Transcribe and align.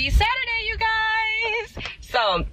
Happy 0.00 0.08
Saturday, 0.12 0.64
you 0.64 0.78
guys! 0.78 1.84
So, 2.00 2.46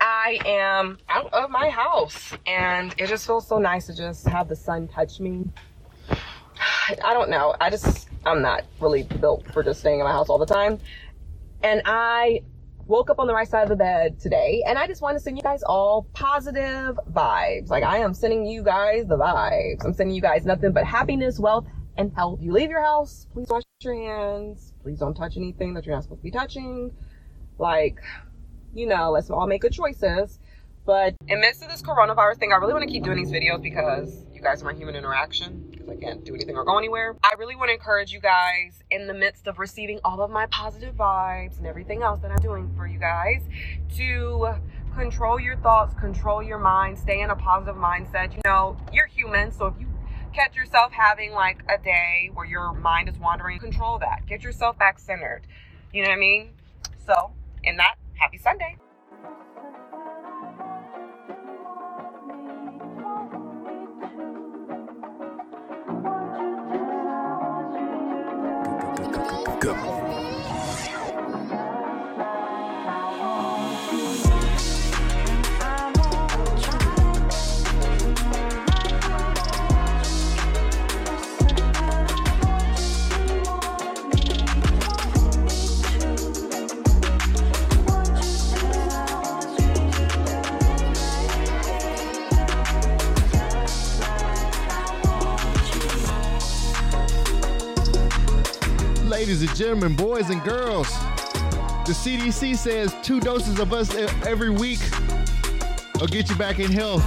I 0.00 0.38
am 0.46 0.96
out 1.10 1.30
of 1.34 1.50
my 1.50 1.68
house 1.68 2.32
and 2.46 2.94
it 2.96 3.08
just 3.08 3.26
feels 3.26 3.46
so 3.46 3.58
nice 3.58 3.88
to 3.88 3.94
just 3.94 4.26
have 4.26 4.48
the 4.48 4.56
sun 4.56 4.88
touch 4.88 5.20
me. 5.20 5.44
I 6.08 7.12
don't 7.12 7.28
know. 7.28 7.54
I 7.60 7.68
just, 7.68 8.08
I'm 8.24 8.40
not 8.40 8.64
really 8.80 9.02
built 9.02 9.46
for 9.52 9.62
just 9.62 9.80
staying 9.80 9.98
in 9.98 10.06
my 10.06 10.12
house 10.12 10.30
all 10.30 10.38
the 10.38 10.46
time. 10.46 10.78
And 11.62 11.82
I 11.84 12.40
woke 12.86 13.10
up 13.10 13.18
on 13.18 13.26
the 13.26 13.34
right 13.34 13.46
side 13.46 13.64
of 13.64 13.68
the 13.68 13.76
bed 13.76 14.18
today 14.18 14.64
and 14.66 14.78
I 14.78 14.86
just 14.86 15.02
want 15.02 15.14
to 15.18 15.20
send 15.20 15.36
you 15.36 15.42
guys 15.42 15.62
all 15.64 16.06
positive 16.14 16.98
vibes. 17.12 17.68
Like 17.68 17.84
I 17.84 17.98
am 17.98 18.14
sending 18.14 18.46
you 18.46 18.62
guys 18.62 19.04
the 19.04 19.18
vibes. 19.18 19.84
I'm 19.84 19.92
sending 19.92 20.16
you 20.16 20.22
guys 20.22 20.46
nothing 20.46 20.72
but 20.72 20.86
happiness, 20.86 21.38
wealth, 21.38 21.66
and 21.98 22.10
health. 22.14 22.38
You 22.40 22.52
leave 22.52 22.70
your 22.70 22.82
house, 22.82 23.26
please 23.34 23.48
wash 23.50 23.62
your 23.82 23.94
hands. 23.94 24.71
Please 24.82 24.98
don't 24.98 25.14
touch 25.14 25.36
anything 25.36 25.74
that 25.74 25.86
you're 25.86 25.94
not 25.94 26.02
supposed 26.02 26.20
to 26.20 26.24
be 26.24 26.30
touching. 26.30 26.92
Like, 27.58 27.98
you 28.74 28.86
know, 28.86 29.10
let's 29.10 29.30
all 29.30 29.46
make 29.46 29.62
good 29.62 29.72
choices. 29.72 30.38
But 30.84 31.14
in 31.28 31.40
midst 31.40 31.62
of 31.62 31.70
this 31.70 31.80
coronavirus 31.80 32.38
thing, 32.38 32.52
I 32.52 32.56
really 32.56 32.72
want 32.72 32.84
to 32.84 32.90
keep 32.90 33.04
doing 33.04 33.16
these 33.16 33.30
videos 33.30 33.62
because 33.62 34.26
you 34.32 34.42
guys 34.42 34.62
are 34.62 34.64
my 34.64 34.74
human 34.74 34.96
interaction 34.96 35.68
because 35.70 35.88
I 35.88 35.94
can't 35.94 36.24
do 36.24 36.34
anything 36.34 36.56
or 36.56 36.64
go 36.64 36.76
anywhere. 36.76 37.16
I 37.22 37.34
really 37.38 37.54
want 37.54 37.68
to 37.68 37.74
encourage 37.74 38.12
you 38.12 38.18
guys 38.18 38.82
in 38.90 39.06
the 39.06 39.14
midst 39.14 39.46
of 39.46 39.60
receiving 39.60 40.00
all 40.04 40.20
of 40.22 40.30
my 40.32 40.46
positive 40.46 40.96
vibes 40.96 41.58
and 41.58 41.68
everything 41.68 42.02
else 42.02 42.20
that 42.22 42.32
I'm 42.32 42.42
doing 42.42 42.72
for 42.76 42.88
you 42.88 42.98
guys 42.98 43.42
to 43.96 44.56
control 44.96 45.38
your 45.38 45.56
thoughts, 45.58 45.94
control 45.94 46.42
your 46.42 46.58
mind, 46.58 46.98
stay 46.98 47.20
in 47.20 47.30
a 47.30 47.36
positive 47.36 47.76
mindset. 47.76 48.32
You 48.34 48.40
know, 48.44 48.76
you're 48.92 49.06
human, 49.06 49.52
so 49.52 49.66
if 49.66 49.74
you 49.78 49.86
catch 50.32 50.56
yourself 50.56 50.92
having 50.92 51.32
like 51.32 51.62
a 51.68 51.82
day 51.82 52.30
where 52.34 52.46
your 52.46 52.72
mind 52.72 53.08
is 53.08 53.18
wandering, 53.18 53.58
control 53.58 53.98
that. 53.98 54.26
Get 54.26 54.42
yourself 54.42 54.78
back 54.78 54.98
centered. 54.98 55.42
You 55.92 56.02
know 56.02 56.08
what 56.08 56.16
I 56.16 56.20
mean? 56.20 56.50
So, 57.06 57.32
in 57.62 57.76
that, 57.76 57.96
happy 58.14 58.38
Sunday. 58.38 58.76
Ladies 99.22 99.42
and 99.42 99.54
gentlemen, 99.54 99.94
boys 99.94 100.30
and 100.30 100.42
girls, 100.42 100.88
the 101.86 101.92
CDC 101.94 102.56
says 102.56 102.92
two 103.04 103.20
doses 103.20 103.60
of 103.60 103.72
us 103.72 103.94
every 104.26 104.50
week 104.50 104.80
will 106.00 106.08
get 106.08 106.28
you 106.28 106.34
back 106.34 106.58
in 106.58 106.72
health. 106.72 107.04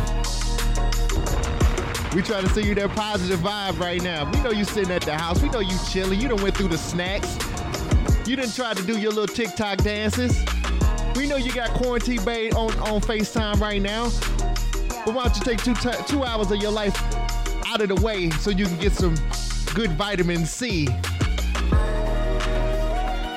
We 2.15 2.21
try 2.21 2.39
to 2.39 2.47
send 2.47 2.67
you 2.67 2.75
that 2.75 2.91
positive 2.95 3.41
vibe 3.41 3.81
right 3.81 4.01
now. 4.01 4.31
We 4.31 4.39
know 4.39 4.51
you 4.51 4.63
sitting 4.63 4.91
at 4.91 5.01
the 5.01 5.13
house. 5.13 5.41
We 5.41 5.49
know 5.49 5.59
you 5.59 5.77
chilling. 5.91 6.21
You 6.21 6.29
done 6.29 6.41
went 6.41 6.55
through 6.55 6.69
the 6.69 6.77
snacks. 6.77 7.37
You 8.25 8.37
didn't 8.37 8.55
try 8.55 8.73
to 8.73 8.83
do 8.83 8.97
your 8.97 9.11
little 9.11 9.35
TikTok 9.35 9.79
dances. 9.79 10.41
We 11.17 11.27
know 11.27 11.35
you 11.35 11.51
got 11.51 11.71
quarantine 11.71 12.23
babe 12.23 12.53
on, 12.55 12.71
on 12.79 13.01
FaceTime 13.01 13.59
right 13.59 13.81
now. 13.81 14.05
But 15.05 15.15
why 15.15 15.25
don't 15.25 15.35
you 15.35 15.43
take 15.43 15.61
two, 15.61 15.75
ti- 15.75 16.01
two 16.07 16.23
hours 16.23 16.49
of 16.49 16.61
your 16.61 16.71
life 16.71 16.95
out 17.67 17.81
of 17.81 17.89
the 17.89 18.01
way 18.01 18.29
so 18.29 18.51
you 18.51 18.67
can 18.67 18.77
get 18.77 18.93
some 18.93 19.15
good 19.73 19.91
vitamin 19.97 20.45
C? 20.45 20.87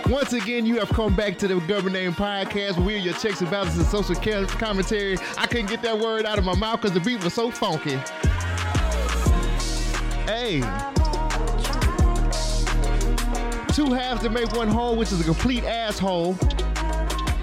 Once 0.09 0.33
again, 0.33 0.65
you 0.65 0.79
have 0.79 0.89
come 0.89 1.15
back 1.15 1.37
to 1.37 1.47
the 1.47 1.61
Government 1.61 1.93
Name 1.93 2.15
Podcast. 2.15 2.83
We're 2.83 2.97
your 2.97 3.13
checks 3.13 3.43
and 3.43 3.51
balances 3.51 3.79
and 3.79 3.87
social 3.89 4.15
ca- 4.15 4.47
commentary. 4.47 5.19
I 5.37 5.47
couldn't 5.47 5.67
get 5.67 5.83
that 5.83 5.99
word 5.99 6.25
out 6.25 6.39
of 6.39 6.47
my 6.47 6.55
mouth 6.55 6.81
because 6.81 6.95
the 6.95 7.01
beat 7.01 7.23
was 7.23 7.35
so 7.35 7.51
funky. 7.51 7.97
Hey. 10.25 10.61
Two 13.75 13.93
halves 13.93 14.23
to 14.23 14.31
make 14.31 14.51
one 14.53 14.69
whole, 14.69 14.97
which 14.97 15.13
is 15.13 15.21
a 15.21 15.25
complete 15.25 15.65
asshole. 15.65 16.39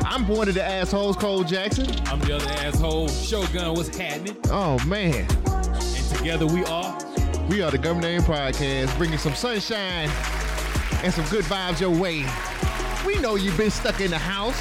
I'm 0.04 0.28
one 0.28 0.48
of 0.48 0.56
the 0.56 0.64
assholes, 0.64 1.18
Cole 1.18 1.44
Jackson. 1.44 1.86
I'm 2.08 2.20
the 2.22 2.38
other 2.38 2.50
asshole. 2.50 3.10
Shogun, 3.10 3.76
what's 3.76 3.96
happening? 3.96 4.38
Oh, 4.46 4.84
man. 4.88 5.28
And 5.46 6.18
together 6.18 6.48
we 6.48 6.66
are. 6.66 6.98
We 7.48 7.62
are 7.62 7.70
the 7.70 7.78
Government 7.78 8.08
Name 8.08 8.22
Podcast, 8.22 8.98
bringing 8.98 9.20
some 9.20 9.36
sunshine 9.36 10.10
and 11.06 11.14
some 11.14 11.26
good 11.26 11.46
vibes 11.46 11.80
your 11.80 11.92
way. 11.92 12.26
We 13.06 13.20
know 13.22 13.36
you've 13.36 13.58
been 13.58 13.70
stuck 13.70 14.02
in 14.02 14.10
the 14.10 14.18
house. 14.18 14.60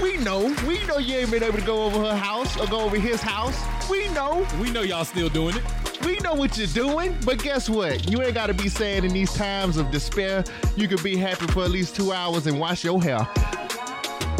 We 0.00 0.16
know. 0.18 0.54
We 0.68 0.86
know 0.86 0.98
you 0.98 1.16
ain't 1.16 1.32
been 1.32 1.42
able 1.42 1.58
to 1.58 1.64
go 1.64 1.82
over 1.82 1.98
her 1.98 2.16
house 2.16 2.56
or 2.56 2.66
go 2.68 2.82
over 2.82 2.96
his 2.96 3.20
house. 3.20 3.58
We 3.90 4.08
know. 4.10 4.46
We 4.60 4.70
know 4.70 4.82
y'all 4.82 5.04
still 5.04 5.28
doing 5.28 5.56
it. 5.56 5.64
We 6.06 6.18
know 6.18 6.34
what 6.34 6.56
you're 6.56 6.68
doing. 6.68 7.16
But 7.24 7.42
guess 7.42 7.68
what? 7.68 8.08
You 8.08 8.22
ain't 8.22 8.34
got 8.34 8.46
to 8.46 8.54
be 8.54 8.68
sad 8.68 9.04
in 9.04 9.12
these 9.12 9.32
times 9.34 9.78
of 9.78 9.90
despair. 9.90 10.44
You 10.76 10.86
can 10.86 11.02
be 11.02 11.16
happy 11.16 11.48
for 11.48 11.64
at 11.64 11.70
least 11.70 11.96
two 11.96 12.12
hours 12.12 12.46
and 12.46 12.60
wash 12.60 12.84
your 12.84 13.02
hair. 13.02 13.26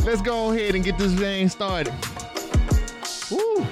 Let's 0.04 0.22
go 0.22 0.52
ahead 0.52 0.76
and 0.76 0.84
get 0.84 0.98
this 0.98 1.14
thing 1.14 1.48
started. 1.48 1.92
Ooh. 3.32 3.66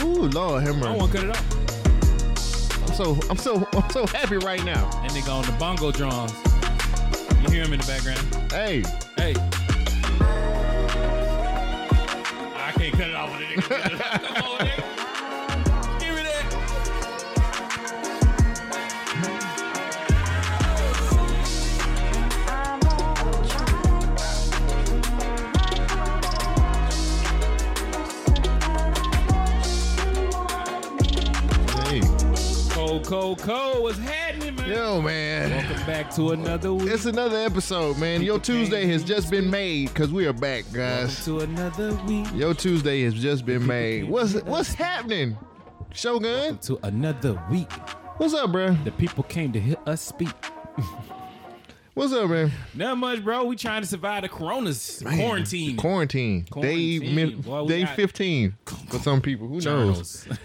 Ooh, 0.00 0.28
Lord, 0.30 0.62
have 0.62 0.82
I 0.82 0.96
want 0.96 1.12
cut 1.12 1.24
it 1.24 1.30
off. 1.30 1.57
I'm 2.98 3.04
so, 3.04 3.20
I'm 3.30 3.36
so, 3.36 3.68
I'm 3.74 3.90
so 3.90 4.06
happy 4.08 4.38
right 4.38 4.64
now. 4.64 4.90
And 5.04 5.10
they 5.12 5.20
nigga 5.20 5.36
on 5.36 5.44
the 5.44 5.52
bongo 5.52 5.92
drums. 5.92 6.32
You 7.40 7.48
hear 7.48 7.62
him 7.64 7.72
in 7.72 7.78
the 7.78 7.86
background. 7.86 8.18
Hey, 8.50 8.82
Hey. 9.16 9.34
I 12.56 12.72
can't 12.72 12.92
cut 12.94 13.08
it 13.08 13.14
off 13.14 13.38
with 13.38 13.48
a 13.48 13.52
nigga. 13.52 13.62
Come 13.62 14.00
on, 14.00 14.18
nigga. 14.18 14.37
Cold, 33.08 33.38
cold. 33.38 33.82
What's 33.84 33.96
happening, 33.98 34.54
man? 34.56 34.68
yo, 34.68 35.00
man. 35.00 35.50
Welcome 35.50 35.86
back 35.86 36.14
to 36.16 36.32
another 36.32 36.74
week. 36.74 36.90
It's 36.90 37.06
another 37.06 37.38
episode, 37.38 37.96
man. 37.96 38.20
Your 38.20 38.38
Tuesday 38.38 38.84
has 38.88 39.02
just 39.02 39.30
been 39.30 39.48
made 39.48 39.88
because 39.88 40.12
we 40.12 40.26
are 40.26 40.34
back, 40.34 40.64
Welcome 40.64 41.06
guys. 41.06 41.24
to 41.24 41.40
another 41.40 41.94
week. 42.06 42.26
Your 42.34 42.52
Tuesday 42.52 43.02
has 43.04 43.14
just 43.14 43.46
been 43.46 43.66
made. 43.66 44.10
What's 44.10 44.34
what's 44.42 44.74
happening, 44.74 45.38
Shogun? 45.94 46.58
To 46.58 46.78
another 46.82 47.42
week. 47.50 47.72
What's 48.18 48.34
up, 48.34 48.52
bro? 48.52 48.74
The 48.84 48.92
people 48.92 49.22
came 49.24 49.52
to 49.52 49.60
hear 49.60 49.76
us 49.86 50.02
speak. 50.02 50.28
What's 51.94 52.12
up, 52.12 52.28
man? 52.28 52.52
Not 52.74 52.98
much, 52.98 53.24
bro. 53.24 53.44
We 53.44 53.56
trying 53.56 53.80
to 53.82 53.88
survive 53.88 54.22
the 54.22 54.28
coronas 54.28 55.02
quarantine. 55.02 55.78
Quarantine. 55.78 56.42
Day 56.42 56.48
Quarantine. 56.50 57.14
min- 57.14 57.40
Boy, 57.40 57.66
day 57.68 57.86
fifteen 57.86 58.54
for 58.90 58.98
some 58.98 59.22
people. 59.22 59.48
Who 59.48 59.60
knows? 59.60 60.28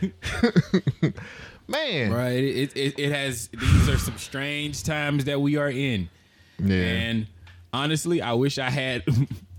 Man. 1.67 2.11
right. 2.11 2.43
It, 2.43 2.75
it 2.75 2.99
it 2.99 3.11
has 3.11 3.47
these 3.47 3.89
are 3.89 3.97
some 3.97 4.17
strange 4.17 4.83
times 4.83 5.25
that 5.25 5.41
we 5.41 5.57
are 5.57 5.69
in. 5.69 6.09
Yeah. 6.59 6.75
And 6.75 7.27
honestly, 7.73 8.21
I 8.21 8.33
wish 8.33 8.57
I 8.57 8.69
had 8.69 9.03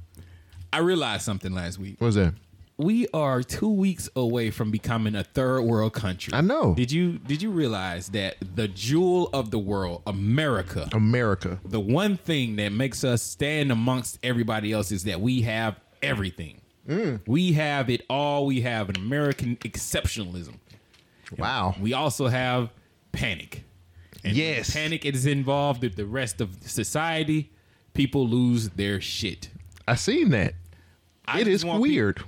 I 0.73 0.79
realized 0.79 1.23
something 1.23 1.53
last 1.53 1.79
week. 1.79 1.97
What's 1.99 2.17
that? 2.17 2.35
We 2.77 3.07
are 3.15 3.45
two 3.45 3.71
weeks 3.71 4.09
away 4.17 4.51
from 4.51 4.73
becoming 4.73 5.15
a 5.15 5.23
third 5.23 5.63
world 5.63 5.93
country. 5.93 6.35
I 6.35 6.41
know. 6.41 6.75
Did 6.75 6.91
you 6.91 7.19
did 7.19 7.41
you 7.41 7.51
realize 7.51 8.09
that 8.09 8.37
the 8.57 8.67
jewel 8.67 9.31
of 9.33 9.53
the 9.53 9.59
world, 9.61 10.03
America, 10.07 10.89
America. 10.93 11.61
the 11.65 11.79
one 11.79 12.17
thing 12.17 12.57
that 12.57 12.73
makes 12.73 13.05
us 13.05 13.23
stand 13.23 13.71
amongst 13.71 14.19
everybody 14.25 14.73
else 14.73 14.91
is 14.91 15.05
that 15.05 15.21
we 15.21 15.43
have 15.43 15.79
everything. 16.03 16.61
Mm. 16.89 17.21
We 17.27 17.53
have 17.53 17.89
it 17.89 18.03
all. 18.11 18.47
We 18.47 18.63
have 18.63 18.89
an 18.89 18.97
American 18.97 19.57
exceptionalism. 19.59 20.57
Wow. 21.33 21.75
We 21.81 21.93
also 21.93 22.29
have 22.29 22.71
panic. 23.13 23.65
And 24.23 24.37
Yes. 24.37 24.73
panic 24.73 25.05
is 25.05 25.27
involved 25.27 25.83
with 25.83 25.97
the 25.97 26.07
rest 26.07 26.41
of 26.41 26.57
society. 26.63 27.51
People 27.93 28.27
lose 28.29 28.71
their 28.71 29.01
shit. 29.01 29.51
I 29.87 29.95
seen 29.97 30.31
that. 30.31 30.55
I 31.27 31.41
it 31.41 31.49
is 31.49 31.65
weird. 31.65 32.23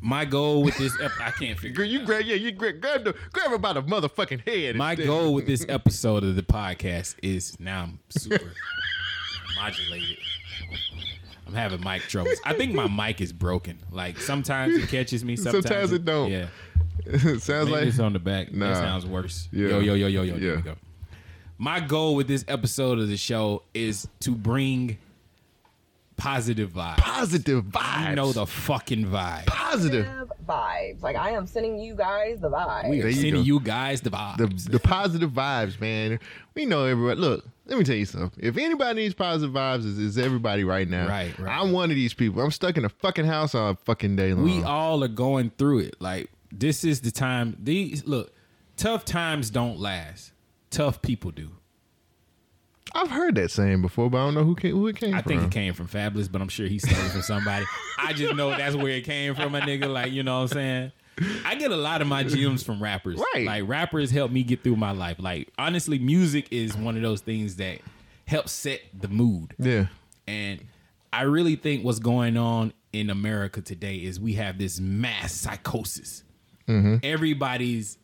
My 0.00 0.24
goal 0.24 0.62
with 0.64 0.76
this, 0.78 0.92
ep- 1.00 1.12
I 1.20 1.30
can't 1.30 1.56
figure. 1.58 1.84
You 1.84 2.04
grab, 2.04 2.22
yeah, 2.24 2.34
you 2.34 2.50
grab, 2.50 2.80
grab 2.80 3.04
the, 3.04 3.14
grab 3.32 3.50
her 3.50 3.58
by 3.58 3.72
the 3.72 3.82
motherfucking 3.84 4.40
head. 4.46 4.74
My 4.74 4.96
goal 4.96 5.32
with 5.32 5.46
this 5.46 5.64
episode 5.68 6.24
of 6.24 6.34
the 6.34 6.42
podcast 6.42 7.14
is 7.22 7.58
now 7.60 7.84
I'm 7.84 8.00
super. 8.08 8.52
modulated. 9.56 10.18
I'm 11.46 11.54
having 11.54 11.80
mic 11.84 12.02
troubles. 12.02 12.38
I 12.44 12.54
think 12.54 12.74
my 12.74 12.88
mic 12.88 13.20
is 13.20 13.32
broken. 13.32 13.78
Like 13.90 14.18
sometimes 14.18 14.74
it 14.76 14.88
catches 14.88 15.24
me, 15.24 15.36
sometimes, 15.36 15.66
Sometimes 15.66 15.92
it 15.92 16.04
don't. 16.04 16.30
Yeah, 16.30 16.46
Sounds 17.40 17.48
maybe 17.48 17.70
like 17.70 17.86
it's 17.86 17.98
on 17.98 18.12
the 18.12 18.18
back. 18.18 18.52
Nah. 18.52 18.68
That 18.68 18.76
sounds 18.76 19.06
worse. 19.06 19.48
Yeah. 19.52 19.68
Yo, 19.68 19.78
yo, 19.80 19.94
yo, 19.94 20.06
yo, 20.06 20.22
yo. 20.22 20.34
There 20.38 20.48
Yeah. 20.50 20.56
we 20.56 20.62
go. 20.62 20.74
My 21.58 21.80
goal 21.80 22.14
with 22.16 22.28
this 22.28 22.44
episode 22.48 22.98
of 22.98 23.08
the 23.08 23.16
show 23.16 23.62
is 23.74 24.08
to 24.20 24.32
bring 24.34 24.98
positive 26.16 26.70
vibes. 26.72 26.98
positive 26.98 27.64
vibes. 27.64 28.10
You 28.10 28.16
know 28.16 28.32
the 28.32 28.46
fucking 28.46 29.06
vibe. 29.06 29.46
positive. 29.46 30.06
vibes. 30.46 31.02
Like 31.02 31.16
I 31.16 31.30
am 31.30 31.46
sending 31.46 31.78
you 31.78 31.94
guys 31.94 32.40
the 32.40 32.50
vibes. 32.50 32.88
We 32.88 32.98
are 33.00 33.02
There 33.02 33.10
you 33.10 33.16
sending 33.16 33.34
go. 33.34 33.40
you 33.40 33.60
guys 33.60 34.00
the 34.00 34.10
vibes. 34.10 34.36
The 34.64 34.70
the 34.72 34.78
positive 34.80 35.30
vibes, 35.30 35.80
man. 35.80 36.18
We 36.54 36.66
know 36.66 36.84
everybody. 36.84 37.20
Look, 37.20 37.44
let 37.66 37.78
me 37.78 37.84
tell 37.84 37.96
you 37.96 38.04
something. 38.06 38.42
If 38.42 38.56
anybody 38.56 39.02
needs 39.02 39.14
positive 39.14 39.54
vibes, 39.54 39.88
it's, 39.88 39.98
it's 39.98 40.24
everybody 40.24 40.62
right 40.64 40.88
now. 40.88 41.08
Right, 41.08 41.36
right. 41.38 41.58
I'm 41.60 41.72
one 41.72 41.90
of 41.90 41.96
these 41.96 42.14
people. 42.14 42.42
I'm 42.42 42.50
stuck 42.50 42.76
in 42.76 42.84
a 42.84 42.88
fucking 42.88 43.24
house 43.24 43.54
all 43.54 43.74
fucking 43.84 44.14
day 44.16 44.32
long. 44.34 44.44
we 44.44 44.62
all 44.62 45.02
are 45.02 45.08
going 45.08 45.50
through 45.58 45.80
it. 45.80 45.96
Like 46.00 46.30
this 46.52 46.84
is 46.84 47.00
the 47.00 47.10
time. 47.10 47.56
These 47.60 48.06
look, 48.06 48.32
tough 48.76 49.04
times 49.04 49.50
don't 49.50 49.78
last. 49.78 50.32
Tough 50.70 51.02
people 51.02 51.30
do. 51.30 51.50
I've 52.94 53.10
heard 53.10 53.36
that 53.36 53.50
saying 53.50 53.80
before, 53.80 54.10
but 54.10 54.18
I 54.18 54.24
don't 54.26 54.34
know 54.34 54.44
who 54.44 54.54
came, 54.54 54.72
who 54.72 54.86
it 54.86 54.96
came 54.96 55.14
I 55.14 55.22
from. 55.22 55.28
think 55.28 55.42
it 55.44 55.50
came 55.50 55.72
from 55.72 55.88
Fabolous, 55.88 56.30
but 56.30 56.42
I'm 56.42 56.48
sure 56.48 56.66
he 56.66 56.78
stole 56.78 56.92
it 57.04 57.10
from 57.10 57.22
somebody. 57.22 57.64
I 57.98 58.12
just 58.12 58.34
know 58.34 58.50
that's 58.50 58.76
where 58.76 58.92
it 58.92 59.04
came 59.04 59.34
from, 59.34 59.52
my 59.52 59.60
nigga. 59.60 59.90
Like, 59.90 60.12
you 60.12 60.22
know 60.22 60.42
what 60.42 60.42
I'm 60.42 60.48
saying? 60.48 60.92
I 61.44 61.54
get 61.54 61.70
a 61.70 61.76
lot 61.76 62.02
of 62.02 62.08
my 62.08 62.22
gems 62.22 62.62
from 62.62 62.82
rappers. 62.82 63.20
Right. 63.34 63.46
Like 63.46 63.68
rappers 63.68 64.10
help 64.10 64.30
me 64.30 64.42
get 64.42 64.62
through 64.62 64.76
my 64.76 64.92
life. 64.92 65.16
Like 65.20 65.50
honestly, 65.58 65.98
music 65.98 66.48
is 66.50 66.76
one 66.76 66.96
of 66.96 67.02
those 67.02 67.20
things 67.20 67.56
that 67.56 67.78
helps 68.26 68.52
set 68.52 68.80
the 68.98 69.08
mood. 69.08 69.54
Yeah. 69.58 69.86
And 70.26 70.64
I 71.12 71.22
really 71.22 71.56
think 71.56 71.84
what's 71.84 71.98
going 71.98 72.36
on 72.36 72.72
in 72.92 73.10
America 73.10 73.60
today 73.60 73.96
is 73.96 74.18
we 74.20 74.34
have 74.34 74.58
this 74.58 74.80
mass 74.80 75.32
psychosis. 75.32 76.24
Everybody's 77.02 77.98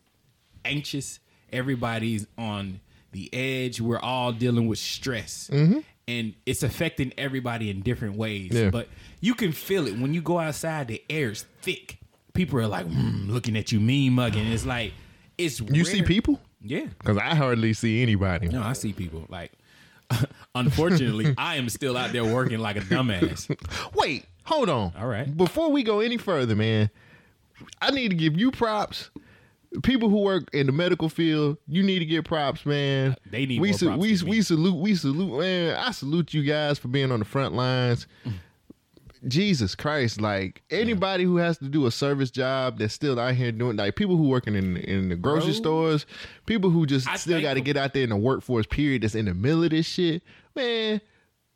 anxious. 0.65 1.19
Everybody's 1.51 2.27
on 2.37 2.79
the 3.11 3.29
edge. 3.33 3.81
We're 3.81 3.99
all 3.99 4.31
dealing 4.31 4.67
with 4.67 4.79
stress. 4.79 5.49
And 5.49 6.33
it's 6.45 6.63
affecting 6.63 7.13
everybody 7.17 7.69
in 7.69 7.81
different 7.81 8.15
ways. 8.15 8.51
Yeah. 8.51 8.71
But 8.71 8.87
you 9.21 9.35
can 9.35 9.51
feel 9.51 9.85
it 9.87 9.97
when 9.99 10.13
you 10.13 10.21
go 10.21 10.39
outside, 10.39 10.87
the 10.87 11.03
air's 11.09 11.45
thick. 11.61 11.99
People 12.33 12.59
are 12.59 12.67
like, 12.67 12.87
mm, 12.87 13.29
looking 13.29 13.55
at 13.57 13.71
you, 13.71 13.79
mean 13.79 14.13
mugging. 14.13 14.47
It's 14.47 14.65
like, 14.65 14.93
it's 15.37 15.59
You 15.59 15.85
see 15.85 16.01
people? 16.01 16.39
Yeah. 16.61 16.87
Because 16.97 17.17
I 17.17 17.35
hardly 17.35 17.73
see 17.73 18.01
anybody. 18.01 18.47
No, 18.47 18.63
I 18.63 18.73
see 18.73 18.93
people. 18.93 19.25
Like, 19.29 19.51
unfortunately, 20.55 21.33
I 21.37 21.55
am 21.55 21.69
still 21.69 21.95
out 21.97 22.11
there 22.11 22.25
working 22.25 22.59
like 22.59 22.75
a 22.77 22.81
dumbass. 22.81 23.49
Wait, 23.93 24.25
hold 24.43 24.69
on. 24.69 24.93
All 24.97 25.07
right. 25.07 25.35
Before 25.35 25.71
we 25.71 25.83
go 25.83 25.99
any 25.99 26.17
further, 26.17 26.55
man, 26.55 26.89
I 27.81 27.91
need 27.91 28.09
to 28.09 28.15
give 28.15 28.37
you 28.37 28.51
props. 28.51 29.09
People 29.83 30.09
who 30.09 30.21
work 30.21 30.49
in 30.51 30.65
the 30.65 30.71
medical 30.71 31.09
field, 31.09 31.57
you 31.67 31.83
need 31.83 31.99
to 31.99 32.05
get 32.05 32.25
props, 32.25 32.65
man. 32.65 33.11
Uh, 33.11 33.15
they 33.29 33.45
need 33.45 33.61
we 33.61 33.69
props 33.71 33.97
we 33.97 34.17
we 34.23 34.41
salute 34.41 34.75
we 34.75 34.95
salute 34.95 35.39
man. 35.39 35.75
I 35.75 35.91
salute 35.91 36.33
you 36.33 36.43
guys 36.43 36.79
for 36.79 36.87
being 36.87 37.11
on 37.11 37.19
the 37.19 37.25
front 37.25 37.53
lines. 37.53 38.07
Jesus 39.27 39.75
Christ, 39.75 40.21
like 40.21 40.61
anybody 40.69 41.25
who 41.25 41.37
has 41.37 41.57
to 41.57 41.65
do 41.65 41.85
a 41.85 41.91
service 41.91 42.31
job 42.31 42.79
that's 42.79 42.93
still 42.93 43.19
out 43.19 43.35
here 43.35 43.51
doing 43.51 43.75
like 43.75 43.95
people 43.95 44.15
who 44.15 44.23
working 44.29 44.55
in 44.55 44.77
in 44.77 45.09
the 45.09 45.15
grocery 45.15 45.51
Bro. 45.51 45.53
stores, 45.55 46.05
people 46.45 46.69
who 46.69 46.85
just 46.85 47.07
I 47.07 47.17
still 47.17 47.41
got 47.41 47.55
to 47.55 47.61
get 47.61 47.75
out 47.75 47.93
there 47.93 48.03
in 48.03 48.09
the 48.11 48.17
workforce 48.17 48.65
period 48.65 49.03
that's 49.03 49.15
in 49.15 49.25
the 49.25 49.33
middle 49.33 49.63
of 49.65 49.71
this 49.71 49.85
shit. 49.85 50.23
Man, 50.55 51.01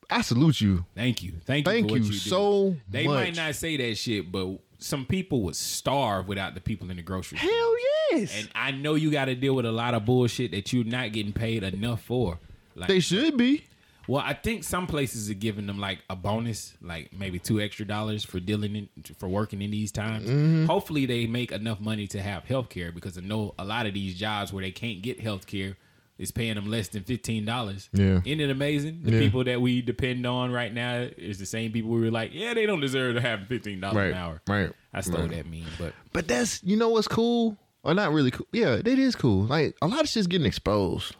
I 0.09 0.21
salute 0.21 0.59
you. 0.59 0.85
Thank 0.93 1.23
you. 1.23 1.33
Thank 1.45 1.65
you. 1.65 1.71
Thank 1.71 1.87
for 1.87 1.93
what 1.93 2.01
you 2.01 2.07
you 2.07 2.13
so 2.13 2.75
They 2.89 3.07
much. 3.07 3.15
might 3.15 3.35
not 3.37 3.55
say 3.55 3.77
that 3.77 3.95
shit, 3.95 4.29
but 4.29 4.57
some 4.83 5.05
people 5.05 5.41
would 5.43 5.55
starve 5.55 6.27
without 6.27 6.55
the 6.55 6.61
people 6.61 6.91
in 6.91 6.97
the 6.97 7.03
grocery 7.03 7.37
store. 7.37 7.49
Hell 7.49 7.75
yes. 8.11 8.35
And 8.37 8.49
I 8.53 8.71
know 8.71 8.95
you 8.95 9.11
got 9.11 9.25
to 9.25 9.35
deal 9.35 9.55
with 9.55 9.65
a 9.65 9.71
lot 9.71 9.93
of 9.93 10.05
bullshit 10.05 10.51
that 10.51 10.73
you're 10.73 10.83
not 10.83 11.13
getting 11.13 11.31
paid 11.31 11.63
enough 11.63 12.01
for. 12.03 12.37
Like, 12.75 12.89
they 12.89 12.99
should 12.99 13.37
be. 13.37 13.63
well, 14.07 14.21
I 14.25 14.33
think 14.33 14.63
some 14.65 14.85
places 14.85 15.29
are 15.29 15.35
giving 15.35 15.67
them 15.67 15.79
like 15.79 15.99
a 16.09 16.15
bonus, 16.15 16.73
like 16.81 17.13
maybe 17.13 17.39
two 17.39 17.61
extra 17.61 17.85
dollars 17.85 18.25
for 18.25 18.39
dealing 18.41 18.75
in, 18.75 18.89
for 19.17 19.29
working 19.29 19.61
in 19.61 19.71
these 19.71 19.91
times. 19.91 20.27
Mm-hmm. 20.29 20.65
Hopefully, 20.65 21.05
they 21.05 21.27
make 21.27 21.51
enough 21.51 21.79
money 21.79 22.07
to 22.07 22.21
have 22.21 22.43
health 22.43 22.69
care 22.69 22.91
because 22.91 23.17
I 23.17 23.21
know 23.21 23.53
a 23.57 23.63
lot 23.63 23.85
of 23.85 23.93
these 23.93 24.15
jobs 24.15 24.51
where 24.51 24.63
they 24.63 24.71
can't 24.71 25.01
get 25.01 25.21
health 25.21 25.47
care 25.47 25.77
is 26.23 26.31
paying 26.31 26.55
them 26.55 26.65
less 26.65 26.87
than 26.87 27.03
fifteen 27.03 27.45
dollars. 27.45 27.89
Yeah. 27.93 28.21
isn't 28.25 28.39
it 28.39 28.49
amazing? 28.49 29.01
The 29.03 29.11
Yeah. 29.11 29.19
people 29.19 29.43
that 29.43 29.61
we 29.61 29.81
depend 29.83 30.25
on 30.25 30.51
right 30.51 30.73
now 30.73 31.07
is 31.17 31.37
the 31.37 31.45
same 31.45 31.71
people 31.71 31.91
we 31.91 32.01
were 32.01 32.11
like, 32.11 32.31
yeah, 32.33 32.53
they 32.55 32.65
don't 32.65 32.79
deserve 32.79 33.13
to 33.15 33.21
have 33.21 33.47
fifteen 33.47 33.79
dollars 33.81 33.97
Right. 33.97 34.07
an 34.11 34.17
hour. 34.17 34.41
Right. 34.47 34.71
I 34.93 35.01
stole 35.01 35.21
Right. 35.21 35.31
that 35.31 35.45
meme, 35.45 35.65
but 35.77 35.93
But 36.13 36.27
that's 36.27 36.63
you 36.63 36.75
know 36.77 36.89
what's 36.89 37.07
cool? 37.07 37.57
Or 37.83 37.93
not 37.93 38.13
really 38.13 38.31
cool. 38.31 38.47
Yeah, 38.53 38.75
it 38.75 38.87
is 38.87 39.15
cool. 39.15 39.43
Like 39.43 39.75
a 39.81 39.87
lot 39.87 40.01
of 40.01 40.09
shit's 40.09 40.25
getting 40.27 40.47
exposed. 40.47 41.15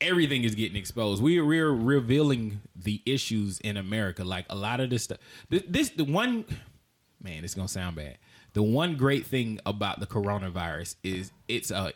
everything 0.00 0.44
is 0.44 0.54
getting 0.54 0.76
exposed. 0.76 1.22
We 1.22 1.38
are, 1.38 1.44
we're 1.46 1.70
revealing 1.72 2.60
the 2.74 3.00
issues 3.06 3.60
in 3.60 3.78
America. 3.78 4.24
Like 4.24 4.44
a 4.50 4.54
lot 4.54 4.78
of 4.80 4.90
this 4.90 5.04
stuff. 5.04 5.16
This, 5.48 5.62
this 5.68 5.88
the 5.90 6.04
one 6.04 6.44
man. 7.22 7.44
It's 7.44 7.54
gonna 7.54 7.68
sound 7.68 7.96
bad. 7.96 8.18
The 8.52 8.62
one 8.62 8.96
great 8.96 9.24
thing 9.26 9.58
about 9.66 10.00
the 10.00 10.06
coronavirus 10.06 10.96
is 11.02 11.32
it's 11.48 11.70
a 11.70 11.92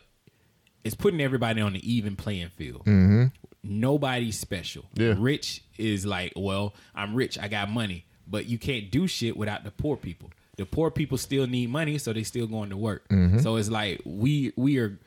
it's 0.83 0.95
putting 0.95 1.21
everybody 1.21 1.61
on 1.61 1.73
the 1.73 1.91
even 1.91 2.15
playing 2.15 2.49
field. 2.49 2.81
Mm-hmm. 2.81 3.25
Nobody's 3.63 4.39
special. 4.39 4.85
Yeah. 4.95 5.15
Rich 5.17 5.63
is 5.77 6.05
like, 6.05 6.33
well, 6.35 6.73
I'm 6.95 7.13
rich. 7.15 7.37
I 7.37 7.47
got 7.47 7.69
money, 7.69 8.05
but 8.27 8.47
you 8.47 8.57
can't 8.57 8.89
do 8.89 9.07
shit 9.07 9.37
without 9.37 9.63
the 9.63 9.71
poor 9.71 9.97
people. 9.97 10.31
The 10.57 10.65
poor 10.65 10.91
people 10.91 11.17
still 11.17 11.47
need 11.47 11.69
money, 11.69 11.97
so 11.97 12.13
they 12.13 12.23
still 12.23 12.47
going 12.47 12.69
to 12.71 12.77
work. 12.77 13.07
Mm-hmm. 13.09 13.39
So 13.39 13.55
it's 13.55 13.69
like 13.69 14.01
we 14.05 14.51
we 14.55 14.79
are 14.79 14.99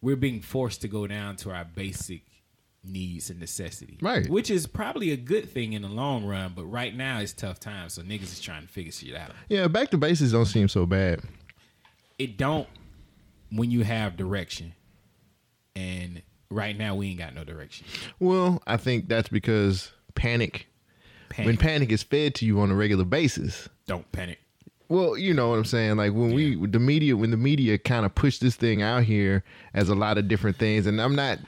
we're 0.00 0.16
being 0.16 0.40
forced 0.40 0.80
to 0.82 0.88
go 0.88 1.06
down 1.06 1.36
to 1.36 1.50
our 1.50 1.64
basic 1.64 2.22
needs 2.84 3.30
and 3.30 3.40
necessities. 3.40 3.98
Right. 4.00 4.28
Which 4.28 4.50
is 4.50 4.66
probably 4.66 5.10
a 5.10 5.16
good 5.16 5.50
thing 5.50 5.72
in 5.72 5.82
the 5.82 5.88
long 5.88 6.24
run, 6.24 6.52
but 6.54 6.64
right 6.64 6.94
now 6.94 7.18
it's 7.20 7.32
tough 7.32 7.60
times, 7.60 7.94
so 7.94 8.02
niggas 8.02 8.22
is 8.22 8.40
trying 8.40 8.62
to 8.62 8.68
figure 8.68 8.92
shit 8.92 9.14
out. 9.14 9.32
Yeah, 9.48 9.68
back 9.68 9.90
to 9.90 9.98
basics 9.98 10.32
don't 10.32 10.46
seem 10.46 10.68
so 10.68 10.86
bad. 10.86 11.20
It 12.18 12.36
don't 12.36 12.66
when 13.50 13.70
you 13.70 13.84
have 13.84 14.16
direction. 14.16 14.74
And 15.76 16.22
right 16.50 16.76
now 16.76 16.94
we 16.94 17.08
ain't 17.10 17.18
got 17.18 17.34
no 17.34 17.44
direction. 17.44 17.86
Well, 18.18 18.62
I 18.66 18.76
think 18.76 19.08
that's 19.08 19.28
because 19.28 19.92
panic. 20.14 20.66
Panic. 21.28 21.46
When 21.46 21.56
panic 21.56 21.92
is 21.92 22.02
fed 22.02 22.34
to 22.36 22.46
you 22.46 22.60
on 22.60 22.70
a 22.70 22.74
regular 22.74 23.04
basis. 23.04 23.68
don't 23.86 24.10
panic. 24.12 24.38
Well, 24.88 25.18
you 25.18 25.34
know 25.34 25.50
what 25.50 25.58
I'm 25.58 25.66
saying. 25.66 25.96
Like 25.98 26.14
when 26.14 26.32
we 26.32 26.54
the 26.66 26.78
media, 26.78 27.16
when 27.16 27.30
the 27.30 27.36
media 27.36 27.76
kind 27.76 28.06
of 28.06 28.14
pushed 28.14 28.40
this 28.40 28.56
thing 28.56 28.80
out 28.80 29.02
here 29.02 29.44
as 29.74 29.90
a 29.90 29.94
lot 29.94 30.16
of 30.16 30.28
different 30.28 30.56
things, 30.56 30.86
and 30.86 31.00
I'm 31.00 31.14
not. 31.14 31.38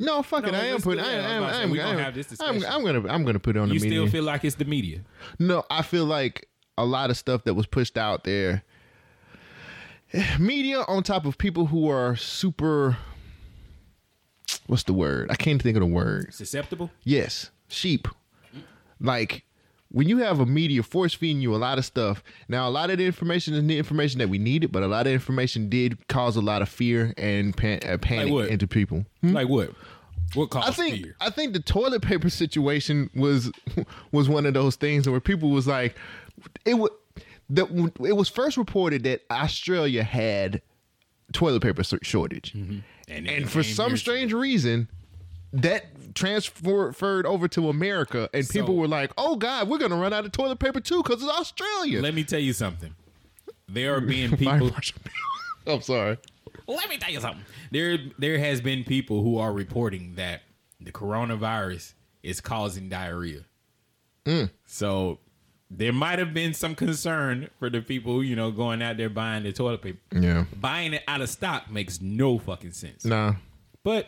No, 0.00 0.22
fuck 0.22 0.48
it. 0.48 0.54
I 0.54 0.66
am 0.66 0.80
putting. 0.80 1.04
I, 1.04 1.12
that. 1.12 1.24
I 1.24 1.40
was 1.40 1.52
am. 1.52 1.60
I 1.60 1.62
am. 1.62 1.70
we 1.70 1.76
gonna 1.78 1.90
I 1.90 1.92
am- 1.92 1.98
have 2.00 2.14
this 2.14 2.40
I'm. 2.40 2.56
I'm 2.66 2.84
gonna. 2.84 3.06
I'm 3.08 3.24
gonna 3.24 3.38
put 3.38 3.56
it 3.56 3.60
on 3.60 3.68
You 3.68 3.78
the 3.78 3.84
media. 3.84 4.00
You 4.00 4.08
still 4.08 4.12
feel 4.12 4.24
like 4.24 4.44
it's 4.44 4.56
the 4.56 4.64
media. 4.64 5.02
No, 5.38 5.62
I 5.70 5.82
feel 5.82 6.06
like 6.06 6.48
a 6.76 6.84
lot 6.84 7.10
of 7.10 7.16
stuff 7.16 7.44
that 7.44 7.54
was 7.54 7.66
pushed 7.66 7.96
out 7.96 8.24
there, 8.24 8.64
media 10.38 10.82
on 10.88 11.02
top 11.02 11.26
of 11.26 11.38
people 11.38 11.66
who 11.66 11.88
are 11.88 12.16
super. 12.16 12.96
What's 14.66 14.84
the 14.84 14.92
word? 14.92 15.30
I 15.30 15.34
can't 15.34 15.60
think 15.60 15.76
of 15.76 15.80
the 15.80 15.86
word. 15.86 16.32
Susceptible? 16.34 16.90
Yes, 17.04 17.50
sheep. 17.68 18.08
Like 19.00 19.44
when 19.92 20.08
you 20.08 20.18
have 20.18 20.40
a 20.40 20.46
media 20.46 20.82
force 20.82 21.12
feeding 21.12 21.42
you 21.42 21.54
a 21.54 21.58
lot 21.58 21.78
of 21.78 21.84
stuff. 21.84 22.24
Now, 22.48 22.68
a 22.68 22.70
lot 22.70 22.90
of 22.90 22.98
the 22.98 23.06
information 23.06 23.54
is 23.54 23.64
the 23.64 23.78
information 23.78 24.18
that 24.18 24.28
we 24.28 24.38
needed, 24.38 24.72
but 24.72 24.82
a 24.82 24.88
lot 24.88 25.06
of 25.06 25.12
information 25.12 25.68
did 25.68 26.08
cause 26.08 26.34
a 26.34 26.40
lot 26.40 26.62
of 26.62 26.68
fear 26.68 27.12
and 27.18 27.56
pan- 27.56 27.80
uh, 27.86 27.98
panic 27.98 28.32
what? 28.32 28.48
into 28.48 28.66
people. 28.66 29.04
Like 29.22 29.48
what? 29.48 29.70
What 30.34 30.48
caused 30.48 30.68
I 30.68 30.72
think 30.72 30.96
fear? 30.96 31.16
I 31.20 31.28
think 31.28 31.52
the 31.52 31.60
toilet 31.60 32.00
paper 32.00 32.30
situation 32.30 33.10
was 33.14 33.52
was 34.12 34.28
one 34.28 34.46
of 34.46 34.54
those 34.54 34.76
things 34.76 35.08
where 35.08 35.20
people 35.20 35.50
was 35.50 35.66
like, 35.66 35.94
it 36.64 36.74
was 36.74 36.90
that 37.50 37.92
it 38.04 38.16
was 38.16 38.28
first 38.28 38.56
reported 38.56 39.04
that 39.04 39.22
Australia 39.30 40.02
had 40.02 40.62
toilet 41.32 41.62
paper 41.62 41.82
shor- 41.84 41.98
shortage, 42.02 42.54
And, 42.54 42.82
and 43.08 43.50
for 43.50 43.62
some 43.62 43.96
strange 43.96 44.32
reason. 44.32 44.88
That 45.54 46.14
transferred 46.14 47.26
over 47.26 47.46
to 47.48 47.68
America, 47.68 48.30
and 48.32 48.48
people 48.48 48.74
were 48.74 48.88
like, 48.88 49.12
"Oh 49.18 49.36
God, 49.36 49.68
we're 49.68 49.76
gonna 49.76 49.96
run 49.98 50.14
out 50.14 50.24
of 50.24 50.32
toilet 50.32 50.58
paper 50.58 50.80
too 50.80 51.02
because 51.02 51.22
it's 51.22 51.30
Australia." 51.30 52.00
Let 52.00 52.14
me 52.14 52.24
tell 52.24 52.40
you 52.40 52.54
something. 52.54 52.94
There 53.68 53.94
are 53.94 54.00
being 54.14 54.34
people 54.34 54.70
I'm 55.66 55.82
sorry. 55.82 56.16
Let 56.66 56.88
me 56.88 56.96
tell 56.98 57.10
you 57.10 57.20
something. 57.20 57.44
There, 57.70 57.98
there 58.18 58.38
has 58.38 58.60
been 58.60 58.84
people 58.84 59.22
who 59.22 59.38
are 59.38 59.52
reporting 59.52 60.14
that 60.14 60.42
the 60.80 60.92
coronavirus 60.92 61.94
is 62.22 62.40
causing 62.40 62.88
diarrhea. 62.88 63.42
Mm. 64.24 64.50
So 64.66 65.18
there 65.74 65.92
might 65.92 66.18
have 66.18 66.34
been 66.34 66.52
some 66.54 66.74
concern 66.74 67.48
for 67.58 67.70
the 67.70 67.80
people, 67.80 68.22
you 68.22 68.36
know, 68.36 68.50
going 68.50 68.82
out 68.82 68.96
there 68.98 69.08
buying 69.08 69.42
the 69.44 69.52
toilet 69.52 69.80
paper. 69.82 69.98
Yeah. 70.14 70.44
Buying 70.60 70.92
it 70.94 71.02
out 71.08 71.20
of 71.22 71.28
stock 71.30 71.70
makes 71.70 72.00
no 72.00 72.38
fucking 72.38 72.72
sense. 72.72 73.04
Nah. 73.04 73.34
But 73.82 74.06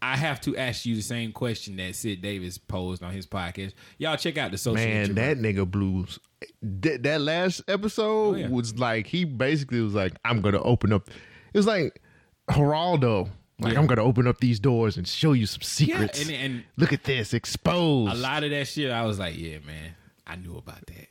I 0.00 0.16
have 0.16 0.40
to 0.42 0.56
ask 0.56 0.84
you 0.84 0.94
the 0.96 1.00
same 1.02 1.32
question 1.32 1.76
that 1.76 1.94
Sid 1.94 2.20
Davis 2.22 2.58
posed 2.58 3.02
on 3.02 3.12
his 3.12 3.26
podcast. 3.26 3.72
Y'all 3.98 4.16
check 4.16 4.36
out 4.36 4.50
the 4.50 4.58
social. 4.58 4.74
Man, 4.84 5.14
that 5.14 5.38
nigga 5.38 5.68
blues. 5.70 6.18
That, 6.60 7.02
that 7.04 7.20
last 7.20 7.62
episode 7.68 8.34
Oh, 8.34 8.34
yeah. 8.36 8.48
was 8.48 8.76
like 8.78 9.06
he 9.06 9.24
basically 9.24 9.80
was 9.80 9.94
like, 9.94 10.12
"I'm 10.24 10.40
gonna 10.42 10.60
open 10.60 10.92
up." 10.92 11.08
It 11.08 11.56
was 11.56 11.66
like 11.68 12.02
Geraldo, 12.50 13.30
like 13.60 13.74
Yeah. 13.74 13.78
I'm 13.78 13.86
gonna 13.86 14.02
open 14.02 14.26
up 14.26 14.38
these 14.40 14.58
doors 14.58 14.96
and 14.96 15.06
show 15.06 15.32
you 15.34 15.46
some 15.46 15.62
secrets. 15.62 16.20
and- 16.22 16.30
and- 16.32 16.64
look 16.76 16.92
at 16.92 17.04
this, 17.04 17.32
exposed. 17.32 18.12
a 18.12 18.16
lot 18.16 18.42
of 18.42 18.50
that 18.50 18.66
shit. 18.66 18.90
I 18.90 19.04
was 19.06 19.20
like, 19.20 19.38
yeah, 19.38 19.58
man, 19.64 19.94
I 20.26 20.36
knew 20.36 20.56
about 20.56 20.86
that. 20.86 21.08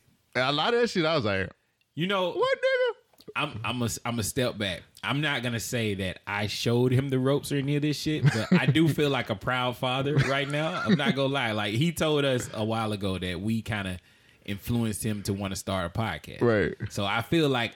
a 0.50 0.52
lot 0.52 0.74
of 0.74 0.82
that 0.82 0.90
shit. 0.90 1.06
I 1.06 1.16
was 1.16 1.26
like, 1.26 1.50
You 1.96 2.08
know, 2.08 2.32
"What 2.32 2.58
nigga?" 2.58 2.98
I'm 3.36 3.60
I'm 3.64 3.82
a 3.82 3.90
I'm 4.06 4.20
a 4.20 4.24
step 4.24 4.58
back. 4.58 4.82
I'm 5.04 5.22
not 5.22 5.44
gonna 5.44 5.60
say 5.60 5.94
that 5.96 6.20
I 6.28 6.48
showed 6.48 6.92
him 6.92 7.10
the 7.10 7.20
ropes 7.20 7.52
or 7.52 7.58
any 7.58 7.76
of 7.76 7.82
this 7.82 7.98
shit, 7.98 8.24
but 8.24 8.48
I 8.52 8.66
do 8.66 8.88
feel 8.88 9.10
like 9.10 9.30
a 9.30 9.36
proud 9.36 9.78
father 9.78 10.16
right 10.16 10.50
now. 10.50 10.82
I'm 10.86 10.98
not 10.98 11.16
gonna 11.16 11.34
lie. 11.34 11.52
Like 11.52 11.74
he 11.76 11.92
told 11.92 12.26
us 12.26 12.50
a 12.54 12.64
while 12.66 12.92
ago 12.94 13.18
that 13.18 13.40
we 13.40 13.62
kind 13.62 13.88
of 13.88 13.98
influenced 14.46 15.04
him 15.04 15.22
to 15.24 15.34
want 15.34 15.52
to 15.54 15.56
start 15.56 15.86
a 15.96 15.98
podcast. 15.98 16.42
Right. 16.42 16.74
So 16.92 17.06
I 17.06 17.22
feel 17.22 17.48
like 17.48 17.74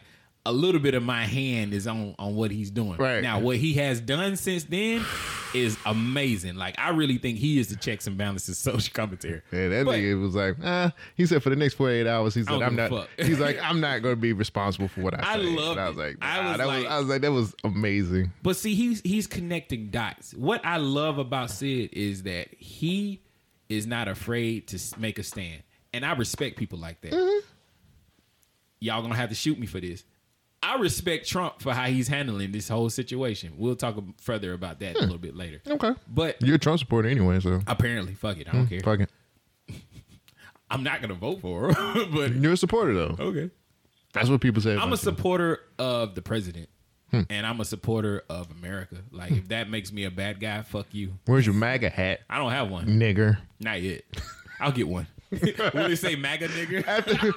a 0.47 0.51
little 0.51 0.79
bit 0.81 0.93
of 0.93 1.01
my 1.03 1.25
hand 1.25 1.73
is 1.73 1.87
on 1.87 2.13
on 2.19 2.35
what 2.35 2.51
he's 2.51 2.69
doing. 2.69 2.97
Right. 2.97 3.21
Now 3.23 3.39
what 3.39 3.57
he 3.57 3.73
has 3.75 3.99
done 3.99 4.35
since 4.35 4.63
then 4.65 5.03
is 5.53 5.77
amazing. 5.85 6.55
Like 6.55 6.77
I 6.77 6.89
really 6.89 7.17
think 7.17 7.37
he 7.39 7.59
is 7.59 7.69
the 7.69 7.75
checks 7.77 8.05
and 8.07 8.17
balances 8.17 8.57
social 8.57 8.93
commentary. 8.93 9.41
Yeah, 9.51 9.69
that 9.69 9.85
But- 9.85 9.95
nigga 9.99 10.21
was 10.21 10.35
like, 10.35 10.57
ah. 10.63 10.91
He 11.15 11.25
said 11.25 11.41
for 11.41 11.49
the 11.49 11.55
next 11.55 11.73
48 11.75 12.05
hours, 12.07 12.33
he 12.35 12.43
said, 12.43 12.61
I'm 12.61 12.75
not. 12.75 13.07
He's 13.17 13.39
like, 13.39 13.57
I'm 13.63 13.79
not 13.79 14.01
going 14.03 14.13
to 14.15 14.21
be 14.21 14.33
responsible 14.33 14.87
for 14.87 15.01
what 15.01 15.13
I 15.15 15.33
I 15.33 15.33
And 15.37 15.59
I 15.79 15.87
was 15.89 15.97
it. 15.97 15.99
like, 15.99 16.17
I 16.21 16.49
was 16.49 16.57
that 16.57 16.67
like- 16.67 16.83
was, 16.83 16.91
I 16.91 16.99
was 16.99 17.07
like, 17.07 17.21
that 17.21 17.31
was 17.31 17.55
amazing. 17.63 18.31
But 18.43 18.55
see, 18.55 18.75
he's 18.75 19.01
he's 19.01 19.27
connecting 19.27 19.89
dots. 19.89 20.33
What 20.33 20.65
I 20.65 20.77
love 20.77 21.17
about 21.17 21.49
Sid 21.51 21.89
is 21.93 22.23
that 22.23 22.49
he 22.59 23.21
is 23.69 23.87
not 23.87 24.07
afraid 24.07 24.67
to 24.67 24.79
make 24.99 25.17
a 25.17 25.23
stand, 25.23 25.63
and 25.91 26.05
I 26.05 26.13
respect 26.13 26.55
people 26.57 26.77
like 26.77 27.01
that. 27.01 27.13
Mm-hmm. 27.13 27.39
Y'all 28.79 29.01
gonna 29.01 29.15
have 29.15 29.29
to 29.29 29.35
shoot 29.35 29.57
me 29.57 29.65
for 29.65 29.79
this. 29.79 30.03
I 30.65 30.77
respect 30.79 31.27
Trump 31.29 31.62
for 31.62 31.74
how 31.74 31.86
he's 31.86 32.07
handling 32.07 32.51
this 32.51 32.67
whole 32.69 32.89
situation. 32.89 33.53
We'll 33.57 33.75
talk 33.75 33.95
further 34.19 34.53
about 34.53 34.79
that 34.79 34.95
a 34.95 35.00
little 35.01 35.17
bit 35.17 35.36
later. 35.36 35.62
Hmm, 35.65 35.74
okay. 35.74 35.91
But 36.07 36.41
You're 36.41 36.55
a 36.55 36.60
Trump 36.60 36.79
supporter 36.79 37.07
anyway, 37.07 37.39
so 37.39 37.62
apparently, 37.67 38.13
fuck 38.15 38.38
it, 38.39 38.48
I 38.50 38.51
don't 38.53 38.65
hmm, 38.65 38.69
care. 38.69 38.79
fuck 38.81 39.00
it. 39.01 39.10
I'm 40.69 40.84
not 40.84 41.01
gonna 41.01 41.13
vote 41.13 41.41
for 41.41 41.74
her, 41.74 42.05
but 42.13 42.34
You're 42.36 42.53
a 42.53 42.57
supporter 42.57 42.93
though. 42.93 43.15
okay. 43.19 43.50
That's 44.13 44.29
what 44.29 44.39
people 44.41 44.62
say. 44.62 44.72
I'm 44.72 44.77
a 44.77 44.81
about 44.84 44.91
you. 44.91 44.98
supporter 44.98 45.60
of 45.77 46.15
the 46.15 46.22
president, 46.22 46.69
Hmm. 47.12 47.22
and 47.29 47.45
I'm 47.45 47.60
a 47.60 47.65
supporter 47.65 48.24
of 48.29 48.50
America. 48.50 48.98
Like, 49.12 49.29
hmm. 49.29 49.36
if 49.39 49.48
that 49.50 49.69
makes 49.69 49.91
me 49.91 50.05
a 50.05 50.12
bad 50.12 50.39
guy, 50.39 50.62
fuck 50.63 50.88
you. 50.91 51.13
Where's 51.25 51.45
your 51.45 51.53
MAGA 51.55 51.89
hat, 51.89 52.22
I 52.29 52.38
don't 52.39 52.51
have 52.51 52.69
one. 52.72 52.88
nigger? 52.88 53.38
Not 53.60 53.81
yet. 53.81 54.03
I'll 54.60 54.72
get 54.72 54.88
one. 54.88 55.05
Will 55.74 55.91
it 55.91 55.98
say 55.98 56.15
MAGA 56.17 56.48
nigga? 56.50 56.84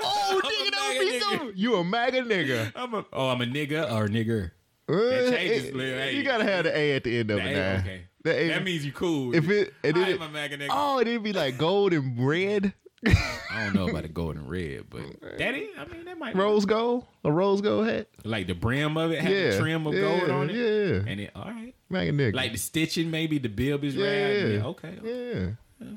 Oh, 0.00 0.40
nigga, 0.44 0.70
that 0.70 0.94
would 0.98 1.08
be 1.10 1.20
so. 1.20 1.52
You 1.54 1.76
a 1.76 1.84
MAGA 1.84 2.22
nigga? 2.22 2.72
I'm 2.74 2.94
a, 2.94 3.04
oh, 3.12 3.28
I'm 3.28 3.40
a 3.40 3.44
nigga 3.46 3.90
or 3.92 4.08
nigger. 4.08 4.50
Uh, 4.88 5.30
changes, 5.30 5.64
it-. 5.66 5.74
Hey. 5.74 6.16
You 6.16 6.22
gotta 6.22 6.44
have 6.44 6.64
the 6.64 6.76
A 6.76 6.96
at 6.96 7.04
the 7.04 7.18
end 7.18 7.30
of 7.30 7.38
it 7.38 7.42
Hey, 7.42 7.54
now. 7.54 7.76
okay. 7.80 8.02
The 8.24 8.34
A- 8.36 8.48
That 8.48 8.64
means 8.64 8.84
you 8.86 8.92
cool. 8.92 9.34
if 9.34 9.48
it, 9.48 9.74
it, 9.82 9.96
I 9.96 10.08
it 10.08 10.14
am 10.20 10.22
a 10.22 10.28
MAGA 10.30 10.58
nigga. 10.58 10.68
oh, 10.70 11.00
it'd 11.00 11.22
be 11.22 11.32
like 11.32 11.58
gold 11.58 11.92
and 11.92 12.26
red, 12.26 12.72
I 13.06 13.64
don't 13.64 13.74
know 13.74 13.88
about 13.88 14.02
the 14.02 14.08
gold 14.08 14.36
and 14.36 14.50
red, 14.50 14.84
but 14.90 15.02
that 15.38 15.54
is, 15.54 15.68
I 15.78 15.84
mean, 15.86 16.04
that 16.06 16.18
might 16.18 16.34
be- 16.34 16.40
rose 16.40 16.64
gold, 16.64 17.04
a 17.24 17.30
rose 17.30 17.60
gold 17.60 17.86
hat. 17.86 18.08
like 18.24 18.46
the 18.46 18.54
brim 18.54 18.96
of 18.96 19.12
it, 19.12 19.20
have 19.20 19.30
Yeah, 19.32 19.50
the 19.50 19.58
trim 19.58 19.86
of 19.86 19.94
yeah, 19.94 20.00
gold 20.00 20.30
on 20.30 20.50
it. 20.50 20.56
Yeah, 20.56 21.10
And 21.10 21.20
it, 21.20 21.30
all 21.36 21.44
right. 21.44 21.74
MAGA 21.90 22.12
nigga. 22.12 22.34
Like 22.34 22.52
the 22.52 22.58
stitching, 22.58 23.10
maybe 23.10 23.38
the 23.38 23.48
bib 23.48 23.84
is 23.84 23.94
yeah, 23.94 24.04
red. 24.06 24.52
Yeah, 24.54 24.64
okay. 24.66 24.98
yeah. 25.04 25.46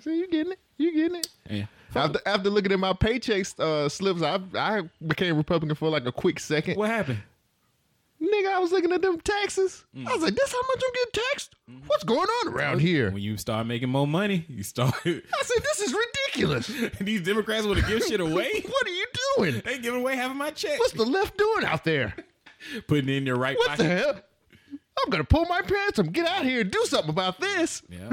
See, 0.01 0.17
you 0.17 0.27
getting 0.27 0.53
it? 0.53 0.59
You 0.77 0.93
getting 0.93 1.17
it? 1.17 1.27
Yeah. 1.49 1.65
After 1.95 2.19
after 2.25 2.49
looking 2.49 2.71
at 2.71 2.79
my 2.79 2.93
paycheck 2.93 3.45
uh, 3.59 3.89
slips, 3.89 4.21
I 4.21 4.39
I 4.55 4.83
became 5.05 5.35
Republican 5.37 5.75
for 5.75 5.89
like 5.89 6.05
a 6.05 6.11
quick 6.11 6.39
second. 6.39 6.77
What 6.77 6.89
happened? 6.89 7.19
Nigga, 8.21 8.53
I 8.53 8.59
was 8.59 8.71
looking 8.71 8.91
at 8.91 9.01
them 9.01 9.19
taxes. 9.19 9.83
Mm. 9.97 10.07
I 10.07 10.13
was 10.13 10.21
like, 10.21 10.35
"This 10.35 10.51
how 10.51 10.61
much 10.61 10.83
I'm 10.85 10.93
getting 10.93 11.23
taxed? 11.31 11.55
What's 11.87 12.03
going 12.03 12.19
on 12.19 12.53
around 12.53 12.79
here?" 12.79 13.09
When 13.09 13.23
you 13.23 13.35
start 13.35 13.65
making 13.65 13.89
more 13.89 14.05
money, 14.05 14.45
you 14.47 14.61
start. 14.61 14.93
I 15.05 15.21
said, 15.43 15.63
"This 15.63 15.81
is 15.81 15.93
ridiculous. 15.93 16.67
These 17.01 17.21
Democrats 17.21 17.65
want 17.65 17.79
to 17.79 17.85
give 17.87 18.03
shit 18.03 18.19
away. 18.19 18.49
what 18.65 18.87
are 18.87 18.89
you 18.89 19.05
doing? 19.37 19.61
They 19.65 19.79
giving 19.79 20.01
away 20.01 20.15
half 20.15 20.31
of 20.31 20.37
my 20.37 20.51
check. 20.51 20.79
What's 20.79 20.93
the 20.93 21.05
left 21.05 21.37
doing 21.37 21.65
out 21.65 21.83
there? 21.83 22.15
Putting 22.87 23.09
in 23.09 23.25
your 23.25 23.37
right 23.37 23.57
What 23.57 23.79
the 23.79 23.85
hell? 23.85 24.21
I'm 25.03 25.09
gonna 25.09 25.23
pull 25.23 25.45
my 25.45 25.61
pants 25.61 25.97
up, 25.97 26.11
get 26.11 26.27
out 26.27 26.45
here, 26.45 26.61
and 26.61 26.69
do 26.69 26.85
something 26.85 27.09
about 27.09 27.39
this. 27.39 27.81
Yeah. 27.89 28.11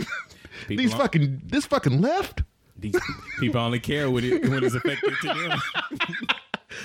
People 0.68 0.84
These 0.84 0.94
fucking 0.94 1.42
this 1.44 1.66
fucking 1.66 2.00
left. 2.00 2.42
These 2.78 2.94
people 3.40 3.60
only 3.60 3.80
care 3.80 4.08
when 4.10 4.22
it 4.24 4.48
when 4.48 4.62
it's 4.62 4.74
effective 4.74 5.14
to 5.22 5.26
them. 5.28 5.60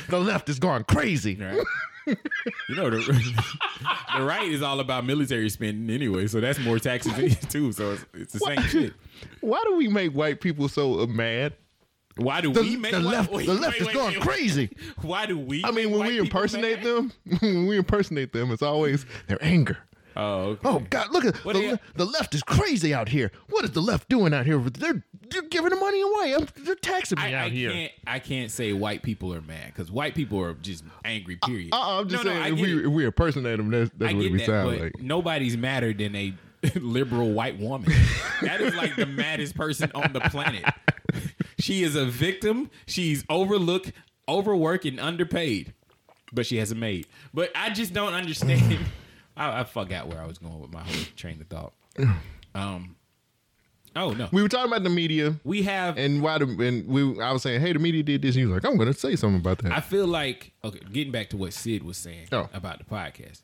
The 0.09 0.19
left 0.19 0.49
is 0.49 0.59
going 0.59 0.85
crazy. 0.85 1.35
Right? 1.35 1.59
You 2.07 2.75
know 2.75 2.89
the 2.89 2.97
the 4.17 4.23
right 4.23 4.47
is 4.49 4.61
all 4.61 4.79
about 4.79 5.05
military 5.05 5.49
spending 5.49 5.93
anyway, 5.93 6.27
so 6.27 6.39
that's 6.41 6.57
more 6.59 6.79
taxes 6.79 7.37
too. 7.49 7.71
So 7.73 7.91
it's, 7.93 8.05
it's 8.13 8.33
the 8.33 8.39
same 8.39 8.61
shit. 8.63 8.93
Why 9.41 9.61
do 9.65 9.75
we 9.75 9.87
make 9.87 10.11
white 10.13 10.41
people 10.41 10.67
so 10.67 11.01
uh, 11.01 11.05
mad? 11.07 11.53
Why 12.15 12.41
do 12.41 12.51
The, 12.53 12.61
we 12.61 12.75
make 12.75 12.91
the 12.91 13.01
white- 13.01 13.11
left, 13.11 13.31
wait, 13.31 13.45
the 13.45 13.53
left 13.53 13.73
wait, 13.79 13.81
is 13.81 13.87
wait, 13.87 13.93
going 13.93 14.13
wait. 14.13 14.21
crazy. 14.21 14.69
Why 15.01 15.25
do 15.25 15.37
we? 15.37 15.63
I 15.63 15.71
mean, 15.71 15.75
make 15.75 15.85
when 15.91 15.99
white 15.99 16.07
we 16.07 16.13
people 16.21 16.25
impersonate 16.25 16.77
mad? 16.83 16.85
them, 16.85 17.11
when 17.41 17.67
we 17.67 17.77
impersonate 17.77 18.33
them, 18.33 18.51
it's 18.51 18.61
always 18.63 19.05
their 19.27 19.43
anger. 19.43 19.77
Oh, 20.15 20.41
okay. 20.51 20.61
Oh 20.65 20.79
God! 20.89 21.11
Look 21.11 21.25
at 21.25 21.35
the, 21.43 21.59
you- 21.59 21.79
the 21.95 22.05
left 22.05 22.35
is 22.35 22.43
crazy 22.43 22.93
out 22.93 23.09
here. 23.09 23.31
What 23.49 23.63
is 23.65 23.71
the 23.71 23.81
left 23.81 24.09
doing 24.09 24.33
out 24.33 24.45
here? 24.45 24.59
They're 24.59 25.03
they're 25.29 25.41
giving 25.43 25.71
the 25.71 25.75
money 25.75 26.01
away. 26.01 26.35
I'm, 26.35 26.47
they're 26.63 26.75
taxing 26.75 27.17
me 27.19 27.25
I, 27.25 27.33
out 27.33 27.45
I 27.47 27.49
here. 27.49 27.71
can't. 27.71 27.91
I 28.05 28.19
can't 28.19 28.51
say 28.51 28.73
white 28.73 29.01
people 29.01 29.33
are 29.33 29.41
mad 29.41 29.67
because 29.67 29.91
white 29.91 30.13
people 30.15 30.39
are 30.41 30.53
just 30.53 30.83
angry. 31.03 31.37
Period. 31.37 31.69
Uh, 31.73 31.77
uh, 31.77 31.99
I'm 32.01 32.09
just 32.09 32.23
No, 32.23 32.31
no, 32.33 32.41
saying, 32.41 32.53
if 32.53 32.59
we 32.61 32.85
if 32.85 32.91
we 32.91 33.05
impersonate 33.05 33.57
them, 33.57 33.71
that's, 33.71 33.89
that's 33.97 34.13
what 34.13 34.21
we 34.31 34.37
that, 34.37 34.45
sound 34.45 34.79
like. 34.79 34.99
nobody's 35.01 35.57
madder 35.57 35.93
than 35.93 36.15
a 36.15 36.33
liberal 36.75 37.31
white 37.31 37.59
woman. 37.59 37.91
that 38.41 38.61
is 38.61 38.75
like 38.75 38.95
the 38.95 39.05
maddest 39.05 39.55
person 39.55 39.91
on 39.95 40.13
the 40.13 40.19
planet. 40.21 40.63
she 41.59 41.83
is 41.83 41.95
a 41.95 42.05
victim. 42.05 42.69
She's 42.85 43.25
overlooked, 43.29 43.91
overworked, 44.29 44.85
and 44.85 44.99
underpaid. 44.99 45.73
But 46.31 46.45
she 46.45 46.57
has 46.57 46.71
a 46.71 46.75
maid. 46.75 47.07
But 47.33 47.51
I 47.55 47.69
just 47.71 47.93
don't 47.93 48.13
understand. 48.13 48.77
I, 49.35 49.61
I 49.61 49.63
forgot 49.63 50.07
where 50.07 50.21
I 50.21 50.25
was 50.25 50.37
going 50.37 50.59
with 50.59 50.71
my 50.71 50.81
whole 50.81 51.03
train 51.15 51.39
of 51.41 51.47
thought. 51.47 51.73
Um. 52.55 52.95
Oh 53.95 54.11
no, 54.11 54.27
We 54.31 54.41
were 54.41 54.49
talking 54.49 54.71
about 54.71 54.83
the 54.83 54.89
media 54.89 55.35
we 55.43 55.61
have. 55.63 55.99
and 55.99 56.21
why 56.23 56.39
the 56.39 56.45
and 56.45 56.87
we. 56.87 57.21
I 57.21 57.31
was 57.31 57.43
saying, 57.43 57.61
hey, 57.61 57.73
the 57.73 57.79
media 57.79 58.01
did 58.01 58.23
this. 58.23 58.35
And 58.35 58.41
he 58.41 58.45
was 58.51 58.63
like, 58.63 58.71
I'm 58.71 58.75
going 58.77 58.91
to 58.91 58.99
say 58.99 59.15
something 59.15 59.39
about 59.39 59.59
that. 59.59 59.71
I 59.71 59.81
feel 59.81 60.07
like 60.07 60.51
okay, 60.63 60.79
getting 60.91 61.11
back 61.11 61.29
to 61.29 61.37
what 61.37 61.53
Sid 61.53 61.83
was 61.83 61.97
saying 61.97 62.27
Oh. 62.31 62.49
about 62.53 62.79
the 62.79 62.85
podcast. 62.85 63.41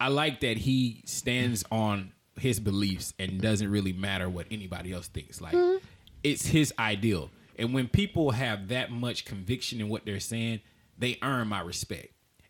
I 0.00 0.08
like 0.08 0.40
that 0.40 0.58
he 0.58 1.02
stands 1.06 1.64
on 1.72 2.12
his 2.38 2.60
beliefs 2.60 3.14
and 3.18 3.40
doesn't 3.40 3.70
really 3.70 3.92
matter 3.92 4.28
what 4.28 4.46
anybody 4.50 4.92
else 4.92 5.08
thinks. 5.08 5.40
Like 5.40 5.56
it's 6.22 6.46
his 6.46 6.72
ideal. 6.78 7.30
And 7.58 7.72
when 7.74 7.88
people 7.88 8.30
have 8.32 8.68
that 8.68 8.90
much 8.92 9.24
conviction 9.24 9.80
in 9.80 9.88
what 9.88 10.04
they're 10.04 10.20
saying, 10.20 10.60
they 10.98 11.18
earn 11.22 11.48
my 11.48 11.60
respect. 11.60 12.08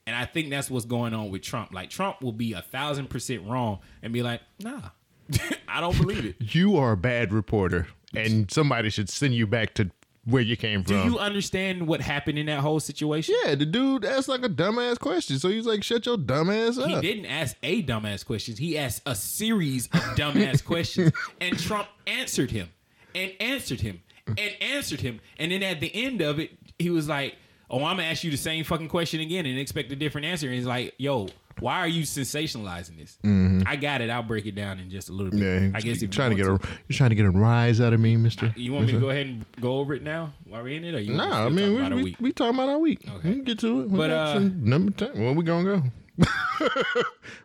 And 0.09 0.17
I 0.17 0.25
think 0.25 0.49
that's 0.49 0.71
what's 0.71 0.87
going 0.87 1.13
on 1.13 1.31
with 1.31 1.43
Trump. 1.43 1.71
Like 1.75 1.91
Trump 1.91 2.23
will 2.23 2.33
be 2.33 2.55
a 2.55 2.63
thousand 2.63 3.11
percent 3.11 3.47
wrong 3.47 3.81
and 4.03 4.11
be 4.11 4.23
like, 4.23 4.41
nah, 4.59 4.81
I 5.69 5.83
don't 5.83 5.95
believe 5.99 6.25
it. 6.25 6.55
you 6.55 6.79
are 6.79 6.93
a 6.93 6.97
bad 6.97 7.31
reporter, 7.31 7.89
and 8.17 8.51
somebody 8.51 8.89
should 8.89 9.11
send 9.11 9.35
you 9.35 9.47
back 9.47 9.75
to 9.75 9.91
where 10.25 10.41
you 10.41 10.57
came 10.57 10.83
from. 10.83 11.03
Do 11.03 11.11
you 11.11 11.19
understand 11.19 11.87
what 11.87 12.01
happened 12.01 12.39
in 12.39 12.47
that 12.47 12.61
whole 12.61 12.81
situation? 12.81 13.35
yeah, 13.45 13.55
the 13.55 13.67
dude 13.67 14.07
asked 14.07 14.29
like 14.29 14.43
a 14.43 14.49
dumbass 14.49 14.99
question, 14.99 15.39
so 15.39 15.51
he's 15.51 15.67
like, 15.67 15.85
"Shut 15.85 16.07
your 16.07 16.17
dumbass 16.17 16.83
up. 16.83 16.89
He 16.89 17.01
didn't 17.03 17.27
ask 17.27 17.55
a 17.63 17.83
dumbass 17.83 18.25
question. 18.25 18.57
He 18.57 18.79
asked 18.79 19.03
a 19.05 19.15
series 19.15 19.89
of 19.89 20.01
dumbass 20.17 20.65
questions, 20.65 21.13
and 21.43 21.59
Trump 21.59 21.87
answered 22.07 22.51
him, 22.51 22.71
and 23.15 23.33
answered 23.41 23.83
him, 23.83 24.01
and 24.27 24.53
answered 24.63 25.03
him, 25.03 25.21
and 25.39 25.53
then 25.53 25.63
at 25.63 25.81
the 25.81 25.95
end 25.95 26.23
of 26.23 26.39
it, 26.39 26.53
he 26.79 26.89
was 26.89 27.11
like, 27.11 27.37
"Oh, 27.71 27.85
I'm 27.85 27.97
gonna 27.97 28.09
ask 28.09 28.25
you 28.25 28.31
the 28.31 28.37
same 28.37 28.65
fucking 28.65 28.89
question 28.89 29.21
again 29.21 29.47
and 29.47 29.59
expect 29.59 29.93
a 29.93 29.97
different 29.97 30.27
answer." 30.27 30.49
And 30.49 30.57
it's 30.57 30.67
like, 30.67 30.95
"Yo, 30.99 31.29
why 31.61 31.81
are 31.81 31.89
you 31.89 32.03
sensationalizing 32.03 32.97
this? 32.99 33.19
I 33.67 33.77
got 33.77 34.01
it. 34.01 34.11
I'll 34.11 34.23
break 34.23 34.47
it 34.47 34.55
down 34.55 34.79
in 34.79 34.91
just 34.91 35.09
a 35.09 35.13
little 35.13 35.31
bit. 35.31 35.41
Mm-hmm. 35.41 35.71
Yeah, 35.73 35.77
I 35.77 35.81
guess 35.81 36.01
you're 36.01 36.11
trying 36.11 36.31
to 36.31 36.37
get 36.37 36.47
want 36.49 36.65
a 36.65 36.69
you're 36.89 36.97
trying 36.97 37.11
to 37.11 37.17
get 37.17 37.27
a 37.27 37.31
rise 37.31 37.81
out 37.81 37.93
of 37.93 38.01
me, 38.01 38.17
Mister. 38.17 38.53
You 38.57 38.73
want 38.73 38.87
me 38.87 38.93
to 38.93 39.01
go 39.01 39.11
ahead 39.11 39.27
and 39.27 39.45
go 39.61 39.79
over 39.79 39.95
it 39.95 40.03
now 40.03 40.33
while 40.45 40.63
we're 40.63 40.77
in 40.77 40.85
it, 40.85 40.95
or 40.95 41.01
you? 41.01 41.15
Nah, 41.15 41.47
I 41.47 41.49
mean 41.49 41.95
we, 41.95 42.03
we, 42.03 42.17
we 42.21 42.33
talking 42.33 42.55
about 42.55 42.69
our 42.69 42.79
week. 42.79 43.01
Okay. 43.09 43.29
We 43.29 43.35
can 43.37 43.45
get 43.45 43.59
to 43.61 43.81
it. 43.83 43.91
We 43.91 43.99
But, 43.99 44.11
uh, 44.11 44.39
number 44.39 44.93
ten. 44.93 45.21
Where 45.21 45.33
we 45.33 45.45
gonna 45.45 45.65
go? 45.65 46.27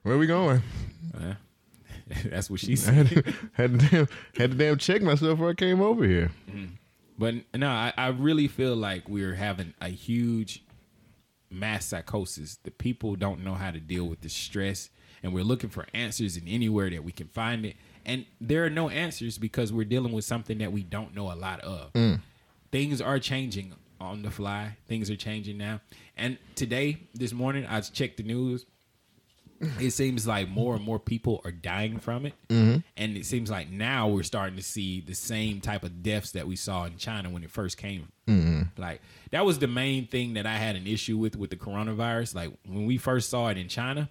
Where 0.04 0.18
we 0.18 0.28
going? 0.28 0.62
Yeah. 1.20 1.36
That's 2.26 2.50
what 2.50 2.60
she 2.60 2.72
I 2.74 2.76
said. 2.76 2.94
had 2.94 3.08
to, 3.10 3.34
had 3.54 3.80
to 3.80 3.88
damn 3.90 4.08
had 4.38 4.52
to 4.52 4.58
damn 4.58 4.78
check 4.78 5.02
myself 5.02 5.38
before 5.38 5.50
I 5.50 5.54
came 5.54 5.82
over 5.82 6.06
here. 6.06 6.32
But 7.18 7.36
no, 7.54 7.70
I, 7.70 7.94
I 7.98 8.08
really 8.08 8.48
feel 8.48 8.76
like 8.76 9.08
we're 9.08 9.36
having 9.36 9.74
a 9.80 9.90
huge 9.90 10.64
mass 11.50 11.86
psychosis. 11.86 12.58
The 12.64 12.72
people 12.72 13.16
don't 13.16 13.44
know 13.44 13.54
how 13.54 13.72
to 13.72 13.80
deal 13.80 14.06
with 14.06 14.22
the 14.22 14.30
stress 14.30 14.90
and 15.24 15.34
we're 15.34 15.44
looking 15.44 15.70
for 15.70 15.88
answers 15.94 16.36
in 16.36 16.48
anywhere 16.48 16.90
that 16.90 17.04
we 17.04 17.14
can 17.14 17.28
find 17.28 17.66
it. 17.66 17.78
And 18.06 18.26
there 18.42 18.66
are 18.66 18.70
no 18.70 18.90
answers 18.90 19.38
because 19.38 19.72
we're 19.72 19.86
dealing 19.86 20.12
with 20.12 20.26
something 20.26 20.58
that 20.58 20.74
we 20.74 20.84
don't 20.84 21.16
know 21.16 21.32
a 21.32 21.34
lot 21.36 21.62
of. 21.62 21.94
Mm. 21.94 22.20
Things 22.72 23.00
are 23.00 23.18
changing 23.18 23.74
on 24.02 24.22
the 24.22 24.30
fly. 24.30 24.76
Things 24.88 25.10
are 25.10 25.16
changing 25.16 25.58
now. 25.58 25.80
And 26.18 26.38
today, 26.56 26.98
this 27.14 27.32
morning, 27.32 27.66
I 27.66 27.80
checked 27.80 28.18
the 28.18 28.24
news. 28.24 28.66
It 29.80 29.92
seems 29.92 30.28
like 30.28 30.50
more 30.50 30.76
and 30.76 30.84
more 30.84 31.00
people 31.00 31.42
are 31.46 31.52
dying 31.52 32.00
from 32.00 32.26
it. 32.26 32.34
Mm-hmm. 32.50 32.80
And 32.98 33.18
it 33.18 33.26
seems 33.26 33.50
like 33.50 33.70
now 33.70 34.08
we're 34.08 34.24
starting 34.24 34.56
to 34.58 34.64
see 34.64 35.02
the 35.02 35.14
same 35.14 35.62
type 35.62 35.84
of 35.84 36.04
deaths 36.04 36.32
that 36.32 36.48
we 36.48 36.56
saw 36.56 36.86
in 36.86 36.98
China 36.98 37.30
when 37.30 37.44
it 37.44 37.52
first 37.52 37.78
came. 37.78 38.10
Mm-hmm. 38.28 38.82
Like, 38.82 39.02
that 39.32 39.46
was 39.46 39.60
the 39.60 39.68
main 39.68 40.08
thing 40.08 40.34
that 40.34 40.46
I 40.46 40.56
had 40.56 40.76
an 40.76 40.88
issue 40.88 41.18
with 41.18 41.36
with 41.36 41.50
the 41.50 41.56
coronavirus. 41.56 42.36
Like, 42.36 42.52
when 42.66 42.86
we 42.86 42.98
first 42.98 43.30
saw 43.30 43.48
it 43.50 43.58
in 43.58 43.68
China, 43.68 44.10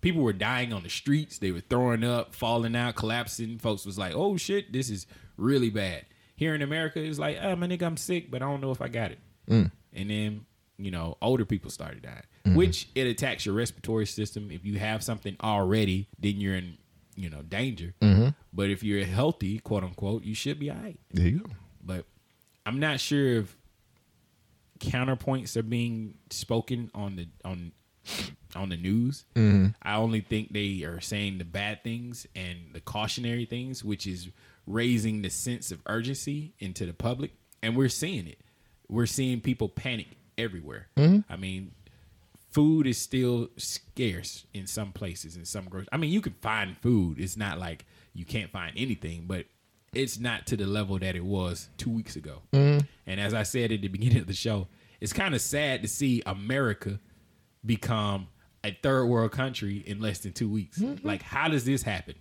people 0.00 0.22
were 0.22 0.32
dying 0.32 0.72
on 0.72 0.82
the 0.82 0.90
streets. 0.90 1.38
They 1.38 1.50
were 1.50 1.60
throwing 1.60 2.04
up, 2.04 2.34
falling 2.34 2.76
out, 2.76 2.94
collapsing. 2.96 3.58
Folks 3.58 3.84
was 3.84 3.98
like, 3.98 4.14
"Oh 4.14 4.36
shit, 4.36 4.72
this 4.72 4.90
is 4.90 5.06
really 5.36 5.70
bad." 5.70 6.04
Here 6.36 6.54
in 6.54 6.62
America, 6.62 7.00
it's 7.02 7.18
like, 7.18 7.38
"Oh 7.42 7.56
my 7.56 7.66
nigga, 7.66 7.82
I'm 7.82 7.96
sick, 7.96 8.30
but 8.30 8.42
I 8.42 8.46
don't 8.46 8.60
know 8.60 8.70
if 8.70 8.80
I 8.80 8.88
got 8.88 9.10
it." 9.10 9.18
Mm. 9.48 9.70
And 9.92 10.10
then 10.10 10.46
you 10.78 10.90
know, 10.90 11.16
older 11.20 11.44
people 11.44 11.70
started 11.70 12.02
dying, 12.02 12.22
Mm-hmm. 12.48 12.56
which 12.56 12.88
it 12.94 13.06
attacks 13.06 13.46
your 13.46 13.54
respiratory 13.54 14.06
system. 14.06 14.50
If 14.50 14.64
you 14.64 14.78
have 14.78 15.02
something 15.02 15.36
already, 15.42 16.08
then 16.18 16.36
you're 16.40 16.54
in 16.56 16.78
you 17.16 17.30
know 17.30 17.42
danger. 17.42 17.94
Mm-hmm. 18.00 18.28
But 18.52 18.70
if 18.70 18.82
you're 18.82 19.04
healthy, 19.04 19.58
quote 19.58 19.84
unquote, 19.84 20.24
you 20.24 20.34
should 20.34 20.58
be 20.58 20.70
alright. 20.70 20.98
There 21.12 21.26
you 21.26 21.38
go. 21.40 21.50
But 21.84 22.04
I'm 22.66 22.80
not 22.80 23.00
sure 23.00 23.38
if 23.40 23.56
counterpoints 24.80 25.56
are 25.56 25.62
being 25.62 26.14
spoken 26.30 26.90
on 26.94 27.16
the 27.16 27.28
on 27.44 27.72
on 28.56 28.68
the 28.70 28.76
news. 28.76 29.24
Mm-hmm. 29.34 29.68
I 29.82 29.96
only 29.96 30.20
think 30.20 30.52
they 30.52 30.82
are 30.84 31.00
saying 31.00 31.38
the 31.38 31.44
bad 31.44 31.82
things 31.84 32.26
and 32.34 32.58
the 32.72 32.80
cautionary 32.80 33.44
things, 33.44 33.84
which 33.84 34.06
is 34.06 34.28
raising 34.66 35.22
the 35.22 35.30
sense 35.30 35.70
of 35.70 35.80
urgency 35.86 36.54
into 36.58 36.86
the 36.86 36.92
public, 36.94 37.32
and 37.62 37.76
we're 37.76 37.88
seeing 37.88 38.26
it. 38.26 38.40
We're 38.88 39.06
seeing 39.06 39.40
people 39.40 39.68
panic 39.68 40.06
everywhere. 40.38 40.88
I 41.28 41.36
mean, 41.36 41.72
food 42.50 42.86
is 42.86 42.98
still 42.98 43.48
scarce 43.56 44.46
in 44.54 44.66
some 44.66 44.92
places 44.92 45.36
in 45.36 45.44
some 45.44 45.66
grocery. 45.66 45.88
I 45.92 45.96
mean, 45.96 46.10
you 46.10 46.20
can 46.20 46.34
find 46.40 46.76
food. 46.78 47.18
It's 47.18 47.36
not 47.36 47.58
like 47.58 47.84
you 48.14 48.24
can't 48.24 48.50
find 48.50 48.72
anything, 48.76 49.24
but 49.26 49.46
it's 49.92 50.18
not 50.18 50.46
to 50.48 50.56
the 50.56 50.66
level 50.66 50.98
that 50.98 51.16
it 51.16 51.24
was 51.24 51.68
two 51.78 51.90
weeks 51.90 52.16
ago. 52.16 52.42
Mm-hmm. 52.52 52.86
And 53.06 53.20
as 53.20 53.34
I 53.34 53.42
said 53.42 53.72
at 53.72 53.82
the 53.82 53.88
beginning 53.88 54.18
of 54.18 54.26
the 54.26 54.34
show, 54.34 54.68
it's 55.00 55.12
kind 55.12 55.34
of 55.34 55.40
sad 55.40 55.82
to 55.82 55.88
see 55.88 56.22
America 56.26 57.00
become 57.64 58.28
a 58.64 58.76
third 58.82 59.06
world 59.06 59.32
country 59.32 59.78
in 59.86 60.00
less 60.00 60.18
than 60.18 60.32
two 60.32 60.48
weeks. 60.48 60.78
Mm-hmm. 60.78 61.06
Like, 61.06 61.22
how 61.22 61.48
does 61.48 61.64
this 61.64 61.82
happen? 61.82 62.16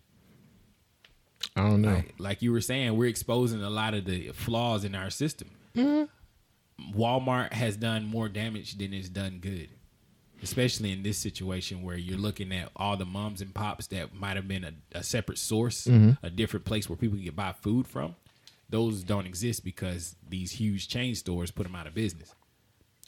I 1.55 1.61
don't 1.61 1.81
know. 1.81 1.93
Like, 1.93 2.13
like 2.19 2.41
you 2.41 2.51
were 2.51 2.61
saying, 2.61 2.95
we're 2.95 3.09
exposing 3.09 3.63
a 3.63 3.69
lot 3.69 3.93
of 3.93 4.05
the 4.05 4.29
flaws 4.31 4.83
in 4.83 4.95
our 4.95 5.09
system. 5.09 5.49
Mm-hmm. 5.75 6.99
Walmart 6.99 7.53
has 7.53 7.75
done 7.75 8.05
more 8.05 8.29
damage 8.29 8.77
than 8.77 8.93
it's 8.93 9.09
done 9.09 9.39
good, 9.41 9.69
especially 10.43 10.91
in 10.91 11.03
this 11.03 11.17
situation 11.17 11.83
where 11.83 11.97
you're 11.97 12.17
looking 12.17 12.51
at 12.51 12.69
all 12.75 12.97
the 12.97 13.05
moms 13.05 13.41
and 13.41 13.53
pops 13.53 13.87
that 13.87 14.13
might 14.13 14.35
have 14.35 14.47
been 14.47 14.63
a, 14.63 14.73
a 14.93 15.03
separate 15.03 15.37
source, 15.37 15.87
mm-hmm. 15.87 16.25
a 16.25 16.29
different 16.29 16.65
place 16.65 16.89
where 16.89 16.97
people 16.97 17.17
can 17.17 17.33
buy 17.33 17.53
food 17.53 17.87
from. 17.87 18.15
Those 18.69 19.03
don't 19.03 19.25
exist 19.25 19.63
because 19.63 20.15
these 20.27 20.51
huge 20.51 20.87
chain 20.89 21.15
stores 21.15 21.51
put 21.51 21.63
them 21.63 21.75
out 21.75 21.87
of 21.87 21.93
business. 21.93 22.33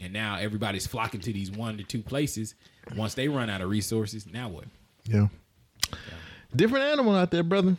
And 0.01 0.13
now 0.13 0.37
everybody's 0.37 0.87
flocking 0.87 1.19
to 1.21 1.33
these 1.33 1.51
one 1.51 1.77
to 1.77 1.83
two 1.83 2.01
places. 2.01 2.55
Once 2.95 3.13
they 3.13 3.27
run 3.27 3.49
out 3.49 3.61
of 3.61 3.69
resources, 3.69 4.25
now 4.25 4.47
what? 4.47 4.65
Yeah. 5.03 5.27
Different 6.55 6.85
animal 6.85 7.15
out 7.15 7.31
there, 7.31 7.43
brother. 7.43 7.75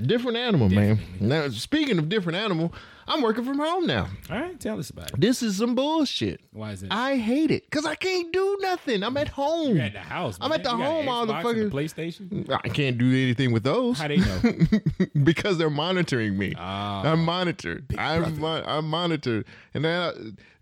Different 0.00 0.36
animal, 0.36 0.68
man. 0.68 1.00
Now, 1.20 1.48
speaking 1.48 1.98
of 1.98 2.08
different 2.08 2.38
animal, 2.38 2.72
I'm 3.08 3.20
working 3.22 3.44
from 3.44 3.58
home 3.58 3.86
now. 3.86 4.08
All 4.30 4.38
right, 4.40 4.58
tell 4.60 4.78
us 4.78 4.90
about 4.90 5.10
it. 5.10 5.20
This 5.20 5.42
is 5.42 5.56
some 5.56 5.74
bullshit. 5.74 6.40
Why 6.52 6.72
is 6.72 6.82
it? 6.82 6.88
I 6.92 7.16
hate 7.16 7.50
it 7.50 7.64
because 7.70 7.84
I 7.84 7.94
can't 7.94 8.32
do 8.32 8.58
nothing. 8.60 9.02
I'm 9.02 9.16
at 9.16 9.28
home. 9.28 9.76
You're 9.76 9.84
at 9.86 9.92
the 9.92 10.00
house. 10.00 10.38
I'm 10.40 10.50
man. 10.50 10.60
at 10.60 10.64
the 10.64 10.70
You 10.70 10.76
home, 10.84 11.08
all 11.08 11.26
the 11.26 11.32
Xbox 11.34 11.50
and 11.50 11.60
a 11.60 11.70
fucking- 11.70 11.70
PlayStation. 11.70 12.60
I 12.64 12.68
can't 12.68 12.98
do 12.98 13.08
anything 13.10 13.52
with 13.52 13.64
those 13.64 13.98
How 13.98 14.08
they 14.08 14.16
know? 14.18 14.40
because 15.24 15.58
they're 15.58 15.70
monitoring 15.70 16.38
me. 16.38 16.54
Ah. 16.56 17.02
I'm 17.04 17.24
monitored. 17.24 17.86
I'm 17.98 18.38
mon- 18.40 18.64
I'm 18.66 18.88
monitored, 18.88 19.46
and 19.74 19.84
then 19.84 20.00
uh, 20.00 20.12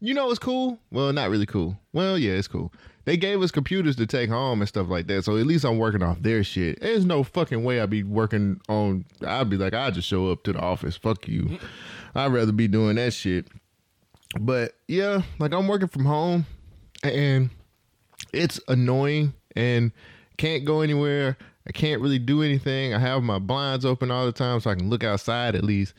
you 0.01 0.15
know 0.15 0.27
what's 0.27 0.39
cool? 0.39 0.79
Well, 0.91 1.13
not 1.13 1.31
really 1.31 1.47
cool. 1.47 1.79
Well, 1.93 2.19
yeah, 2.19 2.33
it's 2.33 2.49
cool. 2.49 2.73
They 3.07 3.17
gave 3.17 3.41
us 3.43 3.51
computers 3.51 3.97
to 3.97 4.07
take 4.07 4.29
home 4.29 4.61
and 4.61 4.69
stuff 4.69 4.89
like 4.89 5.07
that, 5.07 5.25
so 5.25 5.37
at 5.39 5.47
least 5.47 5.65
I'm 5.65 5.79
working 5.79 6.03
off 6.03 6.21
their 6.23 6.45
shit. 6.45 6.81
There's 6.81 7.05
no 7.05 7.23
fucking 7.23 7.65
way 7.65 7.81
I'd 7.81 7.91
be 7.91 8.03
working 8.03 8.61
on. 8.69 9.05
I'd 9.27 9.49
be 9.51 9.57
like, 9.57 9.73
I 9.75 9.91
just 9.91 10.07
show 10.07 10.31
up 10.31 10.43
to 10.45 10.53
the 10.53 10.61
office. 10.61 10.97
Fuck 10.97 11.27
you. 11.27 11.59
I'd 12.15 12.33
rather 12.33 12.53
be 12.53 12.69
doing 12.69 12.97
that 12.97 13.13
shit. 13.13 13.47
But 14.39 14.75
yeah, 14.89 15.23
like 15.39 15.53
I'm 15.53 15.67
working 15.67 15.89
from 15.89 16.05
home, 16.05 16.47
and 17.03 17.51
it's 18.33 18.61
annoying 18.69 19.35
and 19.57 19.93
can't 20.37 20.65
go 20.65 20.81
anywhere. 20.81 21.37
I 21.67 21.73
can't 21.73 22.01
really 22.01 22.19
do 22.19 22.43
anything. 22.43 22.95
I 22.95 22.99
have 22.99 23.23
my 23.23 23.39
blinds 23.39 23.85
open 23.85 24.11
all 24.11 24.27
the 24.27 24.33
time 24.33 24.61
so 24.61 24.71
I 24.71 24.75
can 24.75 24.89
look 24.89 25.05
outside 25.05 25.55
at 25.55 25.65
least. 25.65 25.95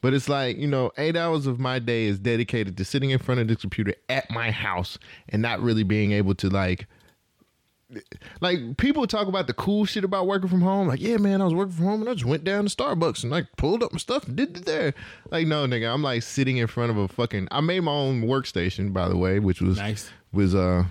But 0.00 0.14
it's 0.14 0.28
like, 0.28 0.56
you 0.58 0.66
know, 0.66 0.92
eight 0.98 1.16
hours 1.16 1.46
of 1.46 1.58
my 1.58 1.78
day 1.78 2.04
is 2.04 2.18
dedicated 2.18 2.76
to 2.76 2.84
sitting 2.84 3.10
in 3.10 3.18
front 3.18 3.40
of 3.40 3.48
this 3.48 3.56
computer 3.56 3.94
at 4.08 4.30
my 4.30 4.50
house 4.50 4.98
and 5.30 5.40
not 5.42 5.60
really 5.60 5.82
being 5.82 6.12
able 6.12 6.34
to 6.36 6.48
like 6.48 6.86
like 8.40 8.76
people 8.78 9.06
talk 9.06 9.28
about 9.28 9.46
the 9.46 9.52
cool 9.54 9.84
shit 9.84 10.04
about 10.04 10.26
working 10.26 10.48
from 10.48 10.60
home. 10.60 10.88
Like, 10.88 11.00
yeah, 11.00 11.16
man, 11.18 11.40
I 11.40 11.44
was 11.44 11.54
working 11.54 11.74
from 11.74 11.84
home 11.86 12.00
and 12.00 12.10
I 12.10 12.14
just 12.14 12.24
went 12.24 12.42
down 12.44 12.66
to 12.66 12.74
Starbucks 12.76 13.22
and 13.22 13.30
like 13.30 13.46
pulled 13.56 13.82
up 13.82 13.92
my 13.92 13.98
stuff 13.98 14.26
and 14.26 14.36
did 14.36 14.56
it 14.56 14.64
there. 14.66 14.94
Like, 15.30 15.46
no, 15.46 15.66
nigga, 15.66 15.92
I'm 15.92 16.02
like 16.02 16.22
sitting 16.22 16.56
in 16.56 16.66
front 16.66 16.90
of 16.90 16.96
a 16.96 17.08
fucking. 17.08 17.48
I 17.50 17.60
made 17.60 17.80
my 17.80 17.92
own 17.92 18.22
workstation, 18.22 18.92
by 18.92 19.08
the 19.08 19.16
way, 19.16 19.38
which 19.38 19.60
was 19.60 19.76
Nice. 19.78 20.10
was 20.32 20.54
uh 20.54 20.84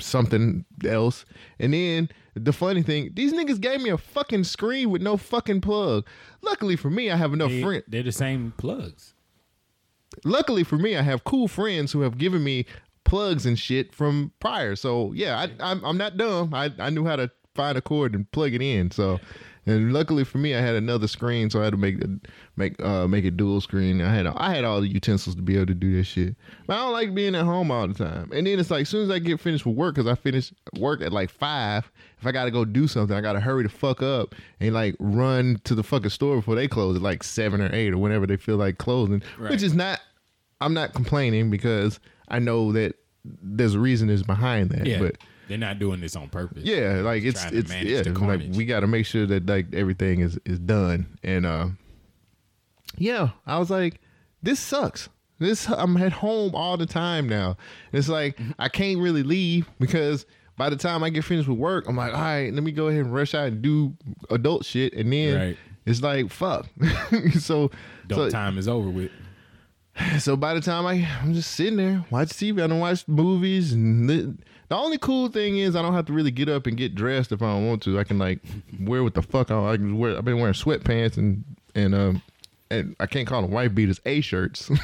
something 0.00 0.64
else. 0.84 1.24
And 1.58 1.72
then 1.74 2.08
the 2.34 2.52
funny 2.52 2.82
thing, 2.82 3.10
these 3.14 3.32
niggas 3.32 3.60
gave 3.60 3.80
me 3.80 3.90
a 3.90 3.98
fucking 3.98 4.44
screen 4.44 4.90
with 4.90 5.02
no 5.02 5.16
fucking 5.16 5.60
plug. 5.60 6.06
Luckily 6.42 6.76
for 6.76 6.90
me, 6.90 7.10
I 7.10 7.16
have 7.16 7.32
enough 7.32 7.50
They, 7.50 7.62
friends. 7.62 7.84
they're 7.88 8.02
the 8.02 8.12
same 8.12 8.52
plugs. 8.56 9.14
Luckily 10.24 10.64
for 10.64 10.76
me, 10.76 10.96
I 10.96 11.02
have 11.02 11.22
cool 11.24 11.46
friends 11.48 11.92
who 11.92 12.00
have 12.00 12.18
given 12.18 12.42
me 12.42 12.66
plugs 13.08 13.46
and 13.46 13.58
shit 13.58 13.92
from 13.94 14.32
prior. 14.40 14.76
So 14.76 15.12
yeah, 15.12 15.38
I, 15.38 15.50
I'm 15.60 15.84
I'm 15.84 15.98
not 15.98 16.16
dumb. 16.16 16.54
I 16.54 16.72
I 16.78 16.90
knew 16.90 17.04
how 17.04 17.16
to 17.16 17.30
find 17.54 17.76
a 17.76 17.80
cord 17.80 18.14
and 18.14 18.30
plug 18.30 18.54
it 18.54 18.62
in. 18.62 18.90
So. 18.90 19.18
And 19.66 19.92
luckily 19.92 20.24
for 20.24 20.38
me, 20.38 20.54
I 20.54 20.62
had 20.62 20.76
another 20.76 21.06
screen, 21.06 21.50
so 21.50 21.60
I 21.60 21.64
had 21.64 21.72
to 21.72 21.76
make 21.76 21.98
it 21.98 22.08
make 22.56 22.82
uh 22.82 23.06
make 23.06 23.26
it 23.26 23.36
dual 23.36 23.60
screen. 23.60 24.00
I 24.00 24.14
had 24.14 24.26
I 24.26 24.54
had 24.54 24.64
all 24.64 24.80
the 24.80 24.88
utensils 24.88 25.36
to 25.36 25.42
be 25.42 25.56
able 25.56 25.66
to 25.66 25.74
do 25.74 25.94
this 25.94 26.06
shit. 26.06 26.36
But 26.66 26.76
I 26.76 26.76
don't 26.78 26.92
like 26.92 27.14
being 27.14 27.34
at 27.34 27.44
home 27.44 27.70
all 27.70 27.86
the 27.86 27.92
time. 27.92 28.30
And 28.32 28.46
then 28.46 28.58
it's 28.58 28.70
like, 28.70 28.82
as 28.82 28.88
soon 28.88 29.02
as 29.04 29.10
I 29.10 29.18
get 29.18 29.40
finished 29.40 29.66
with 29.66 29.76
work, 29.76 29.96
because 29.96 30.10
I 30.10 30.14
finish 30.14 30.54
work 30.78 31.02
at 31.02 31.12
like 31.12 31.28
five, 31.28 31.92
if 32.18 32.26
I 32.26 32.32
gotta 32.32 32.50
go 32.50 32.64
do 32.64 32.88
something, 32.88 33.14
I 33.14 33.20
gotta 33.20 33.40
hurry 33.40 33.62
the 33.62 33.68
fuck 33.68 34.02
up 34.02 34.34
and 34.58 34.72
like 34.72 34.96
run 35.00 35.60
to 35.64 35.74
the 35.74 35.82
fucking 35.82 36.08
store 36.08 36.36
before 36.36 36.54
they 36.54 36.66
close 36.66 36.96
at 36.96 37.02
like 37.02 37.22
seven 37.22 37.60
or 37.60 37.68
eight 37.74 37.92
or 37.92 37.98
whenever 37.98 38.26
they 38.26 38.38
feel 38.38 38.56
like 38.56 38.78
closing. 38.78 39.22
Right. 39.38 39.50
Which 39.50 39.62
is 39.62 39.74
not. 39.74 40.00
I'm 40.62 40.72
not 40.72 40.94
complaining 40.94 41.50
because 41.50 42.00
I 42.28 42.38
know 42.38 42.72
that 42.72 42.94
there's 43.24 43.74
a 43.74 43.78
reason 43.80 44.08
is 44.10 44.22
behind 44.22 44.70
that. 44.70 44.86
Yeah, 44.86 44.98
But 45.00 45.16
they're 45.48 45.58
not 45.58 45.78
doing 45.78 46.00
this 46.00 46.14
on 46.16 46.28
purpose. 46.28 46.62
yeah, 46.64 47.00
like 47.02 47.22
it's 47.24 47.44
it's 47.46 47.72
yeah, 47.72 48.02
like 48.18 48.42
we 48.52 48.64
got 48.64 48.80
to 48.80 48.86
make 48.86 49.06
sure 49.06 49.26
that 49.26 49.46
like 49.46 49.66
everything 49.74 50.20
is 50.20 50.38
is 50.44 50.58
done. 50.58 51.06
And 51.22 51.46
uh 51.46 51.68
yeah, 52.96 53.30
I 53.46 53.58
was 53.58 53.70
like, 53.70 54.00
this 54.42 54.60
sucks. 54.60 55.08
This 55.38 55.68
I'm 55.68 55.96
at 55.98 56.12
home 56.12 56.54
all 56.54 56.76
the 56.76 56.86
time 56.86 57.28
now. 57.28 57.56
It's 57.92 58.08
like 58.08 58.36
Mm-hmm. 58.36 58.50
I 58.58 58.68
can't 58.68 58.98
really 59.00 59.22
leave 59.22 59.68
because 59.78 60.26
by 60.56 60.68
the 60.70 60.76
time 60.76 61.04
I 61.04 61.10
get 61.10 61.24
finished 61.24 61.48
with 61.48 61.58
work, 61.58 61.86
I'm 61.88 61.96
like, 61.96 62.12
all 62.12 62.20
right, 62.20 62.52
let 62.52 62.62
me 62.64 62.72
go 62.72 62.88
ahead 62.88 63.04
and 63.04 63.14
rush 63.14 63.34
out 63.34 63.46
and 63.48 63.62
do 63.62 63.94
adult 64.30 64.64
shit, 64.64 64.92
and 64.94 65.12
then 65.12 65.36
Right. 65.38 65.56
it's 65.86 66.02
like 66.02 66.30
fuck. 66.30 66.66
so 67.38 67.70
Adult 68.04 68.18
so, 68.20 68.30
time 68.30 68.58
is 68.58 68.66
over 68.68 68.90
with. 68.90 69.10
so 70.18 70.36
by 70.36 70.54
the 70.54 70.60
time 70.60 70.86
I, 70.86 71.06
I'm 71.22 71.34
just 71.34 71.52
sitting 71.52 71.76
there, 71.76 72.04
watch 72.10 72.28
TV. 72.28 72.62
I 72.62 72.66
don't 72.66 72.80
watch 72.80 73.06
movies. 73.08 73.72
And 73.72 74.06
li- 74.06 74.34
the 74.68 74.76
only 74.76 74.98
cool 74.98 75.28
thing 75.28 75.58
is 75.58 75.74
I 75.76 75.82
don't 75.82 75.94
have 75.94 76.06
to 76.06 76.12
really 76.12 76.30
get 76.30 76.48
up 76.48 76.66
and 76.66 76.76
get 76.76 76.94
dressed 76.94 77.32
if 77.32 77.42
I 77.42 77.46
don't 77.46 77.66
want 77.66 77.82
to. 77.82 77.98
I 77.98 78.04
can 78.04 78.18
like 78.18 78.40
wear 78.80 79.02
what 79.02 79.14
the 79.14 79.22
fuck 79.22 79.50
I, 79.50 79.72
I 79.72 79.76
can 79.76 79.98
wear. 79.98 80.16
I've 80.16 80.24
been 80.24 80.38
wearing 80.38 80.54
sweatpants 80.54 81.16
and 81.16 81.44
and 81.74 81.94
um 81.94 82.22
and 82.70 82.94
I 83.00 83.06
can't 83.06 83.26
call 83.26 83.40
them 83.40 83.50
white 83.50 83.74
beaters 83.74 84.00
a 84.04 84.20
shirts. 84.20 84.70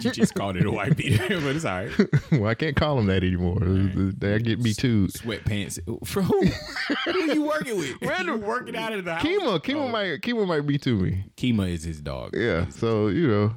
You 0.00 0.12
just 0.12 0.36
called 0.36 0.56
it 0.56 0.64
a 0.64 0.70
white 0.70 0.96
beater, 0.96 1.26
but 1.40 1.56
it's 1.56 1.64
all 1.64 1.84
right. 1.84 1.90
well, 2.30 2.46
I 2.46 2.54
can't 2.54 2.76
call 2.76 2.94
them 2.94 3.06
that 3.06 3.24
anymore. 3.24 3.58
They 3.60 4.38
get 4.38 4.60
me 4.60 4.72
too. 4.72 5.08
Sweatpants. 5.08 5.80
For 6.06 6.22
who? 6.22 6.40
who 6.46 7.10
are 7.30 7.34
you 7.34 7.42
working 7.42 7.76
with? 7.78 7.96
Random- 8.00 8.40
you 8.42 8.46
working 8.46 8.76
out 8.76 8.92
of 8.92 9.04
the 9.04 9.16
house? 9.16 9.24
Kima, 9.24 9.58
Kima 9.58 9.86
Oh, 9.86 9.88
might 9.88 10.20
Kima 10.20 10.46
might 10.46 10.60
be 10.68 10.78
to 10.78 10.94
me. 10.96 11.24
Kima 11.36 11.68
is 11.68 11.82
his 11.82 12.00
dog. 12.00 12.36
Yeah. 12.36 12.68
So 12.68 13.08
you 13.08 13.26
know, 13.26 13.52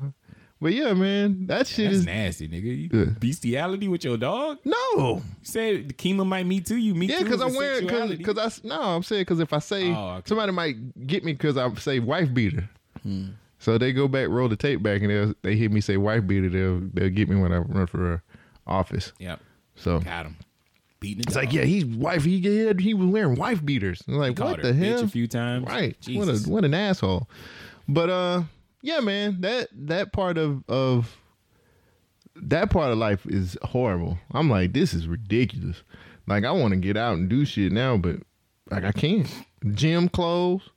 But 0.61 0.73
yeah, 0.73 0.93
man, 0.93 1.47
that 1.47 1.65
shit 1.65 1.85
That's 1.85 1.97
is 2.01 2.05
nasty, 2.05 2.47
nigga. 2.47 2.93
You. 2.93 3.05
Bestiality 3.19 3.87
with 3.87 4.03
your 4.03 4.15
dog? 4.17 4.59
no. 4.63 4.75
You 4.95 5.21
said 5.41 5.89
the 5.89 5.93
chemo 5.95 6.25
might 6.25 6.45
meet 6.45 6.67
too. 6.67 6.75
You 6.77 6.93
meet 6.93 7.09
Yeah, 7.09 7.23
because 7.23 7.41
I'm 7.41 7.55
wearing 7.55 7.87
because 8.17 8.37
I 8.63 8.67
no, 8.67 8.79
I'm 8.79 9.01
saying 9.03 9.21
because 9.21 9.39
if 9.39 9.53
I 9.53 9.59
say 9.59 9.91
Oh, 9.91 10.15
okay. 10.17 10.23
somebody 10.27 10.51
might 10.51 11.07
get 11.07 11.23
me 11.25 11.31
because 11.33 11.57
I 11.57 11.73
say 11.75 11.97
wife 11.99 12.31
beater, 12.33 12.69
Hmm. 13.01 13.29
so 13.57 13.79
they 13.79 13.91
go 13.91 14.07
back 14.07 14.27
roll 14.29 14.47
the 14.49 14.55
tape 14.55 14.83
back 14.83 15.01
and 15.01 15.09
they 15.09 15.33
they 15.41 15.55
hear 15.55 15.69
me 15.71 15.81
say 15.81 15.97
wife 15.97 16.27
beater, 16.27 16.49
they'll 16.49 16.79
they'll 16.93 17.09
get 17.09 17.27
me 17.27 17.37
when 17.37 17.51
I 17.51 17.57
run 17.57 17.87
for 17.87 18.13
uh, 18.13 18.19
office. 18.71 19.13
Yep, 19.17 19.39
So 19.75 19.99
got 19.99 20.27
him. 20.27 20.35
Beating 20.99 21.21
it's 21.21 21.33
dog. 21.33 21.45
like 21.45 21.53
yeah, 21.53 21.63
he's 21.63 21.85
wife. 21.85 22.23
He 22.23 22.39
he, 22.39 22.71
he 22.79 22.93
was 22.93 23.07
wearing 23.07 23.33
wife 23.35 23.65
beaters. 23.65 24.03
I'm 24.07 24.17
like 24.17 24.37
what 24.37 24.61
the 24.61 24.73
bitch 24.73 24.77
hell? 24.77 25.03
a 25.05 25.07
few 25.07 25.27
times. 25.27 25.65
Right. 25.65 25.97
What 26.09 26.27
a 26.27 26.37
what 26.47 26.63
an 26.65 26.75
asshole. 26.75 27.27
But 27.89 28.11
uh 28.11 28.43
yeah, 28.81 28.99
man, 28.99 29.41
that 29.41 29.69
that 29.73 30.11
part 30.13 30.37
of 30.37 30.63
of 30.67 31.17
that 32.35 32.69
part 32.71 32.91
of 32.91 32.97
life 32.97 33.25
is 33.27 33.57
horrible. 33.63 34.17
I'm 34.31 34.49
like, 34.49 34.73
this 34.73 34.93
is 34.93 35.07
ridiculous. 35.07 35.83
Like 36.27 36.45
I 36.45 36.51
want 36.51 36.73
to 36.73 36.79
get 36.79 36.97
out 36.97 37.17
and 37.17 37.29
do 37.29 37.45
shit 37.45 37.71
now, 37.71 37.97
but 37.97 38.17
like 38.69 38.83
I 38.83 38.91
can't. 38.91 39.27
Gym 39.73 40.09
closed. 40.09 40.69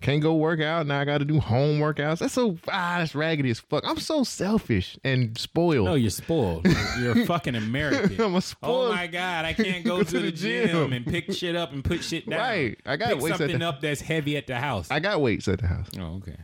Can't 0.00 0.20
go 0.20 0.34
work 0.34 0.60
out. 0.60 0.86
Now 0.88 0.98
I 1.00 1.04
gotta 1.04 1.24
do 1.24 1.38
home 1.38 1.78
workouts. 1.78 2.18
That's 2.18 2.32
so 2.34 2.58
ah, 2.66 2.96
that's 2.98 3.14
raggedy 3.14 3.50
as 3.50 3.60
fuck. 3.60 3.84
I'm 3.86 3.98
so 3.98 4.24
selfish 4.24 4.98
and 5.04 5.38
spoiled. 5.38 5.84
No, 5.86 5.94
you're 5.94 6.10
spoiled. 6.10 6.66
You're 6.98 7.22
a 7.22 7.26
fucking 7.26 7.54
American. 7.54 8.20
I'm 8.20 8.34
a 8.34 8.40
spoiled. 8.40 8.90
Oh 8.90 8.94
my 8.94 9.06
god, 9.06 9.44
I 9.44 9.52
can't 9.52 9.84
go, 9.84 10.02
to, 10.02 10.18
the 10.18 10.32
gym. 10.32 10.92
and 10.92 11.06
pick 11.06 11.32
shit 11.32 11.54
up 11.54 11.72
and 11.72 11.84
put 11.84 12.02
shit 12.02 12.28
down. 12.28 12.40
Right. 12.40 12.80
I 12.84 12.96
got 12.96 13.10
pick 13.10 13.20
weights 13.20 13.34
at 13.34 13.38
something 13.38 13.60
the- 13.60 13.68
up 13.68 13.80
that's 13.80 14.00
heavy 14.00 14.36
at 14.36 14.48
the 14.48 14.58
house. 14.58 14.90
I 14.90 14.98
got 14.98 15.20
weights 15.20 15.46
at 15.46 15.60
the 15.60 15.68
house. 15.68 15.86
oh, 15.96 16.16
okay. 16.16 16.36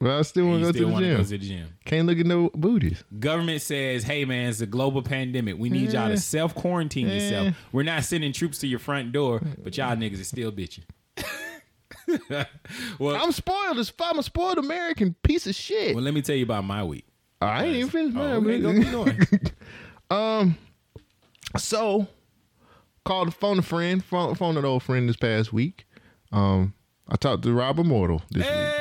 But 0.00 0.10
I 0.10 0.22
still 0.22 0.46
want 0.46 0.60
to 0.60 0.66
go 0.66 0.72
to 0.72 0.78
the 0.78 1.00
gym. 1.00 1.16
go 1.16 1.22
to 1.24 1.28
the 1.28 1.38
gym. 1.38 1.68
Can't 1.84 2.06
look 2.06 2.18
at 2.18 2.26
no 2.26 2.50
booties. 2.54 3.02
Government 3.18 3.60
says, 3.60 4.04
"Hey 4.04 4.24
man, 4.24 4.48
it's 4.50 4.60
a 4.60 4.66
global 4.66 5.02
pandemic. 5.02 5.58
We 5.58 5.70
need 5.70 5.92
y'all 5.92 6.06
Eh. 6.06 6.10
to 6.10 6.16
self 6.18 6.54
quarantine 6.54 7.08
Eh. 7.08 7.14
yourself. 7.14 7.54
We're 7.72 7.82
not 7.82 8.04
sending 8.04 8.32
troops 8.32 8.58
to 8.58 8.66
your 8.68 8.78
front 8.78 9.10
door, 9.12 9.42
but 9.62 9.76
y'all 9.76 9.96
niggas 9.96 10.20
is 10.20 10.28
still 10.28 10.52
bitching." 10.52 10.84
well, 12.98 13.16
I'm 13.16 13.32
spoiled 13.32 13.78
as 13.78 13.90
fuck. 13.90 14.08
I'm 14.12 14.18
a 14.18 14.22
spoiled 14.22 14.58
American 14.58 15.14
piece 15.22 15.46
of 15.46 15.54
shit. 15.54 15.94
well, 15.94 16.04
let 16.04 16.14
me 16.14 16.22
tell 16.22 16.36
you 16.36 16.44
about 16.44 16.64
my 16.64 16.84
week. 16.84 17.04
I 17.40 17.64
ain't 17.64 17.76
even 17.76 17.90
finished 17.90 18.16
Oh, 18.16 18.40
mine. 18.40 18.46
okay, 18.46 18.60
go 18.60 18.72
keep 18.74 18.90
going. 20.10 20.56
so, 21.56 22.06
called 23.04 23.28
a 23.28 23.30
phone 23.30 23.58
a 23.58 23.62
friend, 23.62 24.04
phone, 24.04 24.34
phone 24.34 24.56
an 24.56 24.64
old 24.64 24.82
friend 24.82 25.08
this 25.08 25.16
past 25.16 25.52
week. 25.52 25.86
Um, 26.32 26.74
I 27.08 27.16
talked 27.16 27.42
to 27.44 27.52
Rob 27.52 27.78
Immortal 27.78 28.22
this 28.30 28.44
week. 28.46 28.77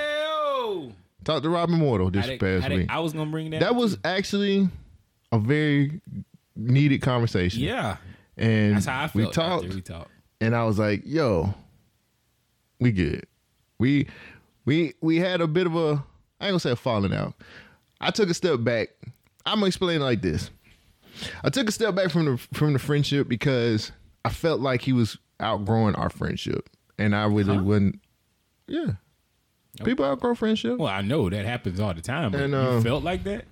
Talked 1.28 1.44
to 1.44 1.50
Robin 1.50 1.76
Immortal 1.76 2.08
I, 2.08 2.10
this 2.12 2.38
past 2.40 2.70
week. 2.74 2.88
I 2.90 3.00
was 3.00 3.12
gonna 3.14 3.30
bring 3.30 3.50
that. 3.52 3.60
that 3.60 3.76
was 3.76 3.98
actually 4.06 4.70
a 5.32 5.38
very 5.40 6.00
needed 6.56 7.02
conversation. 7.02 7.62
yeah. 7.64 7.98
and 8.38 8.76
That's 8.76 8.86
how 8.86 9.04
I 9.04 9.08
felt. 9.08 9.16
we 9.16 9.32
talked, 9.32 9.74
We 9.74 9.82
talked. 9.82 10.10
and 10.40 10.56
I 10.56 10.64
was 10.64 10.80
like, 10.80 11.02
"Yo, 11.06 11.54
we 12.80 12.92
good. 12.94 13.26
We 13.78 14.08
we 14.66 14.94
we 15.02 15.18
had 15.18 15.42
a 15.42 15.48
bit 15.48 15.68
of 15.68 15.76
a 15.76 16.04
I 16.40 16.46
ain't 16.46 16.52
gonna 16.52 16.60
say 16.60 16.72
a 16.72 16.76
falling 16.78 17.14
out. 17.14 17.34
I 18.00 18.12
took 18.12 18.30
a 18.30 18.34
step 18.34 18.64
back. 18.64 18.88
I'm 19.46 19.56
gonna 19.58 19.66
explain 19.68 20.02
it 20.02 20.04
like 20.06 20.22
this. 20.22 20.50
I 21.44 21.50
took 21.50 21.68
a 21.68 21.72
step 21.72 21.94
back 21.94 22.10
from 22.10 22.26
the 22.26 22.38
from 22.54 22.72
the 22.74 22.80
friendship 22.80 23.28
because 23.28 23.92
I 24.24 24.30
felt 24.30 24.62
like 24.62 24.82
he 24.82 24.94
was 24.94 25.18
outgrowing 25.42 25.96
our 25.96 26.10
friendship, 26.10 26.70
and 26.98 27.14
I 27.16 27.26
really 27.26 27.58
Huh? 27.58 27.64
wouldn't. 27.64 28.00
Yeah, 28.68 28.94
people 29.86 30.06
outgrow 30.06 30.36
friendship. 30.36 30.78
Well, 30.78 30.88
I 30.92 31.02
know 31.02 31.30
that 31.30 31.46
happens 31.46 31.80
all 31.80 31.94
the 31.94 32.02
time, 32.02 32.32
but 32.32 32.42
And, 32.42 32.54
you 32.54 32.60
um, 32.60 32.84
felt 32.84 33.04
like 33.04 33.24
that. 33.26 33.46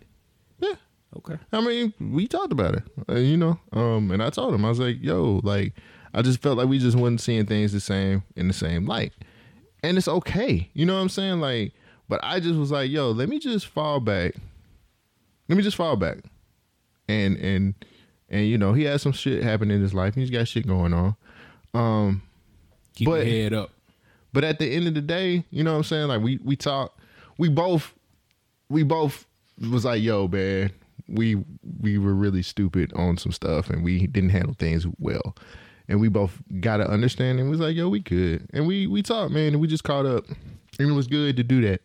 Yeah. 0.60 0.76
Okay. 1.18 1.38
I 1.52 1.62
mean, 1.62 1.94
we 2.00 2.28
talked 2.28 2.52
about 2.52 2.76
it, 2.76 2.84
uh, 3.10 3.16
you 3.16 3.38
know. 3.38 3.60
Um, 3.72 4.12
and 4.12 4.22
I 4.22 4.30
told 4.30 4.54
him, 4.54 4.66
I 4.66 4.70
was 4.70 4.80
like, 4.80 4.98
"Yo, 5.02 5.40
like, 5.44 5.74
I 6.14 6.22
just 6.22 6.42
felt 6.42 6.58
like 6.58 6.68
we 6.68 6.78
just 6.80 6.98
wasn't 6.98 7.22
seeing 7.22 7.46
things 7.46 7.72
the 7.72 7.80
same 7.80 8.24
in 8.36 8.48
the 8.48 8.54
same 8.54 8.86
light, 8.86 9.14
and 9.84 9.98
it's 9.98 10.08
okay, 10.08 10.70
you 10.74 10.86
know 10.86 10.96
what 10.96 11.02
I'm 11.02 11.10
saying? 11.10 11.40
Like, 11.40 11.74
but 12.10 12.20
I 12.24 12.40
just 12.40 12.60
was 12.60 12.72
like, 12.72 12.90
"Yo, 12.92 13.12
let 13.12 13.30
me 13.30 13.40
just 13.40 13.66
fall 13.68 14.00
back. 14.00 14.36
Let 15.48 15.56
me 15.58 15.64
just 15.64 15.78
fall 15.78 15.96
back, 15.96 16.18
and 17.08 17.38
and 17.38 17.76
and 18.30 18.48
you 18.48 18.58
know, 18.58 18.74
he 18.74 18.84
had 18.84 19.00
some 19.00 19.12
shit 19.14 19.42
happen 19.44 19.72
in 19.72 19.82
his 19.82 19.94
life. 19.94 20.16
He's 20.16 20.30
got 20.32 20.48
shit 20.48 20.68
going 20.68 20.94
on. 20.94 21.16
Um, 21.74 22.22
Keep 22.96 23.08
But- 23.10 23.26
your 23.26 23.36
head 23.44 23.54
up. 23.54 23.72
But 24.36 24.44
at 24.44 24.60
the 24.60 24.70
end 24.72 24.88
of 24.88 24.94
the 24.94 25.02
day, 25.02 25.44
you 25.50 25.64
know 25.64 25.72
what 25.72 25.78
I'm 25.78 25.84
saying? 25.84 26.08
Like 26.10 26.22
we 26.22 26.38
we 26.44 26.56
talk, 26.56 26.96
we 27.40 27.50
both 27.50 27.94
we 28.70 28.84
both 28.84 29.26
was 29.72 29.86
like, 29.86 30.04
yo, 30.04 30.28
man, 30.28 30.72
we 31.08 31.44
we 31.82 31.98
were 31.98 32.14
really 32.14 32.42
stupid 32.44 32.92
on 32.94 33.18
some 33.18 33.32
stuff 33.32 33.70
and 33.70 33.84
we 33.84 34.06
didn't 34.08 34.30
handle 34.32 34.54
things 34.60 34.86
well. 35.00 35.36
And 35.88 36.00
we 36.00 36.10
both 36.10 36.42
got 36.62 36.78
to 36.78 36.90
understand 36.90 37.40
and 37.40 37.50
was 37.50 37.60
like, 37.60 37.76
yo, 37.76 37.90
we 37.90 38.02
could. 38.02 38.48
And 38.54 38.68
we 38.68 38.88
we 38.88 39.02
talked, 39.02 39.32
man, 39.32 39.54
and 39.54 39.60
we 39.62 39.68
just 39.68 39.84
caught 39.84 40.06
up. 40.06 40.26
And 40.78 40.90
it 40.90 40.94
was 40.94 41.08
good 41.08 41.38
to 41.38 41.44
do 41.44 41.62
that. 41.62 41.82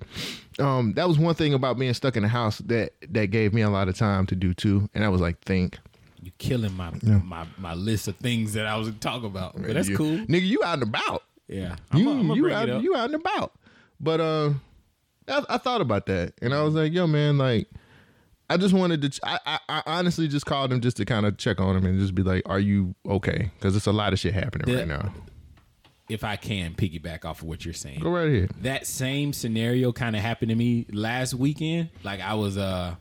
Um, 0.58 0.94
that 0.94 1.06
was 1.06 1.16
one 1.18 1.34
thing 1.36 1.54
about 1.54 1.78
being 1.78 1.94
stuck 1.94 2.16
in 2.16 2.22
the 2.24 2.28
house 2.28 2.58
that 2.66 2.92
that 3.12 3.26
gave 3.26 3.54
me 3.54 3.62
a 3.62 3.70
lot 3.70 3.88
of 3.88 3.96
time 3.96 4.26
to 4.26 4.34
do 4.34 4.52
too. 4.54 4.88
And 4.94 5.04
I 5.04 5.08
was 5.08 5.20
like, 5.20 5.40
think. 5.42 5.78
You're 6.22 6.32
killing 6.38 6.74
my 6.76 6.90
my 7.24 7.46
my 7.56 7.74
list 7.74 8.08
of 8.08 8.16
things 8.16 8.52
that 8.54 8.66
I 8.66 8.76
was 8.76 8.90
talking 9.00 9.26
about. 9.26 9.54
But 9.54 9.74
that's 9.74 9.88
You- 9.88 9.96
cool. 9.96 10.16
Nigga, 10.26 10.46
you 10.46 10.62
out 10.64 10.74
and 10.74 10.82
about. 10.82 11.22
Yeah. 11.50 11.76
you 11.94 12.08
I'm 12.10 12.28
gonna 12.28 12.34
you 12.36 12.50
out 12.52 12.82
you 12.82 12.94
out 12.96 13.06
and 13.06 13.16
about. 13.16 13.52
But 14.00 14.20
uh, 14.20 14.50
I, 15.28 15.42
I 15.50 15.58
thought 15.58 15.80
about 15.80 16.06
that, 16.06 16.32
and 16.40 16.54
I 16.54 16.62
was 16.62 16.74
like, 16.74 16.92
yo, 16.92 17.06
man, 17.06 17.36
like, 17.38 17.68
I 18.48 18.56
just 18.56 18.72
wanted 18.74 19.02
to. 19.02 19.08
ch- 19.10 19.20
I 19.22 19.38
I, 19.44 19.58
I 19.68 19.82
honestly 19.86 20.26
just 20.28 20.46
called 20.46 20.72
him 20.72 20.80
just 20.80 20.96
to 20.98 21.04
kind 21.04 21.26
of 21.26 21.36
check 21.36 21.60
on 21.60 21.76
him 21.76 21.84
and 21.84 21.98
just 22.00 22.14
be 22.14 22.22
like, 22.22 22.42
are 22.48 22.60
you 22.60 22.94
okay? 23.06 23.50
Because 23.58 23.76
it's 23.76 23.86
a 23.86 23.92
lot 23.92 24.12
of 24.12 24.18
shit 24.18 24.32
happening 24.34 24.74
right 24.74 24.88
now. 24.88 25.12
if 26.08 26.24
I 26.24 26.36
can 26.36 26.74
piggyback 26.74 27.24
off 27.24 27.42
of 27.42 27.48
what 27.48 27.64
you're 27.64 27.74
saying. 27.74 28.00
Go 28.00 28.10
right 28.10 28.28
ahead. 28.28 28.50
that 28.62 28.86
same 28.86 29.32
scenario 29.32 29.92
kind 29.92 30.16
of 30.16 30.22
happened 30.22 30.48
to 30.50 30.56
me 30.56 30.86
last 30.92 31.34
weekend. 31.34 31.90
Like 32.02 32.20
I 32.20 32.34
was 32.34 32.56
uh 32.56 32.94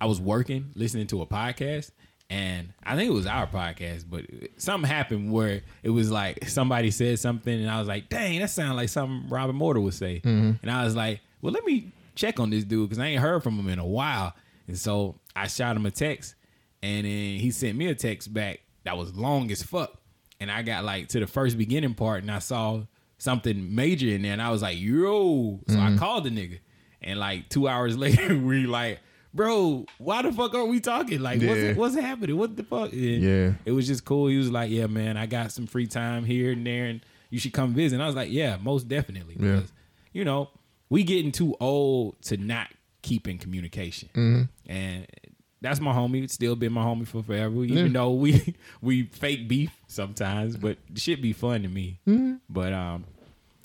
I 0.00 0.06
was 0.06 0.20
working, 0.20 0.70
listening 0.74 1.06
to 1.08 1.22
a 1.22 1.26
podcast, 1.26 1.90
and 2.30 2.72
I 2.84 2.94
think 2.94 3.10
it 3.10 3.12
was 3.12 3.26
our 3.26 3.48
podcast, 3.48 4.04
but 4.08 4.24
something 4.56 4.88
happened 4.88 5.32
where 5.32 5.62
it 5.82 5.90
was 5.90 6.12
like 6.12 6.48
somebody 6.48 6.92
said 6.92 7.18
something, 7.18 7.52
and 7.52 7.68
I 7.68 7.80
was 7.80 7.88
like, 7.88 8.08
"Dang, 8.08 8.38
that 8.38 8.50
sounds 8.50 8.76
like 8.76 8.88
something 8.88 9.28
Robert 9.28 9.54
Mortar 9.54 9.80
would 9.80 9.94
say." 9.94 10.20
Mm-hmm. 10.20 10.52
And 10.62 10.70
I 10.70 10.84
was 10.84 10.94
like, 10.94 11.20
"Well, 11.42 11.52
let 11.52 11.64
me 11.64 11.90
check 12.14 12.38
on 12.38 12.50
this 12.50 12.62
dude 12.62 12.88
because 12.88 13.00
I 13.00 13.06
ain't 13.06 13.20
heard 13.20 13.42
from 13.42 13.58
him 13.58 13.68
in 13.68 13.80
a 13.80 13.86
while." 13.86 14.32
And 14.68 14.78
so 14.78 15.16
I 15.34 15.48
shot 15.48 15.74
him 15.74 15.84
a 15.86 15.90
text, 15.90 16.36
and 16.84 17.04
then 17.04 17.40
he 17.40 17.50
sent 17.50 17.76
me 17.76 17.88
a 17.88 17.96
text 17.96 18.32
back 18.32 18.60
that 18.84 18.96
was 18.96 19.12
long 19.16 19.50
as 19.50 19.64
fuck. 19.64 20.00
And 20.38 20.52
I 20.52 20.62
got 20.62 20.84
like 20.84 21.08
to 21.08 21.20
the 21.20 21.26
first 21.26 21.58
beginning 21.58 21.94
part, 21.94 22.22
and 22.22 22.30
I 22.30 22.38
saw 22.38 22.82
something 23.18 23.74
major 23.74 24.06
in 24.06 24.22
there, 24.22 24.32
and 24.32 24.40
I 24.40 24.50
was 24.50 24.62
like, 24.62 24.78
"Yo!" 24.78 25.58
So 25.66 25.74
I 25.74 25.78
mm-hmm. 25.78 25.96
called 25.96 26.24
the 26.24 26.30
nigga, 26.30 26.60
and 27.02 27.18
like 27.18 27.48
two 27.48 27.66
hours 27.66 27.96
later, 27.98 28.38
we 28.38 28.66
like, 28.66 29.00
"Bro, 29.32 29.86
why 29.98 30.22
the 30.22 30.32
fuck 30.32 30.54
are 30.54 30.64
we 30.64 30.80
talking? 30.80 31.20
Like, 31.20 31.40
what's, 31.42 31.60
Yeah. 31.60 31.72
what's 31.74 31.94
happening? 31.94 32.36
What 32.36 32.56
the 32.56 32.62
fuck?" 32.64 32.92
And 32.92 33.22
Yeah. 33.22 33.52
it 33.64 33.72
was 33.72 33.86
just 33.86 34.04
cool. 34.04 34.26
He 34.28 34.36
was 34.36 34.50
like, 34.50 34.70
"Yeah, 34.70 34.86
man, 34.86 35.16
I 35.16 35.26
got 35.26 35.52
some 35.52 35.66
free 35.66 35.86
time 35.86 36.24
here 36.24 36.52
and 36.52 36.66
there, 36.66 36.86
and 36.86 37.00
you 37.30 37.38
should 37.38 37.52
come 37.52 37.74
visit." 37.74 37.96
And 37.96 38.02
I 38.02 38.06
was 38.06 38.16
like, 38.16 38.30
"Yeah, 38.30 38.58
most 38.60 38.88
definitely." 38.88 39.36
Yeah. 39.38 39.56
Because, 39.56 39.72
you 40.12 40.24
know, 40.24 40.50
we 40.88 41.04
getting 41.04 41.32
too 41.32 41.54
old 41.60 42.20
to 42.22 42.36
not 42.36 42.68
keep 43.02 43.28
in 43.28 43.38
communication, 43.38 44.08
Mm-hmm. 44.14 44.42
and 44.70 45.06
that's 45.62 45.80
my 45.80 45.92
homie. 45.92 46.22
It's 46.24 46.34
still 46.34 46.56
been 46.56 46.72
my 46.72 46.82
homie 46.84 47.06
for 47.06 47.22
forever. 47.22 47.64
Even 47.64 47.86
Yeah. 47.86 47.92
though 47.92 48.12
we 48.12 48.54
we 48.82 49.04
fake 49.04 49.46
beef 49.48 49.70
sometimes, 49.86 50.56
but 50.56 50.78
shit 50.96 51.22
be 51.22 51.32
fun 51.32 51.62
to 51.62 51.68
me. 51.68 52.00
Mm-hmm. 52.08 52.34
But 52.48 52.72
um, 52.72 53.04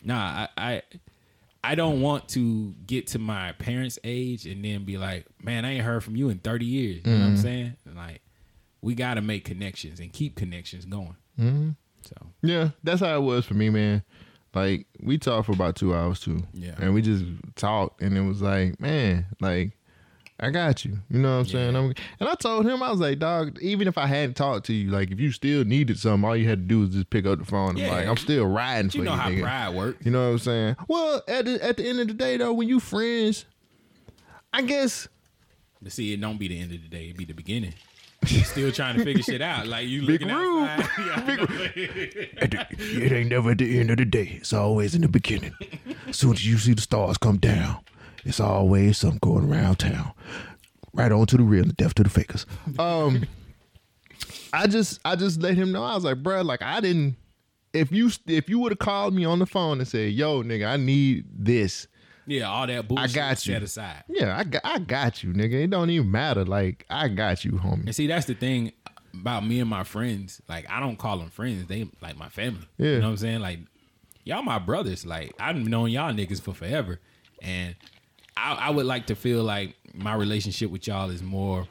nah, 0.03 0.47
I, 0.57 0.73
I 0.75 0.81
I 1.65 1.75
don't 1.75 2.01
want 2.01 2.29
to 2.29 2.73
get 2.85 3.07
to 3.07 3.19
my 3.19 3.53
parents' 3.53 3.97
age 4.03 4.45
and 4.45 4.63
then 4.63 4.83
be 4.83 4.97
like, 4.97 5.25
man, 5.41 5.65
I 5.65 5.73
ain't 5.73 5.83
heard 5.83 6.03
from 6.03 6.15
you 6.15 6.29
in 6.29 6.37
thirty 6.37 6.65
years. 6.65 7.01
You 7.05 7.11
know 7.11 7.19
what 7.19 7.25
I'm 7.25 7.37
saying? 7.37 7.75
Like, 7.95 8.21
we 8.81 8.93
got 8.93 9.15
to 9.15 9.21
make 9.21 9.45
connections 9.45 9.99
and 9.99 10.13
keep 10.13 10.35
connections 10.35 10.85
going. 10.85 11.15
Mm-hmm. 11.39 11.69
So 12.03 12.15
Yeah, 12.43 12.69
that's 12.83 13.01
how 13.01 13.15
it 13.17 13.21
was 13.21 13.45
for 13.45 13.55
me, 13.55 13.69
man. 13.71 14.03
Like 14.53 14.85
we 15.01 15.17
talked 15.17 15.47
for 15.47 15.51
about 15.51 15.75
two 15.75 15.93
hours 15.93 16.19
too. 16.19 16.43
Yeah. 16.53 16.75
And 16.79 16.93
we 16.93 17.01
just 17.01 17.25
talked, 17.55 18.01
and 18.01 18.15
it 18.15 18.21
was 18.21 18.41
like, 18.41 18.79
man, 18.79 19.25
like 19.41 19.71
I 20.37 20.49
got 20.49 20.83
you. 20.83 20.99
You 21.09 21.19
know 21.19 21.31
what 21.37 21.39
I'm 21.39 21.45
saying? 21.45 21.73
Yeah. 21.73 21.79
I'm, 21.79 21.93
and 22.19 22.29
I 22.29 22.35
told 22.35 22.65
him, 22.65 22.83
I 22.83 22.91
was 22.91 22.99
like, 22.99 23.19
dog, 23.19 23.57
even 23.61 23.87
if 23.87 23.97
I 23.97 24.05
hadn't 24.05 24.33
talked 24.35 24.65
to 24.65 24.73
you, 24.73 24.91
like 24.91 25.11
if 25.11 25.19
you 25.19 25.31
still 25.31 25.63
needed 25.63 25.97
something, 25.97 26.27
all 26.27 26.35
you 26.35 26.47
had 26.49 26.59
to 26.59 26.65
do 26.65 26.81
was 26.81 26.89
just 26.89 27.09
pick 27.09 27.25
up 27.25 27.39
the 27.39 27.45
phone. 27.45 27.69
And 27.69 27.79
Yeah. 27.79 27.91
like, 27.91 28.07
I'm 28.07 28.17
still 28.17 28.45
riding 28.45 28.89
for 28.91 28.97
you 28.97 29.03
know 29.05 29.13
you, 29.13 29.17
how 29.17 29.29
nigga. 29.29 29.41
pride 29.43 29.75
works. 29.75 30.05
You 30.05 30.11
know 30.11 30.25
what 30.25 30.31
I'm 30.33 30.39
saying? 30.39 30.75
Well, 30.89 31.21
at 31.27 31.45
the, 31.45 31.63
at 31.63 31.77
the 31.77 31.87
end 31.87 31.99
of 32.01 32.07
the 32.09 32.13
day, 32.13 32.35
though, 32.35 32.51
when 32.53 32.67
you 32.67 32.81
friends, 32.81 33.45
I 34.51 34.61
guess 34.63 35.07
But 35.81 35.93
see, 35.93 36.11
it 36.13 36.19
don't 36.19 36.37
be 36.37 36.49
the 36.49 36.59
end 36.59 36.73
of 36.73 36.81
the 36.81 36.89
day. 36.89 37.05
It 37.09 37.17
be 37.17 37.23
the 37.25 37.33
beginning. 37.33 37.73
You 38.27 38.39
still 38.41 38.71
trying 38.71 38.97
to 38.97 39.03
figure 39.03 39.21
shit 39.23 39.41
out. 39.41 39.67
Like 39.67 39.87
you 39.87 40.01
Big 40.07 40.21
looking 40.21 40.35
Rube. 40.35 40.67
outside. 40.67 40.89
Yeah, 41.77 41.87
I 42.37 42.43
at 42.43 42.51
the, 42.51 42.67
it 43.05 43.11
ain't 43.11 43.29
never 43.29 43.51
at 43.51 43.59
the 43.59 43.79
end 43.79 43.91
of 43.91 43.97
the 43.97 44.05
day. 44.05 44.37
It's 44.39 44.51
always 44.51 44.95
in 44.95 45.01
the 45.01 45.07
beginning. 45.07 45.53
As 46.07 46.17
soon 46.17 46.33
as 46.33 46.45
you 46.45 46.57
see 46.57 46.73
the 46.73 46.81
stars 46.81 47.17
come 47.17 47.37
down, 47.37 47.77
It's 48.25 48.39
always 48.39 48.97
something 48.97 49.19
going 49.21 49.49
around 49.49 49.75
town. 49.77 50.11
Right 50.93 51.11
on 51.11 51.25
to 51.27 51.37
the 51.37 51.43
real, 51.43 51.63
and 51.63 51.77
death 51.77 51.93
to 51.95 52.03
the 52.03 52.09
fakers. 52.09 52.45
Um, 52.79 53.25
I 54.53 54.67
just, 54.67 54.99
I 55.05 55.15
just 55.15 55.41
let 55.41 55.55
him 55.55 55.71
know. 55.71 55.83
I 55.83 55.95
was 55.95 56.03
like, 56.03 56.23
bro, 56.23 56.41
like 56.41 56.61
I 56.61 56.79
didn't. 56.79 57.17
If 57.73 57.91
you, 57.91 58.09
if 58.27 58.47
you 58.49 58.59
would 58.59 58.71
have 58.71 58.79
called 58.79 59.13
me 59.13 59.25
on 59.25 59.39
the 59.39 59.45
phone 59.45 59.79
and 59.79 59.87
said, 59.87 60.13
"Yo, 60.13 60.41
nigga, 60.43 60.65
I 60.65 60.77
need 60.77 61.25
this," 61.37 61.87
Yeah, 62.25 62.45
all 62.49 62.65
that 62.65 62.87
bullshit 62.87 63.11
I 63.11 63.13
got 63.13 63.45
you. 63.45 63.53
set 63.53 63.63
aside. 63.63 64.03
yeah, 64.07 64.37
I 64.37 64.45
got, 64.45 64.61
I 64.63 64.79
got 64.79 65.21
you, 65.23 65.33
nigga. 65.33 65.65
It 65.65 65.69
don't 65.69 65.89
even 65.89 66.09
matter. 66.09 66.45
Like 66.45 66.85
I 66.89 67.09
got 67.09 67.43
you, 67.43 67.51
homie. 67.53 67.85
And 67.87 67.95
see, 67.95 68.07
that's 68.07 68.25
the 68.27 68.33
thing 68.33 68.71
about 69.13 69.45
me 69.45 69.59
and 69.59 69.69
my 69.69 69.83
friends. 69.83 70.41
Like, 70.47 70.69
I 70.69 70.79
don't 70.79 70.95
call 70.97 71.17
them 71.17 71.29
friends; 71.29 71.67
they 71.67 71.89
like 72.01 72.17
my 72.17 72.29
family. 72.29 72.65
Yeah. 72.77 72.91
you 72.91 72.95
know 72.99 73.07
what 73.07 73.11
I'm 73.11 73.17
saying? 73.17 73.39
Like, 73.41 73.59
y'all 74.23 74.41
my 74.41 74.59
brothers. 74.59 75.05
Like, 75.05 75.33
I've 75.37 75.57
known 75.57 75.89
y'all 75.89 76.13
niggas 76.13 76.41
for 76.41 76.53
forever, 76.53 77.01
and 77.41 77.75
I, 78.37 78.53
I 78.53 78.69
would 78.69 78.85
like 78.85 79.07
to 79.07 79.15
feel 79.15 79.43
like 79.43 79.75
my 79.93 80.13
relationship 80.13 80.69
with 80.71 80.87
y'all 80.87 81.09
is 81.09 81.23
more. 81.23 81.67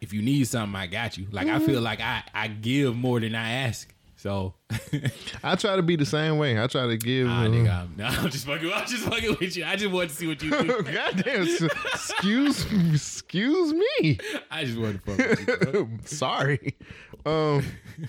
If 0.00 0.12
you 0.12 0.22
need 0.22 0.46
something, 0.48 0.74
I 0.76 0.86
got 0.86 1.18
you. 1.18 1.26
Like, 1.30 1.48
I 1.48 1.58
feel 1.58 1.80
like 1.82 2.00
I 2.00 2.22
I 2.34 2.48
give 2.48 2.96
more 2.96 3.20
than 3.20 3.34
I 3.34 3.50
ask. 3.66 3.92
So, 4.16 4.52
I 5.42 5.56
try 5.56 5.76
to 5.76 5.82
be 5.82 5.96
the 5.96 6.04
same 6.04 6.36
way. 6.36 6.62
I 6.62 6.66
try 6.66 6.86
to 6.86 6.96
give. 6.98 7.26
ah, 7.28 7.44
uh, 7.44 7.46
nigga, 7.48 7.70
I'm, 7.82 7.94
no, 7.96 8.04
I'm 8.08 8.30
just 8.30 8.46
fucking. 8.46 8.70
I'm 8.70 8.86
just 8.86 9.04
fucking 9.04 9.36
with 9.40 9.56
you. 9.56 9.64
I 9.64 9.76
just 9.76 9.90
want 9.90 10.10
to 10.10 10.16
see 10.16 10.26
what 10.26 10.42
you 10.42 10.50
do. 10.50 10.82
Goddamn! 10.92 11.42
s- 11.42 11.62
excuse, 11.94 12.66
excuse 12.94 13.72
me. 13.72 14.18
I 14.50 14.64
just 14.64 14.78
want 14.78 15.02
to 15.04 15.16
fuck 15.16 15.38
with 15.48 15.74
you. 15.74 15.88
Sorry. 16.04 16.76
Um, 17.24 17.62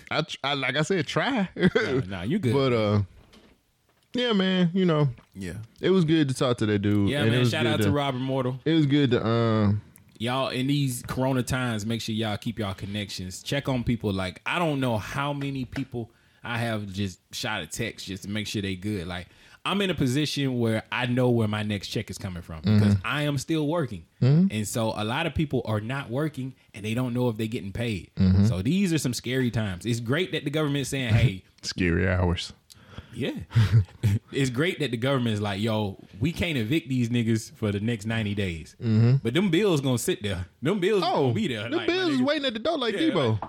I, 0.10 0.22
tr- 0.24 0.38
I 0.44 0.54
like 0.54 0.76
I 0.76 0.82
said, 0.82 1.08
try. 1.08 1.48
Nah, 1.56 1.92
nah, 2.08 2.22
you 2.24 2.40
good. 2.40 2.54
but 2.54 2.74
uh, 2.74 3.02
yeah, 4.14 4.34
man. 4.34 4.70
You 4.74 4.86
know, 4.86 5.10
yeah, 5.36 5.54
it 5.80 5.90
was 5.90 6.06
good 6.06 6.30
to 6.30 6.36
talk 6.36 6.58
to 6.58 6.66
that 6.66 6.80
dude. 6.80 7.10
yeah, 7.10 7.22
and 7.22 7.32
man. 7.32 7.46
Shout 7.46 7.66
out 7.66 7.82
to 7.82 7.92
Robert 7.92 8.20
Mortal. 8.20 8.60
It 8.66 8.74
was 8.74 8.86
good 8.86 9.12
to 9.12 9.26
um. 9.26 9.82
y'all 10.18 10.50
in 10.50 10.68
these 10.68 11.04
corona 11.08 11.44
times 11.44 11.86
make 11.86 12.02
sure 12.02 12.14
y'all 12.14 12.38
keep 12.38 12.60
y'all 12.60 12.76
connections 12.76 13.42
check 13.42 13.68
on 13.68 13.84
people 13.84 14.14
like 14.14 14.40
i 14.46 14.60
don't 14.60 14.80
know 14.80 14.96
how 14.96 15.34
many 15.34 15.66
people 15.66 16.12
i 16.44 16.60
have 16.60 16.86
just 16.94 17.20
shot 17.34 17.64
a 17.64 17.66
text 17.66 18.06
just 18.06 18.22
to 18.22 18.30
make 18.30 18.46
sure 18.46 18.62
they 18.62 18.76
good 18.76 19.08
like 19.08 19.26
i'm 19.66 19.82
in 19.82 19.90
a 19.90 19.96
position 19.96 20.60
where 20.60 20.84
i 20.92 21.08
know 21.08 21.32
where 21.32 21.48
my 21.48 21.64
next 21.64 21.88
check 21.88 22.12
is 22.12 22.20
coming 22.20 22.44
from 22.44 22.62
mm-hmm. 22.62 22.78
because 22.78 22.96
i 23.04 23.24
am 23.24 23.36
still 23.36 23.68
working 23.68 24.06
mm-hmm. 24.22 24.46
and 24.52 24.68
so 24.68 24.94
a 24.96 25.04
lot 25.04 25.26
of 25.26 25.34
people 25.34 25.64
are 25.66 25.82
not 25.82 26.12
working 26.12 26.54
and 26.76 26.86
they 26.86 26.94
don't 26.94 27.16
know 27.16 27.28
if 27.28 27.36
they're 27.36 27.48
getting 27.48 27.72
paid 27.72 28.12
mm-hmm. 28.16 28.46
so 28.46 28.62
these 28.62 28.94
are 28.94 29.00
some 29.00 29.16
scary 29.16 29.50
times 29.50 29.88
it's 29.88 30.00
great 30.00 30.32
that 30.32 30.44
the 30.44 30.52
government's 30.52 30.90
saying 30.92 31.12
hey 31.16 31.44
Scary 31.64 32.10
hours. 32.10 32.54
Yeah. 33.14 33.32
it's 34.32 34.50
great 34.50 34.80
that 34.80 34.92
the 34.92 34.98
government 34.98 35.34
is 35.34 35.42
like, 35.42 35.60
yo, 35.62 35.98
we 36.20 36.32
can't 36.32 36.58
evict 36.58 36.90
these 36.90 37.10
niggas 37.10 37.52
for 37.54 37.72
the 37.72 37.80
next 37.80 38.06
90 38.06 38.36
days. 38.36 38.76
Mm-hmm. 38.82 39.16
But 39.24 39.34
them 39.34 39.50
bills 39.50 39.82
gonna 39.82 39.98
sit 39.98 40.22
there. 40.24 40.46
Them 40.62 40.80
bills 40.80 41.04
Oh, 41.06 41.24
gonna 41.24 41.34
be 41.34 41.48
there. 41.48 41.70
the 41.70 41.78
Like, 41.78 41.88
bills 41.88 42.12
is 42.14 42.22
waiting 42.22 42.46
at 42.46 42.54
the 42.54 42.60
door 42.60 42.78
like 42.78 42.94
Yeah, 42.94 43.02
Debo. 43.02 43.40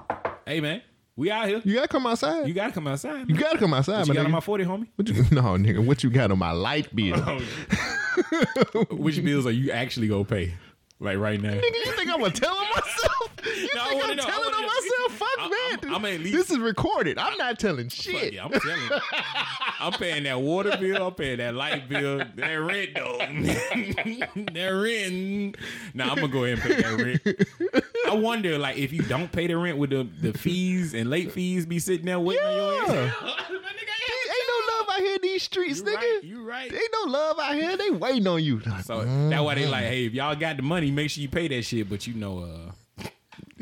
Hey, 0.47 0.61
man, 0.61 0.83
we 1.17 1.31
out 1.31 1.47
here. 1.49 1.61
You 1.65 1.75
gotta 1.75 1.89
come 1.89 2.07
outside. 2.07 2.41
You 2.43 2.47
You, 2.49 2.55
gotta 2.55 2.73
come 2.73 2.87
outside. 2.89 3.29
man. 3.29 3.37
gotta 3.37 3.59
come 3.59 3.75
outside, 3.75 3.99
What 4.01 4.09
you 4.09 4.15
got 4.15 4.25
on 4.27 4.33
my 4.33 4.41
40, 4.41 4.65
homie? 4.65 4.87
What 4.97 5.09
you, 5.09 5.15
no, 5.31 5.43
nigga, 5.57 5.85
what 5.85 6.03
you 6.03 6.11
got 6.11 6.31
on 6.31 6.39
my 6.39 6.53
light 6.53 6.95
bill? 6.95 7.15
Oh, 7.17 8.85
Which 8.91 9.23
bills 9.25 9.47
are 9.47 9.51
you 9.53 9.71
actually 9.71 10.09
gonna 10.09 10.25
pay? 10.25 10.55
Like 11.01 11.19
right 11.19 11.41
now? 11.41 11.51
Nigga, 11.53 11.63
you 11.85 11.93
think 11.97 12.11
I'm 12.11 12.21
gonna 12.21 12.31
tell 12.31 12.55
him 12.55 12.69
myself? 12.71 13.22
You 13.45 13.69
No, 13.75 13.83
I 13.83 13.89
think 13.89 14.01
wanna 14.01 14.13
I'm 14.13 14.17
know, 14.19 14.25
telling 14.25 14.51
know. 14.53 14.61
myself? 14.63 15.13
Fuck 15.13 15.29
I- 15.39 15.49
man. 15.49 15.79
I'm- 15.93 15.95
I'm 15.95 16.05
at 16.15 16.21
least- 16.21 16.37
this 16.37 16.51
is 16.51 16.59
recorded. 16.59 17.19
I'm 17.19 17.37
not 17.39 17.59
telling 17.59 17.89
shit. 17.89 18.33
yeah, 18.35 18.45
I'm 18.45 18.53
telling. 18.53 19.01
I'm 19.81 19.93
paying 19.93 20.23
that 20.25 20.41
water 20.41 20.77
bill. 20.79 21.09
I'm 21.09 21.15
paying 21.15 21.39
that 21.39 21.55
light 21.55 21.89
bill. 21.89 22.19
That 22.37 22.55
rent 22.55 22.91
though. 22.95 23.19
that 24.53 24.69
rent. 24.69 25.57
Nah, 25.95 26.11
I'm 26.11 26.17
gonna 26.17 26.29
go 26.29 26.45
ahead 26.45 26.59
and 26.59 26.63
pay 26.63 26.83
that 26.83 27.03
rent. 27.03 27.85
I 28.09 28.15
wonder, 28.15 28.59
like, 28.59 28.77
if 28.77 28.93
you 28.93 29.03
don't 29.03 29.31
pay 29.33 29.47
the 29.47 29.57
rent, 29.57 29.79
would 29.79 29.91
the, 29.91 30.09
the 30.21 30.33
fees 30.37 30.95
and 30.95 31.09
late 31.11 31.33
fees 31.33 31.67
be 31.67 31.79
sitting 31.79 32.07
there 32.07 32.21
waiting 32.21 32.45
on 32.47 32.53
your 32.57 32.75
Yeah. 32.95 33.05
ass? 33.07 33.23
Ain't 33.23 34.49
no 34.49 34.79
love 34.79 34.87
out 34.91 34.99
here 35.01 35.15
in 35.17 35.23
these 35.23 35.43
streets, 35.43 35.79
you 35.81 35.85
nigga. 35.85 35.97
right. 35.97 36.21
You 36.25 36.43
right. 36.49 36.73
Ain't 36.73 36.95
no 37.05 37.11
love 37.13 37.39
out 37.39 37.55
here. 37.55 37.77
They 37.77 37.91
waiting 37.91 38.27
on 38.27 38.43
you. 38.43 38.61
So 38.85 39.05
that's 39.29 39.43
why 39.43 39.55
they 39.55 39.67
like, 39.67 39.85
hey, 39.85 40.07
if 40.07 40.13
y'all 40.15 40.35
got 40.37 40.57
the 40.57 40.63
money, 40.63 40.91
make 40.91 41.11
sure 41.11 41.23
you 41.23 41.29
pay 41.29 41.49
that 41.49 41.63
shit. 41.65 41.89
But 41.89 42.07
you 42.07 42.15
know, 42.15 42.41
uh, 42.41 42.73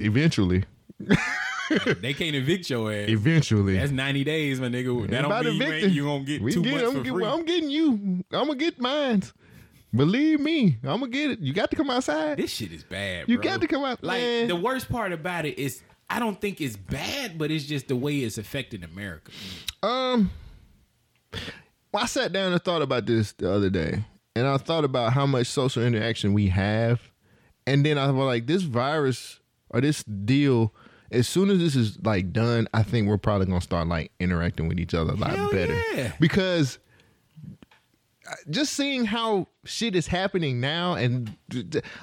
Eventually, 0.01 0.65
they 2.01 2.13
can't 2.15 2.35
evict 2.35 2.69
your 2.71 2.93
ass. 2.93 3.09
eventually. 3.09 3.77
That's 3.79 3.93
90 3.93 4.25
days, 4.25 4.61
my 4.61 4.69
nigga. 4.69 5.09
That 5.11 5.25
About 5.25 5.45
don't 5.45 5.59
mean 5.59 5.73
you, 5.85 5.89
you 5.89 6.05
gonna 6.05 6.25
get 6.25 6.43
We 6.43 6.53
two 6.53 6.63
get- 6.63 6.73
months 6.73 6.89
I'm, 6.89 6.97
for 6.97 7.03
get- 7.05 7.13
free. 7.13 7.25
I'm 7.27 7.45
getting 7.45 7.71
you. 7.71 7.93
I'm 8.33 8.47
gonna 8.47 8.55
get 8.57 8.81
mine. 8.81 9.23
Believe 9.95 10.39
me, 10.41 10.79
I'm 10.85 11.01
gonna 11.01 11.09
get 11.09 11.33
it. 11.33 11.39
You 11.41 11.53
got 11.53 11.71
to 11.71 11.77
come 11.77 11.91
outside. 11.91 12.39
This 12.39 12.51
shit 12.53 12.73
is 12.73 12.85
bad. 12.85 13.29
You 13.29 13.37
bro. 13.39 13.45
got 13.45 13.61
to 13.61 13.67
come 13.67 13.85
out, 13.85 14.03
Like 14.05 14.21
man. 14.23 14.49
the 14.49 14.55
worst 14.57 14.89
part 14.89 15.13
about 15.13 15.47
it 15.47 15.59
is, 15.59 15.83
I 16.09 16.21
don't 16.21 16.41
think 16.41 16.61
it's 16.61 16.77
bad, 16.77 17.37
but 17.39 17.51
it's 17.51 17.65
just 17.65 17.89
the 17.89 17.97
way 17.97 18.19
it's 18.19 18.39
affecting 18.39 18.85
America. 18.85 19.33
Um, 19.83 20.31
I 21.93 22.07
sat 22.07 22.33
down 22.33 22.53
and 22.53 22.63
thought 22.63 22.83
about 22.83 23.07
this 23.07 23.33
the 23.33 23.51
other 23.53 23.69
day, 23.69 24.05
and 24.37 24.47
I 24.47 24.57
thought 24.59 24.85
about 24.85 25.13
how 25.13 25.27
much 25.27 25.49
social 25.49 25.83
interaction 25.83 26.35
we 26.35 26.49
have, 26.49 27.01
and 27.67 27.85
then 27.85 27.99
I 27.99 28.09
was 28.13 28.25
like, 28.27 28.47
this 28.47 28.63
virus 28.63 29.40
or 29.71 29.81
this 29.81 30.03
deal. 30.05 30.75
As 31.13 31.27
soon 31.29 31.51
as 31.51 31.59
this 31.59 31.75
is 31.75 31.99
like 32.05 32.33
done, 32.33 32.69
I 32.73 32.83
think 32.85 33.09
we're 33.09 33.19
probably 33.19 33.47
gonna 33.47 33.61
start 33.61 33.89
like 33.89 34.13
interacting 34.21 34.69
with 34.69 34.79
each 34.79 34.95
other 34.95 35.13
a 35.13 35.17
lot 35.17 35.31
Hell 35.31 35.51
better 35.51 35.77
yeah. 35.95 36.13
because 36.21 36.79
uh, 38.31 38.35
just 38.49 38.75
seeing 38.75 39.05
how 39.07 39.49
shit 39.65 39.97
is 39.97 40.07
happening 40.07 40.61
now, 40.61 40.95
and 40.95 41.35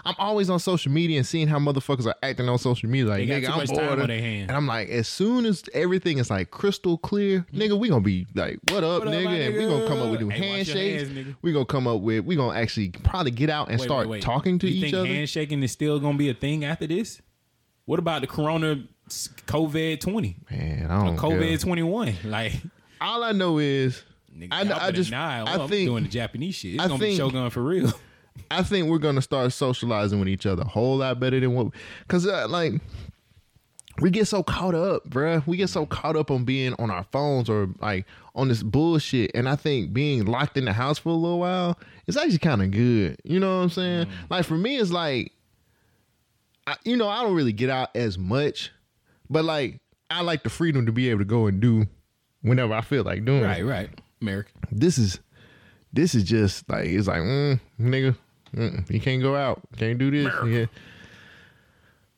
I'm 0.04 0.16
always 0.18 0.50
on 0.50 0.60
social 0.60 0.92
media 0.92 1.18
and 1.20 1.26
seeing 1.26 1.48
how 1.48 1.58
motherfuckers 1.58 2.06
are 2.06 2.16
acting 2.22 2.50
on 2.50 2.58
social 2.58 2.90
media. 2.90 3.06
Like, 3.12 3.30
nigga, 3.30 3.50
I'm 3.50 3.66
bored. 3.68 4.00
on 4.02 4.08
their 4.08 4.20
hands. 4.20 4.50
And 4.50 4.58
I'm 4.58 4.68
like, 4.68 4.90
as 4.90 5.08
soon 5.08 5.46
as 5.46 5.64
everything 5.74 6.18
is 6.18 6.30
like 6.30 6.52
crystal 6.52 6.98
clear, 6.98 7.46
nigga, 7.54 7.80
we 7.80 7.88
gonna 7.88 8.02
be 8.02 8.28
like, 8.36 8.60
what 8.72 8.84
up, 8.84 9.06
What 9.06 9.08
up, 9.10 9.14
nigga? 9.14 9.24
my 9.26 9.36
And 9.36 9.56
we 9.56 9.66
gonna 9.68 9.88
come 9.88 10.00
up 10.02 10.12
with 10.12 10.20
new? 10.20 10.30
Hey, 10.30 10.48
handshakes. 10.58 11.04
hands, 11.04 11.18
nigga. 11.18 11.36
we 11.44 11.54
gonna 11.54 11.66
come 11.66 11.88
up 11.88 12.02
with, 12.02 12.26
we 12.26 12.36
gonna 12.36 12.60
actually 12.60 12.90
probably 12.90 13.32
get 13.32 13.50
out 13.50 13.70
and 13.70 13.80
Wait, 13.80 13.86
start 13.86 14.08
wait, 14.08 14.16
wait. 14.18 14.22
talking 14.24 14.60
to 14.60 14.68
you 14.68 14.74
each 14.76 14.82
think 14.92 14.96
other. 14.96 15.08
Handshaking 15.08 15.64
is 15.64 15.72
still 15.72 15.98
gonna 16.02 16.18
be 16.18 16.30
a 16.30 16.34
thing 16.34 16.66
after 16.66 16.88
this. 16.88 17.22
What 17.88 18.00
about 18.00 18.22
the 18.22 18.28
Corona 18.28 18.84
COVID 19.10 20.00
twenty, 20.02 20.36
Man, 20.52 20.92
I 20.92 21.04
don't 21.06 21.16
know. 21.16 21.22
COVID 21.22 21.60
twenty 21.62 21.84
one. 21.84 22.14
Like, 22.26 22.54
All 23.02 23.24
I 23.24 23.32
know 23.32 23.58
is, 23.58 24.04
nigga, 24.38 24.50
I, 24.52 24.62
y'all 24.64 24.74
I 24.74 24.80
better 24.80 24.92
just, 24.92 25.12
nah, 25.12 25.46
I 25.46 25.54
I'm 25.54 25.70
think, 25.70 25.88
doing 25.88 26.04
the 26.04 26.10
Japanese 26.10 26.56
shit. 26.56 26.76
It's 26.76 26.84
I 26.84 26.88
gonna 26.88 27.00
think- 27.00 27.14
be 27.14 27.18
Shogun 27.18 27.50
for 27.50 27.64
real. 27.64 27.92
I 28.52 28.62
think 28.62 28.88
we're 28.90 29.00
gonna 29.00 29.22
start 29.22 29.52
socializing 29.54 30.20
with 30.20 30.28
each 30.28 30.46
other 30.46 30.62
a 30.64 30.68
whole 30.68 30.98
lot 30.98 31.20
better 31.20 31.40
than 31.40 31.54
what, 31.56 31.68
cause 32.08 32.28
uh, 32.28 32.48
like 32.48 32.74
we 34.00 34.12
get 34.12 34.28
so 34.28 34.44
caught 34.44 34.76
up, 34.76 35.10
bruh. 35.10 35.46
We 35.48 35.58
get 35.58 35.70
so 35.70 35.86
caught 35.88 36.16
up 36.16 36.30
on 36.30 36.44
being 36.44 36.76
on 36.78 36.92
our 36.92 37.04
phones 37.12 37.50
or 37.50 37.70
like 37.82 38.06
on 38.36 38.48
this 38.50 38.62
bullshit, 38.62 39.32
and 39.34 39.50
I 39.50 39.56
think 39.56 39.92
being 39.94 40.26
locked 40.26 40.56
in 40.58 40.66
the 40.66 40.74
house 40.74 41.00
for 41.00 41.10
a 41.10 41.14
little 41.14 41.40
while 41.40 41.80
is 42.06 42.16
actually 42.16 42.38
kind 42.38 42.62
of 42.62 42.70
good. 42.72 43.18
You 43.24 43.40
know 43.40 43.58
what 43.58 43.64
I'm 43.64 43.70
saying? 43.70 44.06
Mm. 44.06 44.12
Like 44.30 44.46
for 44.46 44.58
me, 44.58 44.78
it's 44.78 44.92
like, 44.92 45.32
I, 46.68 46.76
you 46.84 46.98
know, 46.98 47.08
I 47.08 47.24
don't 47.24 47.34
really 47.34 47.54
get 47.54 47.70
out 47.70 47.96
as 47.96 48.18
much, 48.18 48.72
but 49.30 49.46
like 49.46 49.80
I 50.10 50.22
like 50.22 50.44
the 50.44 50.50
freedom 50.50 50.86
to 50.86 50.92
be 50.92 51.10
able 51.10 51.20
to 51.20 51.26
go 51.26 51.48
and 51.48 51.60
do 51.62 51.88
whenever 52.42 52.74
I 52.74 52.82
feel 52.82 53.04
like 53.04 53.26
doing. 53.26 53.42
right, 53.44 53.66
right. 53.66 53.90
Merrick. 54.22 54.48
this 54.72 54.98
is 54.98 55.20
this 55.94 56.14
is 56.16 56.24
just 56.24 56.70
like 56.70 56.86
it's 56.86 57.08
like 57.08 57.22
mm, 57.22 57.60
nigga 57.80 58.16
mm, 58.56 58.90
you 58.92 59.00
can't 59.00 59.22
go 59.22 59.36
out 59.36 59.62
can't 59.78 60.00
do 60.00 60.10
this 60.10 60.34
yeah. 60.48 60.66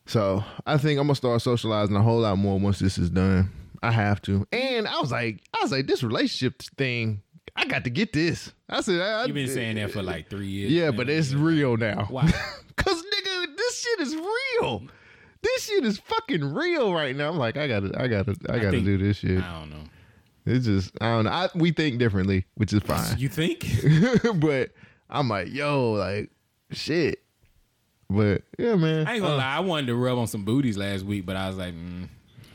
so 0.06 0.42
i 0.66 0.78
think 0.78 0.98
i'm 0.98 1.06
gonna 1.06 1.14
start 1.14 1.42
socializing 1.42 1.94
a 1.94 2.00
whole 2.02 2.20
lot 2.20 2.36
more 2.38 2.58
once 2.58 2.78
this 2.78 2.96
is 2.96 3.10
done 3.10 3.50
i 3.82 3.90
have 3.90 4.20
to 4.22 4.46
and 4.50 4.88
i 4.88 4.98
was 4.98 5.12
like 5.12 5.40
i 5.52 5.62
was 5.62 5.70
like 5.72 5.86
this 5.86 6.02
relationship 6.02 6.62
thing 6.78 7.20
i 7.54 7.66
got 7.66 7.84
to 7.84 7.90
get 7.90 8.14
this 8.14 8.50
i 8.70 8.80
said 8.80 8.98
I, 9.00 9.26
You've 9.26 9.34
been 9.34 9.46
saying 9.48 9.76
that 9.76 9.90
for 9.90 10.02
like 10.02 10.30
three 10.30 10.46
years. 10.48 10.72
yeah 10.72 10.86
man. 10.86 10.96
but 10.96 11.10
it's 11.10 11.34
real 11.34 11.76
now 11.76 12.06
Why? 12.08 12.32
because 12.68 12.96
nigga 13.02 13.19
this 13.70 13.80
shit 13.82 14.00
is 14.00 14.14
real 14.16 14.82
this 15.42 15.64
shit 15.66 15.84
is 15.84 15.98
fucking 15.98 16.52
real 16.54 16.92
right 16.92 17.14
now 17.16 17.28
i'm 17.30 17.36
like 17.38 17.56
i 17.56 17.66
gotta 17.66 17.90
i 18.00 18.06
gotta 18.08 18.34
i 18.48 18.58
gotta 18.58 18.70
think- 18.72 18.84
do 18.84 18.98
this 18.98 19.18
shit 19.18 19.42
I 19.42 19.60
don't 19.60 19.70
know. 19.70 19.84
it's 20.46 20.66
just 20.66 20.92
i 21.00 21.06
don't 21.06 21.24
know 21.24 21.30
I, 21.30 21.48
we 21.54 21.70
think 21.72 21.98
differently 21.98 22.44
which 22.54 22.72
is 22.72 22.82
fine 22.82 23.18
You 23.18 23.28
think? 23.28 23.66
but 24.36 24.70
I'm 25.08 25.28
like, 25.28 25.52
yo, 25.52 25.90
like, 25.92 26.30
shit. 26.70 27.18
But 28.08 28.42
yeah, 28.58 28.76
man. 28.76 29.08
I 29.08 29.14
ain't 29.14 29.22
gonna 29.22 29.34
Uh, 29.34 29.38
lie. 29.38 29.56
I 29.56 29.58
wanted 29.60 29.86
to 29.88 29.96
rub 29.96 30.18
on 30.18 30.28
some 30.28 30.44
booties 30.44 30.76
last 30.78 31.04
week, 31.04 31.26
but 31.26 31.34
I 31.34 31.48
was 31.48 31.56
like, 31.58 31.74
mm, 31.74 32.08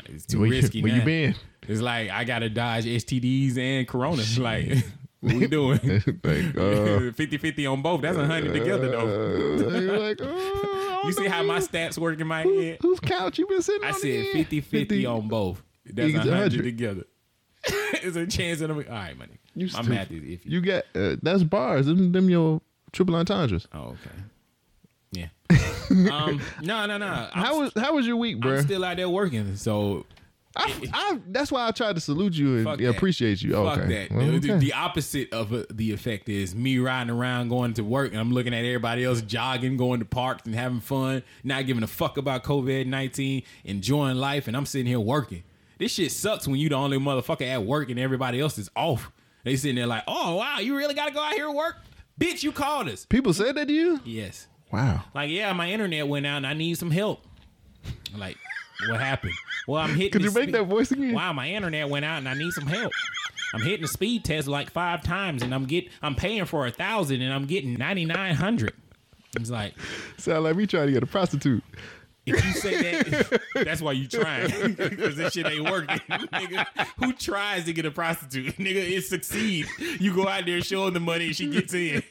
it's 0.05 0.25
too 0.25 0.39
where 0.39 0.47
you- 0.47 0.53
risky. 0.61 0.81
where 0.81 0.91
now. 0.93 0.99
you 0.99 1.03
been? 1.05 1.35
It's 1.67 1.81
like 1.81 2.09
I 2.11 2.23
gotta 2.23 2.49
dodge 2.49 2.85
STDs 2.85 3.57
and 3.57 3.85
Corona. 3.87 4.23
Like, 4.37 4.69
what 5.19 5.33
we 5.35 5.47
doing? 5.47 5.79
like, 5.83 6.55
uh, 6.55 7.11
50-50 7.11 7.69
on 7.71 7.81
both. 7.81 8.01
That's 8.01 8.17
a 8.17 8.25
hundred 8.25 8.53
together 8.53 8.89
though. 8.91 9.67
uh, 9.75 9.79
you're 9.79 9.99
like, 9.99 10.19
oh, 10.21 10.27
I 10.27 10.84
You 11.05 11.13
see 11.13 11.27
how 11.27 11.43
my 11.43 11.59
stats 11.59 11.97
work 11.97 12.19
in 12.19 12.27
my 12.27 12.41
head? 12.43 12.77
whose 12.81 12.99
couch 12.99 13.37
you 13.39 13.47
been 13.47 13.61
sitting 13.61 13.83
I 13.83 13.89
on? 13.89 13.95
I 13.95 13.97
said 13.97 14.09
again? 14.09 14.45
50-50 14.45 15.09
on 15.15 15.27
both. 15.27 15.61
That's 15.85 16.09
Equals 16.09 16.25
a 16.27 16.31
hundred 16.31 16.61
100. 16.61 16.63
together. 16.63 17.03
It's 18.03 18.15
a 18.17 18.27
chance 18.27 18.59
that 18.59 18.69
I'm 18.69 18.77
all 18.77 18.83
right, 18.83 19.17
money. 19.17 19.39
You 19.55 19.67
my 19.73 19.81
math 19.83 20.11
is 20.11 20.21
iffy. 20.21 20.41
You 20.45 20.61
got 20.61 20.83
uh, 20.93 21.15
that's 21.23 21.43
bars. 21.43 21.87
Them, 21.87 22.11
them 22.11 22.29
your 22.29 22.61
triple 22.91 23.15
entendres. 23.15 23.67
Oh, 23.73 23.95
okay. 23.95 24.09
Yeah. 25.11 25.27
um. 26.11 26.41
No, 26.61 26.85
no, 26.85 26.97
no. 26.97 27.07
I'm, 27.07 27.27
How 27.43 27.59
was 27.59 27.71
how 27.75 27.95
was 27.95 28.05
your 28.05 28.17
week, 28.17 28.39
bro? 28.41 28.57
I'm 28.57 28.61
still 28.63 28.83
out 28.83 28.97
there 28.97 29.09
working. 29.09 29.55
So 29.55 30.05
I, 30.55 30.89
I, 30.93 31.19
that's 31.27 31.51
why 31.51 31.67
I 31.67 31.71
tried 31.71 31.95
to 31.95 32.01
salute 32.01 32.33
you 32.33 32.55
and 32.55 32.63
Fuck 32.63 32.79
yeah, 32.79 32.87
that. 32.89 32.97
appreciate 32.97 33.41
you. 33.41 33.53
Fuck 33.53 33.79
okay. 33.79 34.07
that. 34.07 34.15
Well, 34.15 34.27
the, 34.27 34.37
okay. 34.37 34.57
the 34.57 34.73
opposite 34.73 35.31
of 35.33 35.53
uh, 35.53 35.63
the 35.71 35.91
effect 35.91 36.29
is 36.29 36.55
me 36.55 36.79
riding 36.79 37.11
around 37.11 37.49
going 37.49 37.73
to 37.73 37.83
work 37.83 38.11
and 38.11 38.19
I'm 38.19 38.31
looking 38.31 38.53
at 38.53 38.63
everybody 38.63 39.03
else 39.03 39.21
jogging, 39.21 39.77
going 39.77 39.99
to 39.99 40.05
parks 40.05 40.45
and 40.45 40.55
having 40.55 40.79
fun, 40.79 41.23
not 41.43 41.65
giving 41.65 41.83
a 41.83 41.87
fuck 41.87 42.17
about 42.17 42.43
COVID 42.43 42.87
19, 42.87 43.43
enjoying 43.63 44.17
life, 44.17 44.47
and 44.47 44.55
I'm 44.55 44.65
sitting 44.65 44.87
here 44.87 44.99
working. 44.99 45.43
This 45.77 45.91
shit 45.93 46.11
sucks 46.11 46.47
when 46.47 46.57
you 46.57 46.69
the 46.69 46.75
only 46.75 46.97
motherfucker 46.97 47.41
at 47.41 47.63
work 47.63 47.89
and 47.89 47.99
everybody 47.99 48.39
else 48.39 48.57
is 48.57 48.69
off. 48.75 49.11
They 49.43 49.55
sitting 49.57 49.75
there 49.75 49.87
like, 49.87 50.03
oh, 50.07 50.35
wow, 50.35 50.59
you 50.59 50.75
really 50.75 50.93
got 50.93 51.07
to 51.07 51.13
go 51.13 51.21
out 51.21 51.33
here 51.33 51.47
and 51.47 51.55
work? 51.55 51.77
Bitch, 52.19 52.43
you 52.43 52.51
called 52.51 52.87
us. 52.87 53.05
People 53.05 53.33
said 53.33 53.55
that 53.55 53.67
to 53.67 53.73
you? 53.73 53.99
Yes. 54.05 54.47
Wow. 54.71 55.03
Like, 55.13 55.29
yeah, 55.29 55.51
my 55.53 55.69
internet 55.69 56.07
went 56.07 56.25
out 56.25 56.37
and 56.37 56.47
I 56.47 56.53
need 56.53 56.77
some 56.77 56.91
help. 56.91 57.25
Like, 58.17 58.37
what 58.89 58.99
happened? 58.99 59.33
Well, 59.67 59.81
I'm 59.81 59.95
hitting. 59.95 60.11
Could 60.11 60.23
you 60.23 60.31
make 60.31 60.49
spe- 60.49 60.53
that 60.53 60.63
voice 60.65 60.91
again? 60.91 61.13
Wow, 61.13 61.33
my 61.33 61.49
internet 61.49 61.89
went 61.89 62.05
out 62.05 62.17
and 62.19 62.29
I 62.29 62.33
need 62.33 62.51
some 62.51 62.67
help. 62.67 62.91
I'm 63.53 63.61
hitting 63.61 63.83
the 63.83 63.87
speed 63.87 64.25
test 64.25 64.47
like 64.47 64.69
five 64.69 65.03
times 65.03 65.41
and 65.41 65.53
I'm 65.53 65.65
get 65.65 65.87
I'm 66.01 66.15
paying 66.15 66.45
for 66.45 66.65
a 66.65 66.71
thousand 66.71 67.21
and 67.21 67.33
I'm 67.33 67.45
getting 67.45 67.73
ninety 67.75 68.05
nine 68.05 68.35
hundred. 68.35 68.73
It's 69.35 69.49
like 69.49 69.73
Sound 70.17 70.43
like 70.43 70.55
me 70.55 70.65
trying 70.67 70.87
to 70.87 70.93
get 70.93 71.03
a 71.03 71.07
prostitute. 71.07 71.63
If 72.25 72.45
you 72.45 72.51
say 72.53 73.01
that, 73.01 73.41
that's 73.65 73.81
why 73.81 73.91
you 73.91 74.07
trying 74.07 74.73
because 74.73 75.15
this 75.15 75.33
shit 75.33 75.45
ain't 75.45 75.69
working, 75.69 75.97
nigga. 76.09 76.65
Who 76.97 77.13
tries 77.13 77.65
to 77.65 77.73
get 77.73 77.85
a 77.85 77.91
prostitute, 77.91 78.55
nigga? 78.57 78.75
It 78.75 79.05
succeeds. 79.05 79.69
You 79.99 80.13
go 80.13 80.27
out 80.27 80.45
there, 80.45 80.61
show 80.61 80.85
her 80.85 80.91
the 80.91 80.99
money, 80.99 81.27
and 81.27 81.35
she 81.35 81.47
gets 81.49 81.73
in. 81.73 82.03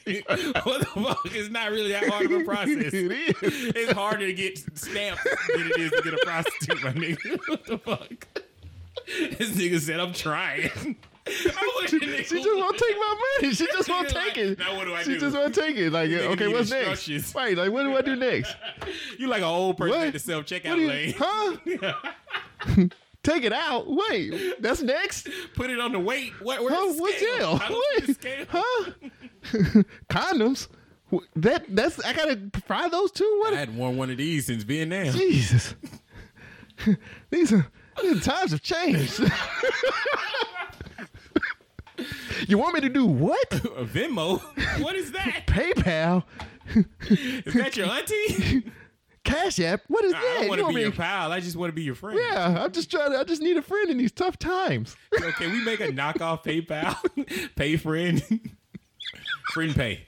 what 0.62 0.80
the 0.80 0.86
fuck? 0.94 1.20
It's 1.26 1.50
not 1.50 1.70
really 1.70 1.90
that 1.92 2.08
hard 2.08 2.26
of 2.26 2.32
a 2.32 2.44
process. 2.44 2.92
It 2.92 3.12
is. 3.12 3.34
It's 3.42 3.92
harder 3.92 4.26
to 4.26 4.32
get 4.34 4.58
stamped 4.78 5.24
than 5.24 5.66
it 5.66 5.78
is 5.78 5.90
to 5.90 6.02
get 6.02 6.14
a 6.14 6.24
prostitute, 6.24 6.82
my 6.82 6.92
nigga. 6.92 7.38
What 7.48 7.64
the 7.66 7.78
fuck? 7.78 8.42
This 9.06 9.50
nigga 9.50 9.80
said, 9.80 10.00
I'm 10.00 10.12
trying. 10.12 10.96
I 11.26 11.78
wish 11.80 11.92
a 11.92 11.96
nigga 12.00 12.24
She 12.26 12.42
just 12.42 12.56
won't 12.58 12.76
take 12.78 12.96
my 12.98 13.24
money. 13.40 13.54
She 13.54 13.66
just 13.66 13.88
won't 13.88 14.08
take 14.10 14.36
it. 14.36 14.58
Now 14.58 14.76
what 14.76 14.84
do 14.84 14.94
I 14.94 15.02
she 15.02 15.14
do? 15.14 15.20
just 15.20 15.34
won't 15.36 15.54
take 15.54 15.76
it. 15.76 15.90
Like, 15.90 16.10
okay, 16.10 16.48
what's 16.48 16.70
next? 16.70 17.34
Right, 17.34 17.56
like, 17.56 17.70
what 17.72 17.84
do 17.84 17.96
I 17.96 18.02
do 18.02 18.14
next? 18.16 18.54
You 19.18 19.28
like 19.28 19.38
an 19.38 19.44
old 19.48 19.78
person 19.78 19.96
What? 19.98 20.06
at 20.08 20.12
the 20.12 20.18
self 20.18 20.44
checkout 20.44 20.76
lane. 20.86 21.14
huh? 21.16 22.88
take 23.22 23.44
it 23.44 23.52
out. 23.52 23.86
Wait, 23.88 24.60
that's 24.60 24.82
next. 24.82 25.28
Put 25.54 25.70
it 25.70 25.78
on 25.80 25.92
the 25.92 25.98
weight. 26.00 26.32
What? 26.42 26.60
Where's 26.62 26.74
Huh? 26.74 26.92
the 26.92 27.00
What 27.00 27.14
scale? 27.14 27.38
jail? 27.38 27.60
I 27.62 27.68
don't 27.68 28.06
the 28.06 28.06
Wait, 28.06 28.16
scale. 28.20 28.46
huh? 28.50 29.82
Condoms. 30.10 30.68
That 31.36 31.64
that's 31.68 32.00
I 32.04 32.12
gotta 32.12 32.38
fry 32.66 32.88
those 32.88 33.12
too. 33.12 33.36
What? 33.40 33.54
I 33.54 33.58
hadn't 33.58 33.76
worn 33.76 33.96
one 33.96 34.10
of 34.10 34.16
these 34.16 34.46
since 34.46 34.62
Vietnam. 34.64 35.12
Jesus. 35.12 35.74
these 37.30 37.52
are 37.52 37.66
these 38.02 38.24
times 38.24 38.50
have 38.50 38.62
changed. 38.62 39.20
you 42.48 42.58
want 42.58 42.74
me 42.74 42.80
to 42.80 42.88
do 42.88 43.04
what? 43.06 43.52
A 43.54 43.84
Venmo? 43.84 44.40
What 44.82 44.96
is 44.96 45.12
that? 45.12 45.44
PayPal, 45.46 46.24
Is 47.08 47.54
that 47.54 47.76
your 47.76 47.86
auntie? 47.88 48.70
Cash 49.22 49.58
App. 49.60 49.82
What 49.88 50.04
is 50.04 50.12
Nah, 50.12 50.18
I 50.18 50.20
that? 50.22 50.34
don't 50.40 50.48
want 50.48 50.60
to 50.60 50.68
be 50.68 50.74
me- 50.74 50.80
your 50.82 50.92
pal. 50.92 51.32
I 51.32 51.40
just 51.40 51.56
want 51.56 51.70
to 51.70 51.74
be 51.74 51.82
your 51.82 51.94
friend. 51.94 52.18
Yeah, 52.20 52.62
I'm 52.64 52.72
just 52.72 52.90
trying 52.90 53.12
to. 53.12 53.18
I 53.18 53.24
just 53.24 53.40
need 53.40 53.56
a 53.56 53.62
friend 53.62 53.88
in 53.90 53.96
these 53.98 54.12
tough 54.12 54.38
times. 54.38 54.96
So 55.18 55.30
can 55.32 55.52
we 55.52 55.64
make 55.64 55.80
a 55.80 55.88
knockoff 55.88 56.44
PayPal? 56.44 56.96
pay 57.56 57.76
friend. 57.76 58.22
friend 59.52 59.74
pay. 59.74 60.06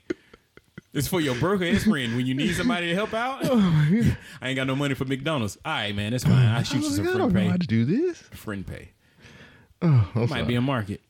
It's 0.93 1.07
for 1.07 1.19
your 1.21 1.35
broker 1.35 1.63
and 1.65 1.81
friend. 1.81 2.15
When 2.15 2.25
you 2.25 2.33
need 2.35 2.53
somebody 2.55 2.87
to 2.89 2.93
help 2.95 3.13
out, 3.13 3.39
oh, 3.43 4.15
I 4.41 4.49
ain't 4.49 4.55
got 4.55 4.67
no 4.67 4.75
money 4.75 4.93
for 4.95 5.05
McDonald's. 5.05 5.57
All 5.65 5.71
right, 5.71 5.95
man, 5.95 6.11
that's 6.11 6.23
fine. 6.23 6.33
I'll 6.33 6.63
shoot 6.63 6.81
you 6.81 6.87
I, 6.87 6.91
some 6.91 7.05
friend 7.05 7.17
know 7.33 7.51
pay. 7.51 7.57
to 7.57 7.67
do 7.67 7.85
this. 7.85 8.17
Friend 8.33 8.65
pay. 8.65 8.89
Oh, 9.81 10.09
I'm 10.15 10.21
Might 10.21 10.29
sorry. 10.29 10.43
be 10.45 10.55
a 10.55 10.61
market. 10.61 11.01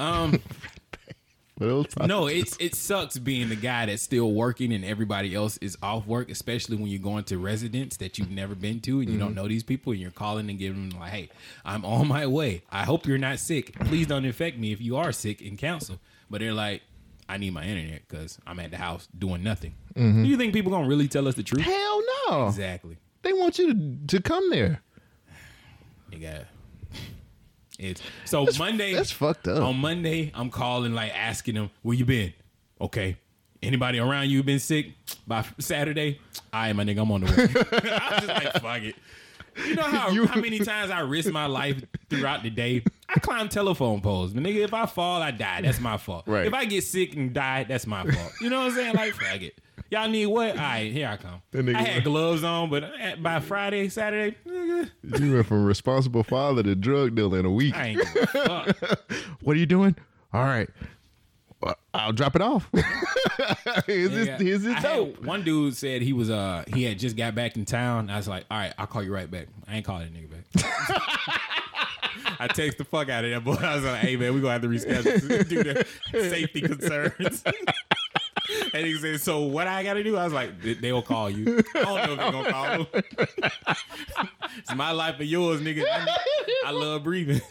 Um, 0.00 0.40
no, 2.06 2.26
it's 2.26 2.56
it 2.58 2.74
sucks 2.74 3.18
being 3.18 3.50
the 3.50 3.56
guy 3.56 3.84
that's 3.86 4.02
still 4.02 4.32
working 4.32 4.72
and 4.72 4.82
everybody 4.84 5.34
else 5.34 5.58
is 5.58 5.76
off 5.82 6.06
work, 6.06 6.30
especially 6.30 6.76
when 6.76 6.86
you're 6.86 6.98
going 7.02 7.24
to 7.24 7.36
residents 7.38 7.98
that 7.98 8.18
you've 8.18 8.30
never 8.30 8.54
been 8.54 8.80
to 8.80 9.00
and 9.00 9.08
you 9.08 9.16
Mm-hmm. 9.16 9.24
don't 9.26 9.34
know 9.34 9.46
these 9.46 9.62
people 9.62 9.92
and 9.92 10.00
you're 10.00 10.10
calling 10.10 10.48
and 10.48 10.58
giving 10.58 10.88
them 10.88 10.98
like, 10.98 11.10
"Hey, 11.10 11.28
I'm 11.64 11.84
on 11.84 12.08
my 12.08 12.26
way. 12.26 12.62
I 12.70 12.84
hope 12.84 13.06
you're 13.06 13.18
not 13.18 13.38
sick. 13.40 13.74
Please 13.80 14.06
don't 14.06 14.24
infect 14.24 14.56
me 14.58 14.72
if 14.72 14.80
you 14.80 14.96
are 14.96 15.12
sick 15.12 15.42
and 15.42 15.58
cancel." 15.58 15.98
But 16.30 16.40
they're 16.40 16.54
like, 16.54 16.80
"I 17.28 17.36
need 17.36 17.52
my 17.52 17.64
internet 17.64 18.08
because 18.08 18.38
I'm 18.46 18.58
at 18.58 18.70
the 18.70 18.78
house 18.78 19.06
doing 19.18 19.42
nothing." 19.42 19.74
Mm-hmm. 19.96 20.22
Do 20.22 20.28
you 20.30 20.36
think 20.38 20.54
people 20.54 20.72
gonna 20.72 20.88
really 20.88 21.08
tell 21.08 21.28
us 21.28 21.34
the 21.34 21.42
truth? 21.42 21.62
hell 21.64 22.02
no. 22.28 22.46
Exactly. 22.48 22.96
They 23.22 23.34
want 23.34 23.58
you 23.58 23.74
to 23.74 23.96
to 24.16 24.22
come 24.22 24.48
there. 24.48 24.80
You 26.10 26.18
got 26.20 26.44
it's 27.80 28.02
so 28.24 28.46
Monday. 28.58 28.94
That's 28.94 29.10
fucked 29.10 29.48
up. 29.48 29.62
On 29.62 29.76
Monday, 29.76 30.30
I'm 30.34 30.50
calling 30.50 30.94
like 30.94 31.12
asking 31.16 31.54
them, 31.56 31.70
"Where 31.82 31.96
you 31.96 32.04
been?" 32.04 32.32
Okay. 32.80 33.16
Anybody 33.62 33.98
around 33.98 34.30
you 34.30 34.42
been 34.42 34.58
sick 34.58 34.86
by 35.26 35.44
Saturday? 35.58 36.18
All 36.50 36.60
right, 36.62 36.72
my 36.74 36.82
nigga, 36.82 37.02
I'm 37.02 37.12
on 37.12 37.20
the 37.20 37.26
way. 37.26 37.98
I'm 38.00 38.22
just 38.22 38.26
like, 38.28 38.52
fuck 38.62 38.82
it. 38.82 38.94
You 39.66 39.74
know 39.74 39.82
how, 39.82 40.08
You- 40.12 40.24
how 40.26 40.40
many 40.40 40.60
times 40.60 40.90
I 40.90 41.00
risk 41.00 41.30
my 41.30 41.44
life 41.44 41.84
throughout 42.08 42.42
the 42.42 42.48
day? 42.48 42.82
I 43.06 43.18
climb 43.20 43.50
telephone 43.50 44.00
poles. 44.00 44.32
But 44.32 44.44
nigga, 44.44 44.64
if 44.64 44.72
I 44.72 44.86
fall, 44.86 45.20
I 45.20 45.30
die. 45.30 45.60
That's 45.60 45.78
my 45.78 45.98
fault. 45.98 46.24
Right. 46.26 46.46
If 46.46 46.54
I 46.54 46.64
get 46.64 46.84
sick 46.84 47.14
and 47.16 47.34
die, 47.34 47.64
that's 47.64 47.86
my 47.86 48.02
fault. 48.10 48.32
You 48.40 48.48
know 48.48 48.60
what 48.60 48.68
I'm 48.68 48.72
saying? 48.72 48.94
Like, 48.94 49.12
fuck 49.12 49.42
it. 49.42 49.58
Y'all 49.90 50.08
need 50.08 50.26
what? 50.26 50.50
All 50.50 50.56
right, 50.56 50.92
here 50.92 51.08
I 51.08 51.16
come. 51.16 51.42
That 51.50 51.66
nigga- 51.66 51.74
I 51.76 51.82
had 51.82 52.04
gloves 52.04 52.44
on, 52.44 52.70
but 52.70 52.84
at- 52.84 53.22
by 53.22 53.40
Friday, 53.40 53.88
Saturday, 53.88 54.36
nigga, 54.46 54.88
You 55.20 55.34
went 55.34 55.46
from 55.46 55.64
responsible 55.64 56.22
father 56.22 56.62
to 56.62 56.74
drug 56.76 57.16
dealer 57.16 57.40
in 57.40 57.44
a 57.44 57.50
week. 57.50 57.76
I 57.76 57.86
ain't 57.88 57.98
give 58.14 58.22
a 58.22 58.26
fuck. 58.26 58.76
What 59.42 59.56
are 59.56 59.58
you 59.58 59.66
doing? 59.66 59.96
All 60.32 60.44
right. 60.44 60.68
I'll 61.92 62.12
drop 62.12 62.36
it 62.36 62.40
off. 62.42 62.70
here's 63.86 64.10
this, 64.12 64.40
here's 64.40 64.62
this 64.62 64.82
dope. 64.82 65.22
one 65.24 65.42
dude 65.42 65.74
said 65.76 66.00
he 66.02 66.12
was 66.14 66.30
uh 66.30 66.64
he 66.72 66.84
had 66.84 66.98
just 66.98 67.16
got 67.16 67.34
back 67.34 67.56
in 67.56 67.64
town. 67.66 68.08
I 68.10 68.16
was 68.16 68.28
like, 68.28 68.44
all 68.50 68.56
right, 68.58 68.72
I'll 68.78 68.86
call 68.86 69.02
you 69.02 69.12
right 69.12 69.30
back. 69.30 69.48
I 69.68 69.76
ain't 69.76 69.84
calling 69.84 70.08
that 70.10 70.14
nigga 70.14 70.30
back. 70.30 71.20
I 72.40 72.46
text 72.48 72.78
the 72.78 72.84
fuck 72.84 73.08
out 73.10 73.24
of 73.24 73.30
that 73.30 73.44
boy. 73.44 73.56
I 73.60 73.74
was 73.74 73.84
like, 73.84 73.98
hey 74.00 74.16
man, 74.16 74.32
we 74.34 74.40
gonna 74.40 74.52
have 74.54 74.62
to 74.62 74.68
reschedule 74.68 75.48
due 75.48 75.62
to 75.64 75.84
safety 76.30 76.62
concerns. 76.62 77.42
And 78.72 78.86
he 78.86 78.98
said, 78.98 79.20
so 79.20 79.40
what 79.40 79.66
I 79.66 79.82
gotta 79.82 80.02
do? 80.02 80.16
I 80.16 80.24
was 80.24 80.32
like, 80.32 80.60
they, 80.60 80.74
they 80.74 80.92
will 80.92 81.02
call 81.02 81.30
you. 81.30 81.62
I 81.74 81.82
don't 81.82 81.96
know 81.96 82.12
if 82.12 82.18
they're 82.18 82.32
gonna 82.32 82.50
call 82.50 82.66
him. 82.66 82.86
it's 84.58 84.74
my 84.74 84.92
life 84.92 85.18
or 85.18 85.24
yours, 85.24 85.60
nigga. 85.60 85.84
I, 85.88 86.16
I 86.66 86.70
love 86.70 87.04
breathing. 87.04 87.40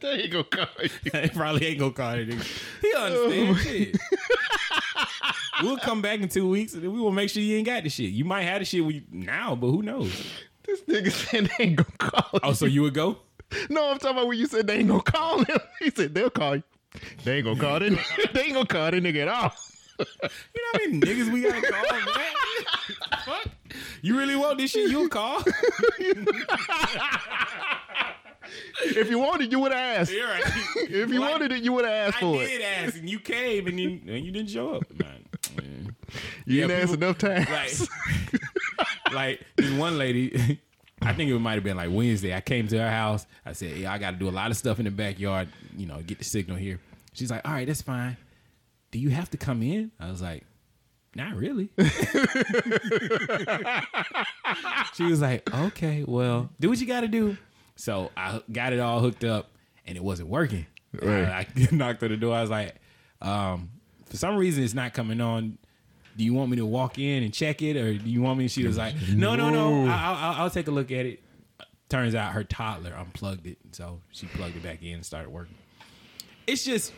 there 0.00 0.20
you 0.20 0.28
go, 0.28 0.44
call 0.44 0.66
you. 0.82 0.90
They 1.12 1.28
probably 1.28 1.66
ain't 1.66 1.78
gonna 1.78 1.92
call 1.92 2.14
nigga. 2.14 2.42
He 2.80 2.94
understand 2.94 3.50
oh. 3.50 3.54
shit. 3.56 3.96
we'll 5.62 5.78
come 5.78 6.02
back 6.02 6.20
in 6.20 6.28
two 6.28 6.48
weeks 6.48 6.74
and 6.74 6.82
then 6.82 6.92
we 6.92 7.00
will 7.00 7.12
make 7.12 7.30
sure 7.30 7.42
you 7.42 7.56
ain't 7.56 7.66
got 7.66 7.82
the 7.82 7.88
shit. 7.88 8.10
You 8.10 8.24
might 8.24 8.42
have 8.42 8.60
the 8.60 8.64
shit 8.64 8.84
we, 8.84 9.04
now, 9.10 9.54
but 9.54 9.68
who 9.68 9.82
knows? 9.82 10.12
This 10.64 10.80
nigga 10.82 11.12
said 11.12 11.50
they 11.58 11.64
ain't 11.64 11.76
gonna 11.76 11.98
call 11.98 12.30
you. 12.34 12.40
Oh, 12.42 12.52
so 12.52 12.66
you 12.66 12.82
would 12.82 12.94
go? 12.94 13.18
No, 13.68 13.90
I'm 13.90 13.98
talking 13.98 14.16
about 14.16 14.28
when 14.28 14.38
you 14.38 14.46
said 14.46 14.66
they 14.66 14.78
ain't 14.78 14.88
gonna 14.88 15.02
call 15.02 15.44
him. 15.44 15.58
He 15.78 15.90
said 15.90 16.14
they'll 16.14 16.30
call 16.30 16.56
you. 16.56 16.62
They 17.24 17.36
ain't 17.36 17.44
gonna 17.44 17.60
call 17.60 17.80
that. 17.80 18.30
they 18.32 18.42
ain't 18.42 18.54
gonna 18.54 18.66
call 18.66 18.90
that 18.90 19.02
nigga 19.02 19.22
at 19.22 19.28
all. 19.28 19.52
You 19.98 20.04
know 20.20 20.28
how 20.72 20.78
many 20.80 21.00
niggas 21.00 21.32
we 21.32 21.42
gotta 21.42 21.62
call, 21.62 21.92
man? 21.92 22.04
Fuck. 23.24 23.48
You 24.02 24.18
really 24.18 24.36
want 24.36 24.58
this 24.58 24.70
shit? 24.72 24.90
You'll 24.90 25.08
call. 25.08 25.42
If 28.84 29.08
you 29.10 29.18
wanted, 29.18 29.50
you 29.50 29.58
would 29.60 29.72
have 29.72 30.00
asked. 30.00 30.12
You're 30.12 30.28
right. 30.28 30.42
If 30.76 31.10
you 31.10 31.18
Like, 31.20 31.30
wanted 31.32 31.52
it, 31.52 31.62
you 31.62 31.72
would 31.72 31.84
have 31.86 32.08
asked 32.08 32.18
I 32.18 32.20
for 32.20 32.38
did 32.40 32.60
it. 32.60 32.64
ask, 32.64 32.96
and 32.96 33.08
you 33.08 33.18
came, 33.18 33.66
and 33.66 33.80
you, 33.80 33.88
and 34.06 34.24
you 34.24 34.30
didn't 34.30 34.50
show 34.50 34.74
up. 34.74 34.82
Man, 34.98 35.24
man. 35.56 35.96
You 36.44 36.60
Yeah, 36.60 36.66
didn't 36.66 36.82
ask 36.82 36.94
enough 36.94 37.18
times. 37.18 37.88
like, 39.08 39.12
like 39.12 39.40
this 39.56 39.70
one 39.72 39.96
lady, 39.98 40.60
I 41.04 41.12
think 41.12 41.30
it 41.30 41.38
might 41.38 41.54
have 41.54 41.64
been 41.64 41.76
like 41.76 41.90
Wednesday. 41.92 42.34
I 42.34 42.40
came 42.40 42.66
to 42.68 42.78
her 42.78 42.90
house. 42.90 43.26
I 43.44 43.52
said, 43.52 43.76
"Yeah, 43.76 43.92
I 43.92 43.98
got 43.98 44.12
to 44.12 44.16
do 44.16 44.28
a 44.28 44.30
lot 44.30 44.50
of 44.50 44.56
stuff 44.56 44.78
in 44.78 44.84
the 44.84 44.90
backyard. 44.90 45.48
You 45.76 45.86
know, 45.86 46.00
get 46.00 46.18
the 46.18 46.24
signal 46.24 46.56
here." 46.56 46.80
She's 47.12 47.30
like, 47.30 47.46
"All 47.46 47.52
right, 47.52 47.66
that's 47.66 47.82
fine. 47.82 48.16
Do 48.90 48.98
you 48.98 49.10
have 49.10 49.30
to 49.30 49.36
come 49.36 49.62
in?" 49.62 49.90
I 50.00 50.10
was 50.10 50.22
like, 50.22 50.44
"Not 51.14 51.34
really." 51.36 51.68
she 54.94 55.04
was 55.04 55.20
like, 55.20 55.52
"Okay, 55.54 56.04
well, 56.06 56.50
do 56.60 56.68
what 56.68 56.80
you 56.80 56.86
got 56.86 57.00
to 57.02 57.08
do." 57.08 57.36
So 57.76 58.10
I 58.16 58.40
got 58.50 58.72
it 58.72 58.80
all 58.80 59.00
hooked 59.00 59.24
up, 59.24 59.50
and 59.86 59.96
it 59.96 60.02
wasn't 60.02 60.28
working. 60.28 60.66
Right. 61.00 61.24
I, 61.24 61.46
I 61.56 61.68
knocked 61.74 62.02
on 62.02 62.10
the 62.10 62.16
door. 62.16 62.34
I 62.34 62.40
was 62.40 62.50
like, 62.50 62.76
um, 63.20 63.70
"For 64.06 64.16
some 64.16 64.36
reason, 64.36 64.64
it's 64.64 64.74
not 64.74 64.94
coming 64.94 65.20
on." 65.20 65.58
Do 66.16 66.24
you 66.24 66.34
want 66.34 66.50
me 66.50 66.56
to 66.56 66.66
walk 66.66 66.98
in 66.98 67.22
and 67.22 67.32
check 67.32 67.62
it 67.62 67.76
or 67.76 67.94
do 67.94 68.08
you 68.08 68.22
want 68.22 68.38
me 68.38 68.48
she 68.48 68.66
was 68.66 68.76
like 68.76 68.94
no 69.08 69.34
no 69.36 69.50
no. 69.50 69.86
I, 69.90 69.96
I'll, 69.96 70.42
I'll 70.42 70.50
take 70.50 70.68
a 70.68 70.70
look 70.70 70.90
at 70.90 71.06
it 71.06 71.22
turns 71.88 72.14
out 72.14 72.32
her 72.32 72.44
toddler 72.44 72.94
unplugged 72.96 73.46
it 73.46 73.58
so 73.72 74.00
she 74.10 74.26
plugged 74.26 74.56
it 74.56 74.62
back 74.62 74.82
in 74.82 74.94
and 74.94 75.06
started 75.06 75.30
working 75.30 75.54
it's 76.46 76.64
just 76.64 76.92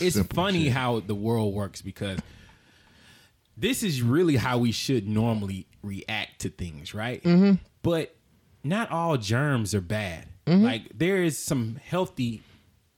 it's 0.00 0.16
Simple 0.16 0.34
funny 0.34 0.64
shit. 0.64 0.72
how 0.72 1.00
the 1.00 1.14
world 1.14 1.54
works 1.54 1.82
because 1.82 2.18
this 3.56 3.82
is 3.82 4.02
really 4.02 4.36
how 4.36 4.58
we 4.58 4.72
should 4.72 5.08
normally 5.08 5.66
react 5.82 6.40
to 6.40 6.50
things, 6.50 6.94
right? 6.94 7.22
Mm-hmm. 7.22 7.54
But 7.82 8.14
not 8.62 8.90
all 8.90 9.16
germs 9.16 9.74
are 9.74 9.80
bad. 9.80 10.26
Mm-hmm. 10.46 10.64
Like 10.64 10.82
there 10.94 11.22
is 11.22 11.38
some 11.38 11.80
healthy 11.82 12.42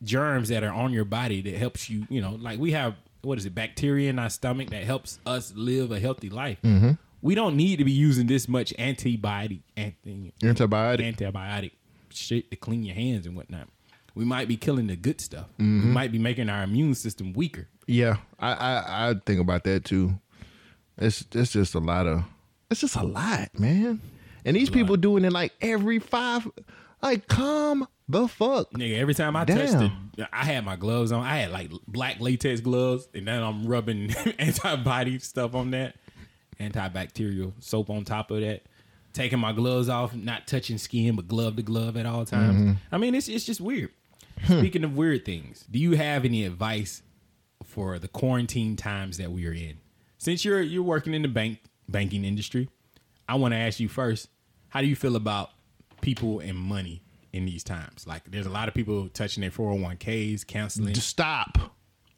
germs 0.02 0.48
that 0.48 0.64
are 0.64 0.72
on 0.72 0.92
your 0.92 1.04
body 1.04 1.40
that 1.42 1.54
helps 1.54 1.88
you. 1.88 2.06
You 2.08 2.20
know, 2.20 2.32
like 2.32 2.58
we 2.58 2.72
have 2.72 2.96
what 3.22 3.38
is 3.38 3.46
it, 3.46 3.54
bacteria 3.54 4.10
in 4.10 4.18
our 4.18 4.30
stomach 4.30 4.70
that 4.70 4.84
helps 4.84 5.18
us 5.26 5.52
live 5.54 5.90
a 5.90 6.00
healthy 6.00 6.30
life. 6.30 6.58
Mm-hmm. 6.62 6.92
We 7.20 7.34
don't 7.34 7.56
need 7.56 7.76
to 7.76 7.84
be 7.84 7.92
using 7.92 8.26
this 8.26 8.48
much 8.48 8.72
antibiotic, 8.78 9.60
anti, 9.76 10.32
Antibiotic. 10.40 11.16
antibiotic 11.16 11.72
shit 12.10 12.50
to 12.50 12.56
clean 12.56 12.84
your 12.84 12.94
hands 12.94 13.26
and 13.26 13.36
whatnot. 13.36 13.68
We 14.14 14.24
might 14.24 14.48
be 14.48 14.56
killing 14.56 14.86
the 14.86 14.96
good 14.96 15.20
stuff. 15.20 15.46
Mm-hmm. 15.58 15.88
We 15.88 15.92
might 15.92 16.12
be 16.12 16.18
making 16.18 16.48
our 16.48 16.62
immune 16.62 16.94
system 16.94 17.32
weaker. 17.32 17.68
Yeah, 17.86 18.18
I, 18.38 18.52
I 18.52 19.10
I 19.10 19.14
think 19.24 19.40
about 19.40 19.64
that 19.64 19.84
too. 19.84 20.18
It's 20.96 21.24
it's 21.32 21.52
just 21.52 21.74
a 21.74 21.78
lot 21.78 22.06
of 22.06 22.24
it's 22.70 22.80
just 22.80 22.96
a 22.96 23.02
lot, 23.02 23.58
man. 23.58 24.00
And 24.44 24.56
these 24.56 24.70
people 24.70 24.96
doing 24.96 25.24
it 25.24 25.32
like 25.32 25.52
every 25.60 25.98
five. 25.98 26.48
Like, 27.00 27.28
calm 27.28 27.86
the 28.08 28.26
fuck. 28.26 28.72
Nigga, 28.72 28.98
every 28.98 29.14
time 29.14 29.36
I 29.36 29.44
touched 29.44 29.74
it, 29.74 30.28
I 30.32 30.44
had 30.44 30.64
my 30.64 30.76
gloves 30.76 31.12
on. 31.12 31.24
I 31.24 31.38
had 31.38 31.50
like 31.50 31.70
black 31.86 32.20
latex 32.20 32.60
gloves, 32.60 33.08
and 33.14 33.28
then 33.28 33.42
I'm 33.42 33.66
rubbing 33.66 34.14
antibody 34.38 35.18
stuff 35.18 35.54
on 35.54 35.72
that, 35.72 35.96
antibacterial 36.58 37.52
soap 37.60 37.90
on 37.90 38.04
top 38.04 38.30
of 38.30 38.40
that. 38.40 38.62
Taking 39.12 39.38
my 39.38 39.52
gloves 39.52 39.88
off, 39.88 40.14
not 40.14 40.46
touching 40.46 40.78
skin, 40.78 41.16
but 41.16 41.28
glove 41.28 41.56
to 41.56 41.62
glove 41.62 41.96
at 41.96 42.06
all 42.06 42.24
times. 42.24 42.56
Mm-hmm. 42.56 42.72
I 42.92 42.98
mean, 42.98 43.14
it's 43.14 43.28
it's 43.28 43.44
just 43.44 43.60
weird. 43.60 43.90
Hmm. 44.44 44.60
Speaking 44.60 44.84
of 44.84 44.96
weird 44.96 45.24
things, 45.24 45.64
do 45.68 45.80
you 45.80 45.96
have 45.96 46.24
any 46.24 46.44
advice 46.44 47.02
for 47.64 47.98
the 47.98 48.06
quarantine 48.06 48.76
times 48.76 49.18
that 49.18 49.32
we 49.32 49.44
are 49.48 49.52
in? 49.52 49.78
Since 50.16 50.44
you're 50.44 50.62
you're 50.62 50.84
working 50.84 51.12
in 51.12 51.22
the 51.22 51.28
bank 51.28 51.58
banking 51.88 52.24
industry, 52.24 52.68
I 53.28 53.34
want 53.34 53.52
to 53.52 53.58
ask 53.58 53.80
you 53.80 53.88
first, 53.88 54.28
how 54.68 54.80
do 54.80 54.86
you 54.86 54.94
feel 54.94 55.16
about 55.16 55.50
people 56.00 56.38
and 56.38 56.56
money 56.56 57.02
in 57.38 57.46
these 57.46 57.64
times? 57.64 58.06
Like 58.06 58.30
there's 58.30 58.46
a 58.46 58.50
lot 58.50 58.68
of 58.68 58.74
people 58.74 59.08
touching 59.08 59.40
their 59.40 59.50
401ks, 59.50 60.46
canceling, 60.46 60.92
Just 60.94 61.08
stop. 61.08 61.56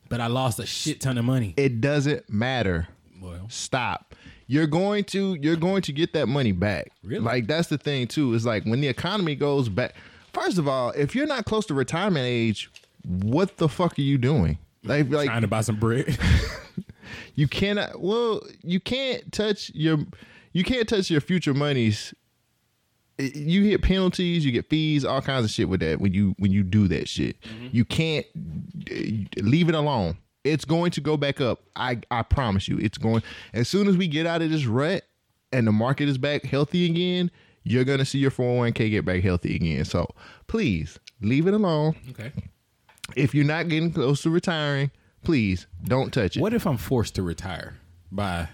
but 0.09 0.21
I 0.21 0.27
lost 0.27 0.59
a 0.59 0.67
shit 0.67 1.01
ton 1.01 1.17
of 1.19 1.25
money. 1.25 1.55
It 1.57 1.81
doesn't 1.81 2.29
matter. 2.29 2.89
Well, 3.23 3.47
Stop. 3.49 4.15
You're 4.47 4.67
going 4.67 5.05
to 5.05 5.35
you're 5.41 5.55
going 5.57 5.83
to 5.83 5.93
get 5.93 6.13
that 6.15 6.27
money 6.27 6.51
back. 6.51 6.91
Really? 7.05 7.23
Like 7.23 7.47
that's 7.47 7.69
the 7.69 7.79
thing 7.79 8.09
too. 8.09 8.35
Is 8.35 8.45
like 8.45 8.65
when 8.65 8.81
the 8.81 8.89
economy 8.89 9.37
goes 9.37 9.69
back. 9.69 9.95
First 10.33 10.59
of 10.59 10.67
all, 10.67 10.91
if 10.91 11.15
you're 11.15 11.27
not 11.27 11.45
close 11.45 11.67
to 11.67 11.75
retirement 11.75 12.25
age, 12.27 12.71
what 13.05 13.59
the 13.59 13.69
fuck 13.69 13.97
are 13.99 14.03
you 14.03 14.19
doing? 14.19 14.59
Like 14.83 15.09
like 15.11 15.27
trying 15.27 15.43
to 15.43 15.47
buy 15.49 15.61
some 15.61 15.77
bread. 15.79 16.19
you 17.35 17.47
cannot 17.47 18.01
well 18.01 18.43
you 18.63 18.81
can't 18.81 19.31
touch 19.33 19.71
your 19.75 19.99
you 20.53 20.65
can't 20.65 20.89
touch 20.89 21.11
your 21.11 21.21
future 21.21 21.55
monies 21.55 22.13
you 23.21 23.65
hit 23.65 23.83
penalties 23.83 24.45
you 24.45 24.53
get 24.53 24.69
fees 24.69 25.05
all 25.05 25.21
kinds 25.21 25.45
of 25.45 25.51
shit 25.51 25.69
with 25.69 25.81
that 25.81 26.01
when 26.01 26.13
you 26.13 26.35
when 26.39 26.53
you 26.53 26.63
do 26.63 26.89
that 26.89 27.09
shit. 27.09 27.41
Mm-hmm. 27.43 27.69
You 27.73 27.85
can't 27.85 28.27
leave 29.37 29.69
it 29.69 29.75
alone. 29.75 30.19
It's 30.43 30.65
going 30.65 30.91
to 30.93 31.01
go 31.01 31.17
back 31.17 31.41
up. 31.41 31.63
I 31.77 32.01
i 32.11 32.23
promise 32.23 32.69
you 32.69 32.79
it's 32.79 32.99
going 32.99 33.23
as 33.53 33.69
soon 33.69 33.89
as 33.89 33.97
we 33.97 34.09
get 34.09 34.27
out 34.27 34.43
of 34.43 34.51
this 34.51 34.67
rut 34.67 35.05
and 35.53 35.67
the 35.67 35.73
market 35.73 36.09
is 36.09 36.19
back 36.19 36.45
healthy 36.45 36.87
again 36.87 37.31
you're 37.63 37.85
gonna 37.85 38.05
see 38.05 38.19
your 38.19 38.31
401k 38.31 38.91
get 38.91 39.05
back 39.05 39.23
healthy 39.23 39.55
again. 39.57 39.85
So 39.85 40.09
please 40.47 40.99
leave 41.21 41.47
it 41.47 41.55
alone. 41.55 41.95
Okay. 42.11 42.33
if 43.17 43.35
you're 43.35 43.45
not 43.45 43.69
getting 43.69 43.93
close 43.93 44.23
to 44.23 44.31
retiring 44.31 44.91
please 45.23 45.67
don't 45.85 46.13
touch 46.13 46.37
it. 46.37 46.41
What 46.41 46.55
if 46.55 46.67
I'm 46.67 46.77
forced 46.77 47.15
to 47.17 47.23
retire 47.23 47.77
by 48.11 48.49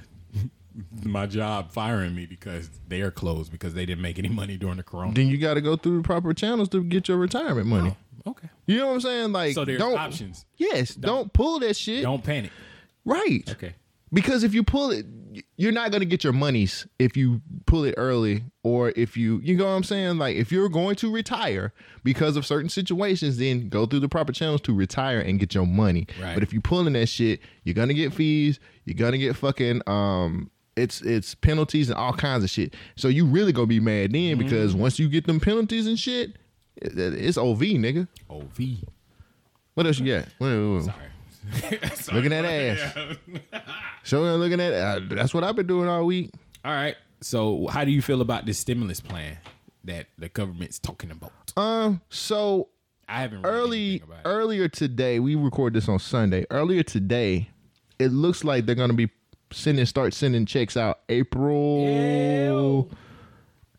my 1.05 1.27
job 1.27 1.72
firing 1.72 2.14
me 2.14 2.27
because 2.27 2.70
they 2.89 3.01
are 3.01 3.11
closed 3.11 3.51
because 3.53 3.74
they 3.74 3.87
didn't 3.87 4.03
make 4.03 4.18
any 4.18 4.29
money 4.29 4.57
during 4.57 4.77
the 4.77 4.83
corona? 4.83 5.12
then 5.14 5.29
you 5.29 5.39
got 5.39 5.55
to 5.55 5.61
go 5.61 5.77
through 5.77 5.99
the 5.99 6.03
proper 6.03 6.33
channels 6.35 6.68
to 6.70 6.83
get 6.83 7.09
your 7.09 7.16
retirement 7.16 7.66
money. 7.66 7.97
Okay. 8.27 8.49
You 8.66 8.79
know 8.79 8.89
what 8.89 8.95
I'm 8.95 9.01
saying? 9.01 9.33
Like, 9.33 9.55
So 9.55 9.64
there's 9.64 9.79
don't, 9.79 9.97
options. 9.99 10.45
Yes, 10.57 10.95
don't, 10.95 11.33
pull 11.33 11.61
that 11.61 11.77
shit. 11.77 12.03
Don't 12.03 12.24
panic. 12.24 12.51
Right. 13.05 13.49
Okay. 13.49 13.74
Because 14.12 14.43
if 14.45 14.55
you 14.55 14.62
pull 14.64 14.91
it, 14.91 15.07
you're 15.57 15.72
not 15.72 15.91
going 15.91 16.01
to 16.01 16.07
get 16.07 16.24
your 16.24 16.33
monies 16.33 16.87
if 16.99 17.16
you 17.16 17.41
pull 17.66 17.85
it 17.85 17.95
early 17.99 18.45
or 18.62 18.93
if 18.97 19.16
you, 19.16 19.41
you 19.43 19.57
know 19.57 19.64
what 19.64 19.70
I'm 19.72 19.85
saying? 19.85 20.18
Like, 20.18 20.37
if 20.37 20.51
you're 20.51 20.68
going 20.68 20.97
to 20.97 21.12
retire 21.12 21.72
because 22.03 22.37
of 22.37 22.47
certain 22.47 22.68
situations, 22.70 23.37
then 23.37 23.68
go 23.68 23.85
through 23.87 24.01
the 24.01 24.09
proper 24.09 24.33
channels 24.33 24.61
to 24.62 24.74
retire 24.74 25.20
and 25.20 25.39
get 25.39 25.55
your 25.55 25.66
money. 25.66 26.07
Right. 26.20 26.35
But 26.35 26.43
if 26.43 26.53
you're 26.53 26.62
pulling 26.62 26.93
that 26.95 27.07
shit, 27.07 27.41
you're 27.64 27.74
going 27.74 27.89
to 27.89 27.95
get 27.95 28.12
fees. 28.14 28.59
You're 28.85 28.95
going 28.95 29.12
to 29.12 29.18
get 29.18 29.37
fucking, 29.37 29.83
um, 29.87 30.51
it's 30.77 31.01
it's 31.03 31.35
penalties 31.35 31.89
and 31.91 31.99
all 31.99 32.12
kinds 32.12 32.45
of 32.45 32.51
shit. 32.51 32.74
So 32.97 33.09
you 33.09 33.24
really 33.27 33.53
gonna 33.53 33.66
be 33.66 33.81
mad 33.81 34.12
then 34.12 34.39
because 34.39 34.72
Mm-hmm. 34.72 34.81
once 34.83 34.99
you 34.99 35.09
get 35.09 35.27
them 35.27 35.41
penalties 35.41 35.87
and 35.87 35.99
shit, 35.99 36.37
it- 36.77 36.97
it's 36.99 37.39
OV, 37.39 37.61
nigga. 37.61 38.07
OV. 38.31 38.85
What 39.74 39.87
else 39.87 39.99
you 39.99 40.07
got? 40.14 40.27
Wait, 40.39 40.59
wait, 40.59 40.74
wait. 40.74 40.85
Sorry. 40.85 41.91
Sorry. 41.97 42.16
Looking 42.16 42.33
at 42.33 42.45
ass. 42.45 43.16
So 44.05 44.24
uh, 44.24 44.37
looking 44.37 44.61
at 44.61 44.72
uh, 44.72 45.01
that's 45.11 45.33
what 45.35 45.45
I've 45.45 45.57
been 45.57 45.66
doing 45.66 45.89
all 45.89 46.05
week. 46.05 46.31
All 46.64 46.72
right. 46.72 46.97
So, 47.22 47.66
how 47.68 47.85
do 47.85 47.91
you 47.91 48.03
feel 48.03 48.20
about 48.20 48.45
this 48.47 48.59
stimulus 48.59 49.01
plan 49.01 49.39
that 49.85 50.07
the 50.18 50.29
government's 50.29 50.79
talking 50.79 51.11
about? 51.11 51.33
Um, 51.57 52.03
so 52.11 52.68
I 53.09 53.20
haven't 53.22 53.43
read 53.43 53.49
early 53.51 54.03
earlier 54.24 54.68
today, 54.68 55.18
we 55.20 55.35
record 55.35 55.72
this 55.74 55.89
on 55.89 55.99
Sunday. 55.99 56.45
Earlier 56.51 56.83
today, 56.83 57.49
it 57.99 58.09
looks 58.12 58.45
like 58.45 58.66
they're 58.66 58.74
gonna 58.74 58.93
be 58.93 59.09
sending 59.51 59.86
start 59.86 60.14
sending 60.14 60.47
checks 60.47 60.76
out 60.76 61.01
April. 61.09 62.90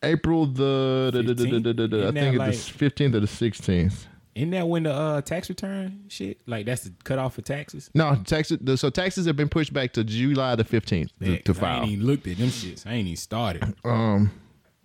April 0.03 0.45
the, 0.45 1.09
the, 1.11 1.23
the, 1.23 1.33
the, 1.73 1.87
the, 1.87 2.07
I 2.07 2.11
think 2.11 2.37
like- 2.37 2.49
it's 2.53 2.67
the 2.67 2.73
fifteenth 2.77 3.15
or 3.15 3.19
the 3.19 3.27
sixteenth. 3.27 4.07
Isn't 4.35 4.51
that 4.51 4.67
when 4.67 4.83
the 4.83 4.93
uh, 4.93 5.21
tax 5.21 5.49
return 5.49 6.03
shit? 6.09 6.39
Like 6.45 6.67
that's 6.67 6.83
the 6.83 6.93
cutoff 7.03 7.33
for 7.33 7.41
taxes. 7.41 7.89
No, 7.95 8.15
taxes. 8.23 8.59
The, 8.61 8.77
so 8.77 8.91
taxes 8.91 9.25
have 9.25 9.35
been 9.35 9.49
pushed 9.49 9.73
back 9.73 9.93
to 9.93 10.03
July 10.03 10.53
the 10.55 10.63
fifteenth 10.63 11.09
to, 11.19 11.31
Yeah, 11.31 11.37
to 11.37 11.43
'cause 11.43 11.57
I 11.57 11.61
file. 11.61 11.81
ain't 11.81 11.91
even 11.93 12.05
looked 12.05 12.27
at 12.27 12.37
them 12.37 12.49
shits. 12.49 12.85
I 12.85 12.91
ain't 12.93 13.07
even 13.07 13.17
started. 13.17 13.73
Um, 13.83 14.31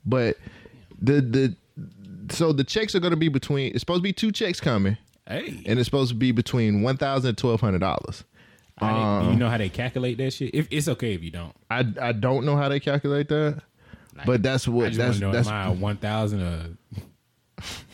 but 0.07 0.39
the 1.03 1.21
the 1.21 1.57
so 2.35 2.53
the 2.53 2.65
checks 2.65 2.95
are 2.95 3.01
going 3.01 3.11
to 3.11 3.17
be 3.19 3.29
between. 3.29 3.73
It's 3.73 3.81
supposed 3.81 3.99
to 3.99 4.03
be 4.03 4.15
two 4.15 4.33
checks 4.33 4.59
coming, 4.59 4.97
hey, 5.29 5.63
and 5.67 5.79
it's 5.79 5.87
supposed 5.87 6.09
to 6.13 6.17
be 6.17 6.33
between 6.33 6.81
one 6.81 6.97
thousand 6.97 7.29
and 7.31 7.39
twelve 7.39 7.61
hundred 7.61 7.81
dollars. 7.81 8.25
How 8.83 8.93
they- 8.93 9.21
do 9.21 9.27
you 9.27 9.31
uh-uh. 9.33 9.39
know 9.39 9.49
how 9.51 9.59
they 9.59 9.69
calculate 9.69 10.19
that 10.19 10.33
shit? 10.33 10.55
If 10.55 10.69
it's 10.71 10.89
okay 10.89 11.15
if 11.15 11.23
you 11.23 11.31
don't. 11.31 11.55
I 11.71 11.85
I 12.01 12.13
don't 12.13 12.45
know 12.45 12.57
how 12.57 12.69
they 12.69 12.81
calculate 12.81 13.29
that, 13.29 13.63
but 14.27 14.43
that's 14.43 14.67
what 14.69 14.93
that's 14.95 15.21
want 15.21 15.33
that's. 15.33 15.49
a 15.49 15.71
one 15.73 15.97
thousand 15.97 16.41
or 16.43 16.67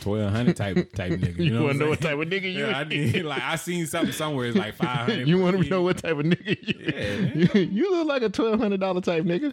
twelve 0.01 0.33
hundred 0.33 0.57
type 0.57 0.93
type 0.95 1.13
nigga? 1.13 1.37
You, 1.39 1.51
know 1.51 1.63
wanna 1.65 1.67
what 1.67 1.77
know 1.77 1.89
what 1.91 2.01
type 2.01 2.19
of 2.19 2.27
nigga 2.29 2.53
you 2.53 2.67
Yeah, 2.67 2.79
I 2.79 2.85
need, 2.85 3.23
like 3.23 3.43
I 3.43 3.57
seen 3.57 3.87
something 3.87 4.13
somewhere. 4.13 4.47
It's 4.47 4.57
like 4.57 4.75
five 4.75 5.09
hundred. 5.09 5.29
you 5.29 5.39
want 5.39 5.63
to 5.63 5.69
know 5.69 5.83
what 5.83 5.99
type 5.99 6.17
of 6.19 6.25
nigga 6.25 6.57
you? 6.67 7.45
Yeah, 7.45 7.49
You, 7.55 7.61
you 7.71 7.91
look 7.93 8.07
like 8.09 8.23
a 8.23 8.29
twelve 8.29 8.59
hundred 8.61 8.81
dollar 8.81 9.01
type 9.01 9.25
nigga. 9.25 9.53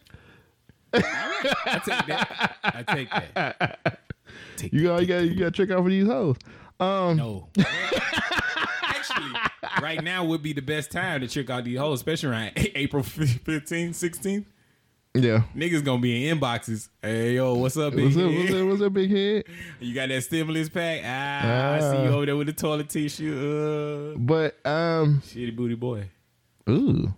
I 0.93 1.81
take 1.85 2.07
that. 2.07 2.55
I 2.63 2.83
take 2.95 3.09
that. 3.11 4.01
Take 4.57 4.71
You 4.71 4.83
got 4.83 5.01
you 5.01 5.07
got 5.07 5.19
you 5.25 5.35
got 5.35 5.45
to 5.45 5.51
trick 5.51 5.69
out 5.71 5.83
for 5.83 5.89
these 5.89 6.07
hoes. 6.07 6.37
Um, 6.79 7.17
no. 7.17 7.49
Actually, 8.83 9.33
right 9.81 10.03
now 10.03 10.25
would 10.25 10.41
be 10.41 10.53
the 10.53 10.61
best 10.61 10.91
time 10.91 11.21
to 11.21 11.27
check 11.27 11.49
out 11.49 11.63
these 11.63 11.77
hoes, 11.77 11.99
especially 11.99 12.29
around 12.29 12.51
April 12.55 13.03
15th, 13.03 13.89
16th. 13.89 14.45
Yeah. 15.17 15.43
Niggas 15.55 15.83
gonna 15.85 16.01
be 16.01 16.27
in 16.27 16.37
inboxes. 16.39 16.89
Hey, 17.01 17.35
yo, 17.35 17.53
what's 17.55 17.77
up, 17.77 17.95
big 17.95 18.03
What's 18.05 18.17
up? 18.17 18.23
head? 18.29 18.37
What's 18.39 18.53
up? 18.53 18.67
What's 18.67 18.81
up, 18.81 18.93
big 18.93 19.11
head? 19.11 19.43
You 19.79 19.95
got 19.95 20.09
that 20.09 20.21
stimulus 20.23 20.67
pack? 20.67 21.01
Ah, 21.05 21.73
I 21.75 21.79
see 21.79 22.03
you 22.03 22.09
over 22.09 22.25
there 22.25 22.35
with 22.35 22.47
the 22.47 22.53
toilet 22.53 22.89
tissue. 22.89 24.13
Uh, 24.13 24.17
But 24.19 24.57
um, 24.65 25.21
shitty 25.25 25.55
booty 25.55 25.75
boy. 25.75 26.09
Ooh, 26.69 27.13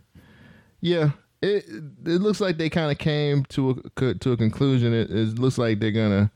yeah. 0.80 1.12
It 1.42 1.66
it 2.06 2.22
looks 2.22 2.40
like 2.42 2.58
they 2.60 2.70
kind 2.70 2.92
of 2.92 2.98
came 3.00 3.46
to 3.46 3.82
a 3.98 4.14
to 4.16 4.32
a 4.32 4.38
conclusion. 4.38 4.94
It, 4.94 5.10
it 5.10 5.40
looks 5.40 5.58
like 5.58 5.80
they're 5.80 5.92
gonna 5.92 6.32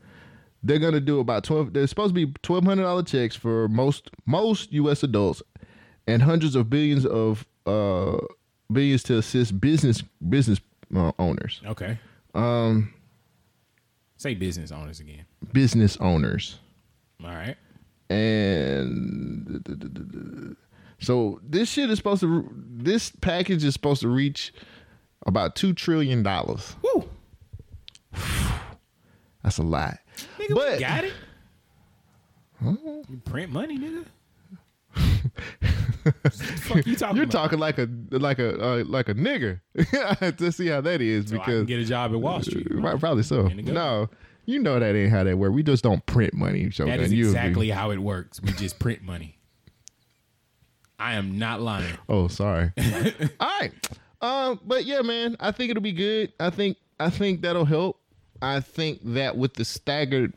they're 0.63 0.79
gonna 0.79 0.99
do 0.99 1.19
about 1.19 1.43
twelve. 1.43 1.73
They're 1.73 1.87
supposed 1.87 2.15
to 2.15 2.25
be 2.25 2.31
twelve 2.41 2.63
hundred 2.63 2.83
dollar 2.83 3.01
checks 3.03 3.35
for 3.35 3.67
most 3.67 4.09
most 4.27 4.71
U.S. 4.73 5.01
adults, 5.03 5.41
and 6.13 6.21
hundreds 6.21 6.55
of 6.55 6.69
billions 6.69 7.05
of 7.05 7.45
uh 7.65 8.17
billions 8.71 9.03
to 9.03 9.17
assist 9.17 9.59
business 9.59 10.01
business 10.29 10.59
uh, 10.95 11.11
owners. 11.19 11.61
Okay. 11.65 11.97
Um. 12.33 12.93
Say 14.17 14.35
business 14.35 14.71
owners 14.71 14.99
again. 14.99 15.25
Business 15.51 15.97
owners. 15.97 16.59
All 17.23 17.29
right. 17.29 17.55
and 18.09 19.63
so 20.99 21.39
this 21.43 21.69
shit 21.69 21.89
is 21.89 21.97
supposed 21.97 22.21
to 22.21 22.49
this 22.69 23.11
package 23.21 23.63
is 23.63 23.73
supposed 23.73 24.01
to 24.01 24.07
reach 24.07 24.53
about 25.25 25.55
two 25.55 25.71
trillion 25.73 26.23
dollars 26.23 26.75
Woo. 26.83 27.07
that's 29.43 29.59
a 29.59 29.63
lot 29.63 29.97
Nigga, 30.39 30.55
but 30.55 30.71
we 30.73 30.79
got 30.79 31.03
it. 31.05 31.13
You 32.63 33.21
print 33.25 33.51
money, 33.51 33.77
nigga. 33.77 34.05
Fuck 34.93 36.85
you 36.85 36.95
talking 36.95 37.15
You're 37.15 37.25
about? 37.25 37.31
talking 37.31 37.59
like 37.59 37.77
a 37.77 37.87
like 38.11 38.39
a 38.39 38.61
uh, 38.61 38.83
like 38.85 39.09
a 39.09 39.13
nigger. 39.13 39.61
to 40.37 40.51
see 40.51 40.67
how 40.67 40.81
that 40.81 41.01
is 41.01 41.29
So 41.29 41.35
I 41.35 41.39
because 41.39 41.65
get 41.67 41.79
a 41.79 41.85
job 41.85 42.11
at 42.11 42.19
Wall 42.19 42.41
Street. 42.41 42.67
Right, 42.71 42.99
probably 42.99 43.23
so. 43.23 43.45
In 43.47 43.57
the 43.57 43.63
go. 43.63 43.71
No, 43.71 44.09
you 44.45 44.59
know 44.59 44.79
that 44.79 44.95
ain't 44.95 45.11
how 45.11 45.23
that 45.23 45.37
works. 45.37 45.53
We 45.53 45.63
just 45.63 45.83
don't 45.83 46.05
print 46.05 46.33
money. 46.33 46.71
So 46.71 46.85
That 46.85 46.99
is 46.99 47.11
exactly 47.11 47.69
how 47.69 47.91
it 47.91 47.99
works. 47.99 48.41
We 48.41 48.51
just 48.53 48.79
print 48.79 49.01
money. 49.03 49.37
I 50.99 51.13
am 51.13 51.39
not 51.39 51.61
lying. 51.61 51.97
Oh, 52.09 52.27
sorry. 52.27 52.71
All 53.39 53.49
right. 53.59 53.71
Um, 54.21 54.59
but 54.63 54.85
yeah, 54.85 55.01
man, 55.01 55.35
I 55.39 55.51
think 55.51 55.71
it'll 55.71 55.81
be 55.81 55.93
good. 55.93 56.31
I 56.39 56.51
think 56.51 56.77
I 56.99 57.09
think 57.09 57.41
that'll 57.41 57.65
help. 57.65 57.99
I 58.41 58.59
think 58.59 58.99
that 59.03 59.35
with 59.37 59.55
the 59.55 59.65
staggered 59.65 60.33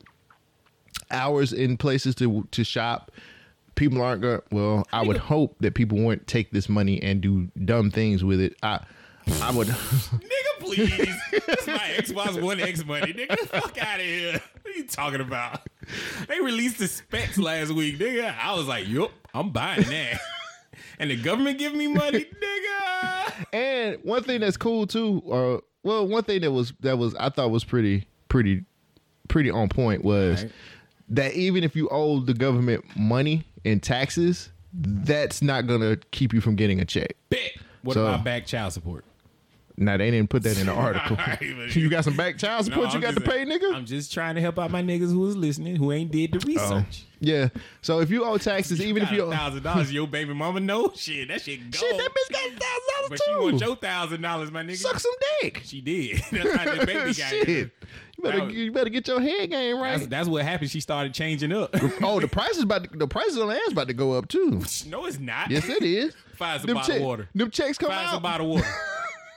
hours 1.10 1.52
in 1.52 1.76
places 1.76 2.14
to 2.16 2.48
to 2.50 2.64
shop, 2.64 3.10
people 3.74 4.00
aren't 4.02 4.22
going. 4.22 4.38
to 4.40 4.44
Well, 4.54 4.86
I 4.92 5.02
would 5.02 5.16
hope 5.18 5.56
that 5.60 5.74
people 5.74 5.98
won't 5.98 6.26
take 6.26 6.50
this 6.50 6.68
money 6.68 7.02
and 7.02 7.20
do 7.20 7.48
dumb 7.64 7.90
things 7.90 8.22
with 8.24 8.40
it. 8.40 8.54
I 8.62 8.80
I 9.42 9.50
would. 9.52 9.68
Nigga, 9.68 10.60
please. 10.60 11.16
That's 11.46 11.66
my 11.66 11.78
Xbox 11.96 12.42
One 12.42 12.60
X 12.60 12.84
money. 12.84 13.12
Nigga, 13.12 13.38
the 13.40 13.46
fuck 13.46 13.78
out 13.82 13.98
of 14.00 14.04
here. 14.06 14.32
What 14.62 14.74
are 14.74 14.76
you 14.76 14.86
talking 14.86 15.20
about? 15.20 15.60
They 16.28 16.40
released 16.40 16.78
the 16.78 16.88
specs 16.88 17.38
last 17.38 17.70
week, 17.72 17.98
nigga. 17.98 18.34
I 18.38 18.54
was 18.54 18.66
like, 18.66 18.86
yup, 18.88 19.10
I'm 19.32 19.50
buying 19.50 19.82
that. 19.82 20.20
and 20.98 21.10
the 21.10 21.16
government 21.16 21.58
give 21.58 21.74
me 21.74 21.86
money, 21.86 22.24
nigga. 22.26 23.44
And 23.52 23.98
one 24.02 24.22
thing 24.22 24.40
that's 24.40 24.56
cool 24.56 24.86
too, 24.86 25.22
or 25.24 25.62
well, 25.82 26.06
one 26.06 26.24
thing 26.24 26.40
that 26.42 26.50
was 26.52 26.72
that 26.80 26.98
was 26.98 27.14
I 27.16 27.28
thought 27.30 27.50
was 27.50 27.64
pretty 27.64 28.06
pretty 28.28 28.64
pretty 29.28 29.50
on 29.50 29.68
point 29.68 30.04
was 30.04 30.42
Right. 30.44 30.52
that 31.10 31.32
even 31.34 31.64
if 31.64 31.74
you 31.76 31.88
owe 31.90 32.20
the 32.20 32.34
government 32.34 32.84
money 32.96 33.44
in 33.64 33.80
taxes, 33.80 34.50
that's 34.72 35.42
not 35.42 35.66
gonna 35.66 35.96
keep 36.10 36.32
you 36.32 36.40
from 36.40 36.56
getting 36.56 36.80
a 36.80 36.84
check. 36.84 37.16
Bet. 37.30 37.52
What 37.82 37.94
So- 37.94 38.06
about 38.06 38.24
back 38.24 38.46
child 38.46 38.72
support? 38.72 39.04
Now 39.76 39.96
they 39.96 40.08
didn't 40.12 40.30
put 40.30 40.44
that 40.44 40.56
in 40.56 40.66
the 40.66 40.72
article. 40.86 41.16
Right, 41.16 41.38
but- 41.56 41.74
you 41.74 41.90
got 41.90 42.04
some 42.04 42.16
back 42.16 42.38
child 42.38 42.64
support 42.66 42.88
No, 42.88 42.94
you 42.94 43.00
got 43.00 43.14
to 43.14 43.20
pay, 43.20 43.44
nigga. 43.44 43.74
I'm 43.74 43.84
just 43.86 44.12
trying 44.12 44.36
to 44.36 44.40
help 44.40 44.56
out 44.58 44.70
my 44.70 44.82
niggas 44.82 45.10
who 45.10 45.18
was 45.20 45.36
listening 45.36 45.74
who 45.76 45.90
ain't 45.90 46.12
did 46.12 46.30
the 46.32 46.38
oh. 46.38 46.46
research. 46.46 47.04
yeah. 47.18 47.48
So 47.82 47.98
if 48.00 48.08
you 48.10 48.24
owe 48.24 48.38
taxes, 48.38 48.80
even 48.84 49.02
if 49.02 49.10
you 49.10 49.22
owe, 49.22 49.30
thousand 49.32 49.64
dollars, 49.64 49.92
your 49.92 50.06
baby 50.06 50.32
mama 50.32 50.60
know 50.60 50.92
shit. 50.94 51.26
That 51.28 51.40
shit 51.40 51.70
go. 51.72 51.78
shit, 51.78 51.96
that 51.96 52.08
bitch 52.10 52.32
got 52.32 52.46
a 52.46 52.52
but 53.08 53.18
thousand 53.18 53.18
she 53.24 53.30
want 53.32 53.40
dollars 53.40 53.60
too. 53.60 53.66
your 53.66 53.76
thousand 53.76 54.22
dollars, 54.22 54.50
my 54.52 54.62
nigga. 54.62 54.76
Suck 54.76 55.00
some 55.00 55.12
dick. 55.40 55.62
She 55.64 55.80
did. 55.80 56.22
That's 56.30 56.54
how 56.54 56.74
the 56.76 56.86
baby 56.86 57.00
got 57.00 57.14
shit. 57.14 57.46
here. 57.48 57.72
You 58.24 58.30
better 58.32 58.44
was- 58.46 58.54
you 58.54 58.72
better 58.72 58.90
get 58.90 59.06
your 59.08 59.20
head 59.20 59.50
game 59.50 59.78
right. 59.78 60.08
that's 60.08 60.28
what 60.28 60.42
happened. 60.44 60.70
She 60.70 60.80
started 60.80 61.12
changing 61.14 61.52
up. 61.52 61.70
oh, 62.02 62.20
the 62.20 62.28
price 62.32 62.56
is 62.56 62.62
about 62.62 62.90
to, 62.90 62.96
the 62.98 63.06
prices 63.06 63.38
on 63.38 63.48
land's 63.48 63.72
about 63.72 63.88
to 63.88 63.94
go 63.94 64.12
up 64.12 64.28
too. 64.28 64.62
no, 64.86 65.06
it's 65.06 65.18
not. 65.18 65.50
Yes, 65.50 65.68
it 65.68 65.82
is. 65.82 66.14
Find 66.36 66.60
some 66.60 66.66
Them, 66.68 66.76
bottled 66.76 66.96
check- 66.96 67.04
water. 67.04 67.28
them 67.34 67.50
checks 67.50 67.78
come 67.78 67.90
out. 67.90 68.22
bottled 68.22 68.50
water. 68.50 68.66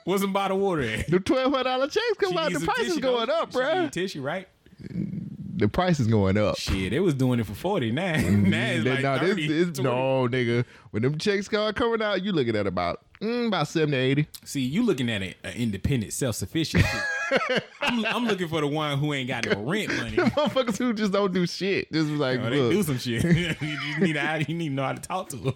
What's 0.05 0.21
some 0.21 0.31
bottled 0.33 0.61
water 0.61 0.81
at? 0.83 1.07
The 1.09 1.19
twelve 1.19 1.51
hundred 1.51 1.65
dollar 1.65 1.88
checks 1.88 2.13
come 2.19 2.31
She 2.31 2.38
out. 2.38 2.53
The 2.53 2.59
price 2.61 2.88
is 2.88 2.97
going 2.99 3.29
up, 3.29 3.51
bro. 3.51 3.89
Tissue, 3.89 4.21
right? 4.21 4.47
The 4.79 5.67
price 5.67 5.99
is 5.99 6.05
going 6.07 6.38
up. 6.38 6.57
Shit, 6.57 6.91
they 6.91 6.99
was 6.99 7.13
doing 7.15 7.39
it 7.39 7.45
for 7.47 7.55
forty. 7.55 7.91
Now, 7.91 8.13
now 8.15 8.57
it's 8.59 8.85
like 8.85 9.01
no, 9.01 9.17
this, 9.19 9.29
30, 9.29 9.47
this, 9.47 9.79
20. 9.79 9.83
no, 9.83 10.27
nigga. 10.27 10.65
When 10.91 11.01
them 11.03 11.17
checks 11.17 11.47
start 11.47 11.75
coming 11.75 12.01
out, 12.01 12.23
you 12.23 12.31
looking 12.31 12.55
at 12.55 12.67
about 12.67 13.01
mm, 13.19 13.47
about 13.47 13.67
seventy, 13.67 13.97
eighty. 13.97 14.27
See, 14.45 14.61
you 14.61 14.83
looking 14.83 15.09
at 15.09 15.21
an 15.23 15.33
independent, 15.55 16.13
self 16.13 16.35
sufficient. 16.35 16.85
I'm, 17.82 18.05
I'm 18.05 18.25
looking 18.25 18.47
for 18.47 18.61
the 18.61 18.67
one 18.67 18.97
who 18.97 19.13
ain't 19.13 19.28
got 19.28 19.45
no 19.45 19.61
rent 19.63 19.95
money. 19.95 20.11
Motherfuckers 20.17 20.78
who 20.78 20.93
just 20.93 21.11
don't 21.11 21.34
do 21.34 21.45
shit. 21.47 21.91
Just 21.91 22.09
like, 22.11 22.39
Oh, 22.39 22.49
they 22.49 22.55
do 22.57 22.84
some 22.84 22.97
shit. 22.97 23.23
you 23.25 23.53
just 23.59 23.61
need 23.99 24.13
to, 24.13 24.45
you 24.47 24.55
need 24.55 24.69
to 24.69 24.73
know 24.75 24.84
how 24.84 24.93
to 24.93 25.01
talk 25.01 25.30
to 25.30 25.36
them. 25.38 25.55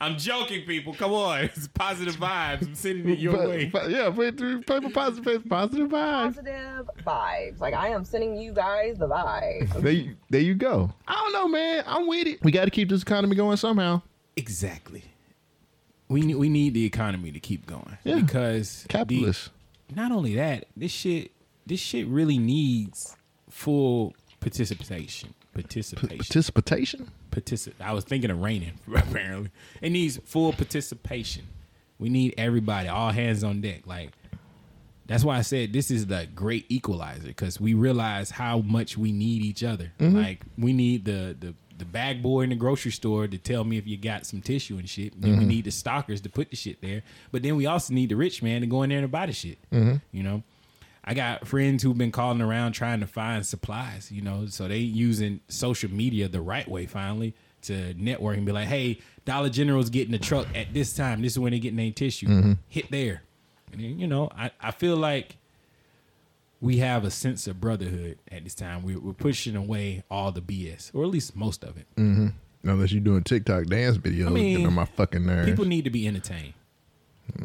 I'm 0.00 0.18
joking, 0.18 0.64
people. 0.66 0.92
Come 0.94 1.12
on, 1.12 1.44
it's 1.44 1.66
positive 1.68 2.16
vibes. 2.16 2.62
I'm 2.66 2.74
sending 2.74 3.08
it 3.08 3.18
your 3.18 3.32
but- 3.36 3.48
way. 3.48 3.64
but- 3.66 3.90
yeah, 3.90 4.10
put 4.10 4.36
through 4.36 4.62
paper 4.62 4.90
positive, 4.90 5.48
positive 5.48 5.88
vibes. 5.88 6.34
Positive 6.36 6.90
vibes. 7.04 7.60
Like 7.60 7.74
I 7.74 7.88
am 7.88 8.04
sending 8.04 8.36
you 8.36 8.52
guys 8.52 8.98
the 8.98 9.08
vibes. 9.08 9.72
There, 9.80 9.92
you- 9.92 10.16
there 10.30 10.40
you 10.42 10.54
go. 10.54 10.92
I 11.08 11.14
don't 11.14 11.32
know, 11.32 11.48
man. 11.48 11.84
I'm 11.86 12.06
with 12.06 12.26
it. 12.26 12.42
We 12.44 12.52
got 12.52 12.66
to 12.66 12.70
keep 12.70 12.90
this 12.90 13.02
economy 13.02 13.34
going 13.34 13.56
somehow. 13.56 14.02
Exactly. 14.36 15.04
We 16.08 16.20
need 16.20 16.34
we 16.34 16.50
need 16.50 16.74
the 16.74 16.84
economy 16.84 17.32
to 17.32 17.40
keep 17.40 17.64
going 17.64 17.96
Yeah. 18.04 18.16
because 18.20 18.82
the- 18.82 18.88
Capitalist. 18.88 19.50
Not 19.94 20.12
only 20.12 20.34
that, 20.36 20.66
this 20.76 20.92
shit 20.92 21.32
this 21.66 21.80
shit 21.80 22.06
really 22.08 22.38
needs 22.38 23.16
full 23.48 24.14
participation. 24.40 25.34
Participation. 25.54 26.18
Participation. 26.18 27.10
Particip- 27.30 27.80
I 27.80 27.92
was 27.92 28.04
thinking 28.04 28.30
of 28.30 28.40
raining. 28.40 28.72
Apparently, 28.94 29.50
it 29.80 29.90
needs 29.90 30.18
full 30.24 30.52
participation. 30.52 31.46
We 31.98 32.08
need 32.08 32.34
everybody, 32.36 32.88
all 32.88 33.10
hands 33.10 33.44
on 33.44 33.60
deck. 33.60 33.86
Like 33.86 34.10
that's 35.06 35.24
why 35.24 35.36
I 35.38 35.42
said 35.42 35.72
this 35.72 35.90
is 35.90 36.06
the 36.06 36.26
great 36.34 36.66
equalizer 36.68 37.28
because 37.28 37.60
we 37.60 37.74
realize 37.74 38.30
how 38.30 38.58
much 38.58 38.96
we 38.96 39.12
need 39.12 39.42
each 39.42 39.62
other. 39.62 39.92
Mm-hmm. 39.98 40.16
Like 40.16 40.40
we 40.56 40.72
need 40.72 41.04
the 41.04 41.36
the 41.38 41.54
the 41.82 41.86
bag 41.86 42.22
boy 42.22 42.42
in 42.42 42.50
the 42.50 42.56
grocery 42.56 42.92
store 42.92 43.26
to 43.26 43.38
tell 43.38 43.64
me 43.64 43.76
if 43.76 43.86
you 43.86 43.96
got 43.96 44.24
some 44.24 44.40
tissue 44.40 44.78
and 44.78 44.88
shit. 44.88 45.20
Then 45.20 45.32
we 45.32 45.36
mm-hmm. 45.38 45.48
need 45.48 45.64
the 45.64 45.70
stockers 45.70 46.20
to 46.22 46.28
put 46.28 46.50
the 46.50 46.56
shit 46.56 46.80
there. 46.80 47.02
But 47.32 47.42
then 47.42 47.56
we 47.56 47.66
also 47.66 47.92
need 47.92 48.10
the 48.10 48.14
rich 48.14 48.42
man 48.42 48.60
to 48.60 48.66
go 48.66 48.82
in 48.82 48.90
there 48.90 49.00
and 49.00 49.10
buy 49.10 49.26
the 49.26 49.32
shit. 49.32 49.58
Mm-hmm. 49.70 49.96
You 50.12 50.22
know. 50.22 50.42
I 51.04 51.14
got 51.14 51.48
friends 51.48 51.82
who've 51.82 51.98
been 51.98 52.12
calling 52.12 52.40
around 52.40 52.74
trying 52.74 53.00
to 53.00 53.08
find 53.08 53.44
supplies, 53.44 54.12
you 54.12 54.22
know, 54.22 54.46
so 54.46 54.68
they 54.68 54.78
using 54.78 55.40
social 55.48 55.90
media 55.90 56.28
the 56.28 56.40
right 56.40 56.68
way 56.68 56.86
finally 56.86 57.34
to 57.62 57.92
network 57.94 58.36
and 58.36 58.46
be 58.46 58.52
like, 58.52 58.68
hey, 58.68 59.00
Dollar 59.24 59.48
General's 59.48 59.90
getting 59.90 60.14
a 60.14 60.18
truck 60.18 60.46
at 60.54 60.72
this 60.72 60.94
time. 60.94 61.20
This 61.20 61.32
is 61.32 61.40
when 61.40 61.50
they 61.50 61.58
getting 61.58 61.76
their 61.76 61.90
tissue. 61.90 62.28
Mm-hmm. 62.28 62.52
Hit 62.68 62.88
there. 62.92 63.22
And 63.72 63.82
then, 63.82 63.98
you 63.98 64.06
know, 64.06 64.30
I, 64.36 64.52
I 64.60 64.70
feel 64.70 64.96
like 64.96 65.38
we 66.62 66.78
have 66.78 67.04
a 67.04 67.10
sense 67.10 67.46
of 67.48 67.60
brotherhood 67.60 68.18
at 68.30 68.44
this 68.44 68.54
time. 68.54 68.84
We, 68.84 68.96
we're 68.96 69.12
pushing 69.12 69.56
away 69.56 70.04
all 70.10 70.30
the 70.32 70.40
BS, 70.40 70.92
or 70.94 71.02
at 71.02 71.10
least 71.10 71.36
most 71.36 71.64
of 71.64 71.76
it. 71.76 71.86
Unless 72.64 72.92
you're 72.92 73.00
doing 73.02 73.24
TikTok 73.24 73.66
dance 73.66 73.98
videos, 73.98 74.28
I 74.28 74.30
mean, 74.30 74.64
on 74.64 74.72
my 74.72 74.84
fucking 74.84 75.26
nerves. 75.26 75.50
People 75.50 75.64
need 75.64 75.82
to 75.84 75.90
be 75.90 76.06
entertained. 76.06 76.54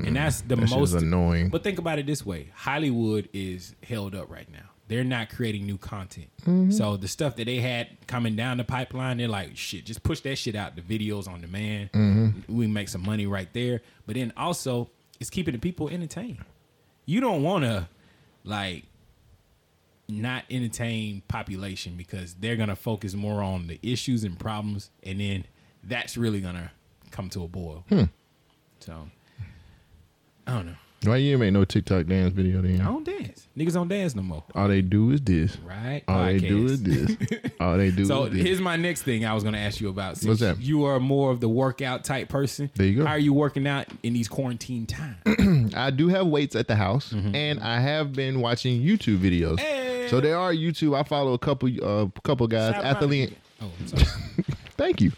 And 0.05 0.15
that's 0.15 0.41
the 0.41 0.55
that 0.55 0.70
most 0.70 0.93
annoying. 0.93 1.49
But 1.49 1.63
think 1.63 1.80
about 1.80 1.97
it 1.97 2.05
this 2.05 2.24
way: 2.26 2.51
Hollywood 2.53 3.28
is 3.34 3.74
held 3.84 4.13
up 4.15 4.30
right 4.30 4.49
now. 4.51 4.70
They're 4.88 5.03
not 5.03 5.30
creating 5.30 5.65
new 5.65 5.78
content. 5.78 6.28
Mm-hmm. 6.41 6.72
So 6.72 6.95
the 6.97 7.07
stuff 7.07 7.36
that 7.38 7.45
they 7.45 7.57
had 7.57 7.88
coming 8.07 8.36
down 8.36 8.57
the 8.57 8.63
pipeline, 8.63 9.18
they're 9.18 9.28
like, 9.28 9.57
shit, 9.57 9.86
just 9.86 10.01
push 10.03 10.22
that 10.22 10.38
shit 10.38 10.55
out. 10.55 10.76
The 10.76 10.82
videos 10.82 11.28
on 11.28 11.41
demand, 11.41 11.91
Mm-hmm. 11.91 12.55
we 12.55 12.68
make 12.68 12.88
some 12.88 13.01
money 13.03 13.26
right 13.26 13.51
there. 13.53 13.82
But 14.05 14.15
then 14.15 14.32
also, 14.38 14.89
it's 15.20 15.30
keeping 15.30 15.53
the 15.53 15.59
people 15.59 15.89
entertained. 15.89 16.39
You 17.05 17.20
don't 17.20 17.41
want 17.43 17.63
to 17.65 17.88
like 18.43 18.86
not 20.10 20.43
entertain 20.49 21.22
population 21.28 21.95
because 21.97 22.34
they're 22.36 22.55
gonna 22.55 22.76
focus 22.76 23.14
more 23.14 23.41
on 23.43 23.68
the 23.68 23.80
issues 23.84 24.24
and 24.24 24.39
problems, 24.39 24.89
and 25.03 25.20
then 25.20 25.45
that's 25.84 26.18
really 26.18 26.41
gonna 26.41 26.72
come 27.12 27.30
to 27.30 27.43
a 27.43 27.47
boil. 27.47 27.84
Hmm. 27.89 28.03
So 28.80 29.10
I 30.45 30.53
don't 30.53 30.66
know. 30.68 30.76
Why 31.03 31.18
you 31.18 31.34
ain't 31.34 31.41
make 31.41 31.53
no 31.53 31.64
TikTok 31.64 32.08
dance 32.08 32.34
video 32.34 32.60
then? 32.62 32.82
I 32.82 32.86
don't 32.86 33.03
dance. 33.05 33.47
Niggas 33.55 33.74
don't 33.74 33.88
dance 33.88 34.16
no 34.16 34.24
more. 34.24 34.43
All 34.55 34.68
they 34.68 34.82
do 34.82 35.12
is 35.12 35.22
this. 35.22 35.55
Right? 35.60 36.03
All 36.08 36.26
they 36.26 36.39
do 36.39 36.66
is 36.66 36.82
this. 36.82 37.16
All 37.60 37.78
they 37.78 37.91
do 37.91 38.05
So 38.08 38.24
is 38.26 38.34
this. 38.34 38.41
here's 38.41 38.62
my 38.62 38.78
next 38.78 39.03
thing 39.03 39.24
I 39.24 39.34
was 39.36 39.43
to 39.43 39.60
ask 39.60 39.80
you 39.80 39.89
about. 39.89 40.18
Since 40.18 40.28
What's 40.28 40.39
that? 40.41 40.60
You 40.60 40.86
are 40.86 40.99
more 40.99 41.30
of 41.30 41.39
the 41.39 41.47
workout 41.49 42.03
type 42.03 42.30
person. 42.30 42.72
There 42.74 42.88
you 42.88 42.97
go. 42.97 43.05
How 43.05 43.12
are 43.12 43.20
you 43.20 43.32
working 43.34 43.68
out 43.68 43.86
in 44.01 44.14
these 44.14 44.28
quarantine 44.28 44.88
times? 44.88 45.18
I 45.76 45.91
do 45.91 46.08
have 46.08 46.26
weights 46.26 46.55
at 46.55 46.68
the 46.68 46.76
house, 46.76 47.12
and 47.14 47.60
I 47.60 47.80
have 47.80 48.14
been 48.14 48.41
watching 48.41 48.82
YouTube 48.82 49.20
videos. 49.20 49.60
Hey. 49.60 49.87
So 50.10 50.22
there 50.22 50.38
are 50.38 50.53
YouTube. 50.53 50.97
I 50.97 51.03
follow 51.03 51.34
a 51.34 51.39
couple, 51.39 51.70
uh, 51.84 52.08
couple 52.24 52.47
guys. 52.47 52.74
Shout 52.74 52.86
out. 52.86 52.97
Athlete. 52.97 53.38
Oh, 53.62 53.72
Thank 54.78 55.01
you. 55.01 55.12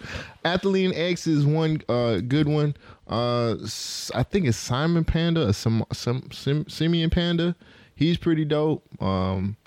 Athlete 0.46 0.94
X 0.96 1.28
is 1.28 1.46
one 1.46 1.82
uh, 1.90 2.20
good 2.20 2.48
one. 2.48 2.76
Uh, 3.10 3.56
S- 3.64 4.10
I 4.16 4.24
think 4.24 4.48
it's 4.48 4.58
Simon 4.58 5.04
Panda 5.04 5.50
or 5.50 5.54
some 5.54 5.86
some 5.92 6.30
Sim, 6.32 6.68
Simeon 6.70 7.10
Panda. 7.10 7.56
He's 7.96 8.18
pretty 8.18 8.46
dope. 8.46 8.86
Um, 9.02 9.58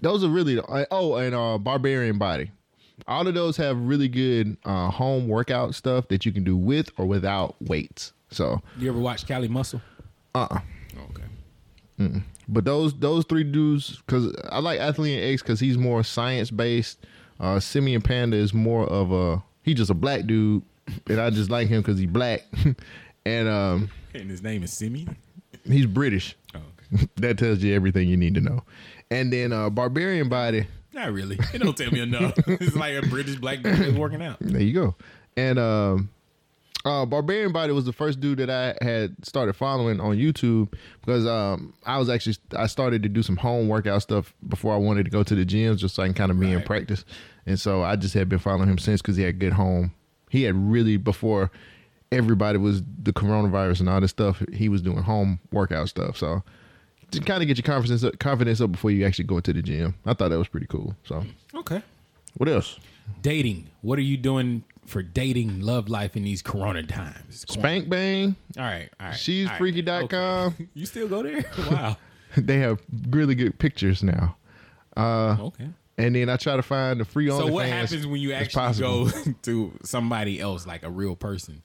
those 0.00 0.22
are 0.22 0.28
really 0.28 0.60
uh, 0.60 0.84
oh, 0.92 1.16
and 1.16 1.34
uh, 1.34 1.58
Barbarian 1.58 2.18
Body. 2.18 2.52
All 3.08 3.26
of 3.26 3.34
those 3.34 3.56
have 3.56 3.76
really 3.76 4.06
good 4.06 4.56
uh, 4.64 4.90
home 4.90 5.26
workout 5.26 5.74
stuff 5.74 6.06
that 6.08 6.24
you 6.24 6.30
can 6.30 6.44
do 6.44 6.56
with 6.56 6.90
or 6.96 7.06
without 7.06 7.56
weights. 7.60 8.12
So, 8.30 8.62
you 8.78 8.88
ever 8.88 9.00
watch 9.00 9.26
Kali 9.26 9.48
Muscle? 9.48 9.82
uh, 10.34 10.46
uh 10.50 10.60
Okay. 11.10 11.24
But 12.48 12.64
those 12.64 12.92
those 12.94 13.24
three 13.24 13.44
dudes, 13.44 14.02
because 14.04 14.34
I 14.50 14.58
like 14.58 14.80
Athlete 14.80 15.22
X 15.22 15.42
because 15.42 15.60
he's 15.60 15.78
more 15.78 16.02
science 16.02 16.50
based. 16.50 16.98
Uh, 17.40 17.58
Simeon 17.60 18.02
Panda 18.02 18.36
is 18.36 18.52
more 18.54 18.84
of 18.86 19.12
a 19.12 19.42
he 19.62 19.74
just 19.74 19.90
a 19.90 19.94
black 19.94 20.26
dude, 20.26 20.62
and 21.08 21.20
I 21.20 21.30
just 21.30 21.50
like 21.50 21.68
him 21.68 21.80
because 21.82 21.98
he's 21.98 22.10
black, 22.10 22.42
and 23.26 23.48
um, 23.48 23.90
And 24.14 24.28
his 24.30 24.42
name 24.42 24.62
is 24.62 24.72
Simi. 24.72 25.06
he's 25.64 25.86
British. 25.86 26.36
Oh, 26.54 26.58
okay. 26.94 27.08
that 27.16 27.38
tells 27.38 27.62
you 27.62 27.74
everything 27.74 28.08
you 28.08 28.16
need 28.16 28.34
to 28.34 28.40
know. 28.40 28.62
And 29.10 29.32
then 29.32 29.52
uh, 29.52 29.70
Barbarian 29.70 30.28
Body, 30.28 30.66
Not 30.92 31.12
really. 31.12 31.38
It 31.54 31.58
don't 31.62 31.76
tell 31.76 31.90
me 31.90 32.00
enough. 32.00 32.34
it's 32.46 32.76
like 32.76 33.02
a 33.02 33.06
British 33.06 33.36
black 33.36 33.62
dude 33.62 33.96
working 33.96 34.22
out. 34.22 34.38
there 34.40 34.60
you 34.62 34.72
go. 34.72 34.94
and 35.36 35.58
um, 35.58 36.10
uh, 36.84 37.06
Barbarian 37.06 37.52
Body 37.52 37.72
was 37.72 37.84
the 37.84 37.92
first 37.92 38.20
dude 38.20 38.38
that 38.38 38.50
I 38.50 38.84
had 38.84 39.14
started 39.24 39.52
following 39.54 40.00
on 40.00 40.16
YouTube 40.16 40.72
because 41.00 41.26
um, 41.26 41.74
I 41.86 41.98
was 41.98 42.08
actually 42.08 42.36
I 42.56 42.66
started 42.66 43.02
to 43.04 43.08
do 43.08 43.22
some 43.22 43.36
home 43.36 43.68
workout 43.68 44.02
stuff 44.02 44.34
before 44.48 44.74
I 44.74 44.78
wanted 44.78 45.04
to 45.04 45.10
go 45.10 45.22
to 45.22 45.34
the 45.34 45.44
gyms 45.46 45.78
just 45.78 45.94
so 45.94 46.02
I 46.02 46.06
can 46.06 46.14
kind 46.14 46.30
of 46.30 46.40
be 46.40 46.50
in 46.52 46.62
practice, 46.62 47.04
and 47.46 47.58
so 47.58 47.82
I 47.82 47.96
just 47.96 48.14
had 48.14 48.28
been 48.28 48.38
following 48.40 48.68
him 48.68 48.78
since 48.78 49.00
because 49.00 49.16
he 49.16 49.22
had 49.22 49.38
good 49.38 49.52
home. 49.52 49.92
He 50.30 50.42
had 50.42 50.54
really 50.56 50.96
before 50.96 51.50
everybody 52.10 52.58
was 52.58 52.82
the 53.02 53.12
coronavirus 53.12 53.80
and 53.80 53.88
all 53.88 54.00
this 54.00 54.10
stuff. 54.10 54.42
He 54.52 54.68
was 54.68 54.82
doing 54.82 55.02
home 55.02 55.38
workout 55.52 55.88
stuff, 55.88 56.16
so 56.16 56.42
to 57.12 57.20
kind 57.20 57.42
of 57.42 57.46
get 57.46 57.58
your 57.58 57.64
confidence 57.64 58.02
up, 58.02 58.18
confidence 58.18 58.60
up 58.60 58.72
before 58.72 58.90
you 58.90 59.04
actually 59.06 59.26
go 59.26 59.36
into 59.36 59.52
the 59.52 59.62
gym. 59.62 59.94
I 60.06 60.14
thought 60.14 60.30
that 60.30 60.38
was 60.38 60.48
pretty 60.48 60.66
cool. 60.66 60.96
So 61.04 61.24
Okay. 61.54 61.82
what 62.38 62.48
else? 62.48 62.78
Dating. 63.20 63.68
What 63.82 63.98
are 63.98 64.02
you 64.02 64.16
doing 64.16 64.64
for 64.86 65.02
dating, 65.02 65.60
love 65.60 65.88
life 65.88 66.16
in 66.16 66.24
these 66.24 66.42
Corona 66.42 66.82
times? 66.82 67.44
Spank 67.48 67.88
Bang. 67.88 68.36
All 68.56 68.64
right. 68.64 68.88
All 69.00 69.06
right. 69.08 69.16
She's 69.16 69.46
all 69.46 69.52
right. 69.52 69.58
freaky.com. 69.58 70.54
Okay. 70.54 70.68
You 70.74 70.86
still 70.86 71.08
go 71.08 71.22
there? 71.22 71.44
Wow. 71.70 71.96
they 72.36 72.58
have 72.58 72.80
really 73.10 73.34
good 73.34 73.58
pictures 73.58 74.02
now. 74.02 74.36
Uh, 74.96 75.36
okay. 75.40 75.68
And 75.98 76.16
then 76.16 76.28
I 76.28 76.36
try 76.36 76.56
to 76.56 76.62
find 76.62 77.00
the 77.00 77.04
free 77.04 77.28
So 77.28 77.46
what 77.48 77.66
happens 77.66 78.06
when 78.06 78.20
you 78.20 78.32
actually 78.32 78.80
go 78.80 79.08
to 79.42 79.72
somebody 79.82 80.40
else, 80.40 80.66
like 80.66 80.82
a 80.82 80.90
real 80.90 81.14
person? 81.14 81.62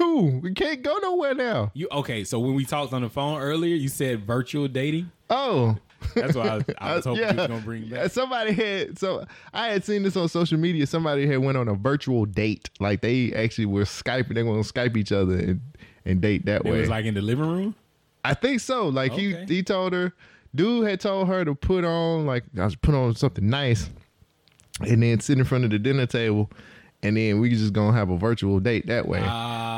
Ooh, 0.00 0.40
we 0.42 0.52
can't 0.52 0.82
go 0.82 0.98
nowhere 0.98 1.34
now. 1.34 1.70
You 1.72 1.88
okay? 1.90 2.24
So 2.24 2.38
when 2.38 2.54
we 2.54 2.66
talked 2.66 2.92
on 2.92 3.00
the 3.00 3.08
phone 3.08 3.40
earlier, 3.40 3.74
you 3.74 3.88
said 3.88 4.26
virtual 4.26 4.68
dating. 4.68 5.10
Oh. 5.30 5.78
That's 6.14 6.34
what 6.34 6.46
I 6.48 6.54
was, 6.56 6.64
I 6.78 6.94
was 6.96 7.04
hoping 7.04 7.22
you 7.22 7.26
was 7.28 7.46
gonna 7.48 7.60
bring 7.60 7.84
Yeah, 7.84 8.02
back. 8.02 8.10
Somebody 8.12 8.52
had 8.52 8.98
so 8.98 9.24
I 9.52 9.68
had 9.68 9.84
seen 9.84 10.02
this 10.02 10.16
on 10.16 10.28
social 10.28 10.58
media. 10.58 10.86
Somebody 10.86 11.26
had 11.26 11.38
went 11.38 11.56
on 11.58 11.68
a 11.68 11.74
virtual 11.74 12.24
date. 12.26 12.70
Like 12.80 13.00
they 13.00 13.32
actually 13.32 13.66
were 13.66 13.82
skyping. 13.84 14.34
They 14.34 14.42
want 14.42 14.64
to 14.64 14.72
skype 14.72 14.96
each 14.96 15.12
other 15.12 15.34
and 15.38 15.60
and 16.04 16.20
date 16.20 16.46
that 16.46 16.64
It 16.64 16.70
way. 16.70 16.78
It 16.78 16.80
was 16.80 16.88
like 16.90 17.04
in 17.04 17.14
the 17.14 17.20
living 17.20 17.48
room. 17.48 17.74
I 18.24 18.34
think 18.34 18.60
so. 18.60 18.88
Like 18.88 19.12
Okay. 19.12 19.44
he 19.46 19.54
he 19.56 19.62
told 19.62 19.92
her, 19.92 20.12
dude 20.54 20.86
had 20.88 21.00
told 21.00 21.28
her 21.28 21.44
to 21.44 21.54
put 21.54 21.84
on 21.84 22.26
like 22.26 22.44
I 22.58 22.64
was 22.64 22.76
put 22.76 22.94
on 22.94 23.14
something 23.14 23.48
nice, 23.48 23.88
and 24.86 25.02
then 25.02 25.20
sit 25.20 25.38
in 25.38 25.44
front 25.44 25.64
of 25.64 25.70
the 25.70 25.78
dinner 25.78 26.06
table, 26.06 26.50
and 27.02 27.16
then 27.16 27.40
we 27.40 27.48
just 27.50 27.72
gonna 27.72 27.96
have 27.96 28.10
a 28.10 28.16
virtual 28.16 28.60
date 28.60 28.86
that 28.88 29.08
way. 29.08 29.20
Uh, 29.20 29.24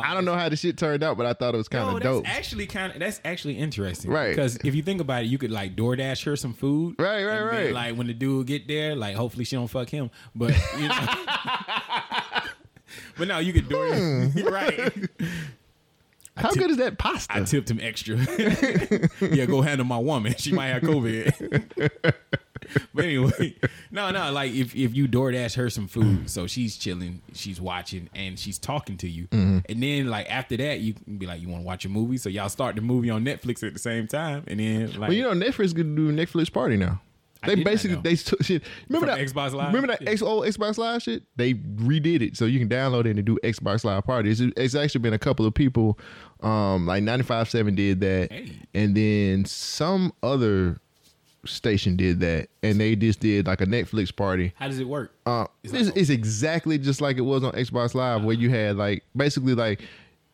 I 0.04 0.10
don't 0.14 0.24
know 0.24 0.34
how 0.34 0.48
the 0.48 0.56
shit 0.56 0.76
turned 0.76 1.02
out, 1.02 1.16
but 1.16 1.24
I 1.26 1.32
thought 1.32 1.54
it 1.54 1.58
was 1.58 1.68
kind 1.68 1.84
of 1.88 1.94
that's 1.94 2.04
dope. 2.04 2.28
actually 2.28 2.66
kind 2.66 2.92
of 2.92 2.98
that's 2.98 3.20
actually 3.24 3.58
interesting, 3.58 4.10
Right. 4.10 4.30
Because 4.30 4.56
if 4.64 4.74
you 4.74 4.82
think 4.82 5.00
about 5.00 5.22
it, 5.22 5.26
you 5.26 5.38
could 5.38 5.50
like 5.50 5.76
DoorDash 5.76 6.24
her 6.24 6.36
some 6.36 6.52
food, 6.52 6.96
Right, 6.98 7.24
right, 7.24 7.36
and 7.36 7.48
then, 7.50 7.64
right. 7.66 7.72
like 7.72 7.96
when 7.96 8.06
the 8.08 8.14
dude 8.14 8.46
get 8.46 8.66
there, 8.68 8.94
like 8.96 9.14
hopefully 9.16 9.44
she 9.44 9.56
don't 9.56 9.68
fuck 9.68 9.88
him, 9.88 10.10
but 10.34 10.54
you 10.78 10.88
know. 10.88 11.06
but 13.18 13.28
now 13.28 13.38
you 13.38 13.52
could 13.52 13.68
door 13.68 13.86
right. 14.50 14.92
how 16.36 16.50
good 16.52 16.70
is 16.70 16.76
that 16.78 16.98
pasta? 16.98 17.34
I 17.34 17.42
tipped 17.44 17.70
him 17.70 17.78
extra. 17.80 18.16
yeah, 19.20 19.46
go 19.46 19.60
handle 19.62 19.86
my 19.86 19.98
woman. 19.98 20.34
She 20.36 20.52
might 20.52 20.68
have 20.68 20.82
COVID. 20.82 22.12
but 22.94 23.04
anyway, 23.04 23.56
no, 23.90 24.10
no. 24.10 24.30
Like 24.32 24.52
if 24.52 24.74
if 24.74 24.94
you 24.94 25.08
DoorDash 25.08 25.54
her 25.56 25.70
some 25.70 25.88
food, 25.88 26.28
so 26.30 26.46
she's 26.46 26.76
chilling, 26.76 27.22
she's 27.34 27.60
watching, 27.60 28.08
and 28.14 28.38
she's 28.38 28.58
talking 28.58 28.96
to 28.98 29.08
you, 29.08 29.26
Mm-hmm. 29.28 29.58
and 29.68 29.82
then 29.82 30.06
like 30.08 30.30
after 30.30 30.56
that, 30.56 30.80
you 30.80 30.94
can 30.94 31.16
be 31.18 31.26
like, 31.26 31.40
you 31.40 31.48
want 31.48 31.62
to 31.62 31.66
watch 31.66 31.84
a 31.84 31.88
movie, 31.88 32.16
so 32.16 32.28
y'all 32.28 32.48
start 32.48 32.76
the 32.76 32.82
movie 32.82 33.10
on 33.10 33.24
Netflix 33.24 33.66
at 33.66 33.72
the 33.72 33.78
same 33.78 34.06
time, 34.06 34.44
and 34.46 34.60
then 34.60 34.88
like 34.92 35.08
well, 35.08 35.12
you 35.12 35.22
know 35.22 35.32
Netflix 35.32 35.64
is 35.64 35.72
gonna 35.72 35.94
do 35.94 36.12
Netflix 36.12 36.52
party 36.52 36.76
now. 36.76 37.00
They 37.44 37.56
basically 37.56 37.96
they 37.96 38.14
took 38.14 38.40
shit. 38.44 38.62
Remember 38.88 39.08
From 39.08 39.18
that 39.18 39.26
Xbox 39.28 39.52
Live? 39.52 39.66
Remember 39.74 39.88
that 39.88 40.02
Yeah. 40.02 40.10
X, 40.10 40.22
old 40.22 40.44
Xbox 40.44 40.78
Live 40.78 41.02
shit? 41.02 41.24
They 41.34 41.54
redid 41.54 42.22
it 42.22 42.36
so 42.36 42.44
you 42.44 42.60
can 42.60 42.68
download 42.68 43.00
it 43.06 43.16
and 43.16 43.24
do 43.24 43.36
Xbox 43.42 43.82
Live 43.84 44.04
parties. 44.04 44.40
It's, 44.40 44.52
it's 44.56 44.74
actually 44.76 45.00
been 45.00 45.12
a 45.12 45.18
couple 45.18 45.44
of 45.44 45.52
people, 45.52 45.98
um, 46.40 46.86
like 46.86 47.02
95.7 47.02 47.74
did 47.74 48.00
that, 48.00 48.30
Hey. 48.30 48.52
and 48.74 48.96
then 48.96 49.44
some 49.44 50.12
other 50.22 50.80
station 51.45 51.97
did 51.97 52.20
that, 52.20 52.49
and 52.62 52.80
they 52.80 52.95
just 52.97 53.20
did 53.20 53.47
like 53.47 53.61
a 53.61 53.66
Netflix 53.66 54.14
party. 54.14 54.53
how 54.57 54.68
does 54.68 54.78
it 54.78 54.88
work? 54.88 55.12
Uh, 55.26 55.47
It's 55.64 55.72
it's, 55.72 55.88
it's 55.97 56.11
exactly 56.11 56.78
just 56.78 57.01
like 57.01 57.16
it 57.16 57.22
was 57.22 57.43
on 57.45 57.53
Xbox 57.53 57.95
Live, 57.95 58.24
where 58.24 58.34
you 58.36 58.51
had 58.51 58.76
like 58.76 59.05
basically 59.16 59.55
like 59.55 59.80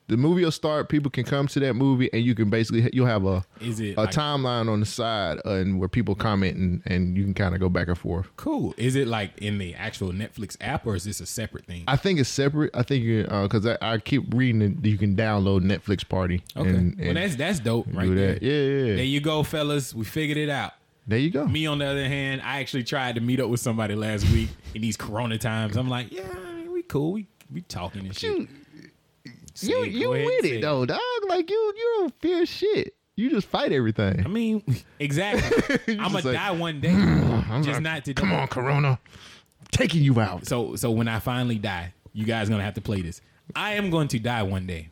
the 0.08 0.16
movie 0.16 0.42
will 0.42 0.50
start, 0.50 0.88
people 0.88 1.10
can 1.10 1.22
come 1.24 1.46
to 1.48 1.60
that 1.60 1.74
movie, 1.74 2.08
and 2.14 2.22
you 2.24 2.34
can 2.34 2.48
basically 2.48 2.88
you'll 2.94 3.04
have 3.06 3.26
a 3.26 3.44
Is 3.60 3.78
it 3.78 3.94
a 3.98 4.02
like- 4.04 4.10
timeline 4.10 4.70
on 4.70 4.80
the 4.80 4.86
side, 4.86 5.38
uh, 5.44 5.50
and 5.56 5.78
where 5.78 5.88
people 5.88 6.14
comment 6.14 6.56
and, 6.56 6.82
and 6.86 7.14
you 7.16 7.24
can 7.24 7.34
kind 7.34 7.54
of 7.54 7.60
go 7.60 7.68
back 7.68 7.88
and 7.88 7.98
forth. 7.98 8.26
Cool. 8.36 8.72
Is 8.78 8.96
it 8.96 9.06
like 9.06 9.36
in 9.36 9.58
the 9.58 9.74
actual 9.74 10.10
Netflix 10.12 10.56
app, 10.62 10.86
or 10.86 10.94
is 10.96 11.04
this 11.04 11.20
a 11.20 11.26
separate 11.26 11.66
thing? 11.66 11.84
I 11.86 11.96
think 11.96 12.20
it's 12.20 12.28
separate. 12.30 12.70
I 12.74 12.82
think 12.84 13.04
you 13.04 13.24
because 13.24 13.66
I, 13.66 13.76
I 13.82 13.98
keep 13.98 14.32
reading 14.34 14.80
that 14.80 14.88
you 14.88 14.96
can 14.96 15.14
download 15.14 15.60
Netflix 15.62 16.08
Party. 16.08 16.42
Okay. 16.56 16.70
and, 16.70 16.98
well, 16.98 17.12
that's 17.14 17.36
that's 17.36 17.60
dope, 17.60 17.86
right 17.92 18.06
do 18.06 18.14
there. 18.14 18.32
that. 18.34 18.42
Yeah, 18.42 18.52
yeah, 18.52 18.84
yeah. 18.90 18.96
There 18.96 19.04
you 19.04 19.20
go, 19.20 19.42
fellas. 19.42 19.94
We 19.94 20.04
figured 20.06 20.38
it 20.38 20.48
out. 20.48 20.72
There 21.08 21.18
you 21.18 21.30
go. 21.30 21.46
Me, 21.46 21.66
on 21.66 21.78
the 21.78 21.86
other 21.86 22.06
hand, 22.06 22.42
I 22.42 22.60
actually 22.60 22.84
tried 22.84 23.14
to 23.14 23.22
meet 23.22 23.40
up 23.40 23.48
with 23.48 23.60
somebody 23.60 23.94
last 23.94 24.30
week 24.30 24.50
in 24.74 24.82
these 24.82 24.96
Corona 24.96 25.38
times. 25.38 25.74
I'm 25.76 25.88
like, 25.88 26.12
yeah, 26.12 26.28
I 26.30 26.52
mean, 26.52 26.70
we 26.70 26.82
cool. 26.82 27.12
We 27.12 27.26
we 27.50 27.62
talking 27.62 28.04
and 28.04 28.14
shit. 28.14 28.36
you 28.36 28.48
Say 29.54 29.68
you 29.68 29.84
you 29.84 30.12
ahead 30.12 30.26
with 30.26 30.44
it 30.44 30.60
though, 30.60 30.84
dog. 30.84 31.00
Like 31.26 31.48
you 31.48 31.56
you 31.56 31.94
don't 31.98 32.20
fear 32.20 32.44
shit. 32.44 32.94
You 33.16 33.30
just 33.30 33.48
fight 33.48 33.72
everything. 33.72 34.22
I 34.22 34.28
mean, 34.28 34.62
exactly. 35.00 35.78
I'm 35.98 36.12
gonna 36.12 36.14
like, 36.14 36.24
die 36.24 36.50
one 36.50 36.80
day, 36.80 36.90
I'm 36.92 37.62
just 37.62 37.80
not 37.80 38.04
today. 38.04 38.20
Come 38.20 38.32
on, 38.34 38.46
Corona, 38.46 38.90
I'm 38.90 39.66
taking 39.72 40.02
you 40.02 40.20
out. 40.20 40.46
So 40.46 40.76
so 40.76 40.90
when 40.90 41.08
I 41.08 41.20
finally 41.20 41.58
die, 41.58 41.94
you 42.12 42.26
guys 42.26 42.50
gonna 42.50 42.62
have 42.62 42.74
to 42.74 42.82
play 42.82 43.00
this. 43.00 43.22
I 43.56 43.72
am 43.72 43.88
going 43.88 44.08
to 44.08 44.18
die 44.18 44.42
one 44.42 44.66
day. 44.66 44.90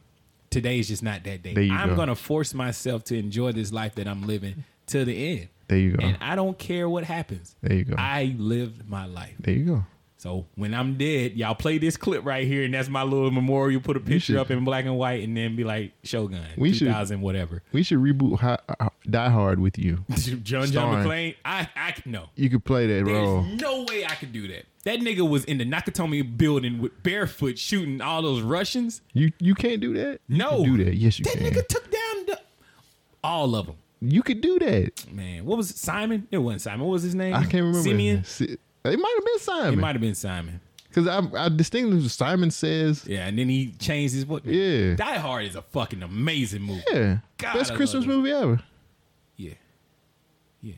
Today 0.49 0.79
is 0.79 0.89
just 0.89 1.03
not 1.03 1.25
that 1.25 1.43
day. 1.43 1.71
I'm 1.71 1.91
go. 1.91 1.97
gonna 1.97 2.17
force 2.17 2.55
myself 2.55 3.05
to 3.05 3.19
enjoy 3.19 3.53
this 3.53 3.71
life 3.71 3.95
that 3.97 4.09
I'm 4.09 4.27
living 4.27 4.65
to 4.87 5.05
the 5.05 5.41
end. 5.41 5.49
There 5.69 5.79
you 5.79 5.93
go. 5.97 6.05
And 6.05 6.17
I 6.21 6.37
don't 6.37 6.59
care 6.59 6.89
what 6.89 7.05
happens. 7.05 7.57
There 7.63 7.77
you 7.77 7.85
go. 7.85 7.95
I 7.99 8.35
lived 8.39 8.89
my 8.89 9.07
life. 9.07 9.35
There 9.41 9.55
you 9.55 9.65
go. 9.65 9.85
So 10.19 10.47
when 10.55 10.73
I'm 10.75 10.97
dead, 10.97 11.35
y'all 11.35 11.55
play 11.55 11.77
this 11.79 11.97
clip 11.99 12.25
right 12.25 12.47
here, 12.47 12.65
and 12.65 12.73
that's 12.73 12.89
my 12.89 13.03
little 13.03 13.31
memorial. 13.31 13.81
Put 13.83 13.97
a 13.99 14.01
picture 14.01 14.39
up 14.39 14.51
in 14.51 14.65
black 14.65 14.85
and 14.87 14.97
white, 14.97 15.23
and 15.23 15.37
then 15.37 15.55
be 15.57 15.63
like 15.63 15.93
Shogun, 16.05 16.41
We 16.57 16.73
should- 16.73 16.87
2000, 16.89 17.21
whatever. 17.21 17.63
We 17.73 17.83
should 17.83 17.99
reboot 17.99 18.39
Hi- 18.41 18.59
uh, 18.81 18.89
Die 19.09 19.29
Hard 19.29 19.61
with 19.61 19.79
you. 19.79 20.05
John 20.43 20.67
John. 20.69 21.05
McClane. 21.05 21.37
I 21.45 21.69
I 21.77 21.95
no. 22.07 22.31
You 22.35 22.49
could 22.49 22.65
play 22.65 22.87
that 22.87 23.05
role. 23.05 23.43
No 23.43 23.85
way 23.85 24.07
I 24.07 24.15
could 24.15 24.33
do 24.33 24.49
that. 24.49 24.65
That 24.85 25.01
nigga 25.01 25.29
was 25.29 25.45
in 25.45 25.59
the 25.59 25.65
Nakatomi 25.67 26.37
building 26.39 26.79
with 26.81 27.03
barefoot 27.03 27.59
shooting 27.59 28.01
all 28.01 28.23
those 28.23 28.41
Russians. 28.41 29.03
You 29.13 29.33
you 29.39 29.55
can't 29.55 29.81
do 29.83 29.93
that. 29.95 30.21
You 30.29 30.39
No, 30.39 30.63
can 30.63 30.77
do 30.79 30.85
that. 30.85 30.95
Yes, 30.95 31.19
you 31.19 31.25
that 31.27 31.35
can. 31.35 31.43
That 31.45 31.53
nigga 31.53 31.67
took 31.69 31.85
down 31.91 32.27
the 32.27 32.41
all 33.23 33.55
of 33.55 33.67
them. 33.67 33.77
You 34.01 34.23
could 34.23 34.41
do 34.41 34.59
that. 34.59 35.11
Man, 35.13 35.45
what 35.45 35.57
was 35.57 35.71
it? 35.71 35.77
Simon? 35.79 36.27
It 36.31 36.39
wasn't 36.39 36.63
Simon. 36.63 36.87
What 36.87 36.93
was 36.93 37.03
his 37.03 37.15
name? 37.15 37.35
I 37.35 37.41
can't 37.43 37.55
remember. 37.65 37.83
Simeon. 37.83 38.25
It 38.41 38.59
might 38.85 39.15
have 39.17 39.25
been 39.25 39.39
Simon. 39.41 39.73
It 39.75 39.77
might 39.83 39.93
have 39.95 40.01
been 40.01 40.15
Simon. 40.15 40.61
Because 40.89 41.09
I, 41.09 41.45
I 41.45 41.49
distinctly 41.51 42.07
Simon 42.09 42.51
says, 42.51 43.05
Yeah, 43.07 43.27
and 43.27 43.39
then 43.39 43.49
he 43.51 43.73
changed 43.79 44.15
his 44.15 44.25
what? 44.25 44.47
Yeah. 44.47 44.95
Die 44.97 45.19
Hard 45.19 45.45
is 45.45 45.55
a 45.57 45.61
fucking 45.63 46.03
amazing 46.03 46.63
movie. 46.63 46.83
yeah, 46.91 47.19
God, 47.37 47.55
best 47.55 47.73
I 47.73 47.77
Christmas 47.77 48.07
movie 48.07 48.31
ever. 48.33 48.61
Yeah. 49.37 49.55
Yeah. 50.63 50.75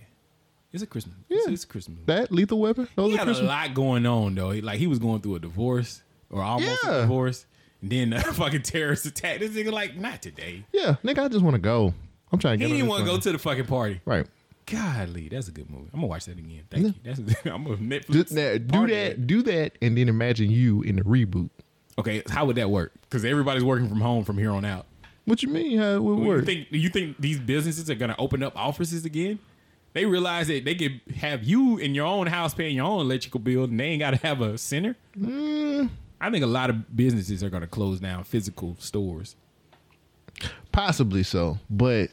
It's 0.72 0.82
a 0.82 0.86
Christmas. 0.86 1.14
It's, 1.28 1.46
Yeah. 1.46 1.52
it's 1.52 1.64
a 1.64 1.66
Christmas. 1.68 1.98
movie. 1.98 2.06
That 2.06 2.32
Lethal 2.32 2.58
Weapon. 2.58 2.88
Those 2.96 3.12
he 3.12 3.16
had 3.16 3.24
Christmas. 3.26 3.44
a 3.44 3.48
lot 3.48 3.74
going 3.74 4.06
on 4.06 4.34
though. 4.34 4.48
Like 4.48 4.78
he 4.78 4.86
was 4.88 4.98
going 4.98 5.20
through 5.20 5.36
a 5.36 5.40
divorce 5.40 6.02
or 6.30 6.42
almost 6.42 6.78
Yeah. 6.84 6.90
a 6.90 7.00
divorce. 7.02 7.46
And 7.80 7.90
then 7.92 8.12
a 8.14 8.20
fucking 8.20 8.62
terrorist 8.62 9.06
attack. 9.06 9.38
This 9.38 9.52
nigga 9.52 9.70
like, 9.70 9.96
not 9.96 10.20
today. 10.20 10.64
Yeah, 10.72 10.96
nigga, 11.04 11.18
I 11.24 11.28
just 11.28 11.44
want 11.44 11.54
to 11.54 11.60
go. 11.60 11.94
I'm 12.32 12.38
trying 12.38 12.58
to 12.58 12.64
He 12.64 12.70
get. 12.70 12.76
didn't 12.76 12.88
want 12.88 13.04
to 13.04 13.10
go 13.10 13.18
to 13.18 13.32
the 13.32 13.38
fucking 13.38 13.66
party. 13.66 14.00
Right. 14.04 14.26
Godly, 14.66 15.28
that's 15.30 15.48
a 15.48 15.50
good 15.50 15.70
movie. 15.70 15.88
I'm 15.94 16.00
gonna 16.00 16.08
watch 16.08 16.26
that 16.26 16.38
again. 16.38 16.62
Thank 16.70 16.86
you. 16.88 16.94
That's 17.02 17.18
I'm 17.46 17.66
a 17.66 17.76
Netflix. 17.76 18.10
Just 18.12 18.34
that, 18.34 18.68
do 18.68 18.86
that. 18.86 19.26
Do 19.26 19.42
that, 19.42 19.72
and 19.80 19.96
then 19.96 20.08
imagine 20.10 20.50
you 20.50 20.82
in 20.82 20.96
the 20.96 21.02
reboot. 21.02 21.48
Okay, 21.98 22.22
how 22.28 22.44
would 22.44 22.56
that 22.56 22.68
work? 22.70 22.92
Because 23.02 23.24
everybody's 23.24 23.64
working 23.64 23.88
from 23.88 24.00
home 24.00 24.24
from 24.24 24.36
here 24.36 24.50
on 24.50 24.64
out. 24.66 24.84
What 25.24 25.42
you 25.42 25.48
mean? 25.48 25.78
How 25.78 25.92
it 25.94 26.02
would 26.02 26.16
Do 26.16 26.22
you 26.22 26.28
work? 26.28 26.44
think? 26.44 26.70
Do 26.70 26.78
you 26.78 26.90
think 26.90 27.16
these 27.18 27.38
businesses 27.38 27.88
are 27.88 27.94
gonna 27.94 28.14
open 28.18 28.42
up 28.42 28.52
offices 28.56 29.04
again? 29.06 29.38
They 29.94 30.04
realize 30.04 30.48
that 30.48 30.66
they 30.66 30.74
could 30.74 31.00
have 31.16 31.42
you 31.44 31.78
in 31.78 31.94
your 31.94 32.06
own 32.06 32.26
house 32.26 32.52
paying 32.52 32.76
your 32.76 32.84
own 32.84 33.00
electrical 33.00 33.40
bill, 33.40 33.64
and 33.64 33.80
they 33.80 33.84
ain't 33.86 34.00
got 34.00 34.10
to 34.10 34.16
have 34.18 34.42
a 34.42 34.58
center. 34.58 34.96
Mm. 35.18 35.88
I 36.20 36.30
think 36.30 36.44
a 36.44 36.46
lot 36.46 36.68
of 36.68 36.94
businesses 36.94 37.42
are 37.42 37.48
gonna 37.48 37.66
close 37.66 38.00
down 38.00 38.24
physical 38.24 38.76
stores. 38.78 39.34
Possibly 40.72 41.22
so, 41.22 41.58
but 41.70 42.10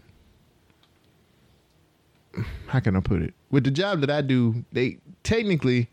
how 2.68 2.80
can 2.80 2.96
I 2.96 3.00
put 3.00 3.22
it? 3.22 3.34
With 3.52 3.64
the 3.64 3.72
job 3.72 4.02
that 4.02 4.10
I 4.10 4.22
do, 4.22 4.66
they 4.72 4.98
technically 5.24 5.90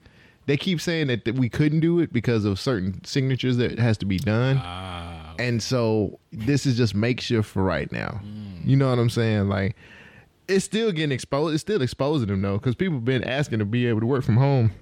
they 0.47 0.57
keep 0.57 0.81
saying 0.81 1.07
that, 1.07 1.25
that 1.25 1.37
we 1.37 1.49
couldn't 1.49 1.81
do 1.81 2.01
it 2.01 2.13
because 2.13 2.45
of 2.45 2.59
certain 2.59 3.03
signatures 3.05 3.57
that 3.59 3.79
has 3.79 3.97
to 3.99 4.07
be 4.07 4.19
done. 4.19 4.61
Ah, 4.63 5.35
and 5.39 5.63
so 5.63 6.19
this 6.33 6.67
is 6.67 6.77
just 6.77 6.95
makeshift 6.95 7.49
for 7.49 7.63
right 7.63 7.91
now. 7.93 8.21
You 8.65 8.77
know 8.77 8.91
what 8.91 8.99
I'm 8.99 9.11
saying? 9.11 9.49
Like 9.49 9.77
it's 10.49 10.65
still 10.65 10.93
getting 10.93 11.13
exposed. 11.13 11.55
It's 11.55 11.61
still 11.61 11.83
exposing 11.83 12.29
them 12.29 12.43
though, 12.43 12.59
because 12.59 12.75
people 12.75 12.95
have 12.97 13.05
been 13.05 13.25
asking 13.25 13.61
to 13.61 13.65
be 13.65 13.87
able 13.87 14.01
to 14.01 14.07
work 14.07 14.25
from 14.25 14.37
home. 14.37 14.73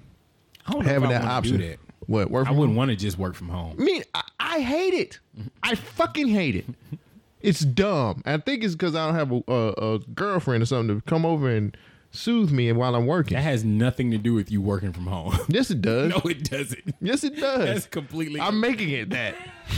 I 0.67 0.73
don't 0.73 0.85
having 0.85 1.09
that 1.09 1.23
option. 1.23 1.57
Do 1.57 1.67
that. 1.67 1.79
What 2.07 2.31
work? 2.31 2.47
I 2.47 2.51
wouldn't 2.51 2.77
want 2.77 2.89
to 2.89 2.97
just 2.97 3.17
work 3.17 3.35
from 3.35 3.49
home. 3.49 3.75
I 3.79 3.83
mean, 3.83 4.03
I, 4.13 4.23
I 4.39 4.59
hate 4.59 4.93
it. 4.93 5.19
I 5.63 5.75
fucking 5.75 6.27
hate 6.27 6.55
it. 6.55 6.65
It's 7.43 7.61
dumb. 7.61 8.21
I 8.25 8.37
think 8.37 8.63
it's 8.63 8.75
because 8.75 8.95
I 8.95 9.05
don't 9.05 9.15
have 9.15 9.31
a, 9.31 9.41
a, 9.47 9.93
a 9.95 9.99
girlfriend 9.99 10.63
or 10.63 10.65
something 10.65 10.97
to 10.99 11.01
come 11.03 11.25
over 11.25 11.49
and 11.49 11.75
soothe 12.13 12.51
me 12.51 12.71
while 12.73 12.93
I'm 12.93 13.05
working. 13.07 13.35
That 13.35 13.43
has 13.43 13.63
nothing 13.63 14.11
to 14.11 14.17
do 14.17 14.33
with 14.33 14.51
you 14.51 14.61
working 14.61 14.91
from 14.93 15.07
home. 15.07 15.37
yes, 15.47 15.71
it 15.71 15.81
does. 15.81 16.09
no, 16.09 16.17
it 16.29 16.43
doesn't. 16.49 16.95
Yes, 17.01 17.23
it 17.23 17.37
does. 17.37 17.65
That's 17.65 17.85
completely. 17.87 18.39
I'm 18.41 18.59
making 18.59 18.89
it 18.89 19.09
that. 19.11 19.35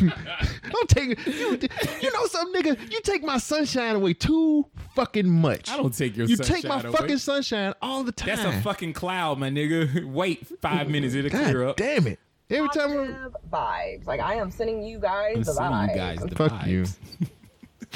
don't 0.71 0.89
take 0.89 1.25
you. 1.27 1.59
You 2.01 2.11
know 2.11 2.25
some 2.25 2.53
nigga. 2.53 2.91
You 2.91 2.99
take 3.01 3.23
my 3.23 3.37
sunshine 3.37 3.95
away 3.95 4.13
too 4.13 4.65
fucking 4.95 5.29
much. 5.29 5.69
I 5.69 5.77
don't 5.77 5.93
take 5.95 6.17
your 6.17 6.25
You 6.27 6.37
take 6.37 6.63
my 6.65 6.81
away. 6.81 6.91
fucking 6.91 7.17
sunshine 7.19 7.73
all 7.81 8.03
the 8.03 8.11
time. 8.11 8.35
That's 8.35 8.43
a 8.43 8.61
fucking 8.61 8.93
cloud, 8.93 9.37
my 9.37 9.49
nigga. 9.49 10.03
Wait 10.11 10.47
five 10.61 10.89
minutes, 10.89 11.13
it'll 11.13 11.29
God 11.29 11.43
clear 11.43 11.67
up. 11.67 11.77
damn 11.77 12.07
it! 12.07 12.19
Every 12.49 12.69
time. 12.69 12.91
I'm, 12.91 12.97
Positive 13.13 13.35
vibes. 13.51 14.05
Like 14.07 14.19
I 14.19 14.35
am 14.35 14.49
sending 14.49 14.81
you 14.83 14.97
guys 14.99 15.35
I'm 15.35 15.43
the 15.43 15.51
vibes. 15.61 15.89
you 15.89 15.95
guys 15.95 16.19
the 16.19 16.35
Fuck 16.35 16.65
you. 16.65 16.85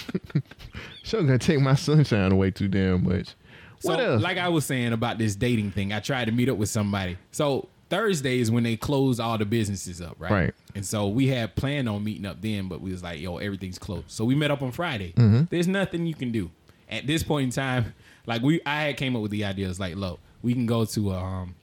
She's 1.03 1.13
gonna 1.13 1.37
take 1.37 1.59
my 1.59 1.75
sunshine 1.75 2.31
away 2.31 2.51
too 2.51 2.67
damn 2.67 3.03
much. 3.03 3.35
So, 3.79 3.91
What 3.91 3.99
else? 3.99 4.21
like 4.23 4.37
I 4.37 4.49
was 4.49 4.65
saying 4.65 4.93
about 4.93 5.17
this 5.17 5.35
dating 5.35 5.71
thing, 5.71 5.93
I 5.93 5.99
tried 5.99 6.25
to 6.25 6.31
meet 6.31 6.49
up 6.49 6.57
with 6.57 6.69
somebody. 6.69 7.17
So 7.31 7.69
Thursday 7.89 8.39
is 8.39 8.49
when 8.49 8.63
they 8.63 8.75
close 8.75 9.19
all 9.19 9.37
the 9.37 9.45
businesses 9.45 10.01
up, 10.01 10.15
right? 10.19 10.31
Right. 10.31 10.53
And 10.75 10.85
so 10.85 11.07
we 11.07 11.27
had 11.27 11.55
planned 11.55 11.87
on 11.87 12.03
meeting 12.03 12.25
up 12.25 12.41
then, 12.41 12.67
but 12.67 12.81
we 12.81 12.91
was 12.91 13.03
like, 13.03 13.19
yo, 13.21 13.37
everything's 13.37 13.77
closed. 13.79 14.09
So 14.09 14.25
we 14.25 14.35
met 14.35 14.51
up 14.51 14.61
on 14.61 14.71
Friday. 14.71 15.13
Mm-hmm. 15.15 15.43
There's 15.49 15.67
nothing 15.67 16.05
you 16.05 16.15
can 16.15 16.31
do 16.31 16.49
at 16.89 17.05
this 17.07 17.23
point 17.23 17.45
in 17.45 17.51
time. 17.51 17.93
Like 18.27 18.41
we, 18.41 18.59
I 18.65 18.81
had 18.81 18.97
came 18.97 19.15
up 19.15 19.21
with 19.21 19.31
the 19.31 19.45
idea. 19.45 19.69
It's 19.69 19.79
like, 19.79 19.95
look, 19.95 20.19
we 20.41 20.51
can 20.53 20.65
go 20.65 20.83
to 20.83 21.11
a, 21.11 21.17
um, 21.17 21.55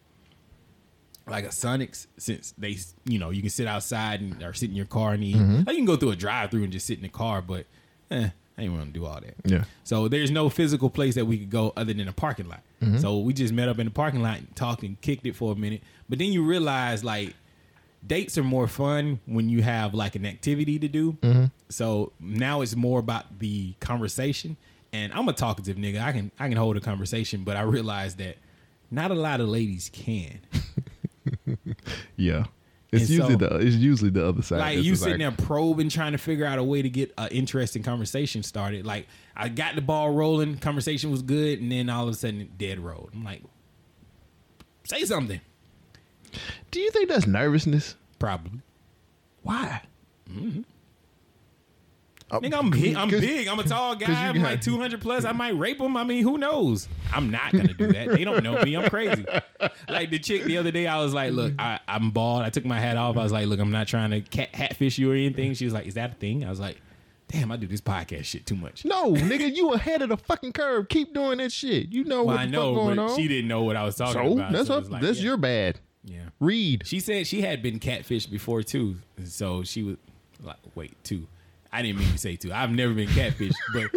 like 1.26 1.44
a 1.44 1.48
Sonics 1.48 2.06
since 2.16 2.54
they, 2.56 2.78
you 3.04 3.18
know, 3.18 3.28
you 3.28 3.42
can 3.42 3.50
sit 3.50 3.66
outside 3.66 4.22
and 4.22 4.42
or 4.42 4.54
sit 4.54 4.70
in 4.70 4.74
your 4.74 4.86
car 4.86 5.12
and 5.12 5.22
eat. 5.22 5.36
Mm-hmm. 5.36 5.56
Like, 5.66 5.68
you 5.68 5.76
can 5.76 5.84
go 5.84 5.96
through 5.96 6.12
a 6.12 6.16
drive-through 6.16 6.62
and 6.62 6.72
just 6.72 6.86
sit 6.86 6.96
in 6.96 7.02
the 7.02 7.10
car, 7.10 7.42
but 7.42 7.66
eh, 8.14 8.28
I 8.56 8.62
ain't 8.62 8.72
want 8.72 8.86
to 8.86 8.90
do 8.92 9.04
all 9.06 9.20
that. 9.20 9.34
Yeah. 9.44 9.64
So 9.82 10.08
there's 10.08 10.30
no 10.30 10.48
physical 10.48 10.88
place 10.90 11.14
that 11.16 11.24
we 11.26 11.38
could 11.38 11.50
go 11.50 11.72
other 11.76 11.92
than 11.92 12.06
a 12.08 12.12
parking 12.12 12.48
lot. 12.48 12.62
So 13.00 13.18
we 13.18 13.32
just 13.32 13.52
met 13.54 13.68
up 13.70 13.78
in 13.78 13.86
the 13.86 13.90
parking 13.90 14.20
lot 14.22 14.36
and 14.38 14.54
talked 14.56 14.82
and 14.82 15.00
kicked 15.00 15.24
it 15.26 15.34
for 15.34 15.52
a 15.52 15.56
minute. 15.56 15.82
But 16.08 16.18
then 16.18 16.32
you 16.32 16.44
realize 16.44 17.02
like 17.02 17.34
dates 18.06 18.36
are 18.36 18.44
more 18.44 18.68
fun 18.68 19.20
when 19.24 19.48
you 19.48 19.62
have 19.62 19.94
like 19.94 20.16
an 20.16 20.26
activity 20.26 20.78
to 20.78 20.88
do. 20.88 21.16
So 21.70 22.12
now 22.20 22.60
it's 22.60 22.76
more 22.76 23.00
about 23.00 23.38
the 23.38 23.72
conversation. 23.80 24.56
And 24.92 25.12
I'm 25.14 25.26
a 25.28 25.32
talkative 25.32 25.76
nigga. 25.78 26.00
I 26.02 26.12
can 26.12 26.30
I 26.38 26.48
can 26.48 26.56
hold 26.58 26.76
a 26.76 26.80
conversation, 26.80 27.42
but 27.42 27.56
I 27.56 27.62
realize 27.62 28.16
that 28.16 28.36
not 28.90 29.10
a 29.10 29.14
lot 29.14 29.40
of 29.40 29.48
ladies 29.48 29.90
can. 29.92 30.40
Yeah. 32.16 32.44
It's 32.94 33.02
And 33.02 33.10
usually 33.10 33.32
so- 33.32 33.38
the 33.38 33.56
it's 33.58 33.76
usually 33.76 34.10
the 34.10 34.26
other 34.26 34.42
side. 34.42 34.58
like 34.58 34.78
It's 34.78 34.86
you 34.86 34.96
sitting 34.96 35.18
there 35.18 35.30
probing, 35.32 35.88
trying 35.88 36.12
to 36.12 36.18
figure 36.18 36.46
out 36.46 36.58
a 36.58 36.64
way 36.64 36.82
to 36.82 36.88
get 36.90 37.12
an 37.18 37.28
interesting 37.28 37.82
conversation 37.82 38.42
started. 38.42 38.86
Like 38.86 39.06
I 39.36 39.48
got 39.48 39.74
the 39.74 39.80
ball 39.82 40.10
rolling, 40.12 40.56
conversation 40.58 41.10
was 41.10 41.22
good, 41.22 41.60
and 41.60 41.70
then 41.72 41.88
all 41.90 42.04
of 42.08 42.14
a 42.14 42.16
sudden 42.16 42.48
dead 42.58 42.78
road. 42.80 43.10
I'm 43.14 43.24
like, 43.24 43.42
say 44.84 45.04
something. 45.04 45.40
Do 46.70 46.80
you 46.80 46.90
think 46.90 47.08
that's 47.08 47.26
nervousness? 47.26 47.96
Probably. 48.18 48.60
Why? 49.42 49.82
Oh, 50.30 50.64
Uh, 52.30 52.40
nigga, 52.40 52.54
I'm 52.58 52.70
big. 52.70 52.96
I'm 52.96 53.08
big. 53.10 53.46
I'm 53.48 53.58
a 53.58 53.62
tall 53.62 53.94
guy. 53.96 54.28
I'm 54.28 54.42
like 54.42 54.60
200 54.60 55.00
plus. 55.00 55.24
I 55.24 55.32
might 55.32 55.56
rape 55.58 55.78
them. 55.78 55.96
I 55.96 56.04
mean, 56.04 56.22
who 56.24 56.38
knows? 56.38 56.88
I'm 57.12 57.30
not 57.30 57.52
gonna 57.52 57.74
do 57.74 57.92
that. 57.92 58.08
They 58.08 58.24
don't 58.24 58.42
know 58.42 58.60
me. 58.62 58.74
I'm 58.76 58.88
crazy. 58.88 59.24
Like 59.88 60.10
the 60.10 60.18
chick 60.18 60.44
the 60.44 60.58
other 60.58 60.70
day, 60.70 60.86
I 60.86 61.00
was 61.02 61.14
like, 61.14 61.32
"Look, 61.32 61.54
I, 61.58 61.78
I'm 61.88 62.10
bald. 62.10 62.42
I 62.42 62.50
took 62.50 62.64
my 62.66 62.78
hat 62.80 62.96
off. 62.98 63.16
I 63.16 63.22
was 63.22 63.32
like, 63.32 63.46
look, 63.46 63.60
I'm 63.60 63.70
not 63.70 63.86
trying 63.86 64.10
to 64.10 64.20
cat, 64.20 64.54
hatfish 64.54 64.98
you 64.98 65.10
or 65.10 65.14
anything." 65.14 65.54
She 65.54 65.64
was 65.64 65.72
like, 65.72 65.86
"Is 65.86 65.94
that 65.94 66.10
a 66.12 66.14
thing?" 66.14 66.44
I 66.44 66.50
was 66.50 66.60
like, 66.60 66.80
"Damn, 67.28 67.50
I 67.52 67.56
do 67.56 67.66
this 67.66 67.80
podcast 67.80 68.24
shit 68.24 68.44
too 68.44 68.56
much." 68.56 68.84
No, 68.84 69.12
nigga, 69.12 69.54
you 69.54 69.72
ahead 69.72 70.02
of 70.02 70.10
the 70.10 70.16
fucking 70.18 70.52
curve. 70.52 70.88
Keep 70.88 71.14
doing 71.14 71.38
that 71.38 71.52
shit. 71.52 71.92
You 71.92 72.04
know 72.04 72.24
Well, 72.24 72.36
what 72.36 72.40
I 72.40 72.46
know, 72.46 72.74
going 72.74 72.96
but 72.96 73.10
on. 73.10 73.16
she 73.16 73.26
didn't 73.28 73.48
know 73.48 73.62
what 73.62 73.76
I 73.76 73.84
was 73.84 73.96
talking 73.96 74.14
so 74.14 74.32
about. 74.34 74.52
that's 74.52 74.66
so 74.68 74.78
like, 74.80 75.00
that's 75.02 75.18
yeah. 75.18 75.24
your 75.24 75.36
bad. 75.38 75.80
yeah. 76.04 76.18
Read. 76.40 76.86
She 76.86 77.00
said 77.00 77.26
she 77.26 77.40
had 77.42 77.62
been 77.62 77.78
catfished 77.78 78.30
before 78.30 78.62
too, 78.62 78.96
so 79.24 79.62
she 79.64 79.82
was 79.82 79.96
like, 80.42 80.56
"Wait, 80.74 80.92
two? 81.04 81.26
I 81.74 81.82
didn't 81.82 81.98
mean 81.98 82.12
to 82.12 82.18
say 82.18 82.36
two. 82.36 82.52
I've 82.52 82.70
never 82.70 82.94
been 82.94 83.08
catfished, 83.08 83.54
but 83.72 83.90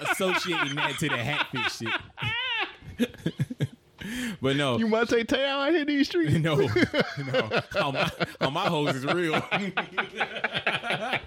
associating 0.10 0.74
that 0.74 0.98
to 0.98 1.08
the 1.08 1.18
hatfish 1.18 1.78
shit." 1.78 3.08
but 4.42 4.56
no, 4.56 4.76
You 4.76 4.88
might 4.88 5.08
take 5.08 5.28
tail 5.28 5.58
out 5.60 5.70
here 5.70 5.84
these 5.84 6.08
streets. 6.08 6.32
no, 6.38 6.56
no. 6.56 7.62
On 7.80 7.94
my, 7.94 8.10
on 8.40 8.52
my 8.52 8.66
hose 8.66 8.96
is 8.96 9.06
real. 9.06 9.34
I 9.52 11.20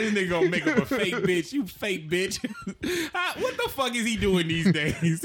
just 0.00 0.12
nigga 0.12 0.28
gonna 0.28 0.48
make 0.48 0.66
up 0.66 0.78
a 0.78 0.86
fake 0.86 1.14
bitch. 1.14 1.52
You 1.52 1.68
fake 1.68 2.10
bitch. 2.10 2.40
Ah, 3.14 3.34
what 3.38 3.56
the 3.56 3.70
fuck 3.70 3.94
is 3.94 4.04
he 4.04 4.16
doing 4.16 4.48
these 4.48 4.72
days? 4.72 5.24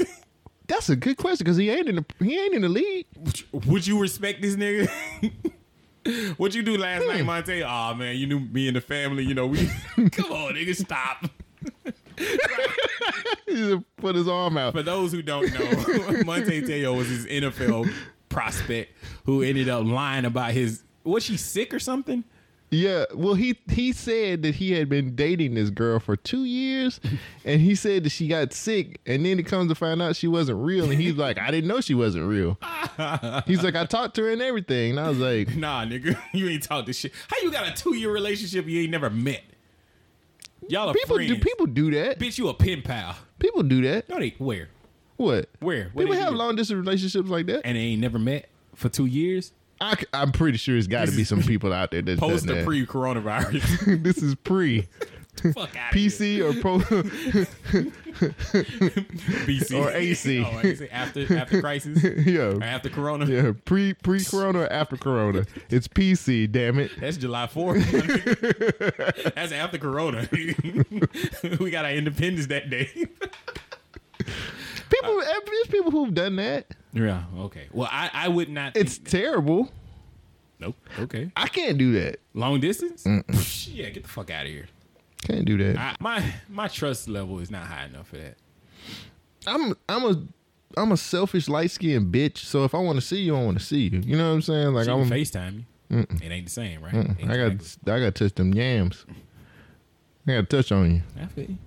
That's 0.68 0.90
a 0.90 0.96
good 0.96 1.16
question 1.16 1.42
because 1.42 1.56
he 1.56 1.70
ain't 1.70 1.88
in 1.88 1.96
the 1.96 2.04
he 2.20 2.38
ain't 2.38 2.54
in 2.54 2.62
the 2.62 2.68
league. 2.68 3.06
Would 3.52 3.84
you 3.84 4.00
respect 4.00 4.42
this 4.42 4.54
nigga? 4.54 4.88
what 6.36 6.54
you 6.54 6.62
do 6.62 6.76
last 6.76 7.02
Hmm. 7.04 7.08
night, 7.10 7.24
Manti? 7.26 7.62
Oh 7.62 7.94
man, 7.94 8.16
you 8.16 8.26
knew 8.26 8.40
me 8.40 8.66
and 8.68 8.76
the 8.76 8.80
family. 8.80 9.24
You 9.24 9.34
know 9.34 9.46
we. 9.46 9.66
Come 10.10 10.32
on, 10.32 10.54
nigga, 10.54 10.74
stop. 10.76 11.24
He 13.46 13.54
just 13.56 13.82
put 13.96 14.14
his 14.14 14.28
arm 14.28 14.56
out. 14.56 14.72
For 14.72 14.82
those 14.82 15.12
who 15.12 15.22
don't 15.22 15.52
know, 15.52 16.22
Manti 16.24 16.62
Te'o 16.62 16.96
was 16.96 17.08
his 17.08 17.26
NFL 17.26 17.92
prospect 18.28 18.96
who 19.24 19.42
ended 19.42 19.68
up 19.68 19.84
lying 19.84 20.24
about 20.24 20.52
his. 20.52 20.82
Was 21.04 21.24
she 21.24 21.36
sick 21.36 21.74
or 21.74 21.78
something? 21.78 22.24
Yeah, 22.74 23.04
well, 23.14 23.34
he 23.34 23.58
he 23.70 23.92
said 23.92 24.42
that 24.44 24.54
he 24.54 24.72
had 24.72 24.88
been 24.88 25.14
dating 25.14 25.52
this 25.54 25.68
girl 25.68 25.98
for 26.00 26.16
two 26.16 26.44
years, 26.46 27.00
and 27.44 27.60
he 27.60 27.74
said 27.74 28.04
that 28.04 28.10
she 28.10 28.28
got 28.28 28.54
sick, 28.54 28.98
and 29.04 29.26
then 29.26 29.38
it 29.38 29.44
comes 29.44 29.68
to 29.70 29.74
find 29.74 30.00
out 30.00 30.16
she 30.16 30.26
wasn't 30.26 30.58
real, 30.64 30.90
and 30.90 30.94
he's 30.98 31.16
like, 31.16 31.38
I 31.38 31.50
didn't 31.50 31.68
know 31.68 31.82
she 31.82 31.94
wasn't 31.94 32.24
real. 32.26 32.58
He's 33.46 33.62
like, 33.62 33.76
I 33.76 33.84
talked 33.84 34.14
to 34.16 34.22
her 34.22 34.30
and 34.32 34.40
everything, 34.40 34.92
and 34.92 35.00
I 35.00 35.08
was 35.10 35.18
like, 35.18 35.54
Nah, 35.56 35.84
nigga, 35.84 36.18
you 36.32 36.48
ain't 36.48 36.62
talk 36.62 36.86
this 36.86 36.96
shit. 36.96 37.12
How 37.28 37.36
you 37.42 37.52
got 37.52 37.68
a 37.68 37.72
two 37.74 37.94
year 37.94 38.10
relationship 38.10 38.66
you 38.66 38.80
ain't 38.80 38.90
never 38.90 39.10
met? 39.10 39.42
Y'all 40.68 40.88
are 40.88 40.94
people 40.94 41.16
friends. 41.16 41.30
do 41.30 41.38
people 41.38 41.66
do 41.66 41.90
that. 41.90 42.18
Bitch, 42.18 42.38
you 42.38 42.48
a 42.48 42.54
pen 42.54 42.80
pal. 42.82 43.16
People 43.38 43.62
do 43.64 43.82
that. 43.82 44.08
No, 44.08 44.18
they 44.18 44.34
where? 44.38 44.68
What? 45.16 45.48
Where? 45.60 45.90
Where 45.92 46.06
People 46.06 46.14
they 46.14 46.20
have 46.20 46.30
do? 46.32 46.36
long 46.38 46.56
distance 46.56 46.78
relationships 46.78 47.28
like 47.28 47.46
that. 47.46 47.66
and 47.66 47.76
they 47.76 47.80
ain't 47.82 48.00
never 48.00 48.18
met 48.18 48.48
for 48.74 48.88
two 48.88 49.06
years. 49.06 49.52
I, 49.82 49.96
am 50.12 50.32
pretty 50.32 50.58
sure 50.58 50.76
it's 50.76 50.86
got 50.86 51.08
to 51.08 51.12
be 51.12 51.24
some 51.24 51.42
people 51.42 51.72
out 51.72 51.90
there 51.90 52.02
that 52.02 52.18
Post 52.18 52.46
the 52.46 52.62
pre 52.64 52.86
coronavirus. 52.86 54.02
this 54.02 54.18
is 54.18 54.34
pre 54.36 54.86
Fuck 55.54 55.76
out 55.76 55.92
PC 55.92 56.40
or 56.40 56.52
pro. 56.60 56.78
BC 59.46 59.84
or 59.84 59.90
AC. 59.90 60.44
Oh, 60.52 60.60
AC 60.62 60.88
after 60.90 61.36
after 61.36 61.60
crisis 61.60 62.04
or 62.04 62.12
yeah, 62.20 62.54
after 62.62 62.90
Corona. 62.90 63.26
yeah, 63.26 63.52
pre 63.64 63.94
pre 63.94 64.22
Corona 64.22 64.60
or 64.60 64.72
after 64.72 64.96
Corona. 64.96 65.44
It's 65.68 65.88
PC. 65.88 66.52
Damn 66.52 66.78
it. 66.78 66.92
That's 67.00 67.16
July 67.16 67.46
4th. 67.46 69.34
That's 69.34 69.52
after 69.52 69.78
Corona. 69.78 70.28
we 71.58 71.70
got 71.70 71.86
our 71.86 71.92
independence 71.92 72.46
that 72.48 72.70
day. 72.70 72.90
People, 74.90 75.20
eh, 75.20 75.40
there's 75.46 75.66
people 75.68 75.90
who've 75.90 76.14
done 76.14 76.36
that. 76.36 76.66
Yeah. 76.92 77.24
Okay. 77.38 77.68
Well, 77.72 77.88
I, 77.90 78.10
I 78.12 78.28
would 78.28 78.48
not. 78.48 78.76
It's 78.76 78.98
terrible. 78.98 79.70
nope. 80.58 80.76
Okay. 80.98 81.30
I 81.36 81.48
can't 81.48 81.78
do 81.78 81.92
that. 81.92 82.20
Long 82.34 82.60
distance? 82.60 83.06
Yeah. 83.68 83.88
Get 83.90 84.02
the 84.02 84.08
fuck 84.08 84.30
out 84.30 84.44
of 84.44 84.50
here. 84.50 84.68
Can't 85.22 85.44
do 85.44 85.56
that. 85.58 85.78
I, 85.78 85.96
my 86.00 86.34
my 86.48 86.68
trust 86.68 87.08
level 87.08 87.38
is 87.38 87.50
not 87.50 87.66
high 87.66 87.84
enough 87.84 88.08
for 88.08 88.16
that. 88.16 88.36
I'm 89.46 89.74
I'm 89.88 90.04
a 90.04 90.22
I'm 90.76 90.92
a 90.92 90.96
selfish 90.96 91.48
light 91.48 91.70
skinned 91.70 92.12
bitch. 92.12 92.38
So 92.38 92.64
if 92.64 92.74
I 92.74 92.78
want 92.78 92.96
to 92.96 93.04
see 93.06 93.20
you, 93.20 93.36
I 93.36 93.42
want 93.42 93.58
to 93.58 93.64
see 93.64 93.88
you. 93.88 94.00
You 94.00 94.16
know 94.16 94.28
what 94.28 94.34
I'm 94.34 94.42
saying? 94.42 94.74
Like 94.74 94.88
I'm. 94.88 95.08
FaceTime 95.08 95.64
you. 95.90 96.06
It 96.22 96.32
ain't 96.32 96.46
the 96.46 96.50
same, 96.50 96.82
right? 96.82 96.94
I 96.94 97.36
got. 97.36 97.76
I 97.86 98.00
got 98.00 98.14
to 98.14 98.24
touch 98.24 98.34
them 98.34 98.54
yams. 98.54 99.04
I 100.26 100.32
got 100.34 100.48
to 100.50 100.56
touch 100.56 100.72
on 100.72 100.94
you. 100.94 101.02
I 101.20 101.26
feel 101.26 101.50
you. 101.50 101.58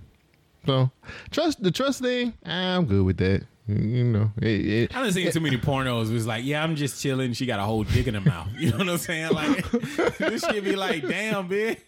So 0.66 0.90
trust 1.30 1.62
the 1.62 1.70
trust 1.70 2.00
thing. 2.02 2.34
I'm 2.44 2.86
good 2.86 3.04
with 3.04 3.18
that. 3.18 3.44
You 3.68 4.04
know, 4.04 4.30
it, 4.40 4.46
it, 4.46 4.96
I 4.96 5.02
done 5.02 5.10
seen 5.10 5.30
too 5.32 5.40
many 5.40 5.56
pornos. 5.56 6.08
It 6.08 6.12
was 6.12 6.26
like, 6.26 6.44
yeah, 6.44 6.62
I'm 6.62 6.76
just 6.76 7.02
chilling. 7.02 7.32
She 7.32 7.46
got 7.46 7.58
a 7.58 7.64
whole 7.64 7.82
dick 7.82 8.06
in 8.06 8.14
her 8.14 8.20
mouth. 8.20 8.46
You 8.56 8.70
know 8.70 8.78
what 8.78 8.88
I'm 8.88 8.98
saying? 8.98 9.32
Like, 9.32 9.68
this 10.18 10.44
shit 10.44 10.62
be 10.62 10.76
like, 10.76 11.06
damn, 11.06 11.48
bitch. 11.48 11.78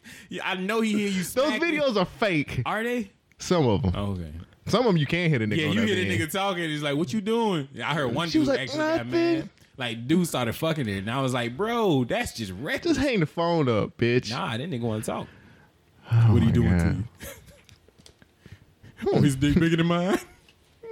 I 0.42 0.56
know 0.56 0.80
he 0.80 0.92
hear 0.92 1.08
you. 1.08 1.22
those 1.22 1.52
videos 1.52 1.96
are 1.96 2.04
fake. 2.04 2.62
are 2.66 2.82
they? 2.82 3.12
Some 3.38 3.66
of 3.68 3.82
them. 3.82 3.92
Oh, 3.94 4.12
okay. 4.12 4.32
Some 4.66 4.80
of 4.80 4.86
them 4.86 4.96
you 4.96 5.06
can't 5.06 5.30
hit 5.30 5.40
a 5.40 5.46
nigga. 5.46 5.56
Yeah, 5.56 5.68
on 5.68 5.74
you 5.74 5.82
hear 5.82 5.94
the 5.94 6.18
nigga 6.18 6.30
talking. 6.30 6.64
He's 6.64 6.82
like, 6.82 6.96
"What 6.96 7.12
you 7.12 7.20
doing?" 7.20 7.68
I 7.82 7.94
heard 7.94 8.12
one 8.12 8.28
She 8.28 8.38
was 8.38 8.48
dude 8.48 8.56
like, 8.56 8.62
actually 8.68 8.78
got 8.78 9.06
"Nothing." 9.06 9.38
mad. 9.38 9.50
Like, 9.78 10.08
dude 10.08 10.26
started 10.26 10.54
fucking 10.54 10.88
it, 10.88 10.98
and 10.98 11.10
I 11.10 11.22
was 11.22 11.32
like, 11.32 11.56
"Bro, 11.56 12.04
that's 12.04 12.32
just 12.34 12.52
reckless." 12.52 12.96
Just 12.96 13.08
hang 13.08 13.20
the 13.20 13.26
phone 13.26 13.68
up, 13.68 13.96
bitch. 13.96 14.30
Nah, 14.30 14.56
that 14.56 14.68
nigga 14.68 14.80
want 14.80 15.08
oh 15.08 15.24
to 15.24 15.26
talk. 16.10 16.28
what 16.32 16.42
are 16.42 16.44
you 16.44 16.52
doing 16.52 16.76
God. 16.76 17.04
to 17.20 17.26
you? 19.04 19.12
oh, 19.14 19.20
his 19.22 19.36
dick 19.36 19.54
bigger 19.54 19.76
than 19.76 19.86
mine. 19.86 20.18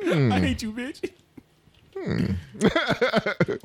Hmm. 0.02 0.32
I 0.32 0.40
hate 0.40 0.62
you, 0.62 0.72
bitch. 0.72 1.10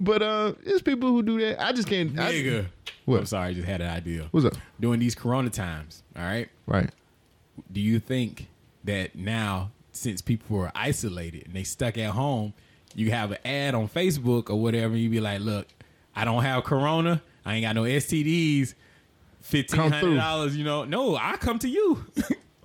But 0.00 0.20
uh, 0.20 0.54
it's 0.64 0.82
people 0.82 1.10
who 1.10 1.22
do 1.22 1.38
that. 1.40 1.64
I 1.64 1.72
just 1.72 1.86
can't. 1.86 2.18
I- 2.18 2.32
Nigga. 2.32 2.66
What? 3.04 3.20
I'm 3.20 3.26
sorry, 3.26 3.50
I 3.50 3.52
just 3.54 3.66
had 3.68 3.80
an 3.80 3.88
idea. 3.90 4.28
what's 4.32 4.46
up? 4.46 4.54
During 4.80 4.98
these 5.00 5.14
corona 5.14 5.50
times, 5.50 6.02
all 6.16 6.22
right? 6.24 6.48
Right. 6.66 6.90
Do 7.70 7.80
you 7.80 7.98
think 8.00 8.48
that 8.84 9.14
now, 9.16 9.70
since 9.92 10.20
people 10.22 10.56
were 10.56 10.72
isolated 10.74 11.46
and 11.46 11.54
they 11.54 11.62
stuck 11.64 11.98
at 11.98 12.10
home, 12.10 12.52
you 12.94 13.10
have 13.10 13.32
an 13.32 13.38
ad 13.44 13.74
on 13.74 13.88
Facebook 13.88 14.50
or 14.50 14.60
whatever, 14.60 14.96
you 14.96 15.08
be 15.08 15.20
like, 15.20 15.40
look, 15.40 15.66
I 16.16 16.24
don't 16.24 16.42
have 16.42 16.62
corona, 16.64 17.22
I 17.44 17.54
ain't 17.56 17.64
got 17.64 17.74
no 17.74 17.82
STDs, 17.82 18.74
fifteen 19.40 19.76
Come 19.80 19.90
hundred 19.92 20.16
dollars, 20.16 20.56
you 20.56 20.64
know. 20.64 20.84
No, 20.84 21.16
I 21.16 21.36
come 21.36 21.58
to 21.60 21.68
you. 21.68 22.04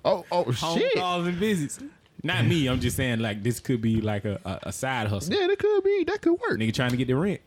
Oh, 0.04 0.24
oh 0.30 0.44
Home 0.52 0.78
shit. 0.78 0.94
calls 0.94 1.26
and 1.26 1.36
visits. 1.36 1.78
Not 2.22 2.44
me. 2.46 2.66
I'm 2.68 2.80
just 2.80 2.96
saying 2.96 3.20
like 3.20 3.42
this 3.42 3.60
could 3.60 3.80
be 3.80 4.00
like 4.00 4.24
a, 4.24 4.40
a, 4.44 4.58
a 4.68 4.72
side 4.72 5.06
hustle. 5.08 5.32
Yeah, 5.34 5.46
that 5.46 5.58
could 5.58 5.84
be. 5.84 6.04
That 6.04 6.20
could 6.20 6.32
work. 6.32 6.58
Nigga 6.58 6.74
trying 6.74 6.90
to 6.90 6.96
get 6.96 7.06
the 7.06 7.14
rent. 7.14 7.40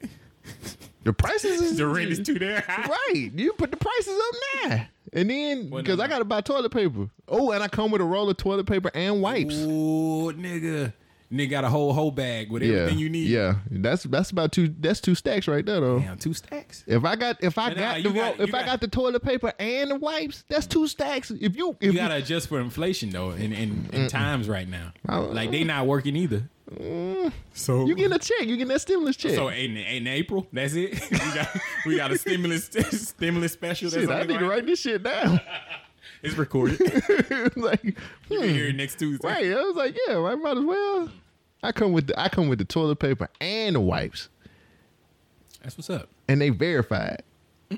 The 1.03 1.13
prices 1.13 1.61
is 1.61 1.78
The 1.78 1.88
rent 1.88 2.11
is 2.11 2.19
too 2.19 2.38
damn 2.39 2.61
high. 2.63 2.88
right. 2.88 3.32
You 3.36 3.53
put 3.53 3.72
the 3.72 3.78
prices 3.78 4.17
up 4.17 4.36
now, 4.69 4.88
and 5.13 5.30
then 5.30 5.69
because 5.69 5.99
I 5.99 6.07
got 6.07 6.19
to 6.19 6.26
buy 6.26 6.41
toilet 6.41 6.72
paper. 6.72 7.09
Oh, 7.28 7.51
and 7.51 7.61
I 7.63 7.67
come 7.67 7.91
with 7.91 8.01
a 8.01 8.05
roll 8.05 8.30
of 8.30 8.38
toilet 8.38 8.65
paper 8.65 8.91
and 8.93 9.22
wipes. 9.22 9.55
Oh, 9.57 10.32
nigga. 10.36 10.93
Nigga 11.32 11.50
got 11.50 11.64
a 11.64 11.70
whole 11.70 11.94
whole 11.94 12.12
bag 12.12 12.52
with 12.52 12.62
yeah, 12.62 12.80
everything 12.80 13.00
you 13.00 13.10
need. 13.10 13.30
yeah. 13.30 13.56
That's 13.70 14.04
that's 14.04 14.32
about 14.32 14.52
two. 14.52 14.68
That's 14.80 15.00
two 15.00 15.16
stacks 15.16 15.48
right 15.48 15.66
there, 15.66 15.80
though. 15.80 16.00
Damn, 16.00 16.18
two 16.18 16.34
stacks. 16.34 16.84
If 16.88 17.06
I 17.06 17.16
got 17.16 17.42
if 17.42 17.58
I 17.58 17.70
But 17.70 17.78
got 17.78 17.98
nah, 17.98 18.04
the 18.04 18.10
roll, 18.10 18.32
got- 18.32 18.40
if 18.42 18.50
you 18.50 18.56
I 18.56 18.60
got- 18.60 18.66
got 18.66 18.82
the 18.82 18.88
toilet 18.90 19.24
paper 19.24 19.54
and 19.58 19.92
the 19.92 19.96
wipes, 19.96 20.44
that's 20.50 20.68
two 20.68 20.88
stacks. 20.88 21.32
If 21.32 21.56
you 21.56 21.78
if 21.80 21.94
You 21.94 22.00
gotta 22.00 22.16
adjust 22.16 22.50
for 22.50 22.60
inflation 22.60 23.12
though, 23.12 23.32
in, 23.32 23.54
in, 23.54 23.90
in 23.94 24.08
times 24.10 24.50
right 24.50 24.68
now. 24.68 24.92
Like 25.08 25.52
they 25.52 25.64
not 25.64 25.88
working 25.88 26.16
either. 26.18 26.50
Mm. 26.70 27.34
So 27.54 27.86
you 27.86 27.96
getting 27.96 28.14
a 28.14 28.20
check, 28.20 28.42
you 28.42 28.56
getting 28.56 28.68
that 28.70 28.80
stimulus 28.82 29.16
check. 29.18 29.32
so 29.36 29.50
in, 29.50 29.76
in 29.76 30.08
April, 30.08 30.48
that's 30.54 30.74
it. 30.74 31.00
we 31.12 31.18
got 31.18 31.58
we 31.86 31.96
got 31.98 32.12
a 32.12 32.18
stimulus 32.18 32.66
stimulus 32.92 33.52
special. 33.54 33.90
That's 33.90 34.04
Shit, 34.04 34.10
I 34.10 34.20
need 34.24 34.36
the 34.36 34.40
to 34.40 34.48
write 34.50 34.66
this 34.66 34.80
shit 34.80 35.04
down. 35.04 35.40
It's 36.24 36.36
recorded. 36.38 36.80
like, 37.57 37.84
You 37.84 37.93
hmm. 38.30 38.36
can 38.38 38.49
hear 38.49 38.67
it 38.67 38.76
next 38.76 38.99
Tuesday. 38.99 39.28
right? 39.28 39.45
I 39.45 39.61
was 39.63 39.76
like, 39.76 39.97
yeah, 40.07 40.17
I 40.19 40.36
might 40.36 40.57
as 40.57 40.63
well. 40.63 41.09
I 41.63 41.72
come 41.72 41.93
with 41.93 42.07
the 42.07 42.19
I 42.19 42.30
come 42.30 42.47
with 42.47 42.59
the 42.59 42.65
toilet 42.65 42.97
paper 42.97 43.28
and 43.39 43.76
the 43.76 43.80
wipes, 43.80 44.30
That's 45.63 45.78
what's 45.78 45.89
up. 45.91 46.09
and 46.28 46.41
they 46.41 46.49
verified. 46.49 47.22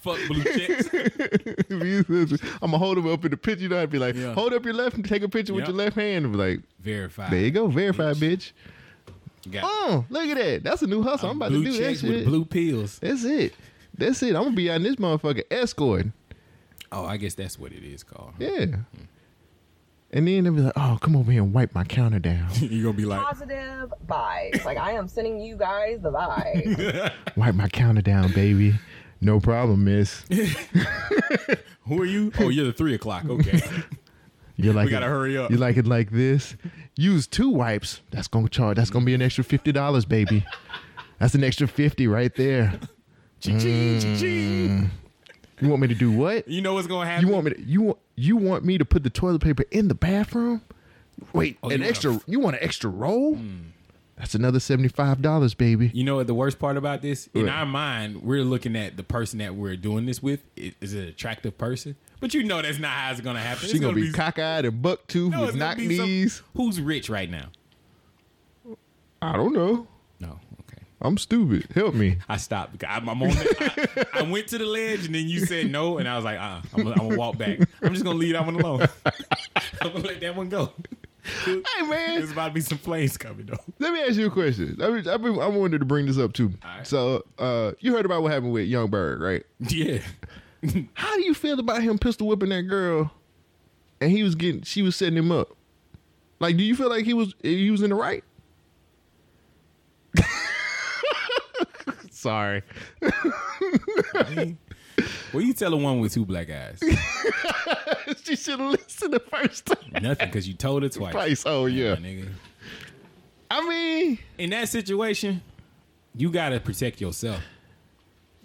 Fuck 0.00 0.18
blue 0.28 0.42
checks. 0.44 0.88
I'm 1.70 2.70
gonna 2.70 2.78
hold 2.78 2.96
them 2.96 3.08
up 3.10 3.24
in 3.24 3.30
the 3.30 3.36
picture. 3.36 3.62
You 3.62 3.68
know, 3.68 3.80
I'd 3.82 3.90
be 3.90 3.98
like, 3.98 4.14
Yeah. 4.14 4.34
hold 4.34 4.52
up 4.52 4.64
your 4.64 4.74
left 4.74 4.96
and 4.96 5.04
take 5.08 5.22
a 5.22 5.28
picture 5.28 5.54
with 5.54 5.66
your 5.66 5.76
left 5.76 5.96
hand. 5.96 6.24
And 6.24 6.32
be 6.32 6.38
like, 6.38 6.60
Verified. 6.80 7.30
there 7.32 7.40
you 7.40 7.50
go, 7.50 7.66
verified, 7.68 8.16
bitch. 8.16 8.52
Got 9.50 9.62
Oh, 9.64 10.04
look 10.10 10.28
at 10.28 10.36
that. 10.36 10.62
That's 10.64 10.82
a 10.82 10.86
new 10.86 11.02
hustle. 11.02 11.30
I'm 11.30 11.36
about 11.36 11.50
to 11.52 11.62
do 11.64 11.72
that 11.72 11.98
shit. 11.98 12.08
with 12.10 12.24
blue 12.26 12.44
pills. 12.44 12.98
That's 12.98 13.24
it. 13.24 13.54
That's 13.96 14.22
it. 14.22 14.36
I'm 14.36 14.44
gonna 14.44 14.56
be 14.56 14.70
on 14.70 14.82
this 14.82 14.96
motherfucker 14.96 15.44
escorting. 15.50 16.12
Oh, 16.92 17.04
I 17.04 17.16
guess 17.16 17.34
that's 17.34 17.58
what 17.58 17.72
it 17.72 17.84
is 17.84 18.02
called. 18.02 18.32
Yeah. 18.38 18.66
And 20.12 20.26
then 20.26 20.44
they'll 20.44 20.52
be 20.52 20.60
like, 20.60 20.72
oh, 20.74 20.98
come 21.00 21.14
over 21.14 21.30
here 21.30 21.42
and 21.42 21.52
wipe 21.52 21.72
my 21.74 21.84
counter 21.84 22.18
down. 22.18 22.48
You're 22.60 22.84
gonna 22.84 22.96
be 22.96 23.04
like, 23.04 23.20
Positive 23.20 23.92
vibes. 24.06 24.64
Like 24.64 24.76
I 24.78 24.92
am 24.92 25.06
sending 25.06 25.40
you 25.40 25.56
guys 25.56 26.00
the 26.00 26.10
vibe. 26.10 27.12
wipe 27.36 27.54
my 27.54 27.68
counter 27.68 28.02
down, 28.02 28.32
baby. 28.32 28.74
No 29.20 29.38
problem, 29.38 29.84
miss. 29.84 30.24
who 31.86 32.00
are 32.00 32.06
you? 32.06 32.32
Oh, 32.40 32.48
you're 32.48 32.64
the 32.64 32.72
three 32.72 32.94
o'clock. 32.94 33.24
Okay. 33.28 33.60
You're 34.56 34.74
like 34.74 34.86
We 34.86 34.90
gotta 34.90 35.06
it, 35.06 35.10
hurry 35.10 35.38
up. 35.38 35.50
You 35.50 35.58
like 35.58 35.76
it 35.76 35.86
like 35.86 36.10
this? 36.10 36.56
Use 36.96 37.26
two 37.26 37.48
wipes. 37.50 38.00
That's 38.10 38.28
gonna 38.28 38.48
charge. 38.48 38.76
That's 38.76 38.90
gonna 38.90 39.04
be 39.04 39.14
an 39.14 39.22
extra 39.22 39.44
fifty 39.44 39.72
dollars, 39.72 40.04
baby. 40.04 40.44
That's 41.18 41.34
an 41.34 41.44
extra 41.44 41.68
fifty 41.68 42.08
right 42.08 42.34
there. 42.34 42.78
Cha-ching, 43.40 44.00
cha-ching. 44.00 44.68
Mm. 44.68 44.90
You 45.60 45.68
want 45.68 45.82
me 45.82 45.88
to 45.88 45.94
do 45.94 46.10
what? 46.10 46.46
You 46.48 46.60
know 46.62 46.74
what's 46.74 46.86
gonna 46.86 47.08
happen? 47.08 47.26
You 47.26 47.32
want 47.32 47.44
me 47.46 47.50
to 47.52 47.62
you 47.62 47.82
want 47.82 47.98
you 48.16 48.36
want 48.36 48.64
me 48.64 48.78
to 48.78 48.84
put 48.84 49.02
the 49.02 49.10
toilet 49.10 49.40
paper 49.42 49.64
in 49.70 49.88
the 49.88 49.94
bathroom? 49.94 50.62
Wait, 51.32 51.58
Oh, 51.62 51.68
an 51.70 51.82
you 51.82 51.86
extra 51.88 52.14
f- 52.14 52.24
you 52.26 52.40
want 52.40 52.56
an 52.56 52.62
extra 52.62 52.88
roll? 52.90 53.34
Hmm. 53.36 53.56
That's 54.16 54.34
another 54.34 54.60
seventy 54.60 54.88
five 54.88 55.22
dollars, 55.22 55.54
baby. 55.54 55.90
You 55.94 56.04
know 56.04 56.16
what 56.16 56.26
the 56.26 56.34
worst 56.34 56.58
part 56.58 56.76
about 56.76 57.00
this? 57.02 57.28
In 57.34 57.44
What? 57.46 57.52
our 57.52 57.64
mind, 57.66 58.22
we're 58.22 58.44
looking 58.44 58.76
at 58.76 58.96
the 58.96 59.02
person 59.02 59.38
that 59.38 59.54
we're 59.54 59.76
doing 59.76 60.04
this 60.06 60.22
with 60.22 60.40
is 60.56 60.92
an 60.94 61.04
attractive 61.04 61.56
person, 61.56 61.96
but 62.20 62.34
you 62.34 62.42
know 62.42 62.60
that's 62.60 62.78
not 62.78 62.90
how 62.90 63.10
it's 63.12 63.20
gonna 63.22 63.40
happen. 63.40 63.66
She 63.68 63.76
It's 63.76 63.80
gonna, 63.80 63.94
be, 63.94 64.08
s- 64.08 64.14
cockeyed 64.14 64.64
and 64.66 64.82
buck 64.82 65.06
tooth 65.06 65.32
no, 65.32 65.46
with 65.46 65.54
knock 65.56 65.76
be 65.78 65.96
some- 65.96 66.06
knees. 66.06 66.42
who's 66.54 66.80
rich 66.80 67.08
right 67.08 67.30
now? 67.30 67.46
I 69.22 69.34
don't 69.36 69.52
know. 69.54 69.86
I'm 71.02 71.16
stupid. 71.18 71.66
Help 71.74 71.94
me. 71.94 72.18
I 72.28 72.36
stopped 72.36 72.84
I'm, 72.86 73.08
I'm 73.08 73.22
on. 73.22 73.28
The, 73.30 74.06
I, 74.14 74.20
I 74.20 74.22
went 74.22 74.48
to 74.48 74.58
the 74.58 74.66
ledge 74.66 75.06
and 75.06 75.14
then 75.14 75.28
you 75.28 75.40
said 75.46 75.70
no, 75.70 75.96
and 75.98 76.06
I 76.08 76.16
was 76.16 76.24
like, 76.24 76.38
uh, 76.38 76.60
I'm, 76.74 76.82
gonna- 76.82 76.90
I'm 76.92 77.08
gonna 77.08 77.16
walk 77.16 77.38
back. 77.38 77.58
I'm 77.82 77.92
just 77.92 78.04
gonna 78.04 78.18
leave 78.18 78.34
that 78.34 78.44
one 78.44 78.56
alone. 78.60 78.86
I'm 79.80 79.92
gonna 79.92 80.00
let 80.06 80.20
that 80.20 80.36
one 80.36 80.48
go. 80.50 80.72
Hey 81.44 81.82
man, 81.82 82.18
There's 82.18 82.32
about 82.32 82.48
to 82.48 82.54
be 82.54 82.60
some 82.60 82.78
flames 82.78 83.16
coming 83.18 83.46
though. 83.46 83.56
Let 83.78 83.92
me 83.92 84.00
ask 84.00 84.14
you 84.14 84.26
a 84.26 84.30
question. 84.30 84.76
I, 84.82 84.88
mean, 84.90 85.08
I, 85.08 85.16
mean, 85.18 85.38
I 85.38 85.46
wanted 85.46 85.78
to 85.78 85.84
bring 85.84 86.06
this 86.06 86.18
up 86.18 86.32
too. 86.32 86.52
right. 86.64 86.86
So, 86.86 87.24
uh, 87.38 87.72
you 87.80 87.94
heard 87.94 88.04
about 88.06 88.22
what 88.22 88.32
happened 88.32 88.52
with 88.52 88.66
Young 88.68 88.88
Berg, 88.90 89.20
right? 89.20 89.44
Yeah. 89.60 89.98
How 90.94 91.14
do 91.16 91.22
you 91.22 91.34
feel 91.34 91.58
about 91.60 91.82
him 91.82 91.98
pistol 91.98 92.26
whipping 92.26 92.48
that 92.50 92.62
girl, 92.62 93.10
and 94.00 94.10
he 94.10 94.22
was 94.22 94.34
getting, 94.34 94.62
she 94.62 94.82
was 94.82 94.96
setting 94.96 95.16
him 95.16 95.30
up? 95.32 95.48
Like, 96.40 96.56
do 96.56 96.62
you 96.62 96.74
feel 96.74 96.88
like 96.88 97.04
he 97.04 97.14
was 97.14 97.34
he 97.42 97.70
was 97.70 97.82
in 97.82 97.90
the 97.90 97.96
right? 97.96 98.24
Sorry. 102.20 102.62
Well, 105.32 105.42
you 105.42 105.54
tell 105.54 105.72
a 105.72 105.76
one 105.78 106.00
with 106.00 106.12
two 106.12 106.26
black 106.26 106.50
eyes. 106.50 106.78
she 108.22 108.36
should 108.36 108.60
have 108.60 108.70
listened 108.72 109.14
the 109.14 109.20
first 109.20 109.64
time. 109.64 110.02
Nothing 110.02 110.28
because 110.28 110.46
you 110.46 110.52
told 110.52 110.84
it 110.84 110.92
twice. 110.92 111.12
Twice. 111.12 111.42
Oh 111.46 111.64
yeah. 111.66 111.94
My 111.94 112.00
nigga. 112.00 112.28
I 113.50 113.66
mean, 113.66 114.18
in 114.36 114.50
that 114.50 114.68
situation, 114.68 115.40
you 116.14 116.30
gotta 116.30 116.60
protect 116.60 117.00
yourself. 117.00 117.40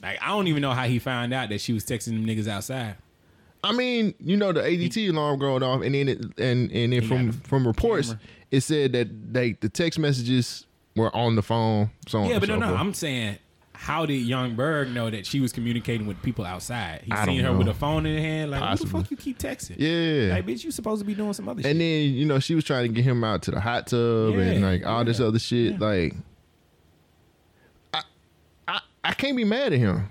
Like 0.02 0.20
I 0.22 0.28
don't 0.28 0.48
even 0.48 0.62
know 0.62 0.72
how 0.72 0.86
he 0.86 1.00
found 1.00 1.34
out 1.34 1.50
that 1.50 1.60
she 1.60 1.74
was 1.74 1.84
texting 1.84 2.14
them 2.14 2.26
niggas 2.26 2.48
outside. 2.48 2.96
I 3.64 3.74
mean, 3.74 4.14
you 4.20 4.38
know, 4.38 4.54
the 4.54 4.62
ADT 4.62 5.10
alarm 5.10 5.40
going 5.40 5.64
off, 5.64 5.82
and 5.82 5.94
then 5.94 6.08
it, 6.08 6.20
and 6.40 6.72
and 6.72 6.94
then 6.94 7.02
from 7.06 7.26
got 7.32 7.42
the 7.44 7.48
from 7.50 7.68
reports, 7.68 8.10
camera. 8.10 8.22
it 8.52 8.62
said 8.62 8.94
that 8.94 9.34
they 9.34 9.54
the 9.54 9.68
text 9.70 10.00
messages 10.00 10.68
were 10.96 11.14
on 11.14 11.36
the 11.36 11.42
phone. 11.44 11.90
So 12.08 12.20
on 12.20 12.26
Yeah, 12.28 12.34
and 12.36 12.40
but 12.42 12.50
no, 12.50 12.56
no. 12.58 12.68
forth. 12.68 12.80
I'm 12.80 12.94
saying, 12.94 13.40
how 13.86 14.04
did 14.08 14.16
Young 14.16 14.56
Berg 14.56 14.90
know 14.92 15.12
that 15.12 15.28
she 15.28 15.40
was 15.40 15.54
communicating 15.54 16.08
with 16.08 16.20
people 16.24 16.44
outside? 16.44 17.02
He 17.06 17.12
I 17.12 17.24
seen 17.24 17.42
her 17.44 17.52
know. 17.52 17.58
with 17.60 17.68
a 17.68 17.74
phone 17.76 18.08
in 18.08 18.16
her 18.16 18.20
hand. 18.22 18.50
Like, 18.50 18.60
Possibly. 18.60 18.92
what 18.94 19.04
the 19.04 19.04
fuck 19.04 19.12
you 19.12 19.18
keep 19.18 19.38
texting? 19.38 19.76
yeah. 19.78 20.34
Like, 20.34 20.48
bitch, 20.48 20.64
you 20.64 20.72
supposed 20.72 21.02
to 21.02 21.06
be 21.06 21.14
doing 21.14 21.34
some 21.34 21.48
other 21.48 21.62
shit. 21.62 21.70
and 21.70 21.80
then 21.80 22.10
you 22.14 22.26
know 22.26 22.40
she 22.40 22.56
was 22.56 22.64
trying 22.64 22.88
to 22.88 22.94
get 22.94 23.04
him 23.04 23.24
out 23.24 23.44
to 23.44 23.52
the 23.52 23.60
hot 23.60 23.86
tub 23.86 24.34
and 24.34 24.64
like 24.64 24.86
all 24.88 25.06
this 25.06 25.20
other 25.20 25.38
shit. 25.38 25.80
Like, 25.80 26.16
I, 27.94 28.02
I 28.68 28.80
I 29.04 29.14
can't 29.14 29.38
be 29.38 29.44
mad 29.44 29.72
at 29.72 29.78
him, 29.80 30.10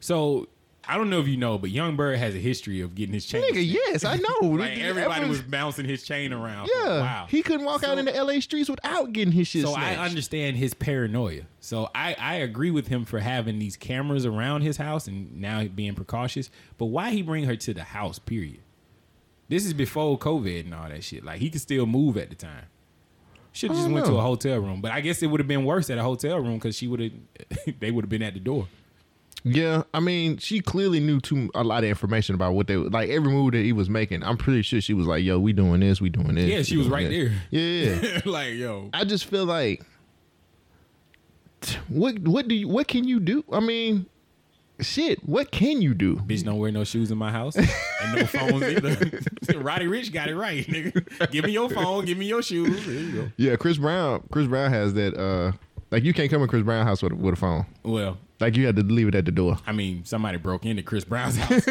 So 0.00 0.48
I 0.88 0.96
don't 0.96 1.10
know 1.10 1.20
if 1.20 1.28
you 1.28 1.36
know, 1.36 1.58
but 1.58 1.70
Young 1.70 1.96
Berg 1.96 2.18
has 2.18 2.34
a 2.34 2.38
history 2.38 2.80
of 2.80 2.94
getting 2.94 3.14
his 3.14 3.26
chain. 3.26 3.42
nigga. 3.42 3.52
snatched. 3.52 3.68
Yes, 3.88 4.04
I 4.04 4.16
know. 4.16 4.54
Like 4.64 4.78
everybody 4.78 5.28
was 5.28 5.42
bouncing 5.42 5.84
his 5.84 6.02
chain 6.04 6.32
around. 6.32 6.68
Yeah, 6.72 7.00
while. 7.00 7.26
he 7.26 7.42
couldn't 7.42 7.66
walk 7.66 7.82
out 7.82 7.98
in 7.98 8.04
the 8.04 8.12
LA 8.12 8.40
streets 8.40 8.68
without 8.68 9.12
getting 9.12 9.32
his 9.32 9.48
shit. 9.48 9.64
So 9.64 9.74
snatched. 9.74 9.98
I 9.98 10.04
understand 10.04 10.56
his 10.56 10.74
paranoia. 10.74 11.42
So 11.60 11.90
I, 11.94 12.14
I 12.18 12.34
agree 12.36 12.70
with 12.70 12.88
him 12.88 13.04
for 13.04 13.18
having 13.18 13.58
these 13.58 13.76
cameras 13.76 14.26
around 14.26 14.62
his 14.62 14.76
house 14.76 15.08
and 15.08 15.40
now 15.40 15.64
being 15.66 15.94
precautious. 15.94 16.50
But 16.78 16.86
why 16.86 17.10
he 17.10 17.22
bring 17.22 17.44
her 17.44 17.56
to 17.56 17.74
the 17.74 17.82
house? 17.82 18.18
Period. 18.18 18.60
This 19.48 19.66
is 19.66 19.74
before 19.74 20.18
COVID 20.18 20.60
and 20.60 20.74
all 20.74 20.88
that 20.88 21.04
shit. 21.04 21.24
Like 21.24 21.40
he 21.40 21.50
could 21.50 21.60
still 21.60 21.86
move 21.86 22.16
at 22.16 22.30
the 22.30 22.36
time. 22.36 22.66
Should 23.52 23.70
have 23.70 23.78
just 23.78 23.90
went 23.90 24.06
know. 24.06 24.14
to 24.14 24.18
a 24.18 24.22
hotel 24.22 24.58
room. 24.58 24.80
But 24.80 24.90
I 24.90 25.00
guess 25.00 25.22
it 25.22 25.28
would 25.28 25.38
have 25.38 25.46
been 25.46 25.64
worse 25.64 25.88
at 25.88 25.96
a 25.96 26.02
hotel 26.02 26.38
room 26.40 26.54
because 26.54 26.76
she 26.76 26.88
would 26.88 27.00
have. 27.00 27.12
they 27.80 27.90
would 27.90 28.04
have 28.04 28.10
been 28.10 28.22
at 28.22 28.34
the 28.34 28.40
door. 28.40 28.66
Yeah, 29.42 29.82
I 29.92 30.00
mean, 30.00 30.38
she 30.38 30.60
clearly 30.60 31.00
knew 31.00 31.20
too 31.20 31.50
a 31.54 31.62
lot 31.62 31.84
of 31.84 31.90
information 31.90 32.34
about 32.34 32.54
what 32.54 32.66
they 32.66 32.76
like 32.76 33.10
every 33.10 33.30
move 33.30 33.52
that 33.52 33.58
he 33.64 33.72
was 33.72 33.90
making. 33.90 34.22
I'm 34.22 34.38
pretty 34.38 34.62
sure 34.62 34.80
she 34.80 34.94
was 34.94 35.06
like, 35.06 35.22
"Yo, 35.22 35.38
we 35.38 35.52
doing 35.52 35.80
this, 35.80 36.00
we 36.00 36.08
doing 36.08 36.34
this." 36.34 36.46
Yeah, 36.46 36.62
she 36.62 36.76
was 36.78 36.88
right 36.88 37.08
this." 37.08 37.30
there. 37.50 37.60
Yeah, 37.60 38.20
like 38.24 38.54
yo, 38.54 38.88
I 38.94 39.04
just 39.04 39.26
feel 39.26 39.44
like 39.44 39.82
what 41.88 42.18
what 42.20 42.48
do 42.48 42.54
you 42.54 42.68
what 42.68 42.88
can 42.88 43.06
you 43.06 43.20
do? 43.20 43.44
I 43.52 43.60
mean, 43.60 44.06
shit, 44.80 45.26
what 45.28 45.50
can 45.50 45.82
you 45.82 45.92
do? 45.94 46.16
bitch, 46.16 46.44
don't 46.44 46.58
wear 46.58 46.72
no 46.72 46.84
shoes 46.84 47.10
in 47.10 47.18
my 47.18 47.30
house 47.30 47.56
and 47.56 47.68
no 48.14 48.24
phones 48.26 48.62
either. 48.62 49.20
Roddy 49.58 49.86
Ricch 49.86 50.12
got 50.12 50.28
it 50.28 50.36
right, 50.36 50.66
nigga. 50.66 51.30
Give 51.30 51.44
me 51.44 51.52
your 51.52 51.68
phone. 51.70 52.04
Give 52.06 52.16
me 52.18 52.26
your 52.26 52.42
shoes. 52.42 52.84
There 52.86 52.94
you 52.94 53.12
go. 53.12 53.30
Yeah, 53.36 53.56
Chris 53.56 53.78
Brown. 53.78 54.22
Chris 54.30 54.46
Brown 54.46 54.70
has 54.72 54.94
that. 54.94 55.14
uh 55.18 55.52
Like 55.94 56.02
you 56.02 56.12
can't 56.12 56.28
come 56.28 56.42
in 56.42 56.48
Chris 56.48 56.64
Brown 56.64 56.84
house 56.84 57.02
with 57.02 57.12
a, 57.12 57.14
with 57.14 57.34
a 57.34 57.36
phone. 57.36 57.66
Well, 57.84 58.18
Like 58.40 58.56
you 58.56 58.66
had 58.66 58.74
to 58.74 58.82
leave 58.82 59.06
it 59.06 59.14
at 59.14 59.24
the 59.26 59.30
door. 59.30 59.58
I 59.64 59.70
mean, 59.70 60.04
somebody 60.04 60.38
broke 60.38 60.66
into 60.66 60.82
Chris 60.82 61.04
Brown's 61.04 61.36
house. 61.36 61.68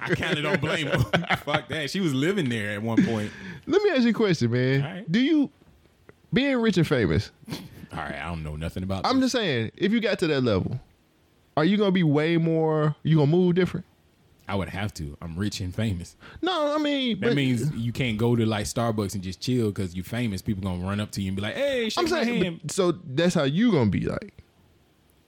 I 0.00 0.14
kind 0.14 0.36
of 0.36 0.44
don't 0.44 0.60
blame 0.60 0.88
him. 0.88 1.00
Fuck 1.44 1.68
that. 1.68 1.90
She 1.90 2.00
was 2.00 2.12
living 2.12 2.50
there 2.50 2.72
at 2.72 2.82
one 2.82 3.02
point. 3.04 3.30
Let 3.66 3.82
me 3.82 3.90
ask 3.90 4.02
you 4.02 4.10
a 4.10 4.12
question, 4.12 4.50
man. 4.50 4.82
Right. 4.82 5.10
Do 5.10 5.18
you 5.18 5.50
being 6.34 6.56
rich 6.58 6.76
and 6.76 6.86
famous. 6.86 7.30
All 7.92 8.00
right, 8.00 8.16
I 8.16 8.26
don't 8.26 8.42
know 8.42 8.56
nothing 8.56 8.82
about. 8.82 9.06
I'm 9.06 9.20
this. 9.20 9.32
just 9.32 9.40
saying, 9.40 9.70
if 9.76 9.92
you 9.92 10.00
got 10.00 10.18
to 10.18 10.26
that 10.26 10.42
level, 10.42 10.78
are 11.56 11.64
you 11.64 11.76
gonna 11.78 11.92
be 11.92 12.02
way 12.02 12.36
more? 12.36 12.94
You 13.04 13.16
gonna 13.16 13.30
move 13.30 13.54
different? 13.54 13.86
I 14.46 14.54
would 14.56 14.68
have 14.68 14.92
to. 14.94 15.16
I'm 15.22 15.36
rich 15.38 15.60
and 15.60 15.74
famous. 15.74 16.16
No, 16.42 16.74
I 16.74 16.78
mean 16.78 17.18
That 17.20 17.28
but- 17.28 17.36
means 17.36 17.72
you 17.74 17.92
can't 17.92 18.18
go 18.18 18.36
to 18.36 18.44
like 18.44 18.66
Starbucks 18.66 19.14
and 19.14 19.22
just 19.22 19.40
chill 19.40 19.68
because 19.68 19.94
you're 19.94 20.04
famous. 20.04 20.42
People 20.42 20.62
gonna 20.62 20.84
run 20.86 21.00
up 21.00 21.10
to 21.12 21.22
you 21.22 21.28
and 21.28 21.36
be 21.36 21.42
like, 21.42 21.54
"Hey, 21.54 21.88
shake 21.88 22.04
I'm 22.04 22.10
my 22.10 22.24
saying. 22.24 22.44
hand." 22.44 22.60
but- 22.62 22.70
so 22.72 22.92
that's 22.92 23.34
how 23.34 23.44
you 23.44 23.72
gonna 23.72 23.90
be 23.90 24.06
like. 24.06 24.34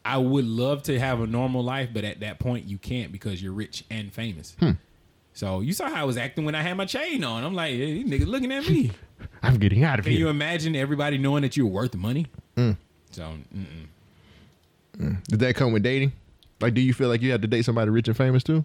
I 0.04 0.18
would 0.18 0.44
love 0.44 0.82
to 0.84 0.98
have 1.00 1.20
a 1.20 1.26
normal 1.26 1.64
life, 1.64 1.88
but 1.92 2.04
at 2.04 2.20
that 2.20 2.38
point 2.38 2.66
you 2.66 2.78
can't 2.78 3.10
because 3.10 3.42
you're 3.42 3.52
rich 3.52 3.84
and 3.90 4.12
famous. 4.12 4.54
Hmm. 4.60 4.72
So 5.32 5.60
you 5.60 5.72
saw 5.72 5.88
how 5.88 6.02
I 6.02 6.04
was 6.04 6.16
acting 6.16 6.44
when 6.44 6.54
I 6.54 6.62
had 6.62 6.76
my 6.76 6.84
chain 6.84 7.24
on. 7.24 7.42
I'm 7.42 7.54
like, 7.54 7.72
hey, 7.72 8.02
these 8.02 8.06
niggas 8.06 8.26
looking 8.26 8.52
at 8.52 8.68
me. 8.68 8.92
I'm 9.42 9.56
getting 9.58 9.82
out 9.82 9.98
of 9.98 10.04
Can 10.04 10.12
here. 10.12 10.18
Can 10.20 10.26
you 10.26 10.30
imagine 10.30 10.76
everybody 10.76 11.18
knowing 11.18 11.42
that 11.42 11.56
you're 11.56 11.66
worth 11.66 11.94
money? 11.96 12.26
Hmm. 12.56 12.72
So 13.10 13.32
mm-mm. 13.54 15.22
Did 15.28 15.40
that 15.40 15.56
come 15.56 15.72
with 15.72 15.82
dating? 15.82 16.12
Like, 16.60 16.74
do 16.74 16.80
you 16.80 16.94
feel 16.94 17.08
like 17.08 17.20
you 17.20 17.30
had 17.32 17.42
to 17.42 17.48
date 17.48 17.64
somebody 17.64 17.90
rich 17.90 18.08
and 18.08 18.16
famous 18.16 18.42
too? 18.42 18.64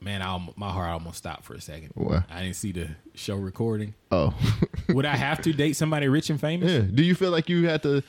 Man, 0.00 0.22
I, 0.22 0.48
my 0.56 0.70
heart 0.70 0.90
almost 0.90 1.18
stopped 1.18 1.44
for 1.44 1.54
a 1.54 1.60
second. 1.60 1.90
Why? 1.94 2.24
I 2.30 2.42
didn't 2.42 2.56
see 2.56 2.72
the 2.72 2.88
show 3.14 3.36
recording. 3.36 3.94
Oh, 4.10 4.34
Would 4.88 5.06
I 5.06 5.16
have 5.16 5.40
to 5.42 5.52
date 5.52 5.74
somebody 5.76 6.08
rich 6.08 6.30
and 6.30 6.40
famous? 6.40 6.70
yeah. 6.72 6.80
Do 6.80 7.02
you 7.02 7.14
feel 7.14 7.30
like 7.30 7.48
you 7.48 7.68
had 7.68 7.82
to? 7.82 8.02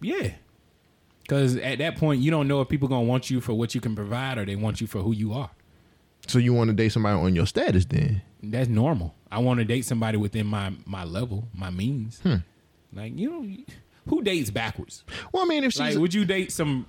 Yeah. 0.00 0.32
Because 1.22 1.56
at 1.56 1.78
that 1.78 1.96
point, 1.96 2.20
you 2.20 2.30
don't 2.30 2.46
know 2.48 2.60
if 2.60 2.68
people 2.68 2.88
gonna 2.88 3.02
want 3.04 3.30
you 3.30 3.40
for 3.40 3.52
what 3.54 3.74
you 3.74 3.80
can 3.80 3.96
provide 3.96 4.38
or 4.38 4.44
they 4.44 4.56
want 4.56 4.80
you 4.80 4.86
for 4.86 5.00
who 5.00 5.12
you 5.12 5.32
are. 5.32 5.50
So 6.28 6.38
you 6.38 6.52
want 6.54 6.68
to 6.68 6.74
date 6.74 6.90
somebody 6.90 7.18
on 7.18 7.34
your 7.34 7.46
status 7.46 7.84
then? 7.84 8.22
That's 8.42 8.68
normal. 8.68 9.14
I 9.30 9.38
want 9.40 9.58
to 9.58 9.64
date 9.64 9.84
somebody 9.84 10.18
within 10.18 10.46
my 10.46 10.72
my 10.84 11.04
level, 11.04 11.48
my 11.54 11.70
means. 11.70 12.20
Hmm. 12.20 12.36
Like 12.92 13.18
you 13.18 13.30
know, 13.30 13.56
who 14.08 14.22
dates 14.22 14.50
backwards? 14.50 15.04
Well, 15.32 15.42
I 15.44 15.46
mean, 15.46 15.64
if 15.64 15.72
she's 15.72 15.80
Like, 15.80 15.98
would 15.98 16.14
you 16.14 16.24
date 16.24 16.52
some 16.52 16.86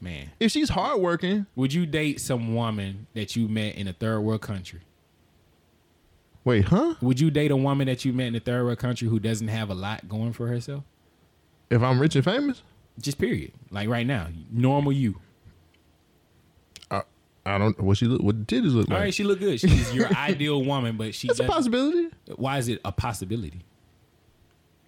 man? 0.00 0.30
if 0.40 0.50
she's 0.52 0.68
hardworking, 0.70 1.46
Would 1.56 1.72
you 1.72 1.86
date 1.86 2.20
some 2.20 2.54
woman 2.54 3.06
that 3.14 3.34
you 3.36 3.48
met 3.48 3.74
in 3.76 3.88
a 3.88 3.92
third 3.92 4.20
world 4.20 4.40
country? 4.42 4.80
wait, 6.44 6.64
huh? 6.64 6.94
Would 7.02 7.20
you 7.20 7.30
date 7.30 7.50
a 7.50 7.56
woman 7.56 7.86
that 7.88 8.04
you 8.04 8.12
met 8.12 8.28
in 8.28 8.34
a 8.36 8.40
third 8.40 8.64
world 8.64 8.78
country 8.78 9.06
who 9.08 9.18
doesn't 9.20 9.48
have 9.48 9.68
a 9.70 9.74
lot 9.74 10.08
going 10.08 10.32
for 10.32 10.46
herself? 10.46 10.82
If 11.70 11.82
I'm 11.82 12.00
rich 12.00 12.16
and 12.16 12.24
famous, 12.24 12.62
Just 13.00 13.18
period. 13.18 13.52
Like 13.70 13.88
right 13.88 14.06
now, 14.06 14.28
normal 14.50 14.92
you. 14.92 15.20
I, 16.90 17.02
I 17.44 17.58
don't. 17.58 17.78
What 17.80 17.98
she 17.98 18.06
look? 18.06 18.22
What 18.22 18.46
the 18.46 18.56
titties 18.56 18.72
look 18.74 18.88
All 18.88 18.94
like? 18.94 19.04
right, 19.04 19.14
she 19.14 19.24
look 19.24 19.38
good. 19.40 19.60
She's 19.60 19.92
your 19.94 20.06
ideal 20.16 20.64
woman, 20.64 20.96
but 20.96 21.14
she 21.14 21.28
That's 21.28 21.40
a 21.40 21.44
possibility. 21.44 22.08
Why 22.36 22.56
is 22.58 22.68
it 22.68 22.80
a 22.84 22.92
possibility? 22.92 23.60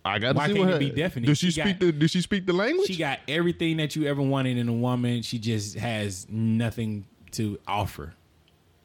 I 0.05 0.19
got 0.19 0.33
to 0.35 0.41
see 0.41 0.47
can't 0.47 0.59
what 0.59 0.69
it 0.69 0.73
her- 0.73 0.79
be 0.79 0.91
definite? 0.91 1.27
Does 1.27 1.39
she, 1.39 1.51
She 1.51 1.61
speak 1.61 1.79
got- 1.79 1.87
the? 1.87 1.93
Does 1.93 2.11
she 2.11 2.21
speak 2.23 2.47
the 2.47 2.53
language? 2.55 2.87
She 2.87 2.97
got 2.97 3.19
everything 3.29 3.77
that 3.79 3.95
you 3.97 4.07
ever 4.07 4.23
wanted 4.23 4.57
in 4.57 4.69
a 4.69 4.73
woman. 4.73 5.23
She 5.23 5.39
just 5.39 5.77
has 5.77 6.27
nothing 6.31 7.05
to 7.33 7.59
offer 7.69 8.15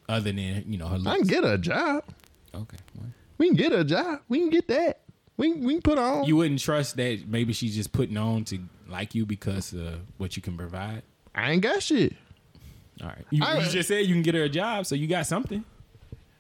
other 0.10 0.32
than 0.32 0.66
you 0.68 0.78
know 0.78 0.88
her 0.88 1.00
I 1.06 1.18
can 1.18 1.28
get 1.28 1.44
her 1.44 1.54
a 1.54 1.58
job. 1.58 2.04
okay, 2.54 2.78
well, 2.96 3.08
We 3.38 3.48
can 3.48 3.56
get 3.56 3.72
her 3.72 3.80
a 3.80 3.84
job. 3.84 4.20
We 4.28 4.40
can 4.40 4.50
get 4.50 4.68
that. 4.68 5.02
We 5.38 5.54
we 5.54 5.74
can 5.76 5.82
put 5.82 5.98
on. 5.98 6.26
you 6.26 6.36
wouldn't 6.36 6.60
trust 6.60 6.96
that 6.98 7.28
maybe 7.28 7.54
she's 7.54 7.76
just 7.76 7.92
putting 7.92 8.18
on 8.18 8.44
to 8.46 8.60
like 8.88 9.16
you 9.16 9.26
because 9.26 9.74
of 9.74 9.96
what 10.18 10.36
you 10.36 10.42
can 10.42 10.56
provide. 10.58 11.02
I 11.34 11.52
ain't 11.52 11.62
got 11.62 11.82
shit. 11.82 12.14
All 13.02 13.08
right, 13.08 13.26
you, 13.30 13.44
I- 13.44 13.60
you 13.64 13.70
just 13.70 13.88
said 13.90 14.06
you 14.06 14.14
can 14.16 14.22
get 14.22 14.36
her 14.36 14.44
a 14.44 14.50
job, 14.50 14.86
so 14.86 14.96
you 14.96 15.08
got 15.08 15.26
something. 15.28 15.64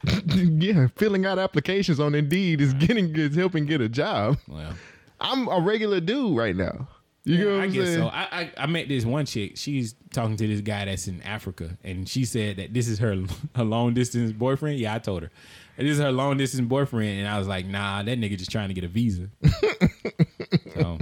yeah, 0.35 0.87
filling 0.95 1.25
out 1.25 1.39
applications 1.39 1.99
on 1.99 2.15
Indeed 2.15 2.61
is 2.61 2.73
getting 2.73 3.15
is 3.15 3.35
helping 3.35 3.65
get 3.65 3.81
a 3.81 3.89
job. 3.89 4.37
Well, 4.47 4.73
I'm 5.19 5.47
a 5.47 5.59
regular 5.59 5.99
dude 5.99 6.37
right 6.37 6.55
now. 6.55 6.87
You 7.23 7.43
know 7.43 7.51
what 7.53 7.61
I 7.61 7.63
I'm 7.63 7.71
guess 7.71 7.87
saying? 7.87 7.99
so. 7.99 8.07
I, 8.07 8.27
I 8.31 8.51
I 8.57 8.65
met 8.67 8.87
this 8.87 9.03
one 9.03 9.25
chick. 9.25 9.57
She's 9.57 9.95
talking 10.13 10.37
to 10.37 10.47
this 10.47 10.61
guy 10.61 10.85
that's 10.85 11.07
in 11.07 11.21
Africa, 11.23 11.77
and 11.83 12.07
she 12.07 12.23
said 12.23 12.57
that 12.57 12.73
this 12.73 12.87
is 12.87 12.99
her 12.99 13.23
her 13.55 13.63
long 13.63 13.93
distance 13.93 14.31
boyfriend. 14.31 14.79
Yeah, 14.79 14.93
I 14.93 14.99
told 14.99 15.23
her 15.23 15.31
this 15.77 15.97
is 15.97 15.99
her 15.99 16.11
long 16.11 16.37
distance 16.37 16.67
boyfriend, 16.67 17.19
and 17.19 17.27
I 17.27 17.39
was 17.39 17.47
like, 17.47 17.65
nah, 17.65 18.03
that 18.03 18.19
nigga 18.19 18.37
just 18.37 18.51
trying 18.51 18.67
to 18.67 18.73
get 18.73 18.83
a 18.83 18.87
visa. 18.87 19.29
so 20.75 20.99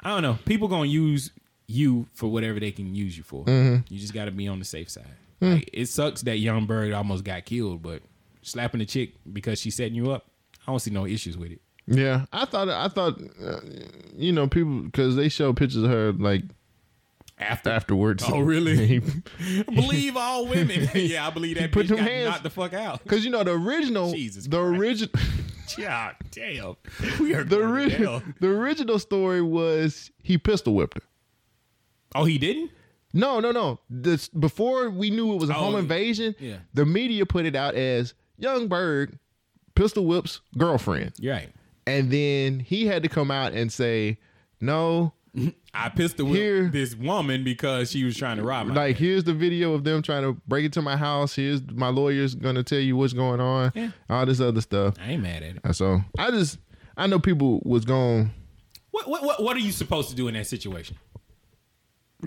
I 0.00 0.10
don't 0.10 0.22
know. 0.22 0.38
People 0.44 0.68
gonna 0.68 0.86
use 0.86 1.32
you 1.66 2.06
for 2.14 2.28
whatever 2.28 2.60
they 2.60 2.70
can 2.70 2.94
use 2.94 3.16
you 3.16 3.24
for. 3.24 3.44
Mm-hmm. 3.44 3.92
You 3.92 4.00
just 4.00 4.14
got 4.14 4.26
to 4.26 4.30
be 4.30 4.46
on 4.46 4.60
the 4.60 4.64
safe 4.64 4.88
side. 4.88 5.04
Mm. 5.42 5.54
Like, 5.54 5.70
it 5.72 5.86
sucks 5.86 6.22
that 6.22 6.38
Young 6.38 6.66
Berg 6.66 6.92
almost 6.92 7.24
got 7.24 7.44
killed, 7.44 7.82
but 7.82 8.02
slapping 8.46 8.78
the 8.78 8.86
chick 8.86 9.14
because 9.32 9.60
she's 9.60 9.74
setting 9.76 9.94
you 9.94 10.10
up, 10.12 10.30
I 10.66 10.72
don't 10.72 10.78
see 10.80 10.90
no 10.90 11.06
issues 11.06 11.36
with 11.36 11.52
it. 11.52 11.60
Yeah, 11.86 12.24
I 12.32 12.44
thought 12.46 12.68
I 12.68 12.88
thought 12.88 13.20
uh, 13.44 13.60
you 14.16 14.32
know 14.32 14.48
people 14.48 14.80
because 14.80 15.14
they 15.16 15.28
show 15.28 15.52
pictures 15.52 15.82
of 15.84 15.90
her 15.90 16.12
like 16.12 16.42
After 17.38 17.70
afterwards. 17.70 18.24
Oh, 18.26 18.40
really? 18.40 19.00
believe 19.66 20.16
all 20.16 20.46
women. 20.46 20.88
yeah, 20.94 21.26
I 21.26 21.30
believe 21.30 21.58
that 21.58 21.70
put 21.72 21.86
them 21.88 21.98
hands- 21.98 22.30
knocked 22.30 22.42
the 22.42 22.50
fuck 22.50 22.72
out. 22.72 23.02
Because 23.04 23.24
you 23.24 23.30
know 23.30 23.44
the 23.44 23.52
original, 23.52 24.10
Jesus 24.12 24.46
the 24.48 24.58
original, 24.60 25.12
Yeah, 25.78 26.12
damn. 26.32 26.76
We 27.20 27.34
are 27.34 27.44
the 27.44 27.60
original, 27.60 28.20
the 28.40 28.48
original 28.48 28.98
story 28.98 29.42
was 29.42 30.10
he 30.22 30.38
pistol 30.38 30.74
whipped 30.74 30.98
her. 30.98 31.04
Oh, 32.16 32.24
he 32.24 32.38
didn't? 32.38 32.70
No, 33.12 33.38
no, 33.40 33.52
no. 33.52 33.78
This 33.88 34.28
before 34.28 34.90
we 34.90 35.10
knew 35.10 35.32
it 35.34 35.40
was 35.40 35.50
a 35.50 35.54
Oh, 35.56 35.58
home 35.70 35.76
invasion. 35.76 36.34
yeah. 36.40 36.56
The 36.74 36.84
media 36.84 37.26
put 37.26 37.46
it 37.46 37.54
out 37.54 37.74
as 37.76 38.14
young 38.38 38.68
Berg 38.68 39.18
pistol 39.74 40.06
whips 40.06 40.40
girlfriend, 40.56 41.12
right. 41.22 41.48
and 41.86 42.10
then 42.10 42.60
he 42.60 42.86
had 42.86 43.02
to 43.02 43.08
come 43.08 43.30
out 43.30 43.52
and 43.52 43.70
say, 43.72 44.18
"No, 44.60 45.12
I 45.74 45.88
pistol 45.90 46.26
whipped 46.26 46.36
Here- 46.38 46.68
this 46.68 46.94
woman 46.94 47.44
because 47.44 47.90
she 47.90 48.04
was 48.04 48.16
trying 48.16 48.38
to 48.38 48.42
rob 48.42 48.68
me. 48.68 48.74
like 48.74 48.96
here's 48.96 49.24
the 49.24 49.34
video 49.34 49.74
of 49.74 49.84
them 49.84 50.00
trying 50.02 50.22
to 50.22 50.32
break 50.48 50.64
into 50.64 50.80
my 50.82 50.96
house. 50.96 51.34
Here's 51.34 51.62
my 51.70 51.88
lawyer's 51.88 52.34
gonna 52.34 52.62
tell 52.62 52.78
you 52.80 52.96
what's 52.96 53.12
going 53.12 53.40
on. 53.40 53.72
Yeah. 53.74 53.90
All 54.08 54.24
this 54.26 54.40
other 54.40 54.60
stuff." 54.60 54.94
I 55.00 55.12
ain't 55.12 55.22
mad 55.22 55.42
at 55.42 55.56
it. 55.56 55.74
So 55.76 56.00
I 56.18 56.30
just 56.30 56.58
I 56.96 57.06
know 57.06 57.18
people 57.18 57.60
was 57.64 57.84
going 57.84 58.30
What, 58.92 59.08
what 59.08 59.22
what 59.22 59.42
what 59.42 59.56
are 59.56 59.60
you 59.60 59.72
supposed 59.72 60.08
to 60.10 60.16
do 60.16 60.28
in 60.28 60.34
that 60.34 60.46
situation? 60.46 60.96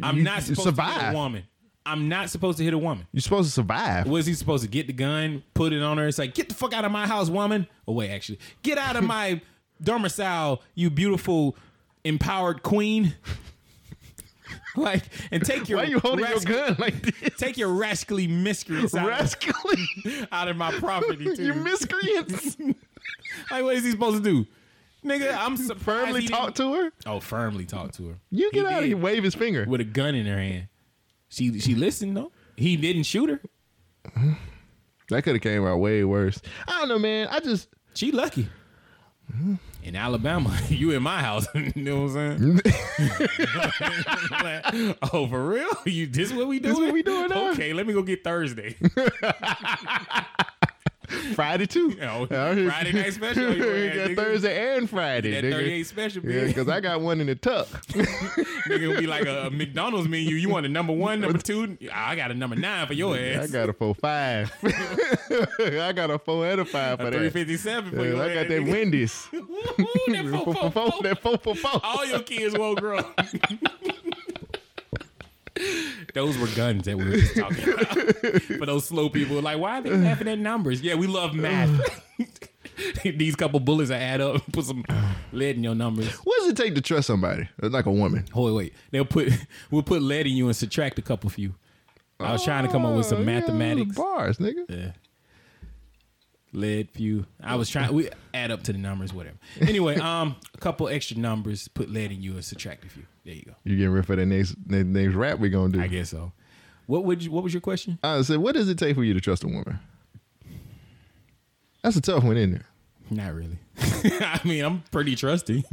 I'm 0.03 0.17
You- 0.17 0.23
not 0.23 0.43
supposed 0.43 0.61
to 0.61 0.69
hit 0.69 0.75
survive. 0.75 1.13
a 1.13 1.17
woman. 1.17 1.43
I'm 1.89 2.07
not 2.09 2.29
supposed 2.29 2.57
to 2.59 2.63
hit 2.63 2.73
a 2.73 2.77
woman. 2.77 3.07
you're 3.11 3.21
supposed 3.21 3.47
to 3.49 3.53
survive. 3.53 4.07
Was 4.07 4.25
he 4.25 4.33
supposed 4.33 4.63
to 4.63 4.69
get 4.69 4.87
the 4.87 4.93
gun, 4.93 5.43
put 5.53 5.73
it 5.73 5.81
on 5.81 5.97
her, 5.97 6.05
and 6.05 6.13
say, 6.15 6.27
"Get 6.27 6.49
the 6.49 6.55
fuck 6.55 6.73
out 6.73 6.85
of 6.85 6.91
my 6.91 7.07
house, 7.07 7.29
woman"? 7.29 7.67
Oh 7.87 7.93
wait, 7.93 8.09
actually, 8.11 8.39
get 8.63 8.77
out 8.77 8.95
of 8.95 9.03
my 9.03 9.41
domicile, 9.83 10.61
you 10.75 10.89
beautiful, 10.89 11.55
empowered 12.03 12.63
queen. 12.63 13.15
like, 14.75 15.03
and 15.31 15.43
take 15.43 15.67
your 15.69 15.79
Why 15.79 15.85
you 15.85 15.99
holding 15.99 16.25
rascal- 16.25 16.55
your 16.55 16.67
gun 16.67 16.75
like 16.79 17.01
this? 17.01 17.33
Take 17.37 17.57
your 17.57 17.69
rascally 17.69 18.27
miscreants 18.27 18.95
out, 18.95 19.07
Rascally, 19.07 20.27
out 20.31 20.47
of 20.47 20.57
my 20.57 20.71
property 20.73 21.35
too. 21.35 21.43
you 21.43 21.53
miscreants. 21.53 22.57
like, 23.51 23.63
what 23.63 23.75
is 23.75 23.83
he 23.83 23.91
supposed 23.91 24.23
to 24.23 24.23
do, 24.23 24.47
nigga? 25.05 25.35
I'm 25.37 25.57
Firmly 25.57 26.27
talk 26.27 26.53
didn't- 26.53 26.55
to 26.57 26.73
her. 26.73 26.91
Oh, 27.05 27.19
firmly 27.19 27.65
talk 27.65 27.91
to 27.93 28.09
her. 28.09 28.15
You 28.31 28.49
He 28.51 28.59
get 28.61 28.65
out 28.71 28.79
of 28.83 28.85
here. 28.85 28.97
Wave 28.97 29.23
his 29.23 29.35
finger. 29.35 29.65
with 29.67 29.81
a 29.81 29.85
gun 29.85 30.15
in 30.15 30.25
her 30.25 30.37
hand. 30.39 30.67
She 31.29 31.59
she 31.59 31.75
listened 31.75 32.17
though. 32.17 32.31
He 32.55 32.75
didn't 32.75 33.03
shoot 33.03 33.29
her. 33.29 33.41
That 35.09 35.23
could 35.23 35.35
have 35.35 35.41
came 35.41 35.65
out 35.65 35.77
way 35.77 36.03
worse. 36.03 36.41
I 36.67 36.79
don't 36.79 36.89
know, 36.89 36.99
man. 36.99 37.27
I 37.31 37.39
just 37.39 37.69
She 37.93 38.11
lucky. 38.11 38.49
In 39.83 39.95
Alabama, 39.95 40.57
you 40.69 40.91
in 40.91 41.03
my 41.03 41.21
house. 41.21 41.47
you 41.55 41.71
know 41.75 42.03
what 42.03 42.17
I'm 42.17 42.37
saying? 42.37 42.61
Like, 44.31 44.97
oh, 45.13 45.27
for 45.27 45.47
real? 45.47 45.69
You 45.85 46.07
this 46.07 46.33
what 46.33 46.47
we 46.47 46.59
doing? 46.59 46.73
This 46.73 46.79
is 46.79 46.85
what 46.85 46.93
we 46.93 47.03
doing 47.03 47.29
now? 47.29 47.51
Okay, 47.51 47.73
let 47.73 47.85
me 47.85 47.93
go 47.93 48.01
get 48.01 48.23
Thursday. 48.23 48.75
Friday 51.35 51.65
too. 51.65 51.97
Out 52.01 52.29
here- 52.29 52.69
Friday 52.69 52.91
night 52.93 53.13
special, 53.13 53.53
you 53.55 53.89
got. 54.15 54.15
Thursday 54.15 54.77
and 54.77 54.89
Friday. 54.89 55.31
that 55.31 55.43
nigga. 55.43 55.51
38 55.53 55.83
special, 55.87 56.25
Yeah, 56.25 56.45
because 56.45 56.67
I 56.69 56.79
got 56.79 57.01
one 57.01 57.19
in 57.21 57.27
the 57.27 57.35
tuck. 57.35 57.67
Nigga 57.67 58.87
will 58.93 58.99
be 58.99 59.07
like 59.07 59.25
a, 59.25 59.47
a 59.47 59.49
McDonald's 59.49 60.07
menu. 60.07 60.35
You 60.35 60.49
want 60.49 60.65
a 60.65 60.69
number 60.69 60.93
one, 60.93 61.21
number 61.21 61.37
two? 61.39 61.77
I 61.93 62.15
got 62.15 62.31
a 62.31 62.33
number 62.33 62.55
nine 62.55 62.87
for 62.87 62.93
your 62.93 63.17
ass. 63.17 63.45
I 63.49 63.51
got 63.51 63.69
a 63.69 63.73
four 63.73 63.95
five. 63.95 64.51
I 64.61 65.91
got 65.93 66.11
a 66.11 66.19
four 66.19 66.45
and 66.47 66.61
a 66.61 66.65
five 66.65 66.99
for 66.99 67.07
a 67.07 67.11
that. 67.11 67.31
357 67.31 67.91
for 67.91 67.97
Yeah, 67.97 68.03
your 68.11 68.21
I 68.23 68.29
ass. 68.29 68.35
got 68.35 68.47
that 68.49 68.61
nigga. 68.61 68.71
Wendy's. 68.71 69.27
Ooh, 69.33 70.13
that 70.13 70.25
Four, 70.43 70.53
four, 70.53 70.53
four, 70.53 70.71
four, 70.71 70.71
four, 70.71 70.91
four. 70.91 71.01
that 71.03 71.21
four, 71.21 71.37
four, 71.37 71.55
four. 71.55 71.81
All 71.83 72.05
your 72.05 72.19
kids 72.21 72.57
won't 72.57 72.79
grow. 72.79 72.99
those 76.13 76.37
were 76.37 76.47
guns 76.55 76.85
that 76.85 76.97
we 76.97 77.05
were 77.05 77.17
just 77.17 77.35
talking 77.35 77.73
about. 77.73 78.41
For 78.41 78.65
those 78.65 78.85
slow 78.85 79.09
people, 79.09 79.41
like, 79.41 79.57
why 79.59 79.79
are 79.79 79.81
they 79.81 79.91
laughing 79.91 80.27
at 80.27 80.39
numbers? 80.39 80.81
Yeah, 80.81 80.95
we 80.95 81.07
love 81.07 81.33
math. 81.33 82.03
These 83.03 83.35
couple 83.35 83.59
bullets 83.59 83.89
that 83.89 84.01
add 84.01 84.21
up, 84.21 84.41
put 84.53 84.65
some 84.65 84.83
lead 85.33 85.57
in 85.57 85.63
your 85.63 85.75
numbers. 85.75 86.07
What 86.23 86.39
does 86.39 86.49
it 86.49 86.57
take 86.57 86.75
to 86.75 86.81
trust 86.81 87.07
somebody? 87.07 87.49
Like 87.61 87.85
a 87.85 87.91
woman. 87.91 88.25
Oh, 88.31 88.35
Hold 88.35 88.55
wait, 88.55 88.73
they'll 88.91 89.05
put 89.05 89.29
we'll 89.69 89.83
put 89.83 90.01
lead 90.01 90.27
in 90.27 90.33
you 90.33 90.45
and 90.47 90.55
subtract 90.55 90.97
a 90.97 91.01
couple 91.01 91.29
few. 91.29 91.55
I 92.21 92.31
was 92.33 92.43
trying 92.43 92.65
to 92.65 92.71
come 92.71 92.85
up 92.85 92.95
with 92.95 93.05
Oh, 93.05 93.09
some 93.09 93.19
yeah, 93.19 93.25
mathematics. 93.39 93.95
bars, 93.95 94.37
nigga. 94.39 94.65
Yeah. 94.69 94.91
Led 96.51 96.89
few. 96.89 97.25
I 97.43 97.55
was 97.55 97.69
trying. 97.69 97.93
We 97.93 98.09
add 98.33 98.49
up 98.51 98.63
to 98.63 98.73
the 98.73 98.79
numbers, 98.79 99.13
whatever. 99.13 99.37
Anyway, 99.61 99.95
um, 99.99 100.35
a 100.53 100.57
couple 100.57 100.87
extra 100.87 101.17
numbers. 101.17 101.67
Put 101.67 101.89
lead 101.89 102.11
in 102.11 102.21
you 102.21 102.33
and 102.33 102.43
subtract 102.43 102.85
a 102.85 102.89
few. 102.89 103.03
There 103.23 103.35
you 103.35 103.43
go. 103.43 103.53
You 103.63 103.77
getting 103.77 103.91
ready 103.91 104.05
for 104.05 104.15
the 104.15 104.25
next 104.25 104.55
next 104.67 105.13
rap 105.15 105.39
we 105.39 105.49
gonna 105.49 105.73
do? 105.73 105.81
I 105.81 105.87
guess 105.87 106.09
so. 106.09 106.31
What 106.87 107.03
would 107.05 107.23
you? 107.23 107.31
What 107.31 107.43
was 107.43 107.53
your 107.53 107.61
question? 107.61 107.99
I 108.03 108.21
said, 108.23 108.37
what 108.37 108.55
does 108.55 108.67
it 108.67 108.79
take 108.79 108.95
for 108.95 109.03
you 109.03 109.13
to 109.13 109.21
trust 109.21 109.43
a 109.43 109.47
woman? 109.47 109.79
That's 111.83 111.95
a 111.95 112.01
tough 112.01 112.23
one, 112.23 112.35
isn't 112.35 112.55
it? 112.55 112.61
Not 113.11 113.33
really. 113.33 113.59
I 113.77 114.41
mean, 114.43 114.63
I'm 114.63 114.83
pretty 114.91 115.15
trusting. 115.15 115.63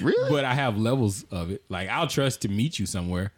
Really? 0.00 0.30
But 0.30 0.44
I 0.44 0.54
have 0.54 0.78
levels 0.78 1.24
of 1.30 1.50
it. 1.50 1.64
Like 1.68 1.88
I'll 1.88 2.06
trust 2.06 2.42
to 2.42 2.48
meet 2.48 2.78
you 2.78 2.86
somewhere, 2.86 3.32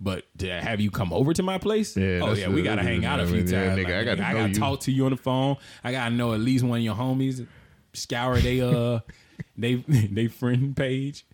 but 0.00 0.24
to 0.38 0.48
have 0.60 0.80
you 0.80 0.90
come 0.90 1.12
over 1.12 1.32
to 1.32 1.42
my 1.42 1.58
place, 1.58 1.96
Yeah, 1.96 2.20
oh 2.22 2.34
yeah, 2.34 2.48
we 2.48 2.62
gotta 2.62 2.82
hang 2.82 3.04
out 3.04 3.20
a 3.20 3.26
few 3.26 3.38
times. 3.40 3.50
yeah, 3.52 3.76
nigga, 3.76 3.84
Like, 3.84 3.92
I 3.94 4.04
gotta 4.04 4.26
I 4.26 4.32
gotta 4.32 4.54
talk 4.54 4.80
to 4.80 4.92
you 4.92 5.04
on 5.06 5.10
the 5.10 5.16
phone. 5.16 5.56
I 5.82 5.92
gotta 5.92 6.14
know 6.14 6.34
at 6.34 6.40
least 6.40 6.64
one 6.64 6.78
of 6.78 6.84
your 6.84 6.94
homies. 6.94 7.46
Scour 7.94 8.38
they 8.38 8.60
uh 8.60 9.00
they 9.56 9.74
they 9.76 10.28
friend 10.28 10.76
page. 10.76 11.24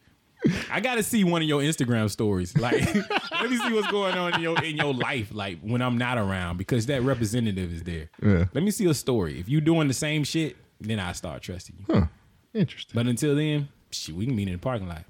I 0.70 0.80
gotta 0.80 1.02
see 1.02 1.24
one 1.24 1.40
of 1.42 1.48
your 1.48 1.62
Instagram 1.62 2.10
stories. 2.10 2.56
Like, 2.56 2.74
let 3.32 3.50
me 3.50 3.56
see 3.56 3.72
what's 3.72 3.90
going 3.90 4.14
on 4.16 4.34
in 4.34 4.40
your 4.40 4.62
in 4.62 4.76
your 4.76 4.92
life, 4.94 5.30
like 5.34 5.58
when 5.62 5.80
I'm 5.82 5.96
not 5.98 6.18
around, 6.18 6.58
because 6.58 6.86
that 6.86 7.02
representative 7.02 7.72
is 7.72 7.82
there. 7.82 8.10
Yeah. 8.22 8.44
Let 8.54 8.62
me 8.62 8.70
see 8.70 8.86
a 8.86 8.94
story. 8.94 9.40
If 9.40 9.48
you 9.48 9.60
doing 9.60 9.88
the 9.88 9.94
same 9.94 10.22
shit, 10.24 10.56
then 10.80 11.00
I 11.00 11.12
start 11.12 11.42
trusting 11.42 11.76
you. 11.78 11.94
Huh. 11.94 12.06
Interesting. 12.52 12.92
But 12.94 13.06
until 13.06 13.34
then, 13.34 13.68
shit, 13.90 14.14
we 14.14 14.26
can 14.26 14.36
meet 14.36 14.48
in 14.48 14.52
the 14.54 14.58
parking 14.58 14.86
lot. 14.88 15.04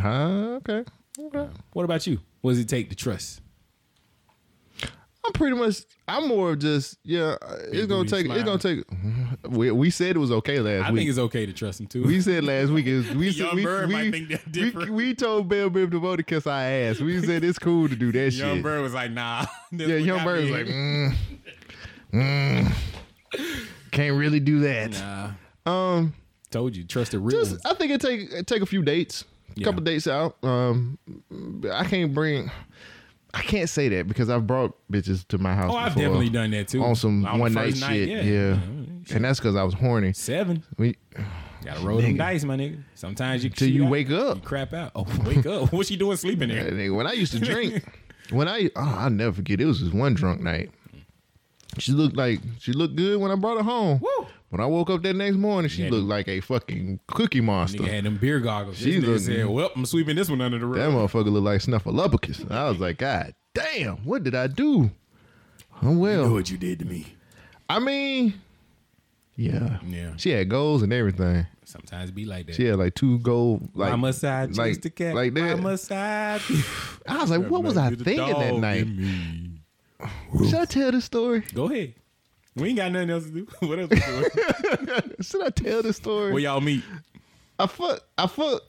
Huh? 0.00 0.58
Okay. 0.58 0.84
Okay. 1.18 1.48
What 1.72 1.84
about 1.84 2.06
you? 2.06 2.20
What 2.40 2.52
does 2.52 2.60
it 2.60 2.68
take 2.68 2.90
to 2.90 2.96
trust? 2.96 3.40
I'm 5.26 5.32
pretty 5.32 5.56
much. 5.56 5.78
I'm 6.06 6.28
more 6.28 6.50
of 6.52 6.60
just 6.60 6.98
yeah. 7.02 7.36
It's 7.72 7.86
gonna 7.86 8.08
take. 8.08 8.26
It's 8.26 8.44
gonna 8.44 8.58
take. 8.58 8.84
We, 9.48 9.70
we 9.70 9.90
said 9.90 10.16
it 10.16 10.18
was 10.18 10.32
okay 10.32 10.58
last 10.58 10.66
I 10.66 10.78
week. 10.78 10.84
I 10.86 10.94
think 10.96 11.10
it's 11.10 11.18
okay 11.18 11.46
to 11.46 11.52
trust 11.52 11.80
him 11.80 11.86
too. 11.86 12.02
we 12.04 12.20
said 12.20 12.42
last 12.42 12.70
week 12.70 12.86
is 12.86 13.08
we 13.14 13.28
Young 13.30 13.54
we, 13.54 13.64
Bird 13.64 13.88
we, 13.88 13.92
might 13.92 14.10
think 14.10 14.28
that 14.30 14.50
different. 14.50 14.90
we 14.90 15.14
told 15.14 15.48
Bell 15.48 15.70
Biv 15.70 15.90
DeVoe 15.90 16.16
to 16.16 16.22
kiss 16.24 16.46
our 16.48 16.60
ass. 16.60 17.00
We 17.00 17.20
said 17.24 17.44
it's 17.44 17.58
cool 17.58 17.88
to 17.88 17.94
do 17.94 18.10
that 18.12 18.32
Young 18.32 18.56
shit. 18.56 18.62
Bird 18.62 18.82
was 18.82 18.94
like, 18.94 19.12
nah. 19.12 19.46
Yeah, 19.70 19.96
Young 19.96 20.24
Berg 20.24 20.42
was 20.42 20.50
like, 20.50 20.66
mm, 20.66 21.14
mm, 22.12 22.74
can't 23.92 24.16
really 24.16 24.40
do 24.40 24.60
that. 24.60 24.90
nah. 25.66 25.70
Um, 25.72 26.14
Told 26.50 26.74
you, 26.76 26.84
trust 26.84 27.12
the 27.12 27.20
real. 27.20 27.44
just. 27.44 27.64
I 27.64 27.74
think 27.74 27.92
it 27.92 28.00
take 28.00 28.32
it 28.32 28.46
take 28.46 28.62
a 28.62 28.66
few 28.66 28.82
dates, 28.82 29.24
a 29.56 29.60
Yeah. 29.60 29.64
couple 29.64 29.82
dates 29.82 30.06
out. 30.06 30.36
Um, 30.42 30.98
I 31.72 31.84
can't 31.84 32.12
bring. 32.14 32.50
I 33.34 33.42
can't 33.42 33.68
say 33.68 33.88
that 33.90 34.08
because 34.08 34.30
I've 34.30 34.46
brought 34.46 34.74
bitches 34.90 35.26
to 35.28 35.38
my 35.38 35.54
house. 35.54 35.70
Oh, 35.72 35.76
I've 35.76 35.94
definitely 35.94 36.30
done 36.30 36.50
that 36.52 36.68
too. 36.68 36.82
on 36.82 36.94
some 36.94 37.22
the 37.22 37.28
one 37.34 37.52
night 37.52 37.72
first 37.74 37.84
shit. 37.84 38.08
yeah. 38.08 38.22
yeah. 38.22 38.58
and 39.14 39.24
that's 39.24 39.38
because 39.38 39.56
I 39.56 39.62
was 39.62 39.74
horny. 39.74 40.12
Seven. 40.14 40.62
We 40.78 40.96
Gotta 41.64 41.80
roll 41.84 42.00
them 42.00 42.16
dice, 42.16 42.44
my 42.44 42.56
nigga. 42.56 42.82
Sometimes 42.94 43.42
you 43.44 43.50
till 43.50 43.68
you 43.68 43.84
out, 43.86 43.90
wake 43.90 44.10
up. 44.10 44.36
you 44.36 44.42
crap 44.42 44.72
out. 44.72 44.92
Oh, 44.94 45.04
wake 45.26 45.44
up. 45.44 45.72
What's 45.72 45.88
she 45.88 45.96
doing 45.96 46.16
sleeping 46.16 46.48
there? 46.48 46.70
Nigga, 46.70 46.94
When 46.96 47.06
I 47.06 47.12
used 47.12 47.32
to 47.32 47.40
drink, 47.40 47.84
when 48.30 48.48
I 48.48 48.70
oh, 48.76 48.96
I'll 49.00 49.10
never 49.10 49.32
forget. 49.34 49.60
It 49.60 49.66
was 49.66 49.80
this 49.82 49.92
one 49.92 50.14
drunk 50.14 50.40
night. 50.40 50.70
She 51.78 51.92
looked 51.92 52.16
like 52.16 52.40
she 52.58 52.72
looked 52.72 52.96
good 52.96 53.20
when 53.20 53.30
I 53.30 53.34
brought 53.34 53.58
her 53.58 53.64
home. 53.64 54.00
Woo. 54.00 54.26
When 54.56 54.64
I 54.64 54.68
woke 54.68 54.88
up 54.88 55.02
that 55.02 55.14
next 55.14 55.36
morning, 55.36 55.68
she 55.68 55.82
Yeah. 55.84 55.90
looked 55.90 56.06
like 56.08 56.28
a 56.28 56.40
fucking 56.40 57.00
cookie 57.08 57.42
monster. 57.42 57.82
Nigga 57.82 57.88
had 57.88 58.04
them 58.04 58.16
beer 58.16 58.40
goggles. 58.40 58.78
She 58.78 58.92
This 58.98 59.04
nigga 59.04 59.06
looked- 59.06 59.24
said, 59.26 59.46
"Well, 59.48 59.70
I'm 59.76 59.84
sweeping 59.84 60.16
this 60.16 60.30
one 60.30 60.40
under 60.40 60.58
the 60.58 60.64
rug." 60.64 60.78
That 60.78 60.88
motherfucker 60.92 61.30
looked 61.30 61.44
like 61.44 61.60
Snuffleupagus. 61.60 62.50
I 62.50 62.66
was 62.70 62.78
like, 62.80 62.96
God 62.96 63.34
damn, 63.52 63.96
what 63.98 64.24
did 64.24 64.34
I 64.34 64.46
do? 64.46 64.90
Oh 65.82 65.90
well. 65.90 66.22
You 66.22 66.28
know 66.28 66.32
what 66.32 66.50
you 66.50 66.56
did 66.56 66.78
to 66.78 66.86
me. 66.86 67.04
I 67.68 67.80
mean, 67.80 68.32
yeah. 69.36 69.78
Yeah. 69.86 70.12
She 70.16 70.30
had 70.30 70.48
goals 70.48 70.80
and 70.82 70.90
everything. 70.90 71.46
Sometimes 71.66 72.10
be 72.10 72.24
like 72.24 72.46
that. 72.46 72.54
She 72.54 72.64
had 72.64 72.76
like 72.78 72.94
two 72.94 73.18
gold 73.18 73.68
like 73.74 73.90
Why 73.90 73.96
must 73.96 74.24
I 74.24 74.46
chase 74.46 74.56
like- 74.56 74.80
the 74.80 74.88
cat? 74.88 75.14
like 75.14 75.34
that. 75.34 75.56
Why 75.58 75.60
must 75.62 75.92
I? 75.92 76.40
I 77.06 77.18
was 77.20 77.28
like, 77.30 77.46
what 77.50 77.62
was 77.62 77.76
I 77.76 77.90
thinking 77.90 78.38
that 78.38 78.54
night? 78.56 78.86
Should 80.46 80.54
I 80.54 80.64
tell 80.64 80.92
the 80.92 81.02
story? 81.02 81.42
Go 81.52 81.70
ahead. 81.70 81.92
We 82.56 82.68
ain't 82.70 82.78
got 82.78 82.90
nothing 82.92 83.10
else 83.10 83.24
to 83.24 83.30
do. 83.30 83.46
what 83.66 83.78
else? 83.78 83.90
Should 85.28 85.42
I 85.44 85.50
tell 85.50 85.82
this 85.82 85.96
story? 85.98 86.32
Where 86.32 86.42
y'all 86.42 86.60
meet? 86.60 86.82
I 87.58 87.66
fuck 87.66 88.00
I 88.18 88.26
fuck 88.26 88.62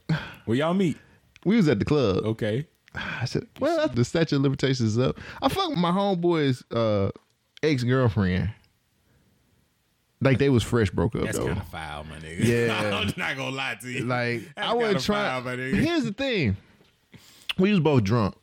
Where 0.45 0.57
y'all 0.57 0.73
meet? 0.73 0.97
we 1.45 1.55
was 1.55 1.67
at 1.69 1.79
the 1.79 1.85
club. 1.85 2.23
Okay. 2.25 2.67
I 2.95 3.25
said, 3.25 3.47
well, 3.59 3.87
the 3.87 4.03
statute 4.05 4.35
of 4.35 4.41
limitations 4.41 4.81
is 4.81 4.99
up. 4.99 5.17
I 5.41 5.47
fucked 5.49 5.77
my 5.77 5.91
homeboy's 5.91 6.63
uh, 6.71 7.09
ex 7.63 7.83
girlfriend. 7.83 8.49
Like 10.19 10.39
they 10.39 10.49
was 10.49 10.63
fresh 10.63 10.89
broke 10.89 11.15
up 11.15 11.23
That's 11.23 11.37
though. 11.37 11.45
kind 11.47 11.59
of 11.59 11.67
foul, 11.67 12.03
my 12.05 12.17
nigga. 12.17 12.39
Yeah. 12.43 12.97
I'm 12.99 13.13
not 13.17 13.37
gonna 13.37 13.55
lie 13.55 13.77
to 13.81 13.87
you. 13.89 14.03
like 14.05 14.41
That's 14.55 14.67
I 14.69 14.73
wasn't 14.73 15.03
trying. 15.03 15.43
foul, 15.43 15.51
my 15.51 15.55
nigga. 15.61 15.75
Here's 15.75 16.03
the 16.05 16.13
thing: 16.13 16.57
we 17.59 17.69
was 17.71 17.79
both 17.79 18.03
drunk, 18.03 18.35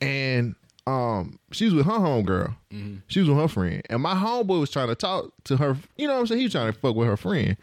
and 0.00 0.56
um, 0.86 1.38
she 1.52 1.64
was 1.64 1.74
with 1.74 1.86
her 1.86 1.92
homegirl. 1.92 2.54
Mm-hmm. 2.72 2.96
She 3.06 3.20
was 3.20 3.28
with 3.28 3.38
her 3.38 3.48
friend, 3.48 3.82
and 3.88 4.02
my 4.02 4.14
homeboy 4.14 4.60
was 4.60 4.70
trying 4.70 4.88
to 4.88 4.94
talk 4.94 5.32
to 5.44 5.56
her. 5.56 5.76
You 5.96 6.06
know 6.06 6.14
what 6.14 6.20
I'm 6.20 6.26
saying? 6.26 6.38
He 6.40 6.44
was 6.44 6.52
trying 6.52 6.72
to 6.72 6.78
fuck 6.78 6.94
with 6.94 7.08
her 7.08 7.16
friend. 7.16 7.56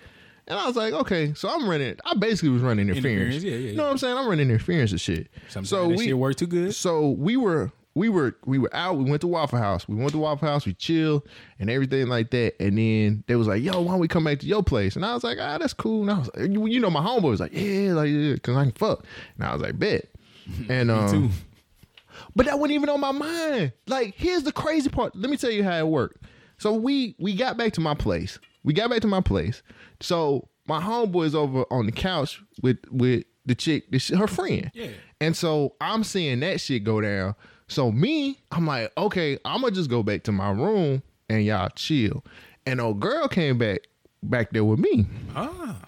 And 0.47 0.59
I 0.59 0.67
was 0.67 0.75
like, 0.75 0.93
okay, 0.93 1.33
so 1.33 1.47
I'm 1.49 1.69
running. 1.69 1.95
I 2.03 2.15
basically 2.15 2.49
was 2.49 2.61
running 2.61 2.89
interference. 2.89 3.35
Interference, 3.35 3.43
yeah, 3.43 3.51
yeah, 3.51 3.71
You 3.71 3.77
know 3.77 3.83
what 3.83 3.91
I'm 3.91 3.97
saying? 3.99 4.17
I'm 4.17 4.27
running 4.27 4.49
interference 4.49 4.91
and 4.91 4.99
shit. 4.99 5.29
Sometimes 5.49 5.69
so 5.69 5.87
we 5.87 6.05
shit 6.07 6.17
work 6.17 6.35
too 6.35 6.47
good. 6.47 6.73
so 6.73 7.11
we 7.11 7.37
were 7.37 7.71
we 7.93 8.09
were 8.09 8.35
we 8.45 8.57
were 8.57 8.73
out. 8.75 8.97
We 8.97 9.03
went 9.09 9.21
to 9.21 9.27
Waffle 9.27 9.59
House. 9.59 9.87
We 9.87 9.95
went 9.95 10.11
to 10.11 10.17
Waffle 10.17 10.47
House. 10.47 10.65
We 10.65 10.73
chilled 10.73 11.27
and 11.59 11.69
everything 11.69 12.07
like 12.07 12.31
that. 12.31 12.55
And 12.59 12.77
then 12.77 13.23
they 13.27 13.35
was 13.35 13.47
like, 13.47 13.61
"Yo, 13.61 13.79
why 13.81 13.91
don't 13.91 13.99
we 13.99 14.07
come 14.07 14.23
back 14.23 14.39
to 14.39 14.45
your 14.45 14.63
place?" 14.63 14.95
And 14.95 15.05
I 15.05 15.13
was 15.13 15.23
like, 15.23 15.37
"Ah, 15.39 15.57
that's 15.57 15.73
cool." 15.73 16.01
And 16.01 16.11
I 16.11 16.19
was 16.19 16.29
like, 16.35 16.51
you, 16.51 16.65
you 16.67 16.79
know, 16.79 16.89
my 16.89 17.01
homeboy 17.01 17.29
was 17.29 17.39
like, 17.39 17.53
"Yeah, 17.53 17.93
like 17.93 18.09
yeah, 18.09 18.35
cause 18.37 18.55
I 18.55 18.63
can 18.63 18.71
fuck." 18.73 19.05
And 19.37 19.45
I 19.45 19.53
was 19.53 19.61
like, 19.61 19.77
"Bet." 19.77 20.05
And 20.69 20.89
um, 20.89 21.09
too. 21.09 21.29
But 22.35 22.45
that 22.45 22.59
wasn't 22.59 22.75
even 22.75 22.89
on 22.89 22.99
my 22.99 23.11
mind. 23.11 23.73
Like, 23.87 24.13
here's 24.15 24.43
the 24.43 24.51
crazy 24.51 24.89
part. 24.89 25.15
Let 25.15 25.29
me 25.29 25.37
tell 25.37 25.51
you 25.51 25.63
how 25.63 25.77
it 25.77 25.87
worked. 25.87 26.23
So 26.57 26.73
we 26.73 27.15
we 27.19 27.35
got 27.35 27.57
back 27.57 27.73
to 27.73 27.81
my 27.81 27.93
place. 27.95 28.39
We 28.63 28.73
got 28.73 28.89
back 28.89 29.01
to 29.01 29.07
my 29.07 29.21
place. 29.21 29.63
So 29.99 30.47
my 30.67 30.79
homeboy's 30.81 31.33
over 31.35 31.65
on 31.71 31.85
the 31.87 31.91
couch 31.91 32.41
with 32.61 32.77
with 32.91 33.23
the 33.45 33.55
chick, 33.55 33.85
her 34.15 34.27
friend. 34.27 34.69
Yeah. 34.73 34.89
And 35.19 35.35
so 35.35 35.75
I'm 35.81 36.03
seeing 36.03 36.39
that 36.41 36.61
shit 36.61 36.83
go 36.83 37.01
down. 37.01 37.35
So 37.67 37.91
me, 37.91 38.39
I'm 38.51 38.67
like, 38.67 38.91
okay, 38.97 39.39
I'm 39.45 39.61
gonna 39.61 39.73
just 39.73 39.89
go 39.89 40.03
back 40.03 40.23
to 40.23 40.31
my 40.31 40.51
room 40.51 41.01
and 41.29 41.43
y'all 41.43 41.69
chill. 41.75 42.23
And 42.67 42.79
old 42.79 42.99
girl 42.99 43.27
came 43.27 43.57
back 43.57 43.81
back 44.21 44.51
there 44.51 44.63
with 44.63 44.77
me. 44.79 45.07
Ah. 45.35 45.79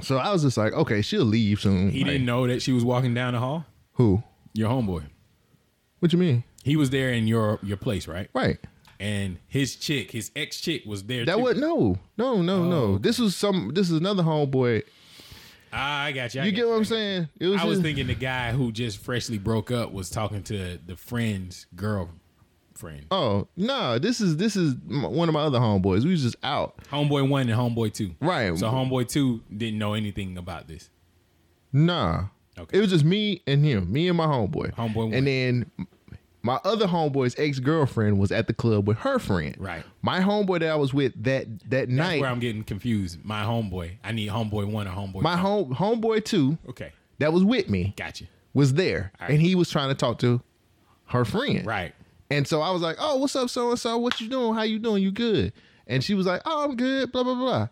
So 0.00 0.16
I 0.16 0.32
was 0.32 0.42
just 0.42 0.56
like, 0.56 0.72
okay, 0.72 1.02
she'll 1.02 1.24
leave 1.24 1.60
soon. 1.60 1.90
He 1.90 2.00
Like, 2.00 2.12
didn't 2.12 2.26
know 2.26 2.46
that 2.48 2.62
she 2.62 2.72
was 2.72 2.84
walking 2.84 3.14
down 3.14 3.34
the 3.34 3.40
hall. 3.40 3.66
who? 3.92 4.22
Your 4.54 4.70
homeboy. 4.70 5.04
What 6.00 6.12
you 6.12 6.18
mean? 6.18 6.44
He 6.64 6.76
was 6.76 6.90
there 6.90 7.12
in 7.12 7.26
your 7.26 7.58
your 7.62 7.76
place, 7.76 8.06
right? 8.06 8.28
Right. 8.34 8.58
And 9.00 9.38
his 9.46 9.76
chick, 9.76 10.10
his 10.10 10.30
ex 10.34 10.60
chick, 10.60 10.82
was 10.84 11.04
there. 11.04 11.24
That 11.24 11.36
too. 11.36 11.42
was 11.42 11.56
no, 11.56 11.98
no, 12.16 12.42
no, 12.42 12.64
no. 12.64 12.76
Oh. 12.94 12.98
This 12.98 13.18
was 13.18 13.36
some. 13.36 13.70
This 13.74 13.90
is 13.90 13.98
another 13.98 14.22
homeboy. 14.22 14.82
Ah, 15.72 16.02
I 16.04 16.12
got 16.12 16.34
you. 16.34 16.40
I 16.40 16.44
You 16.46 16.52
get 16.52 16.66
what 16.66 16.74
I'm 16.74 16.84
saying? 16.84 17.28
It 17.38 17.46
I 17.46 17.64
was 17.64 17.76
just- 17.76 17.82
thinking 17.82 18.06
the 18.06 18.14
guy 18.14 18.52
who 18.52 18.72
just 18.72 18.98
freshly 18.98 19.38
broke 19.38 19.70
up 19.70 19.92
was 19.92 20.10
talking 20.10 20.42
to 20.44 20.78
the 20.84 20.96
friend's 20.96 21.66
girl 21.76 22.10
friend. 22.74 23.06
Oh 23.10 23.48
no, 23.56 23.98
this 23.98 24.20
is 24.20 24.36
this 24.36 24.56
is 24.56 24.74
one 24.86 25.28
of 25.28 25.32
my 25.34 25.40
other 25.42 25.58
homeboys. 25.58 26.04
We 26.04 26.10
was 26.12 26.22
just 26.22 26.36
out. 26.42 26.76
Homeboy 26.90 27.28
one 27.28 27.48
and 27.48 27.58
homeboy 27.58 27.92
two. 27.92 28.14
Right. 28.20 28.56
So 28.56 28.70
homeboy 28.70 29.08
two 29.08 29.42
didn't 29.54 29.78
know 29.78 29.94
anything 29.94 30.38
about 30.38 30.68
this. 30.68 30.88
Nah. 31.72 32.26
Okay. 32.58 32.78
It 32.78 32.80
was 32.80 32.90
just 32.90 33.04
me 33.04 33.42
and 33.46 33.64
him, 33.64 33.92
me 33.92 34.08
and 34.08 34.16
my 34.16 34.26
homeboy. 34.26 34.74
Homeboy 34.74 34.94
one. 34.96 35.14
And 35.14 35.26
then 35.26 35.70
my 36.42 36.58
other 36.64 36.86
homeboy's 36.86 37.34
ex 37.38 37.58
girlfriend 37.58 38.18
was 38.18 38.30
at 38.32 38.46
the 38.46 38.54
club 38.54 38.86
with 38.86 38.98
her 38.98 39.18
friend. 39.18 39.54
Right. 39.58 39.84
My 40.02 40.20
homeboy 40.20 40.60
that 40.60 40.70
I 40.70 40.76
was 40.76 40.94
with 40.94 41.12
that 41.24 41.46
that 41.70 41.88
That's 41.88 41.90
night. 41.90 42.20
where 42.20 42.30
I'm 42.30 42.38
getting 42.40 42.64
confused. 42.64 43.24
My 43.24 43.42
homeboy. 43.42 43.92
I 44.04 44.12
need 44.12 44.30
homeboy 44.30 44.70
one 44.70 44.86
or 44.86 44.92
homeboy. 44.92 45.22
my 45.22 45.34
two. 45.36 45.40
home 45.42 45.74
homeboy 45.74 46.24
two 46.24 46.56
Okay. 46.68 46.92
that 47.18 47.32
was 47.32 47.44
with 47.44 47.68
me 47.68 47.94
Gotcha. 47.96 48.24
was 48.54 48.74
there, 48.74 49.12
All 49.20 49.26
right. 49.26 49.34
and 49.34 49.42
he 49.42 49.54
was 49.54 49.68
trying 49.70 49.88
to 49.88 49.94
talk 49.94 50.18
to 50.20 50.40
her 51.06 51.24
friend. 51.24 51.66
Right. 51.66 51.92
And 52.30 52.46
so 52.46 52.60
I 52.60 52.70
was 52.70 52.82
like, 52.82 52.96
"Oh, 53.00 53.16
what's 53.16 53.34
up, 53.36 53.48
so 53.50 53.70
and 53.70 53.78
so? 53.78 53.96
What 53.98 54.20
you 54.20 54.28
doing? 54.28 54.54
How 54.54 54.62
you 54.62 54.78
doing? 54.78 55.02
You 55.02 55.10
good?" 55.10 55.52
And 55.86 56.04
she 56.04 56.12
was 56.14 56.26
like, 56.26 56.42
"Oh, 56.44 56.64
I'm 56.64 56.76
good." 56.76 57.10
Blah 57.10 57.22
blah 57.24 57.34
blah. 57.34 57.68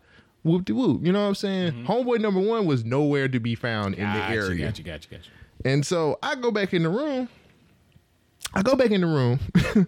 Whoop 0.47 0.65
de 0.65 0.73
whoop. 0.73 1.05
You 1.05 1.11
know 1.11 1.21
what 1.21 1.27
I'm 1.27 1.35
saying? 1.35 1.85
Homeboy 1.85 2.19
number 2.19 2.39
one 2.39 2.65
was 2.65 2.83
nowhere 2.85 3.27
to 3.27 3.39
be 3.39 3.53
found 3.55 3.95
in 3.95 4.01
the 4.01 4.07
Mm-hmm. 4.07 4.17
Gotcha, 4.33 4.33
area. 4.47 4.65
Gotcha. 4.65 4.83
Gotcha. 4.83 5.09
Gotcha. 5.09 5.29
And 5.65 5.85
so 5.85 6.17
I 6.23 6.35
go 6.35 6.51
back 6.51 6.73
in 6.73 6.83
the 6.83 6.89
room. 6.89 7.29
I 8.53 8.61
go 8.61 8.75
back 8.75 8.91
in 8.91 9.01
the 9.01 9.07
room, 9.07 9.39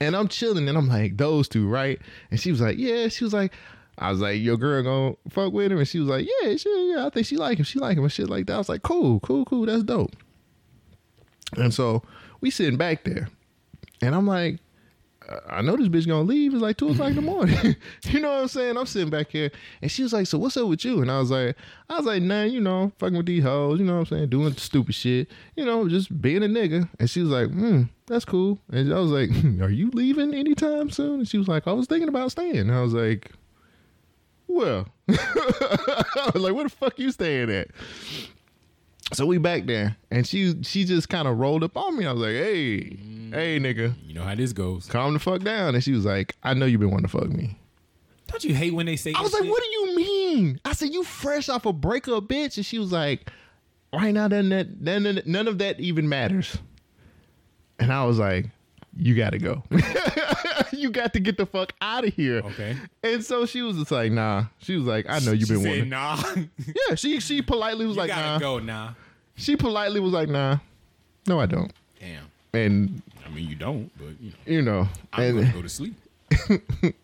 and 0.00 0.14
I'm 0.14 0.28
chilling, 0.28 0.68
and 0.68 0.76
I'm 0.76 0.88
like, 0.88 1.16
"Those 1.16 1.48
two, 1.48 1.66
right?" 1.68 1.98
And 2.30 2.38
she 2.38 2.50
was 2.50 2.60
like, 2.60 2.76
"Yeah." 2.78 3.08
She 3.08 3.24
was 3.24 3.32
like, 3.32 3.52
"I 3.98 4.10
was 4.10 4.20
like, 4.20 4.40
your 4.40 4.56
girl 4.58 4.82
gonna 4.82 5.14
fuck 5.30 5.52
with 5.52 5.72
him," 5.72 5.78
and 5.78 5.88
she 5.88 6.00
was 6.00 6.08
like, 6.08 6.26
"Yeah, 6.42 6.54
sure, 6.56 6.96
yeah. 6.96 7.06
I 7.06 7.10
think 7.10 7.26
she 7.26 7.36
like 7.38 7.58
him. 7.58 7.64
She 7.64 7.78
like 7.78 7.96
him 7.96 8.04
and 8.04 8.12
shit 8.12 8.28
like 8.28 8.46
that." 8.46 8.54
I 8.54 8.58
was 8.58 8.68
like, 8.68 8.82
"Cool, 8.82 9.20
cool, 9.20 9.44
cool. 9.46 9.64
That's 9.66 9.82
dope." 9.82 10.14
And 11.56 11.72
so 11.72 12.02
we 12.40 12.50
sitting 12.50 12.76
back 12.76 13.04
there, 13.04 13.28
and 14.02 14.14
I'm 14.14 14.26
like, 14.26 14.58
I 15.48 15.62
know 15.62 15.76
this 15.76 15.88
bitch 15.88 16.06
gonna 16.06 16.22
leave. 16.22 16.52
It's 16.52 16.62
like 16.62 16.76
two 16.76 16.88
o'clock 16.88 17.10
in 17.10 17.16
the 17.16 17.22
morning. 17.22 17.76
you 18.04 18.20
know 18.20 18.30
what 18.30 18.42
I'm 18.42 18.48
saying? 18.48 18.76
I'm 18.76 18.86
sitting 18.86 19.10
back 19.10 19.30
here, 19.30 19.50
and 19.80 19.90
she 19.90 20.02
was 20.02 20.12
like, 20.12 20.26
"So 20.26 20.38
what's 20.38 20.56
up 20.56 20.68
with 20.68 20.84
you?" 20.84 21.00
And 21.00 21.10
I 21.10 21.18
was 21.18 21.30
like, 21.30 21.56
"I 21.88 21.96
was 21.96 22.06
like, 22.06 22.22
nah, 22.22 22.42
you 22.42 22.60
know, 22.60 22.92
fucking 22.98 23.16
with 23.16 23.26
these 23.26 23.42
hoes. 23.42 23.78
You 23.78 23.86
know 23.86 23.94
what 23.94 24.00
I'm 24.00 24.06
saying? 24.06 24.28
Doing 24.30 24.52
stupid 24.54 24.94
shit. 24.94 25.30
You 25.56 25.64
know, 25.64 25.88
just 25.88 26.20
being 26.20 26.42
a 26.42 26.46
nigga." 26.46 26.88
And 26.98 27.08
she 27.08 27.20
was 27.20 27.30
like, 27.30 27.50
"Hmm, 27.50 27.84
that's 28.06 28.24
cool." 28.24 28.58
And 28.70 28.92
I 28.92 28.98
was 28.98 29.10
like, 29.10 29.30
"Are 29.60 29.70
you 29.70 29.90
leaving 29.92 30.34
anytime 30.34 30.90
soon?" 30.90 31.20
And 31.20 31.28
she 31.28 31.38
was 31.38 31.48
like, 31.48 31.66
"I 31.66 31.72
was 31.72 31.86
thinking 31.86 32.08
about 32.08 32.30
staying." 32.30 32.56
And 32.56 32.72
I 32.72 32.82
was 32.82 32.92
like, 32.92 33.32
"Well," 34.46 34.88
I 35.08 36.30
was 36.34 36.42
like, 36.42 36.54
"Where 36.54 36.64
the 36.64 36.70
fuck 36.70 36.98
you 36.98 37.10
staying 37.10 37.50
at?" 37.50 37.68
So 39.14 39.26
we 39.26 39.38
back 39.38 39.66
there, 39.66 39.96
and 40.10 40.26
she 40.26 40.62
she 40.62 40.84
just 40.84 41.08
kind 41.08 41.28
of 41.28 41.38
rolled 41.38 41.62
up 41.64 41.76
on 41.76 41.96
me. 41.96 42.06
I 42.06 42.12
was 42.12 42.22
like, 42.22 42.32
"Hey, 42.32 42.78
hey, 42.80 43.58
mm. 43.58 43.60
nigga." 43.60 43.94
You 44.04 44.14
know 44.14 44.24
how 44.24 44.34
this 44.34 44.52
goes. 44.52 44.86
calm 44.86 45.12
the 45.12 45.18
fuck 45.18 45.42
down. 45.42 45.74
And 45.74 45.82
she 45.82 45.92
was 45.92 46.04
like, 46.04 46.36
I 46.42 46.54
know 46.54 46.66
you've 46.66 46.80
been 46.80 46.90
wanting 46.90 47.06
to 47.06 47.18
fuck 47.18 47.28
me. 47.28 47.58
Don't 48.28 48.44
you 48.44 48.54
hate 48.54 48.72
when 48.72 48.86
they 48.86 48.96
say? 48.96 49.12
I 49.14 49.20
was 49.20 49.32
like, 49.32 49.42
shit? 49.42 49.50
what 49.50 49.62
do 49.62 49.68
you 49.70 49.96
mean? 49.96 50.60
I 50.64 50.72
said, 50.72 50.92
you 50.92 51.04
fresh 51.04 51.48
off 51.48 51.66
a 51.66 51.72
breakup, 51.72 52.24
bitch. 52.24 52.56
And 52.56 52.66
she 52.66 52.78
was 52.78 52.90
like, 52.90 53.30
right 53.92 54.12
now, 54.12 54.28
none, 54.28 54.48
that, 54.48 54.80
none, 54.80 55.22
none 55.26 55.48
of 55.48 55.58
that 55.58 55.78
even 55.78 56.08
matters. 56.08 56.58
And 57.78 57.92
I 57.92 58.04
was 58.04 58.18
like, 58.18 58.46
you 58.96 59.14
got 59.14 59.30
to 59.30 59.38
go. 59.38 59.62
you 60.72 60.90
got 60.90 61.12
to 61.14 61.20
get 61.20 61.36
the 61.36 61.46
fuck 61.46 61.72
out 61.80 62.06
of 62.06 62.14
here. 62.14 62.38
Okay. 62.44 62.76
And 63.02 63.24
so 63.24 63.46
she 63.46 63.62
was 63.62 63.76
just 63.76 63.90
like, 63.90 64.12
nah. 64.12 64.44
She 64.58 64.76
was 64.76 64.86
like, 64.86 65.06
I 65.08 65.18
know 65.20 65.32
you've 65.32 65.48
She 65.48 65.54
been 65.54 65.64
wanting. 65.64 65.88
nah. 65.88 66.22
Yeah, 66.66 66.94
she 66.94 67.20
she 67.20 67.42
politely 67.42 67.86
was 67.86 67.96
you 67.96 68.02
like, 68.02 68.10
gotta 68.10 68.22
nah. 68.22 68.38
go 68.38 68.58
now. 68.58 68.96
She 69.36 69.56
politely 69.56 70.00
was 70.00 70.12
like, 70.12 70.28
nah. 70.28 70.58
No, 71.26 71.40
I 71.40 71.46
don't. 71.46 71.72
Damn. 72.00 72.30
And 72.52 73.02
I 73.24 73.28
mean, 73.30 73.48
you 73.48 73.56
don't, 73.56 73.90
but 73.98 74.20
you 74.20 74.30
know, 74.30 74.36
you 74.46 74.62
know, 74.62 74.88
I'm 75.12 75.22
and 75.24 75.38
gonna 75.40 75.52
go 75.52 75.62
to 75.62 75.68
sleep. 75.68 75.94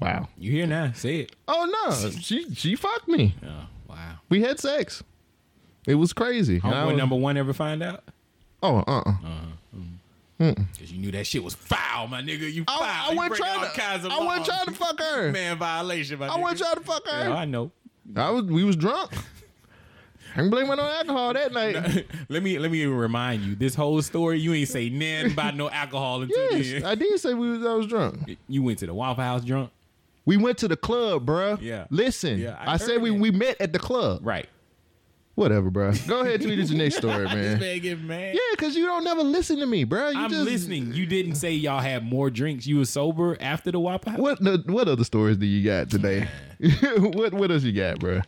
wow. 0.00 0.28
You 0.38 0.50
hear 0.52 0.66
now? 0.66 0.92
Say 0.92 1.20
it. 1.20 1.32
Oh 1.46 1.86
no, 1.86 2.10
she 2.10 2.52
she 2.54 2.74
fucked 2.76 3.08
me. 3.08 3.34
Oh, 3.44 3.66
wow. 3.88 4.14
We 4.28 4.42
had 4.42 4.58
sex. 4.58 5.02
It 5.86 5.94
was 5.94 6.12
crazy. 6.12 6.60
Homeboy 6.60 6.86
was- 6.88 6.96
number 6.96 7.16
one 7.16 7.36
ever 7.36 7.52
find 7.52 7.82
out? 7.82 8.02
Oh, 8.62 8.78
uh, 8.78 9.02
uh 9.06 9.12
uh, 10.38 10.54
Cause 10.78 10.90
you 10.90 10.98
knew 10.98 11.10
that 11.12 11.26
shit 11.26 11.42
was 11.42 11.54
foul, 11.54 12.08
my 12.08 12.20
nigga. 12.20 12.52
You 12.52 12.64
foul. 12.64 12.82
I, 12.82 13.06
I 13.08 13.12
You 13.12 13.16
wasn't 13.16 13.36
trying 13.36 13.60
to. 13.60 14.12
I 14.12 14.18
wasn't 14.24 14.46
trying 14.46 14.66
to 14.66 14.72
fuck 14.72 15.00
her. 15.00 15.32
Man 15.32 15.56
violation, 15.56 16.18
my 16.18 16.26
I 16.26 16.30
nigga. 16.30 16.42
wasn't 16.42 16.60
trying 16.60 16.74
to 16.74 16.80
fuck 16.80 17.06
her. 17.08 17.28
Yeah, 17.28 17.34
I 17.36 17.44
know. 17.44 17.70
I 18.16 18.30
was. 18.30 18.44
We 18.44 18.64
was 18.64 18.76
drunk. 18.76 19.12
I 20.36 20.40
can 20.40 20.50
blame 20.50 20.66
it 20.66 20.78
on 20.78 20.80
alcohol 20.80 21.32
that 21.32 21.50
night. 21.50 22.06
let 22.28 22.42
me 22.42 22.58
let 22.58 22.70
me 22.70 22.84
remind 22.84 23.42
you. 23.42 23.54
This 23.54 23.74
whole 23.74 24.02
story, 24.02 24.38
you 24.38 24.52
ain't 24.52 24.68
say 24.68 24.90
nothing 24.90 25.32
about 25.32 25.56
no 25.56 25.70
alcohol 25.70 26.20
until 26.20 26.58
yes, 26.58 26.72
then. 26.82 26.84
I 26.84 26.94
did 26.94 27.18
say 27.18 27.32
we 27.32 27.52
was. 27.56 27.64
I 27.66 27.72
was 27.72 27.86
drunk. 27.86 28.36
You 28.46 28.62
went 28.62 28.78
to 28.80 28.86
the 28.86 28.92
Waffle 28.92 29.24
House 29.24 29.42
drunk, 29.42 29.70
We 30.26 30.36
went 30.36 30.58
to 30.58 30.68
the 30.68 30.76
club, 30.76 31.24
bruh. 31.24 31.58
Yeah. 31.62 31.86
Listen, 31.88 32.38
Yeah, 32.38 32.56
I 32.60 32.74
I, 32.74 32.76
said 32.76 33.00
we 33.00 33.10
we 33.10 33.30
met 33.30 33.58
at 33.62 33.72
the 33.72 33.78
club. 33.78 34.20
right? 34.26 34.46
Whatever, 35.36 35.70
bruh. 35.70 36.06
Go 36.08 36.20
ahead, 36.20 36.40
tweet 36.42 36.58
us 36.58 36.70
your 36.70 36.78
next 36.78 36.96
story, 36.98 37.24
This 37.24 37.34
man. 37.34 37.58
man 37.60 37.78
get 37.80 38.00
mad. 38.00 38.34
Yeah, 38.34 38.40
because 38.52 38.74
you 38.76 38.84
don't 38.84 39.04
never 39.04 39.22
listen 39.22 39.58
to 39.60 39.66
me, 39.66 39.84
bruh. 39.86 40.12
You 40.12 40.20
I'm 40.20 40.30
just, 40.30 40.44
listening. 40.44 40.92
You 40.92 41.06
didn't 41.06 41.36
say 41.36 41.52
y'all 41.52 41.80
had 41.80 42.04
more 42.04 42.28
drinks. 42.30 42.66
You 42.66 42.76
was 42.78 42.90
sober 42.90 43.36
after 43.40 43.70
the 43.72 43.80
Waffle 43.80 44.12
House. 44.12 44.20
What 44.20 44.66
what 44.66 44.86
other 44.88 45.04
stories 45.04 45.38
do 45.38 45.46
you 45.46 45.64
got 45.64 45.88
today? 45.90 46.28
what 46.98 47.32
what 47.32 47.50
else 47.50 47.62
you 47.62 47.72
got, 47.72 47.98
bruh? 48.00 48.22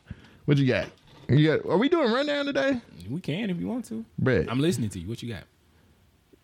What 0.46 0.56
you 0.56 0.66
got? 0.66 0.88
You 1.28 1.58
got? 1.58 1.70
Are 1.70 1.76
we 1.76 1.88
doing 1.88 2.10
rundown 2.10 2.46
today, 2.46 2.80
We 3.10 3.20
can 3.20 3.50
if 3.50 3.58
you 3.60 3.68
want 3.68 3.84
to. 3.86 4.04
bruh? 4.20 4.46
I'm 4.48 4.60
listening 4.60 4.88
to 4.90 4.98
you. 4.98 5.08
What 5.08 5.22
you 5.22 5.28
got? 5.32 5.44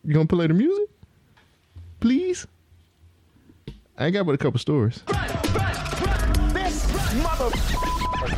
You 0.04 0.12
gonna 0.12 0.26
play 0.26 0.46
the 0.46 0.54
music, 0.54 0.88
please? 2.00 2.46
I 3.96 4.06
ain't 4.06 4.14
got 4.14 4.26
but 4.26 4.34
a 4.34 4.38
couple 4.38 4.58
stories. 4.58 5.02
Let's 5.06 5.32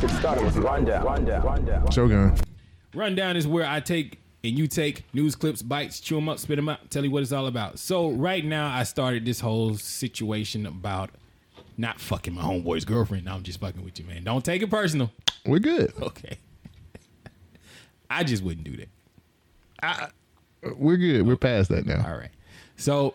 get 0.00 0.10
started 0.10 0.44
with 0.44 0.56
rundown. 0.58 1.04
Rundown. 1.04 1.42
Rundown. 1.44 1.90
Shogun. 1.90 2.34
Rundown 2.94 3.36
is 3.36 3.46
where 3.46 3.66
I 3.66 3.80
take 3.80 4.20
and 4.44 4.56
you 4.56 4.68
take 4.68 5.02
news 5.12 5.34
clips, 5.34 5.62
bites, 5.62 5.98
chew 5.98 6.14
them 6.16 6.28
up, 6.28 6.38
spit 6.38 6.56
them 6.56 6.68
out, 6.68 6.88
tell 6.90 7.02
you 7.04 7.10
what 7.10 7.22
it's 7.22 7.32
all 7.32 7.48
about. 7.48 7.80
So 7.80 8.10
right 8.10 8.44
now, 8.44 8.72
I 8.72 8.84
started 8.84 9.24
this 9.24 9.40
whole 9.40 9.74
situation 9.74 10.66
about 10.66 11.10
not 11.76 12.00
fucking 12.00 12.34
my 12.34 12.42
homeboy's 12.42 12.84
girlfriend. 12.84 13.24
No, 13.24 13.34
I'm 13.34 13.42
just 13.42 13.58
fucking 13.60 13.84
with 13.84 13.98
you, 13.98 14.04
man. 14.04 14.22
Don't 14.22 14.44
take 14.44 14.62
it 14.62 14.70
personal. 14.70 15.10
We're 15.46 15.58
good. 15.58 15.92
Okay. 16.00 16.38
I 18.10 18.24
just 18.24 18.42
wouldn't 18.42 18.64
do 18.64 18.76
that. 18.76 20.12
We're 20.76 20.96
good. 20.96 21.26
We're 21.26 21.36
past 21.36 21.70
that 21.70 21.86
now. 21.86 22.04
All 22.06 22.16
right. 22.16 22.30
So 22.76 23.14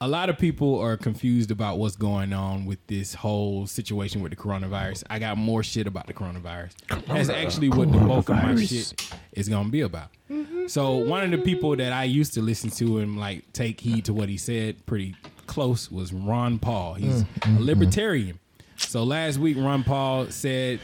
a 0.00 0.08
lot 0.08 0.28
of 0.28 0.38
people 0.38 0.78
are 0.78 0.96
confused 0.96 1.50
about 1.50 1.78
what's 1.78 1.96
going 1.96 2.32
on 2.32 2.66
with 2.66 2.84
this 2.86 3.14
whole 3.14 3.66
situation 3.66 4.22
with 4.22 4.30
the 4.30 4.36
coronavirus. 4.36 5.04
I 5.08 5.18
got 5.18 5.38
more 5.38 5.62
shit 5.62 5.86
about 5.86 6.06
the 6.06 6.14
coronavirus. 6.14 6.72
That's 7.06 7.28
actually 7.28 7.70
what 7.70 7.90
the 7.90 7.98
bulk 7.98 8.28
of 8.28 8.36
my 8.36 8.56
shit 8.56 9.10
is 9.32 9.48
going 9.48 9.66
to 9.66 9.70
be 9.70 9.80
about. 9.80 10.08
Mm-hmm. 10.30 10.66
So 10.66 10.96
one 10.96 11.22
of 11.22 11.30
the 11.30 11.38
people 11.38 11.76
that 11.76 11.92
I 11.92 12.04
used 12.04 12.34
to 12.34 12.42
listen 12.42 12.70
to 12.70 12.98
and 12.98 13.18
like 13.18 13.52
take 13.52 13.80
heed 13.80 14.04
to 14.06 14.12
what 14.12 14.28
he 14.28 14.36
said 14.36 14.84
pretty 14.86 15.16
close 15.46 15.90
was 15.90 16.12
Ron 16.12 16.58
Paul. 16.58 16.94
He's 16.94 17.22
mm, 17.22 17.36
a 17.36 17.40
mm, 17.40 17.56
mm. 17.56 17.64
libertarian. 17.64 18.38
So 18.78 19.04
last 19.04 19.38
week 19.38 19.56
Ron 19.58 19.84
Paul 19.84 20.26
said 20.26 20.80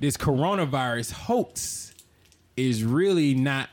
this 0.00 0.16
coronavirus 0.16 1.12
hoax 1.12 1.92
is 2.56 2.84
really 2.84 3.34
not 3.34 3.68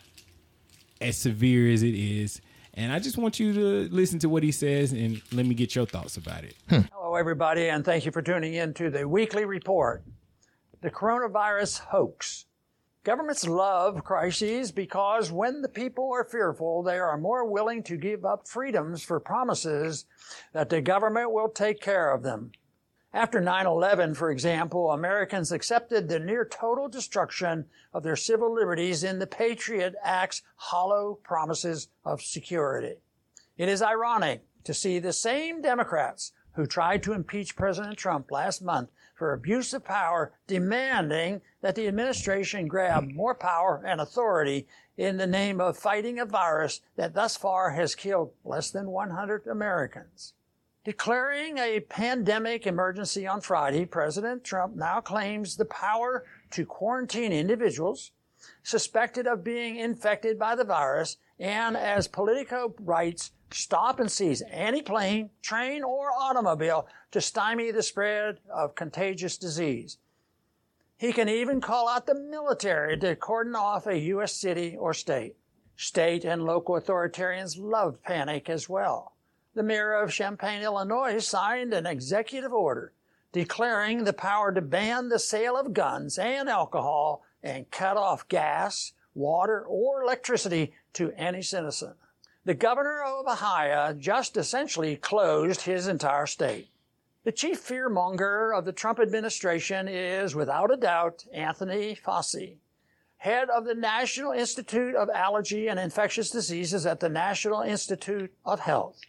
as 1.00 1.18
severe 1.18 1.72
as 1.72 1.84
it 1.84 1.96
is. 1.96 2.42
And 2.74 2.92
I 2.92 3.00
just 3.00 3.18
want 3.18 3.40
you 3.40 3.54
to 3.54 3.94
listen 3.94 4.20
to 4.20 4.30
what 4.30 4.44
he 4.44 4.52
says 4.52 4.94
and 4.94 5.22
let 5.32 5.46
me 5.46 5.54
get 5.54 5.76
your 5.76 5.86
thoughts 5.86 6.18
about 6.18 6.44
it. 6.44 6.56
Hmm. 6.70 6.82
Hello, 6.94 7.16
everybody, 7.16 7.70
and 7.70 7.84
thank 7.84 8.06
you 8.06 8.12
for 8.12 8.22
tuning 8.22 8.54
in 8.54 8.74
to 8.76 8.90
the 8.90 9.08
weekly 9.08 9.46
report. 9.46 10.04
The 10.82 10.90
coronavirus 10.90 11.80
hoax. 11.80 12.46
Governments 13.04 13.48
love 13.48 14.04
crises 14.04 14.72
because 14.72 15.32
when 15.32 15.62
the 15.62 15.70
people 15.70 16.12
are 16.14 16.24
fearful, 16.24 16.84
they 16.84 17.00
are 17.00 17.18
more 17.18 17.50
willing 17.50 17.82
to 17.84 17.98
give 17.98 18.26
up 18.26 18.48
freedoms 18.48 19.04
for 19.04 19.20
promises 19.20 20.06
that 20.54 20.70
the 20.70 20.82
government 20.82 21.32
will 21.32 21.50
take 21.50 21.82
care 21.82 22.12
of 22.12 22.22
them. 22.22 22.52
After 23.14 23.42
9 23.42 23.66
11, 23.66 24.14
for 24.14 24.32
example, 24.32 24.92
Americans 24.92 25.52
accepted 25.52 26.08
the 26.08 26.18
near 26.18 26.46
total 26.46 26.88
destruction 26.88 27.66
of 27.94 28.04
their 28.04 28.16
civil 28.16 28.54
liberties 28.54 29.04
in 29.04 29.20
the 29.20 29.28
Patriot 29.28 29.96
Act's 30.02 30.44
hollow 30.56 31.20
promises 31.22 31.90
of 32.06 32.22
security. 32.22 33.02
It 33.58 33.68
is 33.68 33.82
ironic 33.82 34.46
to 34.64 34.74
see 34.74 34.98
the 34.98 35.12
same 35.12 35.62
Democrats 35.62 36.32
who 36.54 36.66
tried 36.66 37.04
to 37.04 37.12
impeach 37.12 37.58
President 37.58 37.98
Trump 37.98 38.32
last 38.32 38.62
month 38.62 38.90
for 39.14 39.34
abuse 39.34 39.74
of 39.74 39.84
power 39.84 40.32
demanding 40.48 41.42
that 41.60 41.76
the 41.76 41.90
administration 41.90 42.70
grab 42.70 43.10
more 43.12 43.36
power 43.36 43.84
and 43.86 44.00
authority 44.00 44.68
in 44.96 45.18
the 45.18 45.28
name 45.28 45.60
of 45.60 45.78
fighting 45.78 46.18
a 46.18 46.26
virus 46.26 46.80
that 46.96 47.14
thus 47.14 47.36
far 47.36 47.72
has 47.72 47.94
killed 47.94 48.32
less 48.46 48.72
than 48.72 48.90
100 48.90 49.48
Americans. 49.48 50.34
Declaring 50.84 51.60
a 51.60 51.80
pandemic 51.82 52.66
emergency 52.66 53.28
on 53.28 53.42
Friday, 53.42 53.86
President 53.86 54.44
Trump 54.44 54.76
now 54.76 55.00
claims 55.00 55.56
the 55.56 55.66
power 55.66 56.26
to 56.50 56.66
quarantine 56.66 57.32
individuals 57.32 58.12
suspected 58.64 59.28
of 59.28 59.44
being 59.44 59.76
infected 59.76 60.40
by 60.40 60.56
the 60.56 60.64
virus 60.64 61.18
and 61.38 61.78
as 61.78 62.08
Politico 62.08 62.74
writes, 62.80 63.32
stop 63.52 64.00
and 64.00 64.12
seize 64.12 64.42
any 64.50 64.82
plane, 64.82 65.30
train, 65.44 65.84
or 65.84 66.10
automobile 66.12 66.88
to 67.12 67.22
stymie 67.22 67.70
the 67.70 67.84
spread 67.84 68.40
of 68.52 68.74
contagious 68.74 69.38
disease. 69.38 70.00
He 70.98 71.14
can 71.14 71.30
even 71.30 71.62
call 71.62 71.90
out 71.90 72.08
the 72.08 72.16
military 72.16 72.98
to 73.00 73.16
cordon 73.16 73.56
off 73.56 73.86
a 73.86 74.00
U.S. 74.00 74.34
city 74.34 74.76
or 74.76 74.96
state. 74.96 75.36
State 75.76 76.26
and 76.26 76.44
local 76.44 76.74
authoritarians 76.74 77.56
love 77.60 78.02
panic 78.02 78.50
as 78.50 78.68
well. 78.68 79.14
The 79.54 79.64
mayor 79.64 79.94
of 79.94 80.14
Champaign, 80.14 80.62
Illinois 80.62 81.20
signed 81.20 81.74
an 81.74 81.86
executive 81.86 82.54
order 82.54 82.94
declaring 83.34 84.04
the 84.04 84.14
power 84.14 84.54
to 84.54 84.62
ban 84.62 85.10
the 85.10 85.20
sale 85.20 85.58
of 85.58 85.74
guns 85.74 86.18
and 86.18 86.50
alcohol 86.50 87.24
and 87.44 87.70
cut 87.72 87.98
off 87.98 88.28
gas, 88.28 88.94
water, 89.14 89.64
or 89.66 90.04
electricity 90.04 90.74
to 90.94 91.12
any 91.18 91.42
citizen. 91.42 91.94
The 92.46 92.54
governor 92.54 93.04
of 93.04 93.28
Ohio 93.28 93.94
just 93.94 94.38
essentially 94.38 94.96
closed 94.96 95.62
his 95.62 95.88
entire 95.88 96.28
state. 96.28 96.70
The 97.24 97.32
chief 97.32 97.62
fearmonger 97.62 98.58
of 98.58 98.66
the 98.66 98.72
Trump 98.72 99.00
administration 99.00 99.88
is, 99.88 100.34
without 100.34 100.74
a 100.74 100.78
doubt, 100.78 101.26
Anthony 101.34 101.96
Fauci, 101.96 102.56
head 103.18 103.50
of 103.50 103.66
the 103.66 103.76
National 103.76 104.32
Institute 104.32 104.96
of 104.96 105.10
Allergy 105.10 105.68
and 105.68 105.80
Infectious 105.80 106.32
Diseases 106.32 106.86
at 106.86 107.00
the 107.00 107.10
National 107.10 107.62
Institute 107.62 108.34
of 108.44 108.62
Health. 108.62 109.00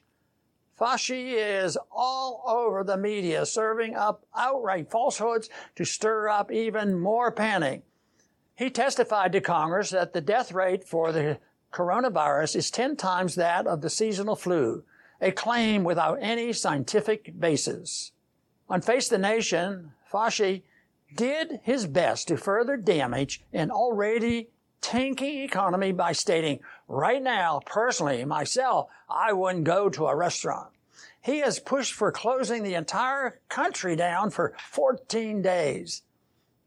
Fauci 0.83 1.35
is 1.35 1.79
all 1.93 2.43
over 2.45 2.83
the 2.83 2.97
media, 2.97 3.47
serving 3.47 3.95
up 3.95 4.27
outright 4.35 4.91
falsehoods 4.91 5.49
to 5.77 5.85
stir 5.85 6.29
up 6.29 6.51
even 6.51 6.99
more 6.99 7.31
panic. 7.31 7.85
He 8.57 8.69
testified 8.69 9.31
to 9.31 9.41
Congress 9.41 9.91
that 9.91 10.13
the 10.13 10.21
death 10.21 10.51
rate 10.51 10.83
for 10.83 11.13
the 11.13 11.39
coronavirus 11.73 12.57
is 12.57 12.71
10 12.73 12.97
times 12.97 13.37
that 13.37 13.69
of 13.69 13.81
the 13.81 13.89
seasonal 13.89 14.35
flu, 14.35 14.83
a 15.21 15.31
claim 15.31 15.85
without 15.85 16.19
any 16.21 16.53
scientific 16.53 17.39
basis. 17.39 18.11
On 18.69 18.83
Face 18.83 19.09
the 19.09 19.19
Nation, 19.19 19.93
Fauci 20.13 20.63
did 21.15 21.61
his 21.63 21.87
best 21.87 22.27
to 22.27 22.37
further 22.37 22.77
damage 22.77 23.45
an 23.53 23.71
already 23.71 24.49
tanking 24.83 25.43
economy 25.45 25.93
by 25.93 26.13
stating, 26.13 26.61
right 26.87 27.23
now, 27.23 27.61
personally, 27.65 28.25
myself, 28.27 28.89
I 29.09 29.33
wouldn't 29.33 29.65
go 29.65 29.89
to 29.89 30.07
a 30.07 30.15
restaurant. 30.15 30.69
He 31.23 31.39
has 31.39 31.59
pushed 31.59 31.95
for 31.95 32.13
closing 32.13 32.63
the 32.63 32.75
entire 32.75 33.41
country 33.49 33.97
down 33.97 34.31
for 34.31 34.55
14 34.71 35.41
days. 35.41 36.03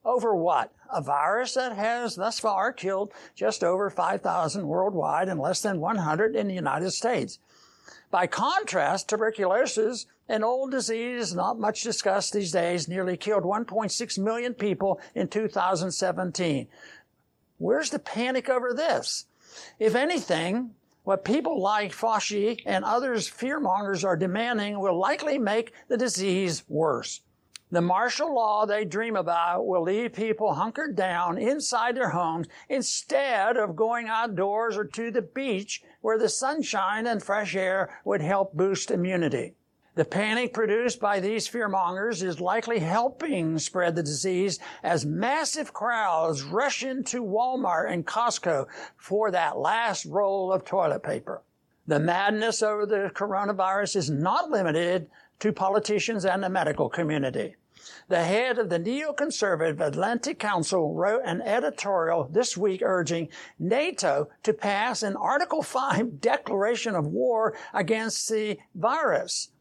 Over 0.03 0.35
what? 0.35 0.71
A 0.91 1.01
virus 1.01 1.55
that 1.55 1.75
has 1.75 2.15
thus 2.15 2.39
far 2.39 2.71
killed 2.71 3.11
just 3.35 3.63
over 3.63 3.89
5,000 3.89 4.67
worldwide 4.67 5.27
and 5.27 5.39
less 5.39 5.61
than 5.61 5.81
100 5.81 6.35
in 6.35 6.47
the 6.47 6.53
United 6.53 6.91
States. 6.91 7.39
By 8.11 8.27
contrast, 8.27 9.09
tuberculosis, 9.09 10.05
an 10.29 10.43
old 10.43 10.71
disease 10.71 11.35
not 11.35 11.59
much 11.59 11.83
discussed 11.83 12.33
these 12.33 12.51
days, 12.51 12.87
nearly 12.87 13.17
killed 13.17 13.43
1.6 13.43 14.19
million 14.19 14.53
people 14.53 15.01
in 15.13 15.27
2017. 15.27 16.67
Where's 17.57 17.89
the 17.89 17.99
panic 17.99 18.49
over 18.49 18.73
this? 18.73 19.25
If 19.79 19.95
anything, 19.95 20.75
what 21.03 21.23
people 21.23 21.61
like 21.61 21.91
Fauci 21.91 22.61
and 22.65 22.83
others 22.83 23.29
fearmongers 23.29 24.03
are 24.03 24.17
demanding 24.17 24.79
will 24.79 24.97
likely 24.99 25.37
make 25.37 25.71
the 25.87 25.97
disease 25.97 26.63
worse. 26.67 27.21
The 27.71 27.81
martial 27.81 28.33
law 28.33 28.65
they 28.65 28.85
dream 28.85 29.15
about 29.15 29.65
will 29.65 29.83
leave 29.83 30.13
people 30.13 30.53
hunkered 30.53 30.95
down 30.95 31.37
inside 31.37 31.95
their 31.95 32.09
homes 32.09 32.47
instead 32.69 33.57
of 33.57 33.75
going 33.75 34.07
outdoors 34.07 34.77
or 34.77 34.85
to 34.85 35.11
the 35.11 35.21
beach 35.21 35.83
where 36.01 36.17
the 36.17 36.29
sunshine 36.29 37.07
and 37.07 37.23
fresh 37.23 37.55
air 37.55 37.99
would 38.03 38.21
help 38.21 38.53
boost 38.53 38.91
immunity. 38.91 39.55
The 39.95 40.03
panic 40.03 40.53
produced 40.53 40.99
by 40.99 41.21
these 41.21 41.47
fearmongers 41.47 42.21
is 42.21 42.41
likely 42.41 42.79
helping 42.79 43.57
spread 43.59 43.95
the 43.95 44.03
disease 44.03 44.59
as 44.83 45.05
massive 45.05 45.71
crowds 45.71 46.43
rush 46.43 46.83
into 46.83 47.23
Walmart 47.23 47.89
and 47.89 48.05
Costco 48.05 48.67
for 48.97 49.31
that 49.31 49.57
last 49.57 50.05
roll 50.05 50.51
of 50.51 50.65
toilet 50.65 51.01
paper. 51.01 51.43
The 51.87 52.01
madness 52.01 52.61
over 52.61 52.85
the 52.85 53.09
coronavirus 53.13 53.95
is 53.95 54.09
not 54.09 54.49
limited 54.49 55.09
to 55.39 55.53
politicians 55.53 56.25
and 56.25 56.43
the 56.43 56.49
medical 56.49 56.89
community. 56.89 57.55
The 58.09 58.23
head 58.23 58.59
of 58.59 58.67
the 58.67 58.79
neoconservative 58.79 59.79
Atlantic 59.79 60.39
Council 60.39 60.93
wrote 60.93 61.21
an 61.23 61.41
editorial 61.41 62.27
this 62.29 62.57
week 62.57 62.81
urging 62.83 63.29
NATO 63.59 64.27
to 64.43 64.53
pass 64.53 65.03
an 65.03 65.15
Article 65.15 65.63
5 65.63 66.19
declaration 66.19 66.95
of 66.95 67.07
war 67.07 67.55
against 67.73 68.27
the 68.27 68.57
virus. 68.73 69.51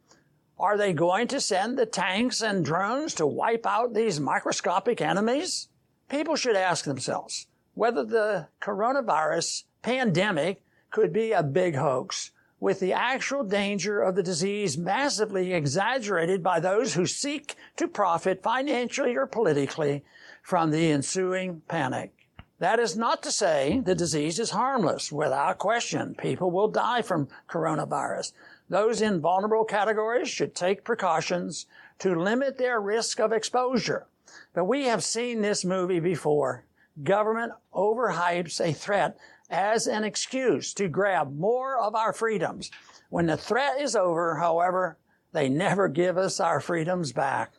Are 0.59 0.79
they 0.79 0.93
going 0.93 1.27
to 1.29 1.41
send 1.41 1.77
the 1.77 1.87
tanks 1.87 2.41
and 2.41 2.65
drones 2.65 3.15
to 3.15 3.27
wipe 3.27 3.67
out 3.67 3.93
these 3.93 4.21
microscopic 4.21 5.01
enemies? 5.01 5.69
People 6.09 6.37
should 6.37 6.55
ask 6.55 6.85
themselves 6.85 7.47
whether 7.75 8.05
the 8.05 8.49
coronavirus 8.61 9.65
pandemic 9.83 10.63
could 10.91 11.13
be 11.13 11.33
a 11.33 11.43
big 11.43 11.75
hoax 11.75 12.31
with 12.61 12.79
the 12.79 12.93
actual 12.93 13.43
danger 13.43 14.01
of 14.01 14.15
the 14.15 14.23
disease 14.23 14.79
massively 14.79 15.53
exaggerated 15.53 16.43
by 16.43 16.61
those 16.61 16.95
who 16.95 17.05
seek 17.05 17.57
to 17.77 17.89
profit 17.89 18.43
financially 18.43 19.17
or 19.17 19.27
politically 19.27 20.05
from 20.43 20.71
the 20.71 20.91
ensuing 20.91 21.63
panic. 21.69 22.13
That 22.61 22.79
is 22.79 22.97
not 22.97 23.23
to 23.25 23.33
say 23.33 23.83
the 23.85 23.95
disease 23.95 24.39
is 24.39 24.51
harmless. 24.51 25.11
Without 25.11 25.59
question, 25.59 26.15
people 26.15 26.51
will 26.51 26.69
die 26.69 27.03
from 27.03 27.29
coronavirus. 27.51 28.33
Those 28.69 29.03
in 29.03 29.21
vulnerable 29.21 29.65
categories 29.65 30.29
should 30.29 30.55
take 30.55 30.85
precautions 30.85 31.67
to 31.99 32.21
limit 32.21 32.59
their 32.59 32.81
risk 32.81 33.21
of 33.21 33.33
exposure. 33.33 34.07
But 34.55 34.65
we 34.65 34.85
have 34.85 35.05
seen 35.05 35.43
this 35.43 35.65
movie 35.65 36.01
before. 36.01 36.65
Government 37.03 37.53
overhypes 37.75 38.61
a 38.65 38.73
threat 38.73 39.19
as 39.51 39.87
an 39.87 40.05
excuse 40.05 40.73
to 40.75 40.89
grab 40.89 41.37
more 41.37 41.79
of 41.79 41.95
our 41.95 42.13
freedoms. 42.13 42.71
When 43.11 43.27
the 43.27 43.37
threat 43.37 43.81
is 43.81 43.95
over, 43.95 44.37
however, 44.37 44.97
they 45.33 45.49
never 45.49 45.89
give 45.89 46.17
us 46.17 46.41
our 46.41 46.61
freedoms 46.61 47.13
back. 47.13 47.53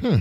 Hmm. 0.00 0.16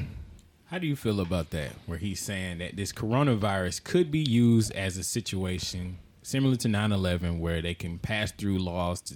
How 0.66 0.78
do 0.78 0.86
you 0.86 0.96
feel 0.96 1.20
about 1.20 1.52
that? 1.52 1.72
Where 1.86 1.98
he's 1.98 2.20
saying 2.20 2.60
that 2.60 2.76
this 2.76 2.92
coronavirus 2.92 3.84
could 3.84 4.12
be 4.12 4.20
used 4.20 4.72
as 4.74 4.98
a 4.98 5.04
situation 5.04 5.98
similar 6.30 6.56
to 6.58 6.68
9 6.68 6.92
11, 6.92 7.40
where 7.40 7.62
they 7.62 7.74
can 7.74 7.98
pass 7.98 8.32
through 8.32 8.60
laws 8.60 9.02
to 9.02 9.16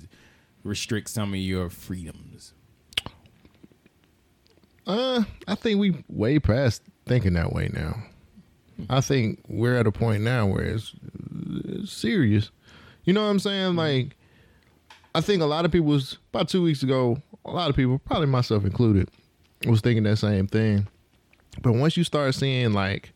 restrict 0.64 1.10
some 1.10 1.34
of 1.34 1.40
your 1.40 1.70
freedoms. 1.70 2.54
Uh, 4.86 5.24
I 5.48 5.56
think 5.56 5.80
we 5.80 6.04
way 6.10 6.40
past 6.40 6.82
thinking 7.06 7.34
that 7.34 7.54
way 7.54 7.70
now. 7.72 7.96
I 8.90 9.02
think 9.02 9.40
we're 9.48 9.78
at 9.78 9.88
a 9.88 9.92
point 9.92 10.24
now 10.24 10.46
where 10.48 10.64
it's, 10.64 10.94
it's 11.66 11.92
serious. 11.92 12.50
You 13.06 13.14
know 13.14 13.24
what 13.24 13.30
I'm 13.30 13.40
saying? 13.40 13.76
Like, 13.76 14.18
I 15.16 15.22
think 15.22 15.42
a 15.42 15.46
lot 15.46 15.66
of 15.66 15.72
people 15.72 15.88
was 15.88 16.18
about 16.34 16.50
two 16.50 16.64
weeks 16.64 16.84
ago. 16.84 17.22
A 17.46 17.52
lot 17.52 17.70
of 17.70 17.76
people, 17.76 18.00
probably 18.00 18.28
myself 18.28 18.66
included, 18.66 19.10
was 19.68 19.82
thinking 19.82 20.04
that 20.04 20.18
same 20.18 20.48
thing. 20.48 20.88
But 21.62 21.74
once 21.74 21.96
you 21.96 22.04
start 22.04 22.34
seeing 22.36 22.74
like 22.74 23.14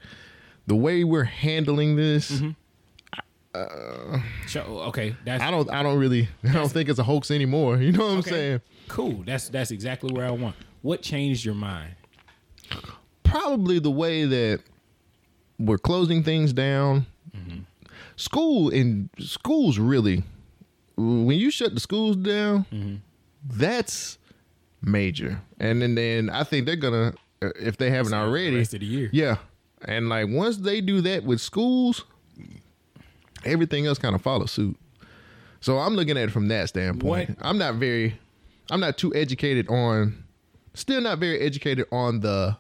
the 0.67 0.75
way 0.75 1.03
we're 1.03 1.23
handling 1.23 1.95
this, 1.95 2.41
So, 4.47 4.61
okay, 4.87 5.15
that's 5.25 5.43
I 5.43 5.51
don't, 5.51 5.69
I 5.71 5.83
don't 5.83 5.99
really, 5.99 6.27
I 6.43 6.53
don't 6.53 6.71
think 6.71 6.89
it's 6.89 6.99
a 6.99 7.03
hoax 7.03 7.31
anymore. 7.31 7.77
You 7.81 7.91
know 7.91 8.05
what 8.05 8.11
I'm 8.11 8.19
okay. 8.19 8.29
saying? 8.29 8.61
Cool. 8.87 9.23
That's 9.25 9.49
that's 9.49 9.71
exactly 9.71 10.13
where 10.13 10.25
I 10.25 10.31
want. 10.31 10.55
What 10.81 11.01
changed 11.01 11.43
your 11.45 11.55
mind? 11.55 11.95
probably 13.23 13.79
the 13.79 13.91
way 13.91 14.25
that 14.25 14.61
we're 15.59 15.77
closing 15.77 16.23
things 16.23 16.53
down. 16.53 17.05
School 18.15 18.69
and 18.71 19.09
schools 19.19 19.77
really, 19.77 20.23
when 20.97 21.37
you 21.37 21.51
shut 21.51 21.75
the 21.75 21.79
schools 21.79 22.15
down, 22.15 22.65
that's 23.45 24.17
major. 24.81 25.39
And 25.59 25.81
then, 25.83 25.93
then 25.93 26.29
I 26.31 26.43
think 26.43 26.65
they're 26.65 26.75
gonna, 26.77 27.13
uh, 27.43 27.49
if 27.59 27.77
they 27.77 27.91
haven't 27.91 28.15
already, 28.15 28.55
rest 28.57 28.73
of 28.73 28.79
the 28.79 28.87
year. 28.87 29.09
yeah. 29.13 29.37
And 29.85 30.09
like 30.09 30.29
once 30.29 30.57
they 30.57 30.81
do 30.81 31.01
that 31.01 31.25
with 31.25 31.39
schools, 31.39 32.05
everything 33.47 33.85
else 33.85 33.97
kind 33.97 34.15
of 34.15 34.21
follows 34.21 34.51
suit. 34.51 34.77
So 35.61 35.77
I'm 35.79 35.95
looking 35.95 36.17
at 36.17 36.25
it 36.25 36.31
from 36.31 36.47
that 36.49 36.69
standpoint. 36.69 37.29
What- 37.29 37.37
I'm 37.41 37.57
not 37.57 37.75
very, 37.75 38.19
I'm 38.69 38.79
not 38.79 38.97
too 38.97 39.13
educated 39.15 39.67
on, 39.69 40.23
still 40.73 41.01
not 41.01 41.19
very 41.19 41.39
educated 41.39 41.85
on 41.91 42.19
the, 42.19 42.55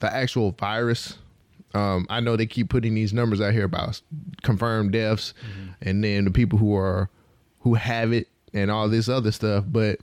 the 0.00 0.14
actual 0.14 0.52
virus. 0.52 1.18
Um, 1.74 2.06
I 2.10 2.20
know 2.20 2.36
they 2.36 2.46
keep 2.46 2.68
putting 2.68 2.94
these 2.94 3.12
numbers 3.12 3.40
out 3.40 3.52
here 3.54 3.64
about 3.64 4.00
confirmed 4.42 4.92
deaths, 4.92 5.32
and 5.80 6.04
then 6.04 6.24
the 6.26 6.30
people 6.30 6.58
who 6.58 6.76
are, 6.76 7.08
who 7.60 7.74
have 7.74 8.12
it, 8.12 8.28
and 8.52 8.70
all 8.70 8.88
this 8.90 9.08
other 9.08 9.32
stuff. 9.32 9.64
But 9.66 9.98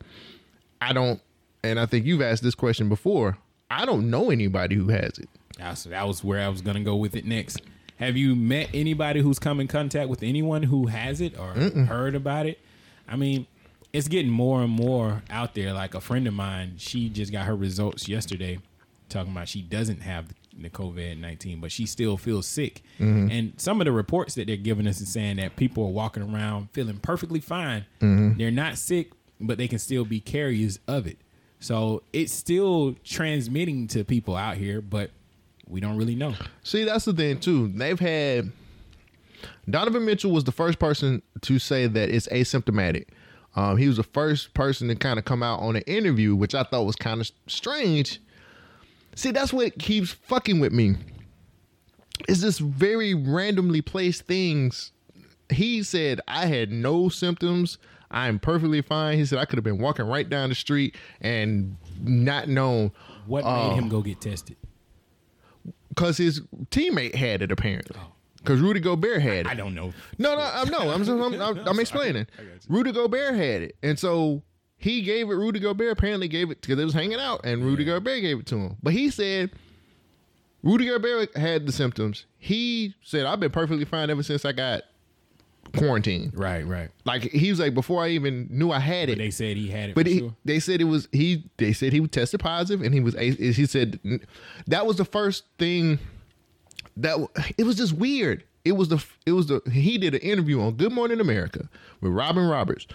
I 0.82 0.94
don't, 0.94 1.22
and 1.64 1.80
I 1.80 1.86
think 1.86 2.06
you've 2.08 2.22
asked 2.24 2.42
this 2.42 2.56
question 2.56 2.90
before. 2.90 3.38
I 3.70 3.86
don't 3.86 4.10
know 4.10 4.32
anybody 4.32 4.76
who 4.76 4.88
has 4.90 5.20
it. 5.20 5.30
That's, 5.60 5.84
that 5.84 6.08
was 6.08 6.24
where 6.24 6.42
I 6.44 6.50
was 6.50 6.62
gonna 6.62 6.80
go 6.84 6.96
with 6.96 7.16
it 7.16 7.26
next. 7.26 7.62
Have 8.00 8.16
you 8.16 8.34
met 8.34 8.70
anybody 8.74 9.22
who's 9.22 9.40
come 9.40 9.60
in 9.60 9.68
contact 9.68 10.10
with 10.10 10.24
anyone 10.24 10.64
who 10.64 10.88
has 10.88 11.20
it 11.20 11.38
or 11.38 11.50
heard 11.50 12.16
about 12.16 12.46
it? 12.46 12.60
I 13.08 13.18
mean, 13.18 13.46
it's 13.92 14.08
getting 14.08 14.32
more 14.32 14.62
and 14.62 14.72
more 14.72 15.22
out 15.30 15.54
there. 15.54 15.74
Like 15.74 15.96
a 15.96 16.02
friend 16.02 16.26
of 16.26 16.34
mine, 16.34 16.76
she 16.78 17.10
just 17.10 17.32
got 17.32 17.46
her 17.46 17.56
results 17.56 18.08
yesterday, 18.08 18.60
talking 19.10 19.34
about 19.34 19.50
she 19.50 19.62
doesn't 19.62 20.02
have 20.02 20.28
the 20.58 20.70
COVID 20.70 21.20
nineteen, 21.20 21.60
but 21.60 21.74
she 21.74 21.86
still 21.86 22.16
feels 22.16 22.48
sick. 22.48 22.84
Mm-hmm. 23.00 23.32
And 23.32 23.54
some 23.58 23.82
of 23.82 23.86
the 23.86 23.92
reports 23.92 24.36
that 24.36 24.48
they're 24.48 24.56
giving 24.56 24.88
us 24.88 25.02
is 25.02 25.10
saying 25.10 25.38
that 25.38 25.58
people 25.58 25.84
are 25.84 25.92
walking 25.92 26.24
around 26.24 26.70
feeling 26.72 27.00
perfectly 27.00 27.42
fine. 27.42 27.86
Mm-hmm. 28.00 28.38
They're 28.38 28.52
not 28.52 28.78
sick, 28.78 29.12
but 29.42 29.58
they 29.58 29.68
can 29.68 29.80
still 29.80 30.06
be 30.06 30.22
carriers 30.22 30.80
of 30.88 31.06
it. 31.06 31.18
So 31.60 32.04
it's 32.14 32.32
still 32.32 32.96
transmitting 33.04 33.88
to 33.90 34.06
people 34.06 34.38
out 34.38 34.56
here, 34.56 34.80
but 34.80 35.12
we 35.70 35.80
don't 35.80 35.98
really 35.98 36.16
know. 36.16 36.34
See, 36.64 36.84
that's 36.84 37.06
the 37.06 37.14
thing 37.14 37.40
too. 37.40 37.68
They've 37.70 38.00
had 38.00 38.52
Donovan 39.70 40.06
Mitchell 40.06 40.32
was 40.32 40.44
the 40.44 40.52
first 40.52 40.80
person 40.80 41.22
to 41.42 41.60
say 41.60 41.88
that 41.88 42.10
it's 42.10 42.28
asymptomatic. 42.28 43.08
Um, 43.56 43.78
he 43.78 43.88
was 43.88 43.98
the 43.98 44.04
first 44.04 44.54
person 44.54 44.88
to 44.90 44.96
kind 44.96 45.18
of 45.20 45.26
come 45.26 45.44
out 45.44 45.60
on 45.60 45.76
an 45.76 45.82
interview, 45.84 46.36
which 46.36 46.54
I 46.56 46.64
thought 46.64 46.86
was 46.86 46.96
kind 46.96 47.22
of 47.22 47.32
strange. 47.48 48.22
See, 49.16 49.32
that's 49.32 49.52
what 49.52 49.78
keeps 49.80 50.12
fucking 50.12 50.60
with 50.60 50.72
me. 50.72 50.96
Is 52.28 52.42
this 52.42 52.60
very 52.60 53.14
randomly 53.14 53.82
placed 53.82 54.24
things. 54.24 54.92
He 55.50 55.84
said 55.84 56.22
I 56.28 56.46
had 56.46 56.72
no 56.72 57.10
symptoms. 57.10 57.78
I'm 58.12 58.40
perfectly 58.40 58.82
fine. 58.82 59.18
He 59.18 59.26
said 59.26 59.40
I 59.40 59.46
could 59.46 59.58
have 59.58 59.64
been 59.64 59.80
walking 59.80 60.06
right 60.06 60.28
down 60.28 60.50
the 60.50 60.56
street 60.56 60.96
and 61.22 61.78
not 62.02 62.48
known 62.48 62.92
What 63.26 63.46
made 63.46 63.76
him 63.76 63.90
go 63.90 64.02
get 64.02 64.22
tested? 64.22 64.58
Because 65.90 66.18
his 66.18 66.42
teammate 66.72 67.16
had 67.16 67.42
it 67.42 67.52
apparently. 67.52 67.96
Oh. 68.00 68.14
because 68.38 68.60
Rudy 68.62 68.80
Gobert 68.80 69.22
had 69.22 69.46
it. 69.46 69.48
I 69.48 69.54
don't 69.56 69.76
know. 69.76 69.94
No, 70.18 70.36
no, 70.36 70.42
I'm 70.42 70.70
no. 70.70 70.90
I'm 70.92 71.02
I'm, 71.08 71.42
I'm, 71.42 71.68
I'm 71.68 71.80
explaining. 71.82 72.28
Rudy 72.68 72.92
Gobert 72.92 73.36
had 73.36 73.62
it, 73.64 73.76
and 73.84 73.98
so 74.00 74.44
he 74.78 75.02
gave 75.02 75.30
it. 75.30 75.34
Rudy 75.34 75.60
Gobert 75.60 75.92
apparently 75.92 76.28
gave 76.28 76.52
it 76.52 76.62
because 76.62 76.78
they 76.78 76.86
was 76.86 76.94
hanging 76.94 77.20
out, 77.20 77.42
and 77.44 77.64
Rudy 77.66 77.84
Gobert 77.86 78.22
gave 78.22 78.40
it 78.40 78.46
to 78.48 78.56
him. 78.58 78.78
But 78.82 78.94
he 78.94 79.10
said 79.10 79.52
Rudy 80.64 80.86
Gobert 80.88 81.36
had 81.38 81.66
the 81.66 81.72
symptoms. 81.72 82.26
He 82.38 82.96
said 83.02 83.26
I've 83.26 83.40
been 83.40 83.52
perfectly 83.52 83.86
fine 83.86 84.10
ever 84.10 84.24
since 84.24 84.46
I 84.46 84.52
got 84.54 84.84
quarantined. 85.78 86.38
Right, 86.38 86.66
right. 86.66 86.90
Like 87.06 87.24
he 87.24 87.50
was 87.50 87.60
like 87.60 87.74
before 87.74 88.04
I 88.04 88.10
even 88.10 88.48
knew 88.50 88.72
I 88.72 88.80
had 88.80 89.10
it. 89.10 89.18
They 89.18 89.32
said 89.32 89.58
he 89.58 89.68
had 89.70 89.90
it. 89.90 89.96
But 89.96 90.06
for 90.06 90.12
he, 90.12 90.20
sure. 90.20 90.36
they 90.46 90.60
said 90.60 90.82
it 90.82 90.86
was 90.86 91.08
he. 91.12 91.46
They 91.58 91.74
said 91.74 91.94
he 91.94 92.00
was 92.00 92.10
tested 92.12 92.40
positive, 92.40 92.86
and 92.86 92.94
he 92.94 93.00
was. 93.00 93.16
a- 93.16 93.32
He 93.32 93.66
said 93.66 94.00
that 94.68 94.86
was 94.86 94.98
the 94.98 95.06
first 95.06 95.46
thing 95.58 96.00
that 96.98 97.18
it 97.58 97.64
was 97.64 97.76
just 97.78 97.94
weird. 97.94 98.44
It 98.66 98.74
was 98.74 98.90
the. 98.90 99.04
It 99.26 99.32
was 99.32 99.48
the. 99.48 99.62
He 99.72 99.98
did 99.98 100.14
an 100.14 100.22
interview 100.22 100.60
on 100.62 100.74
Good 100.74 100.92
Morning 100.92 101.20
America 101.22 101.70
with 102.02 102.12
Robin 102.12 102.46
Roberts, 102.48 102.88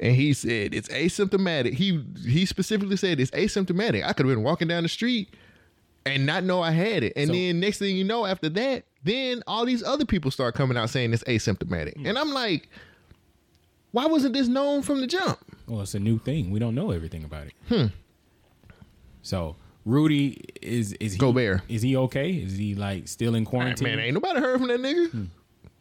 and 0.00 0.14
he 0.14 0.32
said 0.32 0.72
it's 0.74 0.88
asymptomatic. 0.88 1.74
He 1.74 2.04
he 2.24 2.46
specifically 2.46 2.96
said 2.96 3.18
it's 3.20 3.32
asymptomatic. 3.32 4.04
I 4.04 4.12
could 4.12 4.26
have 4.26 4.34
been 4.34 4.44
walking 4.44 4.68
down 4.68 4.84
the 4.84 4.88
street 4.88 5.34
and 6.06 6.24
not 6.24 6.44
know 6.44 6.62
I 6.62 6.70
had 6.70 7.02
it, 7.02 7.12
and 7.16 7.26
So- 7.28 7.32
then 7.34 7.58
next 7.60 7.78
thing 7.78 7.96
you 7.96 8.04
know, 8.04 8.24
after 8.26 8.48
that, 8.50 8.84
then 9.04 9.42
all 9.46 9.64
these 9.64 9.82
other 9.82 10.04
people 10.04 10.30
start 10.30 10.54
coming 10.54 10.76
out 10.76 10.90
saying 10.90 11.12
it's 11.12 11.24
asymptomatic, 11.24 11.96
Hmm. 11.98 12.06
and 12.06 12.18
I'm 12.18 12.32
like, 12.32 12.68
why 13.92 14.06
wasn't 14.06 14.34
this 14.34 14.48
known 14.48 14.82
from 14.82 15.00
the 15.00 15.06
jump? 15.06 15.38
Well, 15.66 15.80
it's 15.82 15.94
a 15.94 16.00
new 16.00 16.18
thing. 16.18 16.50
We 16.50 16.58
don't 16.58 16.74
know 16.74 16.90
everything 16.90 17.24
about 17.24 17.46
it. 17.46 17.52
Hmm. 17.68 17.86
So 19.22 19.56
Rudy 19.84 20.44
is 20.62 20.92
is 20.94 21.12
he, 21.14 21.18
Gobert. 21.18 21.62
Is 21.68 21.82
he 21.82 21.96
okay? 21.96 22.30
Is 22.32 22.56
he 22.56 22.74
like 22.74 23.08
still 23.08 23.34
in 23.34 23.44
quarantine? 23.44 23.84
Man, 23.88 23.98
ain't 23.98 24.14
nobody 24.14 24.40
heard 24.40 24.58
from 24.60 24.68
that 24.68 24.80
nigga. 24.80 25.10
Hmm. 25.10 25.24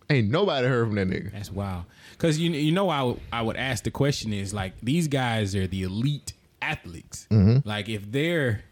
Ain't 0.10 0.30
nobody 0.30 0.68
heard 0.68 0.88
from 0.88 0.95
that 0.95 1.07
nigga. 1.07 1.31
That's 1.31 1.52
wild. 1.52 1.84
Because 2.11 2.39
you 2.39 2.52
you 2.52 2.72
know 2.72 2.89
I 2.89 3.03
would- 3.03 3.19
I 3.31 3.41
would 3.41 3.57
ask 3.57 3.84
the 3.84 3.91
question 3.91 4.31
is 4.34 4.53
like 4.53 4.73
these 4.81 5.07
guys 5.07 5.56
are 5.56 5.68
the 5.68 5.84
elite 5.84 6.34
athletes. 6.61 7.27
Mm-hmm. 7.30 7.68
Like 7.68 7.89
if 7.89 8.10
they're 8.11 8.64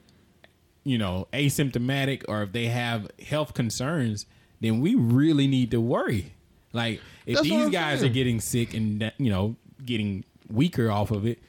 you 0.84 0.98
know 0.98 1.28
asymptomatic 1.34 2.24
or 2.28 2.44
if 2.44 2.52
they 2.54 2.68
have 2.68 3.10
health 3.26 3.54
concerns, 3.54 4.26
then 4.66 4.82
we 4.82 4.96
really 4.96 5.48
need 5.48 5.72
to 5.72 5.80
worry. 5.82 6.34
Like 6.74 7.02
if 7.26 7.36
That's 7.36 7.48
these 7.48 7.70
guys 7.70 8.00
saying. 8.00 8.12
are 8.12 8.14
getting 8.14 8.40
sick 8.42 8.74
and 8.74 9.12
you 9.18 9.30
know 9.30 9.56
getting 9.86 10.26
weaker 10.50 10.92
off 10.92 11.12
of 11.12 11.26
it, 11.26 11.40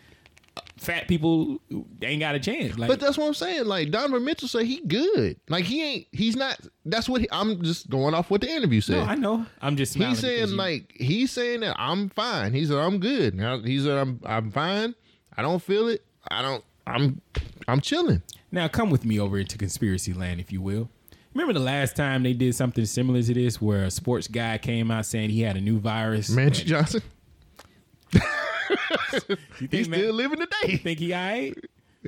fat 0.76 1.08
people 1.08 1.60
they 1.98 2.06
ain't 2.08 2.20
got 2.20 2.34
a 2.34 2.40
chance. 2.40 2.78
Like 2.78 2.88
But 2.88 3.00
that's 3.00 3.18
what 3.18 3.26
I'm 3.26 3.34
saying. 3.34 3.64
Like 3.66 3.90
Donovan 3.90 4.24
Mitchell 4.24 4.48
said, 4.48 4.66
he 4.66 4.80
good. 4.80 5.36
Like 5.48 5.64
he 5.64 5.82
ain't. 5.82 6.06
He's 6.12 6.36
not. 6.36 6.58
That's 6.84 7.08
what 7.08 7.20
he, 7.22 7.28
I'm 7.32 7.62
just 7.62 7.90
going 7.90 8.14
off 8.14 8.30
what 8.30 8.40
the 8.40 8.50
interview 8.50 8.80
said. 8.80 8.98
no, 8.98 9.02
I 9.04 9.14
know. 9.16 9.46
I'm 9.60 9.76
just 9.76 9.94
smiling 9.94 10.10
he's 10.14 10.20
saying 10.20 10.48
you- 10.48 10.56
like 10.56 10.92
he's 10.96 11.30
saying 11.32 11.60
that 11.60 11.76
I'm 11.78 12.08
fine. 12.10 12.52
He 12.52 12.64
said 12.64 12.76
I'm 12.78 12.98
good. 12.98 13.34
Now 13.34 13.58
he 13.58 13.80
said 13.80 13.96
I'm 13.98 14.20
I'm 14.24 14.50
fine. 14.50 14.94
I 15.36 15.42
don't 15.42 15.62
feel 15.62 15.88
it. 15.88 16.04
I 16.30 16.42
don't. 16.42 16.62
I'm 16.86 17.20
I'm 17.66 17.80
chilling. 17.80 18.22
Now 18.52 18.68
come 18.68 18.90
with 18.90 19.04
me 19.04 19.18
over 19.18 19.38
into 19.38 19.58
conspiracy 19.58 20.12
land, 20.12 20.38
if 20.40 20.52
you 20.52 20.60
will. 20.62 20.88
Remember 21.36 21.52
the 21.52 21.60
last 21.64 21.96
time 21.96 22.22
they 22.22 22.32
did 22.32 22.54
something 22.54 22.86
similar 22.86 23.20
to 23.20 23.34
this, 23.34 23.60
where 23.60 23.84
a 23.84 23.90
sports 23.90 24.26
guy 24.26 24.56
came 24.56 24.90
out 24.90 25.04
saying 25.04 25.28
he 25.28 25.42
had 25.42 25.54
a 25.58 25.60
new 25.60 25.78
virus? 25.78 26.30
Magic 26.30 26.60
And- 26.62 26.68
Johnson. 26.68 27.02
You 29.60 29.68
He's 29.70 29.88
man- 29.88 30.00
still 30.00 30.14
living 30.14 30.38
you 30.40 30.46
today. 30.46 30.76
think 30.78 30.98
he 30.98 31.12
alright? 31.14 31.54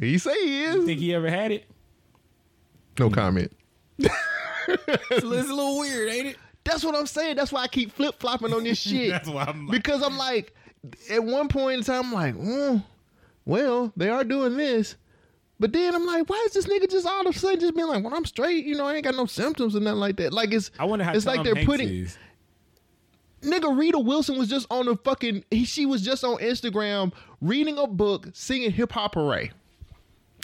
He 0.00 0.16
say 0.18 0.34
he 0.44 0.64
is. 0.64 0.84
Think 0.84 0.98
he 0.98 1.14
ever 1.14 1.30
had 1.30 1.52
it? 1.52 1.66
No 2.98 3.10
comment. 3.10 3.52
It's 4.70 4.84
a, 4.90 5.08
it's 5.10 5.22
a 5.24 5.26
little 5.54 5.78
weird, 5.78 6.10
ain't 6.10 6.26
it? 6.28 6.36
That's 6.64 6.84
what 6.84 6.94
I'm 6.94 7.06
saying. 7.06 7.36
That's 7.36 7.50
why 7.52 7.62
I 7.62 7.68
keep 7.68 7.90
flip 7.92 8.18
flopping 8.20 8.52
on 8.52 8.64
this 8.64 8.78
shit. 8.82 9.10
That's 9.10 9.28
why 9.28 9.44
I'm 9.44 9.66
like- 9.66 9.72
because 9.82 10.02
I'm 10.02 10.16
like, 10.18 10.54
at 11.10 11.22
one 11.24 11.48
point 11.48 11.78
in 11.78 11.84
time, 11.84 12.04
I'm 12.06 12.12
like, 12.12 12.34
oh, 12.38 12.82
well, 13.46 13.92
they 13.96 14.08
are 14.10 14.24
doing 14.24 14.56
this. 14.58 14.96
But 15.60 15.72
then 15.72 15.94
I'm 15.94 16.06
like, 16.06 16.28
why 16.28 16.40
is 16.46 16.52
this 16.52 16.66
nigga 16.66 16.88
just 16.88 17.06
all 17.06 17.26
of 17.26 17.34
a 17.34 17.38
sudden 17.38 17.58
just 17.60 17.74
being 17.74 17.88
like, 17.88 18.04
well, 18.04 18.14
I'm 18.14 18.24
straight, 18.24 18.64
you 18.64 18.76
know, 18.76 18.86
I 18.86 18.94
ain't 18.94 19.04
got 19.04 19.16
no 19.16 19.26
symptoms 19.26 19.74
or 19.74 19.80
nothing 19.80 19.98
like 19.98 20.16
that. 20.16 20.32
Like 20.32 20.52
it's, 20.52 20.70
I 20.78 20.84
wonder 20.84 21.04
how 21.04 21.12
it's 21.12 21.24
Tom 21.24 21.36
like 21.36 21.44
they're 21.44 21.56
Hanks 21.56 21.66
putting, 21.66 21.88
is. 21.88 22.18
nigga, 23.42 23.76
Rita 23.76 23.98
Wilson 23.98 24.38
was 24.38 24.48
just 24.48 24.66
on 24.70 24.86
the 24.86 24.96
fucking, 24.96 25.44
he, 25.50 25.64
she 25.64 25.84
was 25.84 26.02
just 26.02 26.22
on 26.22 26.36
Instagram 26.38 27.12
reading 27.40 27.76
a 27.76 27.86
book, 27.88 28.28
singing 28.34 28.70
Hip 28.70 28.92
Hop 28.92 29.14
Hooray, 29.14 29.50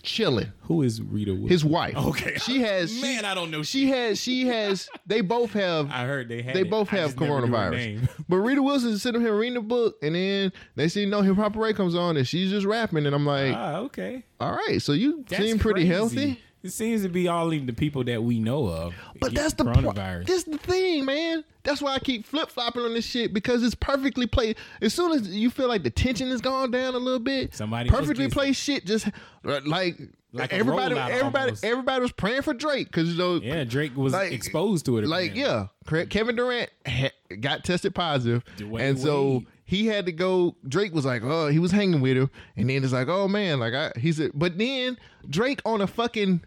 chilling. 0.05 0.53
Who 0.63 0.83
is 0.83 1.03
Rita? 1.03 1.33
Wilson? 1.33 1.49
His 1.49 1.65
wife. 1.65 1.97
Okay. 1.97 2.37
She 2.37 2.61
has, 2.63 2.93
she- 2.95 3.03
Man, 3.03 3.25
I 3.25 3.35
don't 3.35 3.51
know 3.51 3.63
She 3.63 3.89
has, 3.91 4.21
she 4.21 4.47
has, 4.47 4.89
they 5.07 5.21
both 5.21 5.53
have 5.55 5.91
I 5.91 6.05
heard 6.05 6.29
they 6.29 6.43
had. 6.43 6.55
they 6.55 6.61
it. 6.63 6.71
both 6.71 6.93
I 6.93 6.97
have 6.99 7.07
just 7.11 7.21
never 7.21 7.41
knew 7.41 7.53
her 7.53 7.71
coronavirus. 7.71 8.09
But 8.29 8.37
Rita 8.37 8.63
Wilson 8.63 8.91
is 8.91 9.03
sitting 9.03 9.21
here 9.21 9.35
reading 9.37 9.55
the 9.55 9.61
book, 9.61 9.97
and 10.03 10.15
then 10.15 10.53
they 10.77 10.89
see 10.89 11.07
no 11.07 11.23
Hip 11.23 11.37
Hop 11.37 11.55
Hooray 11.55 11.73
comes 11.75 11.95
on, 11.95 12.17
and 12.17 12.27
she's 12.27 12.51
just 12.51 12.67
rapping, 12.67 13.05
and 13.07 13.15
I'm 13.15 13.27
like, 13.27 13.55
ah, 13.55 13.77
okay. 13.79 14.25
all 14.41 14.53
right, 14.53 14.81
so 14.81 14.93
you 14.93 15.25
That's 15.29 15.43
seem 15.43 15.59
pretty 15.59 15.81
crazy. 15.83 15.93
healthy. 15.93 16.41
It 16.65 16.73
seems 16.73 17.03
to 17.03 17.09
be 17.11 17.29
all 17.29 17.51
in 17.53 17.67
the 17.67 17.73
people 17.75 18.03
that 18.05 18.23
we 18.25 18.41
know 18.41 18.67
of. 18.67 18.95
But 19.21 19.35
that's 19.35 19.53
the 19.55 19.65
pro- 19.65 19.75
coronavirus. 19.75 20.27
this 20.27 20.45
the 20.45 20.59
thing, 20.59 21.05
man. 21.05 21.45
That's 21.63 21.81
why 21.83 21.95
I 21.95 21.99
keep 21.99 22.27
flip 22.27 22.51
flopping 22.51 22.83
on 22.83 22.95
this 22.95 23.05
shit 23.05 23.33
because 23.35 23.63
it's 23.63 23.75
perfectly 23.75 24.27
played. 24.27 24.57
As 24.81 24.93
soon 24.95 25.13
as 25.13 25.29
you 25.29 25.51
feel 25.51 25.69
like 25.69 25.83
the 25.83 25.91
tension 25.91 26.31
has 26.31 26.41
gone 26.41 26.71
down 26.71 26.95
a 26.95 26.99
little 26.99 27.21
bit, 27.21 27.55
Somebody 27.55 27.91
perfectly 27.91 28.29
placed 28.29 28.61
shit 28.61 28.85
just 28.87 29.09
like, 29.45 29.99
Like 30.33 30.53
everybody, 30.53 30.97
everybody, 30.99 31.45
almost. 31.45 31.65
everybody 31.65 32.01
was 32.03 32.13
praying 32.13 32.43
for 32.43 32.55
Drake 32.55 32.87
because 32.89 33.11
you 33.13 33.19
know, 33.19 33.37
yeah, 33.37 33.65
Drake 33.65 33.97
was 33.97 34.13
like- 34.15 34.33
exposed 34.33 34.87
to 34.87 34.99
it. 34.99 35.07
like 35.07 35.35
yeah. 35.37 35.67
Kevin 36.09 36.35
Durant 36.37 36.71
ha- 36.87 37.11
got 37.41 37.63
tested 37.65 37.95
positive, 37.95 38.43
Dwayne 38.57 38.81
and 38.81 38.99
so 38.99 39.29
Wade. 39.33 39.47
he 39.65 39.87
had 39.87 40.07
to 40.07 40.13
go. 40.13 40.57
Drake 40.67 40.95
was 40.95 41.05
like, 41.05 41.23
oh, 41.23 41.49
he 41.49 41.59
was 41.59 41.71
hanging 41.73 42.01
with 42.01 42.17
him, 42.17 42.31
and 42.57 42.69
then 42.71 42.83
it's 42.85 42.93
like, 42.93 43.09
oh 43.09 43.29
man, 43.29 43.61
like 43.61 43.75
I, 43.75 43.93
he 43.99 44.13
said, 44.13 44.31
but 44.35 44.57
then 44.59 44.97
Drake 45.29 45.61
on 45.67 45.81
a 45.83 45.87
fucking 45.87 46.41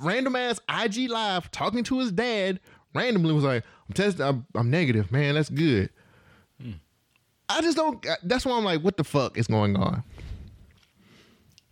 random 0.00 0.36
ass 0.36 0.60
IG 0.68 1.10
live 1.10 1.50
talking 1.50 1.84
to 1.84 1.98
his 1.98 2.12
dad 2.12 2.60
randomly 2.94 3.32
was 3.32 3.44
like, 3.44 3.64
I'm 3.88 3.94
tested, 3.94 4.20
I'm, 4.20 4.46
I'm 4.54 4.70
negative, 4.70 5.10
man, 5.12 5.34
that's 5.34 5.50
good. 5.50 5.90
I 7.48 7.60
just 7.60 7.76
don't. 7.76 8.06
That's 8.22 8.46
why 8.46 8.56
I'm 8.56 8.64
like, 8.64 8.80
what 8.80 8.96
the 8.96 9.04
fuck 9.04 9.36
is 9.36 9.46
going 9.46 9.76
on? 9.76 10.02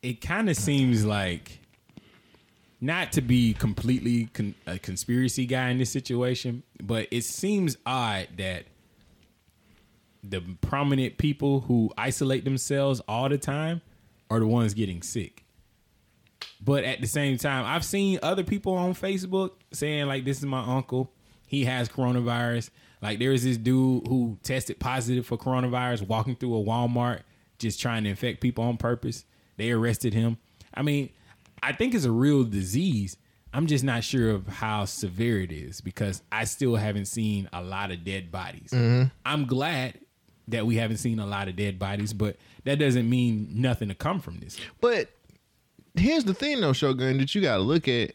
it 0.03 0.21
kind 0.21 0.49
of 0.49 0.57
seems 0.57 1.05
like 1.05 1.61
not 2.81 3.13
to 3.13 3.21
be 3.21 3.53
completely 3.53 4.27
con- 4.33 4.55
a 4.67 4.79
conspiracy 4.79 5.45
guy 5.45 5.69
in 5.69 5.79
this 5.79 5.91
situation, 5.91 6.63
but 6.83 7.07
it 7.11 7.25
seems 7.25 7.77
odd 7.85 8.29
that 8.39 8.65
the 10.23 10.41
prominent 10.61 11.19
people 11.19 11.61
who 11.61 11.91
isolate 11.99 12.45
themselves 12.45 13.01
all 13.09 13.29
the 13.29 13.39
time 13.39 13.83
are 14.31 14.41
the 14.41 14.47
ones 14.47 14.73
getting 14.75 15.03
sick. 15.03 15.45
But 16.61 16.85
at 16.85 17.01
the 17.01 17.07
same 17.07 17.39
time, 17.39 17.65
I've 17.65 17.85
seen 17.85 18.19
other 18.23 18.45
people 18.45 18.75
on 18.75 18.95
Facebook 18.95 19.53
saying 19.73 20.07
like, 20.07 20.25
"This 20.25 20.39
is 20.39 20.45
my 20.45 20.63
uncle. 20.63 21.13
He 21.47 21.65
has 21.65 21.89
coronavirus." 21.89 22.71
Like 23.03 23.19
there 23.19 23.31
was 23.31 23.45
this 23.45 23.57
dude 23.57 24.07
who 24.07 24.39
tested 24.43 24.79
positive 24.79 25.27
for 25.27 25.39
coronavirus 25.39 26.07
walking 26.07 26.37
through 26.37 26.59
a 26.59 26.63
Walmart, 26.63 27.21
just 27.59 27.81
trying 27.81 28.05
to 28.05 28.11
infect 28.11 28.41
people 28.41 28.65
on 28.65 28.77
purpose. 28.77 29.25
They 29.57 29.71
arrested 29.71 30.15
him. 30.15 30.39
I 30.75 30.83
mean, 30.83 31.11
I 31.63 31.73
think 31.73 31.95
it's 31.95 32.05
a 32.05 32.13
real 32.13 32.45
disease. 32.45 33.17
I'm 33.53 33.67
just 33.67 33.85
not 33.85 34.05
sure 34.05 34.31
of 34.31 34.47
how 34.47 34.85
severe 34.85 35.41
it 35.41 35.51
is 35.51 35.81
because 35.81 36.23
I 36.31 36.45
still 36.45 36.77
haven't 36.77 37.07
seen 37.07 37.49
a 37.53 37.63
lot 37.63 37.91
of 37.91 38.05
dead 38.05 38.31
bodies. 38.31 38.71
Mm-hmm. 38.73 39.09
I'm 39.27 39.47
glad 39.47 39.99
that 40.49 40.67
we 40.67 40.77
haven't 40.77 40.99
seen 40.99 41.19
a 41.19 41.27
lot 41.27 41.49
of 41.49 41.57
dead 41.57 41.79
bodies, 41.79 42.13
but 42.13 42.37
that 42.65 42.79
doesn't 42.79 43.09
mean 43.09 43.49
nothing 43.53 43.89
to 43.89 43.95
come 43.95 44.21
from 44.21 44.39
this. 44.39 44.57
But 44.81 45.09
here's 45.95 46.25
the 46.25 46.35
thing, 46.35 46.61
though, 46.61 46.73
Shogun, 46.73 47.19
that 47.19 47.35
you 47.35 47.41
got 47.41 47.57
to 47.57 47.63
look 47.63 47.89
at. 47.89 48.13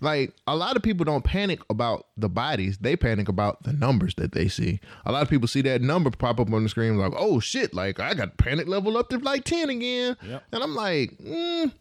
Like 0.00 0.32
a 0.46 0.54
lot 0.54 0.76
of 0.76 0.82
people 0.84 1.04
don't 1.04 1.24
panic 1.24 1.58
about 1.68 2.06
the 2.16 2.28
bodies; 2.28 2.78
they 2.78 2.94
panic 2.94 3.28
about 3.28 3.64
the 3.64 3.72
numbers 3.72 4.14
that 4.14 4.30
they 4.30 4.46
see. 4.46 4.78
A 5.04 5.10
lot 5.10 5.22
of 5.22 5.28
people 5.28 5.48
see 5.48 5.60
that 5.62 5.82
number 5.82 6.08
pop 6.12 6.38
up 6.38 6.52
on 6.52 6.62
the 6.62 6.68
screen, 6.68 6.96
like, 6.98 7.12
"Oh 7.16 7.40
shit!" 7.40 7.74
Like 7.74 7.98
I 7.98 8.14
got 8.14 8.36
panic 8.36 8.68
level 8.68 8.96
up 8.96 9.08
to 9.08 9.18
like 9.18 9.42
ten 9.42 9.68
again, 9.70 10.16
Yep. 10.24 10.44
and 10.52 10.62
I'm 10.62 10.76
like, 10.76 11.18
mm, 11.18 11.72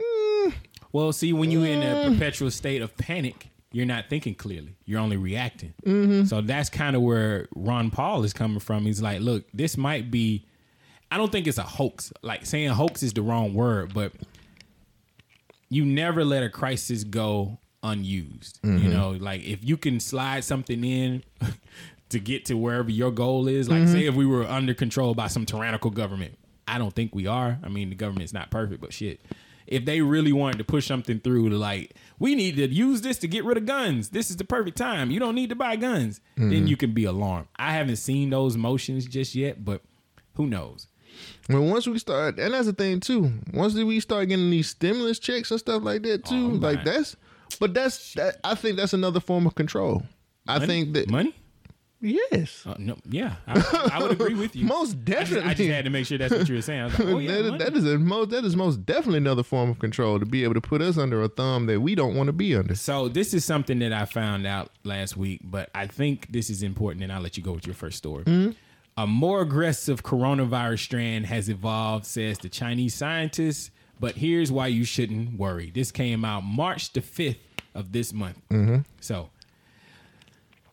mm, 0.00 0.52
Well, 0.90 1.12
see, 1.12 1.32
when 1.32 1.52
you're 1.52 1.66
in 1.66 1.84
a 1.84 2.10
perpetual 2.10 2.50
state 2.50 2.82
of 2.82 2.96
panic, 2.96 3.50
you're 3.70 3.86
not 3.86 4.06
thinking 4.10 4.34
clearly. 4.34 4.74
You're 4.84 4.98
only 4.98 5.16
reacting. 5.16 5.72
So 6.26 6.40
that's 6.40 6.68
kind 6.68 6.96
of 6.96 7.02
where 7.02 7.46
Ron 7.54 7.90
Paul 7.92 8.24
is 8.24 8.32
coming 8.32 8.58
from. 8.58 8.86
He's 8.86 9.00
like, 9.00 9.20
look, 9.20 9.44
this 9.54 9.76
might 9.76 10.10
be. 10.10 10.46
I 11.12 11.16
don't 11.16 11.30
think 11.30 11.46
it's 11.46 11.58
a 11.58 11.62
hoax. 11.62 12.12
Like 12.22 12.44
saying 12.44 12.70
hoax 12.70 13.04
is 13.04 13.12
the 13.12 13.22
wrong 13.22 13.54
word, 13.54 13.94
but 13.94 14.12
you 15.72 15.86
never 15.86 16.22
let 16.24 16.42
a 16.42 16.50
crisis 16.50 17.02
go 17.02 17.58
unused. 17.82 18.60
You 18.62 18.70
mm-hmm. 18.70 18.90
know, 18.90 19.10
like 19.12 19.42
if 19.42 19.64
you 19.64 19.76
can 19.76 20.00
slide 20.00 20.44
something 20.44 20.84
in 20.84 21.24
to 22.10 22.18
get 22.18 22.44
to 22.46 22.54
wherever 22.54 22.90
your 22.90 23.10
goal 23.10 23.48
is, 23.48 23.70
like 23.70 23.82
mm-hmm. 23.82 23.92
say 23.92 24.06
if 24.06 24.14
we 24.14 24.26
were 24.26 24.44
under 24.44 24.74
control 24.74 25.14
by 25.14 25.28
some 25.28 25.46
tyrannical 25.46 25.90
government. 25.90 26.38
I 26.68 26.78
don't 26.78 26.94
think 26.94 27.14
we 27.14 27.26
are. 27.26 27.58
I 27.62 27.68
mean, 27.68 27.88
the 27.88 27.96
government's 27.96 28.32
not 28.32 28.50
perfect, 28.50 28.80
but 28.80 28.92
shit. 28.92 29.20
if 29.66 29.84
they 29.84 30.00
really 30.02 30.32
wanted 30.32 30.58
to 30.58 30.64
push 30.64 30.86
something 30.86 31.20
through 31.20 31.48
to 31.48 31.56
like, 31.56 31.94
we 32.18 32.34
need 32.34 32.56
to 32.56 32.68
use 32.68 33.00
this 33.00 33.18
to 33.18 33.28
get 33.28 33.44
rid 33.44 33.56
of 33.56 33.64
guns. 33.64 34.10
This 34.10 34.30
is 34.30 34.36
the 34.36 34.44
perfect 34.44 34.76
time. 34.76 35.10
You 35.10 35.18
don't 35.18 35.34
need 35.34 35.48
to 35.48 35.56
buy 35.56 35.76
guns. 35.76 36.20
Then 36.36 36.50
mm-hmm. 36.50 36.66
you 36.66 36.76
can 36.76 36.92
be 36.92 37.04
alarmed. 37.04 37.48
I 37.56 37.72
haven't 37.72 37.96
seen 37.96 38.30
those 38.30 38.56
motions 38.56 39.06
just 39.06 39.34
yet, 39.34 39.64
but 39.64 39.82
who 40.34 40.46
knows? 40.46 40.86
Well, 41.48 41.62
once 41.64 41.86
we 41.86 41.98
start, 41.98 42.38
and 42.38 42.54
that's 42.54 42.66
the 42.66 42.72
thing 42.72 43.00
too. 43.00 43.32
Once 43.52 43.74
we 43.74 44.00
start 44.00 44.28
getting 44.28 44.50
these 44.50 44.68
stimulus 44.68 45.18
checks 45.18 45.50
and 45.50 45.60
stuff 45.60 45.82
like 45.82 46.02
that 46.02 46.24
too, 46.24 46.34
I'm 46.34 46.60
like 46.60 46.84
that's, 46.84 47.16
but 47.60 47.74
that's, 47.74 48.14
that, 48.14 48.36
I 48.44 48.54
think 48.54 48.76
that's 48.76 48.92
another 48.92 49.20
form 49.20 49.46
of 49.46 49.54
control. 49.54 50.02
I 50.46 50.64
think 50.66 50.92
that 50.94 51.08
money. 51.10 51.34
yes, 52.00 52.64
Uh, 52.66 52.74
no, 52.78 52.96
yeah, 53.08 53.36
I, 53.46 53.90
I 53.92 54.02
would 54.02 54.12
agree 54.12 54.34
with 54.34 54.56
you. 54.56 54.64
most 54.66 54.90
I 54.90 54.94
just, 54.94 55.04
definitely. 55.04 55.50
I 55.50 55.54
just 55.54 55.70
had 55.70 55.84
to 55.84 55.90
make 55.90 56.06
sure 56.06 56.18
that's 56.18 56.34
what 56.34 56.48
you 56.48 56.56
were 56.56 56.62
saying. 56.62 56.84
Like, 56.84 57.00
oh 57.00 57.18
yeah, 57.18 57.42
that, 57.42 57.58
that 57.60 57.76
is 57.76 57.84
a 57.84 57.96
most 57.98 58.30
that 58.30 58.44
is 58.44 58.56
most 58.56 58.84
definitely 58.84 59.18
another 59.18 59.44
form 59.44 59.70
of 59.70 59.78
control 59.78 60.18
to 60.18 60.26
be 60.26 60.42
able 60.42 60.54
to 60.54 60.60
put 60.60 60.82
us 60.82 60.98
under 60.98 61.22
a 61.22 61.28
thumb 61.28 61.66
that 61.66 61.80
we 61.80 61.94
don't 61.94 62.16
want 62.16 62.26
to 62.26 62.32
be 62.32 62.56
under. 62.56 62.74
So 62.74 63.08
this 63.08 63.32
is 63.34 63.44
something 63.44 63.78
that 63.80 63.92
I 63.92 64.04
found 64.04 64.46
out 64.46 64.70
last 64.82 65.16
week, 65.16 65.42
but 65.44 65.70
I 65.74 65.86
think 65.86 66.32
this 66.32 66.50
is 66.50 66.62
important, 66.64 67.04
and 67.04 67.12
I'll 67.12 67.20
let 67.22 67.36
you 67.36 67.42
go 67.42 67.52
with 67.52 67.66
your 67.66 67.74
first 67.74 67.98
story. 67.98 68.24
A 68.96 69.06
more 69.06 69.40
aggressive 69.40 70.02
coronavirus 70.02 70.80
strand 70.80 71.26
has 71.26 71.48
evolved, 71.48 72.04
says 72.04 72.38
the 72.38 72.48
Chinese 72.48 72.94
scientists. 72.94 73.70
But 73.98 74.16
here's 74.16 74.50
why 74.50 74.66
you 74.66 74.84
shouldn't 74.84 75.38
worry. 75.38 75.70
This 75.70 75.92
came 75.92 76.24
out 76.24 76.44
March 76.44 76.92
the 76.92 77.00
5th 77.00 77.38
of 77.74 77.92
this 77.92 78.12
month. 78.12 78.38
Mm-hmm. 78.50 78.78
So 79.00 79.30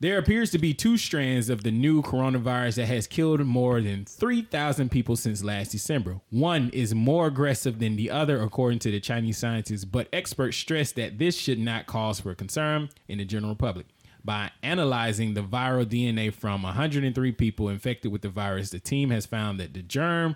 there 0.02 0.18
appears 0.18 0.50
to 0.52 0.58
be 0.58 0.74
two 0.74 0.98
strands 0.98 1.50
of 1.50 1.64
the 1.64 1.72
new 1.72 2.02
coronavirus 2.02 2.76
that 2.76 2.86
has 2.88 3.06
killed 3.06 3.41
more 3.41 3.82
than 3.82 4.06
3,000 4.06 4.90
people 4.90 5.16
since 5.16 5.44
last 5.44 5.72
December. 5.72 6.22
One 6.30 6.70
is 6.72 6.96
more 6.96 7.28
aggressive 7.28 7.80
than 7.80 7.98
the 7.98 8.10
other, 8.10 8.41
according 8.41 8.80
to 8.80 8.91
the 8.91 9.00
Chinese 9.00 9.38
scientists, 9.38 9.86
but 9.86 10.08
experts 10.14 10.58
stress 10.58 10.94
that 10.94 11.20
this 11.20 11.38
should 11.38 11.60
not 11.60 11.86
cause 11.86 12.22
for 12.22 12.34
concern 12.34 12.90
in 13.08 13.18
the 13.18 13.26
general 13.26 13.56
public. 13.56 13.88
By 14.24 14.52
analyzing 14.62 15.34
the 15.34 15.41
viral 15.41 15.86
DNA 15.86 16.34
from 16.34 16.64
103 16.64 17.32
people 17.34 17.70
infected 17.70 18.12
with 18.12 18.22
the 18.22 18.30
virus, 18.30 18.70
the 18.70 18.80
team 18.80 19.10
has 19.12 19.26
found 19.26 19.60
that 19.60 19.74
the 19.74 19.82
germ 19.82 20.36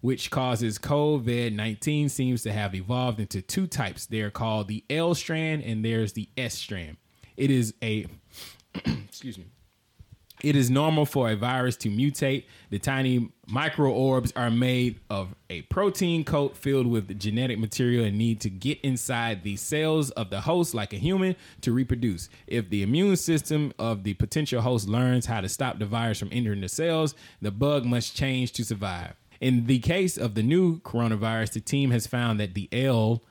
which 0.00 0.30
causes 0.30 0.78
COVID 0.78 1.52
19 1.52 2.08
seems 2.08 2.42
to 2.42 2.52
have 2.52 2.74
evolved 2.74 3.18
into 3.18 3.42
two 3.42 3.66
types. 3.66 4.06
They're 4.06 4.30
called 4.30 4.68
the 4.68 4.84
L 4.88 5.14
strand 5.14 5.64
and 5.64 5.84
there's 5.84 6.12
the 6.12 6.28
S 6.36 6.54
strand. 6.54 6.96
It 7.36 7.50
is 7.50 7.74
a 7.82 8.06
excuse 8.74 9.38
me. 9.38 9.46
It 10.42 10.54
is 10.54 10.70
normal 10.70 11.06
for 11.06 11.30
a 11.30 11.36
virus 11.36 11.76
to 11.78 11.88
mutate. 11.88 12.44
The 12.70 12.78
tiny 12.78 13.30
microbes 13.48 14.32
are 14.36 14.50
made 14.50 15.00
of 15.08 15.34
a 15.48 15.62
protein 15.62 16.24
coat 16.24 16.56
filled 16.56 16.86
with 16.86 17.18
genetic 17.18 17.58
material 17.58 18.04
and 18.04 18.18
need 18.18 18.40
to 18.42 18.50
get 18.50 18.80
inside 18.82 19.42
the 19.42 19.56
cells 19.56 20.10
of 20.10 20.30
the 20.30 20.42
host 20.42 20.74
like 20.74 20.92
a 20.92 20.96
human 20.96 21.36
to 21.62 21.72
reproduce. 21.72 22.28
If 22.46 22.68
the 22.68 22.82
immune 22.82 23.16
system 23.16 23.72
of 23.78 24.04
the 24.04 24.14
potential 24.14 24.60
host 24.60 24.88
learns 24.88 25.26
how 25.26 25.40
to 25.40 25.48
stop 25.48 25.78
the 25.78 25.86
virus 25.86 26.18
from 26.18 26.28
entering 26.32 26.60
the 26.60 26.68
cells, 26.68 27.14
the 27.40 27.50
bug 27.50 27.86
must 27.86 28.14
change 28.14 28.52
to 28.52 28.64
survive. 28.64 29.14
In 29.40 29.66
the 29.66 29.78
case 29.78 30.16
of 30.16 30.34
the 30.34 30.42
new 30.42 30.80
coronavirus, 30.80 31.52
the 31.52 31.60
team 31.60 31.90
has 31.90 32.06
found 32.06 32.40
that 32.40 32.54
the 32.54 32.68
L 32.72 33.22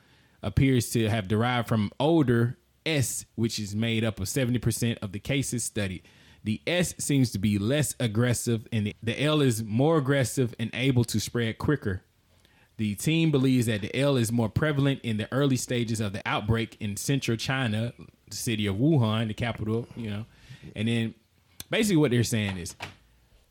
appears 0.42 0.90
to 0.90 1.08
have 1.08 1.28
derived 1.28 1.68
from 1.68 1.90
older 1.98 2.58
S, 2.84 3.26
which 3.34 3.58
is 3.58 3.74
made 3.74 4.04
up 4.04 4.20
of 4.20 4.26
70% 4.26 4.98
of 4.98 5.12
the 5.12 5.18
cases 5.18 5.64
studied. 5.64 6.02
The 6.46 6.62
S 6.64 6.94
seems 6.98 7.32
to 7.32 7.40
be 7.40 7.58
less 7.58 7.96
aggressive, 7.98 8.68
and 8.72 8.94
the- 9.02 9.20
L 9.20 9.40
is 9.40 9.64
more 9.64 9.98
aggressive 9.98 10.54
and 10.60 10.70
able 10.72 11.02
to 11.02 11.18
spread 11.18 11.58
quicker. 11.58 12.02
The 12.76 12.94
team 12.94 13.32
believes 13.32 13.66
that 13.66 13.80
the 13.80 13.94
L 13.96 14.16
is 14.16 14.30
more 14.30 14.48
prevalent 14.48 15.00
in 15.02 15.16
the 15.16 15.26
early 15.32 15.56
stages 15.56 15.98
of 15.98 16.12
the 16.12 16.22
outbreak 16.24 16.76
in 16.78 16.96
central 16.96 17.36
China, 17.36 17.92
the 18.30 18.36
city 18.36 18.66
of 18.66 18.76
Wuhan, 18.76 19.26
the 19.26 19.34
capital, 19.34 19.88
you 19.96 20.08
know. 20.08 20.24
And 20.76 20.86
then 20.86 21.14
basically 21.68 21.96
what 21.96 22.12
they're 22.12 22.22
saying 22.22 22.58
is 22.58 22.76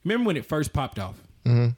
remember 0.05 0.27
when 0.27 0.37
it 0.37 0.45
first 0.45 0.71
popped 0.71 0.97
off? 0.97 1.15
Mm-hmm. 1.45 1.71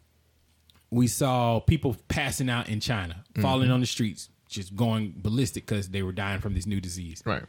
We 0.91 1.07
saw 1.07 1.59
people 1.61 1.95
passing 2.09 2.47
out 2.49 2.69
in 2.69 2.79
China, 2.79 3.23
mm-hmm. 3.31 3.41
falling 3.41 3.71
on 3.71 3.79
the 3.79 3.87
streets, 3.87 4.29
just 4.49 4.75
going 4.75 5.15
ballistic 5.17 5.65
because 5.65 5.89
they 5.89 6.03
were 6.03 6.11
dying 6.11 6.41
from 6.41 6.53
this 6.53 6.67
new 6.67 6.79
disease 6.79 7.23
Right. 7.25 7.43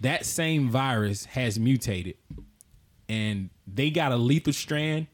that 0.00 0.24
same 0.24 0.70
virus 0.70 1.24
has 1.24 1.58
mutated 1.58 2.14
and 3.08 3.50
they 3.66 3.90
got 3.90 4.12
a 4.12 4.16
lethal 4.16 4.52
strand 4.52 5.06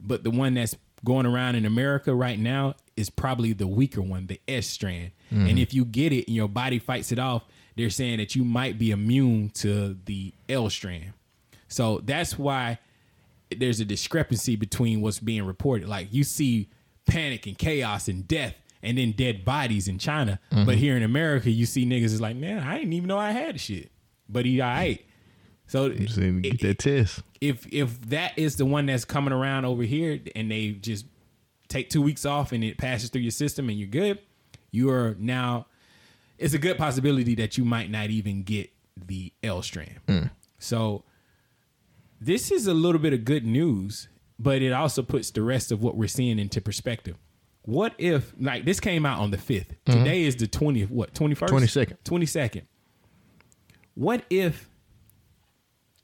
but 0.00 0.24
the 0.24 0.30
one 0.30 0.54
that's 0.54 0.76
going 1.04 1.26
around 1.26 1.54
in 1.54 1.64
america 1.64 2.14
right 2.14 2.38
now 2.38 2.74
is 2.96 3.10
probably 3.10 3.52
the 3.52 3.66
weaker 3.66 4.02
one 4.02 4.26
the 4.26 4.40
s 4.48 4.66
strand 4.66 5.10
and 5.30 5.48
mm-hmm. 5.48 5.58
if 5.58 5.74
you 5.74 5.84
get 5.84 6.12
it 6.12 6.26
and 6.26 6.36
your 6.36 6.48
body 6.48 6.78
fights 6.78 7.12
it 7.12 7.18
off 7.18 7.44
they're 7.76 7.90
saying 7.90 8.18
that 8.18 8.34
you 8.34 8.44
might 8.44 8.78
be 8.78 8.90
immune 8.90 9.50
to 9.50 9.96
the 10.06 10.32
l 10.48 10.68
strand 10.70 11.12
so 11.68 12.00
that's 12.04 12.38
why 12.38 12.78
there's 13.54 13.80
a 13.80 13.84
discrepancy 13.84 14.56
between 14.56 15.00
what's 15.00 15.20
being 15.20 15.44
reported. 15.44 15.88
Like 15.88 16.08
you 16.10 16.24
see 16.24 16.68
panic 17.06 17.46
and 17.46 17.56
chaos 17.56 18.08
and 18.08 18.26
death 18.26 18.54
and 18.82 18.98
then 18.98 19.12
dead 19.12 19.44
bodies 19.44 19.88
in 19.88 19.98
China. 19.98 20.40
But 20.50 20.58
mm-hmm. 20.58 20.70
here 20.72 20.96
in 20.96 21.02
America, 21.02 21.50
you 21.50 21.66
see 21.66 21.86
niggas 21.86 22.04
is 22.04 22.20
like, 22.20 22.36
man, 22.36 22.62
I 22.62 22.78
didn't 22.78 22.92
even 22.92 23.08
know 23.08 23.18
I 23.18 23.30
had 23.30 23.60
shit. 23.60 23.90
But 24.28 24.44
he 24.44 24.60
all 24.60 24.68
right. 24.68 25.04
So 25.66 25.88
to 25.88 26.40
get 26.40 26.60
that 26.60 26.78
test. 26.78 27.22
if 27.40 27.66
if 27.72 28.00
that 28.08 28.38
is 28.38 28.56
the 28.56 28.64
one 28.64 28.86
that's 28.86 29.04
coming 29.04 29.32
around 29.32 29.64
over 29.64 29.82
here 29.82 30.20
and 30.34 30.50
they 30.50 30.72
just 30.72 31.06
take 31.68 31.90
two 31.90 32.02
weeks 32.02 32.24
off 32.24 32.52
and 32.52 32.62
it 32.62 32.78
passes 32.78 33.10
through 33.10 33.22
your 33.22 33.32
system 33.32 33.68
and 33.68 33.78
you're 33.78 33.88
good, 33.88 34.20
you 34.70 34.90
are 34.90 35.16
now 35.18 35.66
it's 36.38 36.54
a 36.54 36.58
good 36.58 36.78
possibility 36.78 37.34
that 37.36 37.58
you 37.58 37.64
might 37.64 37.90
not 37.90 38.10
even 38.10 38.42
get 38.42 38.70
the 38.96 39.32
L 39.42 39.62
strand. 39.62 39.98
Hmm. 40.08 40.24
So 40.58 41.04
this 42.20 42.50
is 42.50 42.66
a 42.66 42.74
little 42.74 43.00
bit 43.00 43.12
of 43.12 43.24
good 43.24 43.44
news, 43.44 44.08
but 44.38 44.62
it 44.62 44.72
also 44.72 45.02
puts 45.02 45.30
the 45.30 45.42
rest 45.42 45.72
of 45.72 45.82
what 45.82 45.96
we're 45.96 46.08
seeing 46.08 46.38
into 46.38 46.60
perspective. 46.60 47.16
What 47.62 47.94
if 47.98 48.32
like 48.38 48.64
this 48.64 48.78
came 48.78 49.04
out 49.04 49.18
on 49.18 49.32
the 49.32 49.36
5th. 49.36 49.70
Mm-hmm. 49.86 49.92
Today 49.92 50.22
is 50.22 50.36
the 50.36 50.46
20th, 50.46 50.90
what, 50.90 51.12
21st? 51.14 51.48
22nd. 51.48 51.96
22nd. 52.04 52.62
What 53.94 54.24
if 54.30 54.68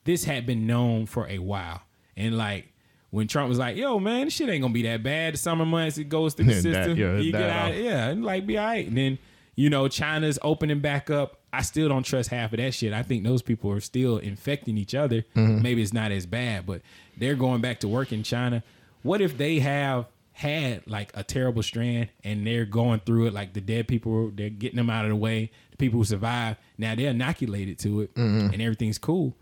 this 0.05 0.25
had 0.25 0.47
been 0.47 0.67
known 0.67 1.07
for 1.07 1.27
a 1.29 1.39
while. 1.39 1.83
And 2.17 2.37
like 2.37 2.69
when 3.11 3.29
Trump 3.29 3.49
was 3.49 3.59
like, 3.59 3.77
"Yo, 3.77 3.99
man, 3.99 4.25
this 4.27 4.35
shit 4.35 4.49
ain't 4.49 4.63
gonna 4.63 4.73
be 4.75 4.83
that 4.83 5.03
bad." 5.03 5.35
The 5.35 5.39
summer 5.39 5.65
months 5.67 5.99
it 5.99 6.09
goes 6.09 6.35
through 6.35 6.47
the 6.47 6.53
Yeah, 6.55 6.61
that- 6.63 6.75
system. 6.75 6.99
yeah, 6.99 7.17
you 7.19 7.33
get 7.33 7.51
out, 7.51 7.77
yeah, 7.77 8.09
and 8.09 8.25
like 8.25 8.47
be 8.47 8.59
all 8.59 8.67
right. 8.67 8.87
And 8.87 8.97
then 8.97 9.19
you 9.55 9.71
know 9.71 9.89
China's 9.89 10.39
opening 10.43 10.81
back 10.81 11.11
up. 11.11 11.39
I 11.53 11.61
still 11.63 11.89
don't 11.89 12.03
trust 12.05 12.31
half 12.31 12.53
of 12.55 12.59
that 12.59 12.73
shit. 12.73 12.95
I 12.95 13.03
think 13.03 13.25
those 13.25 13.43
people 13.43 13.71
are 13.73 13.81
still 13.81 14.17
infecting 14.17 14.79
each 14.79 14.95
other. 14.95 15.23
Mm-hmm. 15.37 15.61
Maybe 15.63 15.83
it's 15.83 15.93
not 15.93 16.11
as 16.11 16.25
bad, 16.25 16.65
but 16.65 16.81
they're 17.19 17.35
going 17.35 17.61
back 17.61 17.81
to 17.81 17.89
work 17.89 18.11
in 18.13 18.23
China. 18.23 18.63
What 19.03 19.21
if 19.21 19.37
they 19.37 19.59
have 19.59 20.07
had 20.35 20.87
like 20.87 21.11
a 21.15 21.23
terrible 21.23 21.63
strand 21.63 22.09
and 22.25 22.47
they're 22.47 22.65
going 22.65 23.01
through 23.01 23.27
it 23.27 23.35
like 23.35 23.53
the 23.53 23.61
dead 23.61 23.87
people 23.87 24.31
they're 24.35 24.49
getting 24.49 24.79
them 24.79 24.89
out 24.89 25.05
of 25.05 25.11
the 25.11 25.17
way 25.17 25.51
the 25.71 25.77
people 25.77 25.99
who 25.99 26.05
survive 26.07 26.57
now 26.79 26.95
they're 26.95 27.11
inoculated 27.11 27.79
to 27.79 28.01
it 28.01 28.15
Mm-hmm. 28.15 28.55
and 28.55 28.63
everything's 28.63 28.97
cool 28.97 29.37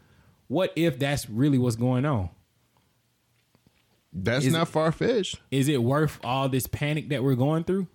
what 0.50 0.72
if 0.74 0.98
that's 0.98 1.30
really 1.30 1.58
what's 1.58 1.76
going 1.76 2.04
on 2.04 2.28
That's 4.12 4.44
Is 4.44 4.52
not 4.52 4.68
far 4.68 4.90
fetched. 4.92 5.40
is 5.50 5.68
it 5.68 5.82
worth 5.82 6.18
all 6.24 6.48
this 6.48 6.66
panic 6.66 7.10
that 7.10 7.22
we're 7.22 7.36
going 7.36 7.62
through 7.64 7.86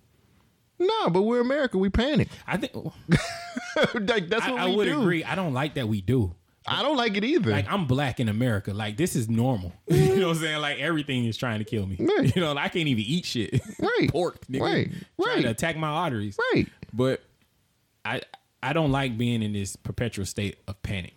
No, 0.78 1.10
but 1.10 1.22
we're 1.22 1.40
America. 1.40 1.76
We 1.78 1.90
panic. 1.90 2.28
i 2.46 2.56
think 2.56 2.72
like 3.94 4.28
that's 4.28 4.46
I, 4.46 4.50
what 4.52 4.60
I 4.60 4.66
we 4.70 4.76
would 4.76 4.84
do. 4.86 5.00
agree 5.00 5.22
i 5.24 5.34
don't 5.34 5.52
like 5.54 5.74
that 5.74 5.86
we 5.88 6.00
do 6.00 6.34
I 6.68 6.82
don't 6.82 6.96
like 6.96 7.16
it 7.16 7.22
either. 7.22 7.52
like 7.52 7.70
I'm 7.72 7.86
black 7.86 8.18
in 8.18 8.28
America. 8.28 8.74
Like 8.74 8.96
this 8.96 9.14
is 9.14 9.28
normal. 9.30 9.72
you 9.86 10.16
know 10.16 10.26
what 10.26 10.36
I'm 10.38 10.42
saying? 10.42 10.60
Like 10.60 10.80
everything 10.80 11.24
is 11.24 11.36
trying 11.36 11.60
to 11.60 11.64
kill 11.64 11.86
me. 11.86 11.96
Right. 12.00 12.32
You 12.34 12.42
know, 12.42 12.56
I 12.56 12.68
can't 12.68 12.88
even 12.88 13.04
eat 13.06 13.24
shit. 13.24 13.60
Right. 13.78 14.08
Pork, 14.10 14.44
nigga. 14.48 14.60
Right. 14.62 14.90
Trying 14.90 15.34
Right. 15.36 15.42
to 15.42 15.50
attack 15.50 15.76
my 15.76 15.86
arteries. 15.86 16.36
right. 16.52 16.66
But 16.92 17.22
I 18.04 18.20
I 18.64 18.72
don't 18.72 18.90
like 18.90 19.16
being 19.16 19.44
in 19.44 19.52
this 19.52 19.76
perpetual 19.76 20.26
state 20.26 20.56
of 20.66 20.82
panic. 20.82 21.14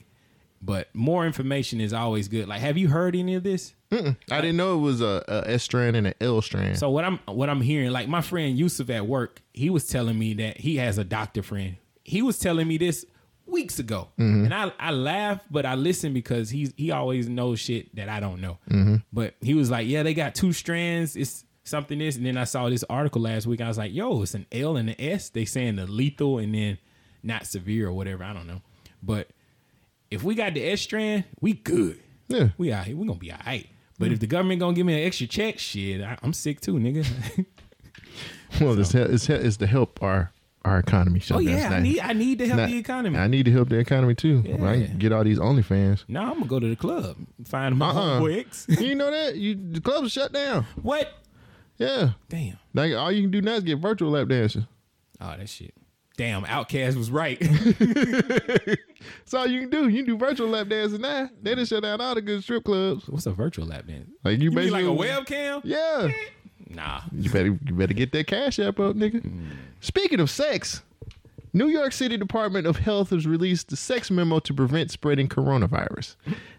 But 0.61 0.93
more 0.93 1.25
information 1.25 1.79
is 1.79 1.93
always 1.93 2.27
good. 2.27 2.47
Like, 2.47 2.59
have 2.61 2.77
you 2.77 2.89
heard 2.89 3.15
any 3.15 3.35
of 3.35 3.43
this? 3.43 3.73
I 3.91 4.15
didn't 4.29 4.57
know 4.57 4.75
it 4.77 4.81
was 4.81 5.01
a, 5.01 5.23
a 5.27 5.51
S 5.51 5.63
strand 5.63 5.95
and 5.95 6.07
an 6.07 6.13
L 6.21 6.41
strand. 6.41 6.77
So 6.77 6.89
what 6.89 7.05
I'm 7.05 7.19
what 7.25 7.49
I'm 7.49 7.61
hearing, 7.61 7.91
like 7.91 8.07
my 8.07 8.21
friend 8.21 8.57
Yusuf 8.57 8.89
at 8.89 9.07
work, 9.07 9.41
he 9.53 9.69
was 9.69 9.87
telling 9.87 10.19
me 10.19 10.33
that 10.35 10.57
he 10.57 10.77
has 10.77 10.97
a 10.97 11.03
doctor 11.03 11.41
friend. 11.41 11.77
He 12.03 12.21
was 12.21 12.37
telling 12.39 12.67
me 12.67 12.77
this 12.77 13.05
weeks 13.45 13.79
ago, 13.79 14.09
mm-hmm. 14.19 14.45
and 14.45 14.53
I 14.53 14.71
I 14.79 14.91
laugh, 14.91 15.43
but 15.49 15.65
I 15.65 15.75
listen 15.75 16.13
because 16.13 16.49
he's 16.49 16.73
he 16.77 16.91
always 16.91 17.27
knows 17.27 17.59
shit 17.59 17.95
that 17.95 18.09
I 18.09 18.19
don't 18.19 18.41
know. 18.41 18.59
Mm-hmm. 18.69 18.97
But 19.11 19.35
he 19.41 19.55
was 19.55 19.71
like, 19.71 19.87
yeah, 19.87 20.03
they 20.03 20.13
got 20.13 20.35
two 20.35 20.53
strands. 20.53 21.15
It's 21.15 21.43
something 21.63 21.97
this, 21.97 22.15
and 22.15 22.25
then 22.25 22.37
I 22.37 22.43
saw 22.43 22.69
this 22.69 22.83
article 22.89 23.21
last 23.21 23.47
week. 23.47 23.61
I 23.61 23.67
was 23.67 23.77
like, 23.77 23.93
yo, 23.93 24.21
it's 24.21 24.35
an 24.35 24.45
L 24.51 24.77
and 24.77 24.89
an 24.89 24.95
S. 24.99 25.29
They 25.29 25.45
saying 25.45 25.77
the 25.77 25.87
lethal 25.87 26.37
and 26.37 26.53
then 26.53 26.77
not 27.23 27.47
severe 27.47 27.87
or 27.87 27.93
whatever. 27.93 28.23
I 28.23 28.33
don't 28.33 28.47
know, 28.47 28.61
but 29.01 29.29
if 30.11 30.23
we 30.23 30.35
got 30.35 30.53
the 30.53 30.63
S 30.69 30.81
strand, 30.81 31.23
we 31.41 31.53
good. 31.53 31.99
Yeah. 32.27 32.49
we 32.57 32.71
out 32.71 32.85
here. 32.85 32.95
We 32.95 33.07
gonna 33.07 33.19
be 33.19 33.31
all 33.31 33.37
right. 33.45 33.67
But 33.97 34.11
if 34.13 34.19
the 34.19 34.27
government 34.27 34.59
gonna 34.61 34.73
give 34.75 34.85
me 34.85 34.93
an 35.01 35.05
extra 35.05 35.27
check, 35.27 35.59
shit, 35.59 36.01
I, 36.01 36.17
I'm 36.23 36.31
sick 36.33 36.61
too, 36.61 36.75
nigga. 36.75 37.05
well, 38.61 38.79
it's, 38.79 38.91
he- 38.93 38.99
it's, 38.99 39.29
it's 39.29 39.57
to 39.57 39.67
help 39.67 40.01
our 40.01 40.31
our 40.65 40.77
economy 40.79 41.19
shut 41.21 41.37
Oh 41.37 41.39
yeah, 41.39 41.69
I 41.69 41.79
need 41.79 41.99
I 42.01 42.13
need 42.13 42.39
to 42.39 42.45
help 42.47 42.57
now- 42.59 42.67
the 42.67 42.77
economy. 42.77 43.17
I 43.17 43.27
need 43.27 43.43
to 43.45 43.51
help 43.51 43.69
the 43.69 43.77
economy 43.77 44.13
too. 44.15 44.43
Yeah. 44.45 44.63
I 44.69 44.77
get 44.83 45.11
all 45.11 45.23
these 45.23 45.39
OnlyFans. 45.39 46.03
no, 46.07 46.21
I'm 46.21 46.33
gonna 46.33 46.45
go 46.45 46.59
to 46.59 46.67
the 46.69 46.75
club, 46.75 47.15
find 47.45 47.77
my 47.77 47.89
Uh-uh. 47.89 48.19
you 48.67 48.95
know 48.95 49.09
that 49.11 49.35
you 49.35 49.55
the 49.55 49.81
clubs 49.81 50.11
shut 50.11 50.31
down. 50.33 50.65
what? 50.81 51.11
Yeah, 51.77 52.11
Damn. 52.27 52.57
like 52.73 52.93
all 52.93 53.09
you 53.11 53.21
can 53.23 53.31
do 53.31 53.41
now 53.41 53.53
is 53.53 53.63
get 53.63 53.79
virtual 53.79 54.11
lap 54.11 54.27
dances. 54.27 54.63
Oh, 55.21 55.35
that 55.37 55.47
shit. 55.49 55.73
Damn, 56.19 56.43
OutKast 56.43 56.97
was 56.97 57.09
right. 57.09 57.39
That's 57.39 59.33
all 59.33 59.47
you 59.47 59.61
can 59.61 59.69
do. 59.69 59.87
You 59.87 60.03
can 60.03 60.05
do 60.05 60.17
virtual 60.17 60.49
lap 60.49 60.67
dancing 60.67 60.99
now. 60.99 61.29
They 61.41 61.55
just 61.55 61.69
shut 61.69 61.83
down 61.83 62.01
all 62.01 62.13
the 62.13 62.21
good 62.21 62.43
strip 62.43 62.65
clubs. 62.65 63.07
What's 63.07 63.25
a 63.25 63.31
virtual 63.31 63.67
lap 63.67 63.87
dance? 63.87 64.09
Like 64.25 64.39
you, 64.39 64.49
You 64.49 64.51
basically 64.51 64.83
like 64.83 64.99
a 64.99 65.01
webcam? 65.01 65.61
Yeah, 65.63 66.11
Nah. 66.67 67.03
you 67.13 67.29
better 67.29 67.57
you 67.65 67.73
better 67.73 67.93
get 67.93 68.11
that 68.11 68.27
cash 68.27 68.59
app 68.59 68.81
up, 68.81 68.97
nigga. 68.97 69.21
Mm. 69.21 69.47
Speaking 69.79 70.19
of 70.19 70.29
sex, 70.29 70.83
New 71.53 71.67
York 71.67 71.91
City 71.93 72.17
Department 72.17 72.67
of 72.67 72.77
Health 72.77 73.09
has 73.09 73.25
released 73.25 73.69
the 73.69 73.75
sex 73.75 74.11
memo 74.11 74.39
to 74.39 74.53
prevent 74.53 74.91
spreading 74.91 75.27
coronavirus. 75.27 76.15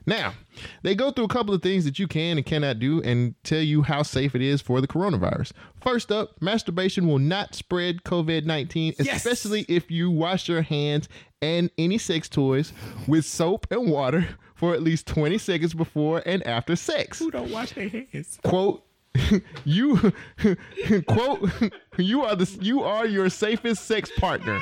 Now, 0.07 0.35
they 0.83 0.95
go 0.95 1.11
through 1.11 1.27
a 1.27 1.29
couple 1.29 1.55
of 1.55 1.63
things 1.63 1.85
that 1.85 1.99
you 1.99 2.09
can 2.09 2.37
and 2.39 2.45
cannot 2.47 2.79
do 2.81 3.01
and 3.03 3.35
tell 3.45 3.61
you 3.61 3.83
how 3.83 4.03
safe 4.03 4.35
it 4.35 4.43
is 4.43 4.61
for 4.61 4.81
the 4.81 4.89
coronavirus. 4.89 5.53
First 5.81 6.11
up, 6.11 6.41
masturbation 6.43 7.07
will 7.07 7.19
not 7.21 7.55
spread 7.55 8.03
COVID 8.05 8.45
19, 8.47 8.95
Yes. 8.99 9.25
especially 9.25 9.65
if 9.69 9.91
you 9.91 10.11
wash 10.11 10.49
your 10.49 10.63
hands 10.63 11.09
and 11.41 11.71
any 11.79 11.97
sex 11.99 12.29
toys 12.29 12.73
with 13.07 13.25
soap 13.25 13.67
and 13.71 13.91
water 13.91 14.27
for 14.55 14.75
at 14.75 14.83
least 14.83 15.07
20 15.07 15.39
seconds 15.39 15.73
before 15.73 16.23
and 16.27 16.47
after 16.47 16.77
sex 16.77 17.19
Who 17.19 17.31
don't 17.31 17.51
wash 17.51 17.73
their 17.73 17.89
hands? 17.89 18.39
quote 18.45 18.85
you 19.65 20.13
quote 21.09 21.51
you 21.99 22.23
are 22.23 22.37
the 22.37 22.59
you 22.61 22.83
are 22.83 23.07
your 23.07 23.29
safest 23.29 23.85
sex 23.85 24.11
partner 24.19 24.61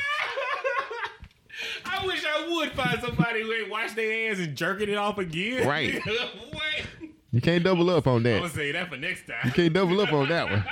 I 1.85 2.07
wish 2.07 2.25
I 2.25 2.49
would 2.49 2.71
find 2.73 3.01
somebody 3.01 3.43
who 3.43 3.53
ain't 3.53 3.69
washed 3.71 3.97
their 3.97 4.13
hands 4.13 4.39
and 4.39 4.57
jerking 4.57 4.89
it 4.89 4.95
off 4.95 5.19
again. 5.19 5.67
Right. 5.67 6.01
you 7.33 7.41
can't 7.41 7.65
double 7.65 7.91
up 7.91 8.07
on 8.07 8.23
that. 8.23 8.37
I'm 8.37 8.43
gonna 8.43 8.55
say 8.55 8.71
that 8.71 8.89
for 8.89 8.97
next 8.97 9.27
time. 9.27 9.41
You 9.45 9.51
can't 9.51 9.73
double 9.73 10.01
up 10.01 10.13
on 10.13 10.29
that 10.29 10.49
one 10.51 10.65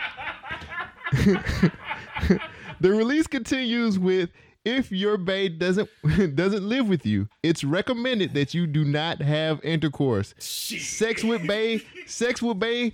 the 2.81 2.91
release 2.91 3.27
continues 3.27 3.99
with 3.99 4.31
if 4.65 4.91
your 4.91 5.17
bae 5.17 5.49
doesn't 5.49 5.89
doesn't 6.35 6.69
live 6.69 6.89
with 6.89 7.07
you 7.07 7.29
it's 7.43 7.63
recommended 7.63 8.35
that 8.35 8.55
you 8.55 8.67
do 8.67 8.85
not 8.85 9.21
have 9.23 9.63
intercourse 9.65 10.35
sex 10.39 11.23
with 11.23 11.47
bae 11.47 11.81
sex 12.07 12.43
with 12.43 12.59
bae 12.59 12.93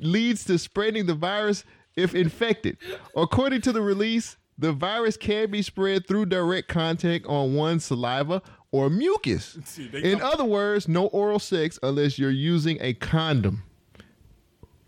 leads 0.00 0.44
to 0.44 0.58
spreading 0.58 1.06
the 1.06 1.14
virus 1.14 1.64
if 1.96 2.14
infected. 2.14 2.76
According 3.16 3.60
to 3.62 3.72
the 3.72 3.82
release, 3.82 4.36
the 4.58 4.72
virus 4.72 5.16
can 5.16 5.50
be 5.50 5.62
spread 5.62 6.06
through 6.06 6.26
direct 6.26 6.68
contact 6.68 7.26
on 7.26 7.54
one's 7.54 7.84
saliva 7.84 8.42
or 8.70 8.90
mucus. 8.90 9.58
See, 9.64 9.90
In 9.92 10.20
other 10.20 10.44
words, 10.44 10.88
no 10.88 11.06
oral 11.06 11.38
sex 11.38 11.78
unless 11.82 12.18
you're 12.18 12.30
using 12.30 12.78
a 12.80 12.94
condom. 12.94 13.62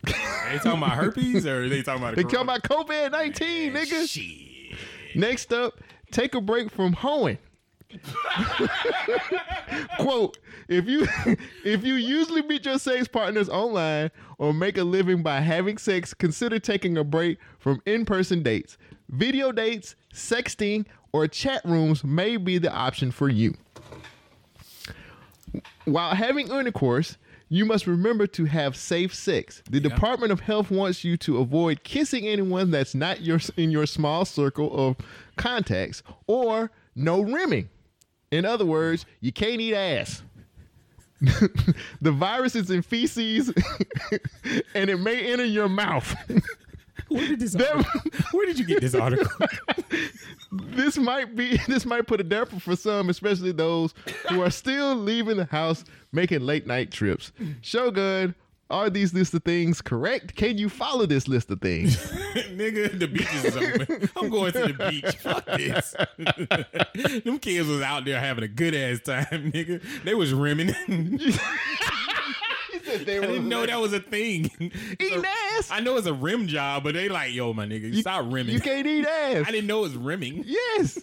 They 0.03 0.13
talking 0.57 0.71
about 0.71 0.91
herpes 0.91 1.45
or 1.45 1.67
they 1.67 1.81
talking 1.81 2.01
about? 2.01 2.15
They 2.15 2.23
talking 2.23 2.41
about 2.41 2.63
COVID 2.63 3.11
19, 3.11 3.73
nigga. 3.73 4.07
Shit. 4.07 4.77
Next 5.15 5.51
up, 5.51 5.79
take 6.11 6.35
a 6.35 6.41
break 6.41 6.71
from 6.71 6.93
hoeing. 6.93 7.37
Quote, 9.99 10.37
if 10.67 10.87
you 10.87 11.07
if 11.63 11.83
you 11.83 11.95
usually 11.95 12.41
meet 12.43 12.65
your 12.65 12.79
sex 12.79 13.07
partners 13.07 13.49
online 13.49 14.11
or 14.37 14.53
make 14.53 14.77
a 14.77 14.83
living 14.83 15.23
by 15.23 15.39
having 15.39 15.77
sex, 15.77 16.13
consider 16.13 16.59
taking 16.59 16.97
a 16.97 17.03
break 17.03 17.39
from 17.59 17.81
in-person 17.85 18.43
dates. 18.43 18.77
Video 19.09 19.51
dates, 19.51 19.95
sexting, 20.13 20.85
or 21.13 21.27
chat 21.27 21.61
rooms 21.63 22.03
may 22.03 22.37
be 22.37 22.57
the 22.57 22.71
option 22.71 23.11
for 23.11 23.29
you. 23.29 23.55
While 25.85 26.13
having 26.13 26.51
intercourse, 26.51 27.17
you 27.49 27.65
must 27.65 27.87
remember 27.87 28.27
to 28.27 28.45
have 28.45 28.75
safe 28.75 29.15
sex. 29.15 29.63
The 29.69 29.79
Department 29.79 30.33
of 30.33 30.41
Health 30.41 30.69
wants 30.69 31.05
you 31.05 31.15
to 31.17 31.37
avoid 31.37 31.83
kissing 31.83 32.27
anyone 32.27 32.71
that's 32.71 32.93
not 32.93 33.21
your 33.21 33.39
in 33.55 33.71
your 33.71 33.85
small 33.85 34.25
circle 34.25 34.77
of 34.77 34.97
contacts 35.37 36.03
or 36.27 36.71
no 36.95 37.21
rimming. 37.21 37.69
In 38.31 38.45
other 38.45 38.65
words, 38.65 39.05
you 39.21 39.31
can't 39.31 39.61
eat 39.61 39.73
ass. 39.73 40.21
the 42.01 42.11
virus 42.11 42.55
is 42.55 42.69
in 42.69 42.83
feces 42.83 43.51
and 44.75 44.89
it 44.89 44.99
may 44.99 45.31
enter 45.31 45.45
your 45.45 45.67
mouth. 45.67 46.15
Where 47.09 47.27
did 47.27 47.39
this? 47.39 47.55
Article, 47.55 48.01
where 48.31 48.45
did 48.45 48.59
you 48.59 48.65
get 48.65 48.81
this 48.81 48.93
article? 48.93 49.31
this 50.51 50.97
might 50.97 51.37
be 51.37 51.55
this 51.67 51.85
might 51.85 52.05
put 52.05 52.19
a 52.19 52.23
damper 52.23 52.59
for 52.59 52.75
some, 52.75 53.09
especially 53.09 53.53
those 53.53 53.93
who 54.27 54.41
are 54.41 54.49
still 54.49 54.93
leaving 54.93 55.37
the 55.37 55.45
house 55.45 55.85
making 56.11 56.41
late 56.41 56.67
night 56.67 56.91
trips. 56.91 57.31
Shogun, 57.61 58.35
are 58.69 58.89
these 58.89 59.13
list 59.13 59.33
of 59.33 59.43
things 59.43 59.81
correct? 59.81 60.35
Can 60.35 60.57
you 60.57 60.69
follow 60.69 61.05
this 61.05 61.27
list 61.27 61.49
of 61.51 61.61
things? 61.61 61.95
nigga, 62.51 62.97
the 62.99 63.07
beach 63.07 63.33
is 63.33 63.55
open. 63.55 64.09
I'm 64.15 64.29
going 64.29 64.51
to 64.53 64.73
the 64.73 64.89
beach. 64.89 65.15
Fuck 65.15 65.45
this. 65.45 65.95
Them 67.23 67.39
kids 67.39 67.67
was 67.67 67.81
out 67.81 68.05
there 68.05 68.19
having 68.19 68.43
a 68.43 68.47
good 68.47 68.75
ass 68.75 68.99
time, 68.99 69.51
nigga. 69.51 69.81
They 70.03 70.13
was 70.13 70.33
rimming. 70.33 70.75
I 72.89 73.03
didn't 73.03 73.49
know 73.49 73.65
that 73.65 73.79
was 73.79 73.93
a 73.93 73.99
thing. 73.99 74.49
Eating 74.59 75.25
ass. 75.25 75.69
I 75.71 75.79
know 75.81 75.97
it's 75.97 76.07
a 76.07 76.13
rim 76.13 76.47
job, 76.47 76.83
but 76.83 76.93
they 76.93 77.09
like, 77.09 77.33
yo, 77.33 77.53
my 77.53 77.65
nigga, 77.65 77.93
you, 77.93 78.01
stop 78.01 78.25
rimming. 78.27 78.53
You 78.53 78.61
can't 78.61 78.87
eat 78.87 79.05
ass. 79.05 79.45
I 79.47 79.51
didn't 79.51 79.67
know 79.67 79.79
it 79.79 79.83
was 79.83 79.95
rimming. 79.95 80.43
Yes. 80.45 80.99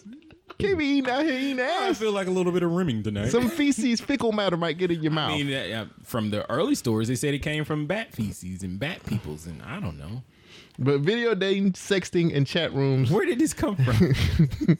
Can't 0.57 0.77
be 0.77 0.85
eating 0.85 1.09
out 1.09 1.23
here 1.25 1.33
eating 1.37 1.59
ass. 1.59 1.81
I 1.81 1.87
ass. 1.89 1.99
feel 1.99 2.11
like 2.11 2.27
a 2.27 2.31
little 2.31 2.51
bit 2.51 2.63
of 2.63 2.71
rimming 2.71 3.03
tonight. 3.03 3.29
Some 3.29 3.49
feces, 3.49 3.99
fecal 3.99 4.31
matter 4.31 4.55
might 4.57 4.77
get 4.77 4.89
in 4.91 5.03
your 5.03 5.11
mouth. 5.11 5.31
I 5.31 5.37
mean, 5.43 5.53
uh, 5.53 5.81
uh, 5.81 5.85
from 6.03 6.29
the 6.29 6.49
early 6.49 6.75
stories, 6.75 7.07
they 7.09 7.15
said 7.15 7.33
it 7.33 7.39
came 7.39 7.65
from 7.65 7.87
bat 7.87 8.13
feces 8.13 8.63
and 8.63 8.79
bat 8.79 9.05
peoples, 9.05 9.45
and 9.47 9.61
I 9.63 9.79
don't 9.81 9.97
know. 9.97 10.23
but 10.79 11.01
video 11.01 11.35
dating, 11.35 11.73
sexting, 11.73 12.35
and 12.35 12.47
chat 12.47 12.73
rooms. 12.73 13.11
Where 13.11 13.25
did 13.25 13.39
this 13.39 13.53
come 13.53 13.75
from? 13.75 14.13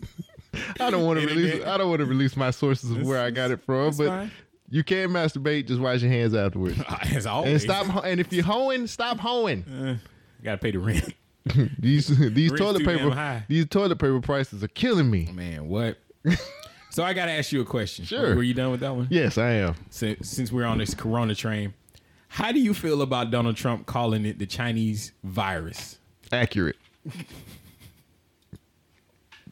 I 0.79 0.89
don't 0.89 1.03
want 1.05 1.19
to 1.19 1.25
release. 1.27 1.65
I 1.65 1.77
don't 1.77 1.89
want 1.89 1.99
to 1.99 2.05
release 2.05 2.37
my 2.37 2.51
sources 2.51 2.91
of 2.91 3.01
where 3.03 3.21
I 3.21 3.29
got 3.29 3.51
it 3.51 3.61
from. 3.65 3.95
But 3.97 4.07
fine. 4.07 4.31
you 4.69 4.83
can 4.85 5.09
masturbate. 5.09 5.67
Just 5.67 5.81
wash 5.81 6.01
your 6.01 6.11
hands 6.11 6.33
afterwards. 6.33 6.81
As 7.13 7.25
always, 7.25 7.51
And 7.51 7.61
stop. 7.61 7.85
ho- 7.87 7.99
And 8.01 8.21
if 8.21 8.31
you're 8.31 8.45
hoeing, 8.45 8.87
stop 8.87 9.19
hoeing. 9.19 9.99
Gotta 10.41 10.57
pay 10.57 10.71
the 10.71 10.79
rent. 10.79 11.13
These 11.79 12.07
these 12.33 12.49
Rent's 12.49 12.59
toilet 12.59 12.85
paper 12.85 13.43
these 13.47 13.67
toilet 13.67 13.97
paper 13.97 14.19
prices 14.19 14.63
are 14.63 14.67
killing 14.69 15.09
me. 15.11 15.29
Man, 15.31 15.67
what? 15.67 15.97
so 16.89 17.03
I 17.03 17.13
gotta 17.13 17.31
ask 17.31 17.51
you 17.51 17.61
a 17.61 17.65
question. 17.65 18.03
Sure. 18.05 18.35
Were 18.35 18.43
you 18.43 18.53
done 18.55 18.71
with 18.71 18.79
that 18.79 18.95
one? 18.95 19.07
Yes, 19.11 19.37
I 19.37 19.51
am. 19.51 19.75
Since, 19.91 20.27
since 20.27 20.51
we're 20.51 20.65
on 20.65 20.79
this 20.79 20.95
Corona 20.95 21.35
train, 21.35 21.73
how 22.29 22.51
do 22.51 22.59
you 22.59 22.73
feel 22.73 23.01
about 23.03 23.29
Donald 23.29 23.55
Trump 23.57 23.85
calling 23.85 24.25
it 24.25 24.39
the 24.39 24.47
Chinese 24.47 25.11
virus? 25.23 25.99
Accurate. 26.31 26.77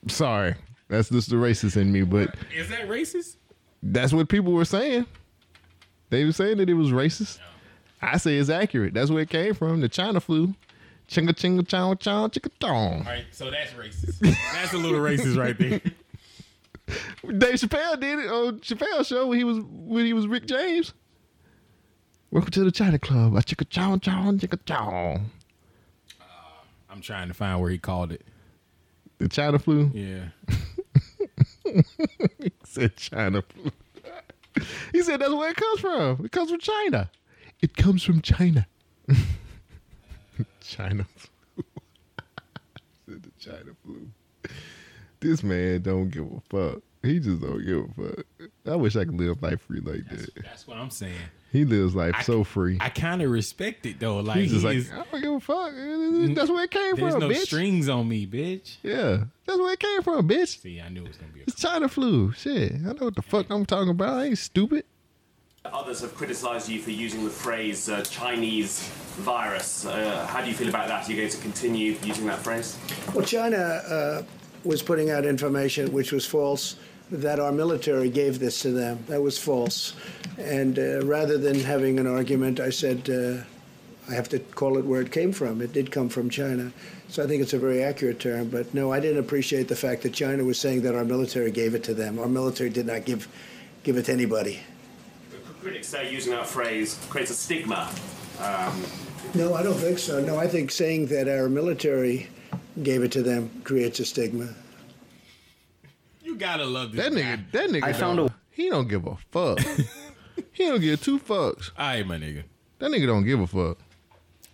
Sorry, 0.07 0.56
that's 0.90 1.10
just 1.10 1.30
the 1.30 1.36
racist 1.36 1.78
in 1.78 1.91
me, 1.91 2.02
but 2.02 2.36
Is 2.56 2.70
that 2.70 2.88
racist? 2.90 3.38
that's 3.84 4.11
what 4.14 4.30
people 4.30 4.52
were 4.53 4.65
saying. 4.65 5.06
They 6.10 6.26
were 6.26 6.32
saying 6.32 6.57
that 6.57 6.70
it 6.70 6.74
was 6.74 6.90
racist. 6.90 7.40
I 8.02 8.18
say 8.18 8.38
it's 8.38 8.49
accurate. 8.49 8.94
That's 8.94 9.10
where 9.11 9.22
it 9.22 9.30
came 9.30 9.53
from. 9.53 9.80
The 9.80 9.90
China 9.90 10.20
flu. 10.20 10.56
Chinga 11.08 11.30
chinga 11.30 11.68
chow 11.68 11.94
chow 11.96 12.28
chicka 12.28 12.50
chong. 12.62 13.00
All 13.00 13.04
right, 13.04 13.26
so 13.32 13.52
that's 13.52 13.72
racist. 13.72 14.20
That's 14.54 14.74
a 14.74 14.78
little 14.78 15.00
racist 15.00 15.38
right 15.38 15.58
there. 15.58 15.80
Dave 17.38 17.56
Chappelle 17.56 18.00
did 18.00 18.20
it 18.20 18.30
on 18.30 18.60
Chappelle 18.60 19.06
show 19.06 19.28
when 19.28 19.38
he 19.38 19.44
was 19.44 19.60
when 19.62 20.06
he 20.06 20.14
was 20.14 20.28
Rick 20.28 20.46
James. 20.46 20.94
Welcome 22.32 22.52
to 22.52 22.64
the 22.64 22.72
China 22.72 22.98
Club. 23.00 23.36
A 23.36 23.40
chicka 23.42 23.70
chow 23.70 23.98
chow 23.98 24.32
chicka 24.32 24.60
chow. 24.66 25.20
Uh, 26.20 26.24
I'm 26.90 27.02
trying 27.02 27.28
to 27.28 27.34
find 27.34 27.62
where 27.62 27.70
he 27.70 27.78
called 27.78 28.12
it. 28.12 28.26
The 29.20 29.30
China 29.30 29.60
flu. 29.60 29.92
Yeah. 29.94 30.26
He 31.66 32.52
said 32.66 32.96
China 32.98 33.42
flu. 33.42 33.72
he 34.92 35.02
said 35.02 35.22
that's 35.22 35.34
where 35.34 35.50
it 35.50 35.56
comes 35.56 35.80
from. 35.80 36.26
It 36.26 36.32
comes 36.32 36.52
from 36.52 36.60
China. 36.60 37.10
It 37.62 37.76
comes 37.78 38.04
from 38.04 38.22
China. 38.22 38.68
China 40.64 41.06
flu. 41.15 41.64
said 43.07 43.23
the 43.23 43.31
China 43.40 43.72
flu. 43.84 44.10
This 45.19 45.44
man 45.44 45.81
don't 45.81 46.10
give 46.10 46.26
a 46.26 46.41
fuck. 46.49 46.81
He 47.02 47.19
just 47.19 47.41
don't 47.41 47.65
give 47.65 47.85
a 47.98 48.15
fuck. 48.15 48.26
I 48.65 48.76
wish 48.76 48.95
I 48.95 49.03
could 49.06 49.19
live 49.19 49.41
life 49.41 49.61
free 49.61 49.80
like 49.81 50.07
that. 50.10 50.30
That's 50.44 50.65
what 50.68 50.77
I'm 50.77 50.90
saying. 50.90 51.14
He 51.52 51.65
lives 51.65 51.94
life 51.95 52.15
so 52.23 52.44
free. 52.44 52.77
I 52.81 52.90
kind 52.90 53.22
of 53.22 53.30
respect 53.30 53.85
it 53.85 53.99
though. 53.99 54.19
Like 54.22 54.38
He's 54.38 54.52
just 54.52 54.61
he 54.61 54.68
like, 54.68 54.77
is- 54.77 54.91
I 54.91 55.03
don't 55.11 55.22
give 55.22 55.34
a 55.34 55.40
fuck. 55.40 56.35
That's 56.35 56.49
where 56.49 56.64
it 56.64 56.72
came 56.72 56.95
there's 56.95 57.14
from, 57.14 57.19
no 57.22 57.30
bitch. 57.30 57.41
strings 57.44 57.90
on 57.90 58.07
me, 58.07 58.26
bitch. 58.26 58.77
Yeah, 58.84 59.26
that's 59.45 59.60
where 59.60 59.73
it 59.73 59.80
came 59.80 60.02
from, 60.02 60.27
bitch. 60.27 60.60
See, 60.61 60.81
I 60.81 60.90
knew 60.90 61.03
it 61.03 61.10
was 61.10 61.18
gonna 61.18 61.31
be. 61.31 61.41
A 61.41 61.44
It's 61.44 61.56
China 61.61 61.88
flu. 61.90 62.31
Shit, 62.31 62.72
I 62.73 62.77
know 62.94 63.06
what 63.06 63.15
the 63.15 63.22
fuck 63.22 63.49
I'm 63.49 63.65
talking 63.65 63.90
about. 63.91 64.14
I 64.18 64.26
ain't 64.27 64.38
stupid. 64.38 64.85
Others 65.72 66.02
have 66.02 66.14
criticised 66.14 66.68
you 66.68 66.81
for 66.81 66.91
using 66.91 67.23
the 67.23 67.30
phrase 67.30 67.88
uh, 67.88 68.02
Chinese 68.02 68.81
virus. 69.15 69.85
Uh, 69.85 70.27
how 70.30 70.41
do 70.41 70.49
you 70.49 70.53
feel 70.53 70.68
about 70.68 70.90
that? 70.90 71.07
Are 71.07 71.11
you 71.11 71.15
going 71.15 71.30
to 71.30 71.38
continue 71.38 71.95
using 72.03 72.26
that 72.26 72.40
phrase? 72.40 72.77
Well, 73.14 73.23
China 73.23 73.57
uh, 73.57 74.23
was 74.65 74.81
putting 74.84 75.10
out 75.10 75.26
information 75.26 75.94
which 75.94 76.11
was 76.11 76.26
false. 76.26 76.76
That 77.11 77.40
our 77.40 77.53
military 77.53 78.10
gave 78.10 78.40
this 78.40 78.61
to 78.64 78.72
them. 78.72 79.06
That 79.07 79.22
was 79.22 79.38
false. 79.38 79.94
And 80.38 80.77
uh, 80.77 81.06
rather 81.06 81.38
than 81.38 81.61
having 81.61 81.98
an 81.98 82.07
argument, 82.07 82.60
I 82.60 82.69
said, 82.69 83.10
uh, 83.10 84.11
I 84.11 84.15
have 84.15 84.27
to 84.30 84.40
call 84.40 84.77
it 84.77 84.84
where 84.84 84.99
it 84.99 85.14
came 85.14 85.31
from. 85.31 85.61
It 85.61 85.72
did 85.72 85.91
come 85.91 86.10
from 86.10 86.30
China. 86.30 86.73
So 87.07 87.23
I 87.23 87.27
think 87.27 87.41
it's 87.41 87.53
a 87.53 87.60
very 87.60 87.81
accurate 87.81 88.19
term. 88.19 88.49
But 88.49 88.73
no, 88.73 88.91
I 88.91 88.99
didn't 88.99 89.19
appreciate 89.19 89.69
the 89.69 89.77
fact 89.77 90.02
that 90.02 90.14
China 90.14 90.44
was 90.44 90.60
saying 90.60 90.81
that 90.81 90.94
our 90.94 91.06
military 91.06 91.52
gave 91.52 91.73
it 91.73 91.85
to 91.85 91.94
them. 91.94 92.19
Our 92.19 92.27
military 92.27 92.69
did 92.69 92.85
not 92.85 93.06
give, 93.06 93.30
give 93.84 93.95
it 93.95 94.06
to 94.06 94.11
anybody. 94.11 94.60
Critics 95.64 95.88
say 95.88 96.11
using 96.11 96.34
that 96.34 96.45
phrase 96.45 96.99
creates 97.10 97.31
a 97.31 97.35
stigma. 97.35 97.90
Um, 98.41 98.84
No, 99.34 99.53
I 99.56 99.64
don't 99.64 99.76
think 99.76 99.98
so. 99.98 100.22
No, 100.22 100.38
I 100.38 100.45
think 100.48 100.69
saying 100.72 101.06
that 101.07 101.30
our 101.30 101.48
military 101.48 102.27
gave 102.84 103.02
it 103.02 103.11
to 103.14 103.23
them 103.23 103.49
creates 103.64 103.99
a 104.02 104.06
stigma. 104.06 104.49
You 106.22 106.35
gotta 106.35 106.65
love 106.65 106.91
this. 106.91 107.02
That 107.03 107.14
guy. 107.15 107.22
nigga, 107.38 107.52
that 107.52 107.69
nigga, 107.69 107.84
I 107.84 107.94
found 107.94 108.19
a- 108.19 108.35
he 108.52 108.69
don't 108.69 108.88
give 108.90 109.07
a 109.07 109.15
fuck. 109.31 109.60
he 110.52 110.65
don't 110.68 110.81
give 110.81 111.02
two 111.02 111.18
fucks. 111.18 111.72
All 111.77 111.85
right, 111.88 112.06
my 112.06 112.18
nigga. 112.18 112.44
That 112.80 112.91
nigga 112.91 113.07
don't 113.07 113.23
give 113.26 113.40
a 113.40 113.48
fuck. 113.48 113.77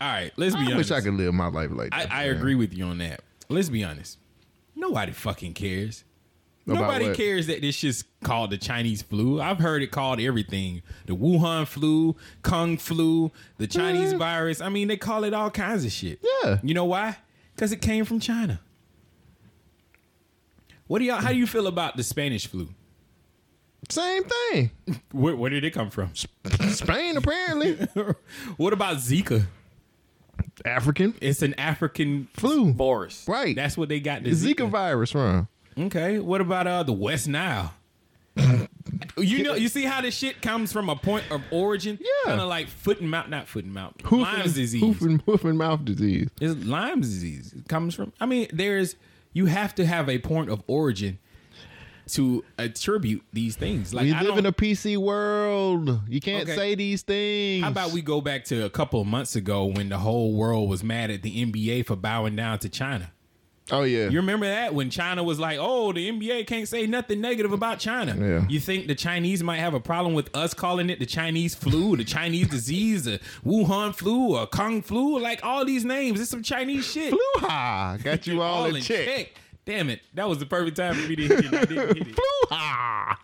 All 0.02 0.08
right, 0.08 0.32
let's 0.38 0.54
be 0.56 0.62
I 0.62 0.66
honest. 0.66 0.78
wish 0.78 0.92
I 0.92 1.02
could 1.02 1.16
live 1.16 1.34
my 1.34 1.48
life 1.48 1.72
like 1.72 1.90
I, 1.92 2.04
that. 2.04 2.12
I 2.14 2.28
man. 2.28 2.38
agree 2.38 2.56
with 2.56 2.74
you 2.74 2.86
on 2.86 3.00
that. 3.00 3.22
Let's 3.50 3.70
be 3.70 3.84
honest. 3.84 4.18
Nobody 4.76 5.12
fucking 5.12 5.56
cares. 5.56 6.04
Nobody 6.76 7.14
cares 7.14 7.48
that 7.48 7.62
this 7.62 7.76
shit's 7.76 8.04
called 8.24 8.52
the 8.52 8.58
Chinese 8.58 9.02
flu. 9.02 9.42
I've 9.42 9.60
heard 9.60 9.82
it 9.82 9.92
called 9.92 10.20
everything. 10.20 10.82
The 11.06 11.16
Wuhan 11.16 11.68
flu, 11.68 12.16
Kung 12.42 12.78
flu, 12.78 13.32
the 13.58 13.68
Chinese 13.68 14.10
uh-huh. 14.10 14.20
virus. 14.20 14.62
I 14.62 14.70
mean, 14.70 14.88
they 14.88 14.98
call 14.98 15.24
it 15.24 15.34
all 15.34 15.50
kinds 15.50 15.86
of 15.86 15.92
shit. 15.92 16.20
Yeah. 16.44 16.60
You 16.64 16.74
know 16.74 16.86
why? 16.86 17.18
Because 17.56 17.72
it 17.72 17.82
came 17.82 18.06
from 18.06 18.20
China. 18.20 18.60
What 20.88 21.00
do 21.00 21.06
y'all 21.06 21.22
how 21.22 21.30
do 21.30 21.38
you 21.38 21.46
feel 21.46 21.68
about 21.68 21.98
the 21.98 22.04
Spanish 22.04 22.48
flu? 22.48 22.70
Same 23.90 24.24
thing. 24.24 24.72
Where, 25.12 25.36
where 25.36 25.50
did 25.50 25.64
it 25.64 25.72
come 25.72 25.90
from? 25.90 26.12
Spain 26.16 27.16
apparently 27.16 27.76
what 28.58 28.74
about 28.74 28.98
Zika? 28.98 29.46
African 30.66 31.14
It's 31.22 31.42
an 31.42 31.54
African 31.56 32.28
flu. 32.34 32.74
Boris. 32.74 33.26
Right. 33.28 33.56
that's 33.56 33.78
what 33.78 33.90
they 33.90 34.00
got 34.00 34.24
the 34.24 34.32
Zika 34.32 34.70
virus 34.70 35.12
from. 35.12 35.48
Okay. 35.78 36.20
What 36.20 36.42
about 36.42 36.68
uh 36.68 36.84
the 36.84 36.94
West 36.94 37.28
Nile? 37.28 37.74
you 39.18 39.44
know, 39.44 39.56
you 39.56 39.68
see 39.68 39.84
how 39.84 40.02
this 40.02 40.16
shit 40.16 40.42
comes 40.42 40.72
from 40.72 40.90
a 40.90 40.96
point 40.96 41.26
of 41.30 41.42
origin, 41.52 41.98
Yeah. 42.02 42.30
kind 42.30 42.42
of 42.42 42.48
like 42.48 42.68
foot 42.68 43.02
and 43.02 43.10
mouth, 43.12 43.28
not 43.28 43.48
foot 43.48 43.66
and 43.66 43.74
mouth, 43.74 43.94
Hoof 44.04 44.22
Lyme's 44.22 44.46
and- 44.46 44.54
disease. 44.56 44.82
Hoof 44.82 45.02
and, 45.02 45.22
hoof 45.24 45.44
and 45.44 45.58
mouth 45.58 45.84
disease. 45.84 46.30
It's 46.40 46.66
Lyme's 46.66 47.10
disease. 47.10 47.54
It 47.58 47.68
comes 47.68 47.96
from. 47.96 48.14
I 48.20 48.26
mean, 48.26 48.48
there's 48.54 48.96
you 49.34 49.46
have 49.48 49.76
to 49.76 49.86
have 49.86 50.10
a 50.10 50.20
point 50.20 50.50
of 50.50 50.64
origin 50.68 51.20
to 52.14 52.44
attribute 52.58 53.22
these 53.34 53.56
things. 53.56 53.94
Like 53.94 54.06
we 54.06 54.14
I 54.14 54.20
live 54.22 54.30
don't- 54.30 54.40
in 54.40 54.46
a 54.48 54.52
PC 54.54 54.98
world. 54.98 56.02
You 56.10 56.20
can't 56.20 56.44
Okay. 56.50 56.56
say 56.56 56.76
these 56.76 57.02
things. 57.04 57.64
How 57.64 57.70
about 57.70 57.92
we 57.92 58.02
go 58.02 58.22
back 58.22 58.46
to 58.46 58.64
a 58.66 58.70
couple 58.70 59.00
of 59.02 59.06
months 59.08 59.36
ago 59.36 59.66
when 59.66 59.90
the 59.90 60.00
whole 60.00 60.34
world 60.34 60.70
was 60.70 60.84
mad 60.84 61.12
at 61.12 61.22
the 61.22 61.42
NBA 61.46 61.84
for 61.86 61.96
bowing 61.96 62.36
down 62.36 62.58
to 62.60 62.70
China? 62.70 63.12
Oh 63.72 63.84
yeah. 63.84 64.10
You 64.10 64.18
remember 64.20 64.46
that 64.46 64.74
when 64.74 64.90
China 64.90 65.24
was 65.24 65.40
like, 65.40 65.58
"Oh, 65.60 65.92
the 65.94 66.10
NBA 66.10 66.48
can't 66.48 66.68
say 66.68 66.88
nothing 66.88 67.22
negative 67.22 67.52
about 67.52 67.80
China." 67.80 68.16
Yeah. 68.20 68.46
You 68.50 68.60
think 68.60 68.88
the 68.88 68.96
Chinese 68.96 69.44
might 69.44 69.58
have 69.58 69.74
a 69.74 69.80
problem 69.80 70.14
with 70.14 70.36
us 70.36 70.54
calling 70.54 70.90
it 70.90 71.00
the 71.00 71.06
Chinese 71.06 71.56
flu, 71.56 71.96
the 71.98 72.04
Chinese 72.04 72.48
disease, 72.48 73.06
the 73.06 73.20
Wuhan 73.46 73.94
flu, 73.96 74.36
or 74.36 74.48
Kung 74.48 74.82
flu? 74.82 75.20
Like 75.20 75.44
all 75.44 75.66
these 75.66 75.86
names, 75.86 76.20
it's 76.20 76.30
some 76.30 76.44
Chinese 76.44 76.86
shit. 76.90 77.10
Flu-ha. 77.10 77.98
Got 78.04 78.28
you 78.28 78.42
all, 78.42 78.66
in 78.66 78.82
check. 78.82 79.34
Damn 79.66 79.90
it, 79.90 80.02
that 80.16 80.28
was 80.28 80.40
the 80.40 80.46
perfect 80.46 80.78
time 80.78 80.96
for 80.96 81.08
me 81.08 81.16
to 81.16 81.28
hit 81.28 81.46
it. 81.46 81.54
I 81.54 81.66
didn't 81.66 81.98
hit 81.98 82.08
it. 82.08 82.16
Flu-ha. 82.16 83.20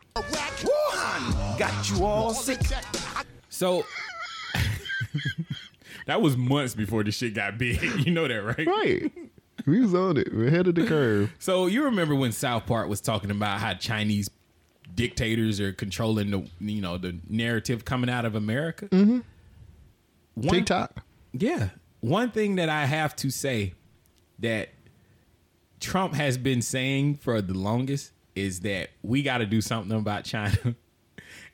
Got 1.57 1.89
you 1.89 2.05
all 2.05 2.33
sick. 2.33 2.59
So 3.49 3.85
that 6.05 6.21
was 6.21 6.37
months 6.37 6.75
before 6.75 7.03
the 7.03 7.11
shit 7.11 7.33
got 7.33 7.57
big. 7.57 7.81
You 8.05 8.11
know 8.11 8.27
that, 8.27 8.43
right? 8.43 8.67
Right. 8.67 9.11
We 9.67 9.79
was 9.79 9.95
on 9.95 10.17
it. 10.17 10.31
We're 10.31 10.47
ahead 10.47 10.67
of 10.67 10.75
the 10.75 10.85
curve. 10.85 11.33
So 11.39 11.65
you 11.65 11.85
remember 11.85 12.13
when 12.13 12.31
South 12.31 12.67
Park 12.67 12.87
was 12.87 13.01
talking 13.01 13.31
about 13.31 13.59
how 13.59 13.73
Chinese 13.73 14.29
dictators 14.93 15.59
are 15.59 15.73
controlling 15.73 16.29
the 16.29 16.47
you 16.59 16.81
know 16.81 16.97
the 16.97 17.17
narrative 17.27 17.83
coming 17.83 18.09
out 18.09 18.25
of 18.25 18.35
America? 18.35 18.87
Mm-hmm. 18.89 20.47
TikTok. 20.49 21.03
Yeah. 21.33 21.69
One 22.01 22.29
thing 22.29 22.55
that 22.57 22.69
I 22.69 22.85
have 22.85 23.15
to 23.17 23.31
say 23.31 23.73
that 24.39 24.69
Trump 25.79 26.13
has 26.13 26.37
been 26.37 26.61
saying 26.61 27.15
for 27.15 27.41
the 27.41 27.53
longest 27.53 28.11
is 28.35 28.59
that 28.61 28.89
we 29.01 29.23
got 29.23 29.39
to 29.39 29.45
do 29.45 29.61
something 29.61 29.97
about 29.97 30.25
China. 30.25 30.57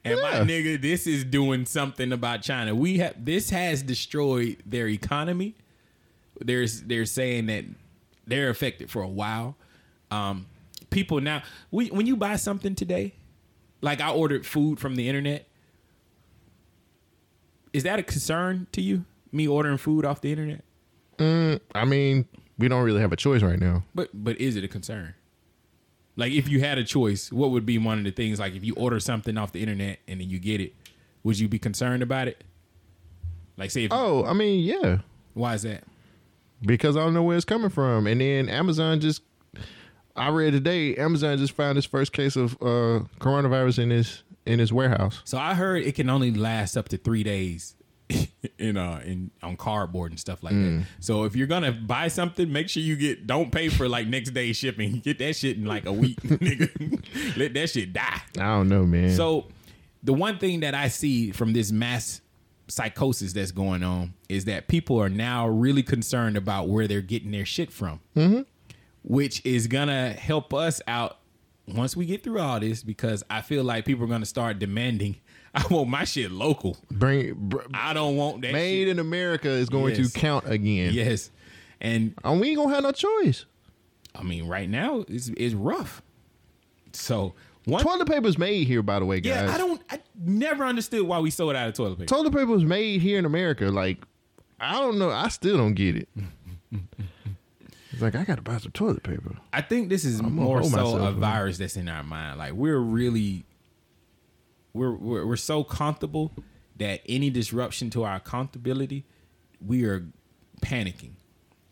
and 0.03 0.21
my 0.21 0.31
nigga, 0.39 0.81
this 0.81 1.07
is 1.07 1.23
doing 1.23 1.65
something 1.65 2.11
about 2.11 2.41
China. 2.41 2.75
We 2.75 2.97
have 2.97 3.23
this 3.23 3.51
has 3.51 3.83
destroyed 3.83 4.57
their 4.65 4.88
economy. 4.88 5.55
There's 6.39 6.81
they're 6.81 7.05
saying 7.05 7.45
that 7.47 7.65
they're 8.27 8.49
affected 8.49 8.89
for 8.89 9.02
a 9.02 9.07
while. 9.07 9.56
Um, 10.10 10.45
people 10.89 11.22
now, 11.22 11.43
we, 11.72 11.88
when 11.88 12.06
you 12.06 12.15
buy 12.15 12.35
something 12.35 12.76
today, 12.76 13.14
like 13.81 14.02
I 14.02 14.11
ordered 14.11 14.45
food 14.45 14.80
from 14.80 14.95
the 14.95 15.07
internet, 15.07 15.48
is 17.73 17.84
that 17.84 17.99
a 17.99 18.03
concern 18.03 18.68
to 18.73 18.81
you? 18.81 19.06
Me 19.31 19.48
ordering 19.48 19.77
food 19.77 20.06
off 20.06 20.22
the 20.22 20.31
internet? 20.31 20.64
I 21.19 21.85
mean, 21.85 22.27
we 22.57 22.68
don't 22.68 22.84
really 22.84 22.99
have 23.02 23.11
a 23.14 23.15
choice 23.15 23.43
right 23.43 23.60
now. 23.60 23.84
But 23.93 24.10
but 24.14 24.41
is 24.41 24.56
it 24.56 24.64
a 24.64 24.68
concern? 24.68 25.14
Like 26.15 26.34
if 26.34 26.49
you 26.49 26.60
had 26.60 26.77
a 26.80 26.84
choice, 26.84 27.31
what 27.31 27.52
would 27.52 27.65
be 27.65 27.77
one 27.77 27.99
of 27.99 28.03
the 28.03 28.11
things? 28.11 28.39
Like 28.39 28.56
if 28.56 28.65
you 28.65 28.73
order 28.76 28.99
something 28.99 29.38
off 29.38 29.52
the 29.52 29.61
internet 29.61 29.99
and 30.07 30.19
then 30.19 30.30
you 30.30 30.39
get 30.39 30.60
it, 30.60 30.73
would 31.23 31.39
you 31.39 31.48
be 31.48 31.60
concerned 31.60 32.02
about 32.03 32.27
it? 32.27 32.43
Like 33.56 33.69
say, 33.72 33.84
if, 33.85 33.93
Oh, 33.93 34.26
I 34.26 34.34
mean, 34.34 34.64
yeah. 34.64 34.99
why 35.35 35.53
is 35.53 35.61
that? 35.61 35.84
Because 36.61 36.95
I 36.97 37.01
don't 37.01 37.13
know 37.13 37.23
where 37.23 37.35
it's 37.35 37.45
coming 37.45 37.69
from. 37.69 38.07
And 38.07 38.21
then 38.21 38.49
Amazon 38.49 38.99
just, 38.99 39.21
I 40.15 40.29
read 40.29 40.51
today, 40.51 40.95
Amazon 40.95 41.38
just 41.38 41.53
found 41.53 41.77
its 41.77 41.88
first 41.88 42.13
case 42.13 42.35
of 42.35 42.53
uh, 42.61 43.05
coronavirus 43.19 43.79
in 43.79 43.91
its 43.91 44.23
in 44.45 44.59
its 44.59 44.71
warehouse. 44.71 45.21
So 45.23 45.38
I 45.38 45.53
heard 45.53 45.83
it 45.83 45.95
can 45.95 46.09
only 46.09 46.31
last 46.31 46.75
up 46.75 46.89
to 46.89 46.97
three 46.97 47.23
days 47.23 47.75
in 48.57 48.75
uh 48.75 49.01
in 49.05 49.31
on 49.41 49.55
cardboard 49.55 50.11
and 50.11 50.19
stuff 50.19 50.43
like 50.43 50.53
that. 50.53 50.85
So 50.99 51.23
if 51.25 51.35
you're 51.35 51.47
gonna 51.47 51.71
buy 51.71 52.07
something, 52.07 52.51
make 52.51 52.67
sure 52.69 52.81
you 52.83 52.95
get 52.95 53.27
don't 53.27 53.51
pay 53.51 53.69
for 53.69 53.88
like 53.88 54.07
next 54.07 54.31
day 54.31 54.51
shipping. 54.53 54.99
Get 54.99 55.19
that 55.19 55.35
shit 55.35 55.57
in 55.57 55.65
like 55.65 55.85
a 55.85 55.93
week, 55.93 56.19
nigga. 56.23 57.38
Let 57.38 57.53
that 57.53 57.69
shit 57.69 57.93
die. 57.93 58.21
I 58.38 58.43
don't 58.57 58.67
know, 58.67 58.85
man. 58.85 59.15
So 59.15 59.47
the 60.03 60.13
one 60.13 60.39
thing 60.39 60.61
that 60.61 60.73
I 60.73 60.88
see 60.88 61.31
from 61.31 61.53
this 61.53 61.71
mass 61.71 62.20
psychosis 62.72 63.34
that's 63.34 63.52
going 63.52 63.84
on 63.84 64.14
is 64.30 64.45
that 64.45 64.68
people 64.69 64.98
are 65.02 65.10
now 65.10 65.45
really 65.48 65.84
concerned 65.84 66.38
about 66.38 66.69
where 66.69 66.88
they're 66.88 67.02
getting 67.02 67.31
their 67.31 67.45
shit 67.45 67.69
from, 67.72 67.99
mm-hmm. 68.15 68.41
which 69.03 69.45
is 69.45 69.68
gonna 69.68 70.14
help 70.14 70.53
us 70.53 70.81
out 70.88 71.18
once 71.68 71.95
we 71.98 72.06
get 72.06 72.23
through 72.23 72.39
all 72.39 72.60
this 72.60 72.81
because 72.81 73.23
I 73.30 73.41
feel 73.41 73.64
like 73.65 73.85
people 73.85 74.06
are 74.06 74.07
gonna 74.10 74.26
start 74.26 74.57
demanding. 74.60 75.18
I 75.53 75.65
want 75.69 75.89
my 75.89 76.06
shit 76.06 76.31
local. 76.31 76.77
bring 76.89 77.34
br- 77.35 77.60
I 77.73 77.93
don't 77.93 78.15
want 78.15 78.41
that 78.43 78.53
made 78.53 78.84
shit. 78.84 78.88
in 78.88 78.99
America 78.99 79.49
is 79.49 79.68
going 79.69 79.93
Yes. 79.95 80.14
to 80.14 80.19
count 80.19 80.48
again. 80.49 80.93
Yes, 80.93 81.30
and 81.81 82.14
And 82.23 82.39
we 82.39 82.49
ain't 82.49 82.57
gonna 82.57 82.73
have 82.73 82.84
no 82.84 82.93
choice. 82.93 83.45
I 84.15 84.23
mean 84.23 84.48
right 84.48 84.69
now 84.69 85.03
it's 85.10 85.27
it's 85.35 85.53
rough. 85.53 86.02
So 86.93 87.34
one, 87.65 87.83
Toilet 87.83 88.25
is 88.25 88.38
made 88.38 88.67
here, 88.67 88.81
by 88.81 88.99
the 88.99 89.05
way, 89.05 89.19
guys. 89.19 89.47
yeah, 89.47 89.53
I 89.53 89.57
don't. 89.57 89.81
I 89.89 89.99
never 90.15 90.63
understood 90.63 91.03
why 91.03 91.19
we 91.19 91.29
sold 91.29 91.55
out 91.55 91.67
of 91.67 91.73
toilet 91.73 91.97
paper. 91.99 92.07
Toilet 92.07 92.31
paper 92.31 92.45
was 92.47 92.63
made 92.63 93.01
here 93.01 93.19
in 93.19 93.25
America. 93.25 93.65
Like, 93.65 94.03
I 94.59 94.73
don't 94.79 94.97
know. 94.97 95.09
I 95.09 95.27
still 95.29 95.57
don't 95.57 95.73
get 95.73 95.95
it. 95.95 96.09
it's 97.91 98.01
like 98.01 98.15
I 98.15 98.23
gotta 98.23 98.41
buy 98.41 98.57
some 98.57 98.71
toilet 98.71 99.03
paper. 99.03 99.35
I 99.53 99.61
think 99.61 99.89
this 99.89 100.05
is 100.05 100.21
gonna 100.21 100.33
more 100.33 100.63
so 100.63 100.97
a 100.97 101.11
virus 101.11 101.57
that's 101.57 101.77
in 101.77 101.88
our 101.88 102.03
mind. 102.03 102.39
Like 102.39 102.53
we're 102.53 102.79
really, 102.79 103.45
we're, 104.73 104.91
we're 104.95 105.25
we're 105.27 105.35
so 105.35 105.63
comfortable 105.63 106.31
that 106.77 107.01
any 107.07 107.29
disruption 107.29 107.89
to 107.91 108.03
our 108.03 108.19
comfortability, 108.19 109.03
we 109.63 109.85
are 109.85 110.05
panicking, 110.61 111.11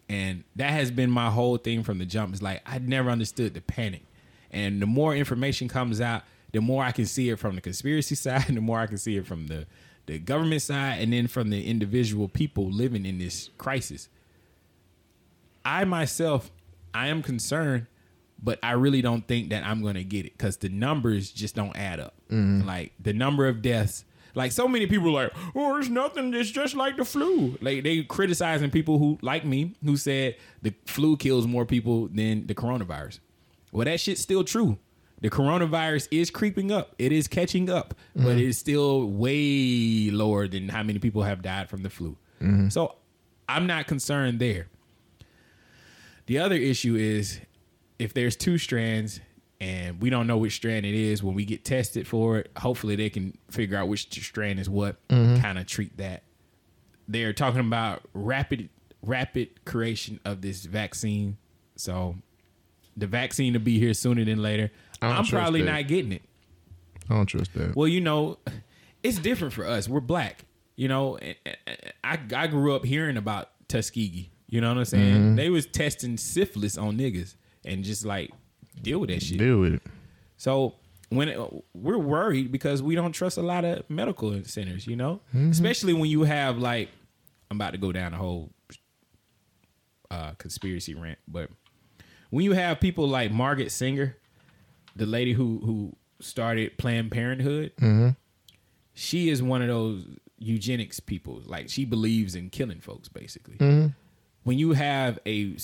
and 0.08 0.44
that 0.56 0.72
has 0.72 0.92
been 0.92 1.10
my 1.10 1.32
whole 1.32 1.58
thing 1.58 1.82
from 1.84 1.98
the 1.98 2.06
jump. 2.06 2.34
Is 2.36 2.44
like 2.44 2.62
I 2.66 2.78
never 2.78 3.10
understood 3.10 3.54
the 3.56 3.62
panic, 3.62 4.04
and 4.52 4.82
the 4.82 4.86
more 4.86 5.16
information 5.16 5.68
comes 5.68 6.02
out, 6.02 6.24
the 6.52 6.62
more 6.62 6.84
I 6.84 6.92
can 6.92 7.06
see 7.06 7.30
it 7.30 7.40
from 7.40 7.56
the 7.56 7.62
conspiracy 7.62 8.16
side, 8.16 8.46
and 8.48 8.58
the 8.58 8.62
more 8.62 8.80
I 8.80 8.88
can 8.88 8.98
see 8.98 9.18
it 9.18 9.26
from 9.26 9.48
the 9.48 9.68
the 10.06 10.18
government 10.18 10.64
side, 10.64 11.02
and 11.02 11.14
then 11.14 11.28
from 11.28 11.52
the 11.52 11.68
individual 11.68 12.28
people 12.28 12.70
living 12.72 13.06
in 13.06 13.20
this 13.20 13.50
crisis. 13.58 14.10
I 15.64 15.84
myself, 15.84 16.52
I 16.96 17.08
am 17.10 17.22
concerned, 17.22 17.86
but 18.42 18.58
I 18.64 18.72
really 18.72 19.02
don't 19.04 19.28
think 19.28 19.50
that 19.50 19.64
I'm 19.64 19.84
going 19.84 19.96
to 19.96 20.04
get 20.04 20.26
it 20.26 20.32
because 20.34 20.58
the 20.58 20.70
numbers 20.70 21.32
just 21.32 21.56
don't 21.56 21.76
add 21.76 22.00
up. 22.00 22.16
Mm-hmm. 22.32 22.68
Like 22.68 22.94
the 23.00 23.14
number 23.14 23.48
of 23.48 23.62
deaths, 23.62 24.06
like 24.36 24.52
so 24.52 24.68
many 24.68 24.88
people 24.88 25.10
are 25.10 25.26
like, 25.26 25.34
oh, 25.56 25.78
it's 25.78 25.90
nothing. 25.90 26.34
It's 26.34 26.50
just 26.50 26.76
like 26.76 26.98
the 26.98 27.06
flu. 27.06 27.58
Like 27.62 27.84
they 27.84 28.04
criticizing 28.04 28.72
people 28.72 28.98
who 28.98 29.20
like 29.22 29.46
me 29.46 29.76
who 29.84 29.98
said 29.98 30.36
the 30.62 30.74
flu 30.86 31.18
kills 31.18 31.46
more 31.46 31.66
people 31.66 32.08
than 32.08 32.48
the 32.48 32.56
coronavirus. 32.56 33.20
Well, 33.72 33.86
that 33.86 34.00
shit's 34.00 34.22
still 34.22 34.44
true. 34.44 34.78
The 35.22 35.30
coronavirus 35.30 36.08
is 36.12 36.32
creeping 36.32 36.72
up. 36.72 36.96
It 36.98 37.12
is 37.12 37.28
catching 37.28 37.70
up, 37.70 37.94
but 38.16 38.22
mm-hmm. 38.22 38.32
it 38.32 38.40
is 38.40 38.58
still 38.58 39.06
way 39.06 40.10
lower 40.12 40.48
than 40.48 40.70
how 40.70 40.84
many 40.84 41.00
people 41.00 41.24
have 41.24 41.42
died 41.42 41.70
from 41.70 41.84
the 41.84 41.90
flu. 41.90 42.18
Mm-hmm. 42.42 42.70
So 42.70 42.96
I'm 43.50 43.68
not 43.68 43.88
concerned 43.88 44.40
there. 44.40 44.68
The 46.28 46.40
other 46.40 46.56
issue 46.56 46.96
is 46.96 47.42
if 47.98 48.14
there's 48.14 48.36
two 48.36 48.58
strands 48.58 49.20
and 49.60 50.02
we 50.02 50.10
don't 50.10 50.26
know 50.26 50.38
which 50.38 50.56
strand 50.56 50.86
it 50.86 50.96
is 50.96 51.22
when 51.22 51.36
we 51.36 51.44
get 51.44 51.66
tested 51.66 52.08
for 52.08 52.38
it, 52.38 52.52
hopefully 52.58 52.96
they 52.96 53.10
can 53.10 53.38
figure 53.52 53.78
out 53.78 53.90
which 53.90 54.10
strand 54.24 54.60
is 54.60 54.70
what, 54.70 55.06
mm-hmm. 55.10 55.42
kind 55.42 55.60
of 55.60 55.66
treat 55.66 55.98
that. 55.98 56.24
They're 57.08 57.34
talking 57.34 57.60
about 57.60 58.04
rapid 58.14 58.70
rapid 59.02 59.66
creation 59.66 60.20
of 60.26 60.42
this 60.42 60.66
vaccine. 60.66 61.38
So 61.76 62.16
the 63.00 63.08
vaccine 63.08 63.54
will 63.54 63.60
be 63.62 63.80
here 63.80 63.94
sooner 63.94 64.24
than 64.26 64.42
later. 64.42 64.72
I'm 65.02 65.26
probably 65.26 65.62
that. 65.62 65.72
not 65.72 65.88
getting 65.88 66.12
it. 66.12 66.22
I 67.10 67.16
don't 67.16 67.26
trust 67.26 67.54
that. 67.54 67.76
Well, 67.76 67.88
you 67.88 68.02
know, 68.02 68.38
it's 69.04 69.18
different 69.18 69.54
for 69.54 69.66
us. 69.66 69.88
We're 69.88 70.00
black. 70.00 70.46
You 70.76 70.88
know, 70.88 71.20
I 72.04 72.20
I 72.36 72.48
grew 72.48 72.76
up 72.76 72.86
hearing 72.86 73.18
about 73.18 73.50
Tuskegee. 73.68 74.32
You 74.48 74.62
know 74.62 74.70
what 74.70 74.78
I'm 74.78 74.86
saying? 74.86 75.16
Mm-hmm. 75.16 75.36
They 75.36 75.50
was 75.50 75.66
testing 75.66 76.18
syphilis 76.18 76.78
on 76.78 76.98
niggas 76.98 77.36
and 77.66 77.84
just 77.84 78.06
like 78.06 78.32
deal 78.82 79.00
with 79.00 79.10
that 79.10 79.22
shit. 79.22 79.38
Deal 79.38 79.60
with 79.60 79.76
it. 79.76 79.82
So 80.38 80.76
when 81.10 81.30
it, 81.30 81.40
we're 81.74 81.98
worried 81.98 82.52
because 82.52 82.82
we 82.82 82.96
don't 82.96 83.12
trust 83.12 83.38
a 83.38 83.42
lot 83.42 83.66
of 83.66 83.88
medical 83.90 84.44
centers, 84.44 84.88
you 84.88 84.96
know, 84.96 85.22
especially 85.50 85.94
when 85.94 86.10
you 86.10 86.24
have 86.24 86.58
like 86.58 86.90
I'm 87.52 87.58
about 87.58 87.72
to 87.72 87.78
go 87.78 87.92
down 87.92 88.14
a 88.14 88.18
whole 88.18 88.52
uh, 90.12 90.32
conspiracy 90.38 90.96
rant, 90.96 91.20
but 91.28 91.50
when 92.30 92.46
you 92.46 92.54
have 92.54 92.80
people 92.80 93.08
like 93.08 93.32
Margaret 93.32 93.72
Sanger, 93.72 94.18
the 94.96 95.06
lady 95.06 95.34
who 95.34 95.62
who 95.64 95.96
started 96.20 96.78
Planned 96.78 97.12
Parenthood, 97.12 97.72
mm-hmm. 97.78 98.10
she 98.94 99.30
is 99.30 99.42
one 99.42 99.62
of 99.62 99.68
those 99.68 100.06
eugenics 100.38 101.00
people. 101.00 101.42
Like 101.46 101.70
she 101.70 101.86
believes 101.86 102.36
in 102.36 102.50
killing 102.50 102.80
folks, 102.80 103.10
basically. 103.10 103.58
Mm-hmm. 103.58 103.88
When 104.44 104.58
you 104.58 104.74
have 104.74 105.20
a 105.26 105.56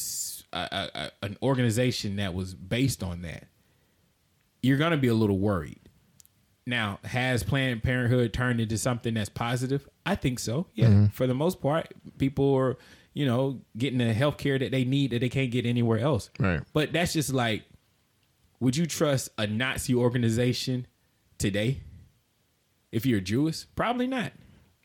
an 0.53 1.37
organization 1.41 2.17
that 2.17 2.33
was 2.33 2.53
based 2.53 3.03
on 3.03 3.21
that, 3.21 3.47
you're 4.61 4.77
gonna 4.77 4.97
be 4.97 5.07
a 5.07 5.13
little 5.13 5.39
worried. 5.39 5.79
Now, 6.67 6.99
has 7.03 7.43
Planned 7.43 7.83
Parenthood 7.83 8.33
turned 8.33 8.59
into 8.59 8.77
something 8.77 9.13
that's 9.13 9.29
positive? 9.29 9.87
I 10.03 10.15
think 10.15 10.39
so. 10.39 10.65
Yeah, 10.73 10.87
mm-hmm. 10.87 11.05
for 11.07 11.27
the 11.27 11.35
most 11.35 11.61
part, 11.61 11.93
people 12.17 12.55
are, 12.55 12.77
you 13.15 13.25
know, 13.25 13.61
getting 13.77 13.97
the 13.97 14.13
health 14.13 14.37
care 14.37 14.59
that 14.59 14.71
they 14.71 14.83
need 14.83 15.09
that 15.11 15.19
they 15.21 15.29
can't 15.29 15.49
get 15.49 15.65
anywhere 15.65 15.97
else. 15.97 16.29
Right. 16.37 16.61
But 16.73 16.93
that's 16.93 17.13
just 17.13 17.33
like, 17.33 17.63
would 18.59 18.75
you 18.75 18.85
trust 18.85 19.29
a 19.37 19.47
Nazi 19.47 19.95
organization 19.95 20.85
today? 21.39 21.81
If 22.91 23.05
you're 23.05 23.21
Jewish, 23.21 23.65
probably 23.75 24.05
not. 24.05 24.33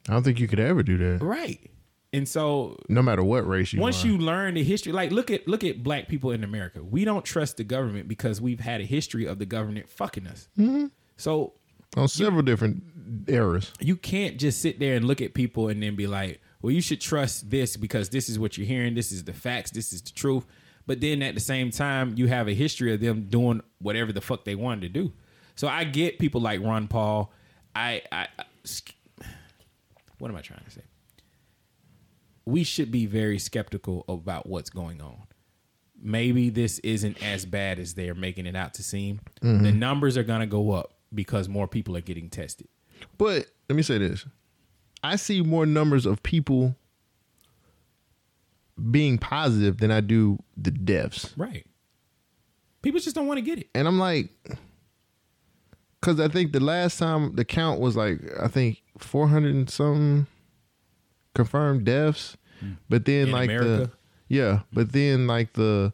I 0.08 0.12
don't 0.12 0.22
think 0.22 0.40
you 0.40 0.48
could 0.48 0.60
ever 0.60 0.82
do 0.82 0.96
that. 0.96 1.22
Right. 1.22 1.70
And 2.12 2.28
so 2.28 2.76
No 2.88 3.02
matter 3.02 3.22
what 3.22 3.46
race 3.46 3.72
you 3.72 3.80
once 3.80 4.04
are. 4.04 4.08
you 4.08 4.18
learn 4.18 4.54
the 4.54 4.64
history, 4.64 4.92
like 4.92 5.10
look 5.12 5.30
at 5.30 5.46
look 5.46 5.62
at 5.62 5.82
black 5.82 6.08
people 6.08 6.30
in 6.30 6.42
America. 6.42 6.82
We 6.82 7.04
don't 7.04 7.24
trust 7.24 7.56
the 7.56 7.64
government 7.64 8.08
because 8.08 8.40
we've 8.40 8.58
had 8.60 8.80
a 8.80 8.84
history 8.84 9.26
of 9.26 9.38
the 9.38 9.46
government 9.46 9.88
fucking 9.88 10.26
us. 10.26 10.48
Mm-hmm. 10.58 10.86
So 11.16 11.52
on 11.96 12.08
several 12.08 12.42
different 12.42 12.82
eras. 13.28 13.72
you 13.80 13.96
can't 13.96 14.38
just 14.38 14.60
sit 14.60 14.78
there 14.78 14.94
and 14.96 15.04
look 15.04 15.20
at 15.20 15.34
people 15.34 15.68
and 15.68 15.82
then 15.82 15.96
be 15.96 16.06
like, 16.06 16.40
well, 16.62 16.72
you 16.72 16.80
should 16.80 17.00
trust 17.00 17.50
this 17.50 17.76
because 17.76 18.10
this 18.10 18.28
is 18.28 18.38
what 18.38 18.58
you're 18.58 18.66
hearing. 18.66 18.94
This 18.94 19.12
is 19.12 19.24
the 19.24 19.32
facts. 19.32 19.70
This 19.70 19.92
is 19.92 20.02
the 20.02 20.12
truth. 20.12 20.44
But 20.86 21.00
then 21.00 21.22
at 21.22 21.34
the 21.34 21.40
same 21.40 21.70
time, 21.70 22.14
you 22.16 22.26
have 22.26 22.48
a 22.48 22.52
history 22.52 22.92
of 22.92 23.00
them 23.00 23.26
doing 23.28 23.62
whatever 23.78 24.12
the 24.12 24.20
fuck 24.20 24.44
they 24.44 24.54
wanted 24.54 24.80
to 24.82 24.88
do. 24.88 25.12
So 25.54 25.68
I 25.68 25.84
get 25.84 26.18
people 26.18 26.40
like 26.40 26.60
Ron 26.62 26.88
Paul. 26.88 27.32
I, 27.74 28.02
I, 28.10 28.28
I 28.38 28.44
what 30.18 30.30
am 30.30 30.36
I 30.36 30.40
trying 30.40 30.64
to 30.64 30.70
say? 30.70 30.82
We 32.44 32.64
should 32.64 32.90
be 32.90 33.06
very 33.06 33.38
skeptical 33.38 34.04
about 34.08 34.46
what's 34.46 34.70
going 34.70 35.00
on. 35.00 35.22
Maybe 36.02 36.50
this 36.50 36.78
isn't 36.80 37.22
as 37.22 37.44
bad 37.44 37.78
as 37.78 37.94
they're 37.94 38.14
making 38.14 38.46
it 38.46 38.56
out 38.56 38.74
to 38.74 38.82
seem. 38.82 39.20
The 39.42 39.48
mm-hmm. 39.48 39.78
numbers 39.78 40.16
are 40.16 40.22
going 40.22 40.40
to 40.40 40.46
go 40.46 40.72
up 40.72 40.94
because 41.14 41.48
more 41.48 41.68
people 41.68 41.96
are 41.96 42.00
getting 42.00 42.30
tested. 42.30 42.68
But 43.18 43.46
let 43.68 43.76
me 43.76 43.82
say 43.82 43.98
this. 43.98 44.24
I 45.02 45.16
see 45.16 45.42
more 45.42 45.66
numbers 45.66 46.06
of 46.06 46.22
people 46.22 46.76
being 48.90 49.18
positive 49.18 49.78
than 49.78 49.90
I 49.90 50.00
do 50.00 50.38
the 50.56 50.70
deaths. 50.70 51.34
Right. 51.36 51.66
People 52.82 53.00
just 53.00 53.14
don't 53.14 53.26
want 53.26 53.38
to 53.38 53.42
get 53.42 53.58
it. 53.58 53.68
And 53.74 53.86
I'm 53.86 53.98
like, 53.98 54.30
because 56.00 56.18
I 56.18 56.28
think 56.28 56.52
the 56.52 56.60
last 56.60 56.98
time 56.98 57.34
the 57.36 57.44
count 57.44 57.80
was 57.80 57.96
like, 57.96 58.20
I 58.40 58.48
think 58.48 58.82
400 58.98 59.54
and 59.54 59.70
some 59.70 60.26
confirmed 61.34 61.84
deaths. 61.84 62.36
Hmm. 62.60 62.72
But 62.88 63.04
then 63.04 63.28
In 63.28 63.32
like 63.32 63.50
the, 63.50 63.90
yeah, 64.28 64.60
but 64.72 64.92
then 64.92 65.26
like 65.26 65.52
the, 65.54 65.92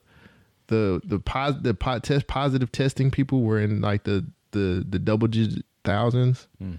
the, 0.68 1.00
the 1.04 1.18
pos, 1.18 1.54
the 1.60 1.74
pot 1.74 2.04
test 2.04 2.26
positive 2.26 2.70
testing 2.70 3.10
people 3.10 3.42
were 3.42 3.60
in 3.60 3.80
like 3.80 4.04
the, 4.04 4.26
the, 4.52 4.84
the 4.88 4.98
double 4.98 5.26
digit 5.26 5.64
thousands, 5.84 6.46
hmm. 6.58 6.74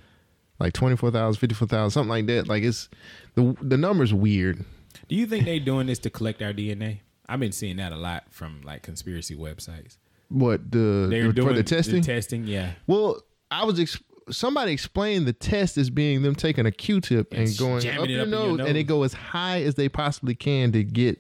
Like 0.59 0.73
24,000, 0.73 1.39
54,000, 1.39 1.89
something 1.91 2.09
like 2.09 2.25
that. 2.27 2.47
Like 2.47 2.63
it's, 2.63 2.89
the, 3.35 3.55
the 3.61 3.77
number's 3.77 4.13
weird. 4.13 4.63
Do 5.07 5.15
you 5.15 5.25
think 5.25 5.45
they 5.45 5.59
doing 5.59 5.87
this 5.87 5.99
to 5.99 6.09
collect 6.09 6.41
our 6.41 6.53
DNA? 6.53 6.99
I've 7.29 7.39
been 7.39 7.51
seeing 7.51 7.77
that 7.77 7.91
a 7.91 7.97
lot 7.97 8.25
from 8.29 8.61
like 8.63 8.83
conspiracy 8.83 9.35
websites. 9.35 9.97
What 10.29 10.71
the, 10.71 11.07
They're 11.09 11.27
the 11.27 11.33
doing 11.33 11.47
for 11.47 11.53
the 11.53 11.63
testing? 11.63 12.01
testing, 12.01 12.45
yeah. 12.45 12.71
Well, 12.87 13.21
I 13.51 13.63
was 13.65 13.79
ex- 13.79 14.01
somebody 14.29 14.71
explained 14.73 15.25
the 15.25 15.33
test 15.33 15.77
as 15.77 15.89
being 15.89 16.21
them 16.21 16.35
taking 16.35 16.65
a 16.65 16.71
Q-tip 16.71 17.31
and, 17.31 17.47
And 17.47 17.57
going 17.57 17.77
up 17.77 17.83
it 17.85 17.93
your, 17.93 18.01
up 18.01 18.05
in 18.05 18.09
your 18.11 18.25
nose, 18.25 18.59
and 18.59 18.75
they 18.75 18.83
go 18.83 19.03
as 19.03 19.13
high 19.13 19.61
as 19.61 19.75
they 19.75 19.89
possibly 19.89 20.35
can 20.35 20.71
to 20.73 20.83
get 20.83 21.19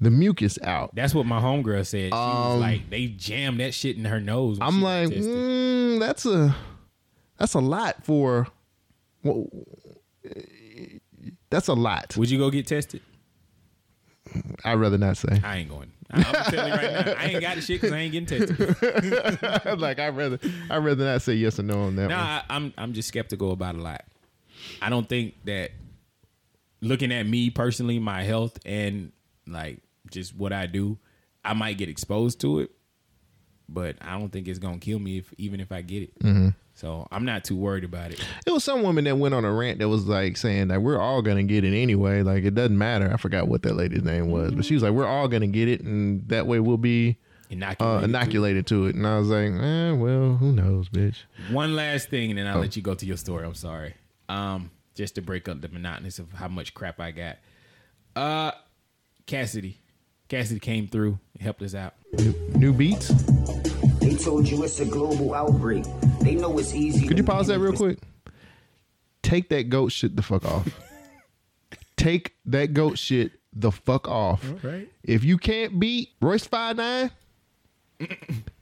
the 0.00 0.10
mucus 0.10 0.58
out. 0.62 0.94
That's 0.94 1.14
what 1.14 1.26
my 1.26 1.40
homegirl 1.40 1.86
said. 1.86 2.10
She 2.10 2.14
was 2.14 2.60
like, 2.60 2.90
they 2.90 3.06
jammed 3.06 3.60
that 3.60 3.74
shit 3.74 3.96
in 3.96 4.04
her 4.04 4.20
nose. 4.20 4.58
Um, 4.60 4.66
I'm 4.66 4.82
like, 4.82 5.08
mm, 5.08 5.98
that's 5.98 6.26
a 6.26 6.54
that's 7.38 7.54
a 7.54 7.60
lot 7.60 8.04
for. 8.04 8.46
Well, 9.26 9.46
that's 11.50 11.68
a 11.68 11.74
lot. 11.74 12.16
would 12.16 12.30
you 12.30 12.38
go 12.38 12.50
get 12.50 12.66
tested? 12.66 13.00
I'd 14.64 14.74
rather 14.74 14.98
not 14.98 15.16
say. 15.16 15.40
I 15.42 15.58
ain't 15.58 15.68
going. 15.68 15.92
I- 16.10 16.22
I'm 16.22 16.32
gonna 16.32 16.68
you 16.68 16.72
right 16.74 17.06
now, 17.06 17.12
I 17.18 17.24
ain't 17.26 17.40
got 17.40 17.54
the 17.56 17.62
shit 17.62 17.80
because 17.80 17.92
I 17.92 17.98
ain't 17.98 18.12
getting 18.12 18.46
tested. 18.46 19.78
like 19.80 19.98
I'd 19.98 20.16
rather 20.16 20.38
I'd 20.70 20.78
rather 20.78 21.04
not 21.04 21.22
say 21.22 21.34
yes 21.34 21.58
or 21.58 21.62
no 21.64 21.82
on 21.82 21.96
that 21.96 22.08
No, 22.08 22.16
one. 22.16 22.24
I, 22.26 22.42
I'm 22.50 22.74
I'm 22.78 22.92
just 22.92 23.08
skeptical 23.08 23.52
about 23.52 23.74
a 23.76 23.78
lot. 23.82 24.04
I 24.82 24.88
don't 24.90 25.08
think 25.08 25.34
that 25.44 25.70
looking 26.80 27.12
at 27.12 27.26
me 27.26 27.50
personally, 27.50 27.98
my 27.98 28.22
health 28.22 28.58
and 28.64 29.12
like 29.46 29.80
just 30.10 30.36
what 30.36 30.52
I 30.52 30.66
do, 30.66 30.98
I 31.44 31.54
might 31.54 31.78
get 31.78 31.88
exposed 31.88 32.40
to 32.42 32.60
it, 32.60 32.70
but 33.68 33.96
I 34.00 34.18
don't 34.18 34.30
think 34.30 34.48
it's 34.48 34.58
gonna 34.58 34.78
kill 34.78 34.98
me 34.98 35.18
if 35.18 35.32
even 35.38 35.60
if 35.60 35.70
I 35.72 35.82
get 35.82 36.02
it. 36.04 36.18
Mm-hmm. 36.20 36.48
So 36.76 37.08
I'm 37.10 37.24
not 37.24 37.42
too 37.42 37.56
worried 37.56 37.84
about 37.84 38.12
it. 38.12 38.22
It 38.46 38.50
was 38.50 38.62
some 38.62 38.82
woman 38.82 39.04
that 39.04 39.16
went 39.16 39.34
on 39.34 39.44
a 39.46 39.52
rant 39.52 39.78
that 39.78 39.88
was 39.88 40.06
like 40.06 40.36
saying 40.36 40.68
that 40.68 40.82
we're 40.82 41.00
all 41.00 41.22
gonna 41.22 41.42
get 41.42 41.64
it 41.64 41.74
anyway. 41.74 42.22
Like 42.22 42.44
it 42.44 42.54
doesn't 42.54 42.76
matter. 42.76 43.10
I 43.12 43.16
forgot 43.16 43.48
what 43.48 43.62
that 43.62 43.76
lady's 43.76 44.02
name 44.04 44.28
was, 44.30 44.52
but 44.54 44.64
she 44.66 44.74
was 44.74 44.82
like, 44.82 44.92
we're 44.92 45.06
all 45.06 45.26
gonna 45.26 45.46
get 45.46 45.68
it, 45.68 45.80
and 45.80 46.28
that 46.28 46.46
way 46.46 46.60
we'll 46.60 46.76
be 46.76 47.16
Inoculated. 47.48 48.02
uh, 48.02 48.04
inoculated 48.04 48.66
to 48.66 48.86
it. 48.86 48.94
And 48.94 49.06
I 49.06 49.18
was 49.18 49.28
like, 49.28 49.52
eh, 49.52 49.92
well, 49.92 50.36
who 50.36 50.52
knows, 50.52 50.90
bitch. 50.90 51.16
One 51.50 51.74
last 51.74 52.10
thing, 52.10 52.28
and 52.30 52.38
then 52.38 52.46
I'll 52.46 52.58
Oh. 52.58 52.60
let 52.60 52.76
you 52.76 52.82
go 52.82 52.92
to 52.94 53.06
your 53.06 53.16
story. 53.16 53.46
I'm 53.46 53.54
sorry. 53.54 53.94
Um, 54.28 54.70
just 54.94 55.14
to 55.14 55.22
break 55.22 55.48
up 55.48 55.62
the 55.62 55.68
monotonous 55.68 56.18
of 56.18 56.30
how 56.32 56.48
much 56.48 56.74
crap 56.74 57.00
I 57.00 57.10
got. 57.10 57.36
Uh, 58.14 58.50
Cassidy, 59.26 59.78
Cassidy 60.28 60.60
came 60.60 60.88
through 60.88 61.18
and 61.32 61.42
helped 61.42 61.62
us 61.62 61.74
out. 61.74 61.94
New 62.54 62.72
beats. 62.74 63.10
They 64.06 64.14
told 64.14 64.48
you 64.48 64.62
it's 64.62 64.78
a 64.78 64.84
global 64.84 65.34
outbreak. 65.34 65.84
They 66.20 66.36
know 66.36 66.56
it's 66.58 66.74
easy. 66.74 67.08
Could 67.08 67.18
you 67.18 67.24
pause 67.24 67.48
that 67.48 67.58
real 67.58 67.72
quick? 67.72 67.98
Take 69.22 69.48
that 69.48 69.68
goat 69.68 69.90
shit 69.90 70.14
the 70.14 70.22
fuck 70.22 70.44
off. 70.44 70.68
Take 71.96 72.34
that 72.44 72.72
goat 72.72 72.98
shit 72.98 73.32
the 73.52 73.72
fuck 73.72 74.06
off. 74.06 74.44
right. 74.62 74.88
If 75.02 75.24
you 75.24 75.38
can't 75.38 75.80
beat 75.80 76.10
Royce 76.20 76.46
Five 76.46 76.76
Nine, 76.76 77.10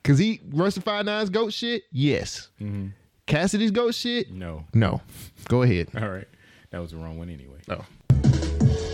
cause 0.04 0.18
he 0.18 0.40
Royce 0.50 0.78
Five 0.78 1.04
Nine's 1.04 1.28
goat 1.28 1.52
shit, 1.52 1.82
yes. 1.92 2.48
Mm-hmm. 2.58 2.88
Cassidy's 3.26 3.70
goat 3.70 3.94
shit, 3.94 4.30
No. 4.32 4.64
no. 4.72 5.02
Go 5.48 5.60
ahead. 5.62 5.88
All 5.94 6.08
right. 6.08 6.28
That 6.70 6.80
was 6.80 6.92
the 6.92 6.96
wrong 6.96 7.18
one 7.18 7.28
anyway. 7.28 7.58
Oh. 7.68 7.84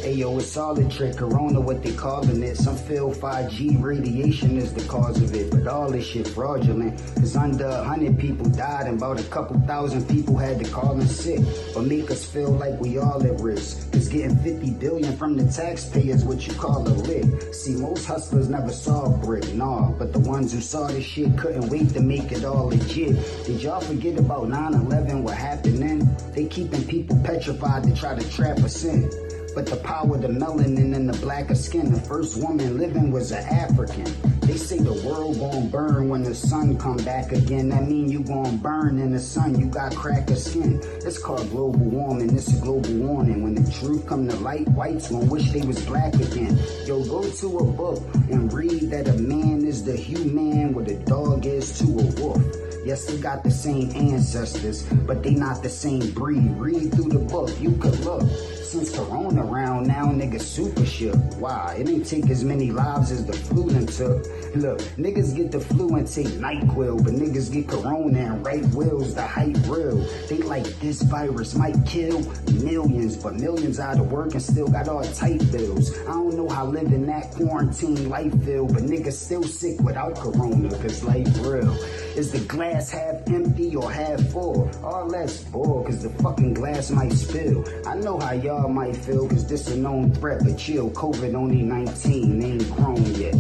Ayo, 0.05 0.39
it's 0.41 0.57
all 0.57 0.75
trick. 0.89 1.17
Corona, 1.17 1.61
what 1.61 1.83
they 1.83 1.93
calling 1.93 2.43
it. 2.43 2.57
Some 2.57 2.77
feel 2.77 3.13
5G 3.13 3.83
radiation 3.83 4.57
is 4.57 4.73
the 4.73 4.87
cause 4.89 5.21
of 5.23 5.35
it. 5.35 5.51
But 5.51 5.67
all 5.67 5.91
this 5.91 6.07
shit 6.07 6.27
fraudulent. 6.29 6.99
Cause 7.17 7.37
under 7.37 7.67
a 7.67 7.85
hundred 7.85 8.19
people 8.19 8.49
died 8.49 8.87
and 8.87 8.99
about 8.99 9.21
a 9.21 9.25
couple 9.25 9.61
thousand 9.61 10.09
people 10.09 10.37
had 10.37 10.59
to 10.65 10.71
call 10.71 10.99
in 11.01 11.07
sick. 11.07 11.41
But 11.75 11.85
make 11.85 12.11
us 12.11 12.25
feel 12.25 12.51
like 12.51 12.81
we 12.81 12.99
all 12.99 13.25
at 13.25 13.41
risk. 13.41 13.93
Cause 13.93 14.09
getting 14.09 14.37
50 14.37 14.71
billion 14.73 15.17
from 15.17 15.37
the 15.37 15.51
taxpayers 15.51 16.25
what 16.25 16.47
you 16.47 16.55
call 16.55 16.87
a 16.87 16.91
lick. 16.91 17.55
See, 17.55 17.77
most 17.77 18.07
hustlers 18.07 18.49
never 18.49 18.73
saw 18.73 19.15
a 19.15 19.19
brick, 19.19 19.53
nah. 19.55 19.91
But 19.93 20.13
the 20.13 20.21
ones 20.21 20.53
who 20.53 20.61
saw 20.61 20.89
this 20.89 21.05
shit 21.05 21.37
couldn't 21.39 21.69
wait 21.69 21.91
to 21.91 22.01
make 22.01 22.33
it 22.33 22.45
all 22.45 22.69
legit. 22.69 23.17
Did 23.47 23.63
y'all 23.63 23.81
forget 23.81 24.19
about 24.19 24.49
9-11, 24.49 25.23
what 25.23 25.37
happened 25.37 25.79
then? 25.79 26.17
They 26.33 26.47
keeping 26.47 26.85
people 26.87 27.21
petrified 27.23 27.85
to 27.85 27.95
try 27.95 28.19
to 28.19 28.31
trap 28.31 28.59
us 28.59 28.85
in. 28.85 29.11
But 29.55 29.67
the 29.67 29.77
power, 29.77 30.17
the 30.19 30.29
melanin, 30.29 30.95
and 30.95 31.09
the 31.09 31.19
blacker 31.19 31.55
skin. 31.55 31.93
The 31.93 32.01
first 32.01 32.41
woman 32.43 32.79
living 32.79 33.11
was 33.11 33.33
an 33.33 33.45
African. 33.45 34.07
They 34.41 34.57
say 34.57 34.79
the 34.79 34.95
world 35.07 35.39
gon' 35.39 35.69
burn 35.69 36.09
when 36.09 36.23
the 36.23 36.35
sun 36.35 36.77
come 36.79 36.97
back 36.99 37.33
again. 37.33 37.69
That 37.69 37.89
mean 37.89 38.09
you 38.11 38.21
gon' 38.21 38.59
burn 38.59 38.99
in 38.99 39.13
the 39.13 39.19
sun. 39.19 39.59
You 39.59 39.67
got 39.67 39.95
cracker 39.95 40.37
skin. 40.37 40.81
It's 41.05 41.19
called 41.19 41.51
global 41.51 41.79
warming. 41.79 42.35
It's 42.37 42.53
a 42.53 42.61
global 42.61 42.93
warning. 42.95 43.43
When 43.43 43.55
the 43.55 43.71
truth 43.73 44.07
come 44.07 44.29
to 44.29 44.37
light, 44.37 44.69
whites 44.69 45.11
gon' 45.11 45.29
wish 45.29 45.51
they 45.53 45.63
was 45.63 45.85
black 45.85 46.15
again. 46.15 46.59
Yo, 46.87 47.05
go 47.05 47.23
to 47.23 47.59
a 47.59 47.65
book 47.65 48.03
and 48.31 48.53
read 48.53 48.91
that 48.91 49.09
a 49.09 49.15
man 49.15 49.65
is 49.65 49.85
the 49.85 49.97
human 49.97 50.73
what 50.73 50.89
a 50.89 50.97
dog 51.05 51.47
is 51.47 51.79
to 51.79 51.85
a 51.85 52.21
wolf. 52.21 52.43
Yes, 52.85 53.05
they 53.05 53.19
got 53.19 53.45
the 53.45 53.51
same 53.51 53.91
ancestors, 53.95 54.83
but 55.07 55.23
they 55.23 55.35
not 55.35 55.63
the 55.63 55.69
same 55.69 56.11
breed. 56.13 56.51
Read 56.57 56.95
through 56.95 57.11
the 57.11 57.19
book, 57.19 57.51
you 57.61 57.73
could 57.73 57.99
look. 58.01 58.23
Since 58.71 58.97
Corona 58.97 59.45
around 59.45 59.89
now, 59.89 60.07
niggas 60.13 60.43
super 60.43 60.87
shook. 60.87 61.17
Why? 61.41 61.79
It 61.81 61.89
ain't 61.89 62.07
take 62.07 62.31
as 62.31 62.45
many 62.45 62.71
lives 62.71 63.11
as 63.11 63.27
the 63.27 63.33
flu 63.33 63.69
done 63.69 63.87
took. 63.87 64.25
Look, 64.55 64.79
niggas 64.97 65.35
get 65.35 65.51
the 65.51 65.59
flu 65.59 65.97
and 65.97 66.07
take 66.07 66.29
NyQuil, 66.29 67.03
but 67.03 67.15
niggas 67.15 67.53
get 67.53 67.67
Corona 67.67 68.21
and 68.21 68.47
right 68.47 68.65
wills 68.67 69.17
the 69.17 69.27
hype 69.27 69.57
real. 69.67 69.99
They 70.29 70.39
like 70.39 70.67
this 70.79 71.03
virus 71.03 71.57
might 71.57 71.85
kill 71.85 72.21
millions, 72.63 73.17
but 73.17 73.35
millions 73.35 73.81
out 73.81 73.99
of 73.99 74.13
work 74.13 74.35
and 74.35 74.43
still 74.43 74.69
got 74.69 74.87
all 74.87 75.03
tight 75.03 75.51
bills. 75.51 75.99
I 76.03 76.13
don't 76.13 76.37
know 76.37 76.49
how 76.49 76.67
living 76.67 77.07
that 77.07 77.33
quarantine 77.33 78.09
life 78.09 78.33
feel, 78.45 78.67
but 78.67 78.85
niggas 78.85 79.15
still 79.15 79.43
sick 79.43 79.81
without 79.81 80.15
Corona, 80.15 80.69
cause 80.79 81.03
life 81.03 81.27
real. 81.41 81.77
Is 82.15 82.31
the 82.31 82.41
glass 82.47 82.91
half 82.91 83.27
empty 83.27 83.75
or 83.75 83.91
half 83.91 84.21
full? 84.29 84.71
All 84.85 85.07
less 85.07 85.43
full, 85.43 85.83
cause 85.83 86.05
the 86.05 86.11
fucking 86.23 86.55
glass 86.55 86.93
might 86.93 87.13
spill. 87.15 87.65
I 87.85 87.97
know 87.97 88.19
how 88.21 88.33
y'all 88.35 88.60
might 88.69 88.97
feel, 88.97 89.29
cause 89.29 89.47
this 89.49 89.69
a 89.69 89.77
known 89.77 90.13
threat, 90.13 90.43
but 90.45 90.57
chill, 90.59 90.91
COVID 90.91 91.35
only 91.35 91.63
19, 91.63 92.43
ain't 92.43 92.71
grown 92.77 93.05
yet. 93.15 93.35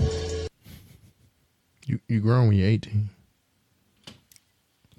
You 1.86 1.98
you 2.08 2.20
grown 2.20 2.48
when 2.48 2.56
you're 2.56 2.68
18. 2.68 3.08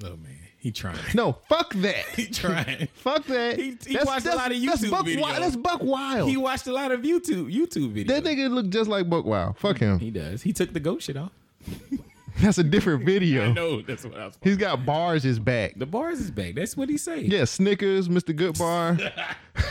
Oh 0.04 0.10
man, 0.18 0.36
he 0.58 0.72
trying. 0.72 0.98
No, 1.14 1.34
fuck 1.48 1.74
that. 1.76 2.06
He 2.16 2.26
trying. 2.28 2.88
fuck 2.94 3.26
that. 3.26 3.58
He- 3.60 3.78
he 3.88 3.98
watched 4.04 4.26
a 4.26 4.36
lot 4.36 4.52
of 4.52 4.62
that's 4.62 4.82
YouTube 4.82 4.92
Buck 4.92 5.06
videos. 5.06 5.40
That's 5.40 5.56
Buck 5.56 5.82
Wild. 5.84 6.30
He 6.30 6.38
watched 6.38 6.68
a 6.68 6.74
lot 6.74 6.92
of 6.92 7.02
YouTube 7.02 7.54
YouTube 7.54 7.94
videos. 7.94 8.08
that 8.08 8.24
nigga 8.24 8.50
look 8.52 8.70
just 8.70 8.90
like 8.90 9.10
Buck 9.10 9.26
Wild. 9.26 9.58
Fuck 9.58 9.78
him. 9.80 10.00
He 10.00 10.12
does. 10.12 10.42
He 10.42 10.54
took 10.54 10.74
the 10.74 10.80
goat 10.80 11.02
shit 11.04 11.18
off. 11.18 11.32
That's 12.42 12.58
a 12.58 12.64
different 12.64 13.06
video. 13.06 13.46
I 13.46 13.52
know. 13.52 13.82
That's 13.82 14.04
what 14.04 14.16
I 14.18 14.26
was. 14.26 14.38
He's 14.42 14.58
got 14.58 14.86
bars 14.86 15.24
his 15.24 15.40
back. 15.40 15.74
The 15.78 15.86
bars 15.86 16.20
is 16.20 16.32
back. 16.32 16.56
That's 16.56 16.76
what 16.76 16.90
he 16.90 16.98
say. 16.98 17.22
Yeah, 17.22 17.46
Snickers, 17.46 18.10
Mr. 18.10 18.36
Good 18.36 18.58
Bar, 18.58 18.98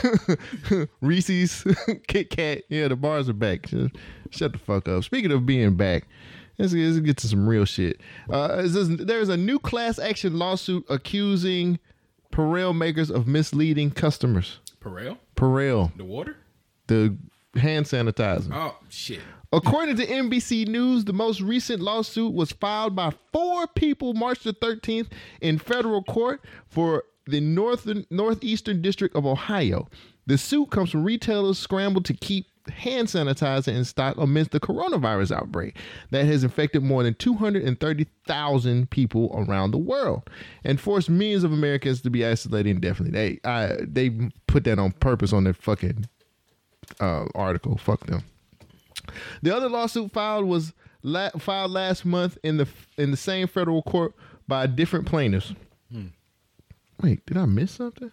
Reese's, 1.00 1.64
Kit 2.06 2.30
Kat. 2.30 2.62
Yeah, 2.68 2.88
the 2.88 2.96
bars 2.96 3.28
are 3.28 3.32
back. 3.34 3.66
Shut, 3.66 3.90
shut 4.30 4.52
the 4.52 4.58
fuck 4.58 4.88
up. 4.88 5.04
Speaking 5.04 5.32
of 5.32 5.46
being 5.46 5.76
back, 5.76 6.06
let's, 6.58 6.72
let's 6.72 6.98
get 7.00 7.16
to 7.18 7.28
some 7.28 7.48
real 7.48 7.64
shit. 7.64 8.00
Uh, 8.30 8.62
this- 8.62 8.88
there's 8.88 9.28
a 9.28 9.36
new 9.36 9.58
class 9.58 9.98
action 9.98 10.38
lawsuit 10.38 10.84
accusing 10.88 11.78
Purell 12.32 12.76
makers 12.76 13.10
of 13.10 13.26
misleading 13.26 13.90
customers. 13.90 14.60
Purell, 14.80 15.18
Purell, 15.36 15.94
the 15.96 16.04
water. 16.04 16.36
the 16.86 17.16
hand 17.56 17.86
sanitizer. 17.86 18.50
Oh 18.54 18.76
shit. 18.88 19.20
According 19.52 19.96
to 19.96 20.06
NBC 20.06 20.68
News, 20.68 21.04
the 21.04 21.12
most 21.12 21.40
recent 21.40 21.80
lawsuit 21.80 22.32
was 22.32 22.52
filed 22.52 22.94
by 22.94 23.12
four 23.32 23.66
people 23.66 24.14
March 24.14 24.44
the 24.44 24.52
13th 24.52 25.08
in 25.40 25.58
federal 25.58 26.04
court 26.04 26.40
for 26.68 27.04
the 27.26 27.40
northern 27.40 28.06
northeastern 28.10 28.80
district 28.80 29.16
of 29.16 29.26
Ohio. 29.26 29.88
The 30.26 30.38
suit 30.38 30.70
comes 30.70 30.90
from 30.90 31.04
retailers 31.04 31.58
scrambled 31.58 32.04
to 32.04 32.14
keep 32.14 32.46
hand 32.70 33.08
sanitizer 33.08 33.74
in 33.74 33.84
stock 33.84 34.16
amidst 34.16 34.52
the 34.52 34.60
coronavirus 34.60 35.32
outbreak 35.36 35.76
that 36.10 36.26
has 36.26 36.44
infected 36.44 36.82
more 36.82 37.02
than 37.02 37.14
230,000 37.14 38.90
people 38.90 39.34
around 39.34 39.72
the 39.72 39.78
world 39.78 40.28
and 40.62 40.80
forced 40.80 41.10
millions 41.10 41.42
of 41.42 41.52
Americans 41.52 42.00
to 42.02 42.10
be 42.10 42.24
isolated 42.24 42.70
indefinitely. 42.70 43.38
They 43.40 43.48
I, 43.48 43.76
they 43.80 44.10
put 44.46 44.64
that 44.64 44.78
on 44.78 44.92
purpose 44.92 45.32
on 45.32 45.44
their 45.44 45.54
fucking 45.54 46.08
uh, 47.00 47.24
article. 47.34 47.76
Fuck 47.76 48.06
them. 48.06 48.22
The 49.42 49.54
other 49.54 49.68
lawsuit 49.68 50.12
filed 50.12 50.44
was 50.46 50.72
la- 51.02 51.30
filed 51.30 51.70
last 51.70 52.04
month 52.04 52.38
in 52.42 52.56
the 52.56 52.68
in 52.96 53.10
the 53.10 53.16
same 53.16 53.46
federal 53.46 53.82
court 53.82 54.14
by 54.46 54.66
different 54.66 55.06
plaintiffs. 55.06 55.54
Hmm. 55.92 56.06
Wait, 57.02 57.24
did 57.26 57.36
I 57.36 57.46
miss 57.46 57.72
something? 57.72 58.10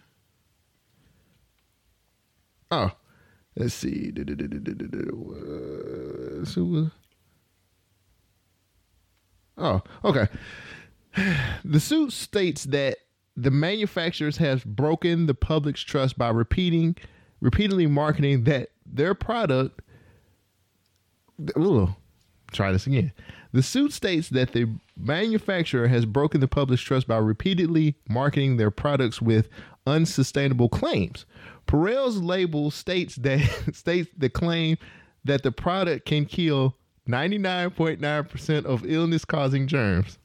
Oh, 2.70 2.90
let's 3.56 3.74
see. 3.74 4.12
Oh, 9.56 9.82
okay. 10.04 10.28
The 11.64 11.80
suit 11.80 12.12
states 12.12 12.64
that 12.64 12.98
the 13.36 13.50
manufacturers 13.50 14.36
have 14.36 14.64
broken 14.64 15.26
the 15.26 15.34
public's 15.34 15.80
trust 15.82 16.16
by 16.16 16.28
repeating, 16.28 16.96
repeatedly 17.40 17.86
marketing 17.86 18.44
that 18.44 18.70
their 18.86 19.14
product 19.14 19.80
Ugh. 21.56 21.90
Try 22.52 22.72
this 22.72 22.86
again. 22.86 23.12
The 23.52 23.62
suit 23.62 23.92
states 23.92 24.28
that 24.30 24.52
the 24.52 24.68
manufacturer 24.96 25.88
has 25.88 26.04
broken 26.04 26.40
the 26.40 26.48
public's 26.48 26.82
trust 26.82 27.06
by 27.06 27.18
repeatedly 27.18 27.96
marketing 28.08 28.56
their 28.56 28.70
products 28.70 29.22
with 29.22 29.48
unsustainable 29.86 30.68
claims. 30.68 31.24
Purell's 31.66 32.18
label 32.18 32.70
states 32.70 33.16
that 33.16 33.40
states 33.72 34.08
the 34.16 34.28
claim 34.28 34.76
that 35.24 35.42
the 35.42 35.52
product 35.52 36.06
can 36.06 36.24
kill 36.24 36.74
99.9% 37.08 38.64
of 38.64 38.84
illness-causing 38.86 39.66
germs. 39.66 40.18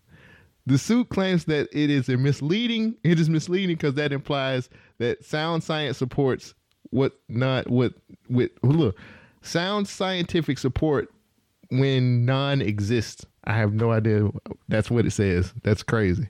The 0.65 0.77
suit 0.77 1.09
claims 1.09 1.45
that 1.45 1.67
it 1.73 1.89
is 1.89 2.07
a 2.07 2.17
misleading. 2.17 2.95
It 3.03 3.19
is 3.19 3.29
misleading 3.29 3.75
because 3.75 3.95
that 3.95 4.13
implies 4.13 4.69
that 4.99 5.25
sound 5.25 5.63
science 5.63 5.97
supports 5.97 6.53
what 6.91 7.13
not 7.27 7.69
what 7.69 7.93
with 8.29 8.51
look 8.61 8.95
sound 9.43 9.87
scientific 9.87 10.57
support 10.57 11.09
when 11.69 12.25
none 12.25 12.61
exists. 12.61 13.25
I 13.43 13.53
have 13.53 13.73
no 13.73 13.91
idea. 13.91 14.29
That's 14.67 14.89
what 14.89 15.05
it 15.05 15.11
says. 15.11 15.53
That's 15.63 15.83
crazy. 15.83 16.29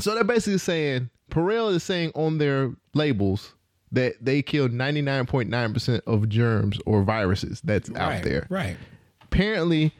So 0.00 0.14
they're 0.14 0.24
basically 0.24 0.58
saying 0.58 1.10
Purell 1.30 1.72
is 1.74 1.82
saying 1.82 2.12
on 2.14 2.38
their 2.38 2.72
labels 2.94 3.54
that 3.92 4.14
they 4.20 4.42
kill 4.42 4.68
99.9% 4.68 6.00
of 6.06 6.28
germs 6.28 6.78
or 6.86 7.02
viruses 7.02 7.60
that's 7.64 7.90
out 7.90 8.08
Right, 8.10 8.22
there 8.22 8.46
Right. 8.50 8.76
apparently 9.22 9.92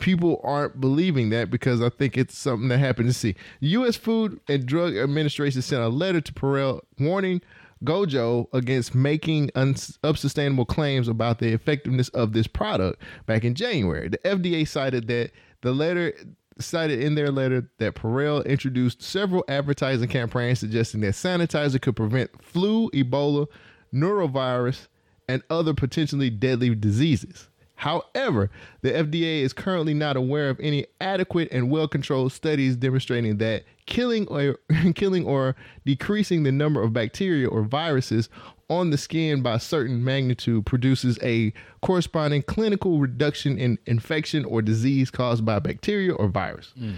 people 0.00 0.40
aren't 0.44 0.80
believing 0.80 1.30
that 1.30 1.50
because 1.50 1.80
I 1.80 1.88
think 1.88 2.16
it's 2.16 2.36
something 2.36 2.68
that 2.68 2.78
happened. 2.78 3.08
to 3.08 3.12
see. 3.14 3.34
The 3.60 3.68
U.S. 3.68 3.96
Food 3.96 4.40
and 4.48 4.64
Drug 4.66 4.96
Administration 4.96 5.62
sent 5.62 5.82
a 5.82 5.88
letter 5.88 6.20
to 6.20 6.32
Purell 6.32 6.80
warning 6.98 7.40
Gojo 7.84 8.48
against 8.52 8.94
making 8.94 9.50
uns- 9.54 9.98
unsustainable 10.02 10.64
claims 10.64 11.08
about 11.08 11.38
the 11.38 11.52
effectiveness 11.52 12.08
of 12.10 12.32
this 12.32 12.46
product 12.46 13.02
back 13.26 13.44
in 13.44 13.54
January. 13.54 14.08
The 14.08 14.18
FDA 14.18 14.66
cited 14.66 15.08
that 15.08 15.30
the 15.62 15.72
letter 15.72 16.12
cited 16.60 17.00
in 17.00 17.14
their 17.14 17.30
letter 17.30 17.70
that 17.78 17.94
Purell 17.94 18.44
introduced 18.44 19.02
several 19.02 19.44
advertising 19.48 20.08
campaigns 20.08 20.58
suggesting 20.58 21.00
that 21.02 21.14
sanitizer 21.14 21.80
could 21.80 21.94
prevent 21.94 22.30
flu, 22.42 22.90
Ebola, 22.90 23.46
norovirus, 23.94 24.88
and 25.28 25.42
other 25.50 25.74
potentially 25.74 26.30
deadly 26.30 26.74
diseases. 26.74 27.48
However, 27.78 28.50
the 28.82 28.90
FDA 28.90 29.42
is 29.42 29.52
currently 29.52 29.94
not 29.94 30.16
aware 30.16 30.50
of 30.50 30.58
any 30.58 30.86
adequate 31.00 31.48
and 31.52 31.70
well-controlled 31.70 32.32
studies 32.32 32.74
demonstrating 32.74 33.38
that 33.38 33.62
killing 33.86 34.26
or 34.26 34.58
killing 34.96 35.24
or 35.24 35.54
decreasing 35.86 36.42
the 36.42 36.50
number 36.50 36.82
of 36.82 36.92
bacteria 36.92 37.46
or 37.46 37.62
viruses 37.62 38.28
on 38.68 38.90
the 38.90 38.98
skin 38.98 39.42
by 39.42 39.54
a 39.54 39.60
certain 39.60 40.02
magnitude 40.02 40.66
produces 40.66 41.20
a 41.22 41.52
corresponding 41.80 42.42
clinical 42.42 42.98
reduction 42.98 43.56
in 43.56 43.78
infection 43.86 44.44
or 44.44 44.60
disease 44.60 45.08
caused 45.08 45.44
by 45.44 45.60
bacteria 45.60 46.12
or 46.12 46.26
virus. 46.26 46.74
Mm. 46.76 46.96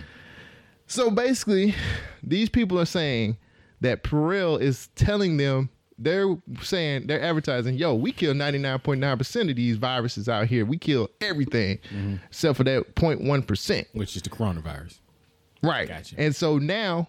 So 0.87 1.11
basically, 1.11 1.75
these 2.23 2.49
people 2.49 2.81
are 2.81 2.87
saying 2.87 3.37
that 3.83 4.03
Purell 4.03 4.59
is 4.59 4.89
telling 4.95 5.37
them 5.37 5.69
they're 6.03 6.35
saying 6.63 7.07
they're 7.07 7.21
advertising, 7.23 7.77
yo, 7.77 7.95
we 7.95 8.11
kill 8.11 8.33
99.9% 8.35 9.51
of 9.51 9.57
these 9.57 9.77
viruses 9.77 10.29
out 10.29 10.47
here. 10.47 10.65
We 10.65 10.79
kill 10.79 11.09
everything 11.21 11.79
Mm-hmm. 11.95 12.15
except 12.29 12.57
for 12.57 12.65
that 12.65 12.95
0.1%. 12.97 13.87
Which 13.93 14.17
is 14.17 14.23
the 14.23 14.31
coronavirus. 14.31 14.99
Right. 15.63 15.87
Gotcha. 15.87 16.15
And 16.19 16.35
so 16.35 16.57
now, 16.59 17.09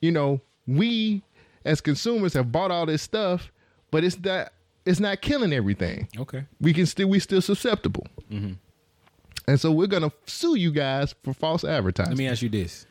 you 0.00 0.10
know, 0.10 0.40
we 0.66 1.22
as 1.66 1.80
consumers 1.82 2.32
have 2.32 2.50
bought 2.50 2.70
all 2.70 2.86
this 2.86 3.02
stuff, 3.02 3.52
but 3.90 4.02
it's 4.04 4.18
not 4.18 4.52
it's 4.86 4.98
not 5.00 5.20
killing 5.20 5.52
everything. 5.52 6.08
Okay. 6.18 6.44
We 6.60 6.72
can 6.72 6.86
still 6.86 7.08
we 7.08 7.18
still 7.18 7.42
susceptible. 7.42 8.06
Mm-hmm. 8.32 8.52
And 9.46 9.60
so 9.60 9.70
we're 9.70 9.86
gonna 9.86 10.10
sue 10.26 10.54
you 10.56 10.70
guys 10.70 11.14
for 11.22 11.34
false 11.34 11.62
advertising. 11.64 12.12
Let 12.12 12.18
me 12.18 12.28
ask 12.28 12.40
you 12.40 12.48
this: 12.48 12.86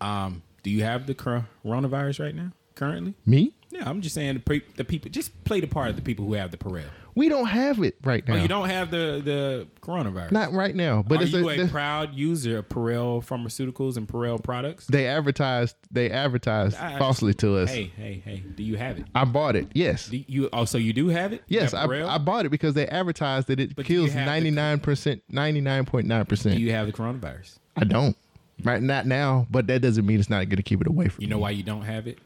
um, 0.00 0.42
Do 0.62 0.70
you 0.70 0.84
have 0.84 1.06
the 1.08 1.14
coronavirus 1.16 2.20
right 2.20 2.34
now? 2.34 2.52
Currently? 2.76 3.14
Me? 3.26 3.52
Yeah, 3.70 3.88
I'm 3.88 4.00
just 4.00 4.14
saying 4.14 4.34
the, 4.34 4.40
pre- 4.40 4.62
the 4.76 4.84
people. 4.84 5.10
Just 5.10 5.44
play 5.44 5.60
the 5.60 5.66
part 5.66 5.90
of 5.90 5.96
the 5.96 6.02
people 6.02 6.24
who 6.24 6.34
have 6.34 6.50
the 6.50 6.56
Purell. 6.56 6.84
We 7.14 7.28
don't 7.28 7.46
have 7.46 7.82
it 7.82 7.96
right 8.04 8.26
now. 8.26 8.34
Oh, 8.34 8.36
you 8.36 8.48
don't 8.48 8.68
have 8.68 8.90
the 8.90 9.20
the 9.24 9.66
coronavirus. 9.82 10.30
Not 10.30 10.52
right 10.52 10.74
now. 10.74 11.02
But 11.02 11.18
Are 11.18 11.22
it's 11.24 11.32
you 11.32 11.48
a, 11.48 11.64
a, 11.64 11.66
proud 11.68 12.14
user 12.14 12.58
of 12.58 12.68
Purell 12.68 13.24
Pharmaceuticals 13.26 13.96
and 13.96 14.06
Purell 14.06 14.42
products? 14.42 14.86
they 14.86 15.06
advertised 15.08 15.74
they 15.90 16.10
advertised 16.10 16.76
I- 16.78 16.98
falsely 16.98 17.34
to 17.34 17.56
us. 17.56 17.70
Hey, 17.70 17.90
hey, 17.96 18.22
hey! 18.24 18.42
Do 18.54 18.62
you 18.62 18.76
have 18.76 18.98
it? 18.98 19.06
I 19.14 19.24
bought 19.24 19.56
it. 19.56 19.66
Yes. 19.74 20.08
Do 20.08 20.22
you? 20.26 20.48
Oh, 20.52 20.64
so 20.64 20.78
you 20.78 20.92
do 20.92 21.08
have 21.08 21.32
it? 21.32 21.42
Yes, 21.48 21.72
have 21.72 21.90
I, 21.90 22.14
I 22.14 22.18
bought 22.18 22.46
it 22.46 22.50
because 22.50 22.74
they 22.74 22.86
advertised 22.86 23.48
that 23.48 23.58
it 23.60 23.74
But 23.74 23.84
kills 23.86 24.14
ninety 24.14 24.50
nine 24.52 24.78
percent, 24.78 25.22
ninety 25.28 25.60
nine 25.60 25.84
point 25.84 26.06
nine 26.06 26.24
percent. 26.24 26.56
do 26.56 26.62
you 26.62 26.70
have 26.72 26.86
the 26.86 26.92
coronavirus? 26.92 27.58
I 27.76 27.84
don't. 27.84 28.16
Right, 28.64 28.82
not 28.82 29.06
now, 29.06 29.46
but 29.50 29.66
that 29.68 29.82
doesn't 29.82 30.04
mean 30.06 30.18
it's 30.18 30.30
not 30.30 30.48
going 30.48 30.56
to 30.56 30.62
keep 30.64 30.80
it 30.80 30.86
away 30.88 31.08
from 31.08 31.22
You 31.22 31.28
know 31.28 31.36
me. 31.36 31.42
why 31.42 31.50
you 31.50 31.62
don't 31.62 31.82
have 31.82 32.06
it? 32.08 32.18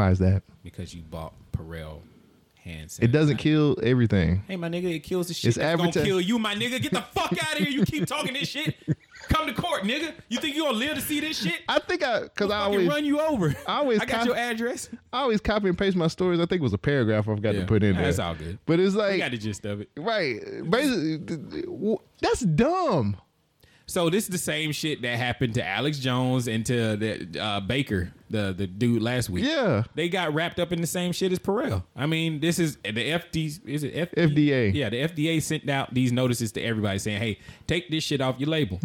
Why 0.00 0.10
is 0.10 0.18
that? 0.20 0.42
Because 0.62 0.94
you 0.94 1.02
bought 1.02 1.34
Purell 1.52 2.00
hand 2.56 2.88
sanitizer. 2.88 3.02
It 3.02 3.12
doesn't 3.12 3.36
kill 3.36 3.76
everything. 3.82 4.42
Hey, 4.48 4.56
my 4.56 4.70
nigga, 4.70 4.94
it 4.94 5.00
kills 5.00 5.28
the 5.28 5.34
shit 5.34 5.48
It's 5.50 5.58
that's 5.58 5.76
gonna 5.78 5.92
kill 5.92 6.20
you, 6.22 6.38
my 6.38 6.54
nigga. 6.54 6.80
Get 6.80 6.92
the 6.92 7.02
fuck 7.02 7.32
out 7.32 7.52
of 7.52 7.58
here. 7.58 7.68
You 7.68 7.84
keep 7.84 8.06
talking 8.06 8.32
this 8.32 8.48
shit. 8.48 8.74
Come 9.28 9.46
to 9.46 9.52
court, 9.52 9.82
nigga. 9.82 10.14
You 10.30 10.38
think 10.38 10.56
you 10.56 10.62
gonna 10.64 10.78
live 10.78 10.94
to 10.94 11.02
see 11.02 11.20
this 11.20 11.38
shit? 11.42 11.60
I 11.68 11.78
think 11.80 12.02
I 12.02 12.22
because 12.22 12.50
I 12.50 12.60
always 12.60 12.88
run 12.88 13.04
you 13.04 13.20
over. 13.20 13.54
I 13.66 13.76
always 13.80 14.00
I 14.00 14.06
got 14.06 14.24
your 14.24 14.36
address. 14.36 14.88
I 15.12 15.20
always 15.20 15.42
copy 15.42 15.68
and 15.68 15.76
paste 15.76 15.96
my 15.98 16.06
stories. 16.06 16.40
I 16.40 16.46
think 16.46 16.60
it 16.60 16.62
was 16.62 16.72
a 16.72 16.78
paragraph 16.78 17.28
I 17.28 17.34
forgot 17.34 17.54
Yeah, 17.54 17.60
to 17.60 17.66
put 17.66 17.82
in 17.82 17.94
there. 17.94 18.06
that's 18.06 18.18
all 18.18 18.34
good. 18.34 18.58
But 18.64 18.80
it's 18.80 18.94
I 18.96 18.98
like 19.10 19.18
got 19.18 19.30
the 19.32 19.36
gist 19.36 19.66
of 19.66 19.82
it. 19.82 19.90
right, 19.98 20.40
basically, 20.68 21.18
that's 22.22 22.40
dumb. 22.40 23.18
So 23.90 24.08
this 24.08 24.22
is 24.22 24.30
the 24.30 24.38
same 24.38 24.70
shit 24.70 25.02
that 25.02 25.18
happened 25.18 25.54
to 25.54 25.66
Alex 25.66 25.98
Jones 25.98 26.46
and 26.46 26.64
to 26.66 26.94
the 26.96 27.40
uh, 27.42 27.58
Baker, 27.58 28.12
the 28.30 28.54
the 28.56 28.68
dude 28.68 29.02
last 29.02 29.28
week. 29.28 29.44
Yeah. 29.44 29.82
they 29.96 30.08
got 30.08 30.32
wrapped 30.32 30.60
up 30.60 30.70
in 30.70 30.80
the 30.80 30.86
same 30.86 31.10
shit 31.10 31.32
as 31.32 31.40
Purell. 31.40 31.82
I 31.96 32.06
mean, 32.06 32.38
this 32.38 32.60
is 32.60 32.76
the 32.84 32.92
FD. 32.92 33.66
Is 33.66 33.82
it 33.82 33.92
FD? 33.92 34.32
FDA. 34.32 34.72
Yeah, 34.72 34.90
the 34.90 35.08
FDA 35.08 35.42
sent 35.42 35.68
out 35.68 35.92
these 35.92 36.12
notices 36.12 36.52
to 36.52 36.62
everybody 36.62 37.00
saying, 37.00 37.20
"Hey, 37.20 37.40
take 37.66 37.90
this 37.90 38.04
shit 38.04 38.20
off 38.20 38.38
your 38.38 38.48
label." 38.48 38.78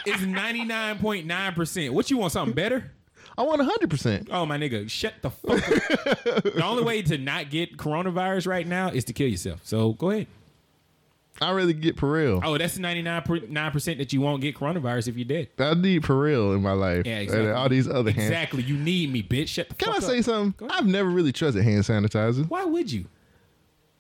it's 0.05 0.21
ninety 0.21 0.65
nine 0.65 0.99
point 0.99 1.25
nine 1.25 1.53
percent. 1.53 1.93
What 1.93 2.11
you 2.11 2.17
want? 2.17 2.33
Something 2.33 2.53
better? 2.53 2.91
I 3.37 3.43
want 3.43 3.61
hundred 3.61 3.89
percent. 3.89 4.27
Oh 4.29 4.45
my 4.45 4.57
nigga, 4.57 4.89
shut 4.89 5.13
the 5.21 5.29
fuck 5.29 5.53
up. 5.55 6.43
the 6.43 6.61
only 6.65 6.83
way 6.83 7.01
to 7.03 7.17
not 7.17 7.49
get 7.49 7.77
coronavirus 7.77 8.45
right 8.45 8.67
now 8.67 8.89
is 8.89 9.05
to 9.05 9.13
kill 9.13 9.29
yourself. 9.29 9.61
So 9.63 9.93
go 9.93 10.09
ahead. 10.09 10.27
I 11.41 11.51
rather 11.51 11.73
get 11.73 11.95
Purell. 11.97 12.39
Oh, 12.43 12.57
that's 12.57 12.75
the 12.75 12.81
ninety 12.81 13.01
nine 13.01 13.71
percent 13.71 13.97
that 13.97 14.13
you 14.13 14.21
won't 14.21 14.41
get 14.41 14.55
coronavirus 14.55 15.07
if 15.07 15.17
you're 15.17 15.25
dead. 15.25 15.49
I 15.57 15.73
need 15.73 16.03
Purell 16.03 16.55
in 16.55 16.61
my 16.61 16.73
life. 16.73 17.05
Yeah, 17.05 17.17
exactly. 17.19 17.47
And 17.49 17.57
all 17.57 17.67
these 17.67 17.87
other 17.87 18.11
hands. 18.11 18.29
Exactly. 18.29 18.63
You 18.63 18.77
need 18.77 19.11
me, 19.11 19.23
bitch. 19.23 19.47
Shut 19.47 19.69
the 19.69 19.75
Can 19.75 19.89
I 19.89 19.93
fuck 19.93 20.03
say 20.03 20.19
up. 20.19 20.25
something? 20.25 20.69
I've 20.69 20.85
never 20.85 21.09
really 21.09 21.31
trusted 21.31 21.63
hand 21.63 21.83
sanitizer. 21.83 22.47
Why 22.47 22.63
would 22.65 22.91
you? 22.91 23.05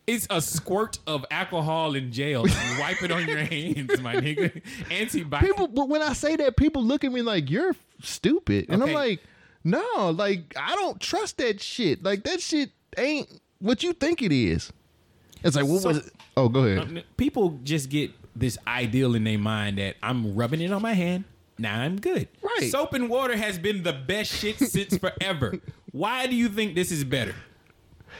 It's 0.07 0.27
a 0.29 0.41
squirt 0.41 0.99
of 1.07 1.25
alcohol 1.31 1.95
in 1.95 2.11
jail. 2.11 2.47
You 2.47 2.79
wipe 2.79 3.01
it 3.01 3.11
on 3.11 3.27
your 3.27 3.37
hands, 3.45 4.01
my 4.01 4.15
nigga. 4.15 4.61
Antibiotic. 4.89 5.39
People, 5.41 5.67
but 5.67 5.89
when 5.89 6.01
I 6.01 6.13
say 6.13 6.35
that, 6.35 6.57
people 6.57 6.83
look 6.83 7.03
at 7.03 7.11
me 7.11 7.21
like 7.21 7.49
you're 7.49 7.75
stupid, 8.01 8.65
and 8.69 8.83
I'm 8.83 8.93
like, 8.93 9.21
no, 9.63 10.11
like 10.15 10.53
I 10.59 10.75
don't 10.75 10.99
trust 10.99 11.37
that 11.37 11.61
shit. 11.61 12.03
Like 12.03 12.23
that 12.23 12.41
shit 12.41 12.71
ain't 12.97 13.29
what 13.59 13.83
you 13.83 13.93
think 13.93 14.21
it 14.21 14.31
is. 14.31 14.71
It's 15.43 15.55
like 15.55 15.65
what 15.65 15.81
So- 15.81 15.87
was 15.89 15.97
it? 16.07 16.13
Oh, 16.37 16.49
go 16.49 16.63
ahead. 16.63 16.79
Um, 16.79 16.99
people 17.17 17.59
just 17.63 17.89
get 17.89 18.11
this 18.35 18.57
ideal 18.67 19.15
in 19.15 19.23
their 19.23 19.37
mind 19.39 19.77
that 19.77 19.95
I'm 20.01 20.35
rubbing 20.35 20.61
it 20.61 20.71
on 20.71 20.81
my 20.81 20.93
hand. 20.93 21.25
Now 21.57 21.79
I'm 21.79 21.99
good. 21.99 22.27
Right. 22.41 22.71
Soap 22.71 22.93
and 22.93 23.09
water 23.09 23.35
has 23.37 23.59
been 23.59 23.83
the 23.83 23.93
best 23.93 24.33
shit 24.33 24.57
since 24.57 24.97
forever. 24.97 25.53
Why 25.91 26.25
do 26.27 26.35
you 26.35 26.49
think 26.49 26.75
this 26.75 26.91
is 26.91 27.03
better? 27.03 27.35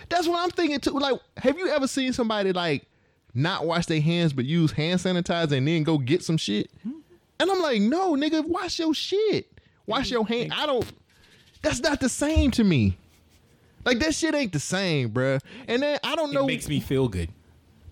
That's 0.10 0.28
what 0.28 0.44
I'm 0.44 0.52
thinking 0.52 0.80
too. 0.80 0.92
Like, 0.92 1.20
have 1.38 1.58
you 1.58 1.70
ever 1.70 1.88
seen 1.88 2.14
somebody 2.14 2.54
like 2.54 2.86
not 3.34 3.66
wash 3.66 3.86
their 3.86 4.02
hands 4.02 4.34
but 4.34 4.46
use 4.46 4.72
hand 4.72 5.00
sanitizer 5.00 5.54
and 5.54 5.68
then 5.68 5.84
go 5.84 5.98
get 5.98 6.24
some 6.24 6.38
shit? 6.38 6.70
Hmm? 6.84 7.00
And 7.40 7.50
I'm 7.50 7.62
like, 7.62 7.82
no, 7.82 8.14
nigga, 8.16 8.46
wash 8.46 8.78
your 8.78 8.94
shit. 8.94 9.48
Wash 9.88 10.10
hmm. 10.10 10.14
your 10.16 10.28
hand. 10.28 10.54
I 10.54 10.66
don't. 10.66 10.86
That's 11.62 11.80
not 11.80 12.00
the 12.00 12.10
same 12.10 12.52
to 12.52 12.64
me. 12.64 12.98
Like 13.86 14.00
that 14.00 14.14
shit 14.14 14.36
ain't 14.36 14.54
the 14.54 14.60
same, 14.60 15.10
bruh. 15.10 15.42
And 15.68 15.82
then 15.82 15.98
I 16.04 16.16
don't 16.16 16.30
It 16.30 16.34
know. 16.34 16.46
makes 16.46 16.68
me 16.68 16.80
feel 16.80 17.08
good. 17.08 17.30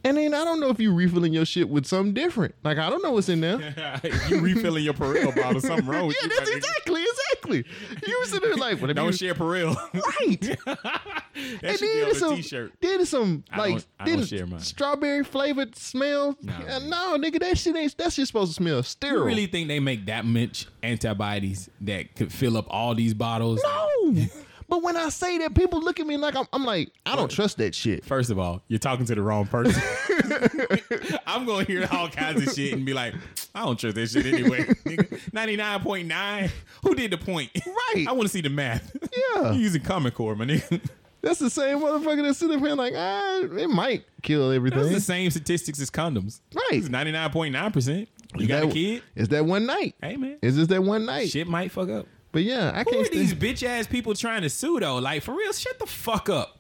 And 0.03 0.15
then 0.17 0.33
I 0.33 0.45
don't 0.45 0.59
know 0.61 0.69
if 0.69 0.79
you 0.79 0.93
refilling 0.93 1.33
your 1.33 1.45
shit 1.45 1.67
with 1.69 1.85
something 1.85 2.13
different. 2.13 2.55
Like 2.63 2.77
I 2.77 2.89
don't 2.89 3.03
know 3.03 3.11
what's 3.11 3.27
in 3.29 3.41
there. 3.41 3.59
you 4.29 4.39
refilling 4.39 4.83
your 4.85 4.93
Purell 4.93 5.35
bottle, 5.35 5.59
something 5.59 5.85
wrong 5.85 6.07
with 6.07 6.15
yeah, 6.21 6.29
you. 6.29 6.37
that's 6.37 6.49
exactly, 6.49 7.03
exactly. 7.03 7.65
You 8.07 8.25
sitting 8.25 8.49
there 8.49 8.57
like, 8.57 8.79
what 8.79 8.89
if 8.89 8.95
Don't 8.95 9.07
you, 9.07 9.11
share 9.13 9.33
Purell. 9.33 9.75
right? 9.93 10.57
that 10.65 11.63
and 11.63 11.77
should 11.77 11.81
be 11.81 11.87
then 11.87 12.03
on 12.03 12.03
there's 12.05 12.15
a 12.15 12.19
some, 12.19 12.35
t-shirt. 12.37 12.73
then 12.81 12.95
there's 12.97 13.09
some 13.09 13.43
I 13.51 13.57
like 13.57 13.71
don't- 13.71 13.87
I 13.99 14.05
don't 14.05 14.17
then 14.17 14.25
share 14.25 14.45
mine. 14.47 14.59
strawberry 14.61 15.23
flavored 15.23 15.75
smell. 15.75 16.37
No. 16.41 16.57
No, 16.79 17.17
nigga, 17.17 17.39
that 17.41 17.57
shit 17.57 17.75
ain't. 17.75 17.97
That 17.97 18.13
shit 18.13 18.25
supposed 18.27 18.51
to 18.51 18.55
smell 18.55 18.81
sterile. 18.83 19.17
You 19.19 19.23
really 19.25 19.47
think 19.47 19.67
they 19.67 19.79
make 19.81 20.05
that 20.05 20.25
much 20.25 20.67
antibodies 20.81 21.69
that 21.81 22.15
could 22.15 22.31
fill 22.31 22.55
up 22.57 22.67
all 22.69 22.95
these 22.95 23.13
bottles? 23.13 23.61
No. 23.63 24.15
But 24.69 24.83
when 24.83 24.95
I 24.95 25.09
say 25.09 25.39
that, 25.39 25.55
people 25.55 25.81
look 25.81 25.99
at 25.99 26.05
me 26.05 26.15
like 26.17 26.35
I'm, 26.35 26.45
I'm 26.53 26.63
like, 26.63 26.91
I 27.05 27.15
don't 27.15 27.29
trust 27.31 27.57
that 27.57 27.73
shit. 27.73 28.05
First 28.05 28.29
of 28.29 28.37
all, 28.37 28.61
you're 28.67 28.77
talking 28.79 29.05
to 29.07 29.15
the 29.15 29.21
wrong 29.21 29.47
person. 29.47 29.81
I'm 31.27 31.45
going 31.45 31.65
to 31.65 31.71
hear 31.71 31.87
all 31.91 32.07
kinds 32.07 32.47
of 32.47 32.53
shit 32.53 32.73
and 32.73 32.85
be 32.85 32.93
like, 32.93 33.15
I 33.55 33.65
don't 33.65 33.79
trust 33.79 33.95
that 33.95 34.07
shit 34.09 34.25
anyway. 34.27 34.65
Ninety 35.33 35.55
nine 35.55 35.79
point 35.81 36.07
nine. 36.07 36.49
Who 36.83 36.93
did 36.95 37.11
the 37.11 37.17
point? 37.17 37.49
Right. 37.65 38.05
I 38.07 38.11
want 38.11 38.23
to 38.23 38.29
see 38.29 38.41
the 38.41 38.49
math. 38.49 38.95
Yeah. 39.35 39.51
You're 39.51 39.53
using 39.53 39.81
Common 39.81 40.11
Core, 40.11 40.35
my 40.35 40.45
nigga. 40.45 40.81
That's 41.21 41.39
the 41.39 41.49
same 41.49 41.79
motherfucker 41.79 42.23
that's 42.23 42.37
sitting 42.37 42.59
here 42.59 42.75
like, 42.75 42.93
ah, 42.95 43.39
it 43.41 43.69
might 43.69 44.05
kill 44.21 44.51
everything. 44.51 44.79
That's 44.79 44.93
the 44.93 45.01
same 45.01 45.29
statistics 45.31 45.81
as 45.81 45.89
condoms. 45.89 46.39
Right. 46.55 46.69
It's 46.79 46.89
ninety 46.89 47.11
nine 47.11 47.29
point 47.31 47.53
nine 47.53 47.71
percent. 47.71 48.07
You 48.35 48.43
Is 48.43 48.47
got 48.47 48.61
that, 48.61 48.69
a 48.69 48.73
kid? 48.73 49.03
It's 49.15 49.27
that 49.29 49.43
one 49.45 49.65
night. 49.65 49.95
Hey 50.01 50.15
man, 50.15 50.37
It's 50.41 50.55
just 50.55 50.69
that 50.69 50.83
one 50.83 51.05
night. 51.05 51.29
shit 51.29 51.47
might 51.47 51.71
fuck 51.71 51.89
up. 51.89 52.05
But 52.31 52.43
yeah, 52.43 52.71
I 52.75 52.83
Who 52.83 52.91
can't 52.91 53.07
are 53.07 53.09
these 53.09 53.33
bitch 53.33 53.63
ass 53.63 53.87
people 53.87 54.13
trying 54.13 54.43
to 54.43 54.49
sue 54.49 54.79
though? 54.79 54.97
Like 54.97 55.23
for 55.23 55.33
real, 55.33 55.51
shut 55.53 55.79
the 55.79 55.85
fuck 55.87 56.29
up. 56.29 56.59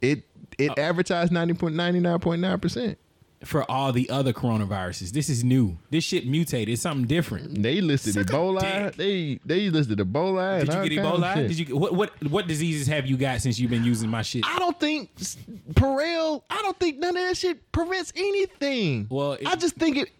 it. 0.00 0.22
It 0.58 0.70
Uh, 0.70 0.74
advertised 0.78 1.32
ninety 1.32 1.54
point 1.54 1.74
ninety 1.74 2.00
nine 2.00 2.18
point 2.18 2.40
nine 2.40 2.58
percent. 2.60 2.98
For 3.44 3.70
all 3.70 3.92
the 3.92 4.08
other 4.08 4.32
coronaviruses, 4.32 5.10
this 5.12 5.28
is 5.28 5.44
new. 5.44 5.76
This 5.90 6.02
shit 6.04 6.26
mutated. 6.26 6.70
It's 6.72 6.80
something 6.82 7.06
different. 7.06 7.62
They 7.62 7.82
listed 7.82 8.14
Suck 8.14 8.26
Ebola. 8.26 8.94
They 8.96 9.38
they 9.44 9.68
listed 9.68 9.98
Ebola. 9.98 10.60
Did 10.64 10.72
you 10.90 10.96
get 10.96 11.04
Ebola? 11.04 11.34
Did 11.48 11.58
you 11.68 11.76
what 11.76 11.94
what 11.94 12.24
what 12.30 12.46
diseases 12.46 12.86
have 12.86 13.06
you 13.06 13.16
got 13.18 13.42
since 13.42 13.58
you've 13.58 13.70
been 13.70 13.84
using 13.84 14.08
my 14.08 14.22
shit? 14.22 14.44
I 14.46 14.58
don't 14.58 14.80
think 14.80 15.14
Purell. 15.74 16.42
I 16.48 16.62
don't 16.62 16.78
think 16.80 16.98
none 16.98 17.16
of 17.16 17.22
that 17.24 17.36
shit 17.36 17.70
prevents 17.72 18.12
anything. 18.16 19.06
Well, 19.10 19.32
it- 19.32 19.46
I 19.46 19.56
just 19.56 19.76
think 19.76 19.98
it. 19.98 20.10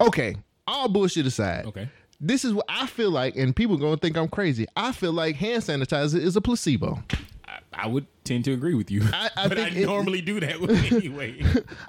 Okay, 0.00 0.36
all 0.68 0.88
bullshit 0.88 1.26
aside. 1.26 1.66
Okay. 1.66 1.88
This 2.20 2.44
is 2.44 2.52
what 2.54 2.64
I 2.68 2.86
feel 2.86 3.10
like, 3.10 3.36
and 3.36 3.54
people 3.54 3.76
gonna 3.76 3.96
think 3.96 4.16
I'm 4.16 4.28
crazy. 4.28 4.66
I 4.76 4.92
feel 4.92 5.12
like 5.12 5.36
hand 5.36 5.62
sanitizer 5.62 6.18
is 6.18 6.36
a 6.36 6.40
placebo. 6.40 7.02
I, 7.46 7.58
I 7.74 7.86
would 7.86 8.06
tend 8.24 8.44
to 8.46 8.52
agree 8.52 8.74
with 8.74 8.90
you, 8.90 9.02
I- 9.12 9.30
I 9.36 9.48
but 9.48 9.58
I 9.58 9.68
it- 9.68 9.86
normally 9.86 10.20
do 10.22 10.40
that 10.40 10.60
with 10.60 10.70
anyway. 10.92 11.42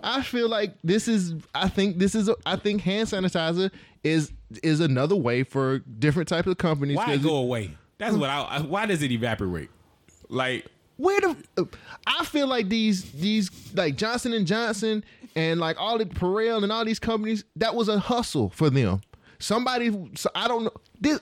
I 0.04 0.22
feel 0.22 0.50
like 0.50 0.74
this 0.84 1.08
is. 1.08 1.34
I 1.56 1.70
think 1.70 1.98
this 1.98 2.14
is. 2.16 2.28
A, 2.30 2.36
I 2.46 2.56
think 2.58 2.82
hand 2.82 3.08
sanitizer 3.10 3.72
is 4.04 4.32
is 4.64 4.80
another 4.82 5.16
way 5.16 5.44
for 5.44 5.80
different 5.80 6.28
types 6.30 6.48
of 6.48 6.58
companies. 6.58 6.98
Why 6.98 7.18
go 7.18 7.38
away? 7.38 7.78
That's 7.98 8.16
what 8.16 8.30
I. 8.30 8.42
I- 8.42 8.62
Why 8.62 8.86
does 8.86 9.02
it 9.02 9.12
evaporate? 9.12 9.70
Like 10.30 10.66
where 10.98 11.22
the 11.22 11.68
I 12.06 12.26
feel 12.26 12.48
like 12.48 12.70
these 12.70 13.10
these 13.14 13.50
like 13.76 13.96
Johnson 13.96 14.34
and 14.34 14.46
Johnson 14.48 15.04
and 15.36 15.60
like 15.60 15.80
all 15.80 15.98
the 15.98 16.06
Purell 16.06 16.64
and 16.64 16.72
all 16.72 16.84
these 16.84 17.00
companies 17.00 17.44
that 17.56 17.76
was 17.76 17.88
a 17.88 17.98
hustle 18.00 18.50
for 18.50 18.70
them. 18.70 19.02
Somebody 19.40 20.10
so 20.16 20.30
I 20.36 20.48
don't 20.48 20.64
know 20.66 20.72
this 21.00 21.20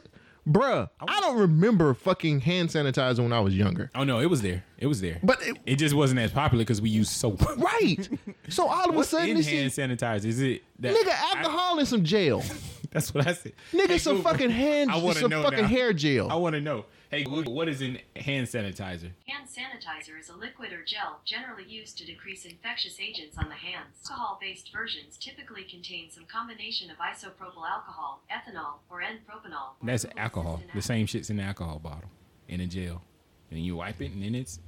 bruh, 0.48 0.90
I 1.00 1.20
don't 1.22 1.38
remember 1.38 1.94
fucking 1.94 2.42
hand 2.42 2.70
sanitizer 2.70 3.20
when 3.20 3.34
I 3.34 3.40
was 3.40 3.56
younger. 3.56 3.90
Oh 3.96 4.04
no, 4.04 4.20
it 4.20 4.28
was 4.30 4.42
there. 4.42 4.64
It 4.78 4.88
was 4.88 5.02
there. 5.02 5.20
But 5.24 5.42
it- 5.42 5.58
it, 5.66 5.76
just 5.78 5.96
wasn't 5.96 6.20
as 6.20 6.32
popular 6.32 6.64
because 6.64 6.82
we 6.82 6.90
used 6.90 7.12
soap. 7.12 7.42
Right. 7.58 8.08
So 8.50 8.68
all 8.68 8.90
of 8.90 8.94
a 8.94 8.98
What's 8.98 9.10
sudden 9.10 9.30
in 9.30 9.38
this 9.38 9.48
hand 9.48 9.72
shit, 9.74 9.90
sanitizer? 9.90 10.26
Is 10.26 10.40
it 10.42 10.64
that 10.80 10.96
nigga 10.96 11.14
alcohol 11.38 11.80
and 11.80 11.88
some 11.88 12.04
jail. 12.04 12.44
That's 12.92 13.14
what 13.14 13.28
I 13.28 13.34
said. 13.34 13.54
Nigga, 13.74 13.88
Hey, 13.88 13.96
a 13.96 14.00
Google. 14.00 14.22
fucking 14.22 14.50
hand. 14.52 14.92
I 14.92 14.98
wanna 14.98 15.20
It's 15.20 15.28
know 15.30 15.44
fucking 15.44 15.64
now. 15.64 15.68
hair 15.68 15.92
gel. 15.94 16.32
I 16.32 16.36
want 16.36 16.54
to 16.56 16.62
know. 16.62 16.86
Hey, 17.12 17.24
what 17.24 17.70
is 17.70 17.82
in 17.82 18.00
hand 18.16 18.48
sanitizer? 18.48 19.12
Hand 19.28 19.48
sanitizer 19.48 20.20
is 20.20 20.30
a 20.30 20.36
liquid 20.36 20.74
or 20.74 20.84
gel 20.84 21.20
generally 21.24 21.64
used 21.64 21.98
to 22.00 22.06
decrease 22.06 22.46
infectious 22.46 23.00
agents 23.00 23.38
on 23.38 23.48
the 23.48 23.56
hands. 23.56 23.98
Alcohol 24.10 24.40
based 24.42 24.72
versions 24.74 25.18
typically 25.18 25.64
contain 25.64 26.10
some 26.10 26.26
combination 26.26 26.90
of 26.90 26.98
isopropyl 26.98 27.70
alcohol, 27.70 28.22
ethanol, 28.32 28.80
or 28.90 29.02
N-propanol. 29.02 29.76
That's 29.84 30.06
alcohol. 30.18 30.62
The 30.74 30.82
same 30.82 31.06
shit's 31.06 31.30
in 31.30 31.38
the 31.38 31.44
alcohol 31.44 31.80
bottle 31.80 32.10
in 32.48 32.62
a 32.62 32.68
gel, 32.68 33.04
and 33.52 33.64
you 33.64 33.76
wipe 33.76 34.02
it, 34.02 34.12
and 34.12 34.24
then 34.24 34.34
it's 34.34 34.60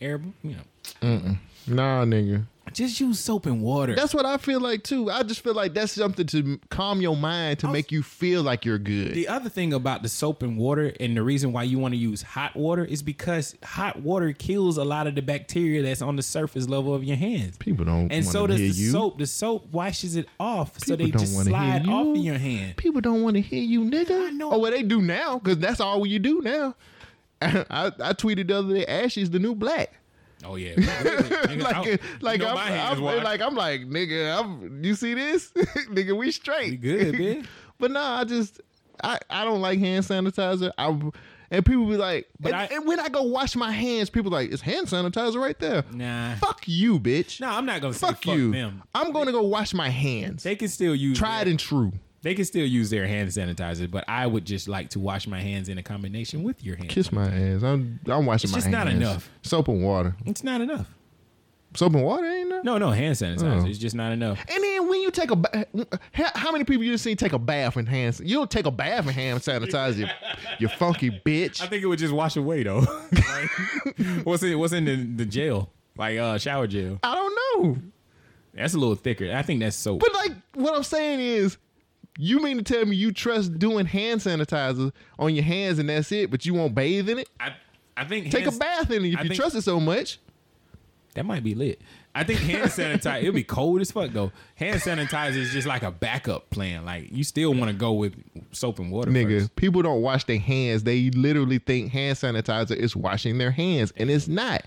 airable. 0.00 0.32
You 0.42 0.56
know, 1.02 1.36
Nah, 1.68 2.04
nigga. 2.04 2.44
just 2.72 3.00
use 3.00 3.18
soap 3.18 3.46
and 3.46 3.60
water. 3.60 3.96
That's 3.96 4.14
what 4.14 4.24
I 4.24 4.36
feel 4.36 4.60
like 4.60 4.84
too. 4.84 5.10
I 5.10 5.24
just 5.24 5.40
feel 5.42 5.54
like 5.54 5.74
that's 5.74 5.90
something 5.92 6.26
to 6.28 6.60
calm 6.68 7.00
your 7.00 7.16
mind 7.16 7.58
to 7.60 7.68
make 7.68 7.90
you 7.90 8.04
feel 8.04 8.42
like 8.44 8.64
you're 8.64 8.78
good. 8.78 9.14
The 9.14 9.26
other 9.26 9.48
thing 9.48 9.72
about 9.72 10.04
the 10.04 10.08
soap 10.08 10.42
and 10.44 10.56
water, 10.58 10.92
and 11.00 11.16
the 11.16 11.24
reason 11.24 11.52
why 11.52 11.64
you 11.64 11.80
want 11.80 11.94
to 11.94 11.98
use 11.98 12.22
hot 12.22 12.54
water, 12.54 12.84
is 12.84 13.02
because 13.02 13.56
hot 13.64 14.00
water 14.00 14.32
kills 14.32 14.76
a 14.76 14.84
lot 14.84 15.08
of 15.08 15.16
the 15.16 15.22
bacteria 15.22 15.82
that's 15.82 16.02
on 16.02 16.14
the 16.14 16.22
surface 16.22 16.68
level 16.68 16.94
of 16.94 17.02
your 17.02 17.16
hands. 17.16 17.56
People 17.56 17.84
don't 17.84 18.12
And 18.12 18.24
so 18.24 18.46
does 18.46 18.58
the 18.58 18.66
you. 18.68 18.90
soap. 18.92 19.18
The 19.18 19.26
soap 19.26 19.72
washes 19.72 20.14
it 20.14 20.28
off, 20.38 20.78
so 20.78 20.94
they 20.94 21.10
don't 21.10 21.20
just 21.22 21.34
slide 21.36 21.88
off 21.88 22.14
in 22.14 22.22
your 22.22 22.38
hand. 22.38 22.76
People 22.76 23.00
don't 23.00 23.22
want 23.22 23.34
to 23.34 23.40
hear 23.42 23.62
you, 23.62 23.80
nigga. 23.82 24.28
I 24.28 24.30
know. 24.30 24.52
Oh, 24.52 24.58
well, 24.60 24.70
they 24.70 24.84
do 24.84 25.00
now 25.02 25.40
because 25.40 25.58
that's 25.58 25.80
all 25.80 26.06
you 26.06 26.20
do 26.20 26.42
now. 26.42 26.76
I, 27.42 27.86
I 28.00 28.12
tweeted 28.12 28.48
the 28.48 28.58
other 28.58 28.74
day, 28.74 28.86
Ashley's 28.86 29.30
the 29.30 29.38
new 29.38 29.54
black. 29.54 29.92
Oh 30.44 30.56
yeah, 30.56 30.74
Nigga, 30.74 31.60
like, 31.62 31.74
I- 31.76 31.98
like, 32.20 32.40
you 32.40 32.46
know 32.46 32.54
I'm, 32.56 33.02
I'm- 33.04 33.22
like, 33.24 33.40
I'm 33.40 33.54
like, 33.54 33.80
nigga, 33.82 34.38
I'm, 34.38 34.84
you 34.84 34.94
see 34.94 35.14
this, 35.14 35.50
nigga, 35.90 36.16
we 36.16 36.30
straight, 36.30 36.70
We 36.72 36.76
good, 36.76 37.18
man. 37.18 37.48
but 37.78 37.90
nah, 37.90 38.20
I 38.20 38.24
just, 38.24 38.60
I, 39.02 39.18
I 39.30 39.44
don't 39.44 39.60
like 39.60 39.78
hand 39.78 40.04
sanitizer. 40.04 40.70
I, 40.78 40.98
and 41.50 41.64
people 41.64 41.86
be 41.86 41.96
like, 41.96 42.28
But 42.40 42.52
and, 42.52 42.60
I- 42.62 42.64
and 42.76 42.86
when 42.86 43.00
I 43.00 43.08
go 43.08 43.22
wash 43.22 43.56
my 43.56 43.70
hands, 43.72 44.10
people 44.10 44.30
like, 44.30 44.52
it's 44.52 44.62
hand 44.62 44.88
sanitizer 44.88 45.36
right 45.40 45.58
there. 45.58 45.84
Nah. 45.92 46.34
fuck 46.36 46.62
you, 46.66 47.00
bitch. 47.00 47.40
No, 47.40 47.48
I'm 47.48 47.64
not 47.66 47.80
gonna 47.80 47.94
say 47.94 48.06
fuck, 48.08 48.22
fuck 48.22 48.34
you. 48.36 48.52
them. 48.52 48.82
I'm 48.94 49.12
gonna 49.12 49.32
go 49.32 49.42
wash 49.42 49.72
my 49.72 49.88
hands. 49.88 50.42
They 50.42 50.56
can 50.56 50.68
still 50.68 50.94
use 50.94 51.16
Tried 51.18 51.44
their- 51.44 51.52
and 51.52 51.60
true. 51.60 51.92
They 52.26 52.34
can 52.34 52.44
still 52.44 52.66
use 52.66 52.90
their 52.90 53.06
hand 53.06 53.28
sanitizer, 53.28 53.88
but 53.88 54.04
I 54.08 54.26
would 54.26 54.44
just 54.44 54.66
like 54.66 54.90
to 54.90 54.98
wash 54.98 55.28
my 55.28 55.40
hands 55.40 55.68
in 55.68 55.78
a 55.78 55.82
combination 55.84 56.42
with 56.42 56.60
your 56.64 56.74
hand. 56.74 56.88
Kiss 56.88 57.12
my 57.12 57.28
ass. 57.28 57.62
I'm, 57.62 58.00
I'm 58.04 58.26
washing 58.26 58.48
It's 58.48 58.52
my 58.52 58.58
just 58.58 58.66
hands. 58.66 58.66
It's 58.66 58.66
just 58.66 58.68
not 58.68 58.88
enough. 58.88 59.30
Soap 59.42 59.68
and 59.68 59.84
water. 59.84 60.16
It's 60.24 60.42
not 60.42 60.60
enough. 60.60 60.92
Soap 61.74 61.94
and 61.94 62.02
water 62.02 62.26
ain't 62.26 62.50
enough. 62.50 62.64
No, 62.64 62.78
no, 62.78 62.90
hand 62.90 63.14
sanitizer. 63.14 63.62
Oh. 63.62 63.68
It's 63.68 63.78
just 63.78 63.94
not 63.94 64.10
enough. 64.10 64.44
And 64.52 64.64
then 64.64 64.88
when 64.88 65.02
you 65.02 65.12
take 65.12 65.30
a 65.30 65.36
bath, 65.36 65.68
how, 66.12 66.50
many 66.50 66.64
people 66.64 66.82
you 66.82 66.98
seen 66.98 67.16
take 67.16 67.32
a 67.32 67.38
bath 67.38 67.76
in 67.76 67.86
hand? 67.86 68.18
You 68.18 68.38
don't 68.38 68.50
take 68.50 68.66
a 68.66 68.72
bath 68.72 69.06
in 69.06 69.12
hand 69.12 69.38
sanitizer, 69.38 69.98
you, 69.98 70.06
you 70.58 70.66
funky 70.66 71.12
bitch. 71.12 71.62
I 71.62 71.68
think 71.68 71.84
it 71.84 71.86
would 71.86 72.00
just 72.00 72.12
wash 72.12 72.34
away 72.34 72.64
though. 72.64 72.80
What's 74.24 74.42
in 74.42 74.58
what's 74.58 74.72
in 74.72 74.84
the, 74.84 74.96
the 74.96 75.26
gel? 75.26 75.70
Like 75.96 76.18
uh 76.18 76.38
shower 76.38 76.66
gel. 76.66 76.98
I 77.04 77.14
don't 77.14 77.62
know. 77.62 77.78
That's 78.52 78.74
a 78.74 78.78
little 78.78 78.96
thicker. 78.96 79.32
I 79.32 79.42
think 79.42 79.60
that's 79.60 79.76
soap. 79.76 80.00
But 80.00 80.12
like, 80.14 80.32
what 80.54 80.74
I'm 80.74 80.82
saying 80.82 81.20
is, 81.20 81.58
you 82.18 82.40
mean 82.42 82.56
to 82.58 82.62
tell 82.62 82.84
me 82.86 82.96
you 82.96 83.12
trust 83.12 83.58
doing 83.58 83.86
hand 83.86 84.20
sanitizer 84.20 84.92
on 85.18 85.34
your 85.34 85.44
hands 85.44 85.78
and 85.78 85.88
that's 85.88 86.10
it, 86.12 86.30
but 86.30 86.44
you 86.46 86.54
won't 86.54 86.74
bathe 86.74 87.08
in 87.08 87.18
it? 87.20 87.28
I 87.40 87.54
I 87.96 88.04
think 88.04 88.30
Take 88.30 88.44
hand- 88.44 88.56
a 88.56 88.58
bath 88.58 88.90
in 88.90 89.04
it 89.04 89.08
if 89.12 89.18
I 89.18 89.22
you 89.22 89.28
think- 89.28 89.40
trust 89.40 89.56
it 89.56 89.62
so 89.62 89.80
much. 89.80 90.18
That 91.14 91.24
might 91.24 91.42
be 91.42 91.54
lit. 91.54 91.80
I 92.14 92.24
think 92.24 92.40
hand 92.40 92.70
sanitizer. 92.70 93.20
it'll 93.22 93.32
be 93.32 93.42
cold 93.44 93.80
as 93.80 93.90
fuck 93.90 94.10
though. 94.12 94.32
Hand 94.54 94.80
sanitizer 94.80 95.36
is 95.36 95.50
just 95.50 95.66
like 95.66 95.82
a 95.82 95.90
backup 95.90 96.48
plan. 96.50 96.84
Like 96.84 97.10
you 97.10 97.24
still 97.24 97.54
want 97.54 97.70
to 97.70 97.76
go 97.76 97.92
with 97.94 98.14
soap 98.52 98.78
and 98.78 98.90
water. 98.90 99.10
Nigga, 99.10 99.40
first. 99.40 99.56
people 99.56 99.80
don't 99.82 100.02
wash 100.02 100.24
their 100.24 100.38
hands. 100.38 100.82
They 100.84 101.10
literally 101.10 101.58
think 101.58 101.90
hand 101.92 102.16
sanitizer 102.18 102.76
is 102.76 102.94
washing 102.96 103.38
their 103.38 103.50
hands, 103.50 103.92
and 103.96 104.10
it's 104.10 104.28
not. 104.28 104.64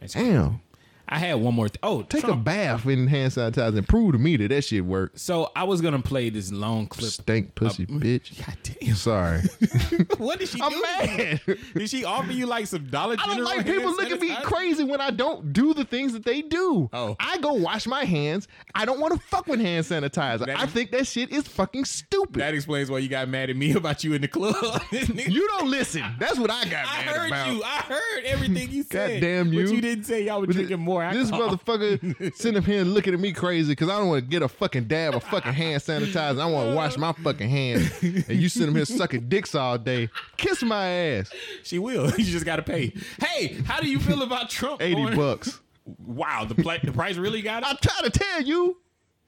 That's- 0.00 0.12
Damn. 0.14 0.60
I 1.08 1.18
had 1.18 1.34
one 1.34 1.54
more. 1.54 1.68
Th- 1.68 1.78
oh, 1.82 2.02
Take 2.02 2.24
a 2.24 2.34
bath 2.36 2.86
in 2.86 3.06
hand 3.06 3.32
sanitizer 3.32 3.76
and 3.78 3.86
prove 3.88 4.12
to 4.12 4.18
me 4.18 4.36
that 4.38 4.48
that 4.48 4.62
shit 4.64 4.84
works. 4.84 5.20
So 5.22 5.50
I 5.54 5.64
was 5.64 5.80
gonna 5.82 6.00
play 6.00 6.30
this 6.30 6.50
long 6.52 6.86
clip. 6.86 7.10
Stink 7.10 7.54
pussy, 7.54 7.84
Uh, 7.84 7.92
bitch. 7.94 8.38
God 8.46 8.56
damn. 8.62 8.94
Sorry. 8.94 9.40
What 10.18 10.38
did 10.38 10.48
she 10.48 10.60
I'm 10.62 10.70
do? 10.70 10.82
mad. 10.82 11.40
Did 11.74 11.90
she 11.90 12.04
offer 12.04 12.32
you 12.32 12.46
like 12.46 12.66
some 12.66 12.84
Dollar 12.86 13.16
I 13.18 13.26
don't 13.26 13.42
like 13.44 13.66
people 13.66 13.82
hand 13.82 13.96
look 13.96 14.10
at 14.10 14.20
me 14.20 14.34
crazy 14.42 14.84
when 14.84 15.00
I 15.00 15.10
don't 15.10 15.52
do 15.52 15.74
the 15.74 15.84
things 15.84 16.12
that 16.12 16.24
they 16.24 16.42
do. 16.42 16.88
Oh. 16.92 17.16
I 17.18 17.38
go 17.38 17.54
wash 17.54 17.86
my 17.86 18.04
hands. 18.04 18.46
I 18.74 18.84
don't 18.84 19.00
want 19.00 19.14
to 19.14 19.20
fuck 19.26 19.46
with 19.48 19.60
hand 19.60 19.84
sanitizer. 19.84 20.46
That 20.46 20.58
I 20.60 20.64
is- 20.64 20.70
think 20.70 20.90
that 20.92 21.06
shit 21.06 21.30
is 21.30 21.46
fucking 21.48 21.84
stupid. 21.86 22.34
That 22.40 22.54
explains 22.54 22.90
why 22.90 22.98
you 22.98 23.08
got 23.08 23.28
mad 23.28 23.50
at 23.50 23.56
me 23.56 23.72
about 23.72 24.04
you 24.04 24.14
in 24.14 24.22
the 24.22 24.28
club. 24.28 24.82
you 24.92 25.48
don't 25.48 25.68
listen. 25.70 26.04
That's 26.18 26.38
what 26.38 26.50
I 26.50 26.64
got 26.64 26.86
I 26.86 27.04
mad 27.04 27.16
heard 27.16 27.26
about. 27.28 27.52
you. 27.52 27.62
I 27.64 27.76
heard 27.80 28.24
everything 28.24 28.70
you 28.70 28.82
said. 28.84 29.20
God 29.20 29.26
damn 29.26 29.52
you. 29.52 29.64
But 29.64 29.74
you 29.74 29.80
didn't 29.80 30.04
say 30.04 30.22
y'all 30.24 30.40
were 30.40 30.46
drinking 30.46 30.80
more 30.80 30.91
This 31.12 31.30
alcohol. 31.32 31.56
motherfucker 31.56 32.34
sitting 32.36 32.58
up 32.58 32.64
here 32.64 32.84
looking 32.84 33.14
at 33.14 33.20
me 33.20 33.32
crazy 33.32 33.72
because 33.72 33.88
I 33.88 33.98
don't 33.98 34.08
want 34.08 34.24
to 34.24 34.28
get 34.30 34.42
a 34.42 34.48
fucking 34.48 34.84
dab 34.84 35.14
of 35.14 35.22
fucking 35.24 35.52
hand 35.52 35.82
sanitizer. 35.82 36.40
I 36.40 36.46
want 36.46 36.70
to 36.70 36.74
wash 36.76 36.96
my 36.96 37.12
fucking 37.12 37.48
hands. 37.48 37.90
And 38.02 38.28
you 38.40 38.48
sitting 38.48 38.74
here 38.74 38.84
sucking 38.84 39.28
dicks 39.28 39.54
all 39.54 39.78
day. 39.78 40.08
Kiss 40.36 40.62
my 40.62 40.86
ass. 40.86 41.32
She 41.62 41.78
will. 41.78 42.10
You 42.18 42.24
just 42.24 42.44
got 42.44 42.56
to 42.56 42.62
pay. 42.62 42.92
Hey, 43.20 43.54
how 43.64 43.80
do 43.80 43.88
you 43.90 43.98
feel 43.98 44.22
about 44.22 44.50
Trump? 44.50 44.80
80 44.82 44.94
going- 44.94 45.16
bucks. 45.16 45.60
Wow, 45.98 46.44
the 46.44 46.54
pla- 46.54 46.78
the 46.82 46.92
price 46.92 47.16
really 47.16 47.42
got 47.42 47.66
I'm 47.66 47.76
trying 47.82 48.04
to 48.08 48.10
tell 48.10 48.42
you, 48.42 48.78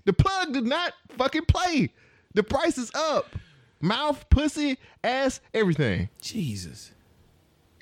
the 0.05 0.13
plug 0.13 0.53
did 0.53 0.65
not 0.65 0.93
fucking 1.19 1.47
play. 1.47 1.93
The 2.35 2.45
price 2.45 2.79
is 2.79 2.93
up. 2.95 3.35
Mouth, 3.81 4.25
pussy, 4.31 4.79
ass, 5.03 5.41
everything. 5.53 6.09
Jesus. 6.23 6.93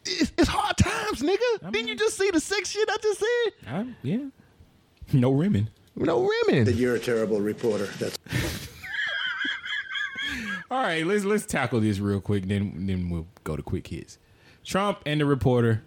It's, 0.04 0.32
it's 0.36 0.48
hard 0.48 0.76
times, 0.76 1.22
nigga. 1.22 1.72
Didn't 1.72 1.88
you 1.88 1.96
just 1.96 2.16
see 2.16 2.30
the 2.30 2.40
sex 2.40 2.70
shit 2.70 2.88
I 2.90 2.96
just 3.02 3.20
said? 3.20 3.52
I, 3.68 3.86
yeah. 4.02 4.24
No 5.12 5.30
rimming. 5.32 5.68
No 5.94 6.28
rimming. 6.46 6.64
That 6.64 6.74
you're 6.74 6.94
a 6.94 6.98
terrible 7.00 7.40
reporter. 7.40 7.86
That's 7.98 8.18
All 10.70 10.82
right, 10.82 11.06
let's 11.06 11.24
let's 11.24 11.44
tackle 11.44 11.80
this 11.80 11.98
real 11.98 12.20
quick. 12.20 12.46
Then 12.46 12.86
then 12.86 13.10
we'll 13.10 13.26
go 13.44 13.56
to 13.56 13.62
quick 13.62 13.86
hits. 13.88 14.18
Trump 14.64 15.00
and 15.04 15.20
the 15.20 15.26
reporter 15.26 15.82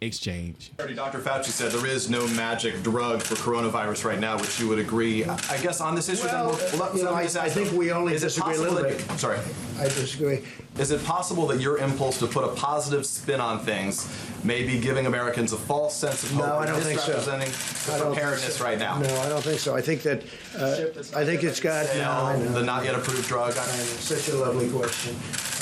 exchange. 0.00 0.70
Dr. 0.76 1.18
Fauci 1.18 1.46
said 1.46 1.72
there 1.72 1.86
is 1.86 2.08
no 2.08 2.26
magic 2.28 2.82
drug 2.82 3.20
for 3.22 3.34
coronavirus 3.34 4.04
right 4.04 4.20
now, 4.20 4.38
which 4.38 4.60
you 4.60 4.68
would 4.68 4.78
agree. 4.78 5.24
I 5.24 5.36
I 5.50 5.58
guess 5.58 5.80
on 5.80 5.94
this 5.96 6.08
issue, 6.08 6.26
Well, 6.26 6.52
then, 6.52 6.70
we'll, 6.78 6.80
let- 6.86 6.96
you 6.96 7.02
know, 7.04 7.14
I- 7.14 7.22
I 7.22 7.48
think 7.50 7.72
we 7.72 7.90
only 7.90 8.14
is 8.14 8.22
it 8.22 8.26
disagree 8.26 8.54
a 8.54 8.56
possible 8.58 8.74
little 8.74 8.90
that- 8.90 8.98
bit. 8.98 9.10
I'm 9.10 9.18
sorry. 9.18 9.38
I 9.80 9.84
disagree. 9.84 10.44
Is 10.78 10.90
it 10.92 11.04
possible 11.04 11.46
that 11.48 11.60
your 11.60 11.78
impulse 11.78 12.18
to 12.20 12.26
put 12.28 12.44
a 12.44 12.48
positive 12.48 13.04
spin 13.06 13.40
on 13.40 13.58
things 13.64 14.08
may 14.44 14.62
be 14.64 14.78
giving 14.78 15.06
Americans 15.06 15.52
a 15.52 15.56
false 15.56 15.96
sense 15.96 16.22
of 16.22 16.30
hope 16.32 16.46
No, 16.46 16.58
I 16.58 16.66
don't 16.66 16.80
think 16.80 17.00
so. 17.00 17.06
misrepresenting 17.14 17.48
I 17.48 17.50
the 17.50 18.04
think 18.04 18.04
preparedness 18.14 18.56
so. 18.56 18.64
right 18.64 18.78
now? 18.78 18.98
No, 18.98 19.20
I 19.20 19.28
don't 19.28 19.42
think 19.42 19.58
so. 19.60 19.74
I 19.76 19.80
think 19.80 20.02
that 20.02 20.22
uh, 20.56 21.18
I 21.18 21.24
think 21.24 21.42
it's 21.42 21.58
got 21.60 21.86
no, 21.96 22.38
the 22.52 22.62
not 22.62 22.84
yet 22.84 22.94
approved 22.94 23.26
drug. 23.26 23.52
Such 23.52 24.28
a 24.28 24.36
lovely 24.36 24.68
question. 24.70 25.16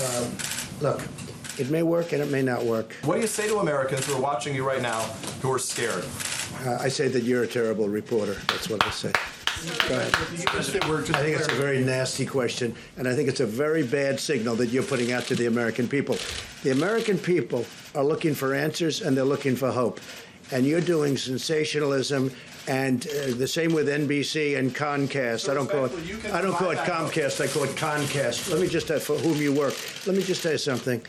Um, 0.05 0.37
look, 0.83 1.03
it 1.59 1.71
may 1.71 1.83
work 1.83 2.13
and 2.13 2.23
it 2.23 2.31
may 2.31 2.43
not 2.43 2.65
work. 2.65 2.95
What 3.05 3.15
do 3.15 3.21
you 3.21 3.27
say 3.27 3.49
to 3.49 3.59
Americans 3.59 4.07
who 4.07 4.15
are 4.15 4.21
watching 4.21 4.55
you 4.55 4.67
right 4.67 4.83
now 4.83 5.01
who 5.43 5.53
are 5.53 5.59
scared? 5.59 6.05
Uh, 6.65 6.79
I 6.81 6.89
say 6.89 7.09
that 7.09 7.23
you're 7.23 7.43
a 7.45 7.47
terrible 7.47 7.89
reporter. 7.89 8.35
That's 8.49 8.69
what 8.69 8.85
I 8.87 8.91
say. 8.91 9.13
Go 9.89 9.95
ahead. 9.99 10.15
I 10.15 11.23
think 11.23 11.37
it's 11.39 11.49
a 11.49 11.55
very 11.55 11.83
nasty 11.83 12.27
question, 12.27 12.75
and 12.99 13.09
I 13.09 13.15
think 13.15 13.29
it's 13.29 13.41
a 13.41 13.47
very 13.47 13.83
bad 13.83 14.21
signal 14.21 14.55
that 14.57 14.67
you're 14.67 14.83
putting 14.83 15.13
out 15.13 15.25
to 15.25 15.35
the 15.35 15.47
American 15.47 15.89
people. 15.89 16.19
The 16.63 16.73
American 16.73 17.19
people 17.19 17.65
are 17.95 18.05
looking 18.05 18.35
for 18.35 18.55
answers 18.55 19.01
and 19.01 19.17
they're 19.17 19.25
looking 19.25 19.57
for 19.57 19.71
hope. 19.71 20.01
And 20.53 20.67
you're 20.67 20.81
doing 20.81 21.17
sensationalism, 21.17 22.31
and 22.69 23.07
uh, 23.07 23.35
the 23.37 23.49
same 23.49 23.73
with 23.73 23.89
NBC 23.89 24.59
and 24.59 24.75
Comcast. 24.75 25.49
I 25.49 25.55
don't 25.55 25.69
call 25.69 25.87
it. 25.87 25.93
I 26.33 26.41
don't 26.41 26.55
call 26.55 26.71
it 26.71 26.79
Comcast. 26.79 27.41
I 27.41 27.49
call 27.49 27.65
it 27.65 27.75
Concast. 27.77 28.51
Let 28.51 28.61
me 28.61 28.69
just 28.69 28.89
for 28.89 29.17
whom 29.17 29.39
you 29.39 29.53
work. 29.53 29.75
Let 30.07 30.17
me 30.17 30.23
just 30.23 30.45
you 30.45 30.59
something. 30.59 31.01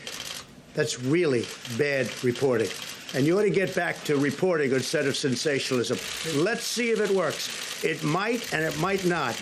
That's 0.78 1.02
really 1.02 1.44
bad 1.76 2.08
reporting. 2.22 2.68
And 3.12 3.26
you 3.26 3.36
ought 3.36 3.42
to 3.42 3.50
get 3.50 3.74
back 3.74 4.04
to 4.04 4.16
reporting 4.16 4.70
instead 4.70 5.08
of 5.08 5.16
sensationalism. 5.16 5.98
Let's 6.40 6.62
see 6.62 6.90
if 6.92 7.00
it 7.00 7.10
works. 7.10 7.82
It 7.84 8.04
might 8.04 8.54
and 8.54 8.62
it 8.62 8.78
might 8.78 9.04
not. 9.04 9.34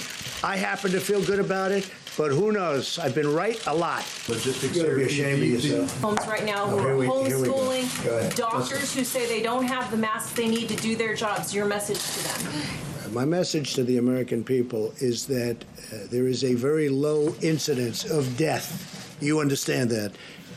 I 0.42 0.56
happen 0.56 0.92
to 0.92 0.98
feel 0.98 1.22
good 1.22 1.38
about 1.38 1.72
it, 1.72 1.90
but 2.16 2.30
who 2.32 2.52
knows? 2.52 2.98
I've 2.98 3.14
been 3.14 3.30
right 3.34 3.62
a 3.66 3.74
lot. 3.74 4.06
Logistics 4.30 4.76
You're 4.76 4.98
ashamed 5.00 5.42
of 5.42 5.48
yourself. 5.62 6.00
homes 6.00 6.26
right 6.26 6.46
now 6.46 6.68
who 6.68 6.78
are 6.78 6.88
here 6.88 6.96
we- 6.96 7.04
here 7.28 7.38
we 7.38 7.44
go. 7.48 7.52
Go 7.52 7.58
homeschooling, 7.58 8.34
doctors 8.34 8.94
who 8.94 9.04
say 9.04 9.26
they 9.26 9.42
don't 9.42 9.64
have 9.66 9.90
the 9.90 9.98
masks 9.98 10.32
they 10.32 10.48
need 10.48 10.70
to 10.70 10.76
do 10.76 10.96
their 10.96 11.14
jobs. 11.14 11.54
Your 11.54 11.66
message 11.66 12.00
to 12.00 12.42
them. 12.42 13.12
My 13.12 13.26
message 13.26 13.74
to 13.74 13.84
the 13.84 13.98
American 13.98 14.42
people 14.42 14.94
is 15.00 15.26
that 15.26 15.56
uh, 15.92 15.96
there 16.10 16.28
is 16.28 16.44
a 16.44 16.54
very 16.54 16.88
low 16.88 17.34
incidence 17.42 18.10
of 18.10 18.38
death. 18.38 18.94
You 19.20 19.40
understand 19.40 19.90
that. 19.90 20.12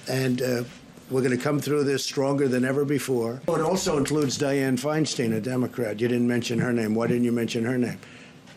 And 0.08 0.42
uh, 0.42 0.64
we're 1.10 1.22
going 1.22 1.36
to 1.36 1.44
come 1.44 1.60
through 1.60 1.84
this 1.84 2.04
stronger 2.04 2.48
than 2.48 2.64
ever 2.66 2.86
before. 2.86 3.42
It 3.48 3.62
also 3.62 3.98
includes 3.98 4.38
Dianne 4.38 4.80
Feinstein, 4.80 5.34
a 5.34 5.42
Democrat. 5.42 6.00
You 6.00 6.08
didn't 6.08 6.28
mention 6.28 6.60
her 6.60 6.72
name. 6.74 6.96
Why 6.96 7.08
didn't 7.08 7.24
you 7.24 7.32
mention 7.32 7.66
her 7.66 7.78
name? 7.78 8.00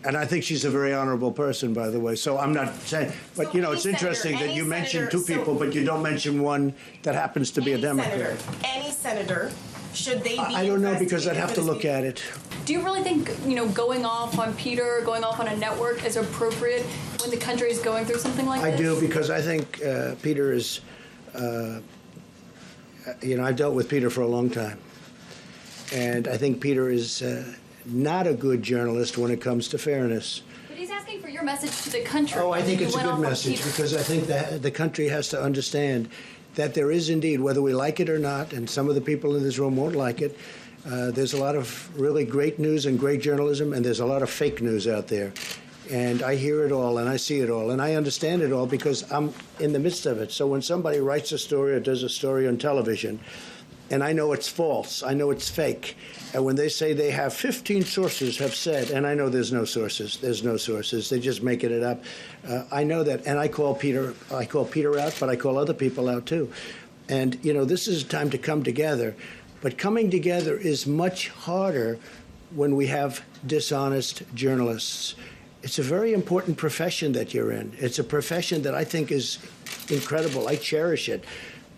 And 0.05 0.17
I 0.17 0.27
think 0.27 0.43
she's 0.43 0.65
a 0.65 0.71
very 0.71 0.93
honorable 0.93 1.31
person, 1.31 1.73
by 1.73 1.89
the 1.89 2.01
way. 2.01 2.17
So 2.17 2.37
I'm 2.37 2.53
not 2.53 2.75
saying, 2.81 3.13
but 3.37 3.55
you 3.55 3.61
know, 3.61 3.71
it's 3.71 3.87
interesting 3.87 4.37
that 4.41 4.53
you 4.53 4.69
senator- 4.69 5.09
two 5.09 5.21
so- 5.21 5.37
people, 5.37 5.55
but 5.55 5.75
you 5.75 5.85
don't 5.85 6.03
mention 6.03 6.43
one 6.43 6.75
that 7.03 7.15
happens 7.15 7.53
to 7.53 7.63
be 7.63 7.75
a 7.75 7.79
Democrat. 7.79 8.39
senator, 8.41 8.65
any 8.65 8.91
senator, 8.91 9.53
should 9.95 10.25
they 10.25 10.35
be 10.35 10.39
I 10.41 10.63
I 10.63 10.67
don't 10.67 10.83
know 10.83 10.99
because 10.99 11.29
I'd 11.29 11.37
have 11.37 11.55
to 11.55 11.61
look 11.63 11.85
at 11.85 12.03
it. 12.03 12.21
Do 12.65 12.73
you 12.73 12.83
really 12.83 13.03
think 13.03 13.31
you 13.47 13.55
know 13.55 13.69
going 13.69 14.05
off 14.05 14.39
on 14.41 14.55
Peter, 14.55 15.03
going 15.05 15.23
off 15.23 15.39
on 15.39 15.47
a 15.47 15.57
network 15.57 16.05
is 16.05 16.17
appropriate 16.17 16.85
when 17.21 17.31
the 17.31 17.37
country 17.37 17.71
is 17.71 17.79
going 17.79 18.05
through 18.05 18.19
something 18.19 18.47
like 18.47 18.61
I 18.63 18.73
this? 18.73 18.81
I 18.81 18.83
do 18.83 19.01
because 19.01 19.31
I 19.31 19.41
think 19.41 19.81
uh, 19.85 20.17
Peter 20.23 20.53
is, 20.53 20.81
uh, 21.35 21.81
you 23.21 23.37
know, 23.37 23.45
I've 23.45 23.57
dealt 23.57 23.75
with 23.75 23.89
Peter 23.89 24.11
for 24.11 24.23
a 24.23 24.27
long 24.27 24.51
time. 24.51 24.79
And 25.93 26.29
I 26.29 26.37
think 26.37 26.61
Peter 26.61 26.89
is 26.89 27.23
uh, 27.23 27.45
not 27.85 28.27
a 28.27 28.35
good 28.35 28.63
journalist 28.63 29.19
when 29.19 29.31
it 29.31 29.41
comes 29.41 29.69
to 29.69 29.79
fairness. 29.79 30.43
But 30.69 30.79
he's 30.79 30.91
asking 30.91 31.21
for 31.21 31.29
your 31.29 31.43
message 31.43 31.83
to 31.83 31.91
the 31.91 32.03
country. 32.03 32.41
Oh, 32.41 32.53
I 32.53 32.63
think 32.63 32.81
it's 32.81 32.97
a 32.97 33.03
good 33.03 33.19
message 33.19 33.63
because 33.65 33.95
I 33.95 34.03
think 34.03 34.27
that 34.29 34.63
the 34.63 34.71
country 34.71 35.09
has 35.09 35.29
to 35.31 35.43
understand 35.43 36.09
that 36.55 36.75
there 36.75 36.91
is 36.91 37.09
indeed, 37.09 37.41
whether 37.41 37.63
we 37.63 37.75
like 37.75 38.01
it 38.01 38.11
or 38.11 38.19
not, 38.19 38.53
and 38.53 38.69
some 38.69 38.89
of 38.89 38.95
the 38.95 39.01
people 39.01 39.37
in 39.37 39.43
this 39.43 39.59
room 39.59 39.77
won't 39.77 39.97
like 39.97 40.21
it, 40.21 40.37
uh, 40.87 41.11
there's 41.11 41.33
a 41.33 41.39
lot 41.39 41.55
of 41.55 41.99
really 41.99 42.25
great 42.25 42.59
news 42.59 42.87
and 42.87 42.99
great 42.99 43.21
journalism, 43.21 43.73
and 43.73 43.85
there's 43.85 44.01
a 44.01 44.07
lot 44.07 44.23
of 44.23 44.29
fake 44.29 44.61
news 44.61 44.87
out 44.87 45.09
there. 45.09 45.33
And 45.91 46.23
I 46.23 46.37
hear 46.37 46.65
it 46.65 46.73
all 46.73 46.99
and 46.99 47.09
I 47.09 47.17
see 47.17 47.41
it 47.41 47.51
all 47.51 47.71
and 47.71 47.83
I 47.83 47.95
understand 47.95 48.43
it 48.43 48.53
all 48.53 48.67
because 48.67 49.11
I'm 49.11 49.35
in 49.59 49.73
the 49.73 49.81
midst 49.81 50.07
of 50.07 50.21
it. 50.21 50.31
So 50.31 50.47
when 50.47 50.63
somebody 50.63 51.01
writes 51.01 51.33
a 51.33 51.39
story 51.39 51.75
or 51.75 51.81
does 51.81 52.03
a 52.03 52.09
story 52.09 52.47
on 52.47 52.57
television, 52.57 53.19
and 53.93 54.03
I 54.03 54.13
know 54.15 54.33
it's 54.33 54.49
false, 54.49 55.03
I 55.03 55.13
know 55.13 55.31
it's 55.31 55.51
fake, 55.51 55.99
and 56.33 56.45
when 56.47 56.57
they 56.57 56.71
say 56.71 56.95
they 56.95 57.11
have 57.11 57.35
15 57.35 57.85
sources 57.85 58.39
have 58.39 58.55
said, 58.55 58.91
and 58.91 59.07
I 59.07 59.13
know 59.13 59.29
there's 59.29 59.53
no 59.53 59.67
sources, 59.67 60.17
there's 60.17 60.43
no 60.43 60.57
sources, 60.57 61.11
they're 61.11 61.19
just 61.19 61.43
making 61.43 61.73
it 61.73 61.83
up. 61.83 62.03
Uh, 62.49 62.65
I 62.73 62.85
know 62.85 63.03
that, 63.03 63.27
and 63.27 63.39
I 63.39 63.49
call 63.49 63.75
Peter, 63.75 64.15
I 64.33 64.47
call 64.47 64.65
Peter 64.65 64.99
out, 64.99 65.15
but 65.21 65.29
I 65.29 65.37
call 65.37 65.59
other 65.59 65.75
people 65.75 66.09
out 66.09 66.25
too. 66.25 66.51
And 67.11 67.39
you 67.45 67.53
know, 67.53 67.67
this 67.67 67.87
is 67.87 68.03
a 68.03 68.07
time 68.07 68.31
to 68.31 68.39
come 68.39 68.63
together, 68.63 69.15
but 69.61 69.77
coming 69.77 70.11
together 70.11 70.57
is 70.57 70.87
much 70.87 71.29
harder 71.29 71.99
when 72.55 72.77
we 72.77 72.87
have 72.87 73.23
dishonest 73.47 74.23
journalists. 74.35 75.17
It's 75.63 75.79
a 75.79 75.83
very 75.83 76.13
important 76.13 76.57
profession 76.57 77.13
that 77.13 77.33
you're 77.33 77.53
in. 77.53 77.73
It's 77.79 77.99
a 77.99 78.05
profession 78.05 78.63
that 78.63 78.75
I 78.75 78.85
think 78.85 79.13
is 79.13 79.39
incredible. 79.89 80.49
I 80.49 80.57
cherish 80.57 81.09
it. 81.09 81.25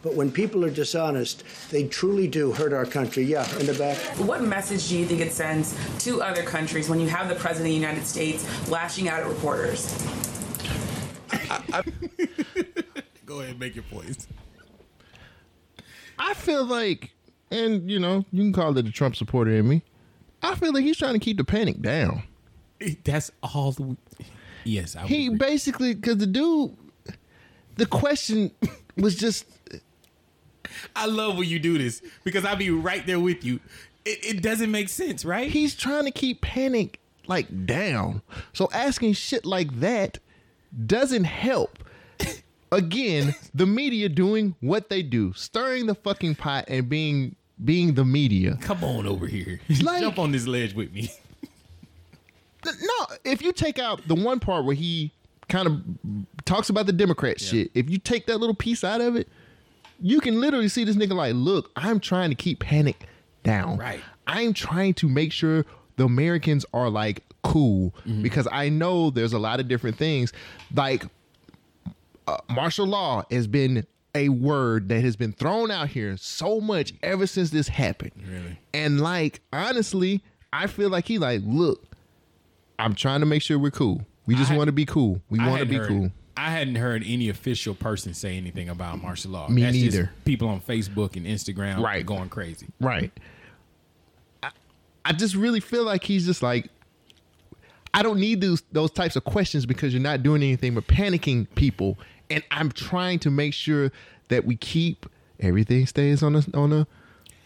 But 0.03 0.15
when 0.15 0.31
people 0.31 0.65
are 0.65 0.71
dishonest, 0.71 1.45
they 1.71 1.85
truly 1.89 2.29
do 2.29 2.53
hurt 2.53 2.73
our 2.75 2.85
country. 2.85 3.25
Yeah, 3.25 3.49
in 3.59 3.67
the 3.67 3.75
back. 3.75 3.97
What 4.19 4.43
message 4.43 4.89
do 4.89 4.99
you 4.99 5.07
think 5.07 5.21
it 5.21 5.33
sends 5.33 5.75
to 6.05 6.23
other 6.23 6.43
countries 6.43 6.91
when 6.91 7.01
you 7.01 7.09
have 7.09 7.29
the 7.29 7.35
President 7.35 7.69
of 7.69 7.81
the 7.81 7.87
United 7.87 8.05
States 8.07 8.47
lashing 8.71 9.09
out 9.09 9.21
at 9.21 9.27
reporters? 9.27 9.87
Go 13.27 13.41
ahead 13.41 13.51
and 13.51 13.59
make 13.59 13.75
your 13.75 13.85
points. 13.85 14.29
I 16.19 16.35
feel 16.35 16.65
like, 16.65 17.13
and 17.51 17.91
you 17.91 17.99
know, 17.99 18.25
you 18.31 18.43
can 18.43 18.53
call 18.53 18.77
it 18.77 18.83
the 18.83 18.91
Trump 18.91 19.17
supporter 19.17 19.53
in 19.53 19.69
me. 19.69 19.83
I 20.43 20.55
feel 20.55 20.73
like 20.73 20.85
he's 20.85 20.99
trying 20.99 21.15
to 21.15 21.19
keep 21.19 21.39
the 21.39 21.45
panic 21.45 21.81
down. 21.81 22.25
That's 23.05 23.31
all. 23.43 23.73
The, 23.73 23.97
yes, 24.65 24.97
I 24.97 25.07
He 25.07 25.27
agree. 25.27 25.39
basically, 25.39 25.95
because 25.95 26.19
the 26.19 26.27
dude, 26.27 26.77
the 27.77 27.87
question 27.87 28.51
was 28.97 29.17
just, 29.17 29.47
I 30.97 31.07
love 31.07 31.37
when 31.37 31.49
you 31.49 31.59
do 31.59 31.79
this 31.79 32.03
because 32.25 32.45
I'll 32.45 32.57
be 32.57 32.71
right 32.71 33.07
there 33.07 33.21
with 33.21 33.45
you. 33.45 33.61
It, 34.05 34.37
it 34.37 34.43
doesn't 34.43 34.71
make 34.71 34.89
sense, 34.89 35.25
right? 35.25 35.51
he's 35.51 35.75
trying 35.75 36.05
to 36.05 36.11
keep 36.11 36.41
panic 36.43 37.01
like 37.27 37.67
down. 37.67 38.23
So 38.53 38.69
asking 38.73 39.15
shit 39.15 39.47
like 39.47 39.81
that 39.81 40.19
doesn't 40.87 41.25
help. 41.25 41.79
Again, 42.73 43.35
the 43.55 43.67
media 43.67 44.09
doing 44.09 44.57
what 44.61 44.89
they 44.91 45.03
do, 45.03 45.33
stirring 45.35 45.87
the 45.87 45.95
fucking 45.95 46.35
pot 46.35 46.65
and 46.69 46.89
being 46.89 47.37
being 47.65 47.95
the 47.95 48.05
media. 48.05 48.59
Come 48.61 48.83
on 48.83 49.07
over 49.07 49.27
here. 49.29 49.61
Like- 49.83 50.03
Jump 50.03 50.19
on 50.19 50.33
this 50.33 50.47
ledge 50.47 50.75
with 50.75 50.93
me. 50.93 51.11
No, 52.65 53.17
if 53.25 53.43
you 53.43 53.53
take 53.53 53.79
out 53.79 54.07
the 54.09 54.15
one 54.15 54.41
part 54.41 54.65
where 54.65 54.75
he 54.75 55.13
kind 55.49 55.67
of 55.67 55.83
talks 56.45 56.71
about 56.71 56.87
the 56.87 56.93
Democrat 56.93 57.41
shit, 57.41 57.71
if 57.75 57.91
you 57.91 57.99
take 57.99 58.27
that 58.27 58.39
little 58.39 58.55
piece 58.55 58.85
out 58.85 59.01
of 59.01 59.17
it, 59.17 59.29
you 60.01 60.21
can 60.21 60.41
literally 60.41 60.69
see 60.69 60.85
this 60.85 60.97
nigga 60.97 61.13
like, 61.15 61.35
look, 61.35 61.71
I'm 61.77 62.01
trying 62.01 62.31
to 62.31 62.35
keep 62.35 62.61
panic 62.61 63.07
down. 63.43 63.77
Right. 63.77 64.01
I'm 64.27 64.53
trying 64.55 64.95
to 64.95 65.09
make 65.09 65.33
sure 65.33 65.65
the 65.97 66.05
Americans 66.05 66.65
are 66.73 66.91
like 66.91 67.23
cool 67.43 67.95
because 68.23 68.49
I 68.51 68.69
know 68.71 69.11
there's 69.11 69.33
a 69.33 69.39
lot 69.39 69.61
of 69.61 69.69
different 69.69 69.97
things. 69.97 70.33
Like 70.75 71.05
uh, 72.27 72.39
martial 72.51 72.87
law 72.87 73.25
has 73.31 73.47
been 73.47 73.87
a 74.15 74.29
word 74.31 74.89
that 74.89 75.03
has 75.03 75.17
been 75.17 75.33
thrown 75.33 75.71
out 75.71 75.89
here 75.89 76.17
so 76.17 76.61
much 76.61 76.95
ever 77.03 77.27
since 77.27 77.51
this 77.51 77.69
happened. 77.69 78.13
Really? 78.29 78.59
And 78.73 79.01
like 79.01 79.41
honestly, 79.53 80.23
I 80.53 80.67
feel 80.67 80.89
like 80.89 81.07
he 81.07 81.19
like, 81.19 81.43
look, 81.45 81.94
I'm 82.79 82.95
trying 82.95 83.21
to 83.21 83.27
make 83.27 83.43
sure 83.43 83.59
we're 83.59 83.71
cool. 83.71 84.05
We 84.27 84.35
just 84.35 84.53
want 84.53 84.69
to 84.69 84.73
be 84.73 84.85
cool. 84.87 85.21
We 85.31 85.39
want 85.39 85.61
to 85.61 85.67
be 85.67 85.77
heard- 85.77 85.89
cool. 85.89 86.11
I 86.37 86.51
hadn't 86.51 86.75
heard 86.75 87.05
any 87.07 87.29
official 87.29 87.75
person 87.75 88.13
say 88.13 88.37
anything 88.37 88.69
about 88.69 89.01
martial 89.01 89.31
law. 89.31 89.49
Me 89.49 89.63
That's 89.63 89.75
neither. 89.77 90.11
people 90.25 90.49
on 90.49 90.61
Facebook 90.61 91.15
and 91.17 91.25
Instagram 91.27 91.81
Right. 91.81 92.05
going 92.05 92.29
crazy. 92.29 92.67
Right. 92.81 93.13
I, 94.43 94.51
I 95.05 95.13
just 95.13 95.37
really 95.37 95.61
feel 95.61 95.85
like 95.85 96.03
he's 96.03 96.27
just 96.27 96.43
like 96.43 96.69
I 97.93 98.03
don't 98.03 98.19
need 98.19 98.41
those 98.41 98.65
those 98.73 98.91
types 98.91 99.15
of 99.15 99.23
questions 99.23 99.65
because 99.65 99.93
you're 99.95 100.03
not 100.03 100.25
doing 100.25 100.43
anything 100.43 100.75
but 100.75 100.89
panicking 100.89 101.47
people. 101.55 101.99
And 102.31 102.43
I'm 102.51 102.73
trying 102.73 103.21
to 103.21 103.31
make 103.31 103.55
sure 103.55 103.93
that 104.29 104.45
we 104.45 104.57
keep 104.57 105.07
everything 105.39 105.87
stays 105.87 106.23
on 106.25 106.35
a 106.35 106.43
on 106.55 106.73
a 106.73 106.87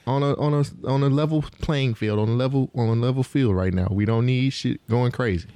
on 0.09 0.23
a 0.23 0.35
on 0.37 0.55
a 0.55 0.65
on 0.89 1.03
a 1.03 1.09
level 1.09 1.43
playing 1.61 1.95
field, 1.95 2.19
on 2.19 2.29
a 2.29 2.33
level 2.33 2.71
on 2.75 2.89
a 2.89 2.93
level 2.95 3.23
field 3.23 3.55
right 3.55 3.75
now. 3.75 3.89
We 3.91 4.07
don't 4.07 4.27
need 4.27 4.51
shit 4.51 4.87
going 4.89 5.13
crazy. 5.13 5.49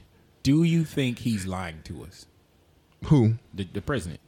Do 0.43 0.63
you 0.63 0.85
think 0.85 1.21
he's 1.21 1.47
lying 1.47 1.83
to 1.85 2.05
us? 2.05 2.27
Who? 3.07 3.35
The, 3.55 3.65
the 3.65 3.81
president. 3.81 4.21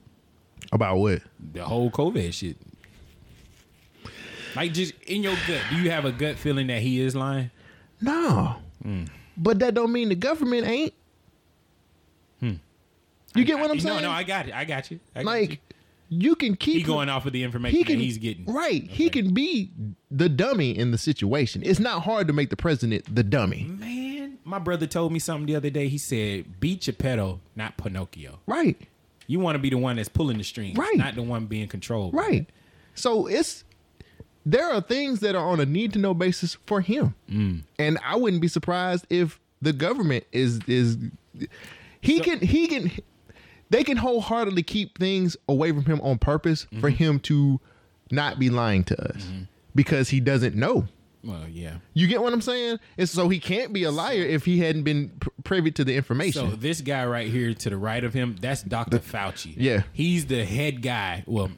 About 0.73 0.97
what? 0.97 1.23
The 1.53 1.65
whole 1.65 1.91
COVID 1.91 2.33
shit. 2.33 2.57
Like 4.57 4.73
just 4.73 4.95
in 5.07 5.23
your 5.23 5.35
gut, 5.47 5.61
do 5.71 5.77
you 5.77 5.91
have 5.91 6.05
a 6.05 6.13
gut 6.13 6.37
feeling 6.37 6.69
that 6.69 6.81
he 6.81 7.01
is 7.01 7.15
lying? 7.15 7.51
No. 8.01 8.57
Hmm. 8.83 9.05
But 9.37 9.59
that 9.59 9.75
don't 9.75 9.93
mean 9.93 10.09
the 10.09 10.15
government 10.15 10.67
ain't. 10.67 10.95
Hmm. 12.41 12.55
You 13.35 13.45
get 13.45 13.59
what 13.59 13.71
I'm 13.71 13.81
saying? 13.81 13.97
No, 13.97 14.09
no, 14.09 14.11
I 14.11 14.23
got 14.23 14.49
it. 14.49 14.55
I 14.55 14.65
got 14.65 14.91
you. 14.91 15.01
I 15.15 15.23
got 15.23 15.27
like 15.27 15.51
you 15.51 15.59
can 16.37 16.57
keep 16.57 16.77
He 16.77 16.83
going 16.83 17.09
off 17.09 17.27
of 17.27 17.33
the 17.33 17.43
information 17.43 17.77
he 17.77 17.85
that 17.85 17.99
he's 17.99 18.19
getting. 18.19 18.47
Right. 18.47 18.89
He 18.89 19.11
can 19.11 19.35
be 19.35 19.71
the 20.11 20.29
dummy 20.29 20.77
in 20.77 20.91
the 20.91 20.99
situation. 20.99 21.63
It's 21.65 21.81
not 21.81 22.03
hard 22.03 22.27
to 22.29 22.33
make 22.33 22.51
the 22.51 22.57
president 22.57 23.15
the 23.15 23.23
dummy. 23.23 23.65
Man, 23.65 24.39
my 24.45 24.59
brother 24.59 24.87
told 24.87 25.13
me 25.13 25.19
something 25.19 25.47
the 25.47 25.57
other 25.57 25.71
day. 25.71 25.89
He 25.89 25.99
said, 25.99 26.61
"Be 26.61 26.77
Geppetto, 26.77 27.41
not 27.57 27.77
Pinocchio." 27.77 28.41
Right. 28.47 28.77
You 29.27 29.41
want 29.41 29.55
to 29.55 29.59
be 29.59 29.71
the 29.71 29.79
one 29.79 29.97
that's 29.97 30.09
pulling 30.09 30.39
the 30.39 30.45
strings, 30.45 30.77
Right. 30.77 30.97
Not 30.97 31.15
the 31.15 31.23
one 31.23 31.47
being 31.47 31.69
controlled. 31.69 32.15
Right. 32.15 32.47
So 32.95 33.27
it's 33.27 33.65
there 34.47 34.71
are 34.71 34.81
things 34.81 35.21
that 35.21 35.35
are 35.35 35.47
on 35.47 35.61
a 35.61 35.67
need 35.67 35.93
to 35.95 35.99
know 35.99 36.15
basis 36.15 36.57
for 36.67 36.81
him. 36.81 37.15
Mm. 37.31 37.63
And 37.79 37.99
I 38.05 38.17
wouldn't 38.17 38.43
be 38.43 38.49
surprised 38.49 39.07
if 39.09 39.41
the 39.63 39.73
government 39.73 40.25
is 40.33 40.61
is 40.67 40.99
he 42.01 42.21
can 42.21 42.41
he 42.41 42.67
can 42.67 42.91
they 43.71 43.85
can 43.85 43.97
wholeheartedly 43.97 44.63
keep 44.63 44.99
things 44.99 45.37
away 45.49 45.71
from 45.73 45.85
him 45.85 46.01
on 46.03 46.19
purpose 46.19 46.65
for 46.81 46.91
Mm-hmm. 46.91 46.97
him 47.05 47.21
to 47.21 47.61
not 48.11 48.39
be 48.39 48.51
lying 48.51 48.85
to 48.85 49.01
us 49.15 49.27
because 49.75 50.11
he 50.11 50.21
doesn't 50.21 50.55
know. 50.55 50.87
Well, 51.25 51.49
yeah. 51.51 51.77
You 51.95 52.07
get 52.07 52.21
what 52.23 52.35
I'm 52.35 52.43
saying? 52.43 52.79
And 52.99 53.09
so 53.09 53.31
he 53.31 53.41
can't 53.41 53.73
be 53.73 53.85
a 53.85 53.91
liar 53.91 54.21
if 54.23 54.45
he 54.45 54.59
hadn't 54.59 54.83
been 54.83 55.11
privy 55.43 55.71
to 55.73 55.83
the 55.85 55.97
information. 55.97 56.51
So 56.51 56.55
this 56.57 56.83
guy 56.83 57.07
right 57.07 57.29
here 57.29 57.55
to 57.55 57.71
the 57.71 57.79
right 57.79 58.05
of 58.05 58.13
him, 58.13 58.37
that's 58.41 58.63
Dr. 58.63 58.99
Fauci. 58.99 59.55
yeah. 59.57 59.85
He's 59.95 60.27
the 60.27 60.45
head 60.45 60.83
guy. 60.83 61.25
Well, 61.27 61.51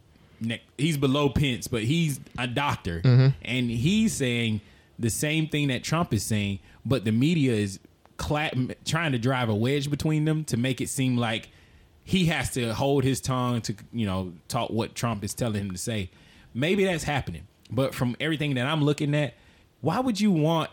he's 0.78 0.96
below 0.96 1.28
Pence, 1.30 1.66
but 1.66 1.82
he's 1.82 2.20
a 2.38 2.46
doctor. 2.46 3.00
Mhm. 3.02 3.34
And 3.42 3.70
he's 3.70 4.12
saying 4.12 4.60
the 4.98 5.10
same 5.10 5.48
thing 5.48 5.68
that 5.68 5.82
Trump 5.82 6.14
is 6.14 6.22
saying, 6.22 6.60
but 6.84 7.04
the 7.04 7.12
media 7.12 7.52
is 7.52 7.80
cla- 8.18 8.52
trying 8.84 9.12
to 9.12 9.18
drive 9.18 9.48
a 9.48 9.54
wedge 9.54 9.90
between 9.90 10.24
them 10.26 10.44
to 10.44 10.56
make 10.56 10.80
it 10.80 10.88
seem 10.88 11.16
like 11.16 11.48
he 12.06 12.26
has 12.26 12.50
to 12.52 12.72
hold 12.72 13.02
his 13.04 13.20
tongue 13.20 13.60
to, 13.62 13.74
you 13.92 14.06
know, 14.06 14.32
talk 14.48 14.70
what 14.70 14.94
Trump 14.94 15.22
is 15.24 15.34
telling 15.34 15.60
him 15.60 15.70
to 15.72 15.76
say. 15.78 16.08
Maybe 16.54 16.84
that's 16.84 17.04
happening. 17.04 17.46
But 17.70 17.94
from 17.94 18.16
everything 18.20 18.54
that 18.54 18.64
I'm 18.66 18.82
looking 18.82 19.12
at, 19.14 19.34
why 19.80 19.98
would 20.00 20.20
you 20.20 20.30
want 20.30 20.70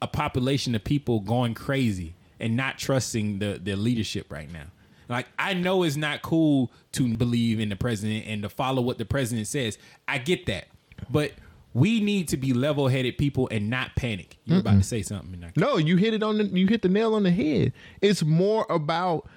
a 0.00 0.06
population 0.06 0.74
of 0.76 0.84
people 0.84 1.18
going 1.20 1.52
crazy 1.54 2.14
and 2.38 2.56
not 2.56 2.78
trusting 2.78 3.40
the 3.40 3.60
the 3.62 3.74
leadership 3.76 4.32
right 4.32 4.50
now? 4.50 4.66
Like 5.08 5.26
I 5.38 5.52
know 5.54 5.82
it's 5.82 5.96
not 5.96 6.22
cool 6.22 6.70
to 6.92 7.16
believe 7.16 7.58
in 7.58 7.68
the 7.70 7.76
president 7.76 8.26
and 8.28 8.42
to 8.44 8.48
follow 8.48 8.80
what 8.80 8.98
the 8.98 9.04
president 9.04 9.48
says. 9.48 9.78
I 10.06 10.18
get 10.18 10.46
that. 10.46 10.68
But 11.10 11.32
We 11.74 12.00
need 12.00 12.28
to 12.28 12.36
be 12.36 12.52
level 12.54 12.88
headed 12.88 13.18
people 13.18 13.48
and 13.50 13.68
not 13.68 13.94
panic. 13.96 14.38
You're 14.44 14.60
about 14.60 14.78
to 14.78 14.82
say 14.82 15.02
something. 15.02 15.44
No, 15.56 15.76
you 15.76 15.96
hit 15.96 16.14
it 16.14 16.22
on 16.22 16.38
the 16.38 16.44
you 16.44 16.66
hit 16.68 16.82
the 16.82 16.88
nail 16.88 17.14
on 17.14 17.24
the 17.24 17.30
head. 17.30 17.72
It's 18.00 18.22
more 18.22 18.64
about 18.70 19.28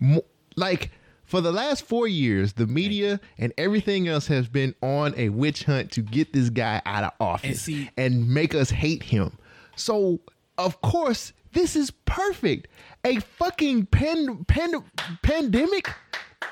mo- 0.00 0.24
like 0.56 0.90
for 1.24 1.40
the 1.40 1.52
last 1.52 1.84
4 1.84 2.08
years 2.08 2.54
the 2.54 2.66
media 2.66 3.20
and 3.38 3.52
everything 3.58 4.08
else 4.08 4.26
has 4.28 4.48
been 4.48 4.74
on 4.82 5.14
a 5.16 5.28
witch 5.28 5.64
hunt 5.64 5.90
to 5.92 6.02
get 6.02 6.32
this 6.32 6.50
guy 6.50 6.80
out 6.86 7.04
of 7.04 7.12
office 7.20 7.68
and, 7.96 8.28
make 8.28 8.54
us 8.54 8.70
hate 8.70 9.02
him. 9.02 9.36
So, 9.76 10.20
of 10.58 10.80
course, 10.80 11.32
this 11.52 11.76
is 11.76 11.90
perfect. 11.90 12.68
A 13.04 13.20
fucking 13.20 13.86
pan, 13.86 14.44
pan, 14.44 14.82
pandemic. 15.22 15.92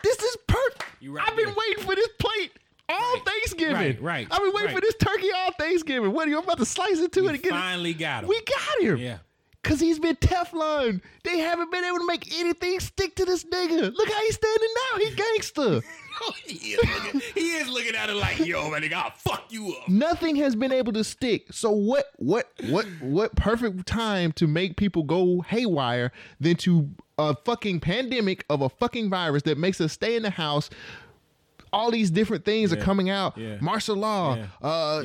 This 0.02 0.18
is 0.18 0.36
perfect. 0.46 0.84
I've 1.20 1.36
been 1.36 1.54
waiting 1.54 1.84
for 1.84 1.94
this 1.94 2.08
plate 2.18 2.52
all 2.88 3.18
Thanksgiving. 3.20 3.74
Right, 3.74 4.02
right, 4.02 4.28
I've 4.30 4.42
been 4.42 4.52
waiting 4.52 4.66
right. 4.66 4.74
for 4.74 4.80
this 4.80 4.94
turkey 4.96 5.28
all 5.34 5.52
Thanksgiving. 5.58 6.12
What 6.12 6.26
are 6.26 6.30
you 6.30 6.38
I'm 6.38 6.44
about 6.44 6.58
to 6.58 6.66
slice 6.66 6.98
it 6.98 7.12
to 7.12 7.26
it 7.26 7.34
and 7.34 7.42
get 7.42 7.48
it? 7.48 7.50
Finally 7.52 7.94
got 7.94 8.24
him. 8.24 8.28
We 8.28 8.40
got 8.42 8.82
him. 8.82 8.98
Yeah. 8.98 9.18
Cause 9.64 9.80
he's 9.80 9.98
been 9.98 10.16
Teflon. 10.16 11.00
They 11.22 11.38
haven't 11.38 11.70
been 11.70 11.84
able 11.84 11.98
to 11.98 12.06
make 12.06 12.38
anything 12.38 12.78
stick 12.80 13.16
to 13.16 13.24
this 13.24 13.44
nigga. 13.44 13.94
Look 13.94 14.08
how 14.10 14.20
he's 14.20 14.34
standing 14.34 14.68
now. 14.92 14.98
He's 14.98 15.14
gangster. 15.14 15.80
he, 16.44 16.72
is 16.72 16.84
looking, 16.84 17.20
he 17.34 17.56
is 17.56 17.68
looking 17.68 17.94
at 17.94 18.10
it 18.10 18.14
like, 18.14 18.38
yo, 18.38 18.70
man, 18.70 18.82
nigga, 18.82 18.92
I'll 18.94 19.10
fuck 19.10 19.46
you 19.50 19.74
up. 19.74 19.88
Nothing 19.88 20.36
has 20.36 20.54
been 20.54 20.72
able 20.72 20.92
to 20.92 21.02
stick. 21.02 21.52
So 21.52 21.70
what 21.70 22.06
what 22.16 22.50
what 22.68 22.86
what 23.00 23.34
perfect 23.36 23.86
time 23.86 24.32
to 24.32 24.46
make 24.46 24.76
people 24.76 25.02
go 25.02 25.40
haywire 25.40 26.12
than 26.38 26.56
to 26.56 26.90
a 27.18 27.34
fucking 27.34 27.80
pandemic 27.80 28.44
of 28.50 28.60
a 28.60 28.68
fucking 28.68 29.08
virus 29.10 29.44
that 29.44 29.58
makes 29.58 29.80
us 29.80 29.92
stay 29.92 30.16
in 30.16 30.22
the 30.22 30.30
house. 30.30 30.70
All 31.74 31.90
these 31.90 32.10
different 32.10 32.44
things 32.44 32.72
are 32.72 32.76
coming 32.76 33.10
out. 33.10 33.36
Yeah. 33.36 33.56
Martial 33.60 33.96
law, 33.96 34.36
Yeah. 34.36 34.46
uh, 34.62 35.02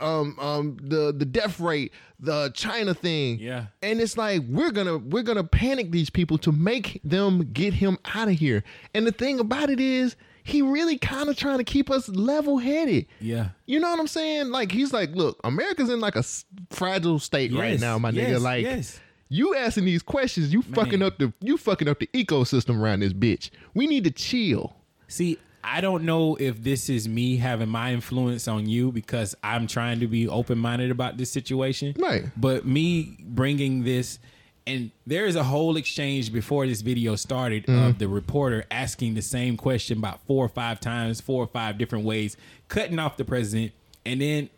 uh, 0.00 0.20
um, 0.20 0.38
um, 0.38 0.76
the 0.82 1.12
the 1.16 1.24
death 1.24 1.58
rate, 1.60 1.92
the 2.20 2.50
China 2.54 2.94
thing. 2.94 3.38
Yeah. 3.40 3.66
and 3.82 4.00
it's 4.00 4.16
like 4.16 4.42
we're 4.48 4.70
gonna 4.70 4.98
we're 4.98 5.22
gonna 5.24 5.44
panic 5.44 5.90
these 5.90 6.10
people 6.10 6.38
to 6.38 6.52
make 6.52 7.00
them 7.04 7.50
get 7.52 7.74
him 7.74 7.98
out 8.14 8.28
of 8.28 8.34
here. 8.34 8.62
And 8.94 9.06
the 9.06 9.12
thing 9.12 9.40
about 9.40 9.68
it 9.70 9.80
is, 9.80 10.16
he 10.44 10.60
really 10.62 10.98
kind 10.98 11.28
of 11.28 11.36
trying 11.36 11.58
to 11.58 11.64
keep 11.64 11.90
us 11.90 12.08
level 12.08 12.58
headed. 12.58 13.06
Yeah. 13.20 13.50
You 13.66 13.78
know 13.80 13.90
what 13.90 14.00
I'm 14.00 14.06
saying? 14.08 14.50
Like 14.50 14.72
he's 14.72 14.92
like, 14.92 15.14
look, 15.14 15.38
America's 15.44 15.88
in 15.90 16.00
like 16.00 16.16
a 16.16 16.20
s- 16.20 16.44
fragile 16.70 17.18
state 17.18 17.52
right 17.52 17.78
now, 17.80 17.98
my 17.98 18.10
nigga. 18.10 18.40
Like 18.40 18.64
yes. 18.64 19.00
you 19.28 19.54
asking 19.54 19.84
these 19.84 20.02
questions, 20.02 20.52
you 20.52 20.62
fucking 20.62 21.02
up 21.02 21.18
the 21.18 21.32
you 21.40 21.56
fucking 21.56 21.88
up 21.88 21.98
the 22.00 22.08
ecosystem 22.14 22.80
around 22.80 23.00
this 23.00 23.12
bitch. 23.12 23.50
We 23.74 23.86
need 23.86 24.04
to 24.04 24.10
chill. 24.10 24.74
See, 25.08 25.38
I 25.64 25.80
don't 25.80 26.04
know 26.04 26.36
if 26.36 26.62
this 26.62 26.88
is 26.88 27.08
me 27.08 27.36
having 27.36 27.68
my 27.68 27.92
influence 27.92 28.48
on 28.48 28.68
you 28.68 28.90
because 28.92 29.34
I'm 29.44 29.66
trying 29.66 30.00
to 30.00 30.06
be 30.08 30.26
open 30.28 30.58
minded 30.58 30.90
about 30.90 31.16
this 31.16 31.30
situation. 31.30 31.94
Right. 31.98 32.24
But 32.36 32.66
me 32.66 33.16
bringing 33.20 33.84
this, 33.84 34.18
and 34.66 34.90
there 35.06 35.26
is 35.26 35.36
a 35.36 35.44
whole 35.44 35.76
exchange 35.76 36.32
before 36.32 36.66
this 36.66 36.80
video 36.82 37.14
started 37.16 37.66
Mhm. 37.66 37.90
of 37.90 37.98
the 37.98 38.08
reporter 38.08 38.64
asking 38.70 39.14
the 39.14 39.22
same 39.22 39.56
question 39.56 39.98
about 39.98 40.20
four 40.26 40.44
or 40.44 40.48
five 40.48 40.80
times, 40.80 41.20
four 41.20 41.42
or 41.44 41.46
five 41.46 41.78
different 41.78 42.04
ways, 42.04 42.36
cutting 42.68 42.98
off 42.98 43.16
the 43.16 43.24
president, 43.24 43.72
and 44.04 44.20
then 44.20 44.48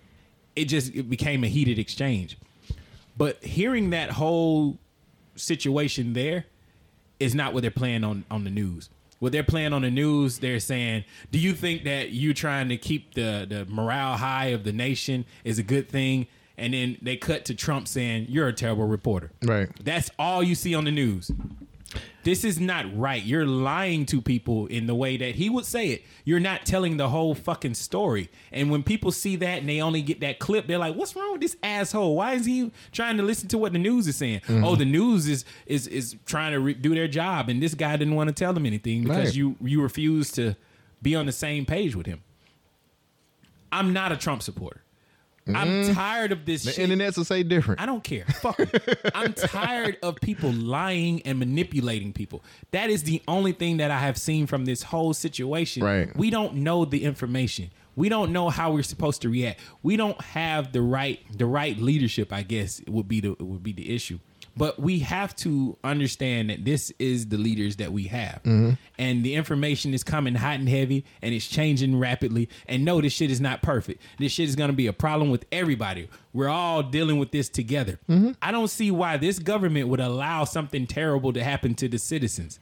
it 0.57 0.67
just 0.67 0.95
it 0.95 1.09
became 1.11 1.45
a 1.45 1.49
heated 1.49 1.79
exchange. 1.79 2.39
But 3.17 3.43
hearing 3.45 3.91
that 3.91 4.13
whole 4.13 4.79
situation 5.37 6.13
there 6.15 6.47
is 7.21 7.35
not 7.35 7.53
what 7.55 7.63
they're 7.63 7.71
playing 7.71 8.05
on 8.05 8.25
on 8.31 8.45
the 8.45 8.51
news. 8.51 8.89
What 9.25 9.33
they're 9.33 9.43
playing 9.43 9.73
on 9.73 9.81
the 9.81 9.91
news, 9.91 10.41
they're 10.41 10.61
saying, 10.61 11.05
"Do 11.31 11.39
you 11.39 11.55
think 11.55 11.85
that 11.85 12.11
you 12.11 12.35
trying 12.35 12.69
to 12.69 12.77
keep 12.77 13.15
the 13.15 13.47
the 13.49 13.65
morale 13.65 14.19
high 14.19 14.49
of 14.49 14.65
the 14.65 14.73
nation 14.73 15.25
is 15.45 15.59
a 15.59 15.63
good 15.63 15.89
thing?" 15.89 16.27
And 16.59 16.75
then 16.75 16.99
they 17.01 17.17
cut 17.17 17.47
to 17.47 17.55
Trump 17.55 17.89
saying, 17.89 18.27
"You're 18.29 18.49
a 18.49 18.53
terrible 18.53 18.85
reporter." 18.85 19.33
Right. 19.43 19.71
That's 19.83 20.11
all 20.19 20.43
you 20.43 20.55
see 20.55 20.75
on 20.75 20.85
the 20.85 20.91
news. 20.91 21.31
This 22.23 22.43
is 22.45 22.59
not 22.59 22.87
right. 22.97 23.23
You're 23.23 23.45
lying 23.47 24.07
to 24.07 24.23
people 24.23 24.67
in 24.69 24.87
the 24.87 24.95
way 24.95 25.17
that 25.19 25.35
he 25.35 25.51
would 25.51 25.67
say 25.67 25.89
it. 25.89 26.03
You're 26.25 26.41
not 26.41 26.65
telling 26.65 26.97
the 26.97 27.09
whole 27.11 27.35
fucking 27.35 27.75
story. 27.75 28.31
And 28.51 28.71
when 28.71 28.83
people 28.83 29.13
see 29.13 29.37
that 29.37 29.59
and 29.59 29.69
they 29.69 29.81
only 29.83 30.01
get 30.01 30.21
that 30.21 30.39
clip, 30.39 30.67
they're 30.67 30.79
like, 30.79 30.95
"What's 30.95 31.15
wrong 31.15 31.33
with 31.33 31.43
this 31.43 31.57
asshole? 31.63 32.17
Why 32.17 32.33
is 32.33 32.47
he 32.47 32.71
trying 32.93 33.19
to 33.19 33.23
listen 33.23 33.49
to 33.49 33.59
what 33.59 33.73
the 33.75 33.79
news 33.79 34.07
is 34.07 34.17
saying? 34.17 34.41
Mhm. 34.47 34.65
Oh, 34.65 34.75
the 34.77 34.87
news 34.87 35.29
is 35.29 35.45
is 35.67 35.87
is 35.87 36.17
trying 36.25 36.53
to 36.53 36.61
re- 36.61 36.75
do 36.75 36.95
their 36.95 37.09
job, 37.09 37.49
and 37.51 37.63
this 37.63 37.75
guy 37.75 37.97
didn't 37.97 38.15
want 38.15 38.29
to 38.29 38.35
tell 38.35 38.53
them 38.55 38.65
anything 38.65 39.03
because 39.03 39.27
Right. 39.27 39.35
you 39.35 39.57
you 39.61 39.83
refused 39.83 40.35
to 40.37 40.57
be 41.03 41.15
on 41.15 41.27
the 41.27 41.33
same 41.33 41.67
page 41.67 41.95
with 41.95 42.07
him." 42.07 42.23
I'm 43.73 43.93
not 43.93 44.13
a 44.13 44.17
Trump 44.17 44.41
supporter. 44.43 44.81
I'm 45.47 45.69
Mm. 45.85 45.95
tired 45.95 46.33
of 46.33 46.47
this 46.47 46.65
The 46.65 46.73
shit. 46.73 46.85
internet's 46.85 47.17
will 47.19 47.25
say 47.25 47.43
different. 47.43 47.81
I 47.81 47.87
don't 47.87 48.03
care. 48.03 48.25
Fuck 48.41 48.61
'em. 48.61 48.69
I'm 49.15 49.33
tired 49.35 49.99
of 50.03 50.17
people 50.17 50.51
lying 50.53 51.21
and 51.23 51.39
manipulating 51.39 52.13
people. 52.15 52.43
That 52.71 52.89
is 52.89 53.03
the 53.03 53.21
only 53.29 53.53
thing 53.53 53.77
that 53.77 53.91
I 53.91 53.99
have 53.99 54.17
seen 54.17 54.47
from 54.47 54.65
this 54.65 54.83
whole 54.85 55.13
situation. 55.13 55.83
Right. 55.85 56.17
We 56.17 56.31
don't 56.31 56.55
know 56.57 56.85
the 56.87 57.05
information. 57.05 57.71
We 57.97 58.09
don't 58.09 58.33
know 58.33 58.49
how 58.49 58.73
we're 58.73 58.83
supposed 58.83 59.23
to 59.23 59.29
react. 59.29 59.61
We 59.83 59.97
don't 59.97 60.21
have 60.21 60.73
the 60.73 60.81
right 60.83 61.21
the 61.37 61.47
right 61.47 61.79
leadership, 61.79 62.33
I 62.33 62.43
guess, 62.43 62.81
would 62.89 63.07
be 63.07 63.21
the 63.21 63.37
would 63.39 63.63
be 63.63 63.73
the 63.73 63.95
issue. 63.95 64.19
But 64.57 64.79
we 64.81 65.01
have 65.01 65.35
to 65.37 65.77
understand 65.83 66.49
that 66.51 66.65
this 66.65 66.93
is 67.01 67.27
the 67.27 67.37
leaders 67.39 67.77
that 67.77 67.93
we 67.93 68.05
have. 68.05 68.41
Mhm. 68.45 68.79
And 68.99 69.25
the 69.25 69.35
information 69.35 69.93
is 69.93 70.05
coming 70.05 70.37
hot 70.37 70.61
and 70.61 70.69
heavy 70.69 71.05
and 71.23 71.35
it's 71.35 71.49
changing 71.49 71.99
rapidly. 71.99 72.49
And 72.69 72.85
no, 72.85 73.01
this 73.01 73.13
shit 73.13 73.31
is 73.33 73.41
not 73.41 73.63
perfect. 73.63 74.01
This 74.19 74.31
shit 74.31 74.49
is 74.49 74.55
going 74.55 74.71
to 74.71 74.77
be 74.77 74.87
a 74.87 74.93
problem 74.93 75.31
with 75.31 75.45
everybody. 75.51 76.09
We're 76.33 76.49
all 76.49 76.85
dealing 76.85 77.19
with 77.19 77.33
this 77.33 77.49
together. 77.49 77.99
I 78.41 78.53
don't 78.53 78.69
see 78.69 78.91
why 78.93 79.17
this 79.17 79.41
government 79.41 79.89
would 79.89 80.01
allow 80.01 80.45
something 80.45 80.87
terrible 80.87 81.33
to 81.33 81.43
happen 81.43 81.75
to 81.77 81.89
the 81.89 81.99
citizens. 81.99 82.61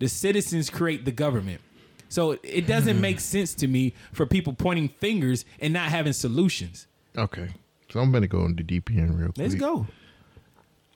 The 0.00 0.08
citizens 0.08 0.70
create 0.70 1.04
the 1.04 1.12
government. 1.12 1.60
So 2.08 2.36
it 2.42 2.66
doesn't 2.66 3.00
make 3.00 3.20
sense 3.20 3.54
to 3.54 3.68
me 3.68 3.94
for 4.12 4.26
people 4.26 4.52
pointing 4.54 4.88
fingers 4.88 5.44
and 5.60 5.72
not 5.72 5.88
having 5.90 6.12
solutions. 6.12 6.88
Okay. 7.16 7.48
So 7.92 8.00
I'm 8.00 8.10
gonna 8.10 8.26
go 8.26 8.44
into 8.44 8.64
DPN 8.64 9.16
real 9.16 9.28
quick. 9.28 9.38
Let's 9.38 9.54
go. 9.54 9.86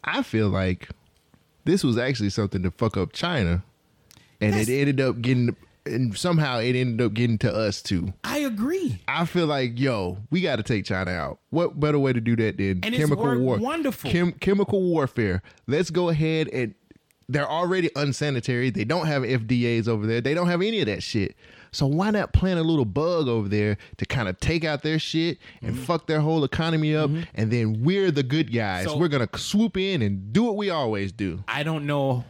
I 0.07 0.23
feel 0.23 0.49
like 0.49 0.89
this 1.65 1.83
was 1.83 1.99
actually 1.99 2.31
something 2.31 2.63
to 2.63 2.71
fuck 2.71 2.97
up 2.97 3.13
China, 3.13 3.63
and 4.41 4.55
it 4.55 4.69
ended 4.69 5.01
up 5.01 5.21
getting, 5.21 5.57
and 5.85 6.17
somehow 6.17 6.59
it 6.61 6.77
ended 6.77 7.05
up 7.05 7.13
getting 7.15 7.39
to 7.39 7.53
us 7.53 7.83
too. 7.83 8.13
I 8.25 8.39
agree. 8.39 9.01
I 9.09 9.25
feel 9.25 9.47
like, 9.47 9.79
yo, 9.79 10.19
we 10.31 10.41
got 10.43 10.57
to 10.57 10.63
take 10.63 10.85
China 10.85 11.11
out. 11.11 11.39
What 11.51 11.79
better 11.81 11.99
way 11.99 12.13
to 12.13 12.21
do 12.21 12.37
that 12.37 12.57
than 12.57 12.81
And 12.85 12.95
chemical 12.95 13.37
war? 13.39 13.59
wonderful. 13.59 14.11
Chem- 14.11 14.33
chemical 14.33 14.81
warfare. 14.83 15.43
Let's 15.67 15.91
go 15.91 16.09
ahead 16.09 16.49
and 16.49 16.75
they're 17.29 17.49
already 17.51 17.91
unsanitary. 17.97 18.71
They 18.71 18.85
don't 18.85 19.07
have 19.07 19.23
FDAs 19.23 19.89
over 19.89 20.07
there. 20.07 20.21
They 20.21 20.35
don't 20.35 20.47
have 20.49 20.63
any 20.63 20.81
of 20.81 20.87
that 20.87 21.03
shit. 21.03 21.35
So 21.73 21.87
why 21.87 22.11
not 22.11 22.33
plant 22.33 22.59
a 22.59 22.63
little 22.63 22.85
bug 22.85 23.29
over 23.29 23.49
there 23.49 23.77
to 23.99 24.07
kind 24.07 24.29
of 24.29 24.39
take 24.41 24.65
out 24.65 24.83
their 24.83 24.99
shit 24.99 25.39
and 25.61 25.75
Mm-hmm. 25.75 25.85
fuck 25.85 26.07
their 26.07 26.21
whole 26.21 26.45
economy 26.45 26.95
up? 26.95 27.11
And 27.35 27.51
then 27.51 27.83
we're 27.83 28.11
the 28.11 28.23
good 28.23 28.53
guys. 28.53 28.87
So- 28.87 28.97
we're 28.97 29.09
gonna 29.09 29.29
swoop 29.37 29.77
in 29.77 30.01
and 30.03 30.33
do 30.33 30.45
what 30.45 30.57
we 30.57 30.71
always 30.71 31.13
do. 31.13 31.43
I 31.49 31.65
don't 31.65 31.85
know 31.87 32.25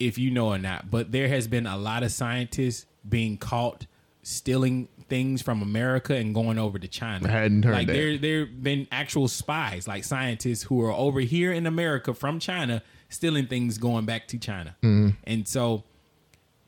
if 0.00 0.18
you 0.18 0.30
know 0.30 0.48
or 0.48 0.58
not, 0.58 0.90
but 0.90 1.12
there 1.12 1.28
has 1.28 1.46
been 1.46 1.66
a 1.66 1.78
lot 1.78 2.02
of 2.02 2.10
scientists 2.10 2.86
being 3.08 3.36
caught 3.38 3.86
stealing 4.22 4.88
things 5.08 5.42
from 5.42 5.62
America 5.62 6.14
and 6.14 6.34
going 6.34 6.58
over 6.58 6.78
to 6.78 6.88
China. 6.88 7.28
I 7.28 7.32
hadn't 7.32 7.62
heard 7.64 7.72
like 7.74 7.86
that. 7.86 7.92
there 7.92 8.18
there 8.18 8.46
been 8.46 8.86
actual 8.90 9.28
spies, 9.28 9.86
like 9.88 10.04
scientists 10.04 10.64
who 10.64 10.80
are 10.82 10.92
over 10.92 11.20
here 11.20 11.52
in 11.52 11.66
America 11.66 12.14
from 12.14 12.38
China 12.40 12.82
stealing 13.12 13.46
things 13.46 13.78
going 13.78 14.04
back 14.04 14.26
to 14.28 14.38
China. 14.38 14.76
Mhm. 14.82 15.16
And 15.24 15.46
so 15.46 15.84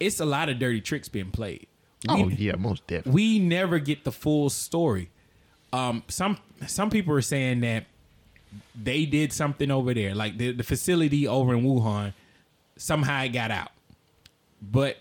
it's 0.00 0.20
a 0.20 0.24
lot 0.24 0.48
of 0.48 0.58
dirty 0.58 0.80
tricks 0.80 1.08
being 1.08 1.30
played. 1.30 1.66
Oh 2.08 2.28
yeah, 2.28 2.56
most 2.56 2.86
definitely. 2.86 3.12
We 3.12 3.38
never 3.38 3.78
get 3.78 4.04
the 4.04 4.12
full 4.12 4.50
story. 4.50 5.10
Um, 5.72 6.02
some 6.08 6.38
some 6.66 6.90
people 6.90 7.14
are 7.14 7.22
saying 7.22 7.60
that 7.60 7.86
they 8.80 9.06
did 9.06 9.32
something 9.32 9.70
over 9.70 9.92
there, 9.94 10.14
like 10.14 10.38
the, 10.38 10.52
the 10.52 10.62
facility 10.62 11.26
over 11.26 11.54
in 11.54 11.64
Wuhan. 11.64 12.12
Somehow 12.76 13.22
it 13.22 13.28
got 13.30 13.50
out, 13.50 13.70
but 14.60 14.98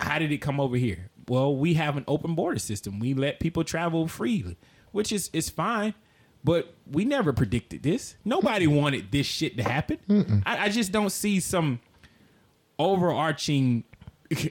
how 0.00 0.18
did 0.18 0.32
it 0.32 0.38
come 0.38 0.60
over 0.60 0.76
here? 0.76 1.10
Well, 1.28 1.54
we 1.56 1.74
have 1.74 1.96
an 1.96 2.04
open 2.08 2.34
border 2.34 2.58
system. 2.58 2.98
We 3.00 3.14
let 3.14 3.40
people 3.40 3.64
travel 3.64 4.06
freely, 4.08 4.56
which 4.92 5.12
is 5.12 5.28
is 5.32 5.50
fine. 5.50 5.94
But 6.44 6.74
we 6.90 7.04
never 7.06 7.32
predicted 7.32 7.82
this. 7.82 8.16
Nobody 8.24 8.66
wanted 8.66 9.10
this 9.10 9.26
shit 9.26 9.56
to 9.56 9.62
happen. 9.62 10.42
I, 10.44 10.64
I 10.64 10.68
just 10.68 10.92
don't 10.92 11.10
see 11.10 11.40
some 11.40 11.80
overarching 12.78 13.84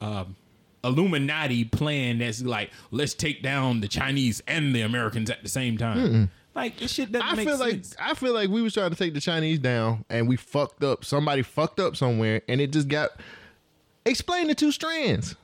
um, 0.00 0.36
Illuminati 0.82 1.64
plan 1.64 2.18
that's 2.18 2.42
like, 2.42 2.70
let's 2.90 3.14
take 3.14 3.42
down 3.42 3.80
the 3.80 3.88
Chinese 3.88 4.42
and 4.46 4.74
the 4.74 4.82
Americans 4.82 5.30
at 5.30 5.42
the 5.42 5.48
same 5.48 5.78
time. 5.78 5.96
Mm-mm. 5.98 6.28
Like 6.54 6.78
this 6.78 6.92
shit 6.92 7.10
doesn't 7.10 7.26
I 7.26 7.34
make 7.34 7.48
feel 7.48 7.58
sense. 7.58 7.96
like 7.98 8.10
I 8.10 8.14
feel 8.14 8.32
like 8.32 8.48
we 8.48 8.62
was 8.62 8.74
trying 8.74 8.90
to 8.90 8.96
take 8.96 9.12
the 9.14 9.20
Chinese 9.20 9.58
down 9.58 10.04
and 10.08 10.28
we 10.28 10.36
fucked 10.36 10.84
up. 10.84 11.04
Somebody 11.04 11.42
fucked 11.42 11.80
up 11.80 11.96
somewhere 11.96 12.42
and 12.48 12.60
it 12.60 12.70
just 12.72 12.86
got 12.86 13.10
explain 14.06 14.46
the 14.46 14.54
two 14.54 14.70
strands. 14.70 15.34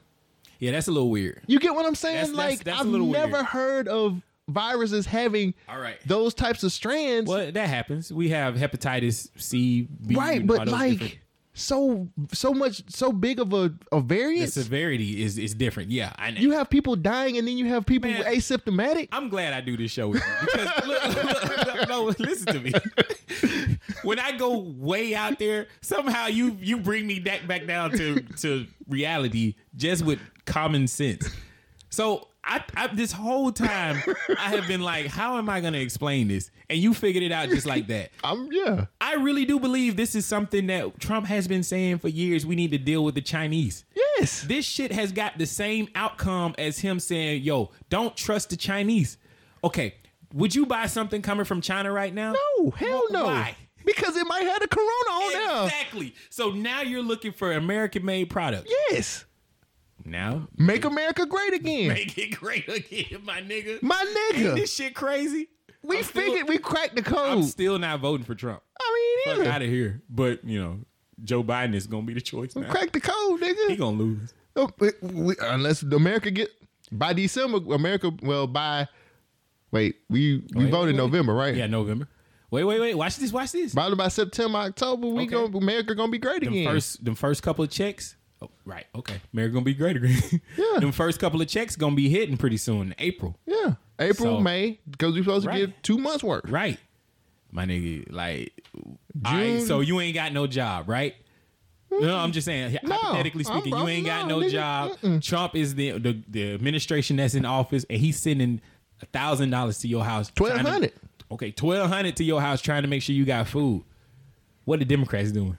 yeah, 0.60 0.70
that's 0.70 0.86
a 0.86 0.92
little 0.92 1.10
weird. 1.10 1.42
You 1.48 1.58
get 1.58 1.74
what 1.74 1.84
I'm 1.84 1.96
saying? 1.96 2.32
That's- 2.32 2.36
that's- 2.36 2.50
like 2.58 2.64
that's 2.64 2.76
a 2.76 2.80
I've 2.82 2.86
never 2.86 3.32
weird. 3.38 3.46
heard 3.46 3.88
of 3.88 4.22
viruses 4.52 5.06
having 5.06 5.54
All 5.68 5.78
right. 5.80 5.96
those 6.06 6.34
types 6.34 6.62
of 6.62 6.72
strands. 6.72 7.28
Well, 7.28 7.50
that 7.52 7.68
happens. 7.68 8.12
We 8.12 8.30
have 8.30 8.54
hepatitis 8.54 9.28
C, 9.36 9.88
B, 10.06 10.14
right, 10.14 10.46
but 10.46 10.68
like 10.68 10.92
different- 10.92 11.18
so 11.52 12.08
so 12.32 12.54
much 12.54 12.82
so 12.90 13.12
big 13.12 13.40
of 13.40 13.52
a, 13.52 13.74
a 13.92 13.96
the 13.96 14.00
variance. 14.00 14.54
severity 14.54 15.22
is 15.22 15.36
is 15.36 15.52
different. 15.54 15.90
Yeah, 15.90 16.12
I 16.16 16.30
know. 16.30 16.40
You 16.40 16.52
have 16.52 16.70
people 16.70 16.96
dying, 16.96 17.36
and 17.38 17.46
then 17.46 17.58
you 17.58 17.66
have 17.66 17.84
people 17.84 18.10
Man. 18.10 18.22
asymptomatic. 18.22 19.08
I'm 19.12 19.28
glad 19.28 19.52
I 19.52 19.60
do 19.60 19.76
this 19.76 19.90
show 19.90 20.08
with 20.08 20.22
you 20.22 20.46
because 20.46 20.68
look, 20.86 21.16
look, 21.66 21.88
no, 21.88 22.04
no, 22.08 22.14
listen 22.18 22.46
to 22.54 22.60
me. 22.60 22.72
when 24.04 24.18
I 24.18 24.32
go 24.36 24.58
way 24.58 25.14
out 25.14 25.38
there, 25.38 25.66
somehow 25.80 26.26
you 26.26 26.56
you 26.60 26.78
bring 26.78 27.06
me 27.06 27.18
back 27.20 27.46
back 27.46 27.66
down 27.66 27.90
to 27.92 28.20
to 28.38 28.66
reality 28.88 29.56
just 29.76 30.04
with 30.04 30.20
common 30.46 30.86
sense. 30.86 31.28
So 31.90 32.28
I, 32.42 32.64
I 32.74 32.86
this 32.88 33.12
whole 33.12 33.52
time 33.52 34.02
I 34.38 34.50
have 34.50 34.66
been 34.66 34.80
like, 34.80 35.06
how 35.06 35.36
am 35.38 35.48
I 35.48 35.60
going 35.60 35.74
to 35.74 35.80
explain 35.80 36.28
this? 36.28 36.50
And 36.68 36.78
you 36.78 36.94
figured 36.94 37.22
it 37.22 37.32
out 37.32 37.48
just 37.48 37.66
like 37.66 37.86
that. 37.88 38.10
I'm 38.24 38.48
yeah. 38.50 38.86
I 39.00 39.14
really 39.14 39.44
do 39.44 39.60
believe 39.60 39.96
this 39.96 40.14
is 40.14 40.24
something 40.26 40.66
that 40.68 40.98
Trump 41.00 41.26
has 41.26 41.46
been 41.46 41.62
saying 41.62 41.98
for 41.98 42.08
years. 42.08 42.46
We 42.46 42.56
need 42.56 42.70
to 42.70 42.78
deal 42.78 43.04
with 43.04 43.14
the 43.14 43.20
Chinese. 43.20 43.84
Yes. 43.94 44.42
This 44.42 44.64
shit 44.64 44.92
has 44.92 45.12
got 45.12 45.38
the 45.38 45.46
same 45.46 45.88
outcome 45.94 46.54
as 46.58 46.78
him 46.78 46.98
saying, 46.98 47.42
yo, 47.42 47.70
don't 47.88 48.16
trust 48.16 48.50
the 48.50 48.56
Chinese. 48.56 49.18
Okay, 49.62 49.94
would 50.32 50.54
you 50.54 50.66
buy 50.66 50.86
something 50.86 51.22
coming 51.22 51.44
from 51.44 51.60
China 51.60 51.92
right 51.92 52.14
now? 52.14 52.32
No, 52.58 52.70
hell 52.70 53.04
no. 53.10 53.26
Why? 53.26 53.56
Because 53.84 54.16
it 54.16 54.26
might 54.26 54.42
have 54.44 54.60
the 54.60 54.68
corona 54.68 54.88
on 54.90 55.32
there. 55.32 55.64
Exactly. 55.64 56.14
So 56.28 56.50
now 56.50 56.82
you're 56.82 57.02
looking 57.02 57.32
for 57.32 57.52
American 57.52 58.04
made 58.04 58.30
product. 58.30 58.68
Yes. 58.90 59.24
Now 60.10 60.48
Make 60.56 60.84
America 60.84 61.24
great 61.26 61.54
again. 61.54 61.88
make 61.88 62.18
it 62.18 62.36
great 62.38 62.68
again, 62.68 63.20
my 63.24 63.40
nigga. 63.40 63.80
My 63.82 64.04
Ain't 64.34 64.36
nigga. 64.36 64.54
this 64.56 64.74
shit 64.74 64.94
crazy? 64.94 65.48
we 65.82 65.98
I'm 65.98 66.04
still- 66.04 66.22
figured 66.22 66.48
we 66.48 66.58
cracked 66.58 66.96
the 66.96 67.02
code. 67.02 67.30
I'm 67.38 67.42
still 67.44 67.78
not 67.78 68.00
voting 68.00 68.24
for 68.26 68.34
Trump. 68.34 68.62
I 68.80 69.22
mean, 69.26 69.36
Fuck 69.38 69.46
out 69.46 69.62
of 69.62 69.68
here. 69.68 70.02
But 70.10 70.44
you 70.44 70.60
know, 70.60 70.78
Joe 71.22 71.42
Biden 71.44 71.74
is 71.74 71.86
gonna 71.86 72.02
be 72.06 72.14
the 72.14 72.20
choice 72.20 72.56
now. 72.56 72.70
Crack 72.70 72.92
the 72.92 73.00
code, 73.00 73.40
nigga. 73.40 73.68
He 73.68 73.76
gonna 73.76 73.96
lose. 73.96 74.34
Oh, 74.56 74.68
we- 74.78 74.90
we- 75.00 75.36
unless 75.40 75.82
America 75.82 76.30
get 76.30 76.50
by 76.90 77.12
December, 77.12 77.58
America. 77.72 78.10
Well, 78.22 78.46
by 78.48 78.88
wait, 79.70 79.96
we 80.08 80.42
we 80.54 80.64
Wait, 80.64 80.70
voted 80.72 80.94
wait. 80.96 81.02
November, 81.02 81.34
right? 81.34 81.54
Yeah, 81.54 81.66
November. 81.68 82.08
Wait, 82.50 82.64
wait, 82.64 82.80
wait. 82.80 82.94
Watch 82.96 83.16
this. 83.16 83.32
Watch 83.32 83.52
this. 83.52 83.74
Probably 83.74 83.94
by 83.96 84.08
September, 84.08 84.58
October, 84.58 85.06
we 85.06 85.22
Okay. 85.22 85.30
go. 85.30 85.44
America 85.56 85.94
gonna 85.94 86.10
be 86.10 86.18
great 86.18 86.42
Them 86.42 86.52
again. 86.52 86.66
first, 86.66 87.04
them 87.04 87.14
first 87.14 87.42
couple 87.44 87.62
of 87.64 87.70
checks. 87.70 88.16
Oh, 88.42 88.50
right. 88.64 88.86
Okay. 88.94 89.20
Mary 89.32 89.50
gonna 89.50 89.64
be 89.64 89.74
great 89.74 89.96
again. 89.96 90.40
Yeah. 90.56 90.80
them 90.80 90.92
first 90.92 91.20
couple 91.20 91.40
of 91.42 91.48
checks 91.48 91.76
gonna 91.76 91.94
be 91.94 92.08
hitting 92.08 92.36
pretty 92.36 92.56
soon. 92.56 92.94
April. 92.98 93.36
yeah, 93.46 93.74
April, 93.98 94.36
So- 94.36 94.40
May, 94.40 94.78
because 94.90 95.12
we're 95.14 95.22
supposed 95.24 95.46
Right. 95.46 95.60
to 95.60 95.66
get 95.68 95.82
two 95.82 95.98
months 95.98 96.24
worth. 96.24 96.48
Right. 96.48 96.78
My 97.52 97.66
nigga, 97.66 98.10
like, 98.12 98.52
all 99.24 99.32
right, 99.32 99.58
June. 99.58 99.66
so 99.66 99.80
you 99.80 100.00
ain't 100.00 100.14
got 100.14 100.32
no 100.32 100.46
job, 100.46 100.88
right? 100.88 101.16
No, 101.90 102.16
I'm 102.16 102.30
just 102.30 102.44
saying, 102.44 102.78
No, 102.84 102.94
hypothetically 102.94 103.44
I'm- 103.46 103.60
speaking, 103.60 103.78
you 103.78 103.88
ain't 103.88 104.06
got 104.06 104.28
no, 104.28 104.38
no 104.40 104.46
nigga, 104.46 104.50
job. 104.52 105.22
Trump 105.22 105.56
is 105.56 105.74
the, 105.74 105.98
the 105.98 106.16
the 106.28 106.54
administration 106.54 107.16
that's 107.16 107.34
in 107.34 107.44
office, 107.44 107.84
and 107.90 107.98
he's 108.00 108.16
sending 108.18 108.60
a 109.02 109.06
thousand 109.06 109.50
dollars 109.50 109.78
to 109.80 109.88
your 109.88 110.04
house. 110.04 110.30
trying 110.34 110.50
to- 110.50 110.56
1,200. 110.64 110.92
Okay, 111.32 111.50
twelve 111.50 111.90
hundred 111.90 112.16
to 112.16 112.24
your 112.24 112.40
house, 112.40 112.60
trying 112.62 112.82
to 112.82 112.88
make 112.88 113.02
sure 113.02 113.14
you 113.14 113.24
got 113.24 113.48
food. 113.48 113.82
What 114.64 114.78
the 114.78 114.84
Democrats 114.84 115.30
doing? 115.32 115.58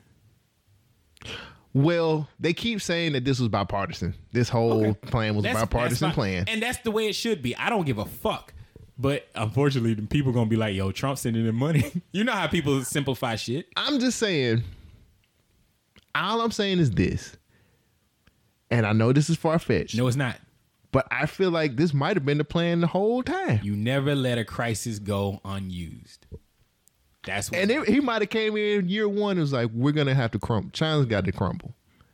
Well, 1.73 2.27
they 2.39 2.53
keep 2.53 2.81
saying 2.81 3.14
that 3.14 3.23
this 3.23 3.39
was 3.39 3.48
bipartisan. 3.49 4.14
This 4.34 4.49
whole 4.49 4.93
plan 4.93 5.35
was 5.35 5.45
a 5.45 5.53
bipartisan 5.53 6.07
that's 6.10 6.15
fine. 6.15 6.43
plan. 6.43 6.45
and 6.48 6.61
that's 6.61 6.80
the 6.80 6.91
way 6.91 7.07
it 7.07 7.14
should 7.14 7.41
be. 7.41 7.56
I 7.56 7.69
don't 7.69 7.85
give 7.85 7.98
a 7.98 8.06
fuck. 8.06 8.53
But 8.98 9.27
unfortunately, 9.34 9.93
the 9.95 10.03
people 10.03 10.31
gonna 10.31 10.49
be 10.49 10.57
like, 10.57 10.76
"Yo, 10.76 10.91
Trump 10.91 11.18
sending 11.18 11.45
them 11.45 11.56
money." 11.56 11.91
you 12.11 12.23
know 12.23 12.34
how 12.34 12.48
people 12.48 12.84
simplify 12.84 13.35
shit. 13.35 13.68
I'm 13.76 13.99
just 13.99 14.19
saying. 14.19 14.64
All 16.14 16.41
I'm 16.41 16.52
saying 16.52 16.80
is 16.80 16.91
this, 16.91 17.38
and 18.69 18.85
I 18.85 18.91
know 18.91 19.14
this 19.14 19.30
is 19.30 19.38
far 19.38 19.57
fetched, 19.60 19.95
No, 19.98 20.07
it's 20.07 20.18
not. 20.18 20.35
but 20.91 21.07
I 21.10 21.26
feel 21.26 21.52
like 21.52 21.77
this 21.77 21.93
might 21.93 22.18
have 22.18 22.26
been 22.26 22.38
the 22.38 22.43
plan 22.43 22.81
the 22.81 22.88
whole 22.88 23.23
time. 23.23 23.61
You 23.64 23.77
never 23.77 24.14
let 24.14 24.38
a 24.38 24.43
crisis 24.43 24.99
go 24.99 25.39
unused. 25.45 26.27
That's 27.26 27.52
what. 27.52 27.60
And 27.60 27.72
it, 27.72 27.88
he 27.88 27.99
might 27.99 28.22
have 28.22 28.30
came 28.30 28.57
in 28.57 28.89
year 28.89 29.07
one 29.07 29.31
and 29.31 29.41
was 29.41 29.53
like, 29.53 29.69
"We're 29.73 29.91
gonna 29.91 30.15
have 30.15 30.31
to 30.31 30.39
crumble. 30.39 30.72
China's 30.72 31.06
got 31.06 31.26
to 31.26 31.31
crumble. 31.31 31.73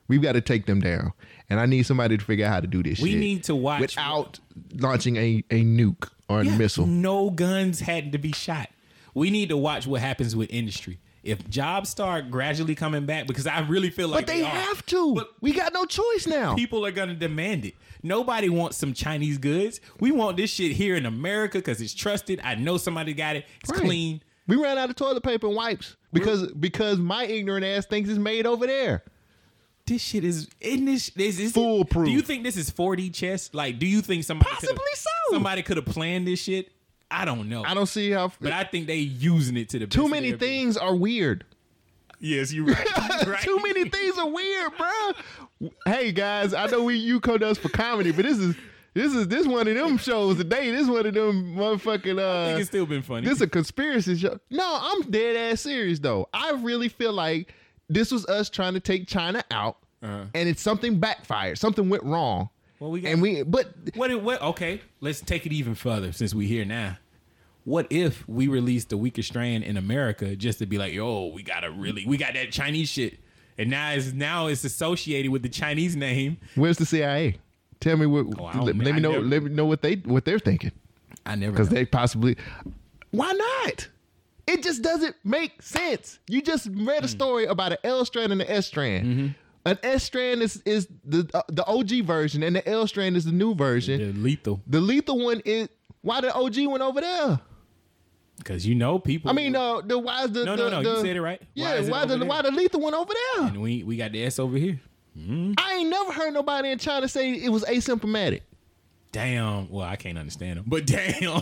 We've 0.09 0.21
got 0.21 0.33
to 0.33 0.41
take 0.41 0.65
them 0.67 0.79
down, 0.79 1.11
and 1.49 1.59
I 1.59 1.65
need 1.65 1.85
somebody 1.85 2.17
to 2.17 2.23
figure 2.23 2.45
out 2.45 2.53
how 2.53 2.59
to 2.61 2.67
do 2.67 2.81
this. 2.81 2.99
We 2.99 3.15
need 3.15 3.43
to 3.45 3.55
watch- 3.55 3.81
without 3.81 4.39
launching 4.75 5.17
a, 5.17 5.43
a 5.51 5.63
nuke 5.63 6.09
or 6.29 6.41
a 6.41 6.45
Yeah, 6.45 6.57
missile. 6.57 6.85
No 6.87 7.29
guns 7.29 7.81
had 7.81 8.11
to 8.13 8.17
be 8.17 8.31
shot. 8.31 8.69
We 9.13 9.31
need 9.31 9.49
to 9.49 9.57
watch 9.57 9.85
what 9.87 9.99
happens 10.01 10.33
with 10.35 10.49
industry. 10.49 10.99
If 11.23 11.49
jobs 11.49 11.89
start 11.89 12.31
gradually 12.31 12.73
coming 12.75 13.05
back, 13.05 13.27
because 13.27 13.47
I 13.47 13.59
really 13.61 13.89
feel 13.89 14.07
like 14.07 14.25
but 14.25 14.33
they 14.33 14.43
are, 14.43 14.47
have 14.49 14.85
to. 14.87 15.13
But- 15.15 15.31
we 15.41 15.51
got 15.51 15.73
no 15.73 15.83
choice 15.85 16.25
now. 16.25 16.55
people 16.55 16.85
are 16.85 16.91
gonna 16.91 17.15
demand 17.15 17.65
it. 17.65 17.73
Nobody 18.01 18.47
wants 18.47 18.77
some 18.77 18.93
Chinese 18.93 19.37
goods. 19.37 19.81
We 19.99 20.11
want 20.11 20.37
this 20.37 20.49
shit 20.51 20.71
here 20.73 20.95
in 20.95 21.05
America 21.05 21.57
because 21.57 21.81
it's 21.81 21.93
trusted. 21.93 22.39
I 22.43 22.55
know 22.55 22.77
somebody 22.77 23.13
got 23.13 23.35
it. 23.35 23.45
It's 23.61 23.71
Right. 23.71 23.81
clean. 23.81 24.21
We 24.47 24.55
ran 24.55 24.77
out 24.77 24.89
of 24.89 24.95
toilet 24.95 25.23
paper 25.23 25.47
and 25.47 25.55
wipes 25.55 25.97
because 26.13 26.51
because 26.53 26.97
my 26.97 27.25
ignorant 27.25 27.65
ass 27.65 27.85
thinks 27.85 28.09
it's 28.09 28.17
made 28.17 28.45
over 28.45 28.65
there. 28.65 29.03
This 29.85 30.01
shit 30.01 30.23
is 30.23 30.49
in 30.59 30.85
this. 30.85 31.09
This 31.11 31.39
is 31.39 31.53
Foolproof. 31.53 32.05
Do 32.07 32.11
you 32.11 32.21
think 32.21 32.43
this 32.43 32.57
is 32.57 32.69
4D 32.69 33.13
chess? 33.13 33.53
Like, 33.53 33.79
do 33.79 33.85
you 33.85 34.01
think 34.01 34.23
somebody 34.23 34.49
Possibly 34.51 34.85
so. 34.95 35.09
Somebody 35.31 35.63
could 35.63 35.77
have 35.77 35.85
planned 35.85 36.27
this 36.27 36.41
shit. 36.41 36.71
I 37.09 37.23
don't 37.23 37.47
know. 37.47 37.63
I 37.63 37.73
don't 37.73 37.85
see 37.85 38.11
how. 38.11 38.31
But 38.41 38.51
I 38.51 38.65
think 38.65 38.87
they 38.87 38.97
using 38.97 39.55
it 39.55 39.69
to 39.69 39.79
the 39.79 39.85
best 39.87 39.95
too 39.95 40.09
many 40.09 40.27
their 40.27 40.35
ability. 40.35 40.57
things 40.57 40.77
are 40.77 40.95
weird. 40.95 41.45
Yes, 42.19 42.51
you're 42.51 42.65
right. 42.65 42.87
You're 43.23 43.33
right. 43.33 43.43
Too 43.43 43.59
many 43.61 43.87
things 43.89 44.17
are 44.17 44.27
weird, 44.27 44.71
bro. 44.75 45.69
Hey 45.85 46.11
guys, 46.11 46.51
I 46.53 46.65
know 46.65 46.83
we 46.83 46.95
you 46.95 47.19
code 47.19 47.43
us 47.43 47.59
for 47.59 47.69
comedy, 47.69 48.11
but 48.11 48.25
this 48.25 48.39
is 48.39 48.55
this 48.97 49.13
is 49.13 49.27
this 49.27 49.45
one 49.47 49.67
of 49.67 49.75
them 49.75 49.97
shows 49.97 50.37
today. 50.37 50.71
This 50.71 50.87
one 50.87 51.05
of 51.05 51.13
them 51.13 51.55
motherfucking. 51.55 52.19
Uh, 52.19 52.43
I 52.43 52.47
think 52.47 52.59
it's 52.61 52.69
still 52.69 52.85
been 52.85 53.01
funny. 53.01 53.27
This 53.27 53.41
a 53.41 53.47
conspiracy 53.47 54.17
show. 54.17 54.39
No, 54.49 54.77
I'm 54.81 55.01
dead 55.09 55.35
ass 55.35 55.61
serious 55.61 55.99
though. 55.99 56.27
I 56.33 56.51
really 56.51 56.89
feel 56.89 57.13
like 57.13 57.53
this 57.89 58.11
was 58.11 58.25
us 58.25 58.49
trying 58.49 58.73
to 58.73 58.79
take 58.79 59.07
China 59.07 59.43
out, 59.51 59.77
Uh-huh. 60.03 60.25
and 60.33 60.49
it's 60.49 60.61
something 60.61 60.99
backfired. 60.99 61.57
Something 61.57 61.89
went 61.89 62.03
wrong. 62.03 62.49
Well, 62.79 62.91
we 62.91 63.01
got- 63.01 63.11
and 63.13 63.21
we 63.21 63.43
but 63.43 63.73
What? 63.95 64.21
What? 64.21 64.41
Okay, 64.41 64.81
let's 64.99 65.21
take 65.21 65.45
it 65.45 65.53
even 65.53 65.75
further 65.75 66.11
since 66.11 66.33
we 66.33 66.47
here 66.47 66.65
now. 66.65 66.97
What 67.63 67.87
if 67.89 68.27
we 68.29 68.47
released 68.47 68.89
the 68.89 68.97
weakest 68.97 69.29
strain 69.29 69.61
in 69.61 69.75
America 69.77 70.35
just 70.35 70.59
to 70.59 70.65
be 70.65 70.77
like, 70.77 70.93
yo, 70.93 71.27
we 71.27 71.43
gotta 71.43 71.69
really, 71.69 72.05
we 72.05 72.15
got 72.17 72.33
that 72.35 72.51
Chinese 72.51 72.87
shit, 72.89 73.19
and 73.57 73.69
now 73.69 73.91
it's 73.91 74.13
now 74.13 74.47
it's 74.47 74.63
associated 74.63 75.31
with 75.31 75.41
the 75.43 75.49
Chinese 75.49 75.95
name. 75.95 76.37
where's 76.55 76.77
the 76.77 76.85
CIA? 76.85 77.37
Tell 77.79 77.97
me 77.97 78.05
what. 78.05 78.25
Oh, 78.39 78.63
let, 78.63 78.75
let 78.77 78.95
me 78.95 78.99
know. 79.01 79.11
never- 79.13 79.23
let 79.25 79.43
me 79.43 79.49
know 79.51 79.65
what 79.65 79.81
they 79.81 79.95
what 79.95 80.25
they're 80.25 80.39
thinking. 80.39 80.71
I 81.25 81.35
never 81.35 81.51
because 81.51 81.69
they 81.69 81.85
possibly. 81.85 82.35
Why 83.11 83.31
not? 83.33 83.87
It 84.47 84.63
just 84.63 84.81
doesn't 84.81 85.15
make 85.23 85.61
sense. 85.61 86.19
You 86.27 86.41
just 86.41 86.67
read 86.67 86.99
Hmm. 86.99 87.05
a 87.05 87.07
story 87.07 87.45
about 87.45 87.73
an 87.73 87.77
L 87.83 88.05
strand 88.05 88.31
and 88.31 88.41
an 88.41 88.47
S 88.49 88.65
strand. 88.67 89.05
Mm-hmm. 89.05 89.27
An 89.65 89.77
S 89.83 90.03
strand 90.05 90.41
is 90.41 90.61
is 90.65 90.87
the 91.03 91.29
uh, 91.33 91.41
the 91.49 91.65
OG 91.67 92.05
version, 92.05 92.43
and 92.43 92.55
the 92.55 92.67
L 92.67 92.87
strand 92.87 93.17
is 93.17 93.25
the 93.25 93.31
new 93.33 93.53
version. 93.53 93.99
The 93.99 94.19
lethal, 94.19 94.61
The 94.67 94.79
lethal 94.79 95.19
one 95.23 95.41
is 95.43 95.67
why 96.01 96.21
the 96.21 96.33
OG 96.33 96.55
went 96.67 96.81
over 96.81 97.01
there. 97.01 97.39
because 98.37 98.65
you 98.65 98.75
know 98.75 98.97
people. 98.99 99.29
I 99.29 99.33
mean, 99.33 99.55
uh, 99.55 99.81
the 99.81 99.99
why 99.99 100.23
is 100.23 100.31
the 100.31 100.45
no, 100.45 100.55
the, 100.55 100.69
no, 100.69 100.81
no. 100.81 100.83
the- 100.83 100.95
you 100.99 101.05
said 101.07 101.15
it 101.17 101.21
right. 101.21 101.41
Yeah, 101.53 101.73
it 101.75 101.91
why, 101.91 102.05
the 102.05 102.17
there? 102.17 102.27
why 102.27 102.41
the 102.41 102.51
lethal 102.51 102.79
one 102.79 102.93
over 102.93 103.11
there? 103.35 103.47
And 103.47 103.61
we 103.61 103.83
we 103.83 103.97
got 103.97 104.13
the 104.13 104.23
S 104.23 104.39
over 104.39 104.57
here. 104.57 104.79
Mm-hmm. 105.17 105.53
I 105.57 105.75
ain't 105.75 105.89
never 105.89 106.11
heard 106.11 106.33
nobody 106.33 106.69
in 106.71 106.77
China 106.79 107.07
say 107.07 107.31
it 107.33 107.49
was 107.49 107.63
asymptomatic. 107.65 108.41
Damn. 109.11 109.69
Well, 109.69 109.85
I 109.87 109.95
can't 109.95 110.17
understand 110.17 110.57
them, 110.59 110.65
but 110.67 110.85
damn. 110.85 111.41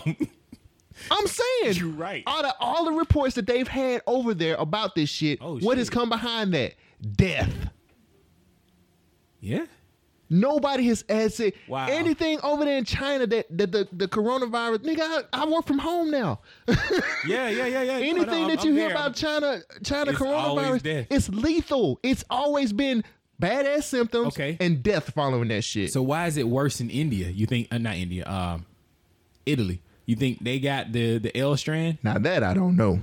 I'm 1.12 1.28
saying 1.28 1.74
You're 1.76 1.90
right. 1.90 2.24
All 2.26 2.42
the 2.42 2.56
all 2.60 2.86
the 2.86 2.94
reports 2.94 3.36
that 3.36 3.46
they've 3.48 3.68
had 3.68 4.02
over 4.08 4.34
there 4.34 4.56
about 4.56 4.96
this 4.96 5.10
shit. 5.10 5.40
Oh, 5.42 5.60
what 5.60 5.78
has 5.78 5.90
come 5.90 6.08
behind 6.10 6.54
that? 6.54 6.76
Death. 7.18 7.54
yeah. 9.42 9.66
Nobody 10.28 10.88
has, 10.88 11.06
has 11.08 11.36
said 11.36 11.54
Wow. 11.68 11.86
anything 11.88 12.40
over 12.42 12.66
there 12.66 12.78
in 12.80 12.84
China 12.86 13.28
that, 13.28 13.46
that 13.56 13.72
the, 13.72 13.88
the 13.94 14.08
coronavirus. 14.08 14.80
Nigga, 14.80 15.00
I, 15.02 15.22
I 15.44 15.46
work 15.46 15.68
from 15.68 15.78
home 15.78 16.10
now. 16.10 16.40
Yeah, 17.28 17.50
yeah, 17.50 17.66
yeah, 17.68 17.82
yeah. 17.84 17.94
Anything 17.94 18.16
No, 18.18 18.24
no, 18.26 18.48
that 18.48 18.60
I'm- 18.60 18.66
you 18.68 18.72
I'm 18.72 18.78
hear 18.78 18.90
about 18.92 19.16
China, 19.16 19.60
China 19.84 20.12
It's 20.12 20.20
coronavirus, 20.20 21.08
it's 21.12 21.30
lethal. 21.30 22.00
It's 22.04 22.24
always 22.30 22.72
been 22.74 23.04
badass 23.42 23.84
symptoms 23.84 24.28
Okay. 24.28 24.58
and 24.60 24.82
death 24.84 25.12
following 25.14 25.48
that 25.50 25.64
shit. 25.64 25.92
So 25.92 26.02
why 26.02 26.28
is 26.28 26.38
it 26.38 26.48
worse 26.48 26.80
in 26.82 26.90
India? 26.90 27.30
You 27.30 27.46
think 27.46 27.68
uh, 27.72 27.78
not 27.78 27.96
India, 27.96 28.26
um, 28.28 28.66
Italy? 29.46 29.82
You 30.06 30.16
think 30.16 30.44
they 30.44 30.60
got 30.60 30.92
the 30.92 31.18
the 31.18 31.36
L 31.38 31.58
strand? 31.58 31.98
now 32.04 32.18
that 32.20 32.44
I 32.44 32.54
don't 32.54 32.76
know. 32.76 33.02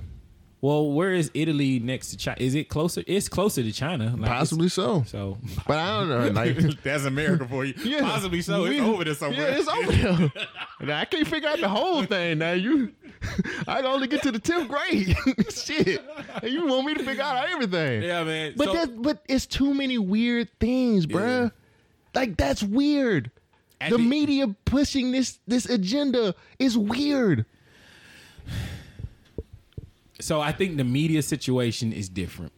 Well, 0.62 0.92
where 0.92 1.12
is 1.12 1.28
Italy 1.34 1.80
next 1.80 2.10
to 2.10 2.16
China? 2.16 2.36
Is 2.40 2.54
it 2.54 2.68
closer? 2.68 3.02
It's 3.08 3.28
closer 3.28 3.64
to 3.64 3.72
China. 3.72 4.14
Like, 4.16 4.30
Possibly 4.30 4.68
so. 4.68 5.02
So, 5.08 5.36
but 5.66 5.76
I 5.76 5.98
don't 5.98 6.08
know. 6.08 6.28
Like, 6.40 6.56
that's 6.84 7.04
America 7.04 7.48
for 7.48 7.64
you. 7.64 7.74
Possibly 8.00 8.42
so. 8.42 8.64
It's 8.66 8.70
We- 8.70 8.80
over 8.80 9.02
there 9.04 9.14
somewhere. 9.14 9.50
Yeah, 9.50 9.56
it's 9.58 9.68
over 9.68 9.92
there. 9.92 10.32
Now, 10.86 10.98
I 11.00 11.04
can't 11.04 11.26
figure 11.28 11.48
out 11.48 11.60
the 11.60 11.68
whole 11.68 12.02
thing. 12.04 12.38
Now 12.38 12.52
you, 12.52 12.92
I 13.68 13.76
can 13.82 13.86
only 13.86 14.08
get 14.08 14.22
to 14.22 14.32
the 14.32 14.40
tenth 14.40 14.68
grade. 14.68 15.16
Shit, 15.52 16.00
and 16.42 16.52
you 16.52 16.66
want 16.66 16.86
me 16.86 16.94
to 16.94 17.04
figure 17.04 17.22
out 17.22 17.48
everything? 17.50 18.02
Yeah, 18.02 18.24
man. 18.24 18.54
But 18.56 18.66
So- 18.66 18.72
that, 18.74 19.02
but 19.02 19.22
it's 19.28 19.46
too 19.46 19.74
many 19.74 19.98
weird 19.98 20.48
things, 20.58 21.06
bruh. 21.06 21.52
Like 22.14 22.36
that's 22.36 22.62
weird. 22.62 23.30
the 23.90 23.98
media 23.98 24.48
pushing 24.64 25.10
this 25.12 25.38
this 25.46 25.66
agenda 25.66 26.34
is 26.58 26.76
weird. 26.78 27.46
So 30.22 30.40
I 30.40 30.52
think 30.52 30.76
the 30.76 30.84
media 30.84 31.22
situation 31.22 31.92
is 31.92 32.08
different. 32.08 32.52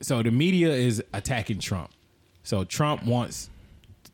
So 0.00 0.22
the 0.22 0.30
media 0.30 0.70
is 0.70 1.02
attacking 1.12 1.58
Trump. 1.60 1.90
So 2.42 2.64
Trump 2.64 3.04
wants 3.04 3.50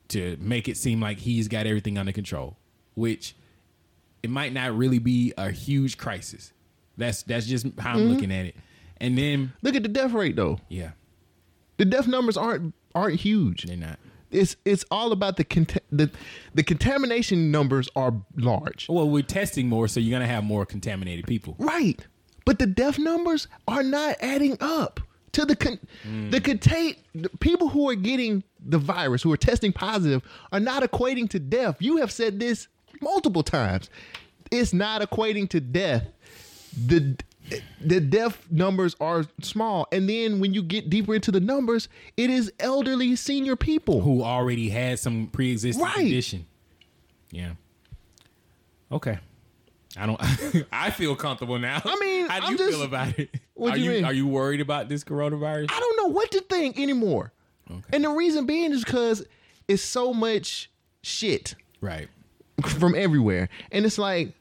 to 0.08 0.36
make 0.40 0.68
it 0.68 0.76
seem 0.76 1.00
like 1.00 1.18
he's 1.18 1.48
got 1.48 1.66
everything 1.66 1.98
under 1.98 2.12
control, 2.12 2.56
which 2.94 3.34
it 4.22 4.30
might 4.30 4.52
not 4.52 4.76
really 4.76 4.98
be 4.98 5.32
a 5.36 5.50
huge 5.50 5.96
crisis. 5.98 6.52
That's 6.96 7.22
that's 7.24 7.46
just 7.46 7.66
how 7.78 7.92
I'm 7.94 8.00
Mhm. 8.06 8.08
looking 8.14 8.32
at 8.32 8.46
it. 8.46 8.56
And 8.98 9.16
then 9.18 9.52
Look 9.62 9.74
at 9.74 9.82
the 9.82 9.88
death 9.88 10.12
rate 10.12 10.36
though. 10.36 10.60
Yeah. 10.68 10.92
The 11.76 11.84
death 11.84 12.06
numbers 12.08 12.36
aren't 12.36 12.74
aren't 12.94 13.20
huge. 13.20 13.64
They're 13.64 13.76
not. 13.76 13.98
It's 14.30 14.56
it's 14.64 14.84
all 14.90 15.12
about 15.12 15.36
the 15.36 15.44
cont- 15.44 15.78
the 15.92 16.10
the 16.54 16.62
contamination 16.62 17.50
numbers 17.50 17.88
are 17.94 18.14
large. 18.36 18.88
Well, 18.88 19.08
we're 19.08 19.22
testing 19.22 19.68
more, 19.68 19.86
so 19.88 20.00
you're 20.00 20.10
gonna 20.18 20.26
have 20.26 20.42
more 20.44 20.64
contaminated 20.66 21.26
people. 21.26 21.54
Right. 21.58 22.06
But 22.46 22.58
the 22.58 22.66
death 22.66 22.98
numbers 22.98 23.46
are 23.68 23.82
not 23.82 24.16
adding 24.20 24.56
up 24.60 25.00
to 25.32 25.44
the 25.44 25.54
con- 25.54 25.78
hmm. 26.02 26.30
the 26.30 26.40
contain 26.40 26.94
the 27.14 27.28
people 27.40 27.68
who 27.68 27.90
are 27.90 27.94
getting 27.94 28.42
the 28.66 28.78
virus 28.78 29.22
who 29.22 29.30
are 29.32 29.36
testing 29.36 29.72
positive 29.72 30.22
are 30.50 30.60
not 30.60 30.82
equating 30.82 31.28
to 31.30 31.38
death. 31.38 31.76
You 31.80 31.98
have 31.98 32.10
said 32.10 32.40
this 32.40 32.68
multiple 33.02 33.42
times. 33.42 33.90
It's 34.50 34.72
not 34.72 35.02
equating 35.02 35.46
to 35.50 35.60
death. 35.60 36.06
The 36.86 37.18
the 37.80 38.00
death 38.00 38.40
numbers 38.50 38.96
are 39.00 39.24
small 39.40 39.86
and 39.92 40.08
then 40.08 40.40
when 40.40 40.52
you 40.52 40.62
get 40.62 40.90
deeper 40.90 41.14
into 41.14 41.30
the 41.30 41.38
numbers 41.38 41.88
it 42.16 42.28
is 42.28 42.52
elderly 42.58 43.14
senior 43.14 43.54
people 43.54 44.00
who 44.00 44.24
already 44.24 44.68
had 44.68 44.98
some 44.98 45.28
pre-existing 45.28 45.84
Right. 45.84 45.94
condition. 45.94 46.46
Yeah. 47.30 47.52
Okay. 48.90 49.18
I 49.98 50.06
don't. 50.06 50.66
I 50.72 50.90
feel 50.90 51.16
comfortable 51.16 51.58
now. 51.58 51.80
I 51.84 51.96
mean, 52.00 52.26
how 52.28 52.40
do 52.40 52.46
I'm 52.46 52.52
you 52.52 52.58
just- 52.58 52.70
feel 52.70 52.82
about 52.82 53.18
it? 53.18 53.30
What 53.54 53.72
are 53.72 53.76
do 53.76 53.82
you 53.82 53.90
mean? 53.90 54.04
Are 54.04 54.12
you 54.12 54.26
worried 54.26 54.60
about 54.60 54.88
this 54.90 55.02
coronavirus? 55.02 55.70
I 55.70 55.80
don't 55.80 55.96
know 55.96 56.08
what 56.14 56.30
to 56.32 56.40
think 56.42 56.78
anymore. 56.78 57.32
And 57.92 58.04
the 58.04 58.10
reason 58.10 58.46
being 58.46 58.70
is 58.72 58.84
because 58.84 59.24
it's 59.66 59.82
so 59.82 60.12
much 60.14 60.70
shit. 61.02 61.54
Right. 61.80 62.08
From 62.64 62.94
everywhere. 62.94 63.48
And 63.72 63.84
it's 63.86 63.98
like 63.98 64.34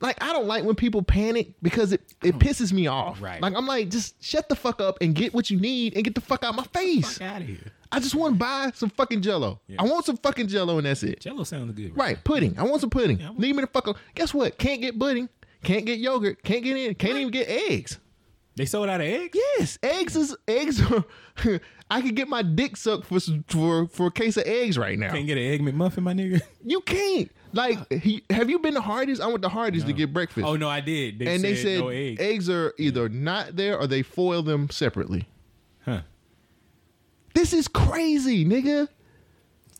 like 0.00 0.22
I 0.22 0.32
don't 0.32 0.46
like 0.46 0.64
when 0.64 0.74
people 0.76 1.02
panic 1.02 1.54
because 1.62 1.92
it, 1.92 2.02
it 2.22 2.38
pisses 2.38 2.72
me 2.72 2.86
off. 2.86 3.20
Right. 3.20 3.40
Like 3.42 3.54
I'm 3.56 3.66
like, 3.66 3.88
just 3.88 4.22
shut 4.22 4.48
the 4.48 4.54
fuck 4.54 4.80
up 4.80 4.98
and 5.00 5.14
get 5.14 5.34
what 5.34 5.50
you 5.50 5.58
need 5.58 5.94
and 5.94 6.04
get 6.04 6.14
the 6.14 6.20
fuck 6.20 6.44
out 6.44 6.50
of 6.50 6.56
my 6.56 6.64
face. 6.80 7.20
out 7.20 7.40
of 7.40 7.46
here. 7.48 7.72
I 7.90 8.00
just 8.00 8.14
want 8.14 8.34
to 8.34 8.38
buy 8.38 8.70
some 8.74 8.90
fucking 8.90 9.22
jello. 9.22 9.60
I 9.78 9.82
want 9.84 10.04
some 10.04 10.16
fucking 10.18 10.48
jello 10.48 10.78
and 10.78 10.86
that's 10.86 11.02
it. 11.02 11.20
Jello 11.20 11.44
sounds 11.44 11.72
good. 11.72 11.96
Right, 11.96 12.22
pudding. 12.22 12.58
I 12.58 12.64
want 12.64 12.80
some 12.80 12.90
pudding. 12.90 13.18
Leave 13.36 13.54
me 13.56 13.62
the 13.62 13.66
fuck 13.66 13.86
alone. 13.86 13.98
Guess 14.14 14.34
what? 14.34 14.58
Can't 14.58 14.80
get 14.80 14.98
pudding. 14.98 15.28
Can't 15.62 15.86
get 15.86 15.98
yogurt. 15.98 16.42
Can't 16.42 16.62
get 16.62 16.76
in. 16.76 16.94
Can't 16.94 17.16
even 17.16 17.30
get 17.30 17.48
eggs. 17.48 17.98
They 18.56 18.64
sold 18.64 18.88
out 18.88 19.00
of 19.00 19.06
eggs. 19.06 19.38
Yes, 19.56 19.78
eggs 19.84 20.16
is 20.16 20.36
eggs. 20.48 20.82
Are, 20.82 21.04
I 21.90 22.02
could 22.02 22.16
get 22.16 22.28
my 22.28 22.42
dick 22.42 22.76
sucked 22.76 23.06
for 23.06 23.20
for 23.46 23.86
for 23.86 24.06
a 24.08 24.10
case 24.10 24.36
of 24.36 24.42
eggs 24.46 24.76
right 24.76 24.98
now. 24.98 25.12
Can't 25.12 25.26
get 25.26 25.38
an 25.38 25.44
egg 25.44 25.62
McMuffin, 25.62 26.02
my 26.02 26.12
nigga. 26.12 26.42
You 26.64 26.80
can't. 26.80 27.30
Like, 27.52 27.90
he, 27.90 28.24
have 28.28 28.50
you 28.50 28.58
been 28.58 28.74
to 28.74 28.80
Hardee's? 28.80 29.20
I 29.20 29.26
went 29.28 29.42
to 29.42 29.48
Hardee's 29.48 29.84
to 29.84 29.92
get 29.94 30.12
breakfast. 30.12 30.44
Oh 30.44 30.56
no, 30.56 30.68
I 30.68 30.80
did. 30.80 31.18
They 31.20 31.34
and 31.34 31.42
they 31.42 31.54
said 31.54 31.62
said 31.62 31.80
no 31.80 31.88
eggs. 31.88 32.20
eggs 32.20 32.50
are 32.50 32.74
either 32.78 33.08
not 33.08 33.56
there 33.56 33.78
or 33.78 33.86
they 33.86 34.02
foil 34.02 34.42
them 34.42 34.68
separately. 34.70 35.28
Huh. 35.84 36.00
This 37.34 37.52
is 37.52 37.68
crazy, 37.68 38.44
nigga. 38.44 38.88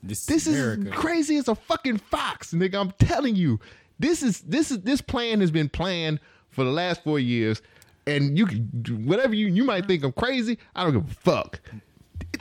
This, 0.02 0.26
This 0.26 0.46
is 0.46 0.88
crazy 0.92 1.36
as 1.36 1.48
a 1.48 1.54
fucking 1.54 1.98
fox, 1.98 2.52
nigga. 2.52 2.80
I'm 2.80 2.92
telling 2.92 3.34
you, 3.34 3.58
this 3.98 4.22
is 4.22 4.40
this 4.42 4.70
is 4.70 4.80
this 4.80 5.00
plan 5.00 5.40
has 5.40 5.50
been 5.50 5.68
planned 5.68 6.20
for 6.50 6.64
the 6.64 6.70
last 6.70 7.02
four 7.02 7.18
years, 7.18 7.62
and 8.06 8.38
you 8.38 8.46
can 8.46 8.68
do 8.80 8.96
whatever 8.96 9.34
you 9.34 9.48
you 9.48 9.64
might 9.64 9.86
think 9.86 10.04
I'm 10.04 10.12
crazy. 10.12 10.58
I 10.76 10.84
don't 10.84 10.92
give 10.92 11.10
a 11.10 11.14
fuck. 11.14 11.60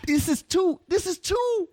This 0.06 0.30
is 0.30 0.44
too. 0.44 0.80
This 0.88 1.08
is 1.08 1.18
too. 1.18 1.68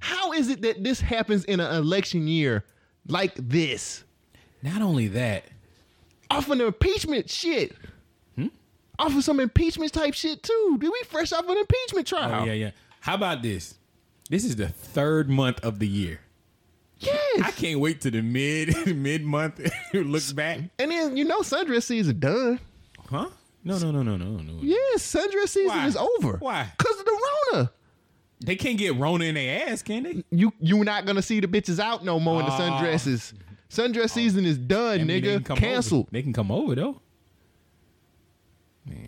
How 0.00 0.32
is 0.32 0.48
it 0.48 0.62
that 0.62 0.82
this 0.84 1.00
happens 1.00 1.44
in 1.44 1.60
an 1.60 1.74
election 1.74 2.26
year 2.28 2.64
like 3.08 3.32
this? 3.36 4.04
Not 4.62 4.82
only 4.82 5.08
that, 5.08 5.44
off 6.30 6.50
an 6.50 6.60
impeachment 6.60 7.30
shit. 7.30 7.74
Off 9.00 9.16
of 9.16 9.24
some 9.24 9.40
impeachment 9.40 9.92
type 9.92 10.14
shit 10.14 10.42
too. 10.42 10.76
Did 10.78 10.88
we 10.90 11.02
fresh 11.08 11.32
off 11.32 11.48
an 11.48 11.56
impeachment 11.56 12.06
trial? 12.06 12.42
Oh 12.42 12.44
yeah, 12.44 12.52
yeah. 12.52 12.70
How 13.00 13.14
about 13.14 13.42
this? 13.42 13.74
This 14.28 14.44
is 14.44 14.56
the 14.56 14.68
third 14.68 15.28
month 15.30 15.58
of 15.64 15.78
the 15.78 15.88
year. 15.88 16.20
Yes. 16.98 17.40
I 17.42 17.50
can't 17.50 17.80
wait 17.80 18.02
to 18.02 18.10
the 18.10 18.20
mid 18.20 18.74
mid 18.96 19.24
month. 19.24 19.58
Look 19.94 20.34
back. 20.36 20.60
And 20.78 20.90
then 20.90 21.16
you 21.16 21.24
know 21.24 21.40
sundress 21.40 21.84
season 21.84 22.20
done. 22.20 22.60
Huh? 23.08 23.28
No, 23.64 23.78
no, 23.78 23.90
no, 23.90 24.02
no, 24.02 24.16
no, 24.16 24.26
no. 24.26 24.58
Yes, 24.62 25.02
sundress 25.02 25.48
season 25.48 25.68
Why? 25.76 25.86
is 25.86 25.96
over. 25.96 26.36
Why? 26.38 26.70
Cause 26.78 26.98
of 27.00 27.04
the 27.06 27.20
Rona. 27.52 27.72
They 28.42 28.56
can't 28.56 28.78
get 28.78 28.96
Rona 28.96 29.24
in 29.24 29.34
their 29.34 29.68
ass, 29.68 29.82
can 29.82 30.02
they? 30.02 30.24
You 30.30 30.52
you're 30.60 30.84
not 30.84 31.06
gonna 31.06 31.22
see 31.22 31.40
the 31.40 31.48
bitches 31.48 31.78
out 31.78 32.04
no 32.04 32.20
more 32.20 32.40
in 32.40 32.46
the 32.46 32.52
Oh. 32.52 32.58
sundresses. 32.58 33.32
Sundress 33.70 34.04
oh. 34.04 34.06
season 34.08 34.44
is 34.44 34.58
done, 34.58 35.06
they 35.06 35.20
nigga. 35.20 35.44
can 35.44 35.56
Canceled. 35.56 36.02
over. 36.02 36.08
They 36.12 36.22
can 36.22 36.32
come 36.32 36.50
over 36.50 36.74
though. 36.74 37.00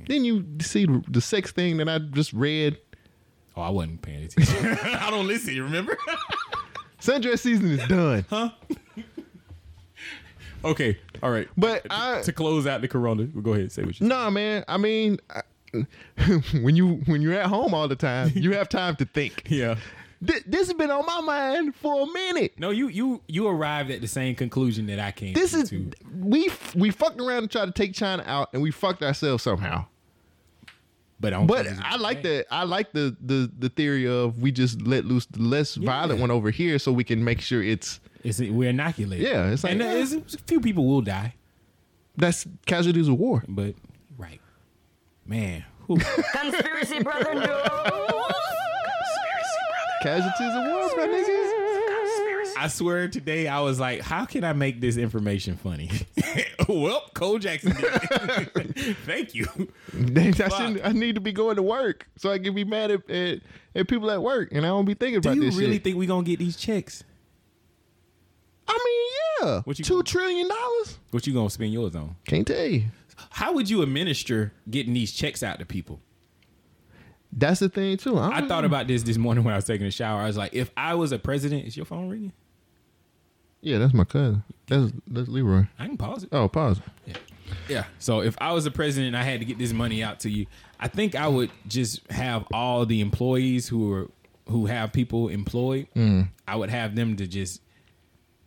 Then 0.07 0.25
you 0.25 0.44
see 0.60 0.86
the, 0.86 1.02
the 1.09 1.20
sex 1.20 1.51
thing 1.51 1.78
that 1.78 1.89
I 1.89 1.99
just 1.99 2.33
read. 2.33 2.78
Oh, 3.57 3.62
I 3.62 3.70
wasn't 3.70 4.02
paying 4.02 4.25
attention. 4.25 4.67
I 4.83 5.10
don't 5.10 5.26
listen. 5.26 5.55
You 5.55 5.65
remember? 5.65 5.97
Sundress 7.01 7.41
season 7.41 7.73
is 7.73 7.86
done. 7.89 8.25
Huh? 8.31 8.51
okay. 10.65 10.99
All 11.23 11.31
right. 11.31 11.49
But 11.57 11.86
I 11.91 12.23
to 12.23 12.33
close 12.33 12.67
out 12.67 12.81
the 12.81 12.89
Corona, 12.89 13.28
well, 13.34 13.42
go 13.42 13.52
ahead. 13.52 13.62
And 13.62 13.73
say 13.73 13.83
what 13.83 14.01
you. 14.01 14.07
Nah, 14.07 14.31
man. 14.31 14.65
I 14.68 14.76
mean, 14.76 15.18
I, 15.31 15.42
when 16.60 16.76
you 16.76 16.97
when 17.07 17.23
you're 17.23 17.34
at 17.34 17.47
home 17.47 17.75
all 17.75 17.89
the 17.89 17.97
time, 17.97 18.33
you 18.34 18.52
have 18.52 18.68
time 18.68 18.97
to 18.97 19.05
think. 19.05 19.44
Yeah. 19.49 19.76
Th- 20.25 20.42
this 20.47 20.68
has 20.68 20.75
been 20.75 20.91
on 20.91 21.05
my 21.05 21.20
mind 21.20 21.75
for 21.75 22.02
a 22.02 22.12
minute. 22.12 22.52
No, 22.59 22.70
you 22.70 22.89
you 22.89 23.23
you 23.26 23.49
arrived 23.49 23.91
at 23.91 24.01
the 24.01 24.09
same 24.09 24.34
conclusion 24.34 24.86
that 24.86 25.01
I 25.01 25.10
came. 25.10 25.34
This 25.34 25.52
is 25.52 25.70
to. 25.70 25.91
we 26.17 26.51
we 26.75 26.91
fucked 26.91 27.20
around 27.20 27.39
and 27.44 27.51
tried 27.51 27.67
to 27.67 27.73
take 27.73 27.94
China 27.94 28.23
out, 28.26 28.51
and 28.52 28.62
we 28.62 28.70
fucked 28.70 29.02
ourselves 29.02 29.42
somehow. 29.42 29.86
But 31.18 31.33
I 31.33 31.44
but 31.44 31.67
I 31.83 31.97
like 31.97 32.23
the 32.23 32.44
I 32.51 32.65
like 32.65 32.92
the 32.92 33.17
the 33.20 33.51
the 33.59 33.68
theory 33.68 34.09
of 34.09 34.41
we 34.41 34.52
just 34.52 34.83
let 34.83 35.05
loose 35.05 35.26
the 35.26 35.42
less 35.42 35.76
violent 35.76 36.20
one 36.20 36.31
over 36.31 36.51
here, 36.51 36.78
so 36.78 36.92
we 36.92 37.05
can 37.05 37.23
make 37.23 37.41
sure 37.41 37.62
it's 37.62 38.01
it's 38.25 38.41
we're 38.41 38.70
inoculated. 38.70 39.26
Yeah, 39.26 39.51
it's 39.51 39.65
like 39.65 39.73
and 39.73 39.83
uh, 39.83 39.86
there's 39.86 40.12
a 40.12 40.20
few 40.47 40.60
people 40.60 40.86
will 40.86 41.01
die. 41.01 41.34
That's 42.17 42.47
casualties 42.67 43.09
of 43.09 43.18
war. 43.18 43.44
But 43.49 43.75
right, 44.18 44.41
man. 45.26 45.65
Conspiracy 46.33 47.02
brother, 47.02 47.34
no. 47.34 48.28
Casualties 50.02 50.55
of 50.55 50.64
war, 50.66 50.90
my 50.97 51.06
niggas. 51.06 52.58
I 52.58 52.68
swear 52.68 53.08
today 53.08 53.48
I 53.48 53.60
was 53.60 53.81
like, 53.81 54.00
how 54.02 54.24
can 54.24 54.44
I 54.44 54.52
make 54.52 54.81
this 54.81 54.97
information 54.97 55.56
funny? 55.56 55.90
well, 56.68 57.02
Cole 57.14 57.39
Jackson 57.39 57.72
Thank 59.05 59.34
you. 59.34 59.47
I, 59.92 60.81
I 60.84 60.92
need 60.92 61.14
to 61.16 61.20
be 61.20 61.32
going 61.32 61.56
to 61.56 61.62
work 61.62 62.08
so 62.16 62.31
I 62.31 62.39
can 62.39 62.55
be 62.55 62.64
mad 62.64 62.90
at, 62.90 63.10
at, 63.10 63.40
at 63.74 63.89
people 63.89 64.10
at 64.10 64.22
work, 64.22 64.50
and 64.52 64.64
I 64.64 64.68
don't 64.68 64.84
be 64.84 64.94
thinking 64.94 65.20
Do 65.20 65.28
about 65.31 65.40
this. 65.40 65.55
Do 65.55 65.60
you 65.60 65.60
really 65.66 65.76
shit. 65.76 65.84
think 65.84 65.97
we 65.97 66.06
gonna 66.06 66.24
get 66.24 66.39
these 66.39 66.56
checks? 66.56 67.05
I 68.68 68.72
mean, 68.72 69.48
yeah, 69.48 69.60
What 69.64 69.78
you- 69.78 69.84
two 69.84 70.02
trillion 70.02 70.48
dollars. 70.48 70.98
What 71.10 71.26
you 71.26 71.32
gonna 71.34 71.50
spend 71.50 71.72
yours 71.72 71.94
on? 71.97 72.16
Can't 72.26 72.47
tell 72.47 72.64
you. 72.64 72.84
How 73.31 73.52
would 73.55 73.68
you 73.70 73.82
administer 73.82 74.52
getting 74.70 74.94
these 74.94 75.12
checks 75.12 75.42
out 75.42 75.58
to 75.58 75.66
people? 75.66 76.00
That's 77.33 77.61
the 77.61 77.69
thing 77.69 77.97
too. 77.97 78.19
I, 78.19 78.39
I 78.39 78.49
thought 78.49 78.65
about 78.65 78.86
this 78.86 79.02
this 79.02 79.17
morning 79.17 79.43
when 79.44 79.55
I 79.55 79.57
was 79.57 79.65
taking 79.65 79.86
a 79.86 79.91
shower. 79.91 80.20
I 80.20 80.27
was 80.27 80.36
like, 80.36 80.52
if 80.55 80.70
I 80.77 80.94
was 80.94 81.12
a 81.12 81.19
president, 81.19 81.67
is 81.67 81.77
your 81.77 81.86
phone 81.86 82.09
ringing? 82.09 82.33
Yeah, 83.62 83.78
that's 83.78 83.94
my 83.94 84.05
cousin. 84.05 84.43
That's 84.67 84.93
that's 85.07 85.28
Leroy. 85.28 85.65
I 85.78 85.86
can 85.86 85.97
pause 85.97 86.25
it. 86.25 86.28
Oh, 86.33 86.49
pause. 86.49 86.81
Yeah. 87.07 87.15
Yeah. 87.69 87.85
So 87.99 88.20
if 88.20 88.36
I 88.41 88.52
was 88.52 88.67
a 88.67 88.70
president 88.70 89.09
and 89.09 89.17
I 89.17 89.23
had 89.23 89.41
to 89.41 89.47
get 89.47 89.57
this 89.59 89.73
money 89.73 90.02
out 90.02 90.20
to 90.20 90.31
you, 90.31 90.47
I 90.81 90.89
think 90.89 91.15
I 91.15 91.28
would 91.28 91.51
just 91.69 92.01
have 92.11 92.44
all 92.52 92.85
the 92.86 93.01
employees 93.01 93.69
who 93.69 93.93
are 93.93 94.11
who 94.49 94.67
have 94.67 94.93
people 94.93 95.28
employed. 95.28 95.86
Mm. 95.94 96.28
I 96.49 96.57
would 96.57 96.70
have 96.70 96.94
them 96.97 97.17
to 97.17 97.27
just 97.27 97.62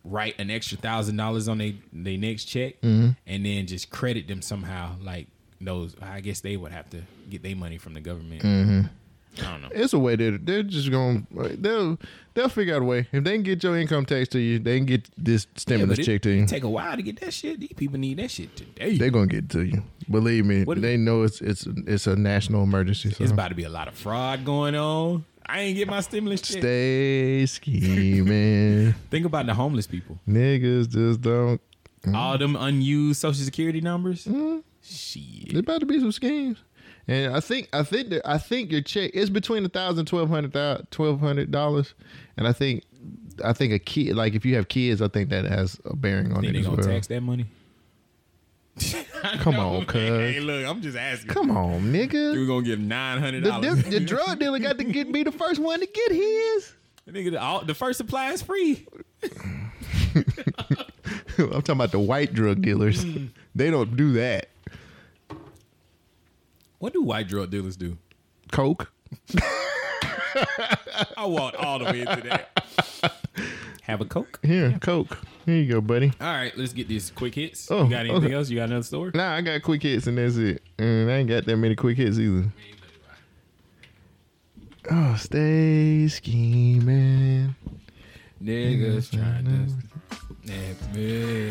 write 0.04 0.38
an 0.38 0.50
extra 0.50 0.76
thousand 0.78 1.16
dollars 1.16 1.48
on 1.48 1.58
their 1.58 1.72
their 1.92 2.18
next 2.18 2.44
check, 2.44 2.80
Mhm. 2.82 3.16
and 3.26 3.44
then 3.46 3.66
just 3.66 3.90
credit 3.90 4.28
them 4.28 4.42
somehow, 4.42 4.96
like 5.02 5.26
knows. 5.60 5.94
I 6.00 6.20
guess 6.20 6.40
they 6.40 6.56
would 6.56 6.72
have 6.72 6.88
to 6.90 6.98
get 7.30 7.42
their 7.42 7.56
money 7.56 7.78
from 7.78 7.94
the 7.94 8.00
government. 8.00 8.42
Mhm. 8.42 8.90
I 9.38 9.42
don't 9.50 9.60
know. 9.62 9.68
It's 9.74 9.92
a 9.92 9.98
way 9.98 10.16
that 10.16 10.46
they're 10.46 10.62
just 10.62 10.90
going. 10.90 11.26
to 11.36 11.56
They'll 11.58 11.98
they'll 12.32 12.48
figure 12.48 12.74
out 12.74 12.80
a 12.80 12.84
way. 12.86 13.06
If 13.12 13.22
they 13.22 13.34
can 13.34 13.42
get 13.42 13.62
your 13.62 13.76
income 13.76 14.06
tax 14.06 14.28
to 14.30 14.38
you, 14.38 14.58
they 14.58 14.78
can 14.78 14.86
get 14.86 15.10
this 15.18 15.46
stimulus 15.56 15.98
it- 15.98 16.04
check 16.04 16.22
to 16.22 16.30
you. 16.30 16.46
take 16.46 16.64
a 16.64 16.68
while 16.70 16.96
to 16.96 17.02
get 17.02 17.20
that 17.20 17.34
shit. 17.34 17.60
These 17.60 17.74
people 17.76 17.98
need 17.98 18.16
that 18.16 18.30
shit 18.30 18.56
today. 18.56 18.96
They're 18.96 19.10
gonna 19.10 19.26
get 19.26 19.44
it 19.44 19.50
to 19.50 19.62
you. 19.66 19.82
Believe 20.10 20.46
me, 20.46 20.64
What- 20.64 20.80
they 20.80 20.96
know 20.96 21.22
it's 21.22 21.42
it's 21.42 21.66
it's 21.86 22.06
a 22.06 22.16
national 22.16 22.62
emergency. 22.62 23.10
So. 23.10 23.22
It's 23.24 23.32
about 23.32 23.48
to 23.48 23.54
be 23.54 23.64
a 23.64 23.68
lot 23.68 23.88
of 23.88 23.94
fraud 23.94 24.42
going 24.46 24.74
on. 24.74 25.26
I 25.44 25.60
ain't 25.60 25.76
get 25.76 25.86
my 25.86 26.00
stimulus 26.00 26.40
check. 26.40 26.58
Stay 26.62 27.44
scheming. 27.46 28.94
Think 29.10 29.26
about 29.26 29.44
the 29.46 29.54
homeless 29.54 29.86
people. 29.86 30.18
Niggas 30.26 30.88
just 30.88 31.20
don't. 31.20 31.60
All 32.14 32.38
them 32.38 32.56
unused 32.56 33.20
social 33.20 33.44
security 33.44 33.80
numbers. 33.80 34.24
Mm-hmm. 34.24 34.58
Shit. 34.88 35.50
There 35.52 35.60
about 35.60 35.80
to 35.80 35.86
be 35.86 35.98
some 36.00 36.12
schemes. 36.12 36.58
And 37.08 37.34
I 37.34 37.40
think 37.40 37.68
I 37.72 37.82
think 37.84 38.10
that 38.10 38.28
I 38.28 38.38
think 38.38 38.72
your 38.72 38.80
check 38.80 39.12
is 39.14 39.30
between 39.30 39.64
a 39.64 39.68
thousand 39.68 40.06
twelve 40.06 40.28
hundred 40.28 40.52
twelve 40.90 41.20
hundred 41.20 41.50
dollars, 41.52 41.94
and 42.36 42.48
I 42.48 42.52
think 42.52 42.82
I 43.44 43.52
think 43.52 43.72
a 43.72 43.78
kid 43.78 44.16
like 44.16 44.34
if 44.34 44.44
you 44.44 44.56
have 44.56 44.68
kids, 44.68 45.00
I 45.00 45.08
think 45.08 45.30
that 45.30 45.44
has 45.44 45.78
a 45.84 45.94
bearing 45.94 46.32
on 46.32 46.40
Think 46.40 46.50
it 46.50 46.52
they 46.54 46.58
as 46.60 46.64
gonna 46.66 46.78
well. 46.78 46.86
tax 46.88 47.06
that 47.08 47.20
money? 47.20 47.46
Come 49.38 49.56
on, 49.56 49.86
cuz. 49.86 50.00
Hey, 50.00 50.40
look, 50.40 50.66
I'm 50.66 50.82
just 50.82 50.96
asking. 50.98 51.28
Come 51.30 51.50
on, 51.56 51.92
nigga. 51.92 52.32
We're 52.34 52.46
gonna 52.46 52.64
give 52.66 52.80
nine 52.80 53.20
hundred 53.20 53.44
The, 53.44 53.50
dollars. 53.50 53.84
the, 53.84 53.90
the 53.90 54.00
drug 54.00 54.38
dealer 54.40 54.58
got 54.58 54.76
to 54.78 54.84
get 54.84 55.12
be 55.12 55.22
the 55.22 55.32
first 55.32 55.60
one 55.60 55.80
to 55.80 55.86
get 55.86 56.12
his. 56.12 56.72
Nigga, 57.08 57.30
the, 57.30 57.40
all, 57.40 57.64
the 57.64 57.72
first 57.74 57.98
supply 57.98 58.32
is 58.32 58.42
free. 58.42 58.84
I'm 61.38 61.50
talking 61.62 61.70
about 61.72 61.92
the 61.92 62.00
white 62.00 62.34
drug 62.34 62.62
dealers. 62.62 63.04
Mm. 63.04 63.28
they 63.54 63.70
don't 63.70 63.96
do 63.96 64.12
that. 64.14 64.48
What 66.78 66.92
do 66.92 67.02
white 67.02 67.28
drug 67.28 67.50
dealers 67.50 67.76
do? 67.76 67.96
Coke. 68.52 68.92
I 71.16 71.24
walked 71.24 71.56
all 71.56 71.78
the 71.78 71.86
way 71.86 72.00
into 72.00 72.22
that. 72.28 72.66
Have 73.82 74.00
a 74.00 74.04
coke. 74.04 74.40
Here, 74.42 74.76
Coke. 74.80 75.16
Here 75.46 75.56
you 75.56 75.72
go, 75.72 75.80
buddy. 75.80 76.12
All 76.20 76.26
right, 76.26 76.56
let's 76.58 76.72
get 76.72 76.88
these 76.88 77.10
quick 77.10 77.36
hits. 77.36 77.70
Oh, 77.70 77.84
you 77.84 77.90
got 77.90 78.00
anything 78.00 78.24
okay. 78.24 78.34
else? 78.34 78.50
You 78.50 78.56
got 78.56 78.64
another 78.64 78.82
story? 78.82 79.12
Nah, 79.14 79.36
I 79.36 79.40
got 79.42 79.62
quick 79.62 79.82
hits 79.82 80.08
and 80.08 80.18
that's 80.18 80.36
it. 80.36 80.60
And 80.76 81.08
I 81.08 81.18
ain't 81.18 81.28
got 81.28 81.44
that 81.46 81.56
many 81.56 81.76
quick 81.76 81.96
hits 81.96 82.18
either. 82.18 82.46
Oh, 84.90 85.14
stay 85.16 86.08
scheming. 86.08 87.54
Niggas 88.42 89.10
trying 89.12 89.44
to 89.44 89.72
snap 90.44 90.94
me. 90.94 91.48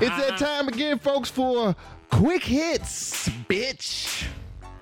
It's 0.00 0.16
that 0.16 0.32
ah. 0.32 0.36
time 0.36 0.68
again, 0.68 0.98
folks, 0.98 1.30
for 1.30 1.76
quick 2.10 2.44
hits, 2.44 3.28
bitch. 3.48 4.26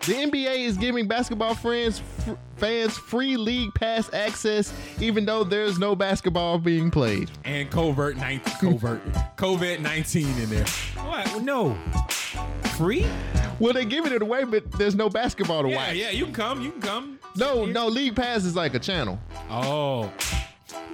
The 0.06 0.12
NBA 0.12 0.58
is 0.66 0.76
giving 0.76 1.08
basketball 1.08 1.54
friends 1.54 1.98
fr- 1.98 2.32
fans 2.56 2.96
free 2.96 3.36
league 3.36 3.74
pass 3.74 4.12
access, 4.14 4.72
even 5.00 5.24
though 5.26 5.42
there's 5.42 5.78
no 5.80 5.96
basketball 5.96 6.58
being 6.58 6.90
played. 6.92 7.30
And 7.44 7.68
covert 7.70 8.16
nine 8.16 8.40
covert 8.60 9.02
COVID 9.36 9.80
nineteen 9.80 10.28
in 10.38 10.48
there. 10.50 10.64
What? 11.04 11.42
No. 11.42 11.76
Free? 12.76 13.04
Well, 13.58 13.72
they're 13.72 13.84
giving 13.84 14.12
it 14.12 14.22
away, 14.22 14.44
but 14.44 14.70
there's 14.72 14.94
no 14.94 15.08
basketball 15.08 15.62
to 15.62 15.70
Yeah, 15.70 15.76
watch. 15.76 15.96
yeah. 15.96 16.10
You 16.10 16.24
can 16.26 16.34
come. 16.34 16.60
You 16.62 16.70
can 16.72 16.82
come. 16.82 17.18
No, 17.36 17.64
no, 17.64 17.88
league 17.88 18.14
pass 18.14 18.44
is 18.44 18.54
like 18.54 18.74
a 18.74 18.78
channel. 18.78 19.18
Oh, 19.50 20.12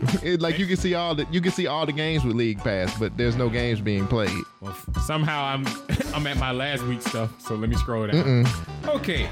It, 0.22 0.40
like 0.40 0.58
you 0.58 0.66
can 0.66 0.76
see 0.76 0.94
all 0.94 1.14
the 1.14 1.26
you 1.30 1.40
can 1.40 1.52
see 1.52 1.68
all 1.68 1.86
the 1.86 1.92
games 1.92 2.24
with 2.24 2.34
league 2.34 2.58
pass, 2.58 2.98
but 2.98 3.16
there's 3.16 3.36
no 3.36 3.48
games 3.48 3.80
being 3.80 4.06
played. 4.06 4.30
well. 4.60 4.76
Somehow 5.06 5.44
I'm 5.44 5.64
I'm 6.14 6.26
at 6.26 6.38
my 6.38 6.50
last 6.50 6.82
week 6.84 7.02
stuff. 7.02 7.30
So 7.40 7.54
let 7.54 7.68
me 7.70 7.76
scroll 7.76 8.08
down. 8.08 8.46
Okay. 8.86 9.28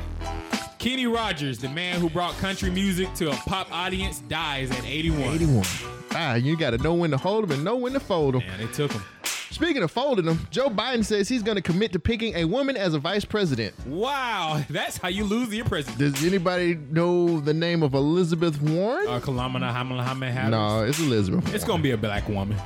Kenny 0.78 1.06
Rogers, 1.06 1.58
the 1.58 1.68
man 1.68 2.00
who 2.00 2.08
brought 2.08 2.34
country 2.38 2.70
music 2.70 3.12
to 3.14 3.30
a 3.30 3.34
pop 3.34 3.70
audience, 3.70 4.20
dies 4.20 4.70
at 4.70 4.84
81. 4.84 5.34
81. 5.34 5.64
Ah, 6.12 6.34
you 6.36 6.56
got 6.56 6.70
to 6.70 6.78
know 6.78 6.94
when 6.94 7.10
to 7.10 7.18
hold 7.18 7.44
them 7.44 7.50
and 7.52 7.64
know 7.64 7.76
when 7.76 7.92
to 7.92 8.00
fold 8.00 8.34
them. 8.34 8.42
Yeah, 8.42 8.56
they 8.56 8.66
took 8.72 8.92
him. 8.92 9.02
Speaking 9.50 9.82
of 9.82 9.90
folding 9.90 10.24
them, 10.26 10.46
Joe 10.50 10.68
Biden 10.68 11.04
says 11.04 11.28
he's 11.28 11.42
going 11.42 11.56
to 11.56 11.62
commit 11.62 11.92
to 11.92 11.98
picking 11.98 12.36
a 12.36 12.44
woman 12.44 12.76
as 12.76 12.94
a 12.94 12.98
vice 13.00 13.24
president. 13.24 13.74
Wow, 13.86 14.62
that's 14.70 14.96
how 14.96 15.08
you 15.08 15.24
lose 15.24 15.52
your 15.52 15.64
president. 15.64 15.98
Does 15.98 16.24
anybody 16.24 16.76
know 16.76 17.40
the 17.40 17.52
name 17.54 17.82
of 17.82 17.94
Elizabeth 17.94 18.60
Warren? 18.62 19.06
Uh, 19.08 19.18
Kalamana 19.20 19.74
Hamala 19.74 20.50
no, 20.50 20.84
it's 20.84 21.00
Elizabeth. 21.00 21.52
It's 21.52 21.64
gonna 21.64 21.82
be 21.82 21.90
a 21.90 21.96
black 21.96 22.28
woman. 22.28 22.56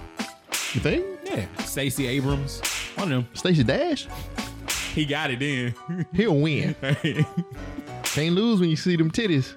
You 0.75 0.81
think? 0.81 1.07
Yeah, 1.25 1.47
Stacey 1.65 2.07
Abrams. 2.07 2.61
One 2.97 3.11
of 3.13 3.25
them. 3.25 3.29
Stacey 3.35 3.65
Dash? 3.65 4.07
He 4.95 5.05
got 5.07 5.31
it 5.31 5.43
in. 5.43 5.75
He'll 6.13 6.37
win. 6.37 6.77
Can't 8.03 8.35
lose 8.35 8.61
when 8.61 8.71
you 8.71 8.77
see 8.77 8.97
them 8.97 9.11
titties. 9.11 9.55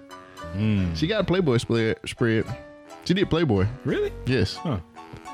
She 0.96 1.08
got 1.08 1.22
a 1.22 1.24
Playboy 1.24 1.58
spread. 1.58 2.00
spread. 2.06 2.46
She 3.06 3.14
did 3.14 3.30
Playboy. 3.30 3.68
really? 3.86 4.12
Yes. 4.26 4.56
Huh. 4.56 4.80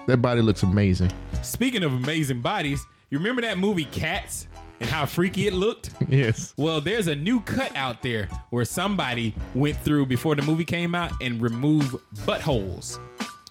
That 0.06 0.18
body 0.18 0.42
looks 0.42 0.64
amazing. 0.64 1.12
Speaking 1.42 1.84
of 1.84 1.94
amazing 1.94 2.42
bodies, 2.42 2.86
you 3.10 3.18
remember 3.18 3.42
that 3.44 3.58
movie 3.58 3.86
Cats 3.86 4.48
and 4.80 4.90
how 4.90 5.06
freaky 5.06 5.48
it 5.48 5.54
looked? 5.54 5.92
Yes. 6.10 6.54
Well, 6.58 6.82
there's 6.82 7.08
a 7.08 7.16
new 7.16 7.40
cut 7.42 7.76
out 7.76 8.02
there 8.02 8.28
where 8.50 8.66
somebody 8.66 9.34
went 9.56 9.78
through 9.78 10.08
before 10.08 10.36
the 10.36 10.42
movie 10.42 10.66
came 10.66 10.94
out 10.94 11.12
and 11.22 11.42
removed 11.42 11.96
buttholes. 12.26 13.00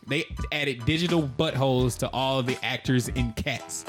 They 0.07 0.25
added 0.51 0.85
digital 0.85 1.23
buttholes 1.23 1.97
to 1.99 2.11
all 2.11 2.39
of 2.39 2.47
the 2.47 2.63
actors 2.63 3.09
in 3.09 3.33
Cats. 3.33 3.85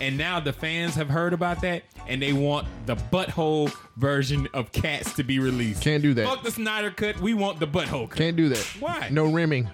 And 0.00 0.18
now 0.18 0.40
the 0.40 0.52
fans 0.52 0.94
have 0.96 1.08
heard 1.08 1.32
about 1.32 1.62
that 1.62 1.84
and 2.08 2.20
they 2.20 2.32
want 2.32 2.66
the 2.86 2.96
butthole 2.96 3.74
version 3.96 4.48
of 4.52 4.70
Cats 4.72 5.14
to 5.14 5.22
be 5.22 5.38
released. 5.38 5.82
Can't 5.82 6.02
do 6.02 6.12
that. 6.14 6.26
Fuck 6.26 6.42
the 6.42 6.50
Snyder 6.50 6.90
cut. 6.90 7.20
We 7.20 7.32
want 7.32 7.58
the 7.58 7.66
butthole 7.66 8.10
cut. 8.10 8.18
Can't 8.18 8.36
do 8.36 8.48
that. 8.50 8.76
Why? 8.80 9.08
No 9.10 9.26
rimming. 9.32 9.70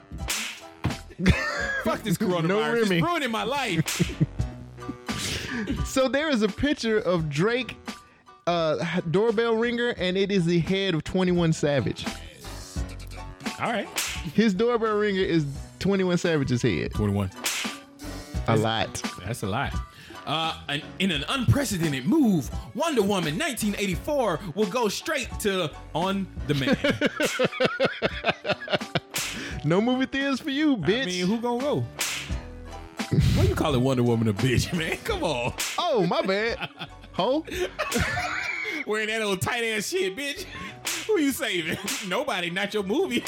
Fuck 1.84 2.02
this 2.02 2.18
coronavirus. 2.18 2.46
No 2.48 2.74
it's 2.74 2.88
rimming. 2.88 3.04
ruining 3.04 3.30
my 3.30 3.44
life. 3.44 4.24
So 5.86 6.06
there 6.06 6.30
is 6.30 6.42
a 6.42 6.48
picture 6.48 6.98
of 6.98 7.28
Drake 7.28 7.76
uh, 8.46 9.00
doorbell 9.10 9.56
ringer, 9.56 9.88
and 9.98 10.16
it 10.16 10.30
is 10.30 10.46
the 10.46 10.60
head 10.60 10.94
of 10.94 11.02
21 11.02 11.52
Savage. 11.52 12.06
All 13.60 13.72
right. 13.72 13.88
His 14.34 14.54
doorbell 14.54 14.96
ringer 14.96 15.22
is 15.22 15.44
21 15.80 16.18
Savage's 16.18 16.62
head. 16.62 16.92
21. 16.92 17.30
A 18.46 18.56
lot. 18.56 19.02
That's 19.24 19.42
a 19.42 19.46
lot. 19.46 19.74
Uh, 20.26 20.54
an, 20.68 20.82
in 21.00 21.10
an 21.10 21.24
unprecedented 21.28 22.06
move, 22.06 22.48
Wonder 22.74 23.02
Woman 23.02 23.36
1984 23.36 24.38
will 24.54 24.66
go 24.66 24.88
straight 24.88 25.28
to 25.40 25.70
on 25.94 26.28
demand. 26.46 26.78
No 29.64 29.80
movie 29.80 30.06
theaters 30.06 30.40
for 30.40 30.50
you, 30.50 30.76
bitch. 30.76 31.02
I 31.02 31.06
mean, 31.06 31.26
who 31.26 31.40
gonna 31.40 31.60
go? 31.60 31.84
Why 33.36 33.44
you 33.44 33.54
calling 33.54 33.82
Wonder 33.82 34.02
Woman 34.02 34.28
a 34.28 34.32
bitch, 34.34 34.72
man? 34.76 34.96
Come 35.04 35.22
on. 35.22 35.52
oh, 35.78 36.06
my 36.06 36.22
bad. 36.22 36.68
Ho? 37.12 37.44
Wearing 38.86 39.08
that 39.08 39.20
old 39.22 39.40
tight 39.42 39.64
ass 39.64 39.88
shit, 39.88 40.16
bitch. 40.16 40.44
Who 41.06 41.18
you 41.20 41.30
saving? 41.32 41.76
Nobody, 42.08 42.50
not 42.50 42.72
your 42.74 42.82
movie. 42.82 43.24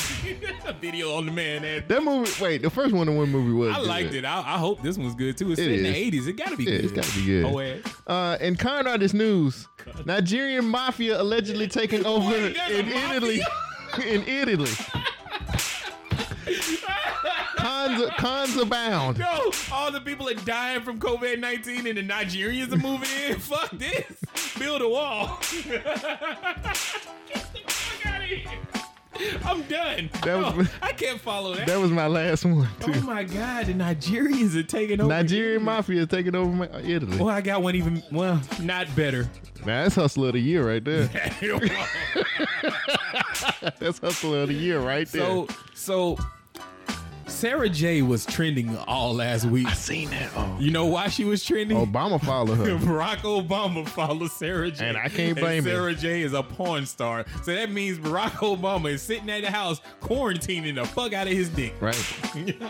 Video 0.80 1.16
on 1.16 1.26
demand. 1.26 1.64
That 1.64 1.88
That 1.88 2.02
movie, 2.02 2.30
wait, 2.42 2.62
the 2.62 2.70
first 2.70 2.94
Wonder 2.94 3.12
Woman 3.12 3.30
movie 3.30 3.52
was 3.52 3.74
I 3.74 3.78
good. 3.80 3.88
liked 3.88 4.14
it. 4.14 4.24
I, 4.24 4.38
I 4.38 4.58
hope 4.58 4.82
this 4.82 4.96
one's 4.98 5.14
good 5.14 5.36
too. 5.36 5.50
It's 5.52 5.60
It 5.60 5.70
in 5.70 5.84
is. 5.86 5.94
the 5.94 6.18
80s. 6.20 6.28
It 6.28 6.32
gotta 6.36 6.56
be 6.56 6.64
Yeah, 6.64 6.70
good. 6.72 6.84
it's 6.84 6.92
gotta 6.92 7.14
be 7.18 7.24
good. 7.26 7.44
Oh, 7.46 7.60
yeah. 7.60 7.74
Uh, 8.06 8.36
in 8.40 8.56
con 8.56 8.86
artist 8.86 9.14
news, 9.14 9.66
Nigerian 10.04 10.66
mafia 10.66 11.20
allegedly 11.20 11.68
taking 11.68 12.04
over 12.06 12.30
Wait, 12.30 12.54
there's 12.56 12.70
a 12.70 12.78
in 12.80 12.88
Italy. 13.14 13.42
in 14.06 14.22
Italy. 14.28 14.70
cons, 17.56 18.10
cons 18.18 18.56
abound. 18.56 19.18
No, 19.18 19.50
all 19.72 19.90
the 19.92 20.00
people 20.00 20.28
are 20.28 20.34
dying 20.34 20.82
from 20.82 20.98
COVID 20.98 21.38
19 21.38 21.86
and 21.86 21.98
the 21.98 22.02
Nigerians 22.02 22.72
are 22.72 22.76
moving 22.76 23.08
in. 23.28 23.38
Fuck 23.40 23.70
this. 23.72 24.04
Build 24.58 24.82
a 24.82 24.88
wall. 24.88 25.38
Get 25.68 25.84
the 25.84 27.60
fuck 27.66 28.06
out 28.06 28.20
of 28.22 28.26
here. 28.28 28.44
I'm 29.44 29.62
done. 29.62 30.08
That 30.24 30.36
was- 30.38 30.54
oh, 30.54 30.62
No, 30.62 30.68
I 30.80 30.92
can't 30.92 31.20
follow 31.20 31.54
that. 31.54 31.66
That 31.66 31.78
was 31.78 31.90
my 31.90 32.06
last 32.06 32.44
one, 32.44 32.66
oh 32.82 32.86
too. 32.92 33.00
my 33.02 33.22
God, 33.24 33.66
the 33.66 33.74
Nigerians 33.74 34.56
are 34.56 34.62
taking 34.62 34.98
over. 35.00 35.08
Nigerian 35.10 35.62
mafia 35.62 36.02
is 36.02 36.06
taking 36.08 36.34
over 36.34 36.50
my, 36.50 36.68
Italy. 36.80 37.18
Well, 37.18 37.28
I 37.28 37.42
got 37.42 37.62
one 37.62 37.74
even, 37.74 38.02
well, 38.10 38.40
not 38.62 38.94
better. 38.96 39.24
Now, 39.66 39.82
that's 39.82 39.94
hustler 39.94 40.28
of 40.28 40.32
the 40.34 40.40
year 40.40 40.66
right 40.66 40.82
there. 40.82 41.04
that's 43.78 43.98
hustler 43.98 44.38
of 44.42 44.48
the 44.48 44.54
year 44.54 44.80
right 44.80 45.06
there. 45.08 45.22
so, 45.22 45.48
so 45.74 46.18
Sara 47.40 47.70
Jay 47.70 48.02
was 48.02 48.26
trending 48.26 48.76
all 48.86 49.14
last 49.14 49.46
week. 49.46 49.66
I 49.66 49.72
seen 49.72 50.10
that. 50.10 50.30
Oh. 50.36 50.58
You 50.60 50.70
know 50.70 50.84
why 50.84 51.08
she 51.08 51.24
was 51.24 51.42
trending? 51.42 51.74
Obama 51.74 52.22
followed 52.22 52.56
her. 52.56 52.64
Barack 52.76 53.20
Obama 53.20 53.88
followed 53.88 54.30
Sara 54.30 54.70
Jay. 54.70 54.86
And 54.86 54.98
I 54.98 55.08
can't 55.08 55.38
blame 55.38 55.64
him. 55.64 55.64
Sara 55.64 55.94
Jay 55.94 56.20
is 56.20 56.34
a 56.34 56.42
porn 56.42 56.84
star. 56.84 57.24
So 57.42 57.54
that 57.54 57.70
means 57.70 57.98
Barack 57.98 58.32
Obama 58.42 58.90
is 58.90 59.00
sitting 59.00 59.30
at 59.30 59.40
the 59.40 59.50
house 59.50 59.80
quarantining 60.02 60.74
the 60.74 60.84
fuck 60.84 61.14
out 61.14 61.28
of 61.28 61.32
his 61.32 61.48
dick. 61.48 61.72
Right. 61.80 61.96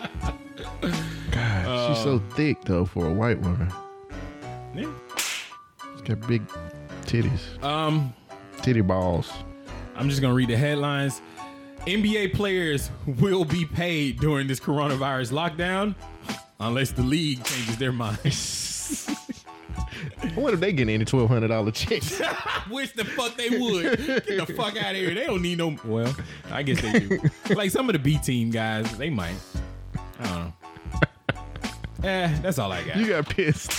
God, 1.32 1.88
she's 1.88 2.04
so 2.04 2.22
thick 2.36 2.62
though 2.62 2.84
for 2.84 3.08
a 3.08 3.12
white 3.12 3.40
woman. 3.40 3.72
Yeah. 4.72 4.88
She's 5.94 6.02
got 6.02 6.28
big 6.28 6.46
titties. 7.06 7.60
Um, 7.64 8.14
Titty 8.62 8.82
balls. 8.82 9.32
I'm 9.96 10.08
just 10.08 10.22
gonna 10.22 10.34
read 10.34 10.48
the 10.48 10.56
headlines. 10.56 11.20
NBA 11.86 12.34
players 12.34 12.90
will 13.06 13.44
be 13.44 13.64
paid 13.64 14.20
during 14.20 14.46
this 14.46 14.60
coronavirus 14.60 15.32
lockdown, 15.32 15.94
unless 16.58 16.92
the 16.92 17.02
league 17.02 17.42
changes 17.44 17.78
their 17.78 17.92
minds. 17.92 19.08
I 20.22 20.26
wonder 20.34 20.54
if 20.54 20.60
they 20.60 20.72
getting 20.72 20.94
any 20.94 21.04
twelve 21.04 21.28
hundred 21.28 21.48
dollar 21.48 21.70
checks. 21.70 22.20
Wish 22.70 22.92
the 22.92 23.04
fuck 23.04 23.36
they 23.36 23.50
would. 23.50 23.98
Get 24.06 24.26
the 24.46 24.54
fuck 24.54 24.76
out 24.76 24.90
of 24.90 24.96
here. 24.96 25.14
They 25.14 25.26
don't 25.26 25.42
need 25.42 25.58
no. 25.58 25.76
Well, 25.84 26.14
I 26.50 26.62
guess 26.62 26.80
they 26.80 27.00
do. 27.00 27.20
like 27.54 27.70
some 27.70 27.88
of 27.88 27.94
the 27.94 27.98
B 27.98 28.18
team 28.18 28.50
guys, 28.50 28.96
they 28.98 29.10
might. 29.10 29.36
I 30.18 30.24
don't 30.24 30.38
know. 30.38 30.52
Eh, 32.08 32.38
that's 32.40 32.58
all 32.58 32.72
I 32.72 32.82
got. 32.82 32.96
You 32.96 33.08
got 33.08 33.28
pissed. 33.28 33.72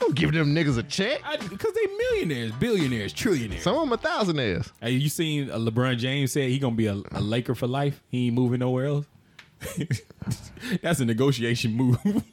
Don't 0.00 0.14
give 0.14 0.32
them 0.32 0.54
niggas 0.54 0.78
a 0.78 0.82
check. 0.82 1.20
Because 1.50 1.72
they 1.74 1.86
millionaires, 1.86 2.52
billionaires, 2.52 3.12
trillionaires. 3.12 3.60
Some 3.60 3.74
of 3.76 3.80
them 3.88 3.92
are 3.92 3.96
thousandaires. 3.96 4.70
Hey, 4.80 4.92
you 4.92 5.08
seen 5.08 5.50
uh, 5.50 5.56
LeBron 5.58 5.98
James 5.98 6.32
said 6.32 6.48
he 6.50 6.58
gonna 6.58 6.74
be 6.76 6.86
a, 6.86 6.94
a 7.12 7.20
Laker 7.20 7.54
for 7.54 7.66
life. 7.66 8.00
He 8.08 8.26
ain't 8.26 8.34
moving 8.34 8.60
nowhere 8.60 8.86
else. 8.86 9.06
That's 10.82 11.00
a 11.00 11.04
negotiation 11.04 11.72
move. 11.74 11.98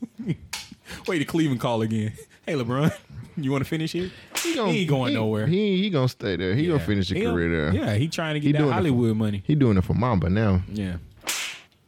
Wait, 1.08 1.18
the 1.19 1.26
Cleveland 1.26 1.60
call 1.60 1.82
again. 1.82 2.14
Hey, 2.45 2.53
LeBron, 2.53 2.95
you 3.38 3.52
want 3.52 3.64
to 3.64 3.69
finish 3.69 3.92
here? 3.94 4.11
He, 4.44 4.53
gonna 4.56 4.72
ain't 4.72 4.88
going 4.90 5.10
he, 5.10 5.16
nowhere. 5.16 5.48
He 5.48 5.82
he 5.82 5.90
gonna 5.90 6.08
stay 6.08 6.35
there. 6.35 6.53
He 6.56 6.68
gonna 6.68 6.80
finish 6.80 7.10
his 7.10 7.18
He 7.18 7.24
career 7.26 7.72
there. 7.72 7.74
yeah, 7.84 7.95
he 7.95 8.08
trying 8.08 8.35
to 8.35 8.40
get 8.40 8.48
He 8.48 8.52
that 8.53 8.60
doing 8.60 8.69
for- 8.69 8.76
Hollywood 8.76 9.18
money. 9.18 9.44
He 9.45 9.56
doing 9.56 9.77
it 9.77 9.84
for 9.84 9.95
Mamba 9.95 10.30
now. 10.30 10.61
Yeah. 10.72 10.98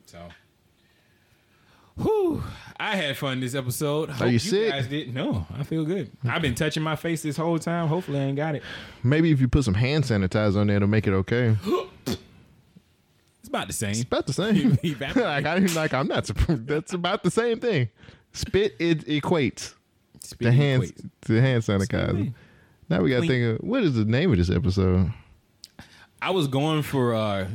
So, 0.07 0.19
whew, 1.97 2.43
I 2.79 2.95
had 2.95 3.17
fun 3.17 3.39
this 3.39 3.55
episode. 3.55 4.09
Hope 4.11 4.31
you 4.31 4.39
sick? 4.39 4.69
Guys 4.69 4.87
did. 4.87 5.13
No, 5.13 5.47
I 5.57 5.63
feel 5.63 5.83
good. 5.83 6.11
I've 6.23 6.41
been 6.41 6.53
touching 6.55 6.83
my 6.83 6.95
face 6.95 7.23
this 7.23 7.35
whole 7.37 7.57
time. 7.57 7.87
Hopefully, 7.87 8.19
I 8.19 8.23
ain't 8.23 8.37
got 8.37 8.55
it. 8.55 8.63
Maybe 9.03 9.31
if 9.31 9.41
you 9.41 9.47
put 9.47 9.63
some 9.63 9.73
hand 9.73 10.03
sanitizer 10.03 10.57
on 10.57 10.67
there, 10.67 10.75
it'll 10.75 10.87
make 10.87 11.07
it 11.07 11.13
okay. 11.13 11.57
It's 13.39 13.49
about 13.49 13.67
the 13.67 13.73
same. 13.73 13.91
It's 13.91 14.03
about 14.03 14.27
the 14.27 14.33
same. 14.43 14.77
Like 14.99 15.17
I 15.45 15.57
like 15.57 15.93
I'm 15.93 16.07
not 16.07 16.25
surprised. 16.27 16.67
That's 16.67 16.93
about 16.93 17.23
the 17.23 17.31
same 17.31 17.59
thing. 17.59 17.89
Spit 18.33 18.75
it 18.77 19.05
equates. 19.07 19.73
the 20.37 20.51
hand 20.51 20.83
equates. 20.83 21.09
the 21.21 21.41
hand 21.41 21.63
sanitizer. 21.63 22.33
Now 22.89 23.01
we 23.01 23.09
got 23.09 23.21
to 23.21 23.27
think 23.27 23.59
of 23.61 23.67
what 23.67 23.83
is 23.83 23.95
the 23.95 24.05
name 24.05 24.31
of 24.31 24.37
this 24.37 24.49
episode? 24.49 25.11
I 26.21 26.31
was 26.31 26.47
going 26.47 26.81
for 26.83 27.15
uh 27.15 27.47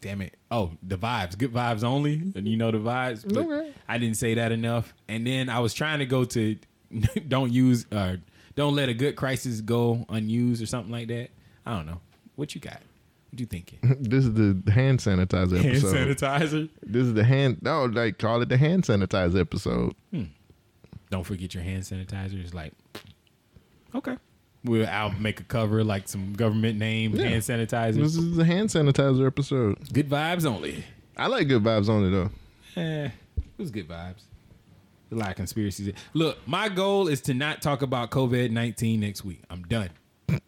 damn 0.00 0.20
it. 0.22 0.34
Oh, 0.50 0.72
the 0.82 0.96
vibes. 0.96 1.36
Good 1.36 1.52
vibes 1.52 1.82
only. 1.84 2.14
And 2.34 2.46
you 2.48 2.56
know 2.56 2.70
the 2.70 2.78
vibes. 2.78 3.22
But 3.26 3.44
Okay. 3.46 3.72
I 3.88 3.98
didn't 3.98 4.16
say 4.16 4.34
that 4.34 4.52
enough. 4.52 4.94
And 5.08 5.26
then 5.26 5.48
I 5.48 5.58
was 5.60 5.74
trying 5.74 5.98
to 6.00 6.06
go 6.06 6.24
to 6.24 6.56
don't 7.28 7.52
use 7.52 7.86
uh 7.92 8.16
don't 8.54 8.74
let 8.74 8.88
a 8.88 8.94
good 8.94 9.14
crisis 9.16 9.60
go 9.60 10.04
unused 10.08 10.62
or 10.62 10.66
something 10.66 10.90
like 10.92 11.08
that. 11.08 11.30
I 11.66 11.76
don't 11.76 11.86
know. 11.86 12.00
What 12.36 12.54
you 12.54 12.60
got? 12.60 12.80
What 13.30 13.40
you 13.40 13.46
thinking? 13.46 13.78
this 14.00 14.24
is 14.24 14.32
the 14.34 14.62
hand 14.72 15.00
sanitizer 15.00 15.60
Hand 15.60 15.76
episode. 15.76 16.16
sanitizer. 16.16 16.68
This 16.82 17.06
is 17.06 17.14
the 17.14 17.24
hand. 17.24 17.58
No, 17.62 17.84
like 17.84 18.18
call 18.18 18.40
it 18.42 18.48
the 18.48 18.56
hand 18.56 18.84
sanitizer 18.84 19.40
episode. 19.40 19.94
Don't 21.10 21.24
forget 21.24 21.54
your 21.54 21.62
hand 21.62 21.82
sanitizer. 21.84 22.42
It's 22.42 22.54
like 22.54 22.72
okay. 23.94 24.16
We'll 24.64 24.86
I'll 24.88 25.10
make 25.12 25.40
a 25.40 25.44
cover 25.44 25.84
like 25.84 26.08
some 26.08 26.32
government 26.32 26.78
name 26.78 27.14
Yeah. 27.14 27.28
hand 27.28 27.42
sanitizer. 27.42 27.94
This 27.94 28.16
is 28.16 28.36
the 28.36 28.44
hand 28.44 28.68
sanitizer 28.70 29.26
episode. 29.26 29.78
Good 29.92 30.08
vibes 30.08 30.44
only. 30.44 30.84
I 31.16 31.26
like 31.28 31.48
good 31.48 31.62
vibes 31.62 31.88
only 31.88 32.10
though. 32.10 32.30
Eh, 32.76 33.06
it 33.06 33.12
was 33.56 33.70
good 33.70 33.88
vibes. 33.88 34.22
A 35.10 35.14
lot 35.14 35.30
of 35.30 35.36
conspiracies. 35.36 35.94
Look, 36.12 36.36
my 36.46 36.68
goal 36.68 37.08
is 37.08 37.20
to 37.22 37.34
not 37.34 37.62
talk 37.62 37.82
about 37.82 38.10
COVID 38.10 38.50
nineteen 38.50 39.00
next 39.00 39.24
week. 39.24 39.40
I'm 39.48 39.62
done. 39.62 39.90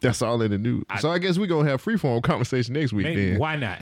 That's 0.01 0.21
all 0.23 0.43
in 0.43 0.51
the 0.51 0.59
news. 0.59 0.85
so 1.01 1.11
I 1.11 1.19
guess 1.19 1.39
we're 1.39 1.47
gonna 1.47 1.69
have 1.71 1.81
free 1.81 1.97
form 1.97 2.21
conversation 2.21 2.75
next 2.75 2.93
week. 2.93 3.05
Maybe- 3.05 3.31
then 3.31 3.39
why 3.39 3.57
not? 3.57 3.81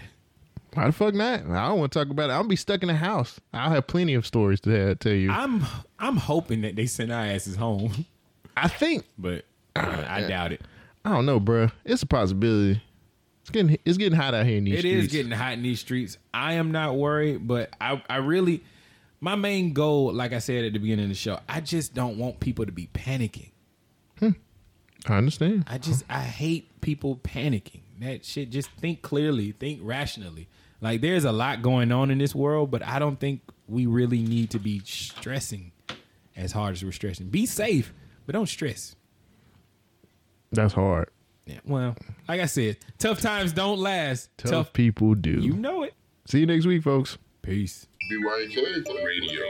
Why 0.75 0.87
the 0.87 0.93
fuck 0.93 1.15
not? 1.15 1.41
I 1.47 1.69
don't 1.71 1.79
want 1.81 1.93
to 1.93 1.99
talk 1.99 2.11
about 2.11 2.29
it. 2.31 2.35
I'll 2.35 2.45
be 2.45 2.55
stuck 2.55 2.83
in 2.83 2.89
the 2.89 2.95
house. 2.95 3.41
I'll 3.55 3.71
have 3.71 3.87
plenty 3.87 4.13
of 4.15 4.27
stories 4.27 4.61
to 4.61 4.71
have, 4.71 4.99
tell 4.99 5.15
you. 5.15 5.31
I'm 5.31 5.65
I'm 5.99 6.17
hoping 6.17 6.61
that 6.61 6.77
they 6.77 6.87
send 6.87 7.11
our 7.11 7.25
asses 7.25 7.57
home, 7.57 8.05
I 8.57 8.69
think. 8.69 9.05
but 9.19 9.45
uh, 9.79 10.07
I 10.09 10.27
doubt 10.27 10.53
it. 10.53 10.63
I 11.05 11.11
don't 11.11 11.27
know, 11.27 11.41
bruh. 11.41 11.73
It's 11.85 12.03
a 12.03 12.07
possibility. 12.07 12.83
It's 13.43 13.51
getting 13.51 13.79
it's 13.85 13.97
getting 13.97 14.19
hot 14.19 14.35
out 14.35 14.47
here 14.47 14.59
in 14.59 14.65
these 14.65 14.81
streets. 14.81 14.95
It 14.95 14.99
is 14.99 15.13
getting 15.13 15.33
hot 15.33 15.55
in 15.55 15.63
these 15.63 15.81
streets. 15.81 16.19
I 16.35 16.55
am 16.55 16.71
not 16.73 16.97
worried, 16.97 17.47
but 17.47 17.71
I 17.81 18.03
I 18.09 18.17
really 18.17 18.63
my 19.21 19.35
main 19.35 19.73
goal, 19.73 20.13
like 20.13 20.33
I 20.33 20.39
said 20.39 20.65
at 20.65 20.73
the 20.73 20.79
beginning 20.79 21.07
of 21.07 21.11
the 21.11 21.15
show, 21.15 21.41
I 21.49 21.61
just 21.61 21.95
don't 21.95 22.19
want 22.19 22.41
people 22.41 22.67
to 22.67 22.73
be 22.73 22.89
panicking. 22.93 23.51
I 25.07 25.17
understand. 25.17 25.65
I 25.69 25.79
just 25.79 26.05
I 26.09 26.21
hate 26.21 26.81
people 26.81 27.17
panicking. 27.17 27.83
That 28.01 28.25
shit 28.25 28.51
just 28.51 28.71
think 28.73 29.03
clearly, 29.03 29.53
think 29.53 29.81
rationally. 29.83 30.49
Like 30.81 31.01
there's 31.01 31.25
a 31.25 31.33
lot 31.33 31.63
going 31.63 31.93
on 31.93 32.11
in 32.11 32.19
this 32.19 32.35
world, 32.35 32.71
but 32.71 32.85
I 32.85 32.99
don't 32.99 33.19
think 33.19 33.43
we 33.69 33.87
really 33.87 34.23
need 34.23 34.51
to 34.51 34.59
be 34.59 34.81
stressing 34.85 35.73
as 36.37 36.53
hard 36.53 36.75
as 36.75 36.85
we're 36.85 36.93
stressing. 36.93 37.29
Be 37.29 37.47
safe, 37.47 37.93
but 38.27 38.33
don't 38.33 38.49
stress. 38.49 38.95
That's 40.53 40.73
hard. 40.73 41.11
Yeah. 41.47 41.61
Well, 41.65 41.97
like 42.29 42.41
I 42.41 42.47
said, 42.47 42.77
tough 42.99 43.21
times 43.21 43.53
don't 43.53 43.79
last. 43.79 44.31
Tough, 44.37 44.73
people 44.73 45.15
do. 45.15 45.41
You 45.41 45.55
know 45.55 45.83
it. 45.83 45.95
See 46.27 46.41
you 46.41 46.47
next 46.47 46.67
week, 46.67 46.83
folks. 46.83 47.17
Peace. 47.43 47.87
BYK 48.11 49.05
Radio. 49.05 49.43